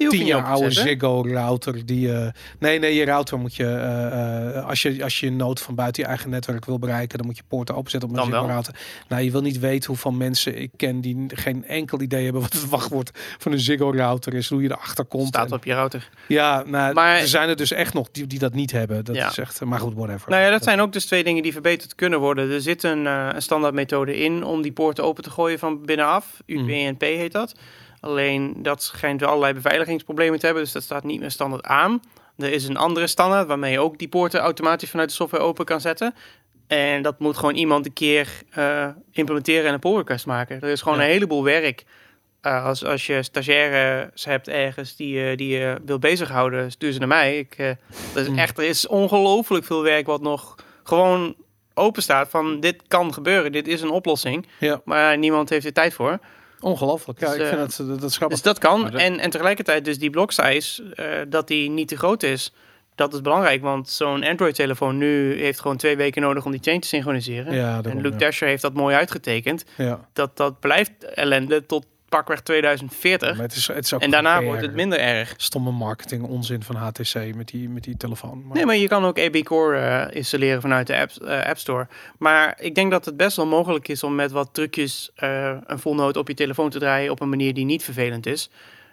tien 0.07 0.25
jaar 0.25 0.43
oude. 0.43 0.71
Ziggo 0.71 1.21
router 1.27 1.85
die 1.85 2.13
eh 2.13 2.27
nee 2.59 2.79
nee 2.79 2.93
je 2.95 3.05
router 3.05 3.39
moet 3.39 3.55
je 3.55 3.65
eh, 3.65 4.55
eh, 4.57 4.65
als 4.67 4.81
je 4.81 5.03
als 5.03 5.19
je 5.19 5.27
een 5.27 5.35
nood 5.35 5.61
van 5.61 5.75
buiten 5.75 6.03
je 6.03 6.09
eigen 6.09 6.29
netwerk 6.29 6.65
wil 6.65 6.79
bereiken 6.79 7.17
dan 7.17 7.27
moet 7.27 7.37
je 7.37 7.43
poorten 7.47 7.75
openzetten 7.75 8.09
op 8.09 8.15
een 8.17 8.23
Ziggo 8.23 8.45
router 8.45 8.75
nou 9.07 9.21
je 9.23 9.31
wil 9.31 9.41
niet 9.41 9.59
weten 9.59 9.87
hoeveel 9.87 10.11
mensen 10.11 10.61
ik 10.61 10.69
ken 10.75 11.01
die 11.01 11.25
geen 11.27 11.65
enkel 11.65 12.01
idee 12.01 12.23
hebben 12.23 12.41
wat 12.41 12.53
het 12.53 12.69
wachtwoord 12.79 13.11
van 13.37 13.51
een 13.51 13.59
Ziggo 13.59 13.91
router 13.91 14.33
is 14.33 14.49
hoe 14.49 14.61
je 14.61 14.69
erachter 14.71 15.05
komt 15.05 15.27
Staat 15.27 15.45
En- 15.47 15.53
op 15.53 15.63
je 15.65 15.73
router. 15.73 16.09
ja 16.27 16.63
nou 16.65 16.93
Maar- 16.93 17.19
er 17.19 17.27
zijn 17.27 17.49
er 17.49 17.55
dus 17.55 17.71
echt 17.71 17.93
nog 17.93 18.07
die, 18.11 18.27
die 18.27 18.39
dat 18.39 18.53
niet 18.53 18.71
hebben 18.71 19.05
dat 19.05 19.15
Ja. 19.15 19.29
is 19.29 19.37
echt 19.37 19.61
maar 19.65 19.79
goed 19.79 19.93
whatever 19.95 20.29
Nou 20.29 20.41
ja, 20.43 20.49
dat 20.49 20.63
zijn 20.63 20.79
ook 20.81 20.93
dus 20.93 21.05
twee 21.05 21.23
dingen 21.23 21.43
die 21.43 21.51
verbeterd 21.51 21.95
kunnen 21.95 22.19
worden. 22.19 22.51
Er 22.51 22.61
zit 22.61 22.83
een, 22.83 23.07
eh, 23.07 23.29
een 23.33 23.41
standaardmethode 23.41 24.17
in 24.17 24.43
om 24.43 24.61
die 24.61 24.71
poorten 24.71 25.03
open 25.03 25.23
te 25.23 25.29
gooien 25.29 25.59
van 25.59 25.85
binnenaf. 25.85 26.39
UPnP 26.45 27.01
heet 27.01 27.31
dat. 27.31 27.53
Alleen 27.99 28.53
dat 28.63 28.83
schijnt 28.83 29.19
wel 29.19 29.29
allerlei 29.29 29.53
beveiligingsproblemen 29.53 30.39
te 30.39 30.45
hebben, 30.45 30.63
dus 30.63 30.71
dat 30.73 30.83
staat 30.83 31.03
niet 31.03 31.19
meer 31.19 31.31
standaard 31.31 31.63
aan. 31.65 32.01
Er 32.37 32.51
is 32.51 32.67
een 32.67 32.77
andere 32.77 33.07
standaard 33.07 33.47
waarmee 33.47 33.71
je 33.71 33.79
ook 33.79 33.97
die 33.97 34.07
poorten 34.07 34.39
automatisch 34.39 34.89
vanuit 34.89 35.09
de 35.09 35.15
software 35.15 35.43
open 35.43 35.65
kan 35.65 35.81
zetten. 35.81 36.15
En 36.67 37.01
dat 37.01 37.19
moet 37.19 37.37
gewoon 37.37 37.55
iemand 37.55 37.85
een 37.85 37.93
keer 37.93 38.27
eh, 38.49 38.87
implementeren 39.11 39.65
en 39.67 39.73
een 39.73 39.79
pull 39.79 39.95
request 39.95 40.25
maken. 40.25 40.61
Er 40.61 40.69
is 40.69 40.81
gewoon 40.81 40.97
Ja. 40.97 41.03
een 41.03 41.09
heleboel 41.09 41.43
werk. 41.43 41.85
Eh, 42.41 42.65
als, 42.65 42.85
als 42.85 43.05
je 43.05 43.23
stagiaires 43.23 44.25
hebt 44.25 44.47
ergens 44.47 44.95
die, 44.95 45.13
je- 45.19 45.35
die 45.35 45.57
je 45.57 45.77
wil 45.85 45.99
bezighouden, 45.99 46.71
stuur 46.71 46.91
ze 46.91 46.99
naar 46.99 47.07
mij. 47.07 47.37
Ik, 47.37 47.53
eh, 47.57 47.71
dat 48.13 48.23
is 48.23 48.29
Mm. 48.29 48.37
echt, 48.37 48.57
er 48.57 48.63
is 48.63 48.87
ongelooflijk 48.87 49.65
veel 49.65 49.83
werk 49.83 50.05
wat 50.05 50.21
nog 50.21 50.55
gewoon 50.83 51.35
open 51.73 52.01
staat 52.01 52.29
van 52.29 52.59
dit 52.59 52.81
kan 52.87 53.13
gebeuren, 53.13 53.51
dit 53.51 53.67
is 53.67 53.81
een 53.81 53.89
oplossing. 53.89 54.47
Ja, 54.59 54.81
Maar 54.85 55.17
niemand 55.17 55.49
heeft 55.49 55.65
er 55.65 55.73
tijd 55.73 55.93
voor. 55.93 56.19
Ongelooflijk. 56.61 57.19
Ja, 57.19 57.25
Dus, 57.25 57.35
ik 57.35 57.41
vind 57.45 57.55
eh, 57.55 57.61
het, 57.61 57.77
dat, 57.77 57.99
dat 57.99 58.09
is 58.09 58.15
grappig. 58.17 58.37
Dus 58.41 58.45
dat 58.53 58.57
kan. 58.59 58.81
Dat- 58.83 58.93
En, 59.01 59.19
en 59.19 59.29
tegelijkertijd 59.29 59.85
dus 59.85 59.99
die 59.99 60.09
block 60.09 60.31
size, 60.31 60.83
eh, 60.93 61.05
dat 61.27 61.47
die 61.47 61.69
niet 61.69 61.87
te 61.87 61.97
groot 61.97 62.23
is. 62.23 62.53
Dat 62.95 63.13
is 63.13 63.21
belangrijk, 63.21 63.61
want 63.61 63.89
zo'n 63.89 64.23
Android-telefoon 64.23 64.97
nu 64.97 65.41
heeft 65.41 65.59
gewoon 65.59 65.77
twee 65.77 65.97
weken 65.97 66.21
nodig 66.21 66.45
om 66.45 66.51
die 66.51 66.61
chain 66.63 66.79
te 66.79 66.87
synchroniseren. 66.87 67.53
ja, 67.53 67.81
en 67.83 67.95
Luke 68.01 68.09
ja. 68.13 68.17
Dasher 68.17 68.47
heeft 68.47 68.61
dat 68.61 68.73
mooi 68.73 68.95
uitgetekend. 68.95 69.63
Ja. 69.77 70.07
Dat, 70.13 70.37
dat 70.37 70.59
blijft 70.59 70.91
ellende 71.13 71.65
tot 71.65 71.85
pakweg 72.09 72.41
2040. 72.41 73.33
Maar 73.33 73.45
het 73.45 73.55
is, 73.55 73.67
het 73.67 73.85
is 73.85 73.93
ook 73.93 74.01
en 74.01 74.11
daarna 74.11 74.43
wordt 74.43 74.61
het 74.61 74.73
minder 74.73 74.99
erg. 74.99 75.33
Stomme 75.37 75.71
marketing, 75.71 76.23
onzin 76.23 76.63
van 76.63 76.75
HTC 76.75 77.35
met 77.35 77.47
die, 77.47 77.69
met 77.69 77.83
die 77.83 77.97
telefoon. 77.97 78.43
Maar, 78.45 78.55
Nee, 78.55 78.65
maar 78.65 78.75
je 78.75 78.87
kan 78.87 79.05
ook 79.05 79.19
AB 79.19 79.43
Core 79.43 79.77
eh, 79.77 80.15
installeren 80.15 80.61
vanuit 80.61 80.87
de 80.87 80.97
app, 80.97 81.11
eh, 81.11 81.45
app 81.45 81.57
Store. 81.57 81.87
Maar 82.17 82.57
ik 82.59 82.75
denk 82.75 82.91
dat 82.91 83.05
het 83.05 83.17
best 83.17 83.35
wel 83.35 83.45
mogelijk 83.45 83.87
is 83.87 84.03
om 84.03 84.15
met 84.15 84.31
wat 84.31 84.49
trucjes 84.51 85.11
eh, 85.15 85.57
een 85.65 85.79
node 85.95 86.19
op 86.19 86.27
je 86.27 86.33
telefoon 86.33 86.69
te 86.69 86.79
draaien 86.79 87.11
op 87.11 87.21
een 87.21 87.29
manier 87.29 87.53
die 87.53 87.65
niet 87.65 87.83
vervelend 87.83 88.25
is. 88.25 88.49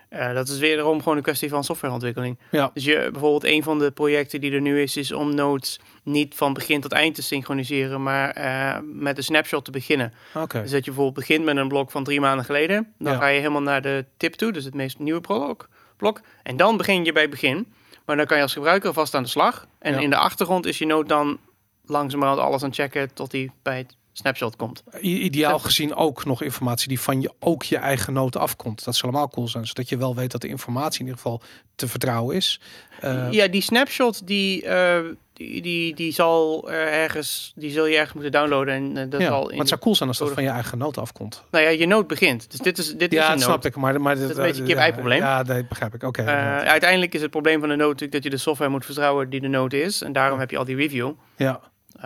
Eh, 0.09 0.35
dat 0.35 0.49
is 0.49 0.59
wederom 0.59 0.99
gewoon 1.03 1.17
een 1.17 1.23
kwestie 1.23 1.49
van 1.49 1.65
softwareontwikkeling. 1.65 2.39
Ja. 2.51 2.71
Dus 2.75 2.85
je, 2.85 3.09
bijvoorbeeld 3.13 3.45
een 3.45 3.63
van 3.63 3.79
de 3.79 3.91
projecten 3.91 4.41
die 4.41 4.53
er 4.53 4.61
nu 4.61 4.81
is, 4.83 4.97
is 4.97 5.13
om 5.13 5.35
nodes 5.35 5.81
niet 6.03 6.35
van 6.35 6.53
begin 6.53 6.81
tot 6.81 6.93
eind 6.93 7.15
te 7.15 7.23
synchroniseren, 7.23 8.03
maar 8.03 8.31
eh, 8.31 8.79
met 8.83 9.17
een 9.17 9.25
snapshot 9.25 9.65
te 9.65 9.71
beginnen. 9.71 10.13
Dus 10.33 10.71
dat 10.71 10.85
je 10.85 10.91
bijvoorbeeld 10.91 11.15
begint 11.27 11.45
met 11.45 11.57
een 11.57 11.69
blok 11.69 11.91
van 11.91 12.05
drie 12.05 12.21
maanden 12.21 12.45
geleden. 12.45 12.93
Dan 12.99 13.13
Ja. 13.13 13.19
ga 13.19 13.27
je 13.27 13.39
helemaal 13.39 13.63
naar 13.63 13.83
de 13.83 14.05
tip 14.17 14.35
toe, 14.35 14.53
dus 14.53 14.65
het 14.65 14.75
meest 14.75 14.99
nieuwe 14.99 15.21
prolog, 15.21 15.57
blok. 15.97 16.21
En 16.43 16.57
dan 16.57 16.77
begin 16.77 17.05
je 17.05 17.13
bij 17.13 17.23
het 17.23 17.31
begin. 17.31 17.73
Maar 18.05 18.17
dan 18.17 18.27
kan 18.27 18.37
je 18.37 18.43
als 18.43 18.53
gebruiker 18.53 18.93
vast 18.93 19.15
aan 19.15 19.23
de 19.23 19.29
slag. 19.29 19.67
En 19.79 19.93
Ja. 19.93 20.01
in 20.01 20.11
de 20.11 20.17
achtergrond 20.17 20.67
is 20.67 20.79
je 20.79 20.87
node 20.87 21.09
dan 21.09 21.39
langzamerhand 21.87 22.41
alles 22.41 22.63
aan 22.63 22.69
het 22.69 22.79
checken 22.79 23.13
tot 23.15 23.33
hij 23.33 23.51
bij 23.63 23.79
het 23.79 23.97
snapshot 24.17 24.57
komt. 24.57 24.83
Ideaal 25.01 25.59
gezien 25.59 25.95
ook 25.95 26.25
nog 26.25 26.43
informatie 26.43 26.89
die 26.89 27.01
van 27.01 27.21
je 27.21 27.33
ook 27.39 27.63
je 27.63 27.77
eigen 27.77 28.13
noten 28.13 28.41
afkomt. 28.41 28.85
Dat 28.85 28.97
zou 28.97 29.13
allemaal 29.13 29.29
cool 29.31 29.49
zijn, 29.49 29.67
zodat 29.67 29.89
je 29.89 29.97
wel 29.97 30.15
weet 30.15 30.31
dat 30.31 30.41
de 30.41 30.49
informatie 30.49 31.01
in 31.01 31.07
ieder 31.07 31.21
geval 31.23 31.43
te 31.75 31.89
vertrouwen 31.89 32.37
is. 32.37 32.61
Eh, 33.01 33.27
ja, 33.31 33.49
die 33.49 33.61
snapshot 33.63 34.27
die, 34.27 34.63
eh, 34.67 35.01
die, 35.33 35.63
die, 35.63 35.95
die 35.95 36.13
zal 36.13 36.71
er 36.71 36.89
ergens, 36.89 37.53
die 37.57 37.71
zul 37.71 37.87
je 37.87 37.95
ergens 37.97 38.13
moeten 38.13 38.33
downloaden. 38.33 38.75
En 38.75 38.97
eh, 38.97 39.11
dat 39.11 39.21
ja, 39.21 39.27
zal 39.27 39.43
maar 39.43 39.53
in, 39.53 39.59
het 39.59 39.69
zou 39.69 39.81
cool 39.81 39.95
zijn 39.95 40.09
als 40.09 40.19
dat 40.19 40.31
van 40.33 40.43
je 40.43 40.49
eigen 40.49 40.79
noten 40.79 41.03
afkomt. 41.03 41.45
nou 41.51 41.65
ja, 41.65 41.71
je 41.71 41.87
node 41.87 42.07
begint. 42.07 42.51
Dus 42.51 42.61
dit 42.61 42.79
is, 42.79 42.95
dit 42.97 43.13
is 43.13 43.19
Ja, 43.19 43.27
een 43.27 43.35
dat 43.35 43.43
snap 43.43 43.65
ik. 43.65 43.77
Maar, 43.77 44.01
maar 44.01 44.15
Dat 44.15 44.23
is 44.23 44.29
dit- 44.29 44.37
een 44.37 44.43
beetje 44.43 44.61
ja, 44.63 44.69
kip-ei-probleem. 44.69 45.19
Ja, 45.19 45.43
dat 45.43 45.69
begrijp 45.69 45.95
ik. 45.95 46.03
Oké. 46.03 46.23
Uiteindelijk 46.65 47.15
is 47.15 47.21
het 47.23 47.31
probleem 47.31 47.61
van 47.61 47.69
de 47.69 47.75
node 47.77 47.87
natuurlijk 47.93 48.13
dat 48.13 48.23
je 48.23 48.31
de 48.31 48.37
software 48.43 48.71
moet 48.71 48.85
vertrouwen 48.85 49.31
die 49.31 49.41
de 49.41 49.49
node 49.49 49.81
is. 49.81 50.03
En 50.03 50.13
daarom 50.13 50.39
heb 50.39 50.51
je 50.51 50.59
al 50.59 50.65
die 50.65 50.77
review. 50.77 51.13
ja. 51.37 51.61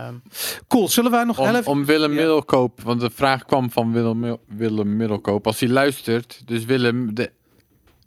Ehm, 0.07 0.15
Cool. 0.69 0.89
Zullen 0.89 1.11
wij 1.11 1.25
nog 1.25 1.39
Om, 1.39 1.47
even... 1.49 1.67
om 1.67 1.85
Willem 1.85 2.11
Ja. 2.13 2.17
Middelkoop, 2.17 2.81
want 2.83 3.01
de 3.01 3.11
vraag 3.11 3.45
kwam 3.45 3.71
van 3.71 3.93
Willem, 3.93 4.37
Willem 4.49 4.97
Middelkoop. 4.97 5.47
Als 5.47 5.61
hij 5.61 5.69
luistert, 5.69 6.43
dus 6.45 6.65
Willem, 6.65 7.15
de, 7.15 7.31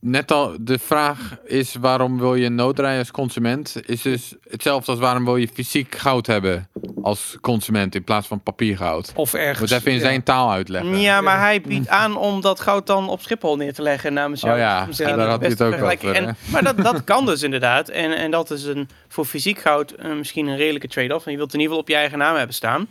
net 0.03 0.31
al, 0.31 0.55
de 0.59 0.79
vraag 0.79 1.37
is 1.45 1.75
waarom 1.75 2.19
wil 2.19 2.35
je 2.35 2.49
noodrijden 2.49 2.99
als 2.99 3.11
consument? 3.11 3.75
Is 3.85 4.01
dus 4.01 4.35
hetzelfde 4.49 4.91
als 4.91 4.99
waarom 4.99 5.25
wil 5.25 5.35
je 5.35 5.47
fysiek 5.53 5.95
goud 5.95 6.27
hebben 6.27 6.69
als 7.01 7.37
consument 7.41 7.95
in 7.95 8.03
plaats 8.03 8.27
van 8.27 8.41
papiergoud? 8.41 9.11
Of 9.15 9.33
ergens... 9.33 9.59
Moet 9.59 9.79
even 9.79 9.91
in 9.91 9.97
ja. 9.97 10.03
zijn 10.03 10.23
taal 10.23 10.51
uitleggen. 10.51 10.99
Ja, 10.99 11.21
maar 11.21 11.39
hij 11.39 11.61
biedt 11.61 11.87
aan 11.87 12.17
om 12.17 12.41
dat 12.41 12.59
goud 12.59 12.87
dan 12.87 13.09
op 13.09 13.21
Schiphol 13.21 13.55
neer 13.55 13.73
te 13.73 13.81
leggen 13.81 14.13
namens 14.13 14.41
jou. 14.41 14.53
Oh 14.53 14.59
ja, 14.59 14.87
ja, 14.91 15.15
daar 15.15 15.27
had 15.27 15.39
hij 15.39 15.49
het 15.49 15.61
ook 15.61 15.73
over. 15.73 16.15
En, 16.15 16.35
maar 16.51 16.63
dat, 16.63 16.77
dat 16.77 17.03
kan 17.13 17.25
dus 17.25 17.43
inderdaad. 17.43 17.89
En, 17.89 18.17
en 18.17 18.31
dat 18.31 18.51
is 18.51 18.63
een, 18.63 18.89
voor 19.07 19.25
fysiek 19.25 19.59
goud 19.59 19.91
eh, 19.91 20.13
misschien 20.13 20.47
een 20.47 20.57
redelijke 20.57 20.87
trade-off. 20.87 21.25
En 21.25 21.31
je 21.31 21.37
wilt 21.37 21.53
in 21.53 21.59
ieder 21.59 21.75
geval 21.75 21.81
op 21.81 21.89
je 21.89 21.95
eigen 21.95 22.17
naam 22.17 22.35
hebben 22.35 22.55
staan. 22.55 22.87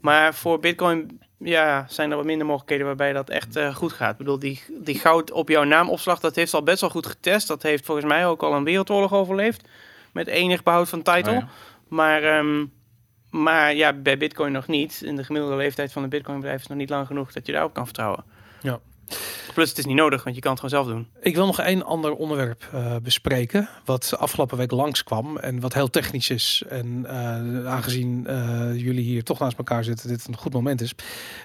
Maar 0.00 0.34
voor 0.34 0.60
bitcoin 0.60 1.20
ja, 1.38 1.86
zijn 1.88 2.10
er 2.10 2.16
wat 2.16 2.24
minder 2.26 2.46
mogelijkheden 2.46 2.86
waarbij 2.86 3.12
dat 3.12 3.30
echt 3.30 3.56
eh, 3.56 3.74
goed 3.74 3.92
gaat. 3.92 4.10
Ik 4.10 4.18
bedoel, 4.18 4.38
die, 4.38 4.62
die 4.70 4.98
goud 4.98 5.30
op 5.30 5.48
jouw 5.48 5.64
naamopslag, 5.64 6.20
dat 6.20 6.34
heeft 6.34 6.54
al 6.54 6.62
best 6.62 6.80
wel 6.80 6.90
goed 6.90 7.06
getest. 7.06 7.48
Dat 7.48 7.62
heeft 7.62 7.84
volgens 7.84 8.06
mij 8.06 8.26
ook 8.26 8.42
al 8.42 8.54
een 8.54 8.64
wereldoorlog 8.64 9.12
overleefd. 9.12 9.68
Met 10.12 10.26
enig 10.26 10.62
behoud 10.62 10.88
van 10.88 11.02
title. 11.02 11.32
Oh 11.32 11.38
ja. 11.38 11.48
Maar, 11.88 12.22
ehm, 12.22 12.64
maar 13.30 13.74
ja, 13.74 13.92
bij 13.92 14.18
Bitcoin 14.18 14.52
nog 14.52 14.66
niet. 14.66 15.02
En 15.04 15.16
de 15.16 15.24
gemiddelde 15.24 15.56
leeftijd 15.56 15.92
van 15.92 16.02
een 16.02 16.08
Bitcoin-bedrijf 16.08 16.60
is 16.60 16.66
nog 16.66 16.78
niet 16.78 16.90
lang 16.90 17.06
genoeg 17.06 17.32
dat 17.32 17.46
je 17.46 17.52
daarop 17.52 17.74
kan 17.74 17.84
vertrouwen. 17.84 18.24
Ja. 18.62 18.80
Plus, 19.60 19.72
het 19.72 19.78
is 19.78 19.86
niet 19.86 19.96
nodig, 19.96 20.22
want 20.24 20.36
je 20.36 20.42
kan 20.42 20.50
het 20.52 20.60
gewoon 20.60 20.82
zelf 20.84 20.94
doen. 20.94 21.06
Ik 21.20 21.34
wil 21.34 21.46
nog 21.46 21.60
één 21.60 21.84
ander 21.84 22.12
onderwerp 22.14 22.68
eh, 22.72 22.96
bespreken. 23.02 23.68
Wat 23.84 24.14
afgelopen 24.18 24.56
week 24.58 24.70
langskwam. 24.70 25.36
En 25.38 25.60
wat 25.60 25.74
heel 25.74 25.90
technisch 25.90 26.30
is. 26.30 26.62
En 26.68 27.06
eh, 27.06 27.66
aangezien 27.66 28.26
eh, 28.26 28.76
jullie 28.76 29.04
hier 29.04 29.22
toch 29.24 29.38
naast 29.38 29.58
elkaar 29.58 29.84
zitten, 29.84 30.08
dit 30.08 30.26
een 30.28 30.36
goed 30.36 30.52
moment 30.52 30.80
is. 30.80 30.94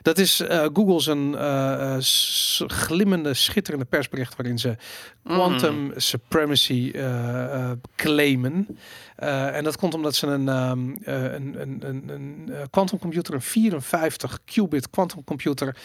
Dat 0.02 0.18
is 0.18 0.40
eh, 0.40 0.66
Google 0.74 1.02
zijn 1.02 1.36
eh, 1.36 1.94
eh, 1.96 2.02
s- 2.02 2.64
glimmende, 2.68 3.34
schitterende 3.34 3.86
persbericht. 3.86 4.36
Waarin 4.36 4.60
ze 4.60 4.76
quantum 5.24 5.92
supremacy 5.96 6.92
eh, 6.94 7.54
eh, 7.54 7.72
claimen. 7.96 8.78
En 9.16 9.64
dat 9.64 9.78
komt 9.78 9.94
omdat 9.94 10.16
ze 10.16 10.28
een, 10.28 10.50
ehm, 10.50 10.90
eh, 11.04 11.24
een, 11.34 11.62
een, 11.62 11.78
een, 11.88 12.10
een 12.10 12.70
quantumcomputer, 12.70 13.34
een 13.34 13.42
54 13.42 14.40
qubit 14.46 14.90
quantumcomputer, 14.90 15.78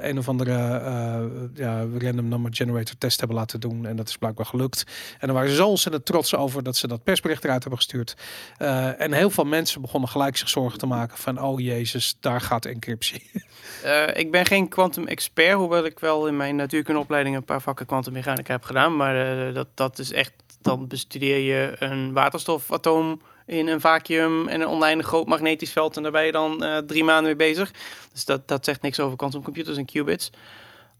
een 0.00 0.18
of 0.18 0.28
andere 0.28 1.49
ja, 1.54 1.86
random 1.98 2.28
number 2.28 2.54
generator 2.54 2.94
test 2.98 3.18
hebben 3.18 3.36
laten 3.36 3.60
doen. 3.60 3.86
En 3.86 3.96
dat 3.96 4.08
is 4.08 4.16
blijkbaar 4.16 4.46
gelukt. 4.46 4.84
En 5.18 5.26
daar 5.26 5.36
waren 5.36 5.50
ze 5.50 5.56
zo 5.56 5.68
ontzettend 5.68 6.06
trots 6.06 6.34
over 6.34 6.62
dat 6.62 6.76
ze 6.76 6.88
dat 6.88 7.04
persbericht 7.04 7.44
eruit 7.44 7.60
hebben 7.60 7.78
gestuurd. 7.78 8.14
Eh, 8.56 9.00
en 9.00 9.12
heel 9.12 9.30
veel 9.30 9.44
mensen 9.44 9.80
begonnen 9.80 10.08
gelijk 10.08 10.36
zich 10.36 10.48
zorgen 10.48 10.78
te 10.78 10.86
maken 10.86 11.18
van, 11.18 11.42
oh 11.42 11.60
jezus, 11.60 12.16
daar 12.20 12.40
gaat 12.40 12.64
encryptie. 12.64 13.30
Eh, 13.82 14.06
ik 14.14 14.30
ben 14.30 14.46
geen 14.46 14.68
quantum 14.68 15.06
expert, 15.06 15.54
hoewel 15.54 15.84
ik 15.84 15.98
wel 15.98 16.26
in 16.26 16.36
mijn 16.36 16.56
natuurkundeopleiding 16.56 17.36
een 17.36 17.44
paar 17.44 17.62
vakken 17.62 17.86
kwantummechanica 17.86 18.52
heb 18.52 18.64
gedaan. 18.64 18.96
Maar 18.96 19.48
eh, 19.48 19.54
dat, 19.54 19.66
dat 19.74 19.98
is 19.98 20.12
echt, 20.12 20.32
dan 20.60 20.88
bestudeer 20.88 21.38
je 21.38 21.76
een 21.78 22.12
waterstofatoom 22.12 23.20
in 23.46 23.68
een 23.68 23.80
vacuüm 23.80 24.48
en 24.48 24.60
een 24.60 24.66
oneindig 24.66 25.06
groot 25.06 25.26
magnetisch 25.26 25.72
veld. 25.72 25.96
En 25.96 26.02
daar 26.02 26.12
ben 26.12 26.24
je 26.24 26.32
dan 26.32 26.64
drie 26.86 27.04
maanden 27.04 27.24
mee 27.24 27.48
bezig. 27.48 27.72
Dus 28.12 28.24
dat, 28.24 28.48
dat 28.48 28.64
zegt 28.64 28.82
niks 28.82 29.00
over 29.00 29.16
quantumcomputers 29.16 29.76
en 29.76 29.84
qubits. 29.84 30.30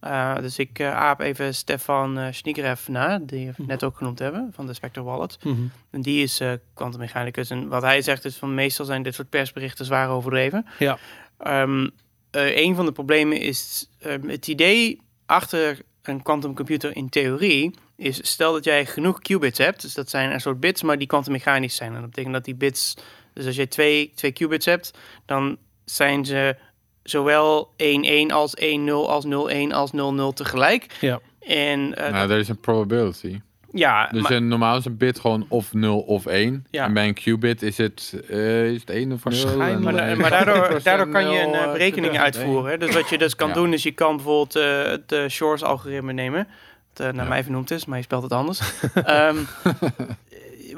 Eh, 0.00 0.36
dus 0.36 0.58
ik 0.58 0.78
eh, 0.78 0.96
aap 0.96 1.20
even 1.20 1.54
Stefan 1.54 2.18
uh, 2.18 2.72
na, 2.86 3.18
die 3.18 3.46
we 3.56 3.64
net 3.66 3.84
ook 3.84 3.96
genoemd 3.96 4.18
hebben, 4.18 4.50
van 4.54 4.66
de 4.66 4.74
Spectre 4.74 5.02
Wallet. 5.02 5.38
En 5.90 6.00
die 6.00 6.22
is 6.22 6.40
kwantummechanicus. 6.74 7.50
en 7.50 7.68
wat 7.68 7.82
hij 7.82 8.02
zegt 8.02 8.24
is 8.24 8.36
van 8.36 8.54
meestal 8.54 8.84
zijn 8.84 9.02
dit 9.02 9.14
soort 9.14 9.28
persberichten 9.28 9.84
zwaar 9.84 10.08
overdreven. 10.08 10.66
Ja. 10.78 10.98
Ehm, 11.38 11.88
eh, 12.30 12.56
een 12.56 12.74
van 12.74 12.86
de 12.86 12.92
problemen 12.92 13.40
is 13.40 13.88
ehm, 13.98 14.28
het 14.28 14.46
idee 14.46 15.00
achter 15.26 15.78
een 16.02 16.22
quantumcomputer 16.22 16.96
in 16.96 17.08
theorie 17.08 17.74
is 17.96 18.30
stel 18.30 18.52
dat 18.52 18.64
jij 18.64 18.86
genoeg 18.86 19.20
qubits 19.20 19.58
hebt, 19.58 19.82
dus 19.82 19.94
dat 19.94 20.10
zijn 20.10 20.32
een 20.32 20.40
soort 20.40 20.60
bits, 20.60 20.82
maar 20.82 20.98
die 20.98 21.06
kwantummechanisch 21.06 21.76
zijn. 21.76 21.94
En 21.94 22.00
dat 22.00 22.10
betekent 22.10 22.34
dat 22.34 22.44
die 22.44 22.54
bits, 22.54 22.96
dus 23.32 23.46
als 23.46 23.56
je 23.56 23.68
twee, 23.68 24.12
twee 24.14 24.32
qubits 24.32 24.66
hebt, 24.66 24.98
dan 25.26 25.58
zijn 25.84 26.24
ze 26.24 26.56
zowel 27.02 27.70
1-1 27.76 28.32
als 28.32 28.54
1-0 28.60 29.08
als 29.08 29.24
0-1 29.24 29.72
als 29.72 29.90
0-0 29.92 30.32
tegelijk. 30.34 30.86
Ja. 31.00 31.20
En 31.40 31.94
eh, 31.94 32.12
Nou, 32.12 32.30
er 32.30 32.38
is 32.38 32.48
een 32.48 32.60
probability. 32.60 33.40
ja, 33.72 34.06
Dus 34.06 34.22
maar- 34.22 34.32
een, 34.32 34.48
normaal 34.48 34.76
is 34.76 34.84
een 34.84 34.96
bit 34.96 35.18
gewoon 35.20 35.46
of 35.48 35.72
0 35.72 36.00
of 36.00 36.26
1. 36.26 36.66
Ja. 36.70 36.84
En 36.84 36.92
bij 36.92 37.08
een 37.08 37.14
qubit 37.14 37.62
is 37.62 37.76
het, 37.78 38.14
eh, 38.28 38.64
is 38.72 38.80
het 38.80 38.90
1 38.90 39.12
of 39.12 39.24
0. 39.24 39.32
Waarschijnlijk. 39.44 39.80
Maar, 39.80 39.94
En, 40.08 40.18
maar 40.18 40.30
daardoor, 40.30 40.80
daardoor 40.82 41.08
kan 41.08 41.30
je 41.30 41.40
een 41.40 41.52
eh, 41.54 41.72
berekening 41.72 42.18
uitvoeren. 42.18 42.70
hè. 42.70 42.78
Dus 42.78 42.94
wat 42.94 43.08
je 43.08 43.18
dus 43.18 43.36
kan 43.36 43.48
Ja. 43.48 43.54
doen, 43.54 43.72
is 43.72 43.82
je 43.82 43.92
kan 43.92 44.16
bijvoorbeeld 44.16 44.56
eh, 44.56 44.82
het 44.90 45.12
uh, 45.12 45.28
Shores-algoritme 45.28 46.12
nemen. 46.12 46.48
Dat 46.92 47.06
eh, 47.06 47.12
naar 47.12 47.24
Ja. 47.24 47.28
mij 47.30 47.42
vernoemd 47.42 47.70
is, 47.70 47.84
maar 47.84 47.96
je 47.98 48.04
spelt 48.04 48.22
het 48.22 48.32
anders. 48.32 48.60
Ehm, 49.04 49.36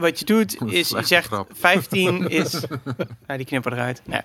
wat 0.02 0.18
je 0.18 0.24
doet, 0.24 0.62
is 0.72 0.88
je 0.88 1.02
zegt 1.02 1.26
grap. 1.26 1.50
15 1.54 2.28
is... 2.40 2.64
ja, 3.28 3.36
die 3.36 3.46
knippen 3.46 3.72
eruit. 3.72 4.02
Nee. 4.04 4.20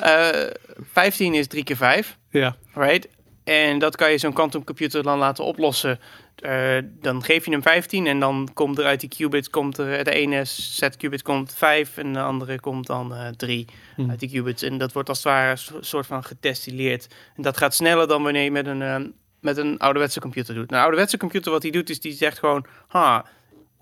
Eh, 0.00 0.50
15 0.92 1.34
is 1.34 1.46
3 1.46 1.64
keer 1.64 1.76
5. 1.76 2.18
Ja. 2.30 2.56
Right? 2.74 3.08
En 3.44 3.78
dat 3.78 3.96
kan 3.96 4.10
je 4.10 4.18
zo'n 4.18 4.32
quantumcomputer 4.32 5.02
dan 5.02 5.18
laten 5.18 5.44
oplossen. 5.44 5.98
Eh, 6.36 6.76
dan 7.00 7.22
geef 7.24 7.44
je 7.44 7.50
hem 7.50 7.62
15 7.62 8.06
en 8.06 8.20
dan 8.20 8.48
komt 8.54 8.78
er 8.78 8.84
uit 8.84 9.00
die 9.00 9.08
qubits, 9.08 9.50
komt 9.50 9.78
er, 9.78 10.04
de 10.04 10.10
ene 10.10 10.44
set 10.44 10.96
qubit 10.96 11.22
komt 11.22 11.54
5 11.56 11.96
en 11.96 12.12
de 12.12 12.20
andere 12.20 12.60
komt 12.60 12.86
dan 12.86 13.14
eh 13.14 13.28
3 13.36 13.66
Hm. 13.96 14.10
uit 14.10 14.20
die 14.20 14.28
qubits. 14.30 14.62
En 14.62 14.78
dat 14.78 14.92
wordt 14.92 15.08
als 15.08 15.18
het 15.18 15.26
ware 15.26 15.50
een 15.50 15.84
soort 15.84 16.06
van 16.06 16.24
gedestilleerd. 16.24 17.06
En 17.36 17.42
dat 17.42 17.56
gaat 17.56 17.74
sneller 17.74 18.08
dan 18.08 18.22
wanneer 18.22 18.42
je 18.42 18.50
met 18.50 18.66
een, 18.66 18.82
eh, 18.82 18.96
met 19.40 19.56
een 19.56 19.78
ouderwetse 19.78 20.20
computer 20.20 20.54
doet. 20.54 20.64
Nou, 20.66 20.76
Een 20.76 20.82
ouderwetse 20.82 21.16
computer 21.16 21.50
wat 21.52 21.62
hij 21.62 21.70
doet 21.70 21.90
is 21.90 22.00
die 22.00 22.12
zegt 22.12 22.38
gewoon, 22.38 22.64
ha, 22.88 23.24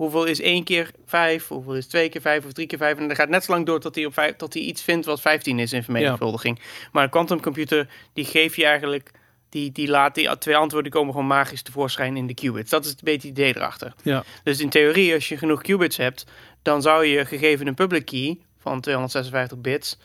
hoeveel 0.00 0.24
is 0.24 0.40
1 0.40 0.64
keer 0.64 0.90
5, 1.06 1.48
hoeveel 1.48 1.74
is 1.74 1.86
2 1.86 2.08
keer 2.08 2.20
5 2.20 2.44
of 2.44 2.52
3 2.52 2.66
keer 2.66 2.78
5. 2.78 2.98
En 2.98 3.06
dan 3.06 3.16
gaat 3.16 3.28
net 3.28 3.44
zo 3.44 3.52
lang 3.52 3.66
door 3.66 3.80
tot 3.80 3.94
hij, 3.94 4.04
op 4.04 4.12
vijf, 4.12 4.36
tot 4.36 4.54
hij 4.54 4.62
iets 4.62 4.82
vindt 4.82 5.06
wat 5.06 5.20
15 5.20 5.58
is 5.58 5.72
in 5.72 5.82
vermenigvuldiging. 5.82 6.60
Maar 6.92 7.04
een 7.04 7.10
quantumcomputer, 7.10 7.88
die 8.12 8.24
geeft 8.24 8.56
je 8.56 8.64
eigenlijk... 8.64 9.10
Die, 9.48 9.72
die 9.72 9.88
laat 9.88 10.14
die 10.14 10.38
twee 10.38 10.56
antwoorden 10.56 10.92
komen 10.92 11.12
gewoon 11.12 11.26
magisch 11.26 11.62
tevoorschijn 11.62 12.16
in 12.16 12.26
de 12.26 12.34
qubits. 12.34 12.70
Dat 12.70 12.84
is 12.84 12.90
een 12.90 12.96
beetje 13.00 13.28
het 13.28 13.38
idee 13.38 13.56
erachter. 13.56 13.94
Ja. 14.02 14.24
Dus 14.42 14.60
in 14.60 14.68
theorie, 14.68 15.14
als 15.14 15.28
je 15.28 15.36
genoeg 15.36 15.62
qubits 15.62 15.96
hebt, 15.96 16.24
dan 16.62 16.82
zou 16.82 17.04
je 17.04 17.26
gegeven 17.26 17.66
een 17.66 17.74
public 17.74 18.04
key 18.04 18.38
van 18.58 18.80
256 18.80 19.58
bits, 19.58 19.98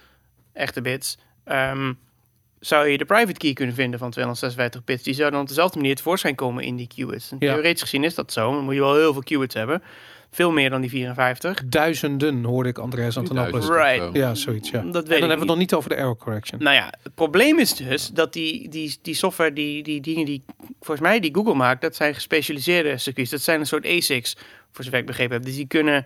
echte 0.54 0.82
bits, 0.82 1.18
ehm, 1.44 1.94
zou 2.66 2.88
je 2.88 2.98
de 2.98 3.06
private 3.06 3.38
key 3.40 3.54
kunnen 3.54 3.76
vinden 3.76 4.00
van 4.00 4.12
256 4.12 4.84
bits. 4.84 5.04
Die 5.04 5.14
zou 5.14 5.32
dan 5.32 5.42
op 5.42 5.48
dezelfde 5.48 5.78
manier 5.80 5.96
tevoorschijn 5.96 6.36
komen 6.36 6.64
in 6.64 6.76
die 6.76 6.88
qubits. 6.88 7.32
En 7.32 7.38
Ja. 7.40 7.54
Theoretisch 7.54 7.82
gezien 7.82 8.04
is 8.04 8.16
dat 8.16 8.32
zo. 8.34 8.52
Dan 8.52 8.64
moet 8.64 8.74
je 8.74 8.80
wel 8.80 8.96
heel 8.96 9.14
veel 9.14 9.24
qubits 9.24 9.54
hebben. 9.54 9.84
Veel 10.32 10.52
meer 10.52 10.70
dan 10.70 10.82
die 10.82 10.90
54. 10.90 11.66
Duizenden 11.66 12.44
hoorde 12.44 12.70
ik 12.70 12.78
Andreas 12.78 13.18
Antonopoulos. 13.18 13.68
Right. 13.68 14.10
Ja, 14.14 14.36
zoiets, 14.36 14.70
ja. 14.70 14.82
Dat 14.82 14.86
En 14.86 14.92
dan 14.92 15.04
hebben 15.10 15.20
we 15.20 15.28
niet. 15.30 15.40
het 15.40 15.48
nog 15.48 15.58
niet 15.58 15.74
over 15.74 15.90
de 15.90 15.96
error 15.96 16.18
correction. 16.18 16.64
Nou 16.64 16.76
ja, 16.76 16.94
het 17.04 17.16
probleem 17.16 17.60
is 17.60 17.74
dus 17.76 18.08
dat 18.08 18.34
die, 18.34 18.70
die, 18.70 18.98
die 19.02 19.14
software, 19.16 19.54
die, 19.54 19.84
die 19.84 20.02
dingen 20.02 20.26
die 20.26 20.44
volgens 20.80 21.08
mij 21.08 21.20
die 21.20 21.34
Google 21.36 21.54
maakt, 21.54 21.82
dat 21.82 21.96
zijn 21.96 22.14
gespecialiseerde 22.14 22.98
circuits. 22.98 23.30
Dat 23.32 23.42
zijn 23.42 23.60
een 23.60 23.66
soort 23.66 23.86
ASICs, 23.86 24.38
voor 24.72 24.84
zover 24.84 25.00
ik 25.00 25.06
begrepen 25.06 25.34
heb. 25.36 25.46
Dus 25.46 25.56
die 25.56 25.68
kunnen, 25.68 26.06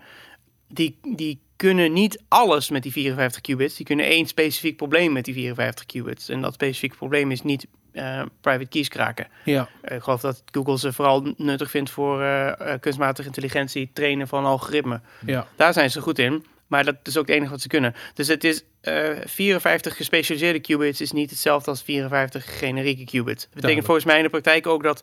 die, 0.68 0.98
die 1.16 1.40
kunnen 1.60 1.92
niet 1.92 2.22
alles 2.28 2.70
met 2.70 2.82
die 2.82 2.92
54 2.92 3.40
qubits. 3.40 3.76
Die 3.76 3.86
kunnen 3.86 4.06
één 4.06 4.26
specifiek 4.26 4.76
probleem 4.76 5.12
met 5.12 5.24
die 5.24 5.34
54 5.34 5.86
qubits. 5.86 6.28
En 6.28 6.40
dat 6.40 6.54
specifieke 6.54 6.96
probleem 6.96 7.30
is 7.30 7.42
niet 7.42 7.66
eh, 7.92 8.22
private 8.40 8.68
keys 8.68 8.88
kraken. 8.88 9.28
Ja, 9.44 9.68
Eh, 9.82 9.96
ik 9.96 10.02
geloof 10.02 10.20
dat 10.20 10.42
Google 10.52 10.78
ze 10.78 10.92
vooral 10.92 11.34
nuttig 11.36 11.70
vindt 11.70 11.90
voor 11.90 12.22
eh, 12.22 12.74
kunstmatige 12.80 13.26
intelligentie, 13.28 13.90
trainen 13.92 14.28
van 14.28 14.44
algoritmen. 14.44 15.02
ja. 15.26 15.46
Daar 15.56 15.72
zijn 15.72 15.90
ze 15.90 16.00
goed 16.00 16.18
in. 16.18 16.44
Maar 16.66 16.84
dat 16.84 16.96
is 17.02 17.16
ook 17.16 17.26
het 17.26 17.36
enige 17.36 17.50
wat 17.50 17.60
ze 17.60 17.68
kunnen. 17.68 17.94
Dus 18.14 18.28
het 18.28 18.44
is 18.44 18.62
eh 18.80 19.08
54 19.24 19.96
gespecialiseerde 19.96 20.60
qubits 20.60 21.00
is 21.00 21.12
niet 21.12 21.30
hetzelfde 21.30 21.70
als 21.70 21.82
54 21.82 22.58
generieke 22.58 23.04
qubits. 23.04 23.42
Dat 23.42 23.54
betekent 23.54 23.60
Duidelijk. 23.60 23.84
volgens 23.86 24.06
mij 24.06 24.16
in 24.16 24.22
de 24.22 24.28
praktijk 24.30 24.66
ook 24.66 24.82
dat 24.82 25.02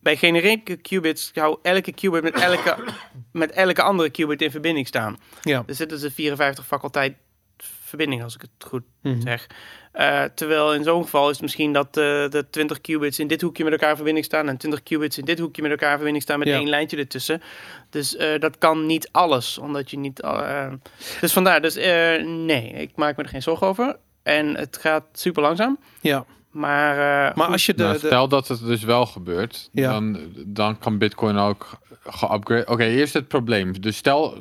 bij 0.00 0.16
generieke 0.16 0.76
qubits 0.76 1.30
hou 1.34 1.58
elke 1.62 1.92
qubit 1.92 2.22
met 2.22 2.34
elke, 2.34 2.76
met 3.32 3.50
elke 3.50 3.82
andere 3.82 4.10
qubit 4.10 4.42
in 4.42 4.50
verbinding 4.50 4.86
staan. 4.86 5.16
ja. 5.42 5.62
Dus 5.66 5.76
dit 5.76 5.92
is 5.92 6.02
een 6.02 6.10
54 6.10 6.66
faculteit 6.66 7.14
verbinding, 7.82 8.22
als 8.22 8.34
ik 8.34 8.40
het 8.40 8.50
goed 8.68 8.82
Mhm. 9.02 9.20
zeg. 9.20 9.46
Eh, 9.92 10.24
terwijl 10.24 10.74
in 10.74 10.82
zo'n 10.84 11.02
geval 11.02 11.24
is 11.26 11.32
het 11.32 11.42
misschien 11.42 11.72
dat 11.72 11.86
eh, 11.86 11.92
de 12.28 12.46
20 12.50 12.80
qubits 12.80 13.18
in 13.18 13.26
dit 13.26 13.40
hoekje 13.40 13.62
met 13.64 13.72
elkaar 13.72 13.88
in 13.90 13.94
verbinding 13.96 14.26
staan 14.26 14.48
en 14.48 14.56
20 14.56 14.82
qubits 14.82 15.18
in 15.18 15.24
dit 15.24 15.38
hoekje 15.38 15.62
met 15.62 15.70
elkaar 15.70 15.88
in 15.90 15.94
verbinding 15.96 16.22
staan 16.24 16.38
met 16.38 16.48
Ja. 16.48 16.54
één 16.54 16.68
lijntje 16.68 16.96
ertussen. 16.96 17.42
Dus 17.90 18.16
eh, 18.16 18.40
dat 18.40 18.58
kan 18.58 18.86
niet 18.86 19.08
alles, 19.12 19.58
omdat 19.58 19.90
je 19.90 19.98
niet. 19.98 20.22
dus 21.20 21.32
vandaar, 21.32 21.60
dus 21.60 21.74
nee, 22.24 22.70
ik 22.72 22.90
maak 22.96 23.16
me 23.16 23.22
er 23.22 23.28
geen 23.28 23.42
zorgen 23.42 23.66
over. 23.66 23.96
En 24.22 24.54
het 24.56 24.76
gaat 24.76 25.04
super 25.12 25.42
langzaam. 25.42 25.78
ja. 26.00 26.24
Maar, 26.50 26.92
eh, 27.28 27.36
Maar 27.36 27.46
als 27.48 27.66
je 27.66 27.74
de... 27.74 27.82
Nou, 27.82 27.98
de 27.98 28.06
stel 28.06 28.28
dat 28.28 28.48
het 28.48 28.60
dus 28.66 28.82
wel 28.84 29.06
gebeurt, 29.06 29.68
Ja. 29.72 29.90
dan, 29.92 30.18
dan 30.46 30.78
kan 30.78 30.98
Bitcoin 30.98 31.36
ook 31.36 31.70
geupgrade. 32.06 32.66
Oké, 32.66 32.84
eerst 32.84 33.14
het 33.14 33.28
probleem. 33.28 33.80
Dus 33.80 33.96
stel, 33.96 34.34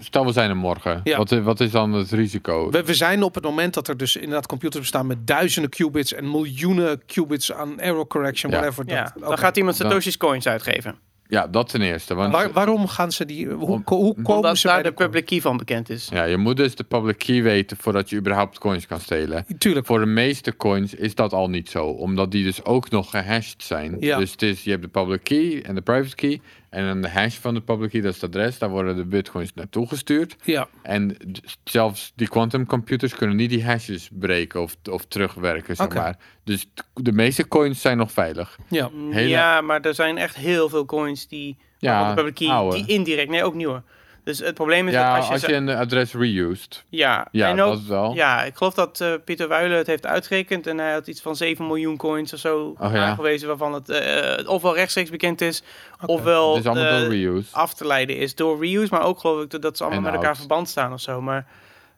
stel 0.00 0.26
we 0.26 0.32
zijn 0.32 0.50
er 0.50 0.56
morgen. 0.56 1.00
Ja. 1.04 1.16
Wat, 1.16 1.30
wat 1.30 1.60
is 1.60 1.70
dan 1.70 1.92
het 1.92 2.10
risico? 2.10 2.70
we, 2.70 2.82
we 2.84 2.94
zijn 2.94 3.22
op 3.22 3.34
het 3.34 3.44
moment 3.44 3.74
dat 3.74 3.88
er 3.88 3.96
dus 3.96 4.16
inderdaad 4.16 4.46
computers 4.46 4.80
bestaan 4.80 5.06
met 5.06 5.26
duizenden 5.26 5.70
qubits 5.70 6.12
en 6.12 6.30
miljoenen 6.30 7.02
qubits 7.06 7.52
aan 7.52 7.80
error 7.80 8.06
correction, 8.06 8.52
Ja. 8.52 8.58
whatever. 8.58 8.84
ja, 8.88 9.12
dat, 9.18 9.28
dan 9.28 9.38
gaat 9.38 9.56
iemand 9.56 9.76
Satoshi's 9.76 10.16
coins 10.16 10.46
uitgeven. 10.46 10.98
Ja, 11.30 11.46
dat 11.46 11.68
ten 11.68 11.80
eerste. 11.82 12.14
Want 12.14 12.32
Waar- 12.32 12.52
waarom 12.52 12.86
gaan 12.88 13.12
ze 13.12 13.24
die... 13.24 13.48
Hoe, 13.48 13.66
Om- 13.66 13.82
hoe 13.86 14.14
komen 14.14 14.36
Omdat 14.36 14.58
ze 14.58 14.66
daar 14.66 14.82
bij 14.82 14.90
de 14.90 14.96
public 14.96 15.26
key 15.26 15.40
van 15.40 15.56
bekend 15.56 15.90
is. 15.90 16.08
ja, 16.12 16.24
je 16.24 16.36
moet 16.36 16.56
dus 16.56 16.74
de 16.74 16.84
public 16.84 17.18
key 17.18 17.42
weten 17.42 17.76
voordat 17.76 18.10
je 18.10 18.16
überhaupt 18.16 18.58
coins 18.58 18.86
kan 18.86 19.00
stelen. 19.00 19.44
Tuurlijk. 19.58 19.86
Voor 19.86 19.98
de 20.00 20.06
meeste 20.06 20.56
coins 20.56 20.94
is 20.94 21.14
dat 21.14 21.32
al 21.32 21.48
niet 21.48 21.70
zo, 21.70 21.86
omdat 21.86 22.30
die 22.30 22.44
dus 22.44 22.64
ook 22.64 22.90
nog 22.90 23.10
gehashed 23.10 23.62
zijn. 23.62 23.96
Ja. 24.00 24.18
Dus 24.18 24.30
het 24.30 24.42
is, 24.42 24.64
je 24.64 24.70
hebt 24.70 24.82
de 24.82 24.88
public 24.88 25.24
key 25.24 25.62
en 25.62 25.74
de 25.74 25.80
private 25.80 26.14
key. 26.14 26.40
En 26.70 26.84
dan 26.86 27.00
de 27.00 27.08
hash 27.08 27.36
van 27.36 27.54
de 27.54 27.60
public 27.60 27.90
key, 27.90 28.00
dat 28.00 28.14
is 28.14 28.20
het 28.20 28.34
adres. 28.36 28.58
Daar 28.58 28.68
worden 28.70 28.96
de 28.96 29.04
bitcoins 29.04 29.54
naartoe 29.54 29.86
gestuurd. 29.88 30.36
Ja, 30.44 30.68
En 30.82 31.16
zelfs 31.64 32.12
die 32.14 32.28
quantum 32.28 32.66
computers 32.66 33.14
kunnen 33.14 33.36
niet 33.36 33.50
die 33.50 33.64
hashes 33.64 34.10
breken 34.12 34.62
of, 34.62 34.76
of 34.90 35.04
terugwerken, 35.04 35.76
zeg 35.76 35.86
maar. 35.94 36.16
Dus 36.44 36.66
de 36.94 37.12
meeste 37.12 37.48
coins 37.48 37.80
zijn 37.80 37.96
nog 37.96 38.12
veilig. 38.12 38.58
ja. 38.68 38.90
Hele- 39.10 39.28
Ja, 39.28 39.60
maar 39.60 39.80
er 39.80 39.94
zijn 39.94 40.18
echt 40.18 40.36
heel 40.36 40.68
veel 40.68 40.84
coins 40.84 41.28
die, 41.28 41.56
Ja, 41.78 42.00
ja, 42.00 42.08
de 42.08 42.14
public 42.14 42.34
key, 42.34 42.48
oude. 42.48 42.76
die 42.76 42.86
indirect, 42.86 43.30
nee, 43.30 43.44
ook 43.44 43.54
nieuwe. 43.54 43.82
Dus 44.24 44.38
het 44.38 44.54
probleem 44.54 44.86
is 44.88 44.92
Ja, 44.94 45.18
dat 45.20 45.30
als 45.30 45.40
je, 45.40 45.46
ze- 45.46 45.54
een 45.54 45.68
adres 45.68 46.12
reused. 46.14 46.84
ja, 46.88 47.28
Ja, 47.30 47.48
en 47.48 47.60
ook, 47.60 47.72
dat 47.72 47.82
wel. 47.82 48.14
ja, 48.14 48.42
ik 48.44 48.56
geloof 48.56 48.74
dat 48.74 49.00
eh, 49.00 49.12
Pieter 49.24 49.48
Wuilen 49.48 49.78
het 49.78 49.86
heeft 49.86 50.06
uitgerekend 50.06 50.66
en 50.66 50.78
hij 50.78 50.92
had 50.92 51.06
iets 51.06 51.20
van 51.20 51.36
7 51.36 51.66
miljoen 51.66 51.96
coins 51.96 52.32
of 52.32 52.38
zo 52.38 52.74
Oh, 52.78 52.92
ja. 52.92 53.04
aangewezen 53.06 53.48
waarvan 53.48 53.72
het 53.72 53.88
eh, 53.88 54.48
ofwel 54.48 54.74
rechtstreeks 54.74 55.10
bekend 55.10 55.40
is, 55.40 55.62
ofwel 56.06 56.54
Het 56.54 56.64
is 56.64 56.70
allemaal 56.70 56.92
eh, 56.92 57.00
door 57.00 57.08
reuse. 57.08 57.48
af 57.56 57.74
te 57.74 57.86
leiden 57.86 58.16
is 58.16 58.34
door 58.34 58.60
reuse, 58.60 58.94
maar 58.94 59.02
ook 59.04 59.18
geloof 59.20 59.42
ik 59.42 59.50
dat- 59.50 59.62
dat 59.62 59.76
ze 59.76 59.82
allemaal 59.84 59.98
En 60.00 60.04
met 60.06 60.14
elkaar 60.14 60.30
out. 60.30 60.38
verband 60.38 60.68
staan 60.68 60.92
of 60.92 61.00
zo. 61.00 61.20
Maar 61.20 61.46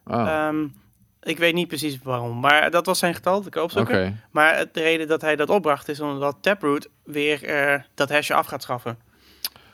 Ah, 0.05 0.27
ehm, 0.47 0.65
ik 1.21 1.37
weet 1.37 1.53
niet 1.53 1.67
precies 1.67 1.97
waarom. 2.03 2.39
Maar 2.39 2.71
dat 2.71 2.85
was 2.85 2.99
zijn 2.99 3.13
getal, 3.15 3.39
ik 3.39 3.45
Oké. 3.47 3.59
opzoeken. 3.61 4.21
Maar 4.31 4.65
de 4.71 4.81
reden 4.81 5.07
dat 5.07 5.21
hij 5.21 5.35
dat 5.35 5.49
opbracht 5.49 5.87
is 5.89 5.99
omdat 5.99 6.37
Taproot 6.41 6.87
weer 7.03 7.43
eh, 7.43 7.79
dat 7.95 8.09
hashje 8.09 8.33
af 8.33 8.45
gaat 8.47 8.61
schaffen. 8.61 8.97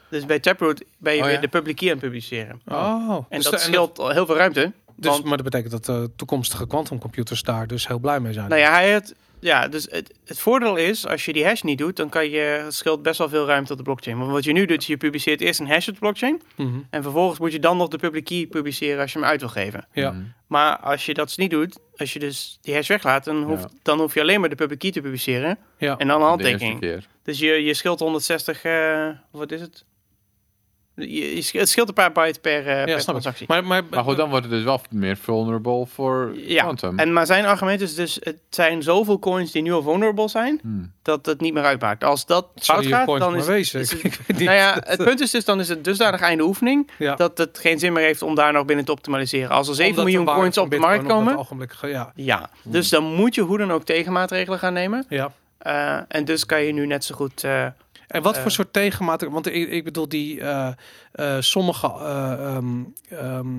Dus 0.09 0.25
bij 0.25 0.39
Taproot 0.39 0.83
ben 0.97 1.13
je 1.13 1.19
Oh, 1.19 1.25
weer 1.25 1.35
ja? 1.35 1.41
de 1.41 1.47
public 1.47 1.75
key 1.75 1.87
aan 1.87 1.93
het 1.95 2.03
publiceren. 2.03 2.61
Oh, 2.67 3.15
En 3.29 3.37
dus 3.37 3.43
dat 3.43 3.53
de- 3.53 3.59
scheelt 3.59 3.99
al 3.99 4.09
heel 4.09 4.25
veel 4.25 4.35
ruimte. 4.35 4.71
Dus, 4.95 5.11
want, 5.11 5.23
maar 5.23 5.37
dat 5.37 5.45
betekent 5.45 5.71
dat 5.71 5.85
de 5.85 6.11
toekomstige 6.15 6.67
quantumcomputers 6.67 7.43
daar 7.43 7.67
dus 7.67 7.87
heel 7.87 7.99
blij 7.99 8.19
mee 8.19 8.33
zijn. 8.33 8.49
nou 8.49 8.61
ja, 8.61 8.71
hij 8.71 8.89
het, 8.89 9.15
ja, 9.39 9.67
dus 9.67 9.87
het, 9.91 10.13
het 10.25 10.39
voordeel 10.39 10.75
is, 10.75 11.07
als 11.07 11.25
je 11.25 11.33
die 11.33 11.45
hash 11.45 11.61
niet 11.61 11.77
doet, 11.77 11.95
dan 11.95 12.09
kan 12.09 12.29
je, 12.29 12.39
het 12.39 12.73
scheelt 12.73 13.01
best 13.03 13.17
wel 13.17 13.29
veel 13.29 13.45
ruimte 13.45 13.71
op 13.71 13.77
de 13.77 13.83
blockchain. 13.83 14.17
Want 14.17 14.31
wat 14.31 14.43
je 14.43 14.51
nu 14.51 14.65
doet, 14.65 14.81
is 14.81 14.87
je 14.87 14.97
publiceert 14.97 15.41
eerst 15.41 15.59
een 15.59 15.67
hash 15.67 15.87
op 15.87 15.93
de 15.93 15.99
blockchain. 15.99 16.41
Mhm. 16.55 16.69
En 16.89 17.03
vervolgens 17.03 17.39
moet 17.39 17.51
je 17.51 17.59
dan 17.59 17.77
nog 17.77 17.87
de 17.87 17.97
public 17.97 18.23
key 18.25 18.45
publiceren 18.47 19.01
als 19.01 19.13
je 19.13 19.19
hem 19.19 19.27
uit 19.27 19.39
wil 19.39 19.49
geven. 19.49 19.87
Ja. 19.93 20.11
Mhm. 20.11 20.21
Maar 20.47 20.77
als 20.77 21.05
je 21.05 21.13
dat 21.13 21.25
dus 21.27 21.35
niet 21.37 21.51
doet, 21.51 21.79
als 21.97 22.13
je 22.13 22.19
dus 22.19 22.57
die 22.61 22.73
hash 22.73 22.87
weglaat, 22.87 23.23
dan, 23.23 23.43
hoeft, 23.43 23.63
Ja. 23.63 23.69
dan 23.83 23.99
hoef 23.99 24.13
je 24.13 24.21
alleen 24.21 24.39
maar 24.39 24.49
de 24.49 24.55
public 24.55 24.79
key 24.79 24.91
te 24.91 25.01
publiceren. 25.01 25.57
Ja. 25.77 25.97
En 25.97 26.07
dan 26.07 26.21
een 26.21 26.37
De 26.37 26.43
eerste 26.43 26.65
handtekening. 26.65 26.79
keer. 26.79 27.07
Dus 27.23 27.39
je, 27.39 27.51
je 27.63 27.73
scheelt 27.73 27.99
160, 27.99 28.63
eh, 28.63 29.07
wat 29.31 29.51
is 29.51 29.61
het? 29.61 29.85
Je, 30.99 31.49
het 31.51 31.69
scheelt 31.69 31.87
een 31.87 31.93
paar 31.93 32.11
byte 32.11 32.39
per, 32.39 32.57
eh, 32.59 32.65
per 32.65 32.87
snap 32.87 32.97
ik. 32.97 33.03
transactie. 33.03 33.45
Maar, 33.47 33.63
maar, 33.65 33.83
Maar 33.89 34.03
goed, 34.03 34.17
dan 34.17 34.29
wordt 34.29 34.45
het 34.45 34.53
dus 34.53 34.63
wel 34.63 34.81
meer 34.89 35.17
vulnerable 35.17 35.85
voor 35.87 36.31
Ja, 36.35 36.61
quantum. 36.63 36.99
En 36.99 37.13
maar 37.13 37.25
zijn 37.25 37.45
argument 37.45 37.81
is 37.81 37.95
dus, 37.95 38.17
het 38.23 38.37
zijn 38.49 38.83
zoveel 38.83 39.19
coins 39.19 39.51
die 39.51 39.61
nu 39.61 39.71
al 39.71 39.81
vulnerable 39.81 40.27
zijn, 40.27 40.59
Hmm. 40.61 40.91
dat 41.01 41.25
het 41.25 41.41
niet 41.41 41.53
meer 41.53 41.63
uitmaakt. 41.63 42.03
Als 42.03 42.25
dat 42.25 42.47
zou 42.55 42.79
fout 42.81 42.91
gaat, 42.93 43.05
point 43.05 43.21
dan 43.21 43.35
is, 43.35 43.45
wezen. 43.45 43.79
is 43.79 43.93
Ik 44.03 44.19
het, 44.27 44.39
nou 44.39 44.51
ja, 44.55 44.77
het 44.83 45.03
punt 45.03 45.19
is 45.19 45.31
dus, 45.31 45.45
dan 45.45 45.59
is 45.59 45.69
het 45.69 45.83
dusdanig 45.83 46.21
einde 46.21 46.43
oefening, 46.43 46.89
Ja. 46.97 47.15
dat 47.15 47.37
het 47.37 47.57
geen 47.59 47.79
zin 47.79 47.93
meer 47.93 48.03
heeft 48.03 48.21
om 48.21 48.35
daar 48.35 48.53
nog 48.53 48.65
binnen 48.65 48.85
te 48.85 48.91
optimaliseren. 48.91 49.49
Als 49.49 49.67
er 49.67 49.75
7 49.75 49.89
Omdat 49.91 50.05
de 50.05 50.11
miljoen 50.17 50.35
coins 50.35 50.57
op 50.57 50.69
de 50.69 50.77
markt 50.79 51.05
komen, 51.05 51.45
ja. 51.81 52.11
ja, 52.15 52.49
dus 52.63 52.89
dan 52.89 53.03
moet 53.03 53.35
je 53.35 53.41
hoe 53.41 53.57
dan 53.57 53.71
ook 53.71 53.83
tegenmaatregelen 53.83 54.59
gaan 54.59 54.73
nemen. 54.73 55.05
ja. 55.09 55.31
Eh, 55.59 55.97
en 56.07 56.25
dus 56.25 56.45
kan 56.45 56.61
je 56.63 56.73
nu 56.73 56.85
net 56.85 57.03
zo 57.03 57.15
goed... 57.15 57.43
eh, 57.43 57.65
En 58.09 58.21
wat 58.21 58.35
Eh. 58.35 58.41
voor 58.41 58.51
soort 58.51 58.73
tegenmaatregelen? 58.73 59.43
Want 59.43 59.55
ik, 59.55 59.69
ik 59.69 59.83
bedoel, 59.83 60.09
die 60.09 60.41
eh, 60.41 60.67
eh, 61.11 61.35
sommige. 61.39 61.87
eh, 61.87 62.55
ehm, 62.55 62.83
ehm, 63.09 63.57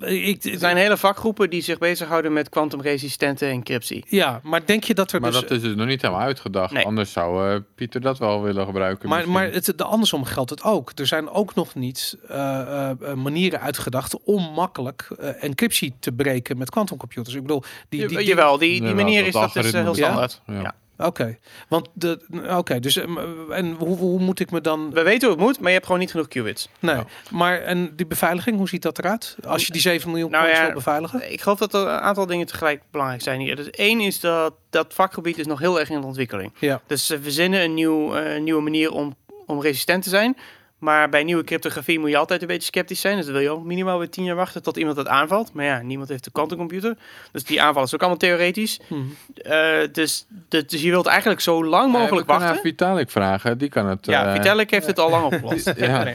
ik, 0.00 0.44
er 0.44 0.58
zijn 0.58 0.76
hele 0.76 0.96
vakgroepen 0.96 1.50
die 1.50 1.62
zich 1.62 1.78
bezighouden 1.78 2.32
met 2.32 2.48
kwantumresistente 2.48 3.46
encryptie. 3.46 4.04
ja, 4.08 4.40
maar 4.42 4.66
denk 4.66 4.84
je 4.84 4.94
dat 4.94 5.12
er 5.12 5.20
Maar 5.20 5.30
dus. 5.30 5.40
dat 5.40 5.50
is 5.50 5.60
dus 5.60 5.74
nog 5.74 5.86
niet 5.86 6.02
helemaal 6.02 6.22
uitgedacht. 6.22 6.72
Nee. 6.72 6.84
Anders 6.84 7.12
zou 7.12 7.52
eh, 7.54 7.60
Pieter 7.74 8.00
dat 8.00 8.18
wel 8.18 8.42
willen 8.42 8.66
gebruiken. 8.66 9.08
maar, 9.08 9.18
misschien. 9.18 9.34
maar 9.44 9.52
het, 9.52 9.72
de 9.78 9.84
andersom 9.84 10.24
geldt 10.24 10.50
het 10.50 10.62
ook. 10.62 10.92
Er 10.94 11.06
zijn 11.06 11.30
ook 11.30 11.54
nog 11.54 11.74
niet 11.74 12.16
eh, 12.28 12.60
eh, 12.60 12.90
eh, 12.90 13.14
manieren 13.14 13.60
uitgedacht 13.60 14.22
om 14.24 14.52
makkelijk 14.54 15.08
eh, 15.18 15.42
encryptie 15.44 15.94
te 16.00 16.12
breken 16.12 16.58
met 16.58 16.70
quantumcomputers. 16.70 17.34
Ik 17.34 17.42
bedoel, 17.42 17.62
die, 17.88 18.06
die, 18.06 18.16
die- 18.18 18.26
Jawel, 18.26 18.58
die, 18.58 18.68
die 18.70 18.80
Jawel, 18.88 18.94
manier 19.04 19.18
dat 19.18 19.26
is, 19.26 19.32
dat 19.32 19.42
is 19.42 19.50
eh, 19.50 19.56
algoritme 19.56 19.82
heel 19.82 19.94
standaard. 19.94 20.42
Ja. 20.46 20.60
Ja. 20.60 20.74
Oké, 20.98 21.38
want 21.68 21.88
de. 21.92 22.20
Oké, 22.56 22.80
dus 22.80 22.96
ehm, 22.96 23.18
en 23.52 23.72
hoe, 23.72 23.96
hoe 23.96 24.20
moet 24.20 24.40
ik 24.40 24.50
me 24.50 24.60
dan? 24.60 24.90
We 24.92 25.02
weten 25.02 25.28
hoe 25.28 25.36
het 25.36 25.46
moet, 25.46 25.56
maar 25.58 25.66
je 25.66 25.72
hebt 25.74 25.84
gewoon 25.84 26.00
niet 26.00 26.10
genoeg 26.10 26.28
qubits. 26.28 26.68
Nee, 26.80 26.94
Ja. 26.94 27.04
maar 27.30 27.60
en 27.60 27.96
die 27.96 28.06
beveiliging, 28.06 28.56
hoe 28.56 28.68
ziet 28.68 28.82
dat 28.82 28.98
eruit? 28.98 29.36
Als 29.46 29.66
je 29.66 29.72
die 29.72 29.80
7 29.80 30.10
miljoen 30.10 30.30
Nou 30.30 30.48
ja, 30.48 30.64
wil 30.64 30.74
beveiligen? 30.74 31.32
Ik 31.32 31.40
geloof 31.40 31.58
dat 31.58 31.74
er 31.74 31.80
een 31.80 31.88
aantal 32.00 32.26
dingen 32.26 32.46
tegelijk 32.46 32.82
belangrijk 32.90 33.22
zijn 33.22 33.40
hier. 33.40 33.56
Dus 33.56 33.70
één 33.70 34.00
is 34.00 34.20
dat 34.20 34.54
dat 34.70 34.94
vakgebied 34.94 35.38
is 35.38 35.46
nog 35.46 35.58
heel 35.58 35.80
erg 35.80 35.90
in 35.90 36.00
de 36.00 36.06
ontwikkeling. 36.06 36.52
Ja. 36.58 36.80
Dus 36.86 37.06
ze 37.06 37.22
verzinnen 37.22 37.62
een 37.62 37.74
nieuw, 37.74 38.14
eh, 38.16 38.40
nieuwe 38.40 38.62
manier 38.62 38.92
om, 38.92 39.16
om 39.46 39.60
resistent 39.62 40.02
te 40.02 40.08
zijn. 40.08 40.36
Maar 40.78 41.08
bij 41.08 41.24
nieuwe 41.24 41.44
cryptografie 41.44 41.98
moet 41.98 42.10
je 42.10 42.16
altijd 42.16 42.40
een 42.40 42.46
beetje 42.46 42.70
sceptisch 42.72 43.00
zijn. 43.00 43.16
Dus 43.16 43.24
dan 43.24 43.34
wil 43.34 43.42
je 43.42 43.50
ook 43.50 43.64
minimaal 43.64 43.98
weer 43.98 44.10
tien 44.10 44.24
jaar 44.24 44.36
wachten 44.36 44.62
tot 44.62 44.76
iemand 44.76 44.96
het 44.96 45.06
aanvalt. 45.08 45.52
Maar 45.52 45.64
ja, 45.64 45.82
niemand 45.82 46.08
heeft 46.08 46.26
een 46.26 46.32
quantumcomputer. 46.32 46.96
Dus 47.32 47.44
die 47.44 47.62
aanval 47.62 47.82
is 47.82 47.94
ook 47.94 48.00
allemaal 48.00 48.18
theoretisch. 48.18 48.80
Mhm. 48.88 49.00
Eh, 49.34 49.78
dus, 49.92 50.26
de- 50.48 50.64
dus 50.64 50.82
je 50.82 50.90
wilt 50.90 51.06
eigenlijk 51.06 51.40
zo 51.40 51.64
lang 51.64 51.92
mogelijk 51.92 52.26
wachten. 52.26 52.48
aan 52.48 52.56
Vitalik 52.56 53.10
vragen, 53.10 53.58
die 53.58 53.68
kan 53.68 53.86
het... 53.86 54.06
Ja, 54.06 54.26
eh, 54.26 54.32
Vitalik 54.32 54.70
heeft 54.70 54.86
het 54.86 54.98
al 54.98 55.10
lang 55.10 55.24
opgelost. 55.24 55.72
Ja. 55.76 56.06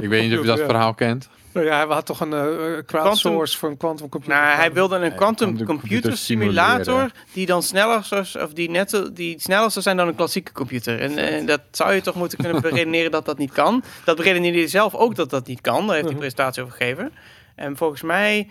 Ik 0.00 0.08
weet 0.08 0.22
niet 0.28 0.32
of 0.38 0.40
je 0.40 0.46
dat 0.46 0.60
verhaal 0.60 0.94
kent. 0.94 1.28
Nou 1.52 1.66
ja, 1.66 1.86
hij 1.86 1.94
had 1.94 2.06
toch 2.06 2.20
een 2.20 2.32
eh, 2.32 2.78
crowdsource 2.86 3.58
voor 3.58 3.68
een 3.68 3.76
quantumcomputer. 3.76 4.36
Nou, 4.38 4.56
hij 4.56 4.72
wilde 4.72 4.94
een 4.96 5.14
quantum 5.14 5.16
quantum 5.16 5.66
computer 5.66 5.66
computer 5.66 6.16
simulator 6.16 7.10
die 7.32 7.46
dan 7.46 7.62
sneller 7.62 8.04
zou, 8.04 8.44
of 8.44 8.52
die 8.52 8.70
net 8.70 9.10
die 9.12 9.40
sneller 9.40 9.70
zou 9.70 9.82
zijn 9.84 9.96
dan 9.96 10.08
een 10.08 10.14
klassieke 10.14 10.52
computer. 10.52 11.00
En, 11.00 11.18
eh, 11.18 11.46
dat 11.46 11.60
zou 11.70 11.92
je 11.94 12.00
toch 12.00 12.14
moeten 12.14 12.38
kunnen 12.38 12.62
beredeneren 12.70 13.10
dat 13.10 13.24
dat 13.24 13.38
niet 13.38 13.52
kan. 13.52 13.82
Dat 14.04 14.16
beredeneerde 14.16 14.58
hij 14.58 14.66
zelf 14.68 14.94
ook 14.94 15.14
dat 15.14 15.30
dat 15.30 15.46
niet 15.46 15.60
kan. 15.60 15.86
Daar 15.86 15.94
heeft 15.94 15.94
hij 15.94 16.00
een 16.00 16.06
Mhm. 16.08 16.18
presentatie 16.18 16.62
over 16.62 16.74
gegeven. 16.76 17.12
En 17.54 17.76
volgens 17.76 18.02
mij 18.02 18.48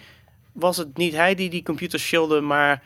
was 0.53 0.77
het 0.77 0.97
niet 0.97 1.13
hij 1.13 1.35
die 1.35 1.49
die 1.49 1.63
computer 1.63 1.99
shieldde, 1.99 2.41
maar 2.41 2.83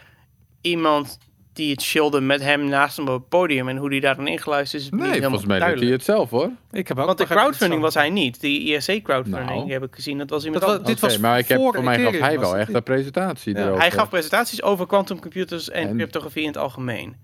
iemand 0.61 1.17
die 1.53 1.71
het 1.71 1.81
shieldde 1.81 2.21
met 2.21 2.41
hem 2.41 2.65
naast 2.69 2.97
hem 2.97 3.07
op 3.07 3.13
het 3.19 3.29
podium. 3.29 3.67
En 3.69 3.77
hoe 3.77 3.89
die 3.89 4.01
daar 4.01 4.15
dan 4.15 4.27
ingeluisterd 4.27 4.81
is, 4.81 4.89
Nee, 4.89 4.99
volgens 5.21 5.21
mij 5.21 5.31
deed 5.31 5.47
hij 5.47 5.59
duidelijk. 5.59 5.91
het 5.91 6.03
zelf 6.03 6.29
hoor. 6.29 6.49
Ik 6.71 6.87
heb 6.87 6.99
ook 6.99 7.05
Want 7.05 7.17
de 7.17 7.25
crowdfunding 7.25 7.81
was 7.81 7.93
hij 7.93 8.09
niet. 8.09 8.41
Die 8.41 8.61
IRC-crowdfunding 8.61 9.49
Nou. 9.49 9.71
heb 9.71 9.83
ik 9.83 9.95
gezien. 9.95 10.17
Dat 10.17 10.29
was 10.29 10.43
iemand 10.45 10.61
Dat 10.61 10.69
anders. 10.71 10.89
dit 10.89 10.99
was 10.99 11.11
Oké, 11.13 11.21
maar 11.21 11.37
ik 11.39 11.47
heb, 11.47 11.57
voor 11.59 11.83
mij 11.83 11.99
gaf 11.99 12.19
hij 12.19 12.39
wel 12.39 12.57
echt 12.57 12.73
een 12.73 12.83
presentatie 12.83 13.55
Ja. 13.57 13.73
Hij 13.77 13.91
gaf 13.91 14.09
presentaties 14.09 14.61
over 14.63 14.87
quantumcomputers 14.87 15.69
en, 15.69 15.87
En- 15.87 15.95
cryptografie 15.95 16.41
in 16.41 16.47
het 16.47 16.57
algemeen. 16.57 17.15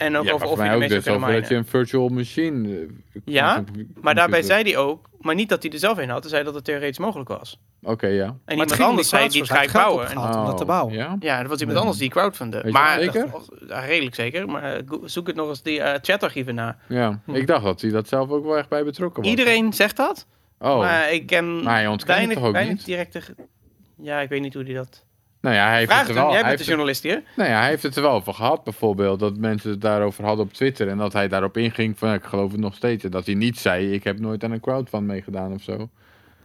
En 0.00 0.16
ook 0.16 0.24
ja, 0.24 0.32
over 0.32 0.46
of 0.46 0.62
je 0.64 0.70
de 0.70 0.76
meeste 0.76 0.94
dus 0.94 1.08
over 1.08 1.32
dat 1.32 1.48
je 1.48 1.54
een 1.54 1.66
virtual 1.66 2.08
machine... 2.08 2.68
eh, 2.78 3.20
Ja, 3.24 3.64
Maar 4.00 4.14
daarbij 4.14 4.42
zei 4.42 4.62
hij 4.62 4.76
ook, 4.76 5.08
maar 5.18 5.34
niet 5.34 5.48
dat 5.48 5.62
hij 5.62 5.72
er 5.72 5.78
zelf 5.78 5.98
een 5.98 6.08
had. 6.08 6.20
Hij 6.20 6.30
zei 6.30 6.44
dat 6.44 6.54
het 6.54 6.64
theoretisch 6.64 6.98
mogelijk 6.98 7.28
was. 7.28 7.58
Oké, 7.82 8.06
ja. 8.06 8.24
En 8.24 8.32
Maar 8.44 8.56
het 8.66 8.70
iemand 8.70 8.80
anders 8.90 9.08
zei, 9.08 9.28
die 9.28 9.44
ga 9.44 9.54
Hij 9.54 9.64
ik 9.64 9.72
bouwen. 9.72 10.08
En- 10.08 10.16
om 10.18 10.22
dat 10.46 10.56
te 10.56 10.62
Oh, 10.62 10.68
bouwen. 10.68 10.94
Ja? 10.94 11.16
ja, 11.20 11.40
dat 11.40 11.48
was 11.50 11.60
iemand 11.60 11.78
anders 11.78 11.98
die 11.98 12.08
crowdfundde. 12.08 12.64
Maar, 12.70 13.00
zeker? 13.00 13.28
Redelijk 13.68 14.14
zeker. 14.14 14.48
Maar 14.48 14.62
eh, 14.76 14.82
zoek 15.04 15.26
het 15.26 15.36
nog 15.36 15.48
eens 15.48 15.62
die 15.62 15.80
eh, 15.80 15.98
chatarchieven 16.02 16.54
na. 16.54 16.76
Ja, 16.88 17.20
Hm. 17.24 17.34
ik 17.34 17.46
dacht 17.46 17.64
dat 17.64 17.80
hij 17.80 17.90
dat 17.90 18.08
zelf 18.08 18.30
ook 18.30 18.44
wel 18.44 18.58
echt 18.58 18.68
bij 18.68 18.84
betrokken 18.84 19.22
was. 19.22 19.30
Iedereen 19.30 19.72
zegt 19.72 19.96
dat, 19.96 20.26
Oh, 20.58 20.78
maar 20.78 21.12
ik 21.12 21.26
ken 21.26 21.62
Maar 21.62 21.74
hij 21.74 21.86
ontkent 21.86 22.08
het 22.08 22.16
weinig, 22.16 22.36
toch 22.36 22.46
ook 22.46 22.52
weinig 22.52 22.74
niet? 22.74 22.84
directe... 22.84 23.20
Ja, 24.02 24.20
ik 24.20 24.28
weet 24.28 24.40
niet 24.40 24.54
hoe 24.54 24.64
die 24.64 24.74
dat... 24.74 25.04
nou 25.40 25.54
ja, 25.56 25.68
hij 25.68 25.76
heeft 25.78 25.90
Vraag 25.90 26.00
het 26.06 26.08
er 26.16 26.22
wel... 26.22 26.32
jij 26.32 26.42
bent 26.44 26.58
de 26.58 26.64
journalist 26.64 27.02
hier. 27.02 27.22
Nou 27.36 27.50
ja, 27.50 27.58
hij 27.60 27.68
heeft 27.68 27.82
het 27.82 27.96
er 27.96 28.02
wel 28.02 28.10
over 28.12 28.34
gehad, 28.34 28.64
bijvoorbeeld. 28.64 29.20
Dat 29.20 29.36
mensen 29.36 29.70
het 29.70 29.80
daarover 29.80 30.24
hadden 30.24 30.44
op 30.44 30.52
Twitter. 30.52 30.88
En 30.88 30.96
dat 30.98 31.12
hij 31.12 31.28
daarop 31.28 31.56
inging 31.56 31.98
van, 31.98 32.12
ik 32.14 32.24
geloof 32.24 32.50
het 32.50 32.60
nog 32.60 32.74
steeds. 32.74 33.04
En 33.04 33.10
dat 33.10 33.26
hij 33.26 33.34
niet 33.34 33.58
zei, 33.58 33.92
ik 33.92 34.04
heb 34.04 34.18
nooit 34.18 34.44
aan 34.44 34.50
een 34.52 34.60
crowdfund 34.60 35.06
meegedaan 35.06 35.52
of 35.52 35.62
zo. 35.62 35.88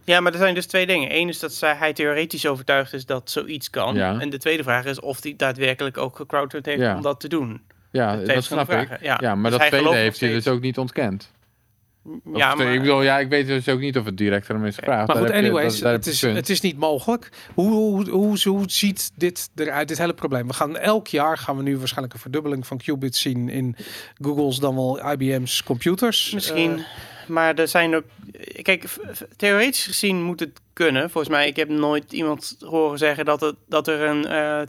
Ja, 0.04 0.20
maar 0.20 0.32
er 0.32 0.38
zijn 0.38 0.54
dus 0.54 0.66
twee 0.66 0.86
dingen. 0.86 1.16
Eén 1.16 1.28
is 1.28 1.38
dat 1.38 1.60
hij 1.60 1.92
theoretisch 1.92 2.46
overtuigd 2.46 2.92
is 2.92 3.06
dat 3.06 3.30
zoiets 3.30 3.70
kan. 3.70 3.94
Ja. 3.94 4.18
En 4.20 4.30
de 4.30 4.38
tweede 4.38 4.62
vraag 4.62 4.84
is 4.84 5.00
of 5.00 5.22
hij 5.22 5.34
daadwerkelijk 5.36 5.98
ook 5.98 6.16
gecrowdfund 6.16 6.66
heeft 6.66 6.80
Ja. 6.80 6.94
om 6.96 7.02
dat 7.02 7.20
te 7.20 7.28
doen. 7.28 7.60
Ja, 7.90 8.16
dat 8.16 8.44
snap 8.44 8.70
ik. 8.72 8.88
ja. 9.00 9.18
Ja, 9.20 9.34
maar 9.34 9.50
Dus 9.50 9.60
dat 9.60 9.68
tweede 9.68 9.94
heeft 9.94 10.20
hij 10.20 10.28
dus 10.28 10.48
ook 10.48 10.60
niet 10.60 10.78
ontkend. 10.78 11.32
Of, 12.24 12.38
Ja, 12.38 12.50
Ik 12.52 12.56
maar, 12.58 12.78
bedoel, 12.78 13.02
ja, 13.02 13.18
ik 13.18 13.28
weet 13.28 13.46
dus 13.46 13.68
ook 13.68 13.80
niet 13.80 13.96
of 13.98 14.04
het 14.04 14.16
direct 14.16 14.50
aan 14.50 14.56
hem 14.56 14.64
is 14.66 14.74
gevraagd. 14.76 15.06
Maar 15.08 15.16
goed, 15.16 15.28
je- 15.28 15.34
anyways, 15.34 15.78
dat- 15.78 15.92
het, 15.92 16.06
is, 16.06 16.20
het 16.22 16.48
is 16.48 16.60
niet 16.60 16.78
mogelijk. 16.78 17.28
Hoe, 17.54 17.70
hoe, 17.70 18.10
hoe, 18.10 18.38
hoe 18.48 18.64
ziet 18.66 19.10
dit 19.14 19.50
eruit, 19.54 19.88
dit 19.88 19.98
hele 19.98 20.14
probleem? 20.14 20.46
We 20.46 20.52
gaan 20.52 20.76
elk 20.76 21.06
jaar 21.06 21.38
gaan 21.38 21.56
we 21.56 21.62
nu 21.62 21.78
waarschijnlijk 21.78 22.14
een 22.14 22.20
verdubbeling 22.20 22.66
van 22.66 22.78
qubits 22.78 23.20
zien 23.20 23.48
in 23.48 23.76
Google's 24.20 24.58
dan 24.58 24.74
wel 24.74 25.12
IBM's 25.12 25.62
computers. 25.62 26.30
misschien. 26.32 26.78
Eh, 26.78 26.84
maar 27.28 27.54
er 27.54 27.68
zijn 27.68 27.94
ook... 27.96 28.04
Kijk, 28.62 28.84
theoretisch 29.36 29.86
gezien 29.86 30.22
moet 30.22 30.40
het 30.40 30.60
kunnen. 30.72 31.10
Volgens 31.10 31.32
mij, 31.34 31.46
ik 31.48 31.56
heb 31.56 31.68
nooit 31.68 32.12
iemand 32.12 32.56
horen 32.60 32.98
zeggen 32.98 33.24
dat, 33.24 33.40
het, 33.40 33.54
dat 33.68 33.88
er 33.88 34.00
een 34.02 34.26
eh, 34.26 34.60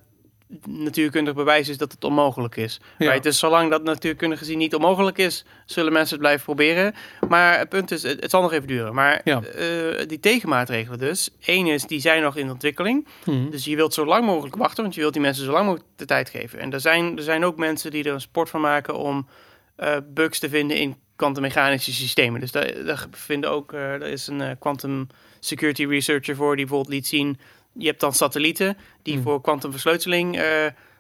natuurkundig 0.68 1.34
bewijs 1.34 1.70
is 1.70 1.78
dat 1.78 1.92
het 1.92 2.04
onmogelijk 2.04 2.56
is. 2.56 2.80
Ja. 2.98 3.08
Right? 3.08 3.24
Dus 3.24 3.40
zolang 3.40 3.70
dat 3.70 3.84
natuurkundig 3.84 4.40
gezien 4.40 4.58
niet 4.58 4.76
onmogelijk 4.76 5.18
is, 5.18 5.46
zullen 5.66 5.92
mensen 5.94 6.12
het 6.12 6.20
blijven 6.20 6.44
proberen. 6.46 6.94
Maar 7.30 7.58
het 7.58 7.70
punt 7.70 7.92
is, 7.92 8.04
het, 8.04 8.22
het 8.22 8.30
zal 8.32 8.42
nog 8.42 8.52
even 8.54 8.68
duren. 8.68 8.94
Maar 8.94 9.22
Ja. 9.24 9.42
eh, 9.44 10.08
die 10.08 10.20
tegenmaatregelen 10.20 11.00
dus. 11.00 11.30
Eén 11.46 11.68
is, 11.68 11.84
die 11.84 12.00
zijn 12.00 12.22
nog 12.22 12.36
in 12.36 12.50
ontwikkeling. 12.50 13.08
mhm. 13.26 13.50
Dus 13.50 13.66
je 13.66 13.76
wilt 13.76 13.94
zo 13.94 14.06
lang 14.06 14.26
mogelijk 14.26 14.56
wachten, 14.56 14.84
want 14.84 14.96
je 14.96 15.02
wilt 15.02 15.14
die 15.14 15.22
mensen 15.22 15.46
zo 15.46 15.52
lang 15.52 15.66
mogelijk 15.66 15.90
de 15.96 16.06
tijd 16.06 16.30
geven. 16.30 16.60
En 16.60 16.74
er 16.74 16.82
zijn, 16.82 17.18
er 17.18 17.24
zijn 17.24 17.46
ook 17.46 17.58
mensen 17.58 17.92
die 17.92 18.04
er 18.04 18.14
een 18.14 18.22
sport 18.22 18.50
van 18.50 18.62
maken 18.62 18.96
om 18.98 19.28
eh, 19.76 19.96
bugs 20.14 20.40
te 20.40 20.50
vinden 20.50 20.78
in 20.78 20.96
kwantummechanische 21.16 21.94
systemen. 21.94 22.40
Dus 22.40 22.52
daar, 22.52 22.84
daar 22.86 23.06
vinden 23.12 23.50
ook, 23.52 23.74
eh, 23.74 23.80
er 23.94 24.02
is 24.02 24.28
een 24.28 24.58
quantum 24.60 25.08
security 25.40 25.86
researcher 25.86 26.36
voor 26.36 26.56
die 26.56 26.66
bijvoorbeeld 26.66 26.94
liet 26.96 27.08
zien. 27.08 27.40
Je 27.78 27.88
hebt 27.88 28.00
dan 28.00 28.14
satellieten 28.14 28.78
die 29.04 29.14
Hmm. 29.14 29.24
voor 29.24 29.42
kwantumversleuteling 29.42 30.38
eh 30.40 30.44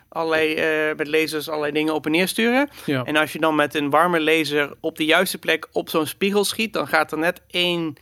allerlei 0.10 0.54
eh, 0.54 0.95
met 0.95 1.08
lasers 1.08 1.49
allerlei 1.49 1.72
dingen 1.74 1.94
op 1.94 2.06
en 2.06 2.12
neer 2.12 2.28
sturen. 2.28 2.70
ja. 2.86 3.04
En 3.04 3.16
als 3.16 3.34
je 3.34 3.40
dan 3.40 3.56
met 3.56 3.76
een 3.76 3.90
warme 3.90 4.22
laser 4.22 4.74
op 4.80 4.98
de 4.98 5.06
juiste 5.06 5.38
plek 5.38 5.68
op 5.72 5.90
zo'n 5.90 6.06
spiegel 6.06 6.44
schiet, 6.45 6.74
dan 6.74 6.88
gaat 6.88 7.12
er 7.12 7.18
net 7.18 7.41
één, 7.48 7.95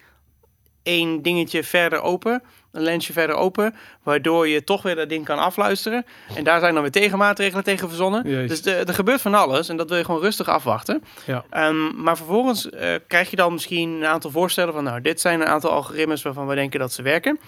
één 0.83 1.21
dingetje 1.21 1.63
verder 1.63 2.01
open, 2.01 2.43
een 2.71 2.81
lensje 2.81 3.13
verder 3.13 3.35
open, 3.35 3.75
waardoor 4.03 4.47
je 4.47 4.63
toch 4.63 4.81
weer 4.81 4.95
dat 4.95 5.09
ding 5.09 5.25
kan 5.25 5.37
afluisteren. 5.39 6.05
En 6.35 6.43
daar 6.43 6.59
zijn 6.59 6.73
dan 6.73 6.81
weer 6.81 6.91
tegenmaatregelen 6.91 7.63
tegen 7.63 7.87
verzonnen. 7.87 8.29
Jezus. 8.29 8.49
Dus 8.49 8.61
de- 8.61 8.71
er 8.87 8.93
gebeurt 8.93 9.21
van 9.21 9.33
alles 9.33 9.69
en 9.69 9.77
dat 9.77 9.89
wil 9.89 9.97
je 9.97 10.05
gewoon 10.05 10.21
rustig 10.21 10.47
afwachten. 10.49 11.03
Ja. 11.25 11.45
Ehm, 11.49 12.01
maar 12.03 12.17
vervolgens 12.17 12.69
eh, 12.69 12.95
krijg 13.07 13.29
je 13.29 13.35
dan 13.35 13.53
misschien 13.53 13.89
een 13.89 14.05
aantal 14.05 14.31
voorstellen 14.31 14.73
van, 14.73 14.83
nou, 14.83 15.01
dit 15.01 15.21
zijn 15.21 15.41
een 15.41 15.47
aantal 15.47 15.71
algoritmes 15.71 16.21
waarvan 16.21 16.47
we 16.47 16.55
denken 16.55 16.79
dat 16.79 16.93
ze 16.93 17.01
werken. 17.01 17.39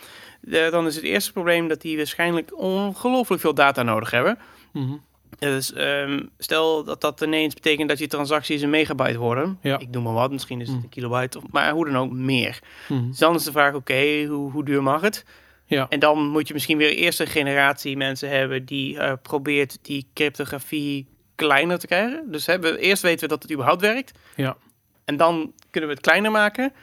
Eh, 0.51 0.71
dan 0.71 0.87
is 0.87 0.95
het 0.95 1.03
eerste 1.03 1.31
probleem 1.31 1.67
dat 1.67 1.81
die 1.81 1.97
waarschijnlijk 1.97 2.57
ongelooflijk 2.57 3.41
veel 3.41 3.53
data 3.53 3.83
nodig 3.83 4.11
hebben. 4.11 4.37
Mhm. 4.73 4.93
Dus 5.39 5.73
ehm, 5.73 6.23
stel 6.37 6.83
dat 6.83 7.01
dat 7.01 7.21
ineens 7.21 7.53
betekent 7.53 7.89
dat 7.89 7.99
je 7.99 8.07
transacties 8.07 8.61
een 8.61 8.69
megabyte 8.69 9.17
worden. 9.17 9.59
Ja. 9.61 9.79
Ik 9.79 9.89
noem 9.89 10.03
maar 10.03 10.13
wat, 10.13 10.31
misschien 10.31 10.61
is 10.61 10.67
het 10.67 10.77
Mm. 10.77 10.83
een 10.83 10.89
kilobyte, 10.89 11.37
of, 11.37 11.43
maar 11.51 11.71
hoe 11.71 11.85
dan 11.85 11.97
ook 11.97 12.11
meer. 12.11 12.59
Mhm. 12.87 13.07
Dus 13.07 13.17
dan 13.17 13.35
is 13.35 13.43
de 13.43 13.51
vraag, 13.51 13.73
oké, 13.73 14.25
hoe, 14.25 14.51
hoe 14.51 14.65
duur 14.65 14.83
mag 14.83 15.01
het? 15.01 15.25
Ja. 15.65 15.85
En 15.89 15.99
dan 15.99 16.27
moet 16.27 16.47
je 16.47 16.53
misschien 16.53 16.77
weer 16.77 16.89
eerst 16.93 17.19
een 17.19 17.27
generatie 17.27 17.97
mensen 17.97 18.29
hebben 18.29 18.65
die 18.65 18.99
eh, 18.99 19.13
probeert 19.21 19.77
die 19.81 20.07
cryptografie 20.13 21.07
kleiner 21.35 21.79
te 21.79 21.87
krijgen. 21.87 22.31
Dus 22.31 22.45
hè, 22.45 22.59
we, 22.59 22.77
eerst 22.79 23.01
weten 23.01 23.19
we 23.19 23.27
dat 23.27 23.41
het 23.41 23.51
überhaupt 23.51 23.81
werkt. 23.81 24.19
Ja. 24.35 24.57
En 25.05 25.17
dan 25.17 25.53
kunnen 25.71 25.89
we 25.89 25.95
het 25.95 26.05
kleiner 26.05 26.31
maken. 26.31 26.73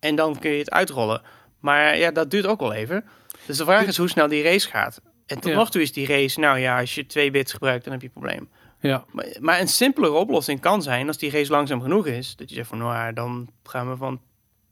En 0.00 0.14
dan 0.14 0.38
kun 0.38 0.50
je 0.50 0.58
het 0.58 0.70
uitrollen. 0.70 1.22
Maar 1.64 1.96
ja, 1.98 2.10
dat 2.10 2.30
duurt 2.30 2.46
ook 2.46 2.60
wel 2.60 2.72
even. 2.72 3.04
Dus 3.46 3.56
de 3.56 3.64
vraag 3.64 3.86
is 3.86 3.96
hoe 3.96 4.08
snel 4.08 4.28
die 4.28 4.42
race 4.42 4.68
gaat. 4.68 5.00
En 5.26 5.40
tot 5.40 5.50
Ja. 5.50 5.56
nog 5.56 5.70
toe 5.70 5.82
is 5.82 5.92
die 5.92 6.06
race, 6.06 6.40
nou 6.40 6.58
ja, 6.58 6.80
als 6.80 6.94
je 6.94 7.06
twee 7.06 7.30
bits 7.30 7.52
gebruikt, 7.52 7.84
dan 7.84 7.92
heb 7.92 8.02
je 8.02 8.06
een 8.06 8.20
probleem. 8.20 8.48
Ja. 8.80 9.04
Maar, 9.12 9.26
maar 9.40 9.60
een 9.60 9.68
simpelere 9.68 10.12
oplossing 10.12 10.60
kan 10.60 10.82
zijn, 10.82 11.06
als 11.06 11.18
die 11.18 11.30
race 11.30 11.50
langzaam 11.50 11.80
genoeg 11.82 12.06
is, 12.06 12.36
dat 12.36 12.48
je 12.48 12.54
zegt 12.54 12.68
van, 12.68 12.78
nou 12.78 12.92
ja, 12.94 13.12
dan 13.12 13.48
gaan 13.62 13.90
we 13.90 13.96
van 13.96 14.20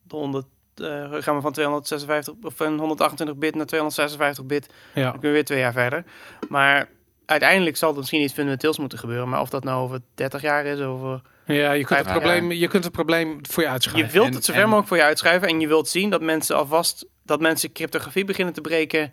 de 0.03 0.17
100, 0.17 0.47
eh, 0.75 1.13
gaan 1.13 1.35
we 1.37 1.41
van 1.41 1.53
256 1.53 2.35
of 2.43 2.55
van 2.57 2.79
128 2.79 3.37
bit 3.37 3.55
naar 3.55 3.67
256 3.67 4.45
bit. 4.45 4.69
Ja. 4.95 5.03
Dan 5.03 5.11
kunnen 5.13 5.29
we 5.29 5.35
weer 5.37 5.45
twee 5.45 5.59
jaar 5.59 5.73
verder. 5.73 6.05
Maar 6.49 6.89
uiteindelijk 7.27 7.77
zal 7.77 7.91
er 7.93 7.99
misschien 7.99 8.23
iets 8.23 8.33
fundamenteels 8.33 8.79
moeten 8.79 8.99
gebeuren. 8.99 9.29
Maar 9.29 9.41
of 9.41 9.51
dat 9.51 9.65
nou 9.65 9.83
over 9.83 10.01
30 10.15 10.43
jaar 10.43 10.65
is, 10.65 10.81
over... 10.81 11.21
Ja, 11.47 11.73
je 11.73 11.85
kunt, 11.85 11.99
het 11.99 12.09
probleem, 12.09 12.53
je 12.53 12.69
kunt 12.69 12.85
het 12.85 12.93
probleem 12.93 13.39
voor 13.49 13.63
je 13.63 13.69
Je 13.69 13.75
uitschuiven. 13.75 14.13
wilt 14.13 14.27
en- 14.27 14.35
het 14.35 14.45
zo 14.45 14.53
ver 14.53 14.61
en- 14.61 14.67
mogelijk 14.69 14.89
voor 14.89 14.97
je 14.97 15.03
uitschuiven. 15.03 15.49
En 15.49 15.61
je 15.61 15.69
wilt 15.69 15.89
zien 15.89 16.11
dat 16.11 16.21
mensen 16.21 16.57
alvast, 16.57 17.07
dat 17.25 17.41
mensen 17.41 17.73
cryptografie 17.73 18.25
beginnen 18.25 18.55
te 18.55 18.61
breken 18.61 19.13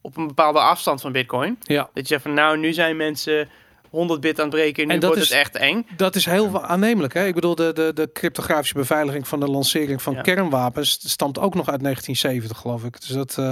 op 0.00 0.16
een 0.16 0.26
bepaalde 0.26 0.58
afstand 0.60 1.00
van 1.00 1.12
bitcoin. 1.12 1.58
Ja, 1.60 1.82
Dat 1.94 2.02
je 2.02 2.06
zegt 2.06 2.22
van, 2.22 2.34
nou, 2.34 2.58
nu 2.58 2.72
zijn 2.72 2.96
mensen 2.96 3.48
100 3.90 4.20
bit 4.20 4.38
aan 4.38 4.46
het 4.46 4.54
breken. 4.54 4.86
Nu 4.86 4.94
En 4.94 5.00
dat 5.00 5.08
wordt 5.08 5.24
is- 5.24 5.28
het 5.30 5.38
echt 5.38 5.56
eng. 5.56 5.86
dat 5.96 6.14
is 6.14 6.24
heel 6.24 6.62
aannemelijk. 6.64 7.14
Hè? 7.14 7.26
Ik 7.26 7.34
bedoel, 7.34 7.54
de, 7.54 7.72
de, 7.72 7.90
de 7.94 8.10
cryptografische 8.12 8.74
beveiliging 8.74 9.28
van 9.28 9.40
de 9.40 9.46
lancering 9.46 10.02
van 10.02 10.14
Ja. 10.14 10.20
kernwapens 10.20 10.98
stamt 11.10 11.38
ook 11.38 11.54
nog 11.54 11.68
uit 11.70 11.80
1970, 11.82 12.58
geloof 12.58 12.84
ik. 12.84 13.00
Dus 13.00 13.08
dat, 13.08 13.30
eh, 13.30 13.44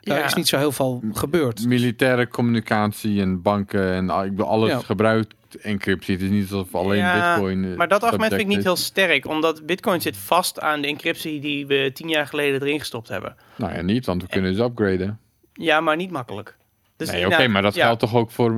daar 0.00 0.18
Ja. 0.18 0.24
is 0.24 0.34
niet 0.34 0.48
zo 0.48 0.58
heel 0.58 0.72
veel 0.72 1.02
gebeurd. 1.12 1.66
Militaire 1.66 2.28
communicatie 2.28 3.20
en 3.20 3.42
banken 3.42 3.92
en 3.92 4.10
al- 4.10 4.24
ik 4.24 4.30
bedoel, 4.30 4.46
alles 4.46 4.70
Ja. 4.70 4.78
gebruikt 4.78 5.34
encryptie. 5.60 6.14
Het 6.14 6.22
is 6.24 6.30
niet 6.30 6.42
alsof 6.52 6.74
alleen 6.74 6.98
Ja, 6.98 7.32
bitcoin 7.34 7.64
eh, 7.64 7.76
Maar 7.76 7.88
dat 7.88 8.02
argument 8.02 8.28
vind 8.30 8.40
ik 8.42 8.48
niet 8.48 8.58
is. 8.58 8.64
heel 8.64 8.76
sterk. 8.76 9.26
Omdat 9.26 9.66
bitcoin 9.66 10.00
zit 10.00 10.16
vast 10.16 10.60
aan 10.60 10.80
de 10.80 10.86
encryptie 10.88 11.40
die 11.40 11.66
we 11.66 11.90
tien 11.94 12.08
jaar 12.08 12.26
geleden 12.26 12.60
erin 12.62 12.78
gestopt 12.78 13.08
hebben. 13.08 13.36
Nou 13.56 13.74
ja, 13.74 13.80
niet, 13.82 14.06
want 14.06 14.22
we 14.22 14.28
kunnen 14.28 14.54
ze 14.54 14.62
upgraden. 14.62 15.18
Ja, 15.52 15.80
maar 15.80 15.96
niet 15.96 16.10
makkelijk. 16.10 16.56
Dus 17.04 17.10
nee, 17.14 17.26
oké, 17.26 17.36
nou, 17.36 17.48
maar 17.48 17.62
dat 17.62 17.74
ja. 17.74 17.84
geldt 17.84 18.00
toch 18.00 18.14
ook 18.14 18.30
voor 18.30 18.50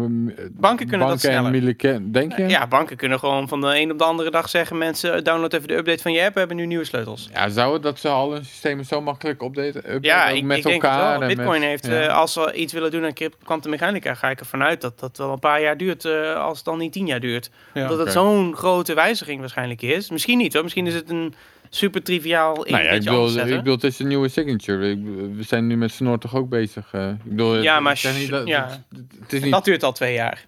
Banken 0.50 0.86
kunnen 0.88 1.06
dat 1.06 1.08
banken 1.08 1.10
en 1.10 1.18
sneller. 1.18 1.50
militair. 1.50 1.98
Denk 2.02 2.36
je? 2.36 2.48
Ja, 2.48 2.66
banken 2.66 2.96
kunnen 2.96 3.18
gewoon 3.18 3.48
van 3.48 3.60
de 3.60 3.80
een 3.80 3.90
op 3.92 3.98
de 3.98 4.04
andere 4.04 4.30
dag 4.30 4.48
zeggen... 4.48 4.78
mensen, 4.78 5.24
download 5.24 5.52
even 5.52 5.68
de 5.68 5.76
update 5.76 6.02
van 6.02 6.12
je 6.12 6.22
app, 6.24 6.32
we 6.32 6.38
hebben 6.38 6.56
nu 6.56 6.66
nieuwe 6.66 6.84
sleutels. 6.84 7.28
Ja, 7.32 7.48
zou 7.48 7.72
het 7.72 7.82
dat 7.82 7.98
ze 7.98 8.08
al 8.08 8.32
hun 8.32 8.44
systemen 8.44 8.84
zo 8.84 9.00
makkelijk 9.00 9.42
updaten? 9.42 9.76
updaten 9.76 10.02
Ja, 10.02 10.28
ik, 10.28 10.42
met 10.44 10.58
ik 10.58 10.64
elkaar 10.64 11.20
en 11.20 11.26
Bitcoin 11.28 11.60
met- 11.60 11.68
heeft, 11.68 11.86
ja. 11.86 12.00
eh, 12.00 12.16
als 12.16 12.34
we 12.34 12.52
iets 12.52 12.72
willen 12.72 12.90
doen 12.90 13.04
aan 13.04 13.30
kwantummechanica... 13.44 14.14
ga 14.14 14.30
ik 14.30 14.40
ervan 14.40 14.62
uit 14.62 14.80
dat 14.80 15.00
dat 15.00 15.16
wel 15.16 15.32
een 15.32 15.38
paar 15.38 15.60
jaar 15.62 15.76
duurt... 15.76 16.04
eh, 16.04 16.34
als 16.34 16.56
het 16.56 16.66
dan 16.66 16.78
niet 16.78 16.92
tien 16.92 17.06
jaar 17.06 17.20
duurt. 17.20 17.50
Ja. 17.74 17.82
Omdat 17.82 17.98
het 17.98 18.12
zo'n 18.12 18.56
grote 18.56 18.94
wijziging 18.94 19.40
waarschijnlijk 19.40 19.82
is. 19.82 20.10
Misschien 20.10 20.38
niet 20.38 20.52
hoor, 20.52 20.62
misschien 20.62 20.86
is 20.86 20.94
het 20.94 21.10
een 21.10 21.34
super 21.74 22.02
triviaal 22.02 22.62
in 22.64 22.72
Nou 22.72 22.84
ja, 22.84 22.90
ik 22.90 23.04
bedoel, 23.04 23.38
ik 23.38 23.56
bedoel, 23.56 23.74
het 23.74 23.84
is 23.84 23.98
een 23.98 24.08
nieuwe 24.08 24.28
signature. 24.28 24.90
Ik, 24.90 24.98
we 25.36 25.42
zijn 25.42 25.66
nu 25.66 25.76
met 25.76 25.90
Snor 25.90 26.18
toch 26.18 26.34
ook 26.34 26.48
bezig. 26.48 26.88
eh. 26.92 27.08
ik 27.08 27.22
bedoel, 27.24 27.62
Ja, 27.62 27.74
het- 27.74 27.82
maar 27.82 27.96
zeg 27.96 28.18
niet 28.18 28.28
ja. 28.44 28.68
het, 28.68 29.00
het 29.20 29.32
is 29.32 29.42
niet... 29.42 29.52
Dat 29.52 29.64
duurt 29.64 29.82
al 29.82 29.92
twee 29.92 30.14
jaar. 30.14 30.44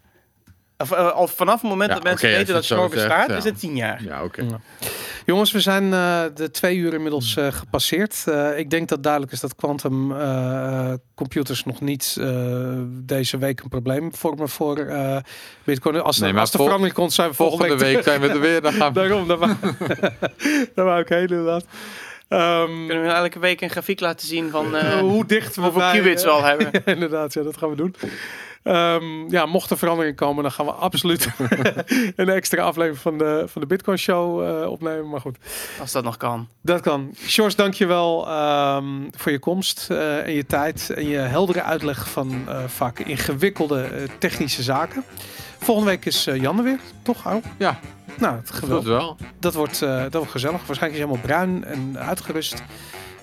Of, 0.79 0.91
eh, 0.93 1.17
of 1.17 1.31
vanaf 1.33 1.61
het 1.61 1.71
moment 1.71 1.89
Ja, 1.89 1.95
dat 1.95 2.05
mensen 2.05 2.29
weten 2.29 2.47
dat 2.47 2.57
het 2.57 2.65
zo 2.65 2.75
Snor 2.75 2.89
bestaat, 2.89 3.29
ja. 3.29 3.37
is 3.37 3.45
het 3.45 3.59
tien 3.59 3.77
jaar. 3.77 4.03
Ja, 4.03 4.25
oké. 4.25 4.47
Jongens, 5.27 5.53
we 5.53 5.61
zijn 5.61 5.93
eh, 5.93 6.23
de 6.35 6.51
twee 6.51 6.77
uur 6.77 6.95
inmiddels 6.95 7.37
eh, 7.37 7.47
gepasseerd. 7.53 8.25
Eh, 8.27 8.59
ik 8.59 8.71
denk 8.71 8.89
dat 8.89 9.03
duidelijk 9.03 9.33
is 9.33 9.41
dat 9.41 9.55
quantum 9.55 10.13
eh, 10.17 10.93
computers 11.15 11.65
nog 11.65 11.81
niet 11.81 12.17
eh, 12.21 12.27
deze 12.89 13.39
week 13.39 13.61
een 13.61 13.69
probleem 13.69 14.15
vormen 14.15 14.49
voor 14.49 14.79
eh, 14.79 15.17
Bitcoin. 15.65 16.01
Als, 16.03 16.19
Nee, 16.19 16.35
als 16.35 16.51
de 16.51 16.59
verandering 16.59 16.95
komt, 16.95 17.13
zijn 17.13 17.29
we 17.29 17.35
volgende, 17.35 17.67
Volgende 17.67 17.93
week 17.93 18.05
zijn 18.05 18.21
we 18.21 18.29
er 18.29 18.41
weer. 18.41 18.61
Dan 18.67 18.73
gaan 18.73 18.93
we... 18.93 19.01
Daarom, 19.01 19.29
daar 19.29 19.39
wou, 19.39 19.55
daar 20.75 20.99
ik 21.01 21.09
heen 21.09 21.21
inderdaad. 21.21 21.65
Ehm, 22.29 22.87
Kunnen 22.87 23.03
we 23.03 23.09
elke 23.09 23.39
week 23.39 23.61
een 23.61 23.71
grafiek 23.71 24.01
laten 24.01 24.27
zien 24.27 24.51
van 24.51 24.77
eh, 24.77 24.99
hoe 24.99 25.27
dicht 25.27 25.57
we 25.57 25.63
hoeveel 25.63 25.81
bij, 25.81 25.93
qubits 25.99 26.25
we 26.25 26.31
al 26.31 26.43
hebben? 26.43 26.69
Ja, 26.73 26.81
inderdaad, 26.85 27.35
ja, 27.35 27.43
dat 27.43 27.57
gaan 27.57 27.71
we 27.71 27.77
doen. 27.77 27.95
Ehm, 28.67 29.31
ja, 29.31 29.47
mocht 29.47 29.71
er 29.71 29.79
verandering 29.79 30.17
komen, 30.17 30.43
dan 30.43 30.53
gaan 30.53 30.67
we 30.67 30.73
absoluut 30.73 31.29
een 32.17 32.29
extra 32.29 32.63
aflevering 32.63 32.99
van 32.99 33.19
de, 33.19 33.45
van 33.47 33.61
de 33.61 33.67
Bitcoin 33.67 33.99
Show 33.99 34.45
eh, 34.63 34.71
opnemen. 34.71 35.09
Maar 35.09 35.21
goed, 35.21 35.37
Als 35.81 35.93
dat 35.93 36.05
nog 36.05 36.17
kan. 36.17 36.49
dat 36.63 36.81
kan. 36.81 37.15
Sjors, 37.27 37.57
dankjewel 37.57 38.29
um, 38.77 39.09
voor 39.17 39.33
je 39.33 39.39
komst 39.39 39.91
eh, 39.91 40.27
en 40.27 40.33
je 40.33 40.47
tijd 40.47 40.91
en 40.91 41.09
je 41.09 41.17
heldere 41.19 41.63
uitleg 41.63 42.09
van 42.11 42.45
eh, 42.49 42.59
vaak 42.67 42.99
ingewikkelde 42.99 43.89
technische 44.19 44.63
zaken. 44.63 45.05
Volgende 45.59 45.91
week 45.91 46.05
is 46.05 46.25
Jan 46.25 46.59
er 46.59 46.65
weer, 46.65 46.81
toch? 47.03 47.25
Au? 47.25 47.41
Ja, 47.59 47.79
Nou, 48.19 48.37
het 48.37 48.47
dat 48.47 48.57
geweldig. 48.57 48.87
wel. 48.89 49.17
Dat 49.41 49.55
wordt, 49.55 49.83
eh, 49.83 50.01
dat 50.03 50.13
wordt 50.15 50.31
gezellig. 50.31 50.67
Waarschijnlijk 50.67 51.03
is 51.03 51.09
hij 51.09 51.19
helemaal 51.19 51.27
bruin 51.27 51.65
en 51.65 51.99
uitgerust. 52.07 52.63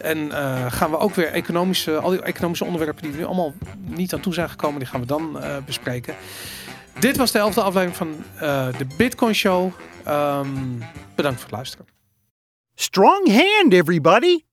En 0.04 0.32
eh, 0.32 0.72
gaan 0.72 0.92
we 0.92 0.98
ook 0.98 1.16
weer 1.16 1.28
economische, 1.28 1.98
al 1.98 2.10
die 2.10 2.22
economische 2.22 2.66
onderwerpen 2.66 3.04
die 3.04 3.12
we 3.12 3.18
nu 3.18 3.26
allemaal 3.26 3.54
niet 3.78 4.14
aan 4.14 4.20
toe 4.20 4.34
zijn 4.34 4.50
gekomen, 4.50 4.80
die 4.80 4.88
gaan 4.88 5.00
we 5.00 5.06
dan 5.06 5.40
eh, 5.42 5.58
bespreken. 5.66 6.16
Dit 7.00 7.18
was 7.18 7.32
de 7.32 7.40
elfde 7.40 7.62
aflevering 7.62 7.96
van 7.96 8.24
eh, 8.36 8.78
de 8.78 8.86
Bitcoin 8.98 9.36
Show. 9.36 9.72
Ehm, 10.04 10.48
bedankt 11.16 11.40
voor 11.40 11.48
het 11.48 11.52
luisteren. 11.52 11.86
Strong 12.76 13.28
hand, 13.28 13.74
everybody. 13.74 14.44